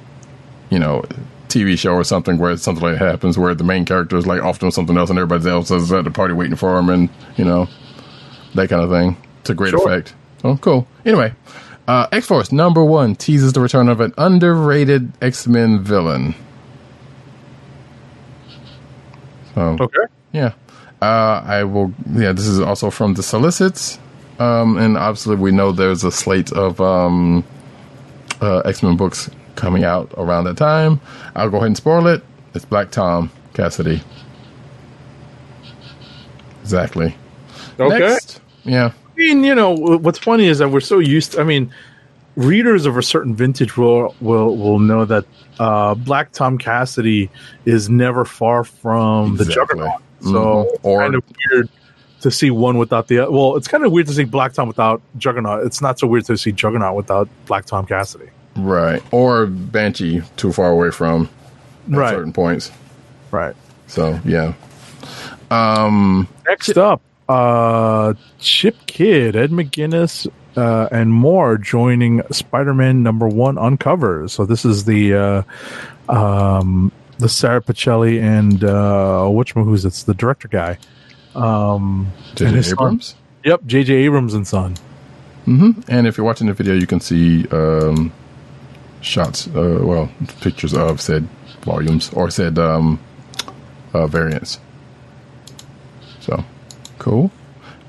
you 0.70 0.78
know, 0.78 1.04
TV 1.60 1.78
show 1.78 1.92
or 1.92 2.04
something 2.04 2.38
where 2.38 2.56
something 2.56 2.82
like 2.84 2.98
that 2.98 3.04
happens 3.10 3.38
where 3.38 3.54
the 3.54 3.64
main 3.64 3.84
character 3.84 4.16
is 4.16 4.26
like 4.26 4.42
off 4.42 4.58
doing 4.58 4.72
something 4.72 4.96
else 4.96 5.10
and 5.10 5.18
everybody 5.18 5.48
else 5.50 5.70
is 5.70 5.90
at 5.92 6.04
the 6.04 6.10
party 6.10 6.34
waiting 6.34 6.56
for 6.56 6.78
him, 6.78 6.88
and 6.88 7.08
you 7.36 7.44
know, 7.44 7.68
that 8.54 8.68
kind 8.68 8.82
of 8.82 8.90
thing 8.90 9.16
to 9.44 9.54
great 9.54 9.70
Sure. 9.70 9.86
effect. 9.88 10.14
Oh, 10.44 10.56
cool. 10.56 10.86
Anyway. 11.04 11.32
Uh, 11.88 12.08
X 12.10 12.26
Force 12.26 12.50
number 12.50 12.84
one 12.84 13.14
teases 13.14 13.52
the 13.52 13.60
return 13.60 13.88
of 13.88 14.00
an 14.00 14.12
underrated 14.18 15.12
X 15.22 15.46
Men 15.46 15.80
villain. 15.84 16.34
So, 19.54 19.76
Okay. 19.80 20.12
yeah. 20.32 20.52
Uh, 21.00 21.42
I 21.46 21.64
will. 21.64 21.92
Yeah, 22.12 22.32
this 22.32 22.46
is 22.46 22.58
also 22.60 22.90
from 22.90 23.14
the 23.14 23.22
solicits, 23.22 23.98
um, 24.40 24.78
and 24.78 24.96
obviously 24.96 25.36
we 25.36 25.52
know 25.52 25.70
there's 25.72 26.02
a 26.04 26.10
slate 26.10 26.52
of 26.52 26.80
um, 26.80 27.44
uh, 28.40 28.60
X 28.64 28.82
Men 28.82 28.96
books 28.96 29.30
coming 29.56 29.84
out 29.84 30.12
around 30.16 30.44
that 30.44 30.56
time. 30.56 31.00
I'll 31.34 31.50
go 31.50 31.56
ahead 31.56 31.66
and 31.68 31.76
spoil 31.76 32.06
it. 32.06 32.22
It's 32.54 32.64
Black 32.64 32.90
Tom 32.90 33.30
Cassidy. 33.54 34.00
Exactly. 36.62 37.14
Okay. 37.78 37.98
Next. 37.98 38.40
Yeah. 38.64 38.92
I 38.94 39.16
mean, 39.16 39.44
you 39.44 39.54
know, 39.54 39.72
what's 39.72 40.18
funny 40.18 40.46
is 40.46 40.58
that 40.58 40.68
we're 40.68 40.80
so 40.80 40.98
used. 40.98 41.32
To, 41.32 41.40
I 41.40 41.44
mean, 41.44 41.72
readers 42.36 42.86
of 42.86 42.96
a 42.96 43.02
certain 43.02 43.34
vintage 43.34 43.76
will 43.76 44.14
will 44.20 44.56
will 44.56 44.78
know 44.78 45.04
that 45.04 45.24
uh, 45.58 45.94
Black 45.94 46.32
Tom 46.32 46.58
Cassidy 46.58 47.30
is 47.64 47.88
never 47.88 48.24
far 48.24 48.64
from 48.64 49.36
the 49.36 49.44
Juggernaut. 49.44 50.02
So 50.20 50.30
Mhm. 50.30 50.66
Or- 50.82 51.00
kind 51.00 51.14
of 51.14 51.24
weird 51.50 51.68
to 52.22 52.30
see 52.30 52.50
one 52.50 52.78
without 52.78 53.08
the. 53.08 53.20
Other. 53.20 53.30
Well, 53.30 53.56
it's 53.56 53.68
kind 53.68 53.84
of 53.84 53.92
weird 53.92 54.06
to 54.08 54.12
see 54.12 54.24
Black 54.24 54.52
Tom 54.54 54.68
without 54.68 55.00
Juggernaut. 55.18 55.64
It's 55.64 55.80
not 55.80 55.98
so 55.98 56.06
weird 56.06 56.24
to 56.26 56.36
see 56.36 56.52
Juggernaut 56.52 56.94
without 56.96 57.28
Black 57.46 57.64
Tom 57.66 57.86
Cassidy. 57.86 58.28
Right. 58.56 59.02
Or 59.12 59.46
Banshee 59.46 60.22
too 60.36 60.52
far 60.52 60.70
away 60.70 60.90
from 60.90 61.28
Right. 61.88 62.10
certain 62.10 62.32
points. 62.32 62.70
Right. 63.30 63.54
So 63.86 64.18
yeah. 64.24 64.54
Um. 65.50 66.26
Next 66.46 66.76
up, 66.76 67.00
uh, 67.28 68.14
Chip 68.40 68.76
Kidd, 68.86 69.36
Ed 69.36 69.50
McGuinness, 69.50 70.26
uh, 70.56 70.88
and 70.90 71.12
more 71.12 71.56
joining 71.58 72.22
Spider-Man 72.32 73.02
number 73.02 73.28
one 73.28 73.58
on 73.58 73.76
covers. 73.76 74.32
So 74.32 74.44
this 74.46 74.64
is 74.64 74.84
the 74.84 75.14
uh, 75.14 75.42
um, 76.12 76.90
the 77.18 77.28
Sara 77.28 77.60
Pichelli 77.60 78.20
and 78.20 78.64
uh, 78.64 79.28
which 79.28 79.52
who's 79.52 79.84
it's 79.84 80.02
the 80.04 80.14
director 80.14 80.48
guy. 80.48 80.78
Um, 81.34 82.10
J.J. 82.34 82.56
his 82.56 82.66
son. 82.68 82.72
Abrams. 82.78 83.14
Yep, 83.44 83.66
J.J. 83.66 83.94
Abrams 83.94 84.34
and 84.34 84.46
son. 84.46 84.74
Mm-hmm. 85.46 85.82
And 85.88 86.06
if 86.06 86.16
you're 86.16 86.26
watching 86.26 86.48
the 86.48 86.54
video, 86.54 86.74
you 86.74 86.86
can 86.86 86.98
see 87.00 87.46
um, 87.48 88.12
shots, 89.00 89.46
uh, 89.48 89.80
well, 89.82 90.10
pictures 90.40 90.74
of 90.74 91.00
said 91.00 91.28
volumes 91.62 92.10
or 92.12 92.30
said 92.30 92.58
um, 92.58 93.00
uh, 93.92 94.06
variants. 94.06 94.58
So, 96.20 96.44
cool. 96.98 97.30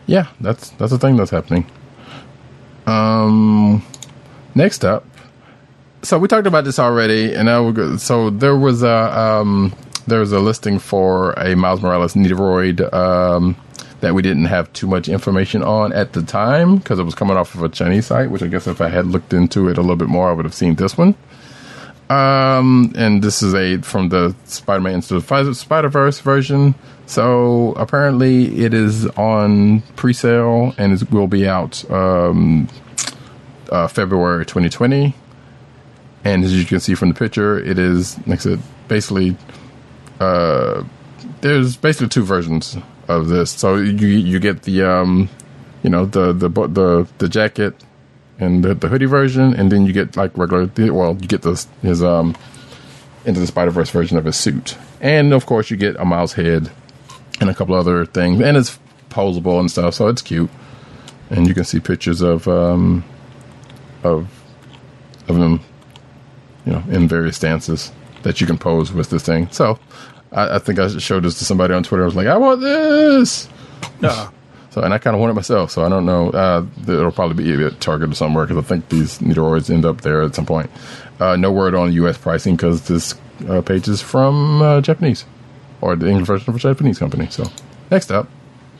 Yeah, 0.05 0.27
that's 0.39 0.69
that's 0.71 0.91
a 0.91 0.97
thing 0.97 1.17
that's 1.17 1.31
happening. 1.31 1.69
Um, 2.85 3.85
next 4.55 4.85
up, 4.85 5.05
so 6.01 6.17
we 6.17 6.27
talked 6.27 6.47
about 6.47 6.63
this 6.63 6.79
already, 6.79 7.33
and 7.33 7.49
I 7.49 7.59
will 7.59 7.73
go, 7.73 7.97
so 7.97 8.29
there 8.29 8.55
was 8.55 8.83
a 8.83 9.19
um, 9.19 9.75
there 10.07 10.19
was 10.19 10.31
a 10.31 10.39
listing 10.39 10.79
for 10.79 11.33
a 11.33 11.55
Miles 11.55 11.81
Morales 11.81 12.13
Nendoroid 12.13 12.93
um, 12.93 13.55
that 14.01 14.13
we 14.13 14.21
didn't 14.21 14.45
have 14.45 14.71
too 14.73 14.87
much 14.87 15.09
information 15.09 15.63
on 15.63 15.91
at 15.93 16.13
the 16.13 16.21
time 16.21 16.77
because 16.77 16.99
it 16.99 17.03
was 17.03 17.15
coming 17.15 17.35
off 17.35 17.55
of 17.55 17.63
a 17.63 17.69
Chinese 17.69 18.07
site. 18.07 18.29
Which 18.29 18.43
I 18.43 18.47
guess 18.47 18.67
if 18.67 18.81
I 18.81 18.89
had 18.89 19.07
looked 19.07 19.33
into 19.33 19.69
it 19.69 19.77
a 19.77 19.81
little 19.81 19.95
bit 19.95 20.07
more, 20.07 20.29
I 20.29 20.33
would 20.33 20.45
have 20.45 20.53
seen 20.53 20.75
this 20.75 20.97
one. 20.97 21.15
Um, 22.09 22.93
and 22.95 23.21
this 23.21 23.43
is 23.43 23.53
a 23.53 23.81
from 23.81 24.09
the 24.09 24.33
Spider-Man 24.45 24.95
into 24.95 25.19
the 25.19 25.53
Spider 25.53 25.89
Verse 25.89 26.19
version. 26.19 26.75
So 27.05 27.73
apparently, 27.73 28.63
it 28.63 28.73
is 28.73 29.07
on 29.07 29.81
pre-sale 29.95 30.73
and 30.77 30.93
it 30.93 31.11
will 31.11 31.27
be 31.27 31.47
out 31.47 31.89
um, 31.91 32.67
uh, 33.69 33.87
February 33.87 34.45
2020. 34.45 35.13
And 36.23 36.43
as 36.43 36.57
you 36.57 36.65
can 36.65 36.79
see 36.79 36.95
from 36.95 37.09
the 37.09 37.15
picture, 37.15 37.57
it 37.57 37.79
is 37.79 38.17
like 38.27 38.39
I 38.39 38.43
said, 38.43 38.59
basically 38.87 39.35
uh, 40.19 40.83
there's 41.41 41.77
basically 41.77 42.09
two 42.09 42.23
versions 42.23 42.77
of 43.07 43.27
this. 43.27 43.51
So 43.51 43.75
you 43.75 44.07
you 44.07 44.39
get 44.39 44.63
the 44.63 44.83
um, 44.83 45.29
you 45.83 45.89
know 45.89 46.05
the 46.05 46.33
the 46.33 46.49
the 46.49 47.07
the 47.17 47.29
jacket 47.29 47.75
and 48.39 48.63
the, 48.63 48.75
the 48.75 48.87
hoodie 48.87 49.05
version, 49.05 49.53
and 49.53 49.71
then 49.71 49.85
you 49.85 49.93
get 49.93 50.15
like 50.15 50.37
regular. 50.37 50.69
Well, 50.91 51.17
you 51.19 51.27
get 51.27 51.41
this 51.41 51.67
his 51.81 52.03
um 52.03 52.35
into 53.25 53.39
the 53.39 53.47
Spider 53.47 53.71
Verse 53.71 53.89
version 53.89 54.17
of 54.17 54.25
his 54.25 54.35
suit, 54.35 54.77
and 55.01 55.33
of 55.33 55.45
course 55.45 55.69
you 55.69 55.77
get 55.77 55.95
a 55.97 56.05
mouse 56.05 56.33
head 56.33 56.71
and 57.39 57.49
a 57.49 57.53
couple 57.53 57.75
other 57.75 58.05
things, 58.05 58.41
and 58.41 58.57
it's 58.57 58.79
posable 59.09 59.59
and 59.59 59.69
stuff, 59.69 59.93
so 59.93 60.07
it's 60.07 60.21
cute. 60.21 60.49
And 61.29 61.47
you 61.47 61.53
can 61.53 61.65
see 61.65 61.79
pictures 61.79 62.21
of 62.21 62.47
um 62.47 63.03
of 64.03 64.29
of 65.27 65.35
them, 65.35 65.61
you 66.65 66.73
know, 66.73 66.83
in 66.89 67.07
various 67.07 67.35
stances 67.35 67.91
that 68.23 68.39
you 68.41 68.47
can 68.47 68.57
pose 68.57 68.91
with 68.91 69.09
this 69.09 69.23
thing. 69.23 69.49
So 69.51 69.79
I, 70.31 70.55
I 70.55 70.59
think 70.59 70.79
I 70.79 70.87
showed 70.97 71.23
this 71.23 71.39
to 71.39 71.45
somebody 71.45 71.73
on 71.73 71.83
Twitter. 71.83 72.03
I 72.03 72.05
was 72.05 72.15
like, 72.15 72.27
I 72.27 72.37
want 72.37 72.61
this. 72.61 73.47
Yeah. 74.01 74.29
So, 74.69 74.83
and 74.83 74.93
I 74.93 74.99
kind 74.99 75.15
of 75.15 75.19
want 75.19 75.31
it 75.31 75.33
myself. 75.33 75.71
So 75.71 75.83
I 75.83 75.89
don't 75.89 76.05
know. 76.05 76.29
Uh, 76.29 76.63
it'll 76.83 77.11
probably 77.11 77.43
be 77.43 77.65
at 77.65 77.79
Target 77.81 78.11
or 78.11 78.13
somewhere 78.13 78.45
because 78.45 78.63
I 78.63 78.67
think 78.67 78.89
these 78.89 79.17
Nendoroids 79.17 79.71
end 79.73 79.85
up 79.85 80.01
there 80.01 80.21
at 80.21 80.35
some 80.35 80.45
point. 80.45 80.69
Uh, 81.19 81.35
no 81.35 81.51
word 81.51 81.73
on 81.73 81.91
U.S. 81.93 82.15
pricing 82.15 82.55
because 82.55 82.87
this 82.87 83.15
uh, 83.49 83.61
page 83.63 83.87
is 83.87 84.03
from 84.03 84.61
uh, 84.61 84.81
Japanese 84.81 85.25
or 85.81 85.95
the 85.95 86.07
English 86.07 86.27
version 86.27 86.51
of 86.51 86.57
a 86.57 86.59
Japanese 86.59 86.99
company. 86.99 87.25
So 87.31 87.45
next 87.89 88.11
up, 88.11 88.29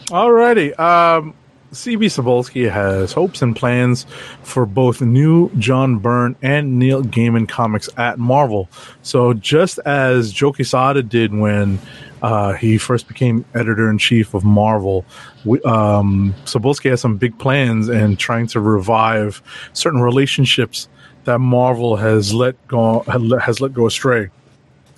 Alrighty. 0.09 0.77
Um, 0.79 1.33
CB 1.71 2.05
Cebulski 2.05 2.71
has 2.71 3.11
hopes 3.11 3.41
and 3.41 3.55
plans 3.55 4.05
for 4.41 4.65
both 4.65 5.01
new 5.01 5.49
John 5.57 5.99
Byrne 5.99 6.35
and 6.41 6.79
Neil 6.79 7.03
Gaiman 7.03 7.47
comics 7.47 7.89
at 7.97 8.17
Marvel. 8.17 8.69
So 9.01 9.33
just 9.33 9.77
as 9.79 10.31
Joe 10.31 10.53
Quesada 10.53 11.03
did 11.03 11.33
when 11.33 11.79
uh, 12.21 12.53
he 12.53 12.77
first 12.77 13.07
became 13.07 13.43
editor 13.53 13.89
in 13.89 13.97
chief 13.97 14.33
of 14.33 14.45
Marvel, 14.45 15.05
we, 15.43 15.61
um, 15.63 16.33
Cebulski 16.45 16.89
has 16.89 17.01
some 17.01 17.17
big 17.17 17.37
plans 17.37 17.89
and 17.89 18.17
trying 18.17 18.47
to 18.47 18.61
revive 18.61 19.41
certain 19.73 20.01
relationships 20.01 20.87
that 21.25 21.39
Marvel 21.39 21.97
has 21.97 22.33
let 22.33 22.67
go 22.67 23.01
has 23.01 23.59
let 23.59 23.73
go 23.73 23.87
astray. 23.87 24.29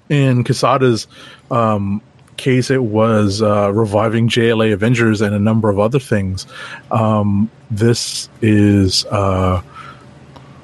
In 0.09 0.43
Quesada's 0.43 1.07
um, 1.51 2.01
case, 2.39 2.71
it 2.71 2.83
was 2.83 3.41
uh, 3.41 3.71
reviving 3.71 4.27
JLA 4.27 4.73
Avengers 4.73 5.21
and 5.21 5.35
a 5.35 5.39
number 5.39 5.69
of 5.69 5.77
other 5.77 5.99
things. 5.99 6.47
Um, 6.89 7.51
this 7.69 8.29
is 8.41 9.05
uh, 9.05 9.61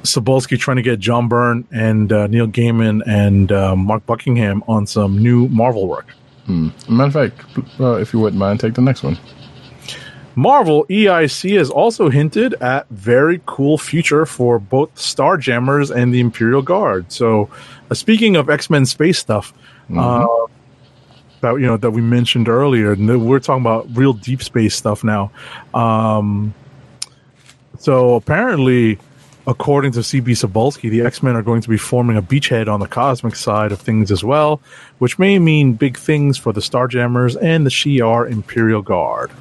Cebulski 0.02 0.58
trying 0.58 0.78
to 0.78 0.84
get 0.84 1.00
John 1.00 1.28
Byrne 1.28 1.68
and 1.72 2.12
uh, 2.12 2.28
Neil 2.28 2.48
Gaiman 2.48 3.04
and 3.06 3.52
uh, 3.52 3.76
Mark 3.76 4.06
Buckingham 4.06 4.64
on 4.68 4.88
some 4.88 5.22
new 5.22 5.48
Marvel 5.50 5.88
work. 5.88 6.08
matter 6.48 7.04
of 7.04 7.14
fact, 7.14 7.80
uh, 7.80 7.96
if 7.96 8.14
you 8.14 8.20
wouldn't 8.20 8.40
mind, 8.40 8.60
take 8.60 8.74
the 8.74 8.82
next 8.82 9.04
one. 9.04 9.18
Marvel 10.36 10.86
EIC 10.90 11.58
has 11.58 11.70
also 11.70 12.10
hinted 12.10 12.56
at 12.56 12.88
very 12.90 13.42
cool 13.46 13.78
future 13.78 14.26
for 14.26 14.60
both 14.60 14.94
Starjammers 14.96 15.96
and 15.96 16.14
the 16.14 16.20
Imperial 16.20 16.62
Guard. 16.62 17.10
So, 17.12 17.50
uh, 17.90 17.94
speaking 17.94 18.36
of 18.36 18.50
X 18.50 18.70
Men 18.70 18.86
space 18.86 19.18
stuff, 19.18 19.54
uh, 19.96 20.26
that 21.46 21.60
you 21.60 21.68
know 21.68 21.78
that 21.78 21.92
we 21.92 22.02
mentioned 22.02 22.50
earlier, 22.50 22.94
and 22.94 23.26
we're 23.26 23.40
talking 23.40 23.62
about 23.62 23.88
real 23.96 24.14
deep 24.14 24.42
space 24.42 24.76
stuff 24.76 25.04
now. 25.04 25.32
Um, 25.74 26.54
so 27.80 28.16
apparently, 28.16 28.98
according 29.46 29.92
to 29.94 30.00
CB 30.00 30.24
Cebulski, 30.24 30.90
the 30.90 31.02
X 31.02 31.22
Men 31.22 31.36
are 31.36 31.44
going 31.44 31.62
to 31.62 31.70
be 31.70 31.78
forming 31.78 32.18
a 32.18 32.22
beachhead 32.22 32.68
on 32.68 32.80
the 32.80 32.88
cosmic 32.88 33.36
side 33.36 33.72
of 33.72 33.80
things 33.80 34.12
as 34.12 34.24
well, 34.24 34.62
which 34.98 35.20
may 35.20 35.38
mean 35.40 35.74
big 35.74 35.98
things 35.98 36.38
for 36.38 36.52
the 36.52 36.62
Starjammers 36.62 37.38
and 37.42 37.66
the 37.66 37.70
Shi'ar 37.70 38.30
Imperial 38.30 38.82
Guard. 38.82 39.32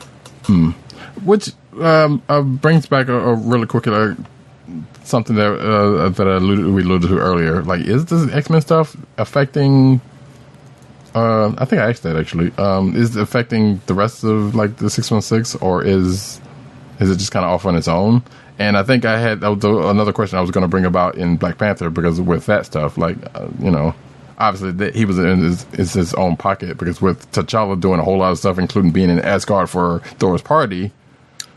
Which 1.25 1.53
um, 1.81 2.23
uh, 2.29 2.43
brings 2.43 2.87
back 2.87 3.09
a, 3.09 3.15
a 3.15 3.35
really 3.35 3.67
quick 3.67 3.87
uh, 3.87 4.15
something 5.05 5.37
that 5.37 5.53
uh, 5.53 6.09
that 6.11 6.29
I 6.29 6.37
alluded, 6.37 6.67
we 6.67 6.83
alluded 6.83 7.09
to 7.09 7.19
earlier. 7.19 7.63
Like, 7.63 7.81
is 7.83 8.05
this 8.07 8.31
X 8.33 8.51
Men 8.51 8.61
stuff 8.61 8.97
affecting? 9.17 10.01
Uh, 11.15 11.55
I 11.59 11.65
think 11.65 11.81
I 11.81 11.91
asked 11.91 12.03
that 12.03 12.17
actually. 12.17 12.53
Um, 12.59 12.97
is 12.97 13.17
it 13.17 13.23
affecting 13.23 13.81
the 13.87 13.95
rest 13.95 14.25
of 14.25 14.55
like 14.55 14.77
the 14.77 14.91
six 14.91 15.11
one 15.11 15.23
six, 15.23 15.55
or 15.57 15.85
is 15.85 16.41
is 17.01 17.11
it 17.11 17.17
just 17.17 17.33
kind 17.33 17.45
of 17.45 17.53
off 17.53 17.67
on 17.67 17.77
its 17.77 17.89
own? 17.89 18.23
And 18.59 18.77
I 18.77 18.83
think 18.83 19.05
I 19.05 19.19
had 19.19 19.41
that 19.41 19.49
was 19.51 19.65
another 19.65 20.13
question 20.13 20.39
I 20.39 20.41
was 20.41 20.51
going 20.51 20.63
to 20.63 20.69
bring 20.69 20.85
about 20.85 21.17
in 21.17 21.37
Black 21.37 21.59
Panther 21.59 21.91
because 21.91 22.21
with 22.21 22.47
that 22.47 22.67
stuff, 22.67 22.99
like 22.99 23.17
uh, 23.35 23.49
you 23.61 23.71
know, 23.71 23.95
obviously 24.39 24.73
that 24.73 24.95
he 24.95 25.05
was 25.05 25.19
in 25.19 25.41
his, 25.41 25.67
is 25.75 25.93
his 25.93 26.15
own 26.15 26.37
pocket 26.37 26.79
because 26.79 27.01
with 27.01 27.31
T'Challa 27.33 27.81
doing 27.81 28.01
a 28.01 28.05
whole 28.05 28.19
lot 28.19 28.33
of 28.33 28.39
stuff, 28.39 28.59
including 28.59 28.91
being 28.91 29.11
in 29.11 29.21
Asgard 29.21 29.71
for 29.71 30.01
Thor's 30.19 30.43
party. 30.43 30.93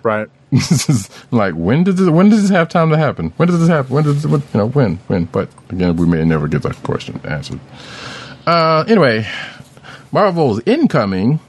Right. 0.03 0.27
this 0.51 0.89
is 0.89 1.09
like 1.31 1.53
when 1.55 1.83
did 1.83 1.97
this, 1.97 2.09
when 2.09 2.29
does 2.29 2.43
this 2.43 2.51
have 2.51 2.69
time 2.69 2.89
to 2.91 2.97
happen? 2.97 3.33
When 3.37 3.47
does 3.47 3.59
this 3.59 3.69
happen? 3.69 3.93
When 3.93 4.03
does 4.03 4.25
when, 4.25 4.41
you 4.41 4.59
know 4.59 4.69
when 4.69 4.97
when? 5.07 5.25
But 5.25 5.49
again, 5.69 5.97
we 5.97 6.05
may 6.05 6.23
never 6.23 6.47
get 6.47 6.61
that 6.63 6.81
question 6.83 7.19
answered. 7.25 7.59
Uh, 8.47 8.85
anyway, 8.87 9.27
Marvel's 10.13 10.61
incoming 10.65 11.41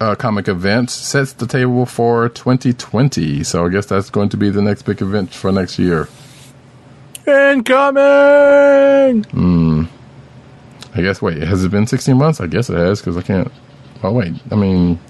uh, 0.00 0.14
comic 0.14 0.46
event 0.46 0.88
sets 0.88 1.32
the 1.32 1.48
table 1.48 1.84
for 1.84 2.28
2020. 2.28 3.42
So 3.42 3.66
I 3.66 3.68
guess 3.70 3.86
that's 3.86 4.08
going 4.08 4.28
to 4.28 4.36
be 4.36 4.48
the 4.48 4.62
next 4.62 4.82
big 4.82 5.02
event 5.02 5.34
for 5.34 5.50
next 5.50 5.80
year. 5.80 6.08
Incoming! 7.26 9.24
Hmm. 9.24 9.84
I 10.94 11.02
guess. 11.02 11.20
Wait, 11.20 11.42
has 11.42 11.64
it 11.64 11.72
been 11.72 11.88
16 11.88 12.16
months? 12.16 12.40
I 12.40 12.46
guess 12.46 12.70
it 12.70 12.76
has 12.76 13.00
because 13.00 13.16
I 13.16 13.22
can't. 13.22 13.50
Oh 14.04 14.12
wait, 14.12 14.34
I 14.52 14.54
mean, 14.54 15.00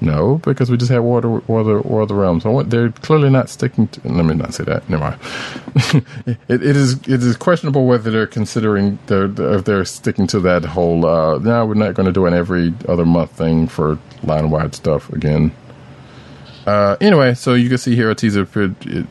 no, 0.00 0.38
because 0.44 0.70
we 0.70 0.76
just 0.76 0.90
had 0.90 1.00
War 1.00 1.18
of 1.18 1.22
the, 1.22 1.28
War 1.28 2.02
of 2.02 2.08
the, 2.08 2.14
Realms. 2.14 2.44
So 2.44 2.52
what, 2.52 2.70
they're 2.70 2.90
clearly 2.90 3.30
not 3.30 3.48
sticking 3.48 3.88
to. 3.88 4.00
Let 4.08 4.24
me 4.24 4.34
not 4.34 4.54
say 4.54 4.64
that. 4.64 4.88
Never 4.88 5.04
mind. 5.04 6.06
it, 6.48 6.62
it 6.62 6.76
is 6.76 6.94
it 7.08 7.22
is 7.22 7.36
questionable 7.36 7.86
whether 7.86 8.10
they're 8.10 8.26
considering 8.26 8.98
they're, 9.06 9.30
if 9.56 9.64
they're 9.64 9.84
sticking 9.84 10.28
to 10.28 10.40
that 10.40 10.64
whole. 10.64 11.04
Uh, 11.04 11.38
we're 11.38 11.74
not 11.74 11.94
going 11.94 12.06
to 12.06 12.12
do 12.12 12.26
an 12.26 12.34
every 12.34 12.72
other 12.88 13.04
month 13.04 13.32
thing 13.32 13.66
for 13.66 13.98
line 14.22 14.50
wide 14.50 14.74
stuff 14.74 15.10
again. 15.12 15.52
Uh, 16.66 16.96
anyway, 17.00 17.34
so 17.34 17.54
you 17.54 17.68
can 17.68 17.78
see 17.78 17.96
here 17.96 18.10
a 18.10 18.14
teaser 18.14 18.46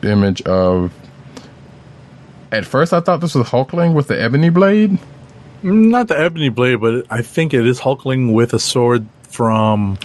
image 0.02 0.42
of. 0.42 0.92
At 2.50 2.64
first, 2.64 2.94
I 2.94 3.00
thought 3.00 3.20
this 3.20 3.34
was 3.34 3.48
Hulkling 3.48 3.92
with 3.92 4.08
the 4.08 4.18
ebony 4.18 4.48
blade. 4.48 4.98
Not 5.62 6.08
the 6.08 6.18
ebony 6.18 6.48
blade, 6.48 6.76
but 6.76 7.04
I 7.10 7.20
think 7.20 7.52
it 7.52 7.66
is 7.66 7.78
Hulkling 7.78 8.32
with 8.32 8.54
a 8.54 8.58
sword 8.58 9.06
from 9.24 9.98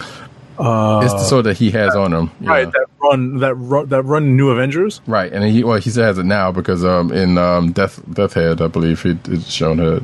it's 0.58 1.12
the 1.12 1.24
sword 1.24 1.46
that 1.46 1.56
he 1.56 1.70
has 1.72 1.96
on 1.96 2.12
him. 2.12 2.30
right 2.40 2.70
that 2.70 2.86
run 3.02 3.38
that 3.38 3.54
run 3.54 3.88
that 3.88 4.02
run 4.02 4.36
New 4.36 4.50
Avengers. 4.50 5.00
Right, 5.06 5.32
and 5.32 5.44
he 5.44 5.64
well 5.64 5.78
he 5.78 5.90
still 5.90 6.04
has 6.04 6.18
it 6.18 6.24
now 6.24 6.52
because 6.52 6.84
um 6.84 7.12
in 7.12 7.38
um 7.38 7.72
Death 7.72 8.00
Death 8.12 8.34
Head 8.34 8.60
I 8.60 8.68
believe 8.68 9.02
he 9.02 9.18
it's 9.26 9.50
shown 9.50 9.80
it 9.80 10.02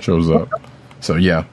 shows 0.00 0.30
up. 0.30 0.50
So 1.00 1.16
yeah. 1.16 1.44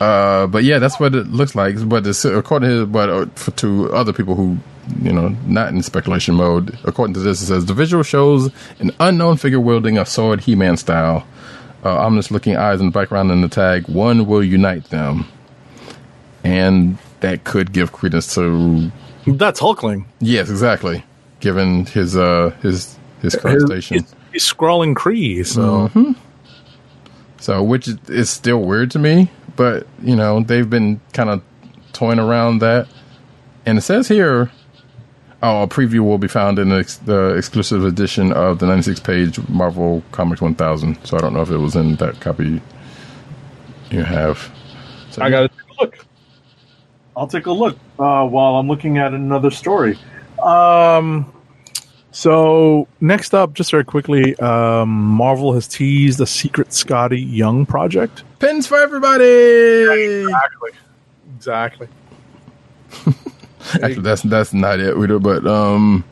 Uh, 0.00 0.46
but 0.46 0.62
yeah, 0.64 0.78
that's 0.78 1.00
what 1.00 1.14
it 1.14 1.28
looks 1.28 1.54
like. 1.54 1.76
But 1.88 2.06
according 2.26 2.68
to 2.68 2.86
but 2.86 3.08
uh, 3.08 3.26
for, 3.34 3.50
to 3.52 3.92
other 3.92 4.12
people 4.12 4.34
who 4.34 4.58
you 5.00 5.12
know 5.12 5.28
not 5.46 5.68
in 5.72 5.82
speculation 5.82 6.34
mode, 6.34 6.78
according 6.84 7.14
to 7.14 7.20
this, 7.20 7.40
it 7.40 7.46
says 7.46 7.66
the 7.66 7.74
visual 7.74 8.02
shows 8.02 8.50
an 8.78 8.90
unknown 9.00 9.38
figure 9.38 9.60
wielding 9.60 9.96
a 9.96 10.04
sword, 10.04 10.40
He-Man 10.40 10.76
style. 10.76 11.26
Uh, 11.84 11.98
ominous 11.98 12.32
looking 12.32 12.56
eyes 12.56 12.80
in 12.80 12.86
the 12.86 12.92
background, 12.92 13.30
and 13.30 13.44
the 13.44 13.48
tag 13.48 13.88
"One 13.88 14.26
will 14.26 14.42
unite 14.42 14.86
them," 14.86 15.26
and 16.46 16.96
that 17.20 17.42
could 17.44 17.72
give 17.72 17.92
credence 17.92 18.32
to 18.34 18.90
That's 19.26 19.60
Hulkling. 19.60 20.04
Yes, 20.20 20.48
exactly. 20.48 21.04
Given 21.40 21.86
his 21.86 22.16
uh 22.16 22.50
his 22.62 22.96
his 23.20 23.34
current 23.34 23.60
His- 23.70 23.86
station, 23.88 24.06
scrawling 24.36 24.94
Kree, 24.94 25.44
so 25.44 25.90
so 27.38 27.62
which 27.62 27.88
is, 28.08 28.30
still 28.30 28.62
weird 28.62 28.90
to 28.92 28.98
me. 28.98 29.30
But 29.56 29.86
you 30.02 30.14
know 30.16 30.40
they've 30.40 30.68
been 30.68 31.00
kind 31.12 31.30
of 31.30 31.42
toying 31.92 32.18
around 32.18 32.60
that, 32.60 32.86
and 33.64 33.78
it 33.78 33.82
says 33.82 34.06
here, 34.08 34.50
oh, 35.42 35.62
a 35.62 35.66
preview 35.66 36.00
will 36.00 36.18
be 36.18 36.28
found 36.28 36.58
in 36.58 36.68
the, 36.68 36.76
ex- 36.76 36.98
the 36.98 37.34
exclusive 37.36 37.84
edition 37.84 38.32
of 38.32 38.58
the 38.58 38.66
96 38.66 39.00
page 39.00 39.48
Marvel 39.48 40.02
Comics 40.12 40.42
1000. 40.42 40.98
So 41.06 41.16
I 41.16 41.20
don't 41.20 41.32
know 41.32 41.40
if 41.40 41.50
it 41.50 41.56
was 41.56 41.74
in 41.74 41.96
that 41.96 42.20
copy 42.20 42.60
you 43.90 44.02
have. 44.02 44.50
So, 45.10 45.22
I 45.22 45.30
take 45.30 45.50
a 45.78 45.82
look. 45.82 46.05
I'll 47.16 47.26
take 47.26 47.46
a 47.46 47.52
look 47.52 47.76
uh, 47.98 48.26
while 48.26 48.56
I'm 48.56 48.68
looking 48.68 48.98
at 48.98 49.14
another 49.14 49.50
story. 49.50 49.98
Um, 50.42 51.32
so 52.10 52.86
next 53.00 53.34
up, 53.34 53.54
just 53.54 53.70
very 53.70 53.84
quickly, 53.84 54.36
um, 54.36 54.88
Marvel 54.90 55.54
has 55.54 55.66
teased 55.66 56.20
a 56.20 56.26
secret 56.26 56.68
Skottie 56.68 57.26
Young 57.26 57.64
project. 57.66 58.22
pins 58.38 58.66
for 58.66 58.76
everybody. 58.76 60.24
Exactly. 60.24 60.70
Exactly. 61.36 61.88
Actually, 63.82 64.02
that's 64.02 64.22
that's 64.22 64.52
not 64.52 64.78
it 64.78 64.96
either. 64.96 65.18
But 65.18 65.46
um, 65.46 66.04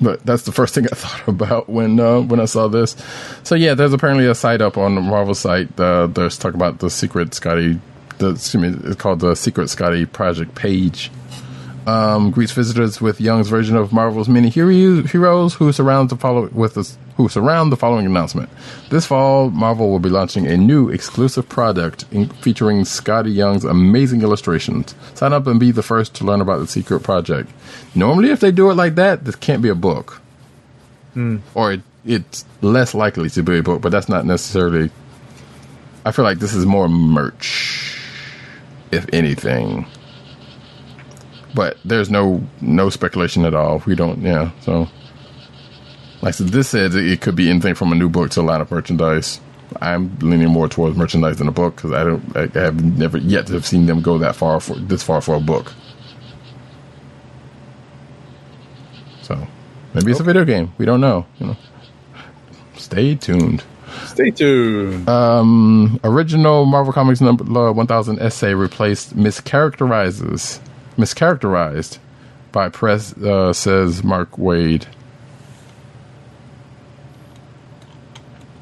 but 0.00 0.24
that's 0.24 0.44
the 0.44 0.52
first 0.52 0.74
thing 0.74 0.86
I 0.86 0.88
thought 0.94 1.26
about 1.26 1.68
when 1.68 1.98
uh, 1.98 2.20
when 2.20 2.38
I 2.38 2.44
saw 2.44 2.68
this. 2.68 2.96
So 3.42 3.54
yeah, 3.54 3.74
there's 3.74 3.92
apparently 3.92 4.26
a 4.26 4.34
site 4.34 4.60
up 4.60 4.76
on 4.78 4.94
the 4.94 5.00
Marvel 5.00 5.34
site. 5.34 5.78
Uh, 5.78 6.06
there's 6.06 6.38
talk 6.38 6.54
about 6.54 6.78
the 6.78 6.90
secret 6.90 7.30
Skottie 7.30 7.80
the 8.18 8.30
excuse 8.30 8.62
me, 8.62 8.90
it's 8.90 8.96
called 8.96 9.20
the 9.20 9.34
Secret 9.34 9.64
Skottie 9.64 10.10
Project 10.10 10.54
page. 10.54 11.10
Um, 11.86 12.30
greets 12.30 12.52
visitors 12.52 13.00
with 13.00 13.18
Young's 13.18 13.48
version 13.48 13.74
of 13.74 13.94
Marvel's 13.94 14.28
many 14.28 14.50
hero- 14.50 15.02
heroes 15.02 15.54
who 15.54 15.72
surround 15.72 16.10
the 16.10 16.16
follow 16.16 16.48
with 16.48 16.76
us 16.76 16.98
who 17.16 17.28
surround 17.28 17.72
the 17.72 17.76
following 17.76 18.06
announcement. 18.06 18.48
This 18.90 19.06
fall, 19.06 19.50
Marvel 19.50 19.90
will 19.90 19.98
be 19.98 20.08
launching 20.08 20.46
a 20.46 20.56
new 20.56 20.88
exclusive 20.88 21.48
product 21.48 22.04
in, 22.12 22.28
featuring 22.28 22.82
Skottie 22.82 23.34
Young's 23.34 23.64
amazing 23.64 24.22
illustrations. 24.22 24.94
Sign 25.14 25.32
up 25.32 25.46
and 25.48 25.58
be 25.58 25.72
the 25.72 25.82
first 25.82 26.14
to 26.16 26.24
learn 26.24 26.40
about 26.40 26.58
the 26.60 26.66
secret 26.68 27.00
project. 27.00 27.50
Normally, 27.94 28.30
if 28.30 28.38
they 28.38 28.52
do 28.52 28.70
it 28.70 28.74
like 28.74 28.94
that, 28.94 29.24
this 29.24 29.34
can't 29.34 29.62
be 29.62 29.68
a 29.68 29.74
book, 29.74 30.20
or 31.54 31.72
it, 31.72 31.80
it's 32.04 32.44
less 32.60 32.94
likely 32.94 33.30
to 33.30 33.42
be 33.42 33.58
a 33.58 33.62
book. 33.62 33.80
But 33.82 33.90
that's 33.90 34.08
not 34.08 34.24
necessarily. 34.24 34.90
I 36.04 36.12
feel 36.12 36.24
like 36.24 36.38
this 36.38 36.54
is 36.54 36.64
more 36.66 36.88
merch, 36.88 37.87
if 38.92 39.06
anything. 39.12 39.86
But 41.54 41.78
there's 41.84 42.10
no 42.10 42.42
no 42.60 42.90
speculation 42.90 43.44
at 43.44 43.54
all. 43.54 43.82
We 43.86 43.94
don't, 43.94 44.20
yeah. 44.20 44.50
So, 44.60 44.88
like 46.20 46.28
I 46.28 46.30
said, 46.32 46.48
this 46.48 46.68
says 46.68 46.94
it 46.94 47.20
could 47.20 47.36
be 47.36 47.50
anything 47.50 47.74
from 47.74 47.92
a 47.92 47.94
new 47.94 48.08
book 48.08 48.30
to 48.30 48.40
a 48.40 48.42
line 48.42 48.60
of 48.60 48.70
merchandise. 48.70 49.40
I'm 49.80 50.18
leaning 50.20 50.48
more 50.48 50.68
towards 50.68 50.96
merchandise 50.96 51.38
than 51.38 51.48
a 51.48 51.52
book 51.52 51.76
because 51.76 51.92
I 51.92 52.04
don't. 52.04 52.36
I, 52.36 52.42
I 52.58 52.64
have 52.64 52.82
never 52.82 53.18
yet 53.18 53.46
to 53.48 53.54
have 53.54 53.66
seen 53.66 53.86
them 53.86 54.00
go 54.00 54.18
that 54.18 54.36
far 54.36 54.60
for 54.60 54.74
this 54.76 55.02
far 55.02 55.20
for 55.20 55.34
a 55.34 55.40
book. 55.40 55.72
So, 59.22 59.46
maybe 59.94 60.10
it's 60.10 60.20
a 60.20 60.22
oh. 60.22 60.26
video 60.26 60.44
game. 60.44 60.72
We 60.78 60.86
don't 60.86 61.00
know. 61.00 61.26
You 61.38 61.48
know. 61.48 61.56
Stay 62.76 63.14
tuned. 63.14 63.64
Stay 64.06 64.30
tuned. 64.30 65.08
Um, 65.08 66.00
original 66.04 66.64
Marvel 66.64 66.92
Comics 66.92 67.20
number 67.20 67.44
uh, 67.44 67.72
1000 67.72 68.18
essay 68.20 68.54
replaced 68.54 69.16
mischaracterizes 69.16 70.60
mischaracterized 70.96 71.98
by 72.52 72.68
press 72.68 73.16
uh, 73.18 73.52
says 73.52 74.02
Mark 74.02 74.32
Waid. 74.32 74.86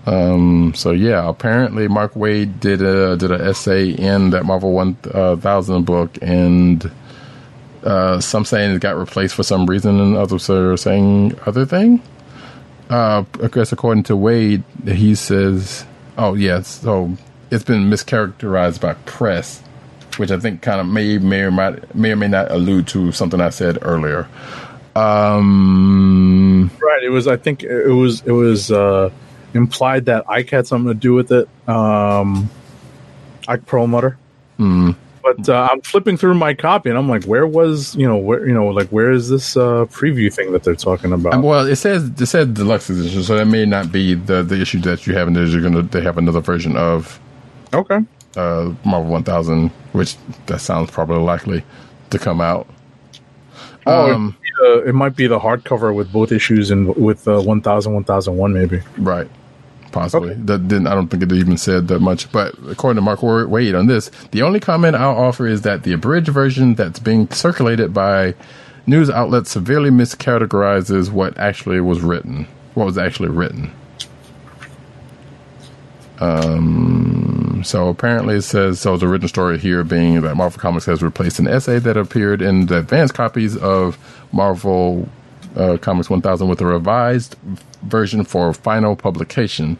Um, 0.06 0.73
so 0.74 0.92
yeah, 0.92 1.28
apparently 1.28 1.89
Mark 1.89 2.15
Waid 2.15 2.60
did 2.60 2.81
a 2.81 3.16
did 3.16 3.32
an 3.32 3.40
essay 3.40 3.90
in 3.90 4.31
that 4.31 4.44
Marvel 4.44 4.73
1000 4.73 5.84
book, 5.84 6.16
and 6.23 6.90
uh, 7.82 8.20
some 8.20 8.44
saying 8.44 8.74
it 8.74 8.81
got 8.81 8.97
replaced 8.97 9.34
for 9.34 9.42
some 9.42 9.66
reason, 9.66 10.00
and 10.00 10.16
others 10.16 10.48
are 10.48 10.76
saying 10.76 11.36
other 11.47 11.66
thing 11.66 12.02
uh, 12.90 13.24
I 13.42 13.48
guess 13.48 13.73
according 13.73 14.05
to 14.05 14.15
Waid, 14.15 14.62
he 14.89 15.15
says, 15.15 15.84
"Oh 16.16 16.34
yes, 16.34 16.68
so 16.82 17.16
it's 17.50 17.65
been 17.65 17.90
mischaracterized 17.90 18.81
by 18.81 18.94
press, 19.05 19.60
which 20.16 20.31
I 20.31 20.39
think 20.39 20.62
kind 20.62 20.81
of 20.81 20.86
may 20.86 21.18
may 21.18 21.42
or 21.42 21.50
might, 21.50 21.94
may 21.94 22.12
or 22.12 22.16
may 22.16 22.28
not 22.28 22.50
allude 22.50 22.86
to 22.89 23.12
something 23.12 23.40
I 23.40 23.50
said 23.50 23.78
earlier." 23.82 24.28
Um, 24.94 26.70
Right. 26.81 27.02
It 27.02 27.10
was. 27.10 27.26
I 27.26 27.36
think 27.36 27.62
it 27.62 27.92
was. 27.92 28.23
It 28.23 28.32
was 28.32 28.70
uh, 28.70 29.10
implied 29.55 30.06
that 30.06 30.28
Ike 30.28 30.50
had 30.50 30.66
something 30.66 30.89
to 30.89 30.94
do 30.98 31.12
with 31.15 31.31
it. 31.32 31.48
Um, 31.68 32.48
Ike 33.47 33.66
Perlmutter. 33.66 34.16
Hmm. 34.56 34.92
But 35.26 35.48
uh, 35.48 35.68
I'm 35.72 35.80
flipping 35.80 36.16
through 36.16 36.34
my 36.34 36.55
copy, 36.55 36.88
and 36.88 36.96
I'm 36.96 37.08
like, 37.08 37.24
where 37.24 37.48
was 37.48 37.96
you 37.96 38.06
know 38.06 38.16
where 38.16 38.46
you 38.46 38.55
know 38.55 38.68
like 38.68 38.88
where 38.90 39.10
is 39.10 39.28
this 39.28 39.56
uh, 39.56 39.86
preview 39.86 40.32
thing 40.32 40.52
that 40.52 40.62
they're 40.62 40.76
talking 40.76 41.12
about? 41.12 41.34
um, 41.34 41.42
well, 41.42 41.66
it 41.66 41.74
says 41.74 42.05
it 42.05 42.26
said 42.26 42.55
deluxe 42.55 42.88
edition, 42.88 43.24
so 43.24 43.36
that 43.36 43.46
may 43.46 43.66
not 43.66 43.90
be 43.90 44.14
the 44.14 44.44
the 44.44 44.60
issue 44.60 44.78
that 44.82 45.05
you 45.05 45.16
have, 45.16 45.26
and 45.26 45.36
you're 45.36 45.62
gonna 45.62 45.82
they 45.82 46.00
have 46.00 46.16
another 46.16 46.40
version 46.40 46.76
of 46.76 47.18
okay. 47.74 47.98
uh, 48.36 48.72
Marvel 48.84 49.10
1000, 49.10 49.70
which 49.92 50.16
that 50.46 50.60
sounds 50.60 50.92
probably 50.92 51.18
likely 51.18 51.64
to 52.10 52.20
come 52.20 52.40
out. 52.40 52.68
Oh, 53.84 54.14
Um, 54.14 54.36
it, 54.44 54.52
uh, 54.64 54.88
it 54.88 54.94
might 54.94 55.16
be 55.16 55.26
the 55.26 55.40
hardcover 55.40 55.92
with 55.92 56.12
both 56.12 56.30
issues 56.30 56.70
and 56.70 56.94
with 56.94 57.26
uh, 57.26 57.40
1000, 57.40 57.94
1001 57.94 58.52
maybe. 58.52 58.80
Right. 58.98 59.28
Possibly. 59.97 60.33
Okay. 60.33 60.41
That 60.42 60.68
didn't. 60.68 60.89
I 60.89 60.94
don't 60.94 61.08
think 61.08 61.23
it 61.23 61.33
even 61.33 61.57
said 61.57 61.89
that 61.89 62.00
much. 62.00 62.31
But 62.31 62.55
according 62.68 62.97
to 62.97 63.00
Mark 63.00 63.23
Wa- 63.23 63.47
Waid 63.47 63.78
on 63.78 63.86
this, 63.86 64.10
the 64.31 64.42
only 64.42 64.60
comment 64.60 64.94
I'll 64.94 65.16
offer 65.16 65.47
is 65.47 65.62
that 65.62 65.84
the 65.84 65.92
abridged 65.94 66.28
version 66.28 66.75
that's 66.75 66.99
being 66.99 67.31
circulated 67.31 67.94
by 67.94 68.34
news 68.86 69.08
outlets 69.08 69.50
severely 69.50 69.89
miscategorizes 69.89 71.10
what 71.10 71.39
actually 71.39 71.81
was 71.81 72.02
written. 72.02 72.47
What 72.75 72.84
was 72.84 72.99
actually 72.99 73.31
written. 73.31 73.73
Um. 76.20 77.62
So 77.65 77.89
apparently 77.89 78.36
it 78.36 78.42
says 78.42 78.78
so. 78.78 78.99
The 78.99 79.07
original 79.07 79.31
story 79.31 79.57
here 79.58 79.83
being 79.83 80.20
that 80.20 80.36
Marvel 80.36 80.60
Comics 80.60 80.84
has 80.84 81.02
replaced 81.02 81.39
an 81.39 81.49
essay 81.49 81.78
that 81.78 81.97
appeared 81.97 82.42
in 82.42 82.66
the 82.66 82.81
advanced 82.81 83.15
copies 83.15 83.57
of 83.57 83.97
Marvel 84.31 85.08
uh, 85.57 85.76
Comics 85.78 86.10
1000 86.10 86.49
with 86.49 86.60
a 86.60 86.67
revised 86.67 87.36
version 87.83 88.25
for 88.25 88.52
final 88.52 88.97
publication. 88.97 89.78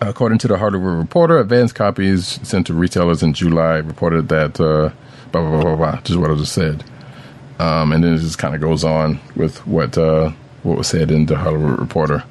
According 0.00 0.38
to 0.38 0.48
the 0.48 0.56
Hollywood 0.56 0.96
Reporter, 0.98 1.38
advanced 1.38 1.74
copies 1.74 2.40
sent 2.46 2.66
to 2.68 2.74
retailers 2.74 3.22
in 3.22 3.34
July 3.34 3.76
reported 3.76 4.28
that 4.28 4.58
uh, 4.58 4.90
blah 5.30 5.42
blah 5.42 5.50
blah 5.50 5.62
blah 5.62 5.76
blah. 5.76 6.00
Just 6.00 6.18
what 6.18 6.30
I 6.30 6.34
just 6.36 6.52
said, 6.52 6.82
um, 7.58 7.92
and 7.92 8.02
then 8.02 8.14
it 8.14 8.18
just 8.18 8.38
kind 8.38 8.54
of 8.54 8.62
goes 8.62 8.82
on 8.82 9.20
with 9.36 9.66
what 9.66 9.98
uh, 9.98 10.32
what 10.62 10.78
was 10.78 10.88
said 10.88 11.10
in 11.10 11.26
the 11.26 11.36
Hollywood 11.36 11.78
Reporter. 11.78 12.24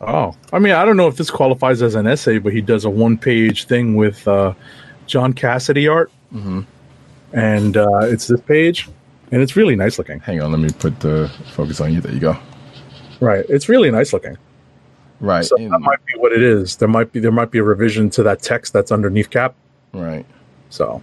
Oh, 0.00 0.34
I 0.52 0.58
mean, 0.58 0.72
I 0.72 0.84
don't 0.84 0.96
know 0.96 1.08
if 1.08 1.16
this 1.16 1.30
qualifies 1.30 1.82
as 1.82 1.94
an 1.94 2.06
essay, 2.06 2.38
but 2.38 2.52
he 2.52 2.60
does 2.60 2.84
a 2.84 2.90
one-page 2.90 3.64
thing 3.64 3.96
with 3.96 4.26
uh, 4.28 4.54
John 5.06 5.32
Cassaday 5.32 5.90
art, 5.90 6.10
mm-hmm. 6.32 6.62
and 7.32 7.76
uh, 7.76 8.00
it's 8.02 8.26
this 8.26 8.40
page, 8.42 8.88
and 9.32 9.42
it's 9.42 9.56
really 9.56 9.76
nice 9.76 9.98
looking. 9.98 10.20
Hang 10.20 10.40
on, 10.40 10.52
let 10.52 10.60
me 10.60 10.70
put 10.70 11.00
the 11.00 11.30
focus 11.52 11.80
on 11.80 11.92
you. 11.92 12.00
There 12.00 12.12
you 12.12 12.20
go. 12.20 12.36
Right, 13.20 13.44
it's 13.48 13.68
really 13.68 13.90
nice 13.90 14.12
looking. 14.12 14.36
Right, 15.20 15.44
So 15.44 15.56
and- 15.56 15.72
that 15.72 15.78
might 15.80 16.04
be 16.04 16.18
what 16.18 16.32
it 16.32 16.42
is. 16.42 16.76
There 16.76 16.88
might 16.88 17.12
be 17.12 17.20
there 17.20 17.32
might 17.32 17.50
be 17.50 17.58
a 17.58 17.62
revision 17.62 18.10
to 18.10 18.22
that 18.24 18.42
text 18.42 18.72
that's 18.72 18.92
underneath 18.92 19.30
cap. 19.30 19.54
right. 19.92 20.26
So 20.68 21.00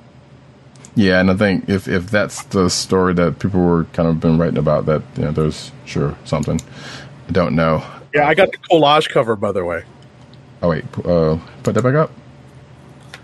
Yeah, 0.95 1.19
and 1.19 1.31
I 1.31 1.35
think 1.35 1.67
if 1.67 1.87
if 1.87 2.11
that's 2.11 2.43
the 2.43 2.69
story 2.69 3.13
that 3.15 3.39
people 3.39 3.61
were 3.61 3.85
kind 3.93 4.07
of 4.07 4.19
been 4.19 4.37
writing 4.37 4.57
about, 4.59 4.85
that 4.85 5.01
you 5.17 5.23
know, 5.25 5.31
there's 5.31 5.71
sure 5.85 6.15
something. 6.25 6.59
I 7.27 7.31
don't 7.31 7.55
know. 7.55 7.83
yeah, 8.13 8.27
I 8.27 8.35
got 8.35 8.51
the 8.51 8.57
collage 8.59 9.09
cover 9.09 9.35
by 9.35 9.51
the 9.51 9.65
way. 9.65 9.83
Oh 10.61 10.69
wait, 10.69 10.85
uh, 11.05 11.37
put 11.63 11.73
that 11.73 11.81
back 11.81 11.95
up. 11.95 12.11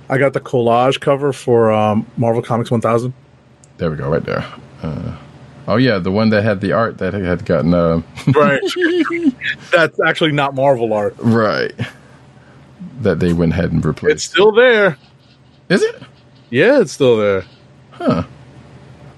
I 0.10 0.18
got 0.18 0.34
the 0.34 0.40
collage 0.42 1.00
cover 1.00 1.32
for 1.32 1.72
um, 1.72 2.08
Marvel 2.18 2.42
Comics 2.42 2.72
1000. 2.72 3.14
There 3.78 3.92
we 3.92 3.96
go, 3.98 4.10
right 4.10 4.24
there. 4.26 4.44
Uh, 4.82 5.18
oh 5.68 5.76
yeah, 5.78 5.98
the 6.00 6.12
one 6.12 6.30
that 6.30 6.44
had 6.44 6.62
the 6.62 6.72
art 6.72 6.98
that 7.00 7.14
had 7.14 7.46
gotten 7.46 7.74
uh, 7.74 8.02
Right. 8.36 8.62
that's 9.72 10.00
actually 10.06 10.32
not 10.32 10.56
Marvel 10.56 10.94
art. 10.94 11.16
right. 11.20 11.74
That 13.02 13.20
they 13.20 13.34
went 13.34 13.54
ahead 13.54 13.72
and 13.72 13.84
replaced. 13.84 14.14
It's 14.16 14.24
still 14.24 14.52
there. 14.52 14.98
Is 15.70 15.82
it? 15.82 16.02
Yeah, 16.50 16.82
it's 16.82 16.92
still 16.92 17.18
there. 17.18 17.46
Huh. 17.92 18.24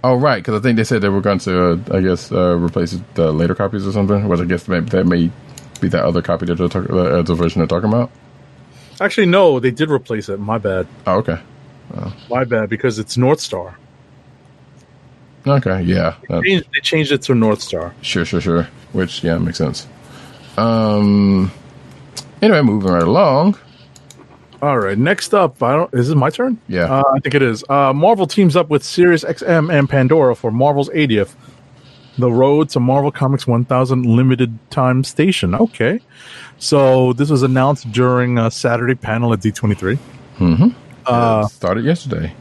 Oh 0.03 0.15
right, 0.15 0.37
because 0.43 0.59
I 0.59 0.63
think 0.63 0.77
they 0.77 0.83
said 0.83 1.01
they 1.01 1.09
were 1.09 1.21
going 1.21 1.39
to, 1.39 1.71
uh, 1.73 1.77
I 1.91 2.01
guess, 2.01 2.31
uh, 2.31 2.57
replace 2.57 2.97
the 3.13 3.31
later 3.31 3.53
copies 3.55 3.85
or 3.87 3.91
something. 3.91 4.27
Which 4.27 4.39
I 4.39 4.45
guess 4.45 4.67
may, 4.67 4.79
that 4.81 5.05
may 5.05 5.31
be 5.79 5.87
that 5.89 6.03
other 6.03 6.21
copy 6.23 6.45
that 6.47 6.55
they're 6.55 6.67
talking, 6.67 6.95
uh, 6.95 7.21
the 7.21 7.35
version 7.35 7.59
they're 7.59 7.67
talking 7.67 7.89
about. 7.89 8.11
Actually, 8.99 9.27
no, 9.27 9.59
they 9.59 9.71
did 9.71 9.89
replace 9.91 10.27
it. 10.29 10.39
My 10.39 10.57
bad. 10.57 10.87
Oh 11.07 11.17
okay, 11.17 11.39
My 12.29 12.43
bad 12.45 12.69
because 12.69 12.97
it's 12.99 13.15
North 13.17 13.39
Star. 13.39 13.77
Okay, 15.47 15.81
yeah. 15.83 16.15
Uh, 16.29 16.41
Changed- 16.41 16.67
They 16.73 16.79
changed 16.81 17.11
it 17.11 17.21
to 17.23 17.35
North 17.35 17.61
Star. 17.61 17.93
Sure, 18.01 18.25
sure, 18.25 18.41
sure. 18.41 18.67
Which 18.93 19.23
yeah, 19.23 19.37
makes 19.37 19.57
sense. 19.57 19.87
Um. 20.57 21.51
Anyway, 22.41 22.61
moving 22.61 22.89
right 22.91 23.03
along. 23.03 23.57
All 24.61 24.77
right. 24.77 24.97
Next 24.97 25.33
up, 25.33 25.61
I 25.63 25.75
don't. 25.75 25.93
Is 25.93 26.09
it 26.09 26.15
my 26.15 26.29
turn? 26.29 26.59
Yeah. 26.67 26.83
uh, 26.83 27.03
I 27.15 27.19
think 27.19 27.35
it 27.35 27.41
is. 27.41 27.63
Uh, 27.69 27.93
Marvel 27.93 28.27
teams 28.27 28.55
up 28.55 28.69
with 28.69 28.83
Sirius 28.83 29.23
XM 29.23 29.71
and 29.73 29.89
Pandora 29.89 30.35
for 30.35 30.51
Marvel's 30.51 30.89
80th. 30.89 31.33
The 32.17 32.31
Road 32.31 32.69
to 32.69 32.79
Marvel 32.79 33.11
Comics 33.11 33.47
1000 33.47 34.05
limited 34.05 34.57
time 34.69 35.03
station. 35.03 35.55
Okay. 35.55 35.99
So 36.59 37.13
this 37.13 37.29
was 37.29 37.41
announced 37.41 37.91
during 37.91 38.37
a 38.37 38.51
Saturday 38.51 38.93
panel 38.95 39.33
at 39.33 39.39
D23 39.39 39.97
Uh, 41.07 41.47
started 41.47 41.85
yesterday. 41.85 42.33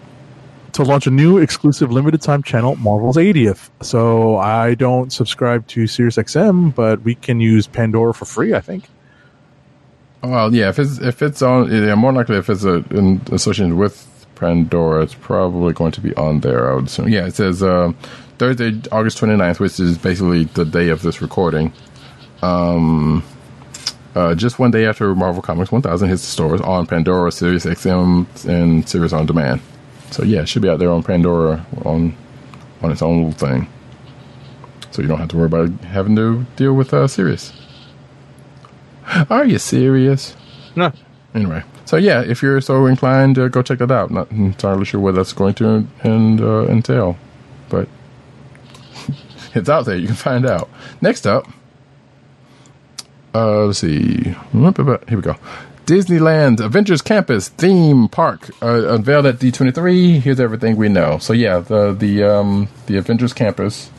To 0.84 0.91
launch 0.91 1.07
a 1.07 1.10
new 1.10 1.39
exclusive 1.39 1.91
limited 1.92 2.23
time 2.23 2.42
channel, 2.42 2.76
Marvel's 2.76 3.17
80th. 3.17 3.70
So 3.83 4.36
I 4.39 4.75
don't 4.75 5.12
subscribe 5.12 5.67
to 5.68 5.86
Sirius 5.86 6.17
XM, 6.17 6.75
but 6.75 7.02
we 7.02 7.15
can 7.15 7.41
use 7.41 7.67
Pandora 7.67 8.15
for 8.15 8.25
free, 8.25 8.55
I 8.55 8.60
think. 8.60 8.84
Well, 10.23 10.55
yeah. 10.55 10.68
If 10.68 10.78
it's 10.78 10.99
if 10.99 11.23
it's 11.23 11.41
on, 11.42 11.70
yeah, 11.73 11.94
more 11.94 12.12
likely 12.12 12.36
if 12.36 12.50
it's 12.50 12.65
a, 12.65 12.84
in 12.91 13.20
association 13.33 13.76
with 13.78 14.26
Pandora, 14.34 15.02
it's 15.02 15.15
probably 15.15 15.73
going 15.73 15.92
to 15.92 16.00
be 16.00 16.15
on 16.17 16.41
there. 16.41 16.70
I 16.70 16.75
would 16.75 16.86
assume. 16.86 17.09
Yeah, 17.09 17.26
it 17.26 17.34
says 17.34 17.62
uh, 17.62 17.92
Thursday, 18.39 18.81
August 18.92 19.18
29th, 19.18 19.60
which 19.60 19.81
is 19.81 19.97
basically 19.97 20.44
the 20.44 20.65
day 20.65 20.89
of 20.91 21.02
this 21.02 21.23
recording. 21.23 21.73
Um, 22.42 23.23
Uh, 24.15 24.34
just 24.34 24.59
one 24.59 24.73
day 24.73 24.86
after 24.86 25.15
Marvel 25.15 25.41
Comics 25.41 25.70
1000 25.70 26.09
hits 26.09 26.23
the 26.23 26.28
stores 26.28 26.60
on 26.62 26.84
Pandora, 26.84 27.31
Sirius 27.31 27.65
XM, 27.65 28.26
and 28.49 28.89
Sirius 28.89 29.12
On 29.12 29.25
Demand. 29.25 29.60
So 30.11 30.25
yeah, 30.25 30.43
it 30.43 30.49
should 30.49 30.63
be 30.63 30.69
out 30.69 30.79
there 30.79 30.91
on 30.91 31.03
Pandora 31.03 31.67
on 31.85 32.17
on 32.83 32.91
its 32.91 33.03
own 33.03 33.25
little 33.25 33.49
thing. 33.49 33.69
So 34.91 35.03
you 35.03 35.09
don't 35.09 35.19
have 35.19 35.29
to 35.29 35.37
worry 35.37 35.47
about 35.47 35.71
having 35.85 36.17
to 36.17 36.45
deal 36.57 36.75
with 36.75 36.93
uh, 36.93 37.07
Sirius. 37.07 37.53
Are 39.31 39.45
you 39.45 39.59
serious? 39.59 40.37
No. 40.75 40.93
Anyway, 41.33 41.63
so 41.85 41.97
yeah, 41.97 42.23
if 42.23 42.43
you're 42.43 42.61
so 42.61 42.87
inclined, 42.87 43.39
uh, 43.39 43.47
go 43.49 43.63
check 43.63 43.79
that 43.79 43.91
out. 43.93 44.11
Not 44.11 44.31
entirely 44.33 44.85
sure 44.85 45.01
what 45.01 45.15
that's 45.15 45.33
going 45.33 45.55
to 45.55 45.87
and 46.03 46.41
uh, 46.41 46.67
entail, 46.67 47.17
but 47.69 47.89
it's 49.55 49.69
out 49.69 49.87
there. 49.87 49.97
You 49.97 50.07
can 50.07 50.17
find 50.17 50.45
out. 50.45 50.69
Next 51.01 51.27
up, 51.29 51.47
uh, 53.33 53.67
let's 53.67 53.79
see. 53.79 54.35
Here 54.53 54.97
we 55.11 55.23
go. 55.23 55.37
Disneyland 55.91 56.60
Avengers 56.60 57.02
Campus 57.02 57.49
theme 57.49 58.07
park 58.07 58.49
uh, 58.62 58.94
unveiled 58.94 59.27
at 59.27 59.41
D23. 59.41 60.20
Here's 60.20 60.39
everything 60.39 60.77
we 60.77 60.89
know. 60.89 61.19
So 61.19 61.33
yeah, 61.33 61.59
the 61.59 61.93
the 61.93 62.23
um, 62.23 62.69
the 62.86 62.97
Avengers 62.97 63.33
Campus. 63.33 63.91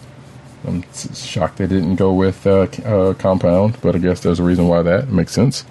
I'm 0.65 0.85
shocked 0.93 1.57
they 1.57 1.67
didn't 1.67 1.97
go 1.97 2.13
with 2.13 2.47
uh, 2.47 2.67
uh, 2.85 3.13
compound, 3.15 3.77
but 3.81 3.93
I 3.93 3.97
guess 3.97 4.21
there's 4.21 4.39
a 4.39 4.43
reason 4.43 4.69
why 4.69 4.83
that 4.83 5.09
makes 5.09 5.33
sense. 5.33 5.65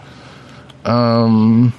Um, 0.85 1.73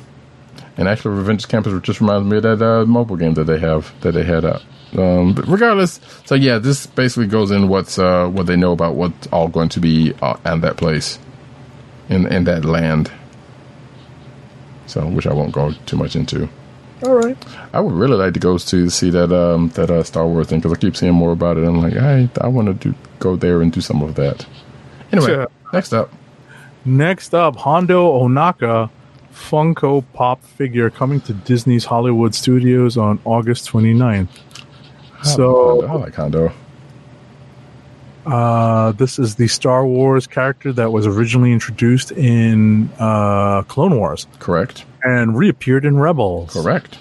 and 0.75 0.87
actually, 0.87 1.19
Avengers 1.19 1.45
Campus 1.45 1.79
just 1.83 2.01
reminds 2.01 2.27
me 2.27 2.37
of 2.37 2.43
that 2.43 2.63
uh, 2.63 2.85
mobile 2.85 3.17
game 3.17 3.35
that 3.35 3.43
they 3.43 3.59
have 3.59 3.93
that 4.01 4.13
they 4.13 4.23
had 4.23 4.43
out. 4.43 4.63
Um, 4.97 5.35
but 5.35 5.47
regardless, 5.47 5.99
so 6.25 6.33
yeah, 6.33 6.57
this 6.57 6.87
basically 6.87 7.27
goes 7.27 7.51
in 7.51 7.67
what's 7.67 7.99
uh, 7.99 8.25
what 8.27 8.47
they 8.47 8.55
know 8.55 8.71
about 8.71 8.95
what's 8.95 9.27
all 9.27 9.49
going 9.49 9.69
to 9.69 9.79
be 9.79 10.15
uh, 10.19 10.37
at 10.45 10.61
that 10.61 10.77
place 10.77 11.19
in 12.09 12.25
in 12.25 12.45
that 12.45 12.65
land. 12.65 13.11
So, 14.91 15.07
which 15.07 15.25
I 15.25 15.33
won't 15.33 15.53
go 15.53 15.71
too 15.85 15.95
much 15.97 16.15
into. 16.17 16.49
All 17.03 17.15
right. 17.15 17.37
I 17.73 17.79
would 17.79 17.93
really 17.93 18.17
like 18.17 18.33
to 18.33 18.39
go 18.39 18.57
to 18.57 18.89
see 18.89 19.09
that 19.09 19.31
um, 19.31 19.69
that 19.69 19.89
uh, 19.89 20.03
Star 20.03 20.27
Wars 20.27 20.47
thing 20.47 20.59
because 20.59 20.73
I 20.77 20.79
keep 20.79 20.95
seeing 20.97 21.13
more 21.13 21.31
about 21.31 21.57
it. 21.57 21.63
I'm 21.63 21.81
like, 21.81 21.95
I 21.95 22.29
I 22.41 22.47
want 22.47 22.67
to 22.67 22.73
do 22.91 22.95
go 23.19 23.35
there 23.35 23.61
and 23.61 23.71
do 23.71 23.81
some 23.81 24.01
of 24.03 24.15
that. 24.15 24.45
Anyway, 25.11 25.31
Yeah. 25.31 25.45
next 25.73 25.93
up, 25.93 26.11
Next 26.83 27.33
up, 27.33 27.55
Hondo 27.57 28.11
Ohnaka 28.19 28.89
Funko 29.33 30.03
Pop 30.13 30.43
figure 30.43 30.89
coming 30.89 31.21
to 31.21 31.33
Disney's 31.33 31.85
Hollywood 31.85 32.33
Studios 32.35 32.97
on 32.97 33.19
August 33.23 33.69
29th. 33.71 34.27
I 35.19 35.23
So, 35.23 35.75
like 35.77 36.15
Hondo. 36.15 36.51
Uh, 38.25 38.91
this 38.93 39.17
is 39.19 39.35
the 39.35 39.48
Star 39.48 39.85
Wars 39.85 40.27
character 40.27 40.72
that 40.74 40.91
was 40.91 41.08
originally 41.08 41.51
introduced 41.51 42.11
in 42.11 42.90
uh, 43.00 43.64
Clone 43.64 43.98
Wars 43.98 44.27
Correct. 44.40 44.85
and 45.03 45.38
reappeared 45.38 45.85
in 45.85 45.98
Rebels. 45.98 46.53
Correct. 46.53 46.98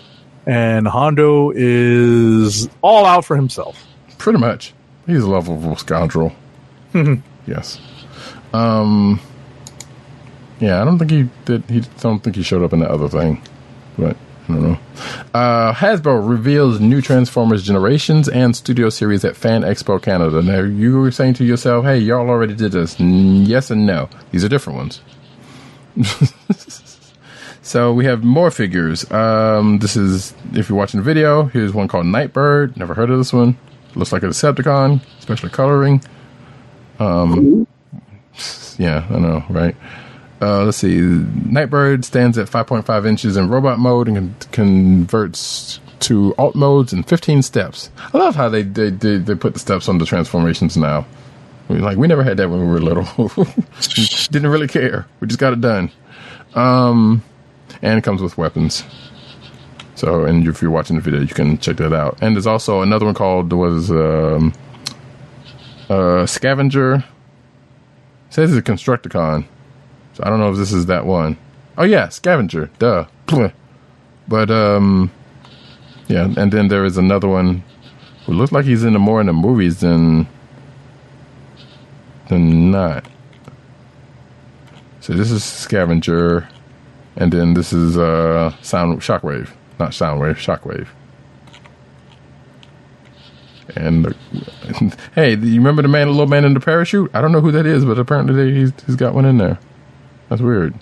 And 0.47 0.89
Hondo 0.89 1.53
is 1.55 2.69
all 2.83 3.05
out 3.05 3.25
for 3.25 3.37
himself. 3.37 3.87
Pretty 4.19 4.39
much. 4.39 4.73
He's 5.07 5.23
a 5.23 5.29
lovable 5.29 5.77
scoundrel. 5.77 6.33
yes. 7.47 7.81
Um. 8.53 9.21
Yeah, 10.59 10.83
I 10.83 10.85
don't 10.85 10.99
think 10.99 11.11
he 11.11 11.29
did. 11.45 11.65
He 11.69 11.81
don't 12.01 12.21
think 12.21 12.37
he 12.37 12.43
showed 12.43 12.63
up 12.63 12.73
in 12.73 12.81
the 12.81 12.91
other 12.91 13.09
thing, 13.09 13.43
but 13.97 14.11
I 14.11 14.11
don't 14.11 14.17
know. 14.17 14.30
Uh, 15.35 15.73
Hasbro 15.73 16.29
reveals 16.29 16.81
new 16.81 17.01
Transformers 17.01 17.63
Generations 17.63 18.29
and 18.29 18.55
Studio 18.57 18.91
Series 18.91 19.25
at 19.25 19.37
Fan 19.37 19.63
Expo 19.63 20.03
Canada. 20.03 20.43
Now 20.43 20.61
you 20.61 20.99
were 21.01 21.11
saying 21.11 21.35
to 21.35 21.45
yourself, 21.45 21.85
"Hey, 21.85 21.99
y'all 21.99 22.29
already 22.29 22.55
did 22.55 22.73
this." 22.73 22.97
Mm, 22.97 23.47
yes 23.47 23.71
and 23.71 23.87
no. 23.87 24.09
These 24.31 24.45
are 24.45 24.49
different 24.49 24.79
ones. 24.79 25.01
So 27.71 27.93
we 27.93 28.05
have 28.07 28.25
more 28.25 28.51
figures. 28.51 29.09
Um, 29.13 29.79
this 29.79 29.95
is 29.97 30.35
if 30.55 30.69
you're 30.69 30.77
watching 30.77 30.99
the 30.99 31.05
video. 31.05 31.45
Here's 31.45 31.73
one 31.73 31.87
called 31.87 32.07
Nightbird. 32.07 32.77
Never 32.77 32.95
heard 32.95 33.11
of 33.11 33.19
this 33.19 33.33
one. 33.33 33.57
Looks 33.95 34.13
like 34.13 34.25
a 34.25 34.27
Decepticon, 34.27 35.01
especially 35.21 35.51
coloring. 35.51 36.03
Um, 36.99 37.69
yeah, 38.77 39.07
I 39.09 39.19
know, 39.21 39.45
right? 39.49 39.77
Uh, 40.41 40.65
let's 40.65 40.79
see. 40.79 40.99
Nightbird 40.99 42.05
stands 42.05 42.39
at 42.39 42.49
5.5 42.49 43.07
inches 43.07 43.37
in 43.37 43.49
robot 43.49 43.79
mode 43.79 44.09
and 44.09 44.39
con- 44.53 45.07
converts 45.07 45.81
to 46.01 46.35
alt 46.39 46.55
modes 46.55 46.93
in 46.93 47.03
15 47.03 47.43
steps. 47.43 47.91
I 48.15 48.19
love 48.19 48.35
how 48.35 48.49
they 48.49 48.63
they, 48.63 48.91
they 48.91 49.19
they 49.19 49.35
put 49.35 49.53
the 49.53 49.61
steps 49.61 49.89
on 49.89 49.99
the 49.99 50.07
transformations 50.07 50.77
now. 50.77 51.07
Like 51.69 51.99
we 51.99 52.09
never 52.09 52.25
had 52.25 52.37
that 52.39 52.51
when 52.51 52.61
we 52.61 52.67
were 52.67 52.81
little. 52.81 53.05
Didn't 54.31 54.51
really 54.51 54.67
care. 54.67 55.07
We 55.21 55.29
just 55.29 55.39
got 55.39 55.53
it 55.53 55.61
done. 55.61 55.91
Um, 56.55 57.23
and 57.83 57.99
it 57.99 58.03
comes 58.03 58.23
with 58.23 58.37
weapons. 58.37 58.83
So, 59.95 60.25
and 60.25 60.47
if 60.49 60.63
you're 60.63 60.71
watching 60.71 60.97
the 60.97 61.03
video, 61.03 61.21
you 61.21 61.29
can 61.29 61.59
check 61.59 61.77
that 61.77 61.93
out. 61.93 62.19
And 62.23 62.35
there's 62.35 62.47
also 62.47 62.81
another 62.81 63.05
one 63.05 63.15
called 63.15 63.53
was 63.53 63.91
um, 63.91 64.53
uh, 65.89 66.27
Scavenger. 66.27 66.95
It 66.95 67.05
says 68.31 68.57
it's 68.57 68.69
a 68.69 68.73
Constructicon. 68.73 69.47
I 70.23 70.29
don't 70.29 70.41
know 70.41 70.51
if 70.51 70.57
this 70.57 70.73
is 70.73 70.87
that 70.87 71.07
one. 71.07 71.37
Oh 71.79 71.85
yeah, 71.85 72.09
Scavenger. 72.09 72.71
Duh. 72.79 73.07
But 74.29 74.49
um, 74.49 75.11
yeah. 76.07 76.33
And 76.37 76.53
then 76.53 76.69
there 76.69 76.85
is 76.85 76.97
another 76.97 77.27
one 77.27 77.65
who 78.25 78.33
looks 78.33 78.53
like 78.53 78.65
he's 78.65 78.85
in 78.85 78.93
the 78.93 79.01
more 79.01 79.21
in 79.21 79.27
the 79.27 79.33
movies 79.33 79.81
than 79.81 80.29
than 82.29 82.71
not. 82.71 83.07
So 85.01 85.15
this 85.15 85.33
is 85.33 85.43
Scavenger, 85.43 86.49
and 87.17 87.33
then 87.33 87.55
this 87.55 87.73
is 87.73 87.99
uh 87.99 88.55
Sound 88.63 89.01
Shockwave, 89.01 89.51
not 89.81 89.91
Soundwave, 89.91 90.37
Shockwave. 90.37 90.87
And 93.77 94.07
uh, 94.07 94.13
hey, 95.15 95.35
you 95.35 95.57
remember 95.57 95.83
the 95.83 95.89
man, 95.89 96.07
the 96.07 96.13
little 96.13 96.27
man 96.29 96.45
in 96.45 96.55
the 96.55 96.61
parachute? 96.61 97.11
I 97.15 97.21
don't 97.21 97.33
know 97.33 97.41
who 97.41 97.53
that 97.53 97.67
is, 97.67 97.85
but 97.85 97.99
apparently 97.99 98.53
he's, 98.55 98.73
he's 98.87 98.97
got 98.97 99.15
one 99.15 99.25
in 99.25 99.39
there. 99.39 99.59
That's 100.31 100.41
weird. 100.41 100.75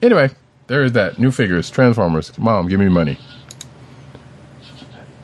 Anyway, 0.00 0.30
there 0.68 0.84
is 0.84 0.92
that 0.92 1.18
new 1.18 1.32
figures, 1.32 1.68
Transformers. 1.68 2.38
Mom, 2.38 2.68
give 2.68 2.80
me 2.80 2.88
money. 2.88 3.18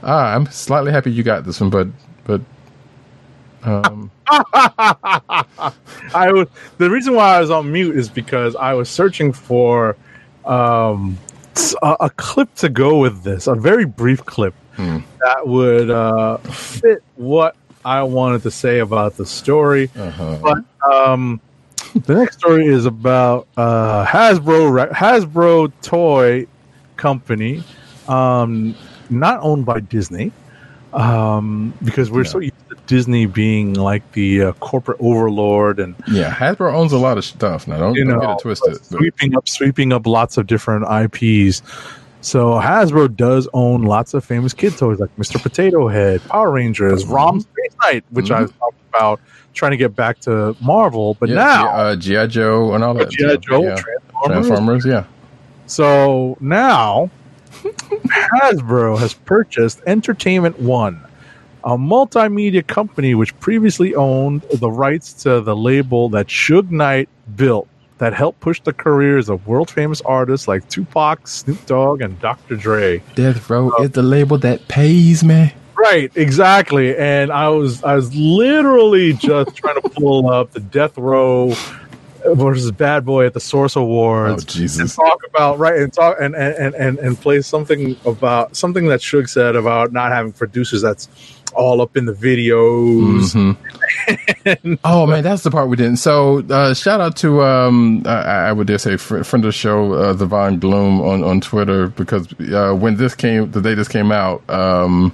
Ah, 0.03 0.35
I'm 0.35 0.47
slightly 0.47 0.93
happy 0.93 1.13
you 1.13 1.23
got 1.23 1.45
this 1.45 1.61
one, 1.61 1.71
but 1.71 1.89
but 2.25 2.41
um, 3.63 4.11
I 4.27 5.73
was 6.33 6.49
the 6.79 6.91
reason 6.91 7.15
why 7.15 7.37
I 7.37 7.41
was 7.41 7.51
on 7.51 7.73
mute 7.73 7.97
is 7.97 8.09
because 8.09 8.57
I 8.57 8.75
was 8.75 8.89
searching 8.89 9.33
for 9.33 9.97
um, 10.45 11.17
a, 11.83 11.97
a 12.01 12.11
clip 12.11 12.53
to 12.57 12.69
go 12.69 12.99
with 12.99 13.23
this, 13.23 13.47
a 13.47 13.55
very 13.55 13.85
brief 13.85 14.25
clip 14.27 14.55
that 15.21 15.47
would 15.47 15.91
uh, 15.91 16.39
fit 16.39 17.03
what 17.15 17.55
I 17.85 18.03
wanted 18.03 18.43
to 18.43 18.51
say 18.51 18.81
about 18.81 19.17
the 19.17 19.27
story. 19.27 19.89
But 20.43 20.65
um, 20.93 21.41
the 22.07 22.15
next 22.15 22.39
story 22.39 22.67
is 22.67 22.87
about 22.87 23.47
uh, 23.57 24.05
Hasbro 24.07 24.91
Hasbro 24.93 25.73
Toy 25.83 26.47
Company, 26.97 27.63
um, 28.09 28.75
not 29.11 29.41
owned 29.43 29.65
by 29.67 29.81
Disney, 29.81 30.33
um, 30.93 31.73
because 31.85 32.11
we're 32.11 32.25
so 32.25 32.39
used 32.41 32.55
to 32.71 32.77
Disney 32.87 33.27
being 33.27 33.75
like 33.75 34.11
the 34.13 34.43
uh, 34.43 34.53
corporate 34.55 34.99
overlord 35.01 35.79
and 35.79 35.95
yeah, 36.11 36.35
Hasbro 36.35 36.73
owns 36.73 36.93
a 36.93 36.99
lot 36.99 37.19
of 37.19 37.25
stuff. 37.25 37.69
Now 37.69 37.79
don't, 37.79 37.95
you 37.95 38.05
don't 38.05 38.15
know 38.15 38.21
get 38.21 38.31
it 38.31 38.43
twisted. 38.43 38.85
sweeping 38.85 39.37
up 39.37 39.49
sweeping 39.49 39.93
up 39.93 40.07
lots 40.07 40.39
of 40.39 40.47
different 40.47 40.85
IPs. 40.91 41.63
So 42.21 42.55
Hasbro 42.55 43.15
does 43.15 43.47
own 43.53 43.83
lots 43.83 44.13
of 44.15 44.25
famous 44.25 44.53
kid 44.53 44.77
toys 44.77 44.99
like 44.99 45.15
Mr. 45.17 45.41
Potato 45.41 45.87
Head, 45.87 46.21
Power 46.25 46.51
Rangers, 46.51 47.05
Mm-hmm. 47.05 47.13
Rom 47.13 47.41
Space 47.41 47.77
Knight, 47.83 48.05
which 48.11 48.31
I 48.33 48.43
was 48.43 48.51
talking 48.53 48.79
about 48.93 49.21
trying 49.59 49.73
to 49.73 49.77
get 49.77 49.95
back 49.95 50.21
to 50.21 50.57
Marvel, 50.61 51.15
but 51.21 51.29
yeah, 51.29 51.35
now 51.35 51.69
uh, 51.69 51.97
GI 51.97 52.29
Joe 52.29 52.73
and 52.75 52.83
all 52.83 52.95
that. 52.95 53.11
G.I. 53.11 53.37
Joe, 53.37 53.63
yeah. 53.63 53.77
Transformers. 53.77 54.47
Transformers, 54.47 54.87
yeah. 54.87 55.05
So 55.67 56.39
now 56.41 57.11
Hasbro 58.41 58.99
has 58.99 59.15
purchased 59.15 59.83
Entertainment 59.87 60.59
One, 60.61 61.05
a 61.65 61.77
multimedia 61.77 62.67
company 62.67 63.15
which 63.15 63.39
previously 63.41 63.95
owned 63.95 64.43
the 64.55 64.71
rights 64.71 65.13
to 65.25 65.41
the 65.41 65.57
label 65.57 66.09
that 66.11 66.29
Suge 66.29 66.71
Knight 66.71 67.09
built 67.37 67.69
that 67.99 68.15
helped 68.15 68.41
push 68.41 68.61
the 68.61 68.73
careers 68.73 69.29
of 69.29 69.47
world 69.47 69.71
famous 69.71 70.01
artists 70.03 70.47
like 70.47 70.69
Tupac, 70.69 71.27
Snoop 71.27 71.67
Dogg, 71.67 72.01
and 72.01 72.19
Dr. 72.21 72.55
Dre. 72.57 73.03
Death 73.17 73.51
Row 73.51 73.73
is 73.83 73.91
the 73.91 74.03
label 74.03 74.39
that 74.39 74.69
pays 74.69 75.25
me. 75.25 75.53
Right, 75.79 76.11
exactly. 76.17 76.97
And 76.97 77.31
I 77.31 77.49
was 77.51 77.85
I 77.85 77.95
was 77.95 78.15
literally 78.15 79.13
just 79.13 79.55
trying 79.55 79.81
to 79.81 79.89
pull 79.89 80.29
up 80.29 80.51
the 80.53 80.61
Death 80.61 80.99
Row 80.99 81.55
versus 82.27 82.73
Bad 82.73 83.05
Boy 83.05 83.27
at 83.27 83.35
the 83.35 83.41
Source 83.41 83.77
Oh 83.77 83.83
Awards. 83.83 84.45
Jesus! 84.45 84.97
talk 84.97 85.21
about 85.29 85.59
right 85.59 85.79
and 85.79 85.93
talk 85.93 86.17
and 86.21 86.35
and 86.35 86.75
and 86.75 86.99
and 86.99 87.21
play 87.21 87.41
something 87.43 87.97
about 88.05 88.57
something 88.57 88.87
that 88.87 89.01
Suge 89.01 89.29
said 89.29 89.55
about 89.55 89.93
not 89.93 90.11
having 90.11 90.33
producers 90.33 90.83
that's 90.83 91.09
all 91.55 91.81
up 91.81 91.97
in 91.97 92.07
the 92.07 92.13
videos. 92.13 93.35
Mm-hmm. 93.35 93.53
Oh 94.85 95.07
man, 95.07 95.23
that's 95.23 95.43
the 95.43 95.51
part 95.51 95.69
we 95.69 95.77
didn't. 95.77 95.99
So 95.99 96.39
uh, 96.49 96.73
shout 96.73 97.01
out 97.01 97.17
to 97.19 97.43
um, 97.43 98.03
I, 98.07 98.49
I 98.49 98.53
would 98.53 98.67
dare 98.67 98.79
say 98.79 98.97
fr- 98.97 99.23
friend 99.23 99.45
of 99.45 99.49
the 99.49 99.53
show, 99.53 99.93
uh, 99.93 100.13
Gloom 100.15 101.03
on 101.03 101.23
on 101.23 101.41
Twitter 101.41 101.89
because 101.89 102.27
uh, 102.53 102.73
when 102.75 102.97
this 102.97 103.15
came, 103.15 103.51
the 103.51 103.61
day 103.61 103.75
this 103.75 103.89
came 103.89 104.11
out. 104.11 104.49
Um, 104.49 105.13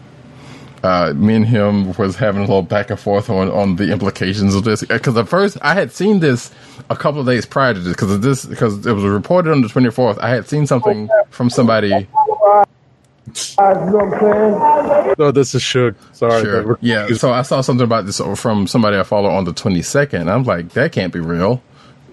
uh, 0.85 1.15
me 1.15 1.35
and 1.35 1.47
him 1.47 1.95
was 1.95 2.15
having 2.17 2.43
a 2.43 2.45
little 2.45 2.61
back 2.61 2.91
and 2.91 3.01
forth 3.01 3.31
on, 3.31 3.51
on 3.51 3.77
the 3.77 3.91
implications 3.91 4.55
of 4.55 4.65
this 4.65 4.83
because 4.85 5.17
at 5.17 5.27
first 5.27 5.57
I 5.63 5.73
had 5.73 5.91
seen 5.91 6.21
this 6.21 6.51
a 6.91 6.97
couple 6.97 7.21
of 7.21 7.27
days 7.27 7.47
prior 7.47 7.73
to 7.73 7.81
this 7.81 7.95
because 7.95 8.21
this 8.21 8.45
because 8.45 8.87
it 8.87 8.93
was 8.93 9.03
reported 9.03 9.51
on 9.51 9.63
the 9.63 9.69
twenty 9.69 9.91
fourth. 9.91 10.19
I 10.19 10.29
had 10.29 10.47
seen 10.47 10.67
something 10.67 11.09
from 11.31 11.49
somebody. 11.49 12.07
No, 15.19 15.33
this 15.33 15.55
is 15.55 15.63
Suge. 15.63 15.95
Sorry. 16.13 16.43
Sure. 16.43 16.79
Yeah. 16.83 17.09
So 17.15 17.33
I 17.33 17.41
saw 17.43 17.63
something 17.63 17.85
about 17.85 18.05
this 18.05 18.21
from 18.37 18.67
somebody 18.67 18.99
I 18.99 19.03
follow 19.03 19.31
on 19.31 19.45
the 19.45 19.53
22nd. 19.53 20.31
I'm 20.31 20.45
like, 20.45 20.69
that 20.71 20.93
can't 20.93 21.13
be 21.13 21.21
real. 21.21 21.63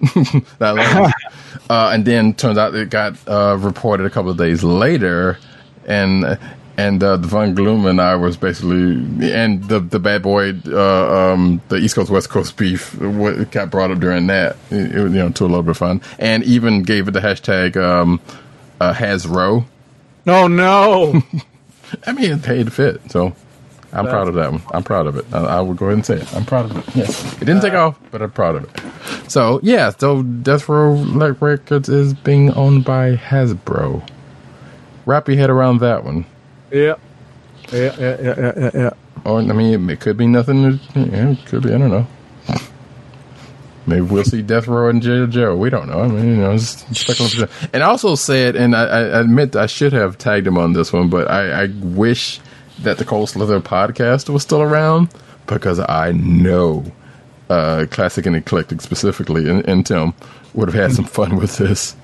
that 0.58 1.12
uh, 1.70 1.90
and 1.92 2.04
then 2.06 2.32
turns 2.32 2.56
out 2.56 2.74
it 2.74 2.88
got 2.88 3.16
uh, 3.28 3.56
reported 3.60 4.06
a 4.06 4.10
couple 4.10 4.30
of 4.30 4.38
days 4.38 4.64
later, 4.64 5.38
and 5.86 6.38
and 6.76 7.02
uh, 7.02 7.16
the 7.16 7.28
Von 7.28 7.54
Gloom 7.54 7.86
and 7.86 8.00
I 8.00 8.14
was 8.16 8.36
basically 8.36 9.32
and 9.32 9.62
the 9.64 9.80
the 9.80 9.98
bad 9.98 10.22
boy, 10.22 10.54
uh, 10.66 11.32
um, 11.32 11.60
the 11.68 11.76
East 11.76 11.94
Coast 11.94 12.10
West 12.10 12.30
Coast 12.30 12.56
beef 12.56 12.98
what 13.00 13.50
got 13.50 13.70
brought 13.70 13.90
up 13.90 14.00
during 14.00 14.26
that, 14.28 14.56
it, 14.70 14.90
it, 14.90 14.94
you 14.94 15.08
know, 15.08 15.30
to 15.30 15.44
a 15.44 15.46
little 15.46 15.62
bit 15.62 15.72
of 15.72 15.78
fun, 15.78 16.00
and 16.18 16.42
even 16.44 16.82
gave 16.82 17.08
it 17.08 17.12
the 17.12 17.20
hashtag 17.20 17.76
um, 17.76 18.20
uh, 18.80 18.92
Hasro. 18.92 19.64
No, 20.24 20.46
no. 20.46 21.22
I 22.06 22.12
mean, 22.12 22.32
it 22.32 22.42
paid 22.42 22.66
to 22.66 22.70
fit, 22.70 23.10
so 23.10 23.34
I'm 23.92 24.06
proud 24.06 24.28
of 24.28 24.34
that 24.34 24.52
one. 24.52 24.62
I'm 24.72 24.82
proud 24.82 25.06
of 25.06 25.16
it. 25.16 25.26
I, 25.32 25.40
I 25.40 25.60
will 25.60 25.74
go 25.74 25.86
ahead 25.86 25.98
and 25.98 26.06
say 26.06 26.16
it. 26.16 26.34
I'm 26.34 26.46
proud 26.46 26.70
of 26.70 26.76
it. 26.76 26.96
Yes, 26.96 27.34
it 27.34 27.44
didn't 27.44 27.60
take 27.60 27.74
off, 27.74 27.98
but 28.10 28.22
I'm 28.22 28.30
proud 28.30 28.56
of 28.56 28.64
it. 28.64 29.30
So 29.30 29.60
yeah, 29.62 29.90
so 29.90 30.22
Death 30.22 30.68
Row 30.68 30.94
Records 30.94 31.88
is 31.88 32.14
being 32.14 32.50
owned 32.54 32.84
by 32.84 33.16
Hasbro. 33.16 34.08
Wrap 35.04 35.28
your 35.28 35.36
head 35.36 35.50
around 35.50 35.80
that 35.80 36.04
one. 36.04 36.24
Yeah. 36.72 36.94
Yeah, 37.70 37.96
yeah, 37.98 38.16
yeah, 38.20 38.34
yeah, 38.36 38.52
yeah, 38.56 38.70
yeah. 38.74 38.90
Or 39.24 39.38
I 39.38 39.42
mean, 39.42 39.88
it 39.88 40.00
could 40.00 40.16
be 40.16 40.26
nothing. 40.26 40.80
Yeah, 40.94 41.30
it 41.30 41.46
could 41.46 41.62
be. 41.62 41.72
I 41.72 41.78
don't 41.78 41.90
know. 41.90 42.06
Maybe 43.86 44.02
we'll 44.02 44.24
see 44.24 44.42
Death 44.42 44.68
Row 44.68 44.88
and 44.88 45.02
J. 45.02 45.26
Joe. 45.26 45.56
We 45.56 45.68
don't 45.68 45.88
know. 45.88 46.00
I 46.00 46.08
mean, 46.08 46.26
you 46.26 46.36
know, 46.36 46.56
speculation. 46.56 47.48
And 47.72 47.82
I 47.82 47.86
also 47.86 48.14
said, 48.14 48.54
and 48.54 48.76
I, 48.76 48.84
I 48.84 49.20
admit 49.20 49.56
I 49.56 49.66
should 49.66 49.92
have 49.92 50.18
tagged 50.18 50.46
him 50.46 50.56
on 50.56 50.72
this 50.72 50.92
one, 50.92 51.08
but 51.08 51.28
I, 51.28 51.64
I 51.64 51.66
wish 51.66 52.40
that 52.80 52.98
the 52.98 53.04
Cold 53.04 53.30
Slither 53.30 53.60
podcast 53.60 54.28
was 54.28 54.42
still 54.42 54.62
around 54.62 55.12
because 55.46 55.80
I 55.80 56.12
know 56.12 56.84
uh, 57.50 57.86
Classic 57.90 58.24
and 58.24 58.36
Eclectic 58.36 58.80
specifically, 58.80 59.48
and, 59.48 59.66
and 59.68 59.84
Tim 59.84 60.14
would 60.54 60.68
have 60.68 60.80
had 60.80 60.92
some 60.92 61.04
fun 61.04 61.36
with 61.36 61.56
this. 61.56 61.96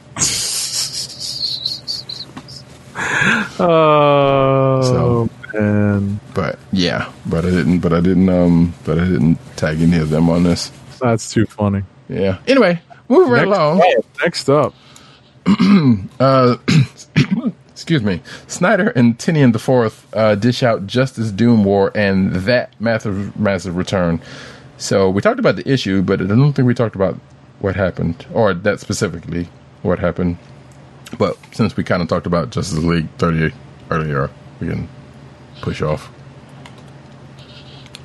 Oh, 3.60 4.81
so, 4.83 5.31
man. 5.52 6.20
But 6.35 6.59
yeah, 6.73 7.12
but 7.27 7.44
I 7.44 7.51
didn't. 7.51 7.81
But 7.81 7.93
I 7.93 8.01
didn't. 8.01 8.28
Um, 8.28 8.75
but 8.85 8.99
I 8.99 9.05
didn't 9.05 9.39
tag 9.57 9.81
any 9.81 9.99
of 9.99 10.10
them 10.10 10.31
on 10.31 10.44
this. 10.44 10.70
That's 11.01 11.33
too 11.33 11.47
funny. 11.47 11.83
Yeah. 12.09 12.39
Anyway, 12.47 12.81
moving 13.09 13.33
right 13.33 13.47
along. 13.47 13.81
up, 13.81 14.05
next 14.23 14.49
up. 14.49 14.75
Uh, 16.20 16.57
excuse 17.68 18.02
me. 18.02 18.20
Snyder 18.49 18.89
and 18.91 19.18
Tynion 19.18 19.52
the 19.52 19.59
Fourth 19.59 20.07
uh, 20.15 20.35
dish 20.35 20.62
out 20.62 20.86
Justice 20.86 21.31
Doom 21.31 21.65
War 21.65 21.93
and 21.94 22.35
that 22.35 22.73
massive, 22.81 23.39
massive 23.39 23.77
return. 23.77 24.20
So 24.78 25.09
we 25.09 25.23
talked 25.23 25.39
about 25.39 25.57
the 25.57 25.68
issue, 25.70 26.02
but 26.02 26.20
I 26.20 26.25
don't 26.25 26.52
think 26.52 26.67
we 26.67 26.75
talked 26.75 26.97
about 26.97 27.18
what 27.60 27.77
happened, 27.77 28.27
or 28.33 28.52
that 28.52 28.81
specifically 28.81 29.49
what 29.83 29.99
happened. 30.01 30.39
But 31.17 31.37
since 31.53 31.77
we 31.77 31.85
kind 31.85 32.03
of 32.03 32.09
talked 32.09 32.27
about 32.27 32.51
Justice 32.51 32.78
League 32.85 33.09
30 33.19 33.53
earlier, 33.91 34.31
we 34.61 34.69
can 34.69 34.89
push 35.62 35.81
off. 35.83 36.11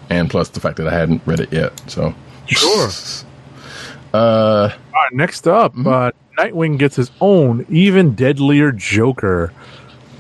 And 0.10 0.30
plus 0.30 0.50
the 0.50 0.60
fact 0.60 0.78
that 0.78 0.88
I 0.88 0.92
hadn't 0.94 1.22
read 1.26 1.40
it 1.40 1.52
yet, 1.52 1.72
so 1.90 2.14
Sure. 2.48 2.90
uh, 4.14 4.18
All 4.18 4.68
right, 4.70 5.14
next 5.14 5.48
up, 5.48 5.74
Mm-hmm. 5.76 5.88
uh, 5.88 6.12
Nightwing 6.38 6.80
gets 6.80 6.96
his 6.96 7.12
own 7.22 7.64
even 7.70 8.16
deadlier 8.16 8.72
Joker. 8.72 9.54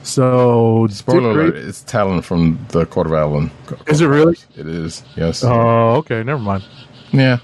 So, 0.03 0.86
spoiler 0.92 1.32
alert: 1.32 1.56
it's 1.56 1.82
Talon 1.82 2.22
from 2.22 2.64
the 2.70 2.86
Court 2.86 3.08
of 3.08 3.14
Owlin. 3.14 3.50
Is 3.88 4.02
it 4.02 4.06
really? 4.08 4.36
It 4.56 4.68
is. 4.68 5.02
Yes. 5.16 5.44
Oh, 5.44 5.95
okay, 5.95 6.22
never 6.22 6.40
mind. 6.42 6.64
Yeah. 7.12 7.40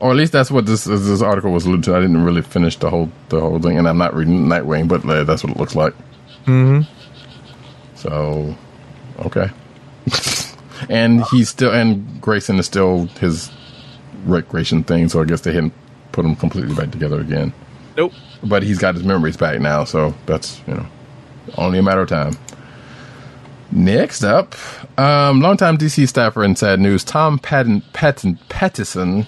Or 0.00 0.10
at 0.10 0.16
least 0.16 0.32
that's 0.32 0.50
what 0.50 0.66
this 0.66 0.84
this 0.84 1.22
article 1.22 1.52
was 1.52 1.64
alluded 1.64 1.84
to. 1.84 1.96
I 1.96 2.00
didn't 2.00 2.24
really 2.24 2.42
finish 2.42 2.76
the 2.76 2.90
whole 2.90 3.10
the 3.28 3.40
whole 3.40 3.58
thing, 3.60 3.78
and 3.78 3.88
I'm 3.88 3.98
not 3.98 4.14
reading 4.14 4.46
Nightwing, 4.46 4.88
but 4.88 5.04
uh, 5.08 5.24
that's 5.24 5.44
what 5.44 5.52
it 5.52 5.58
looks 5.58 5.74
like. 5.74 5.94
hmm 6.44 6.82
So, 7.94 8.56
okay. 9.20 9.50
and 10.88 11.24
he's 11.26 11.48
still, 11.48 11.72
and 11.72 12.20
Grayson 12.20 12.58
is 12.58 12.66
still 12.66 13.06
his 13.20 13.50
recreation 14.26 14.84
thing. 14.84 15.08
So 15.08 15.22
I 15.22 15.24
guess 15.24 15.42
they 15.42 15.52
hadn't 15.52 15.72
put 16.12 16.24
him 16.24 16.36
completely 16.36 16.74
back 16.74 16.90
together 16.90 17.20
again. 17.20 17.52
Nope. 17.96 18.12
But 18.42 18.62
he's 18.62 18.78
got 18.78 18.94
his 18.94 19.04
memories 19.04 19.36
back 19.36 19.60
now, 19.60 19.84
so 19.84 20.14
that's 20.26 20.60
you 20.66 20.74
know 20.74 20.86
only 21.56 21.78
a 21.78 21.82
matter 21.82 22.02
of 22.02 22.08
time. 22.08 22.36
Next 23.70 24.22
up, 24.22 24.54
um, 24.98 25.40
longtime 25.40 25.78
DC 25.78 26.08
staffer 26.08 26.44
and 26.44 26.56
sad 26.56 26.78
news, 26.78 27.02
Tom 27.02 27.38
Patton, 27.38 27.82
Patton, 27.92 28.38
Pattison 28.48 29.26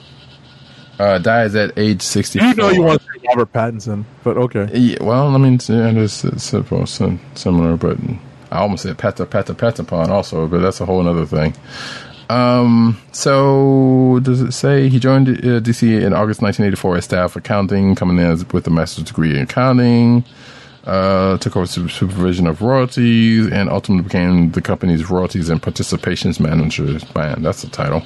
uh, 0.98 1.18
dies 1.18 1.54
at 1.54 1.76
age 1.78 2.02
64. 2.02 2.48
You 2.48 2.54
know 2.54 2.70
you 2.70 2.82
want 2.82 3.00
to 3.00 3.06
say 3.06 3.26
Robert 3.28 3.52
Pattinson, 3.52 4.04
but 4.24 4.36
okay. 4.36 4.68
Yeah, 4.72 5.02
well, 5.02 5.34
I 5.34 5.38
mean, 5.38 5.58
yeah, 5.68 5.90
it's, 5.90 6.24
it's, 6.24 6.52
it's 6.52 7.10
similar, 7.34 7.76
but 7.76 7.98
I 8.50 8.58
almost 8.58 8.84
said 8.84 8.98
Pata 8.98 9.26
Pata 9.26 9.54
Patapon 9.54 10.08
also, 10.08 10.46
but 10.46 10.60
that's 10.60 10.80
a 10.80 10.86
whole 10.86 11.06
other 11.06 11.26
thing. 11.26 11.54
Um, 12.28 13.00
so 13.12 14.18
does 14.22 14.40
it 14.40 14.52
say 14.52 14.88
he 14.88 14.98
joined 14.98 15.28
uh, 15.28 15.60
DC 15.60 15.82
in 15.82 16.12
August 16.12 16.42
1984 16.42 16.96
as 16.96 17.04
staff 17.04 17.36
accounting, 17.36 17.94
coming 17.94 18.18
in 18.18 18.26
as, 18.26 18.48
with 18.48 18.66
a 18.66 18.70
master's 18.70 19.04
degree 19.04 19.30
in 19.30 19.42
accounting, 19.42 20.24
uh, 20.84 21.38
took 21.38 21.56
over 21.56 21.66
supervision 21.66 22.46
of 22.46 22.62
royalties, 22.62 23.46
and 23.52 23.68
ultimately 23.68 24.02
became 24.02 24.50
the 24.52 24.62
company's 24.62 25.08
royalties 25.08 25.48
and 25.48 25.62
participations 25.62 26.40
manager. 26.40 26.98
Man, 27.14 27.42
that's 27.42 27.62
the 27.62 27.68
title 27.68 28.02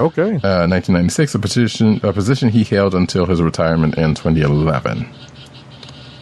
Okay. 0.00 0.22
uh, 0.42 0.66
1996, 0.66 1.34
a 1.34 1.38
position 1.38 2.00
a 2.02 2.12
position 2.12 2.48
he 2.48 2.64
held 2.64 2.94
until 2.94 3.26
his 3.26 3.40
retirement 3.40 3.96
in 3.96 4.14
2011. 4.14 5.08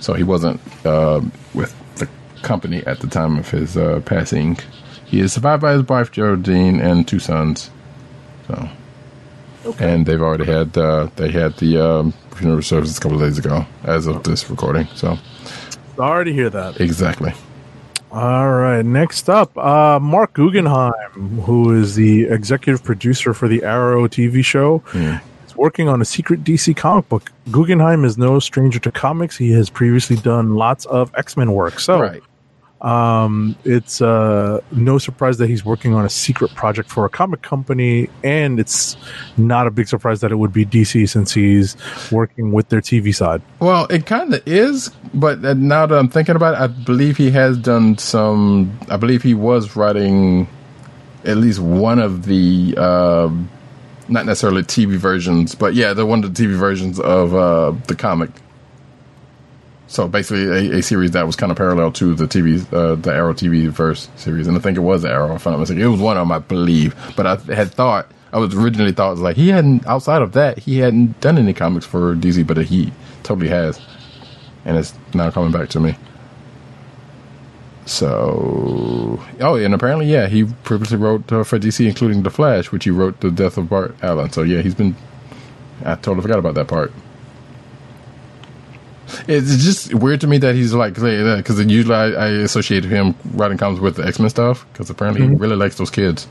So 0.00 0.14
he 0.14 0.22
wasn't 0.24 0.60
uh, 0.84 1.20
with 1.54 1.74
the 1.96 2.08
company 2.42 2.84
at 2.86 3.00
the 3.00 3.06
time 3.06 3.38
of 3.38 3.50
his 3.50 3.76
uh, 3.76 4.00
passing. 4.04 4.58
He 5.06 5.20
is 5.20 5.32
survived 5.32 5.62
by 5.62 5.72
his 5.74 5.82
wife 5.88 6.10
Geraldine 6.10 6.80
and 6.80 7.06
two 7.06 7.18
sons. 7.18 7.70
So, 8.48 8.68
and 9.78 10.06
they've 10.06 10.20
already 10.20 10.44
had 10.46 10.76
uh, 10.76 11.08
they 11.16 11.30
had 11.30 11.56
the 11.58 11.78
um, 11.78 12.12
funeral 12.34 12.62
service 12.62 12.98
a 12.98 13.00
couple 13.00 13.22
of 13.22 13.28
days 13.28 13.38
ago, 13.38 13.64
as 13.84 14.06
of 14.06 14.24
this 14.24 14.48
recording. 14.50 14.86
So, 14.94 15.18
Sorry 15.96 16.24
to 16.24 16.32
hear 16.32 16.50
that. 16.50 16.80
exactly. 16.80 17.32
All 18.12 18.52
right. 18.52 18.84
Next 18.84 19.30
up, 19.30 19.56
uh, 19.56 19.98
Marc 19.98 20.34
Guggenheim, 20.34 21.40
who 21.40 21.74
is 21.74 21.94
the 21.94 22.24
executive 22.24 22.84
producer 22.84 23.32
for 23.32 23.48
the 23.48 23.62
Arrow 23.62 24.06
TV 24.06 24.44
show, 24.44 24.82
is 25.46 25.56
working 25.56 25.88
on 25.88 26.02
a 26.02 26.04
secret 26.04 26.44
DC 26.44 26.76
comic 26.76 27.08
book. 27.08 27.32
Guggenheim 27.50 28.04
is 28.04 28.18
no 28.18 28.38
stranger 28.38 28.78
to 28.80 28.92
comics. 28.92 29.36
He 29.38 29.50
has 29.52 29.70
previously 29.70 30.16
done 30.16 30.56
lots 30.56 30.84
of 30.86 31.10
X 31.16 31.38
Men 31.38 31.52
work. 31.52 31.80
So, 31.80 32.00
Right. 32.00 32.22
Um, 32.82 33.54
it's 33.64 34.02
uh, 34.02 34.60
no 34.72 34.98
surprise 34.98 35.38
that 35.38 35.48
he's 35.48 35.64
working 35.64 35.94
on 35.94 36.04
a 36.04 36.10
secret 36.10 36.52
project 36.54 36.90
for 36.90 37.04
a 37.04 37.08
comic 37.08 37.42
company, 37.42 38.10
and 38.24 38.58
it's 38.58 38.96
not 39.36 39.68
a 39.68 39.70
big 39.70 39.86
surprise 39.86 40.20
that 40.20 40.32
it 40.32 40.36
would 40.36 40.52
be 40.52 40.66
DC 40.66 41.08
since 41.08 41.32
he's 41.32 41.76
working 42.10 42.50
with 42.50 42.68
their 42.70 42.80
TV 42.80 43.14
side. 43.14 43.40
Well, 43.60 43.86
it 43.86 44.04
kind 44.06 44.34
of 44.34 44.42
is, 44.46 44.90
but 45.14 45.44
uh, 45.44 45.54
now 45.54 45.86
that 45.86 45.96
I'm 45.96 46.08
thinking 46.08 46.34
about 46.34 46.54
it, 46.54 46.60
I 46.60 46.66
believe 46.66 47.16
he 47.16 47.30
has 47.30 47.56
done 47.56 47.98
some. 47.98 48.76
I 48.88 48.96
believe 48.96 49.22
he 49.22 49.34
was 49.34 49.76
writing 49.76 50.48
at 51.24 51.36
least 51.36 51.60
one 51.60 52.00
of 52.00 52.26
the, 52.26 52.74
uh, 52.76 53.30
not 54.08 54.26
necessarily 54.26 54.62
TV 54.64 54.96
versions, 54.96 55.54
but 55.54 55.74
yeah, 55.74 55.92
the 55.92 56.04
one 56.04 56.24
of 56.24 56.34
the 56.34 56.44
TV 56.44 56.56
versions 56.56 56.98
of 56.98 57.32
uh, 57.34 57.70
the 57.86 57.94
comic. 57.94 58.30
So 59.92 60.08
basically, 60.08 60.46
a, 60.46 60.78
a 60.78 60.82
series 60.82 61.10
that 61.10 61.26
was 61.26 61.36
kind 61.36 61.52
of 61.52 61.58
parallel 61.58 61.92
to 61.92 62.14
the 62.14 62.24
TV, 62.24 62.60
uh, 62.72 62.94
the 62.94 63.12
Arrow 63.12 63.34
TV 63.34 63.68
verse 63.68 64.08
series, 64.16 64.46
and 64.46 64.56
I 64.56 64.60
think 64.60 64.78
it 64.78 64.80
was 64.80 65.04
Arrow. 65.04 65.34
If 65.34 65.46
I'm 65.46 65.52
not 65.52 65.60
mistaken, 65.60 65.82
it 65.82 65.86
was 65.86 66.00
one 66.00 66.16
of 66.16 66.22
them, 66.22 66.32
I 66.32 66.38
believe. 66.38 66.96
But 67.14 67.26
I 67.26 67.36
had 67.54 67.72
thought 67.72 68.10
I 68.32 68.38
was 68.38 68.54
originally 68.54 68.92
thought 68.92 69.10
was 69.10 69.20
like 69.20 69.36
he 69.36 69.50
hadn't 69.50 69.86
outside 69.86 70.22
of 70.22 70.32
that 70.32 70.56
he 70.60 70.78
hadn't 70.78 71.20
done 71.20 71.36
any 71.36 71.52
comics 71.52 71.84
for 71.84 72.14
DC, 72.14 72.46
but 72.46 72.56
he 72.56 72.90
totally 73.22 73.50
has, 73.50 73.82
and 74.64 74.78
it's 74.78 74.94
now 75.12 75.30
coming 75.30 75.52
back 75.52 75.68
to 75.68 75.80
me. 75.80 75.94
So, 77.84 79.22
oh, 79.40 79.56
and 79.56 79.74
apparently, 79.74 80.06
yeah, 80.06 80.26
he 80.26 80.44
previously 80.44 80.96
wrote 80.96 81.30
uh, 81.30 81.44
for 81.44 81.58
DC, 81.58 81.86
including 81.86 82.22
The 82.22 82.30
Flash, 82.30 82.72
which 82.72 82.84
he 82.84 82.90
wrote 82.90 83.20
the 83.20 83.30
death 83.30 83.58
of 83.58 83.68
Bart 83.68 83.94
Allen. 84.00 84.32
So, 84.32 84.42
yeah, 84.42 84.62
he's 84.62 84.74
been. 84.74 84.96
I 85.84 85.96
totally 85.96 86.22
forgot 86.22 86.38
about 86.38 86.54
that 86.54 86.68
part. 86.68 86.94
It's 89.28 89.62
just 89.64 89.94
weird 89.94 90.20
to 90.22 90.26
me 90.26 90.38
that 90.38 90.54
he's 90.54 90.72
like 90.74 90.94
because 90.94 91.64
usually 91.64 91.94
I, 91.94 92.06
I 92.06 92.28
associate 92.28 92.84
him 92.84 93.14
writing 93.32 93.58
comics 93.58 93.80
with 93.80 93.96
the 93.96 94.06
X 94.06 94.18
Men 94.18 94.30
stuff 94.30 94.66
because 94.72 94.90
apparently 94.90 95.26
he 95.26 95.34
really 95.34 95.56
likes 95.56 95.76
those 95.76 95.90
kids. 95.90 96.26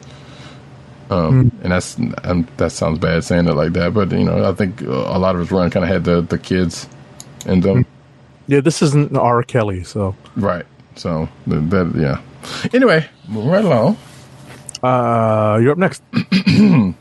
Um, 1.09 1.51
and 1.61 1.73
that's 1.73 1.97
um, 2.23 2.47
that 2.57 2.71
sounds 2.71 2.97
bad 2.97 3.23
saying 3.23 3.47
it 3.47 3.53
like 3.53 3.73
that, 3.73 3.93
but 3.93 4.11
you 4.11 4.23
know 4.23 4.49
I 4.49 4.53
think 4.53 4.81
a 4.81 5.19
lot 5.19 5.35
of 5.35 5.41
his 5.41 5.51
run 5.51 5.69
kind 5.69 5.83
of 5.83 5.89
had 5.89 6.05
the 6.05 6.21
the 6.21 6.37
kids 6.37 6.87
in 7.45 7.59
them. 7.59 7.85
Yeah, 8.47 8.61
this 8.61 8.81
isn't 8.81 9.15
R. 9.15 9.43
Kelly, 9.43 9.83
so 9.83 10.15
Right. 10.35 10.65
So 10.95 11.27
that 11.47 11.93
yeah. 11.95 12.21
Anyway, 12.73 13.07
moving 13.27 13.49
right 13.51 13.65
along. 13.65 13.97
uh, 14.83 15.59
you're 15.61 15.71
up 15.73 15.77
next. 15.77 16.01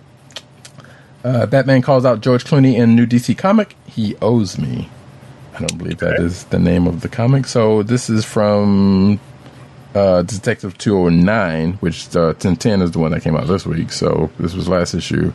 Uh, 1.23 1.44
Batman 1.47 1.83
calls 1.83 2.07
out 2.07 2.23
George 2.23 2.44
Clooney 2.44 2.76
in 2.76 2.97
new 2.97 3.07
DC 3.07 3.36
comic. 3.36 3.76
He 3.86 4.17
owes 4.23 4.59
me. 4.59 4.89
I 5.60 5.66
don't 5.66 5.78
believe 5.78 5.98
that 5.98 6.20
is 6.20 6.44
the 6.44 6.58
name 6.58 6.86
of 6.86 7.00
the 7.02 7.08
comic. 7.08 7.47
So 7.47 7.82
this 7.82 8.08
is 8.08 8.24
from 8.24 9.20
uh, 9.94 10.22
Detective 10.22 10.78
209, 10.78 11.74
which 11.74 12.14
uh, 12.16 12.32
1010 12.32 12.82
is 12.82 12.92
the 12.92 12.98
one 12.98 13.12
that 13.12 13.22
came 13.22 13.36
out 13.36 13.47
this 13.47 13.66
week. 13.66 13.92
So 13.92 14.30
this 14.39 14.55
was 14.55 14.68
last 14.68 14.94
issue. 14.94 15.32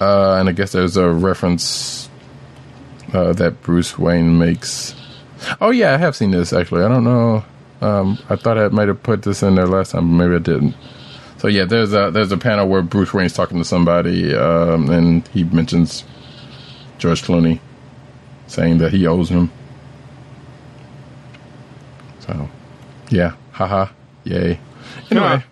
Uh, 0.00 0.36
and 0.36 0.48
I 0.48 0.52
guess 0.52 0.72
there's 0.72 0.96
a 0.96 1.10
reference 1.10 2.08
uh, 3.12 3.32
that 3.34 3.62
Bruce 3.62 3.98
Wayne 3.98 4.38
makes. 4.38 4.94
Oh, 5.60 5.70
yeah, 5.70 5.94
I 5.94 5.96
have 5.98 6.16
seen 6.16 6.30
this 6.30 6.52
actually. 6.52 6.84
I 6.84 6.88
don't 6.88 7.04
know. 7.04 7.44
Um, 7.82 8.18
I 8.30 8.36
thought 8.36 8.58
I 8.58 8.68
might 8.68 8.88
have 8.88 9.02
put 9.02 9.22
this 9.22 9.42
in 9.42 9.56
there 9.56 9.66
last 9.66 9.90
time, 9.90 10.08
but 10.08 10.24
maybe 10.24 10.36
I 10.36 10.38
didn't. 10.38 10.74
So 11.38 11.48
yeah, 11.48 11.64
there's 11.64 11.92
a 11.92 12.12
there's 12.12 12.30
a 12.30 12.36
panel 12.36 12.68
where 12.68 12.82
Bruce 12.82 13.12
Wayne's 13.12 13.32
talking 13.32 13.58
to 13.58 13.64
somebody, 13.64 14.32
um, 14.32 14.88
and 14.88 15.26
he 15.28 15.42
mentions 15.42 16.04
George 16.98 17.24
Clooney, 17.24 17.58
saying 18.46 18.78
that 18.78 18.92
he 18.92 19.06
owes 19.06 19.28
him. 19.28 19.50
So, 22.20 22.48
yeah, 23.10 23.34
haha, 23.52 23.88
yay. 24.24 24.58
Anyway, 25.10 25.42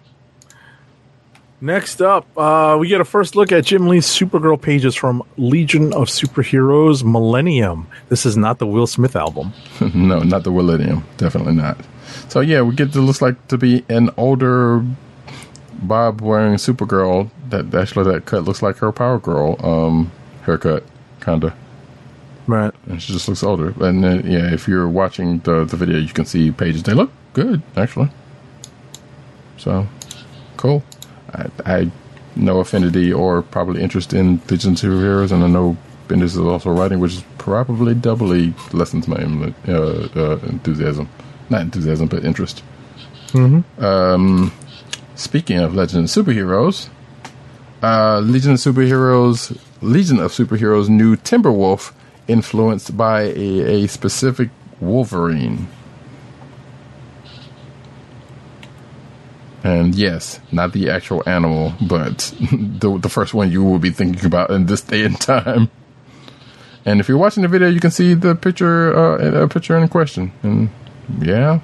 Next 1.63 2.01
up, 2.01 2.27
uh, 2.39 2.79
we 2.81 2.89
get 2.89 3.03
a 3.03 3.05
first 3.05 3.37
look 3.37 3.53
at 3.53 3.67
Jim 3.67 3.87
Lee's 3.87 4.07
Supergirl 4.07 4.61
pages 4.61 4.95
from 4.95 5.23
Legion 5.37 5.93
of 5.93 6.09
Superheroes 6.09 7.05
Millennium. 7.05 7.87
This 8.09 8.25
is 8.25 8.35
not 8.35 8.59
the 8.59 8.67
Will 8.67 8.87
Smith 8.87 9.15
album. 9.15 9.53
no, 9.95 10.21
not 10.21 10.45
the 10.45 10.51
Willennium, 10.51 11.03
definitely 11.19 11.53
not. 11.53 11.79
So 12.31 12.41
yeah, 12.41 12.63
we 12.63 12.75
get 12.75 12.95
to 12.95 13.01
looks 13.03 13.21
like 13.21 13.49
to 13.49 13.59
be 13.59 13.85
an 13.91 14.09
older 14.17 14.83
Bob 15.83 16.23
wearing 16.23 16.55
Supergirl. 16.55 17.29
That 17.51 17.75
actually 17.75 18.11
that 18.11 18.25
cut 18.25 18.45
looks 18.45 18.63
like 18.63 18.79
her 18.79 18.91
Power 18.91 19.19
Girl 19.19 19.57
um, 19.63 20.11
haircut, 20.47 20.85
kinda. 21.21 21.55
Right. 22.51 22.75
and 22.89 23.01
she 23.01 23.13
just 23.13 23.29
looks 23.29 23.43
older. 23.43 23.75
And 23.81 24.05
uh, 24.05 24.23
yeah, 24.25 24.53
if 24.53 24.67
you're 24.67 24.89
watching 24.89 25.39
the 25.41 25.65
the 25.65 25.77
video, 25.77 25.99
you 25.99 26.09
can 26.09 26.25
see 26.25 26.51
pages. 26.51 26.83
They 26.83 26.95
look 26.95 27.11
good, 27.33 27.63
actually. 27.77 28.11
So 29.57 29.87
cool. 30.57 30.83
I, 31.33 31.47
I 31.65 31.91
no 32.37 32.61
affinity 32.61 33.13
or 33.13 33.43
probably 33.43 33.83
interest 33.83 34.13
in 34.13 34.41
Legion 34.51 34.73
of 34.73 34.79
Superheroes, 34.79 35.33
and 35.33 35.45
I 35.45 35.49
know 35.49 35.77
Bendis 36.09 36.25
is 36.25 36.39
also 36.39 36.71
writing, 36.71 36.99
which 36.99 37.15
is 37.15 37.25
probably 37.39 37.95
doubly 37.95 38.53
lessens 38.73 39.07
my 39.07 39.17
uh, 39.69 40.09
uh, 40.17 40.39
enthusiasm. 40.47 41.09
Not 41.51 41.63
enthusiasm, 41.63 42.09
but 42.09 42.25
interest. 42.25 42.63
Um, 43.35 44.53
speaking 45.15 45.59
of 45.59 45.75
Legend 45.75 46.05
of 46.05 46.11
Superheroes, 46.11 46.89
uh, 47.83 48.19
Legion 48.21 48.53
of 48.53 48.59
Superheroes, 48.59 49.57
Legion 49.81 50.19
of 50.19 50.33
Superheroes, 50.33 50.89
new 50.89 51.17
Timberwolf, 51.17 51.93
influenced 52.31 52.97
by 52.97 53.23
a, 53.23 53.85
a 53.85 53.89
specific 53.89 54.51
Wolverine. 54.81 55.69
And 59.63 59.95
yes, 59.95 60.41
not 60.51 60.73
the 60.73 60.89
actual 60.89 61.23
animal, 61.27 61.75
but 61.83 62.33
the 62.41 62.99
the 62.99 63.11
first 63.11 63.35
one 63.35 63.51
you 63.51 63.63
will 63.63 63.79
be 63.79 63.91
thinking 63.91 64.25
about 64.25 64.51
in 64.51 64.67
this 64.67 64.81
day 64.81 65.05
and 65.05 65.21
time. 65.21 65.71
And 66.87 66.99
if 66.99 67.09
you're 67.09 67.19
watching 67.19 67.43
the 67.43 67.49
video, 67.49 67.69
you 67.69 67.81
can 67.81 67.91
see 67.91 68.15
the 68.15 68.35
picture, 68.35 68.97
uh, 68.97 69.45
a 69.45 69.49
picture 69.49 69.77
in 69.77 69.87
question. 69.89 70.33
And 70.43 70.71
yeah, 71.21 71.61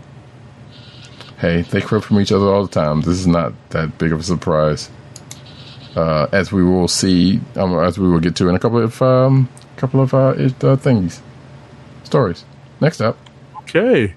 hey, 1.39 1.63
they 1.63 1.81
crib 1.81 2.03
from 2.03 2.21
each 2.21 2.33
other 2.33 2.47
all 2.53 2.67
the 2.67 2.73
time. 2.73 3.01
This 3.01 3.19
is 3.19 3.27
not 3.27 3.55
that 3.71 3.97
big 3.97 4.13
of 4.13 4.21
a 4.21 4.23
surprise, 4.23 4.91
uh, 5.97 6.27
as 6.33 6.53
we 6.53 6.63
will 6.63 6.89
see, 6.89 7.41
um, 7.57 7.79
as 7.81 7.99
we 7.99 8.09
will 8.09 8.21
get 8.21 8.37
to 8.37 8.49
in 8.49 8.55
a 8.55 8.59
couple 8.59 8.79
of 8.79 9.01
um, 9.03 9.49
couple 9.77 10.01
of 10.01 10.15
uh, 10.15 10.35
uh, 10.63 10.77
things, 10.77 11.21
stories. 12.05 12.45
Next 12.81 13.01
up, 13.01 13.17
Okay. 13.63 14.15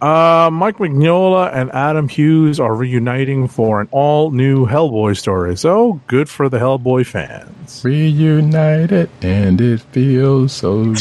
Uh, 0.00 0.50
Mike 0.52 0.76
Mignola 0.76 1.50
and 1.54 1.72
Adam 1.72 2.06
Hughes 2.06 2.60
are 2.60 2.74
reuniting 2.74 3.48
for 3.48 3.80
an 3.80 3.88
all 3.90 4.30
new 4.30 4.66
Hellboy 4.66 5.16
story. 5.16 5.56
So 5.56 6.00
good 6.06 6.28
for 6.28 6.50
the 6.50 6.58
Hellboy 6.58 7.06
fans. 7.06 7.82
reunited, 7.82 9.08
and 9.22 9.58
it 9.60 9.80
feels 9.80 10.52
so. 10.52 10.92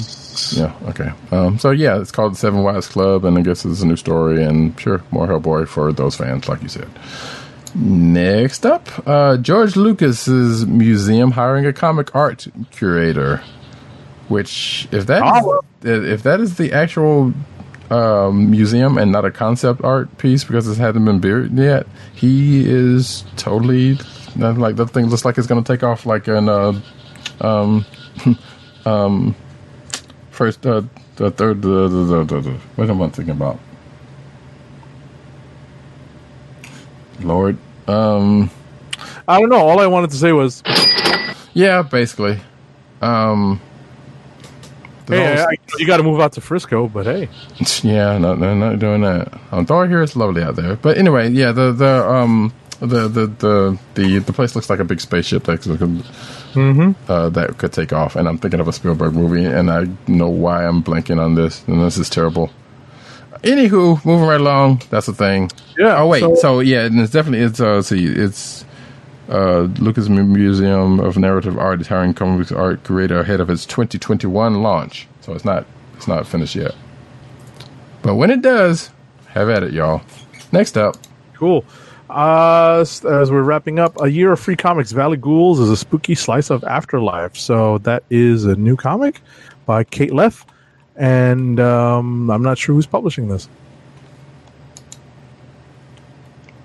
Yeah, 0.52 0.74
okay. 0.90 1.12
Um, 1.32 1.60
so 1.60 1.72
yeah, 1.72 2.00
it's 2.00 2.12
called 2.12 2.34
the 2.34 2.38
Seven 2.38 2.64
Wives 2.64 2.88
Club, 2.88 3.26
and 3.26 3.38
I 3.38 3.42
guess 3.42 3.66
it's 3.66 3.82
a 3.82 3.86
new 3.86 3.96
story, 3.98 4.42
and 4.44 4.80
sure, 4.80 5.04
more 5.12 5.28
Hellboy 5.28 5.68
for 5.68 5.92
those 5.92 6.16
fans, 6.16 6.48
like 6.48 6.62
you 6.62 6.70
said. 6.70 6.90
Next 7.76 8.66
up, 8.66 8.88
uh, 9.06 9.36
George 9.38 9.76
Lucas's 9.76 10.66
museum 10.66 11.32
hiring 11.32 11.66
a 11.66 11.74
comic 11.74 12.16
art 12.16 12.48
curator. 12.72 13.44
Which, 14.30 14.88
if 14.92 15.06
that 15.08 15.22
Oh. 15.24 15.62
is, 15.84 16.04
if 16.06 16.24
that 16.24 16.40
is 16.40 16.56
the 16.56 16.72
actual 16.72 17.34
um, 17.92 18.50
museum 18.50 18.98
and 18.98 19.12
not 19.12 19.26
a 19.26 19.30
concept 19.30 19.84
art 19.84 20.18
piece 20.18 20.44
because 20.44 20.68
it 20.68 20.78
hasn't 20.78 21.06
been 21.06 21.20
built 21.20 21.52
yet, 21.52 21.86
he 22.16 22.68
is 22.68 23.26
totally 23.36 24.00
like 24.38 24.78
that 24.78 24.88
thing 24.88 25.08
looks 25.08 25.24
like 25.26 25.38
it's 25.38 25.48
going 25.48 25.64
to 25.64 25.74
take 25.74 25.84
off 25.84 26.06
like 26.06 26.28
an 26.28 26.50
uh, 26.50 26.74
um, 27.42 27.86
um, 28.86 29.36
first, 30.32 30.66
uh, 30.66 30.82
the 31.18 31.30
third, 31.32 31.62
the, 31.62 31.88
the, 31.88 32.24
the, 32.24 32.42
the, 32.42 32.52
what 32.76 32.90
am 32.90 33.02
I 33.02 33.10
thinking 33.10 33.36
about? 33.36 33.60
Lord, 37.22 37.58
um, 37.88 38.50
I 39.28 39.40
don't 39.40 39.50
know. 39.50 39.58
All 39.68 39.80
I 39.80 39.88
wanted 39.88 40.12
to 40.12 40.18
say 40.18 40.32
was, 40.32 40.64
yeah, 41.54 41.82
basically, 41.82 42.40
um, 43.02 43.62
hey, 45.08 45.38
I, 45.44 45.56
you 45.78 45.88
got 45.88 45.98
to 45.98 46.04
move 46.04 46.20
out 46.20 46.34
to 46.34 46.42
Frisco, 46.42 46.88
but 46.88 47.06
hey. 47.06 47.30
Yeah, 47.84 48.18
no, 48.18 48.36
no, 48.36 48.54
not 48.56 48.80
doing 48.80 49.02
that. 49.02 49.40
Um, 49.52 49.66
though 49.66 49.82
I 49.82 49.88
hear 49.88 50.02
it's 50.04 50.16
lovely 50.16 50.44
out 50.44 50.56
there. 50.56 50.76
But 50.76 50.98
anyway, 50.98 51.30
yeah, 51.30 51.52
the 51.52 51.72
the 51.72 52.10
um 52.10 52.54
the 52.80 53.08
the 53.08 53.28
the 53.28 53.80
the, 53.96 54.20
the 54.20 54.34
place 54.34 54.56
looks 54.56 54.70
like 54.70 54.80
a 54.80 54.84
big 54.86 55.00
spaceship 55.02 55.44
that 55.46 55.62
could, 55.62 56.04
uh, 57.10 57.30
that 57.30 57.58
could 57.58 57.74
take 57.74 57.94
off. 57.94 58.16
And 58.16 58.28
I'm 58.28 58.38
thinking 58.38 58.60
of 58.60 58.68
a 58.68 58.74
Spielberg 58.74 59.14
movie, 59.14 59.46
and 59.46 59.72
I 59.72 59.88
know 60.08 60.30
why 60.30 60.66
I'm 60.66 60.84
blanking 60.84 61.20
on 61.20 61.36
this, 61.36 61.64
and 61.68 61.82
this 61.82 61.98
is 61.98 62.10
terrible. 62.10 62.52
Anywho, 63.44 64.04
moving 64.06 64.28
right 64.28 64.40
along. 64.40 64.82
That's 64.90 65.06
the 65.06 65.14
thing. 65.14 65.52
Yeah, 65.78 66.02
Oh 66.02 66.08
wait. 66.08 66.22
so- 66.22 66.36
So, 66.36 66.60
yeah, 66.62 66.86
and 66.86 67.00
it's 67.00 67.12
definitely 67.12 67.46
it's 67.46 67.60
uh 67.60 67.82
see 67.82 68.06
it's. 68.06 68.64
Uh, 69.28 69.62
Lucas 69.80 70.08
Museum 70.08 71.00
of 71.00 71.18
Narrative 71.18 71.58
Art 71.58 71.82
is 71.82 71.88
hiring 71.88 72.14
comics 72.14 72.52
art 72.52 72.84
creator 72.84 73.20
ahead 73.22 73.40
of 73.42 73.50
its 73.50 73.66
2021 73.66 74.62
launch. 74.62 75.08
So 75.22 75.34
it's 75.34 75.44
not 75.44 75.66
it's 75.98 76.08
not 76.08 76.28
finished 76.28 76.56
yet. 76.56 76.76
But 78.04 78.16
when 78.18 78.30
it 78.30 78.44
does, 78.44 78.92
have 79.30 79.50
at 79.50 79.64
it, 79.64 79.74
y'all. 79.74 80.02
Next 80.52 80.78
up, 80.78 80.96
Cool. 81.34 81.66
Uh, 82.08 82.82
as 82.82 83.02
we're 83.32 83.42
wrapping 83.42 83.80
up, 83.80 84.00
a 84.00 84.08
year 84.08 84.32
of 84.32 84.40
free 84.40 84.56
comics. 84.56 84.92
Valley 84.92 85.18
Ghouls 85.18 85.60
is 85.60 85.72
a 85.72 85.76
spooky 85.76 86.14
slice 86.14 86.52
of 86.52 86.64
afterlife. 86.64 87.36
So 87.36 87.80
that 87.80 88.04
is 88.12 88.46
a 88.46 88.56
new 88.56 88.76
comic 88.76 89.22
by 89.66 89.84
Kate 89.86 90.14
Leth, 90.14 90.46
and 90.96 91.60
um, 91.60 92.30
I'm 92.30 92.44
not 92.44 92.58
sure 92.58 92.76
who's 92.76 92.86
publishing 92.86 93.28
this. 93.28 93.48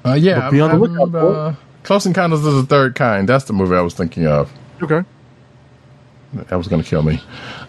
uh, 0.05 0.15
yeah, 0.15 0.41
But 0.41 0.51
be 0.51 0.61
on 0.61 0.71
the 0.71 0.79
lookout 0.79 1.15
uh, 1.15 1.55
Close 1.83 2.07
Encounters 2.07 2.45
of 2.45 2.55
the 2.55 2.65
Third 2.65 2.95
Kind. 2.95 3.29
That's 3.29 3.45
the 3.45 3.53
movie 3.53 3.77
I 3.77 3.81
was 3.81 3.95
thinking 3.95 4.27
of. 4.27 4.53
Okay. 4.83 5.03
That 6.33 6.57
was 6.57 6.69
going 6.69 6.83
to 6.83 6.89
kill 6.89 7.03
me. 7.03 7.21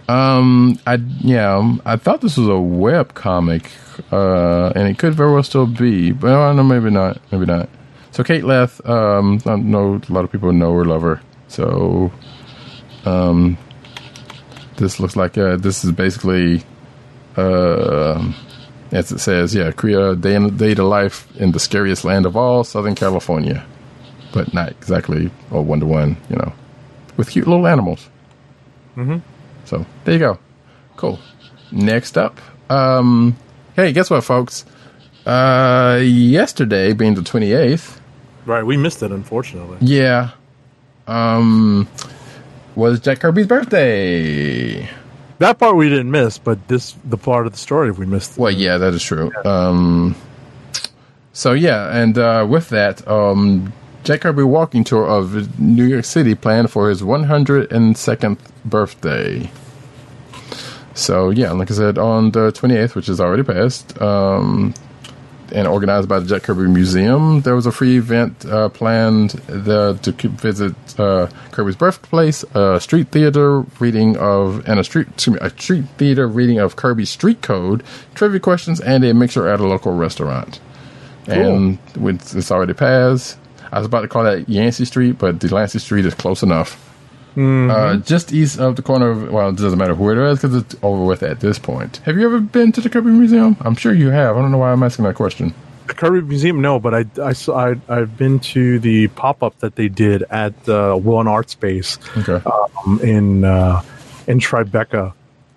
Um, 0.07 0.79
I 0.85 0.95
yeah, 1.21 1.55
um, 1.55 1.81
I 1.85 1.95
thought 1.95 2.21
this 2.21 2.37
was 2.37 2.47
a 2.47 2.59
web 2.59 3.13
comic, 3.15 3.71
uh, 4.11 4.71
and 4.75 4.87
it 4.87 4.99
could 4.99 5.15
very 5.15 5.33
well 5.33 5.41
still 5.43 5.65
be, 5.65 6.11
but 6.11 6.31
I 6.31 6.47
don't 6.47 6.57
know, 6.57 6.63
maybe 6.63 6.91
not, 6.91 7.19
maybe 7.31 7.45
not. 7.45 7.69
So 8.11 8.23
Kate 8.23 8.43
Leth, 8.43 8.85
um, 8.87 9.41
I 9.45 9.55
know 9.55 10.01
a 10.07 10.13
lot 10.13 10.25
of 10.25 10.31
people 10.31 10.51
know 10.51 10.73
her, 10.73 10.85
love 10.85 11.01
her. 11.01 11.21
So, 11.47 12.11
um, 13.05 13.57
this 14.81 14.99
looks 14.99 15.15
like 15.15 15.37
uh, 15.37 15.55
this 15.57 15.85
is 15.85 15.91
basically, 15.91 16.63
uh, 17.37 18.33
as 18.91 19.11
it 19.11 19.19
says, 19.19 19.53
yeah, 19.55 19.71
create 19.71 19.97
a 19.97 20.15
day 20.15 20.35
in 20.35 20.57
day 20.57 20.73
to 20.73 20.83
life 20.83 21.27
in 21.37 21.51
the 21.51 21.59
scariest 21.59 22.03
land 22.03 22.25
of 22.25 22.35
all, 22.35 22.63
Southern 22.63 22.95
California, 22.95 23.63
but 24.33 24.53
not 24.53 24.69
exactly 24.69 25.31
a 25.51 25.61
one 25.61 25.79
to 25.79 25.85
one, 25.85 26.17
you 26.29 26.35
know, 26.35 26.51
with 27.15 27.29
cute 27.29 27.47
little 27.47 27.67
animals. 27.67 28.09
Mm-hmm. 28.97 29.19
So 29.65 29.85
there 30.03 30.13
you 30.15 30.19
go. 30.19 30.39
Cool. 30.97 31.19
Next 31.71 32.17
up, 32.17 32.41
um, 32.69 33.37
hey, 33.75 33.93
guess 33.93 34.09
what, 34.09 34.23
folks? 34.23 34.65
Uh, 35.25 35.99
yesterday 36.03 36.93
being 36.93 37.13
the 37.13 37.23
twenty 37.23 37.53
eighth. 37.53 38.01
Right, 38.45 38.65
we 38.65 38.75
missed 38.75 39.03
it, 39.03 39.11
unfortunately. 39.11 39.77
Yeah. 39.79 40.31
Um, 41.07 41.87
was 42.75 42.99
Jack 42.99 43.19
Kirby's 43.19 43.47
birthday. 43.47 44.89
That 45.39 45.57
part 45.57 45.75
we 45.75 45.89
didn't 45.89 46.11
miss, 46.11 46.37
but 46.37 46.67
this 46.67 46.95
the 47.03 47.17
part 47.17 47.47
of 47.47 47.53
the 47.53 47.57
story 47.57 47.91
we 47.91 48.05
missed. 48.05 48.37
Well, 48.37 48.51
yeah, 48.51 48.77
that 48.77 48.93
is 48.93 49.01
true. 49.01 49.31
Um, 49.43 50.15
so 51.33 51.53
yeah, 51.53 51.95
and 51.97 52.17
uh, 52.17 52.45
with 52.47 52.69
that, 52.69 53.07
um, 53.07 53.73
Jack 54.03 54.21
Kirby 54.21 54.43
walking 54.43 54.83
tour 54.83 55.07
of 55.07 55.59
New 55.59 55.85
York 55.85 56.05
City 56.05 56.35
planned 56.35 56.69
for 56.69 56.89
his 56.89 57.01
102nd 57.01 58.37
birthday. 58.65 59.49
So 60.93 61.29
yeah, 61.29 61.51
like 61.51 61.71
I 61.71 61.73
said, 61.73 61.97
on 61.97 62.31
the 62.31 62.51
28th, 62.51 62.95
which 62.95 63.09
is 63.09 63.19
already 63.19 63.43
passed, 63.43 63.99
um, 64.01 64.73
and 65.51 65.67
organized 65.67 66.07
by 66.09 66.19
the 66.19 66.25
Jack 66.25 66.43
Kirby 66.43 66.67
Museum. 66.67 67.41
There 67.41 67.55
was 67.55 67.65
a 67.65 67.71
free 67.71 67.97
event 67.97 68.45
uh, 68.45 68.69
planned 68.69 69.31
the, 69.47 69.97
to 70.01 70.13
keep- 70.13 70.31
visit 70.31 70.73
uh, 70.99 71.27
Kirby's 71.51 71.75
birthplace, 71.75 72.43
a 72.53 72.79
street 72.79 73.09
theater 73.09 73.61
reading 73.79 74.17
of 74.17 74.67
and 74.67 74.79
a 74.79 74.83
street 74.83 75.07
excuse 75.09 75.35
me, 75.35 75.39
a 75.45 75.49
street 75.49 75.85
theater 75.97 76.27
reading 76.27 76.59
of 76.59 76.75
Kirby's 76.75 77.09
Street 77.09 77.41
Code, 77.41 77.83
trivia 78.15 78.39
questions, 78.39 78.79
and 78.81 79.03
a 79.03 79.13
mixer 79.13 79.47
at 79.47 79.59
a 79.59 79.67
local 79.67 79.93
restaurant. 79.95 80.59
And 81.27 81.79
it's, 81.95 82.33
it's 82.33 82.51
already 82.51 82.73
passed. 82.73 83.37
I 83.71 83.77
was 83.77 83.85
about 83.85 84.01
to 84.01 84.07
call 84.07 84.23
that 84.23 84.49
Yancey 84.49 84.85
Street, 84.85 85.17
but 85.17 85.39
Delancey 85.39 85.79
Street 85.79 86.05
is 86.05 86.13
close 86.13 86.43
enough. 86.43 86.90
Uh, 87.37 87.97
just 87.97 88.33
east 88.33 88.59
of 88.59 88.75
the 88.75 88.81
corner 88.81 89.09
of, 89.11 89.31
well, 89.31 89.49
it 89.49 89.55
doesn't 89.55 89.79
matter 89.79 89.95
where 89.95 90.13
it 90.27 90.31
is 90.33 90.39
because 90.41 90.55
it's 90.55 90.75
over 90.83 91.03
with 91.05 91.23
at 91.23 91.39
this 91.39 91.57
point. 91.57 91.97
Have 92.05 92.17
you 92.17 92.25
ever 92.25 92.39
been 92.39 92.71
to 92.73 92.81
the 92.81 92.89
Kirby 92.89 93.09
Museum? 93.11 93.55
I'm 93.61 93.75
sure 93.75 93.93
you 93.93 94.09
have. 94.09 94.35
I 94.35 94.41
don't 94.41 94.51
know 94.51 94.57
why 94.57 94.71
I'm 94.71 94.83
asking 94.83 95.05
that 95.05 95.15
question. 95.15 95.53
The 95.87 95.93
Kirby 95.93 96.21
Museum, 96.21 96.61
no, 96.61 96.79
but 96.79 96.93
I, 96.93 97.05
I, 97.21 97.33
I, 97.53 97.75
I've 97.89 98.17
been 98.17 98.39
to 98.39 98.79
the 98.79 99.07
pop 99.09 99.43
up 99.43 99.57
that 99.59 99.75
they 99.75 99.87
did 99.87 100.23
at 100.29 100.53
uh, 100.67 100.99
Will 101.01 101.19
and 101.19 101.29
Art 101.29 101.49
Space 101.49 101.97
Okay. 102.17 102.41
um, 102.85 102.99
in 103.01 103.43
uh, 103.45 103.81
in 104.27 104.39
Tribeca. 104.39 105.13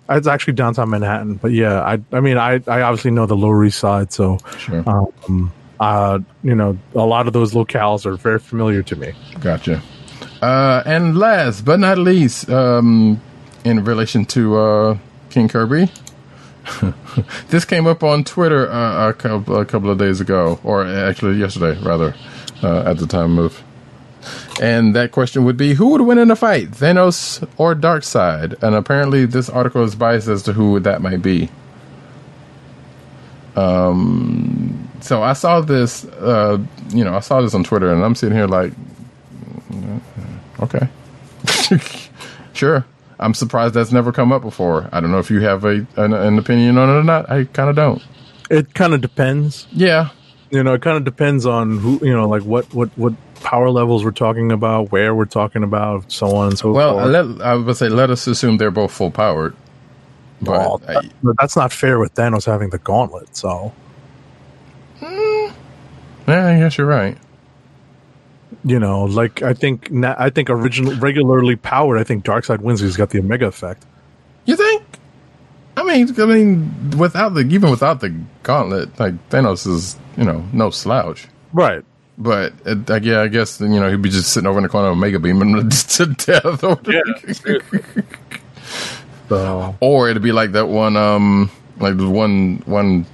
It's 0.09 0.27
actually 0.27 0.53
downtown 0.53 0.89
Manhattan, 0.91 1.35
but 1.35 1.51
yeah, 1.51 1.81
I 1.81 1.99
I 2.11 2.19
mean 2.19 2.37
I, 2.37 2.61
I 2.67 2.81
obviously 2.81 3.11
know 3.11 3.25
the 3.25 3.35
Lower 3.35 3.63
East 3.65 3.79
Side, 3.79 4.13
so 4.13 4.37
Sure. 4.59 4.83
um, 4.87 5.51
uh, 5.79 6.19
you 6.43 6.53
know 6.55 6.77
a 6.93 6.99
lot 7.05 7.27
of 7.27 7.33
those 7.33 7.53
locales 7.53 8.05
are 8.05 8.15
very 8.15 8.39
familiar 8.39 8.83
to 8.83 8.95
me. 8.95 9.13
Gotcha. 9.39 9.81
Uh, 10.41 10.83
and 10.85 11.17
last 11.17 11.65
but 11.65 11.79
not 11.79 11.97
least, 11.97 12.49
um, 12.49 13.21
in 13.63 13.83
relation 13.83 14.25
to 14.25 14.57
uh, 14.57 14.97
King 15.29 15.47
Kirby, 15.47 15.89
this 17.49 17.65
came 17.65 17.87
up 17.87 18.03
on 18.03 18.23
Twitter 18.23 18.69
uh, 18.71 19.09
a, 19.09 19.13
couple, 19.13 19.57
a 19.57 19.65
couple 19.65 19.89
of 19.89 19.97
days 19.97 20.21
ago, 20.21 20.59
or 20.63 20.85
actually 20.85 21.37
yesterday, 21.37 21.79
rather, 21.81 22.15
uh, 22.63 22.83
at 22.85 22.97
the 22.97 23.07
time 23.07 23.37
of. 23.37 23.61
And 24.59 24.95
that 24.95 25.11
question 25.11 25.45
would 25.45 25.57
be 25.57 25.75
who 25.75 25.89
would 25.89 26.01
win 26.01 26.17
in 26.17 26.31
a 26.31 26.35
fight, 26.35 26.71
Thanos 26.71 27.47
or 27.57 27.75
Darkseid? 27.75 28.61
And 28.63 28.75
apparently, 28.75 29.25
this 29.25 29.49
article 29.49 29.83
is 29.83 29.95
biased 29.95 30.27
as 30.27 30.43
to 30.43 30.53
who 30.53 30.79
that 30.79 31.01
might 31.01 31.21
be. 31.21 31.49
Um, 33.55 34.89
so 35.01 35.21
I 35.21 35.33
saw 35.33 35.61
this, 35.61 36.05
uh, 36.05 36.57
you 36.89 37.03
know, 37.03 37.15
I 37.15 37.19
saw 37.19 37.41
this 37.41 37.53
on 37.53 37.63
Twitter, 37.63 37.93
and 37.93 38.03
I'm 38.03 38.15
sitting 38.15 38.35
here 38.35 38.47
like, 38.47 38.73
Mm-hmm. 39.75 40.63
Okay. 40.63 40.87
sure. 42.53 42.85
I'm 43.19 43.33
surprised 43.33 43.73
that's 43.73 43.91
never 43.91 44.11
come 44.11 44.31
up 44.31 44.41
before. 44.41 44.89
I 44.91 44.99
don't 44.99 45.11
know 45.11 45.19
if 45.19 45.29
you 45.31 45.39
have 45.41 45.63
a 45.65 45.85
an, 45.95 46.13
an 46.13 46.37
opinion 46.37 46.77
on 46.77 46.89
it 46.89 46.93
or 46.93 47.03
not. 47.03 47.29
I 47.29 47.45
kind 47.45 47.69
of 47.69 47.75
don't. 47.75 48.01
It 48.49 48.73
kind 48.73 48.93
of 48.93 49.01
depends. 49.01 49.67
Yeah. 49.71 50.09
You 50.51 50.63
know, 50.63 50.73
it 50.73 50.81
kind 50.81 50.97
of 50.97 51.03
depends 51.05 51.45
on 51.45 51.77
who 51.79 51.99
you 52.05 52.13
know, 52.13 52.27
like 52.27 52.43
what 52.43 52.73
what 52.73 52.89
what 52.97 53.13
power 53.41 53.69
levels 53.69 54.03
we're 54.03 54.11
talking 54.11 54.51
about, 54.51 54.91
where 54.91 55.13
we're 55.15 55.25
talking 55.25 55.63
about, 55.63 56.11
so 56.11 56.35
on 56.35 56.47
and 56.49 56.57
so 56.57 56.71
Well, 56.71 56.99
forth. 56.99 57.11
Well, 57.37 57.41
I 57.43 57.55
would 57.55 57.77
say 57.77 57.89
let 57.89 58.09
us 58.09 58.27
assume 58.27 58.57
they're 58.57 58.71
both 58.71 58.91
full 58.91 59.11
powered. 59.11 59.55
But 60.41 60.51
Well, 60.51 60.77
that- 60.79 61.05
but 61.23 61.35
that's 61.39 61.55
not 61.55 61.71
fair 61.71 61.99
with 61.99 62.13
Thanos 62.15 62.45
having 62.45 62.69
the 62.69 62.79
gauntlet. 62.79 63.35
So 63.35 63.73
yeah, 65.01 65.51
I 66.27 66.59
guess 66.59 66.77
you're 66.77 66.87
right. 66.87 67.17
You 68.63 68.79
know, 68.79 69.03
like 69.03 69.41
I 69.41 69.53
think 69.53 69.91
na- 69.91 70.15
I 70.17 70.29
think 70.29 70.49
original 70.49 70.95
regularly 70.95 71.55
powered. 71.55 71.99
I 71.99 72.03
think 72.03 72.23
Darkseid 72.23 72.59
wins. 72.61 72.79
He's 72.79 72.97
got 72.97 73.09
the 73.09 73.19
Omega 73.19 73.47
effect. 73.47 73.85
You 74.45 74.55
think? 74.55 74.83
I 75.77 75.83
mean, 75.83 76.19
I 76.19 76.25
mean, 76.25 76.91
without 76.97 77.33
the 77.33 77.41
even 77.41 77.69
without 77.69 77.99
the 77.99 78.09
gauntlet, 78.43 78.97
like 78.99 79.13
Thanos 79.29 79.67
is, 79.67 79.97
you 80.17 80.23
know, 80.23 80.45
no 80.53 80.69
slouch. 80.69 81.27
Right. 81.51 81.83
But 82.17 82.53
uh, 82.65 82.75
like, 82.87 83.03
yeah, 83.03 83.21
I 83.21 83.27
guess 83.27 83.59
you 83.59 83.67
know 83.67 83.89
he'd 83.91 84.01
be 84.01 84.09
just 84.09 84.31
sitting 84.31 84.47
over 84.47 84.59
in 84.59 84.63
the 84.63 84.69
corner 84.69 84.89
of 84.89 84.97
Mega 84.97 85.19
Beam 85.19 85.41
him 85.41 85.69
to 85.69 86.05
death. 86.05 86.63
So 89.27 89.75
or 89.79 90.09
it'd 90.09 90.21
be 90.21 90.31
like 90.31 90.51
that 90.51 90.67
one 90.67 90.95
um 90.95 91.49
like 91.79 91.97
the 91.97 92.07
one 92.07 92.61
one 92.65 93.05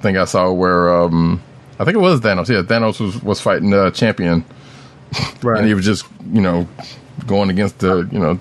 thing 0.00 0.16
i 0.16 0.24
saw 0.24 0.50
where 0.50 0.94
um 1.02 1.42
i 1.78 1.84
think 1.84 1.96
it 1.96 2.00
was 2.00 2.20
thanos 2.20 2.48
yeah 2.48 2.62
thanos 2.62 2.98
was 2.98 3.22
was 3.22 3.40
fighting 3.40 3.68
the 3.70 3.90
champion 3.90 4.42
right. 5.42 5.58
and 5.58 5.66
he 5.66 5.74
was 5.74 5.84
just 5.84 6.06
you 6.32 6.40
know 6.40 6.66
going 7.26 7.50
against 7.50 7.78
the 7.78 8.08
you 8.10 8.18
know 8.18 8.38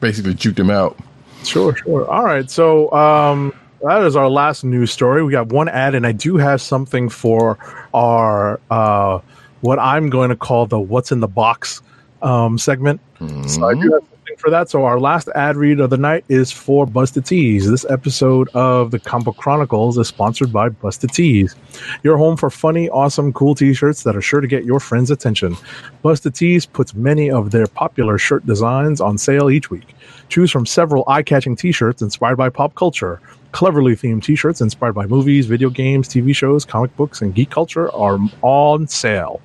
basically 0.00 0.34
juked 0.34 0.58
him 0.58 0.70
out 0.70 0.96
Sure, 1.44 1.74
sure. 1.76 2.08
All 2.08 2.24
right. 2.24 2.50
So 2.50 2.90
um, 2.92 3.52
that 3.82 4.02
is 4.02 4.16
our 4.16 4.28
last 4.28 4.64
news 4.64 4.90
story. 4.90 5.22
We 5.22 5.32
got 5.32 5.48
one 5.48 5.68
ad, 5.68 5.94
and 5.94 6.06
I 6.06 6.12
do 6.12 6.36
have 6.36 6.60
something 6.60 7.08
for 7.08 7.58
our 7.94 8.60
uh, 8.70 9.20
what 9.60 9.78
I'm 9.78 10.10
going 10.10 10.30
to 10.30 10.36
call 10.36 10.66
the 10.66 10.78
"What's 10.78 11.12
in 11.12 11.20
the 11.20 11.28
Box" 11.28 11.82
um, 12.22 12.58
segment. 12.58 13.00
So 13.48 13.68
I 13.68 13.74
do 13.74 13.92
have 13.92 14.02
something 14.02 14.19
for 14.40 14.50
that. 14.50 14.70
So 14.70 14.84
our 14.84 14.98
last 14.98 15.28
ad 15.34 15.56
read 15.56 15.80
of 15.80 15.90
the 15.90 15.98
night 15.98 16.24
is 16.28 16.50
for 16.50 16.86
Busted 16.86 17.26
Tees. 17.26 17.70
This 17.70 17.84
episode 17.90 18.48
of 18.54 18.90
the 18.90 18.98
Comic 18.98 19.36
Chronicles 19.36 19.98
is 19.98 20.08
sponsored 20.08 20.52
by 20.52 20.70
Busted 20.70 21.10
Tees. 21.10 21.54
Your 22.02 22.16
home 22.16 22.36
for 22.36 22.48
funny, 22.48 22.88
awesome, 22.88 23.32
cool 23.32 23.54
T-shirts 23.54 24.02
that 24.02 24.16
are 24.16 24.22
sure 24.22 24.40
to 24.40 24.46
get 24.46 24.64
your 24.64 24.80
friends' 24.80 25.10
attention. 25.10 25.56
Busted 26.02 26.34
Tees 26.34 26.64
puts 26.64 26.94
many 26.94 27.30
of 27.30 27.50
their 27.50 27.66
popular 27.66 28.16
shirt 28.16 28.44
designs 28.46 29.00
on 29.00 29.18
sale 29.18 29.50
each 29.50 29.70
week. 29.70 29.94
Choose 30.30 30.50
from 30.50 30.64
several 30.64 31.04
eye-catching 31.06 31.56
T-shirts 31.56 32.00
inspired 32.00 32.36
by 32.36 32.48
pop 32.48 32.74
culture. 32.74 33.20
Cleverly 33.52 33.94
themed 33.94 34.22
T-shirts 34.24 34.60
inspired 34.62 34.94
by 34.94 35.06
movies, 35.06 35.46
video 35.46 35.68
games, 35.68 36.08
TV 36.08 36.34
shows, 36.34 36.64
comic 36.64 36.96
books, 36.96 37.20
and 37.20 37.34
geek 37.34 37.50
culture 37.50 37.92
are 37.94 38.18
on 38.42 38.86
sale. 38.86 39.40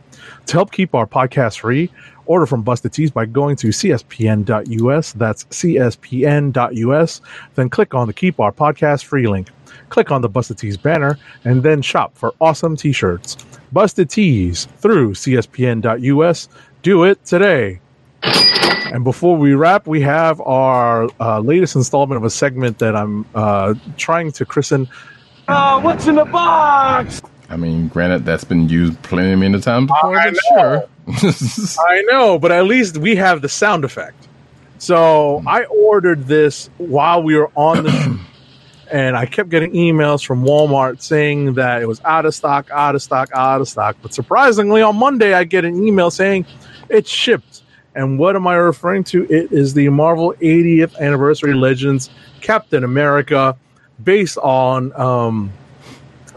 To 0.48 0.54
help 0.54 0.72
keep 0.72 0.94
our 0.96 1.08
podcast 1.08 1.60
free, 1.60 1.92
order 2.26 2.46
from 2.46 2.62
Busted 2.62 2.94
Tees 2.94 3.12
by 3.12 3.26
going 3.26 3.56
to 3.58 3.68
cspn.us. 3.68 5.14
That's 5.14 5.44
cspn.us. 5.46 7.22
Then 7.56 7.70
click 7.70 7.94
on 7.94 8.08
the 8.08 8.14
Keep 8.14 8.40
Our 8.40 8.52
Podcast 8.52 9.06
Free 9.06 9.28
link. 9.28 9.50
Click 9.90 10.12
on 10.12 10.22
the 10.22 10.30
Busted 10.30 10.58
Tees 10.58 10.78
banner 10.78 11.18
and 11.44 11.64
then 11.64 11.82
shop 11.82 12.18
for 12.18 12.34
awesome 12.42 12.76
t-shirts. 12.76 13.38
Busted 13.72 14.10
Tees 14.10 14.66
through 14.78 15.14
cspn.us. 15.14 16.50
Do 16.82 17.04
it 17.04 17.24
today. 17.26 17.80
And 18.24 19.04
before 19.04 19.36
we 19.36 19.54
wrap, 19.54 19.88
we 19.88 20.02
have 20.02 20.40
our 20.42 21.10
uh, 21.20 21.40
latest 21.40 21.76
installment 21.76 22.18
of 22.18 22.24
a 22.24 22.30
segment 22.30 22.80
that 22.80 22.96
I'm 22.96 23.26
uh, 23.36 23.74
trying 23.98 24.32
to 24.34 24.46
christen. 24.46 24.88
Uh, 25.48 25.82
what's 25.82 26.08
in 26.08 26.16
the 26.16 26.26
box? 26.26 27.22
i 27.50 27.56
mean 27.56 27.88
granted 27.88 28.26
that's 28.26 28.44
been 28.44 28.68
used 28.68 29.00
plenty 29.04 29.36
many 29.36 29.60
times 29.60 29.88
before 29.88 30.18
I 30.20 30.32
but 30.32 30.34
know. 30.34 30.40
sure 30.80 30.90
I 31.80 32.04
know, 32.08 32.40
but 32.40 32.52
at 32.52 32.66
least 32.66 32.98
we 32.98 33.16
have 33.16 33.42
the 33.42 33.50
sound 33.50 33.86
effect. 33.86 34.28
So 34.78 35.44
I 35.48 35.64
ordered 35.66 36.28
this 36.28 36.70
while 36.78 37.24
we 37.24 37.36
were 37.36 37.52
on 37.56 37.84
the 37.84 38.20
and 38.92 39.16
I 39.16 39.26
kept 39.26 39.50
getting 39.50 39.72
emails 39.72 40.26
from 40.26 40.44
Walmart 40.44 41.02
saying 41.02 41.56
that 41.56 41.82
it 41.82 41.88
was 41.88 42.02
out 42.06 42.26
of 42.26 42.36
stock, 42.36 42.70
out 42.72 42.96
of 42.96 43.02
stock, 43.02 43.30
out 43.34 43.62
of 43.62 43.68
stock. 43.68 43.98
But 44.02 44.14
surprisingly, 44.14 44.82
on 44.82 44.96
Monday, 44.96 45.34
I 45.34 45.44
get 45.44 45.66
an 45.66 45.86
email 45.86 46.12
saying 46.12 46.46
it's 46.90 47.10
shipped. 47.10 47.64
And 47.96 48.20
what 48.20 48.36
am 48.36 48.46
I 48.46 48.56
referring 48.56 49.06
to? 49.06 49.24
It 49.24 49.52
is 49.52 49.74
the 49.74 49.88
Marvel 49.90 50.34
80th 50.42 50.98
Anniversary 50.98 51.54
Legends 51.54 52.10
Captain 52.42 52.84
America, 52.84 53.58
based 54.04 54.38
on 54.40 54.92
um, 55.00 55.52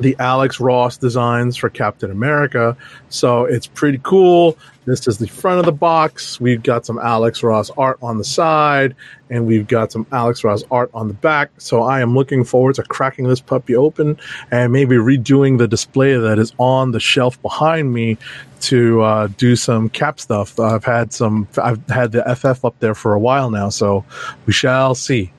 the 0.00 0.16
Alex 0.18 0.60
Ross 0.60 0.96
designs 0.96 1.56
for 1.56 1.68
Captain 1.68 2.10
America. 2.10 2.76
So 3.08 3.44
it's 3.44 3.66
pretty 3.66 4.00
cool. 4.02 4.56
This 4.84 5.06
is 5.06 5.18
the 5.18 5.28
front 5.28 5.58
of 5.58 5.66
the 5.66 5.72
box. 5.72 6.40
We've 6.40 6.62
got 6.62 6.86
some 6.86 6.98
Alex 6.98 7.42
Ross 7.42 7.68
art 7.76 7.98
on 8.00 8.16
the 8.16 8.24
side, 8.24 8.96
and 9.28 9.46
we've 9.46 9.66
got 9.66 9.92
some 9.92 10.06
Alex 10.12 10.42
Ross 10.44 10.64
art 10.70 10.90
on 10.94 11.08
the 11.08 11.14
back. 11.14 11.50
So 11.58 11.82
I 11.82 12.00
am 12.00 12.14
looking 12.14 12.42
forward 12.42 12.76
to 12.76 12.82
cracking 12.84 13.28
this 13.28 13.40
puppy 13.40 13.76
open 13.76 14.18
and 14.50 14.72
maybe 14.72 14.96
redoing 14.96 15.58
the 15.58 15.68
display 15.68 16.16
that 16.16 16.38
is 16.38 16.54
on 16.58 16.92
the 16.92 17.00
shelf 17.00 17.40
behind 17.42 17.92
me 17.92 18.16
to 18.60 19.02
uh, 19.02 19.28
do 19.36 19.56
some 19.56 19.90
cap 19.90 20.18
stuff. 20.20 20.58
I've 20.58 20.84
had 20.84 21.12
some. 21.12 21.46
I've 21.62 21.86
had 21.88 22.12
the 22.12 22.22
FF 22.34 22.64
up 22.64 22.78
there 22.80 22.94
for 22.94 23.12
a 23.12 23.18
while 23.18 23.50
now, 23.50 23.68
so 23.68 24.04
we 24.46 24.54
shall 24.54 24.94
see. 24.94 25.32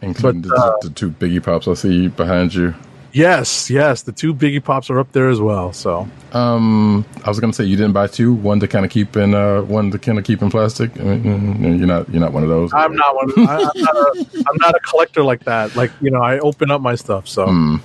Including 0.00 0.42
But, 0.42 0.48
the, 0.48 0.54
uh, 0.54 0.76
the 0.82 0.90
two 0.90 1.10
Biggie 1.10 1.42
Pops 1.42 1.68
I 1.68 1.74
see 1.74 2.08
behind 2.08 2.54
you. 2.54 2.74
Yes, 3.12 3.70
yes, 3.70 4.02
the 4.02 4.12
two 4.12 4.34
Biggie 4.34 4.62
Pops 4.62 4.90
are 4.90 4.98
up 4.98 5.12
there 5.12 5.28
as 5.30 5.40
well. 5.40 5.72
So 5.72 6.06
Um, 6.32 7.06
I 7.24 7.28
was 7.30 7.40
gonna 7.40 7.52
say 7.54 7.64
you 7.64 7.76
didn't 7.76 7.92
buy 7.94 8.06
two, 8.06 8.32
one 8.34 8.60
to 8.60 8.68
kind 8.68 8.84
of 8.84 8.90
keep 8.90 9.16
in, 9.16 9.34
uh, 9.34 9.62
one 9.62 9.90
to 9.92 9.98
kind 9.98 10.18
of 10.18 10.24
keep 10.24 10.42
in 10.42 10.50
plastic. 10.50 10.90
I 11.00 11.04
mean, 11.04 11.22
mm, 11.24 11.78
you're 11.78 11.86
not, 11.86 12.08
you're 12.10 12.20
not 12.20 12.32
one 12.32 12.42
of 12.42 12.50
those. 12.50 12.70
I'm 12.74 12.94
not 12.94 13.14
one. 13.16 13.32
I, 13.48 13.70
I'm, 13.74 13.82
not 13.82 14.60
not 14.60 14.74
a 14.74 14.80
collector 14.80 15.22
like 15.24 15.44
that. 15.44 15.74
Like 15.74 15.90
you 16.02 16.10
know, 16.10 16.20
I 16.20 16.38
open 16.40 16.70
up 16.70 16.80
my 16.82 16.94
stuff. 16.96 17.26
So 17.28 17.78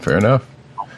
Fair 0.00 0.18
enough. 0.18 0.46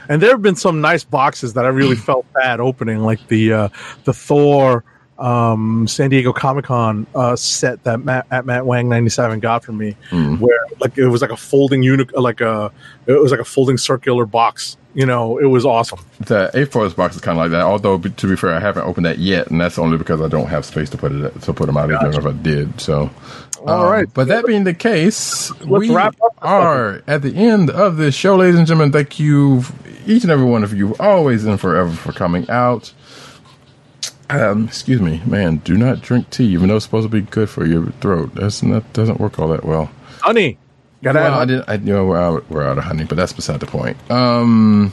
and 0.08 0.20
there 0.20 0.30
have 0.30 0.42
been 0.42 0.56
some 0.56 0.80
nice 0.80 1.04
boxes 1.04 1.54
that 1.54 1.64
I 1.64 1.68
really 1.68 1.96
felt 2.08 2.26
bad 2.32 2.58
opening, 2.60 2.98
like 2.98 3.26
the 3.28 3.52
uh, 3.52 3.68
the 4.04 4.12
Thor 4.12 4.84
um, 5.18 5.86
San 5.86 6.10
Diego 6.10 6.32
Comic 6.32 6.64
Con 6.64 7.06
uh, 7.14 7.36
set 7.36 7.82
that 7.84 8.04
Matt, 8.04 8.26
at 8.30 8.46
Matt 8.46 8.66
Wang 8.66 8.88
ninety 8.88 9.10
seven 9.10 9.40
got 9.40 9.64
for 9.64 9.72
me, 9.72 9.96
where 10.10 10.58
like 10.80 10.98
it 10.98 11.08
was 11.08 11.22
like 11.22 11.30
a 11.30 11.36
folding 11.36 11.82
unit, 11.82 12.12
like 12.18 12.40
a 12.40 12.72
it 13.06 13.12
was 13.12 13.30
like 13.30 13.40
a 13.40 13.44
folding 13.44 13.78
circular 13.78 14.26
box. 14.26 14.76
You 14.94 15.06
know, 15.06 15.38
it 15.38 15.46
was 15.46 15.64
awesome. 15.64 16.00
The 16.20 16.50
A 16.52 16.66
Force 16.66 16.92
box 16.92 17.14
is 17.14 17.22
kind 17.22 17.38
of 17.38 17.42
like 17.44 17.50
that. 17.52 17.62
Although, 17.62 17.98
to 17.98 18.26
be 18.28 18.36
fair, 18.36 18.52
I 18.52 18.60
haven't 18.60 18.82
opened 18.84 19.06
that 19.06 19.18
yet, 19.18 19.46
and 19.50 19.58
that's 19.58 19.78
only 19.78 19.96
because 19.96 20.20
I 20.20 20.28
don't 20.28 20.48
have 20.48 20.66
space 20.66 20.90
to 20.90 20.98
put 20.98 21.12
it 21.12 21.40
to 21.42 21.54
put 21.54 21.64
them 21.64 21.78
out. 21.78 21.90
Even 21.90 22.14
if 22.14 22.26
I 22.26 22.32
did, 22.32 22.78
so. 22.78 23.10
All 23.66 23.84
Um, 23.84 23.90
right. 23.90 24.06
But 24.12 24.28
that 24.28 24.44
being 24.44 24.64
the 24.64 24.74
case, 24.74 25.50
we 25.64 25.88
wrap 25.88 26.16
up 26.22 26.34
this 26.34 26.42
are 26.42 27.02
at 27.06 27.22
the 27.22 27.34
end 27.34 27.70
of 27.70 27.96
this 27.96 28.14
show, 28.14 28.36
ladies 28.36 28.58
and 28.58 28.66
gentlemen. 28.66 28.92
Thank 28.92 29.18
you, 29.18 29.64
each 30.04 30.24
and 30.24 30.32
every 30.32 30.44
one 30.44 30.62
of 30.62 30.74
you, 30.74 30.94
always 31.00 31.46
and 31.46 31.58
forever, 31.58 31.90
for 31.90 32.12
coming 32.12 32.50
out. 32.50 32.92
Um, 34.32 34.64
excuse 34.66 35.00
me, 35.00 35.20
man. 35.26 35.58
Do 35.58 35.76
not 35.76 36.00
drink 36.00 36.30
tea, 36.30 36.46
even 36.46 36.68
though 36.68 36.76
it's 36.76 36.84
supposed 36.86 37.04
to 37.04 37.10
be 37.10 37.20
good 37.20 37.50
for 37.50 37.66
your 37.66 37.90
throat. 38.00 38.34
That's 38.34 38.62
not 38.62 38.90
doesn't 38.92 39.20
work 39.20 39.38
all 39.38 39.48
that 39.48 39.64
well. 39.64 39.90
Honey, 40.20 40.58
got 41.02 41.16
Well, 41.16 41.34
I 41.34 41.44
didn't. 41.44 41.68
I 41.68 41.74
you 41.74 41.92
know 41.92 42.06
we're 42.06 42.20
out, 42.20 42.48
we're 42.48 42.62
out 42.62 42.78
of 42.78 42.84
honey, 42.84 43.04
but 43.04 43.16
that's 43.16 43.32
beside 43.32 43.60
the 43.60 43.66
point. 43.66 43.96
Um, 44.10 44.92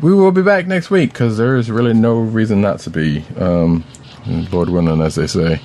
we 0.00 0.14
will 0.14 0.32
be 0.32 0.42
back 0.42 0.66
next 0.66 0.90
week 0.90 1.12
because 1.12 1.36
there 1.36 1.56
is 1.56 1.70
really 1.70 1.92
no 1.92 2.18
reason 2.18 2.60
not 2.60 2.80
to 2.80 2.90
be. 2.90 3.24
Um, 3.36 3.84
Lord 4.50 4.70
willing, 4.70 5.02
as 5.02 5.16
they 5.16 5.26
say. 5.26 5.60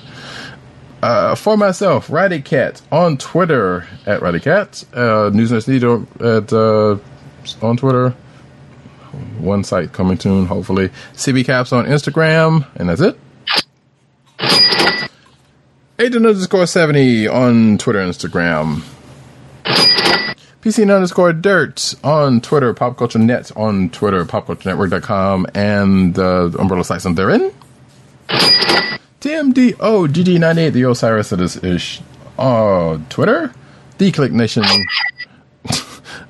Uh, 1.02 1.34
for 1.34 1.56
myself, 1.56 2.08
Roddykat 2.08 2.82
on 2.92 3.16
Twitter 3.16 3.86
at 4.04 4.20
Roddykat, 4.20 4.84
uh, 4.94 5.30
News 5.30 5.66
Needle 5.66 6.06
at 6.20 6.52
uh, 6.52 6.98
on 7.62 7.76
Twitter. 7.78 8.14
One 9.38 9.64
site 9.64 9.92
coming 9.92 10.18
soon, 10.18 10.46
hopefully. 10.46 10.90
CB 11.14 11.44
Caps 11.44 11.72
on 11.72 11.86
Instagram, 11.86 12.66
and 12.76 12.88
that's 12.88 13.00
it. 13.00 13.18
Agent 15.98 16.26
underscore 16.26 16.66
70 16.66 17.28
on 17.28 17.78
Twitter 17.78 18.00
Instagram. 18.00 18.82
PC 20.62 20.94
underscore 20.94 21.32
dirt 21.32 21.94
on 22.04 22.40
Twitter, 22.40 22.74
Pop 22.74 22.98
Culture 22.98 23.18
Net 23.18 23.50
on 23.56 23.88
Twitter, 23.90 24.24
popculturenetwork.com, 24.26 25.46
and 25.54 26.18
uh, 26.18 26.50
umbrella 26.58 26.84
sites 26.84 27.06
on 27.06 27.14
therein. 27.14 27.52
TMDOGG98, 29.20 30.72
the 30.72 30.82
Osiris 30.82 31.32
of 31.32 31.38
this 31.38 31.62
ish 31.62 32.00
on 32.38 33.06
Twitter. 33.06 33.52
The 33.98 34.12
Click 34.12 34.32
Nation. 34.32 34.64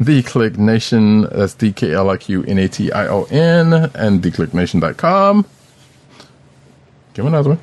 The 0.01 0.23
Click 0.23 0.59
Nation, 0.59 1.23
that's 1.23 1.55
D 1.55 1.73
K 1.73 1.93
L 1.93 2.09
I 2.09 2.17
Q 2.17 2.43
N 2.45 2.59
A 2.59 2.69
T 2.69 2.91
I 2.91 3.07
O 3.07 3.25
N, 3.25 3.73
and 3.73 4.23
theclicknation.com. 4.23 5.47
Give 7.12 7.27
another 7.27 7.51
one. 7.51 7.61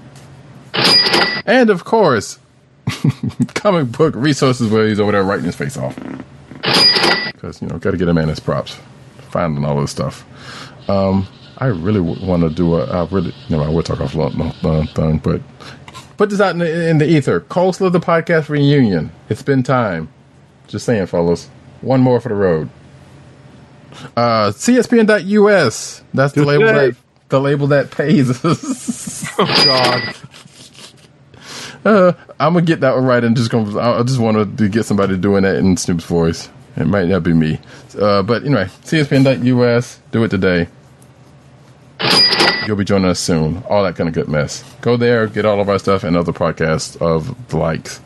And 1.46 1.70
of 1.70 1.84
course, 1.84 2.40
comic 3.56 3.92
book 3.92 4.14
resources 4.16 4.70
where 4.70 4.88
he's 4.88 5.00
over 5.00 5.14
there 5.14 5.24
writing 5.24 5.46
his 5.46 5.56
face 5.56 5.78
off. 5.78 5.98
Because, 7.34 7.62
you 7.62 7.68
know, 7.68 7.80
got 7.80 7.92
to 7.92 7.98
get 7.98 8.08
a 8.08 8.14
man 8.14 8.28
his 8.28 8.40
props. 8.40 8.78
Finding 9.30 9.66
all 9.66 9.80
this 9.82 9.92
stuff. 9.92 10.26
Um, 10.90 11.28
I 11.58 11.68
really 11.68 12.00
want 12.00 12.44
to 12.44 12.50
do 12.50 12.76
a, 12.76 12.86
I 12.86 13.08
really, 13.08 13.34
you 13.48 13.62
I 13.62 13.70
will 13.70 13.84
talk 13.84 14.00
off 14.00 14.14
long 14.14 14.88
thing, 14.88 15.18
but 15.18 15.42
put 16.18 16.30
this 16.30 16.40
out 16.40 16.52
in 16.52 16.60
the, 16.60 16.90
in 16.90 16.98
the 17.00 17.08
ether. 17.08 17.42
Coleslaw 17.42 17.92
the 17.92 18.00
podcast 18.00 18.50
reunion. 18.50 19.12
It's 19.30 19.42
been 19.42 19.64
time. 19.64 20.10
Just 20.68 20.86
saying, 20.86 21.08
fellas. 21.08 21.50
One 21.82 22.02
more 22.02 22.20
for 22.20 22.30
the 22.30 22.36
road. 22.36 22.70
Uh, 24.16 24.52
CSPN.us. 24.52 26.04
That's 26.14 26.34
the 26.34 26.46
label 26.46 26.66
that, 26.66 26.96
the 27.30 27.40
label 27.42 27.68
that 27.68 27.92
pays 27.92 28.44
us. 28.46 29.26
Oh 29.40 29.64
God. 29.66 30.16
Uh, 31.86 32.14
I'm 32.40 32.54
gonna 32.54 32.66
get 32.66 32.80
that 32.80 32.96
one 32.96 33.06
right 33.06 33.24
and 33.24 33.36
just 33.38 33.52
gonna. 33.52 33.78
I 33.78 34.00
I 34.00 34.04
just 34.04 34.20
want 34.20 34.58
to 34.58 34.68
get 34.68 34.84
somebody 34.84 35.16
doing 35.16 35.44
that 35.44 35.58
in 35.58 35.78
Snoop's 35.78 36.06
voice. 36.06 36.50
It 36.76 36.88
might 36.88 37.08
not 37.08 37.22
be 37.22 37.34
me, 37.34 37.60
uh, 38.00 38.24
but 38.24 38.44
anyway, 38.44 38.66
CSPN.us. 38.84 40.00
Do 40.12 40.24
it 40.24 40.30
today. 40.30 40.68
You'll 42.66 42.78
be 42.78 42.84
joining 42.84 43.10
us 43.10 43.20
soon. 43.20 43.64
All 43.70 43.84
that 43.84 43.96
kind 43.96 44.08
of 44.08 44.14
good 44.16 44.28
mess. 44.28 44.64
Go 44.82 44.98
there, 44.98 45.28
get 45.28 45.46
all 45.46 45.62
of 45.62 45.70
our 45.70 45.80
stuff 45.80 46.04
and 46.04 46.18
other 46.18 46.34
podcasts 46.34 47.00
of 47.02 47.48
the 47.50 47.58
likes. 47.58 48.02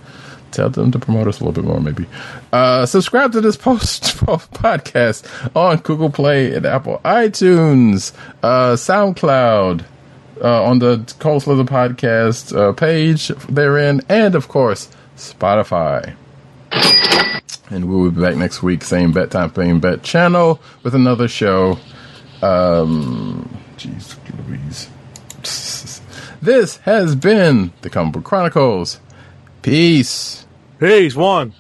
Tell 0.51 0.69
them 0.69 0.91
to 0.91 0.99
promote 0.99 1.27
us 1.27 1.39
a 1.39 1.45
little 1.45 1.61
bit 1.61 1.67
more, 1.67 1.79
maybe. 1.79 2.05
Uh, 2.51 2.85
subscribe 2.85 3.31
to 3.33 3.41
this 3.41 3.57
post 3.57 4.03
podcast 4.25 5.25
on 5.55 5.77
Google 5.77 6.09
Play 6.09 6.53
and 6.53 6.65
Apple 6.65 6.99
iTunes, 7.05 8.13
uh, 8.43 8.73
SoundCloud, 8.73 9.85
uh, 10.43 10.63
on 10.63 10.79
the 10.79 10.97
the 10.97 11.63
podcast 11.65 12.55
uh, 12.55 12.73
page 12.73 13.29
therein, 13.49 14.01
and 14.09 14.35
of 14.35 14.47
course 14.47 14.89
Spotify. 15.15 16.15
And 17.69 17.85
we 17.89 17.95
will 17.95 18.11
be 18.11 18.21
back 18.21 18.35
next 18.35 18.61
week, 18.61 18.83
same 18.83 19.13
bet 19.13 19.31
time, 19.31 19.53
same 19.55 19.79
bet 19.79 20.03
channel, 20.03 20.59
with 20.83 20.93
another 20.93 21.27
show. 21.27 21.77
Um, 22.41 23.57
jeez, 23.77 24.17
Louise. 24.47 24.89
This 26.41 26.77
has 26.77 27.13
been 27.13 27.71
the 27.81 27.91
Comic 27.91 28.13
Book 28.13 28.23
Chronicles. 28.23 28.99
Peace. 29.61 30.40
Peace, 30.81 31.15
one. 31.15 31.53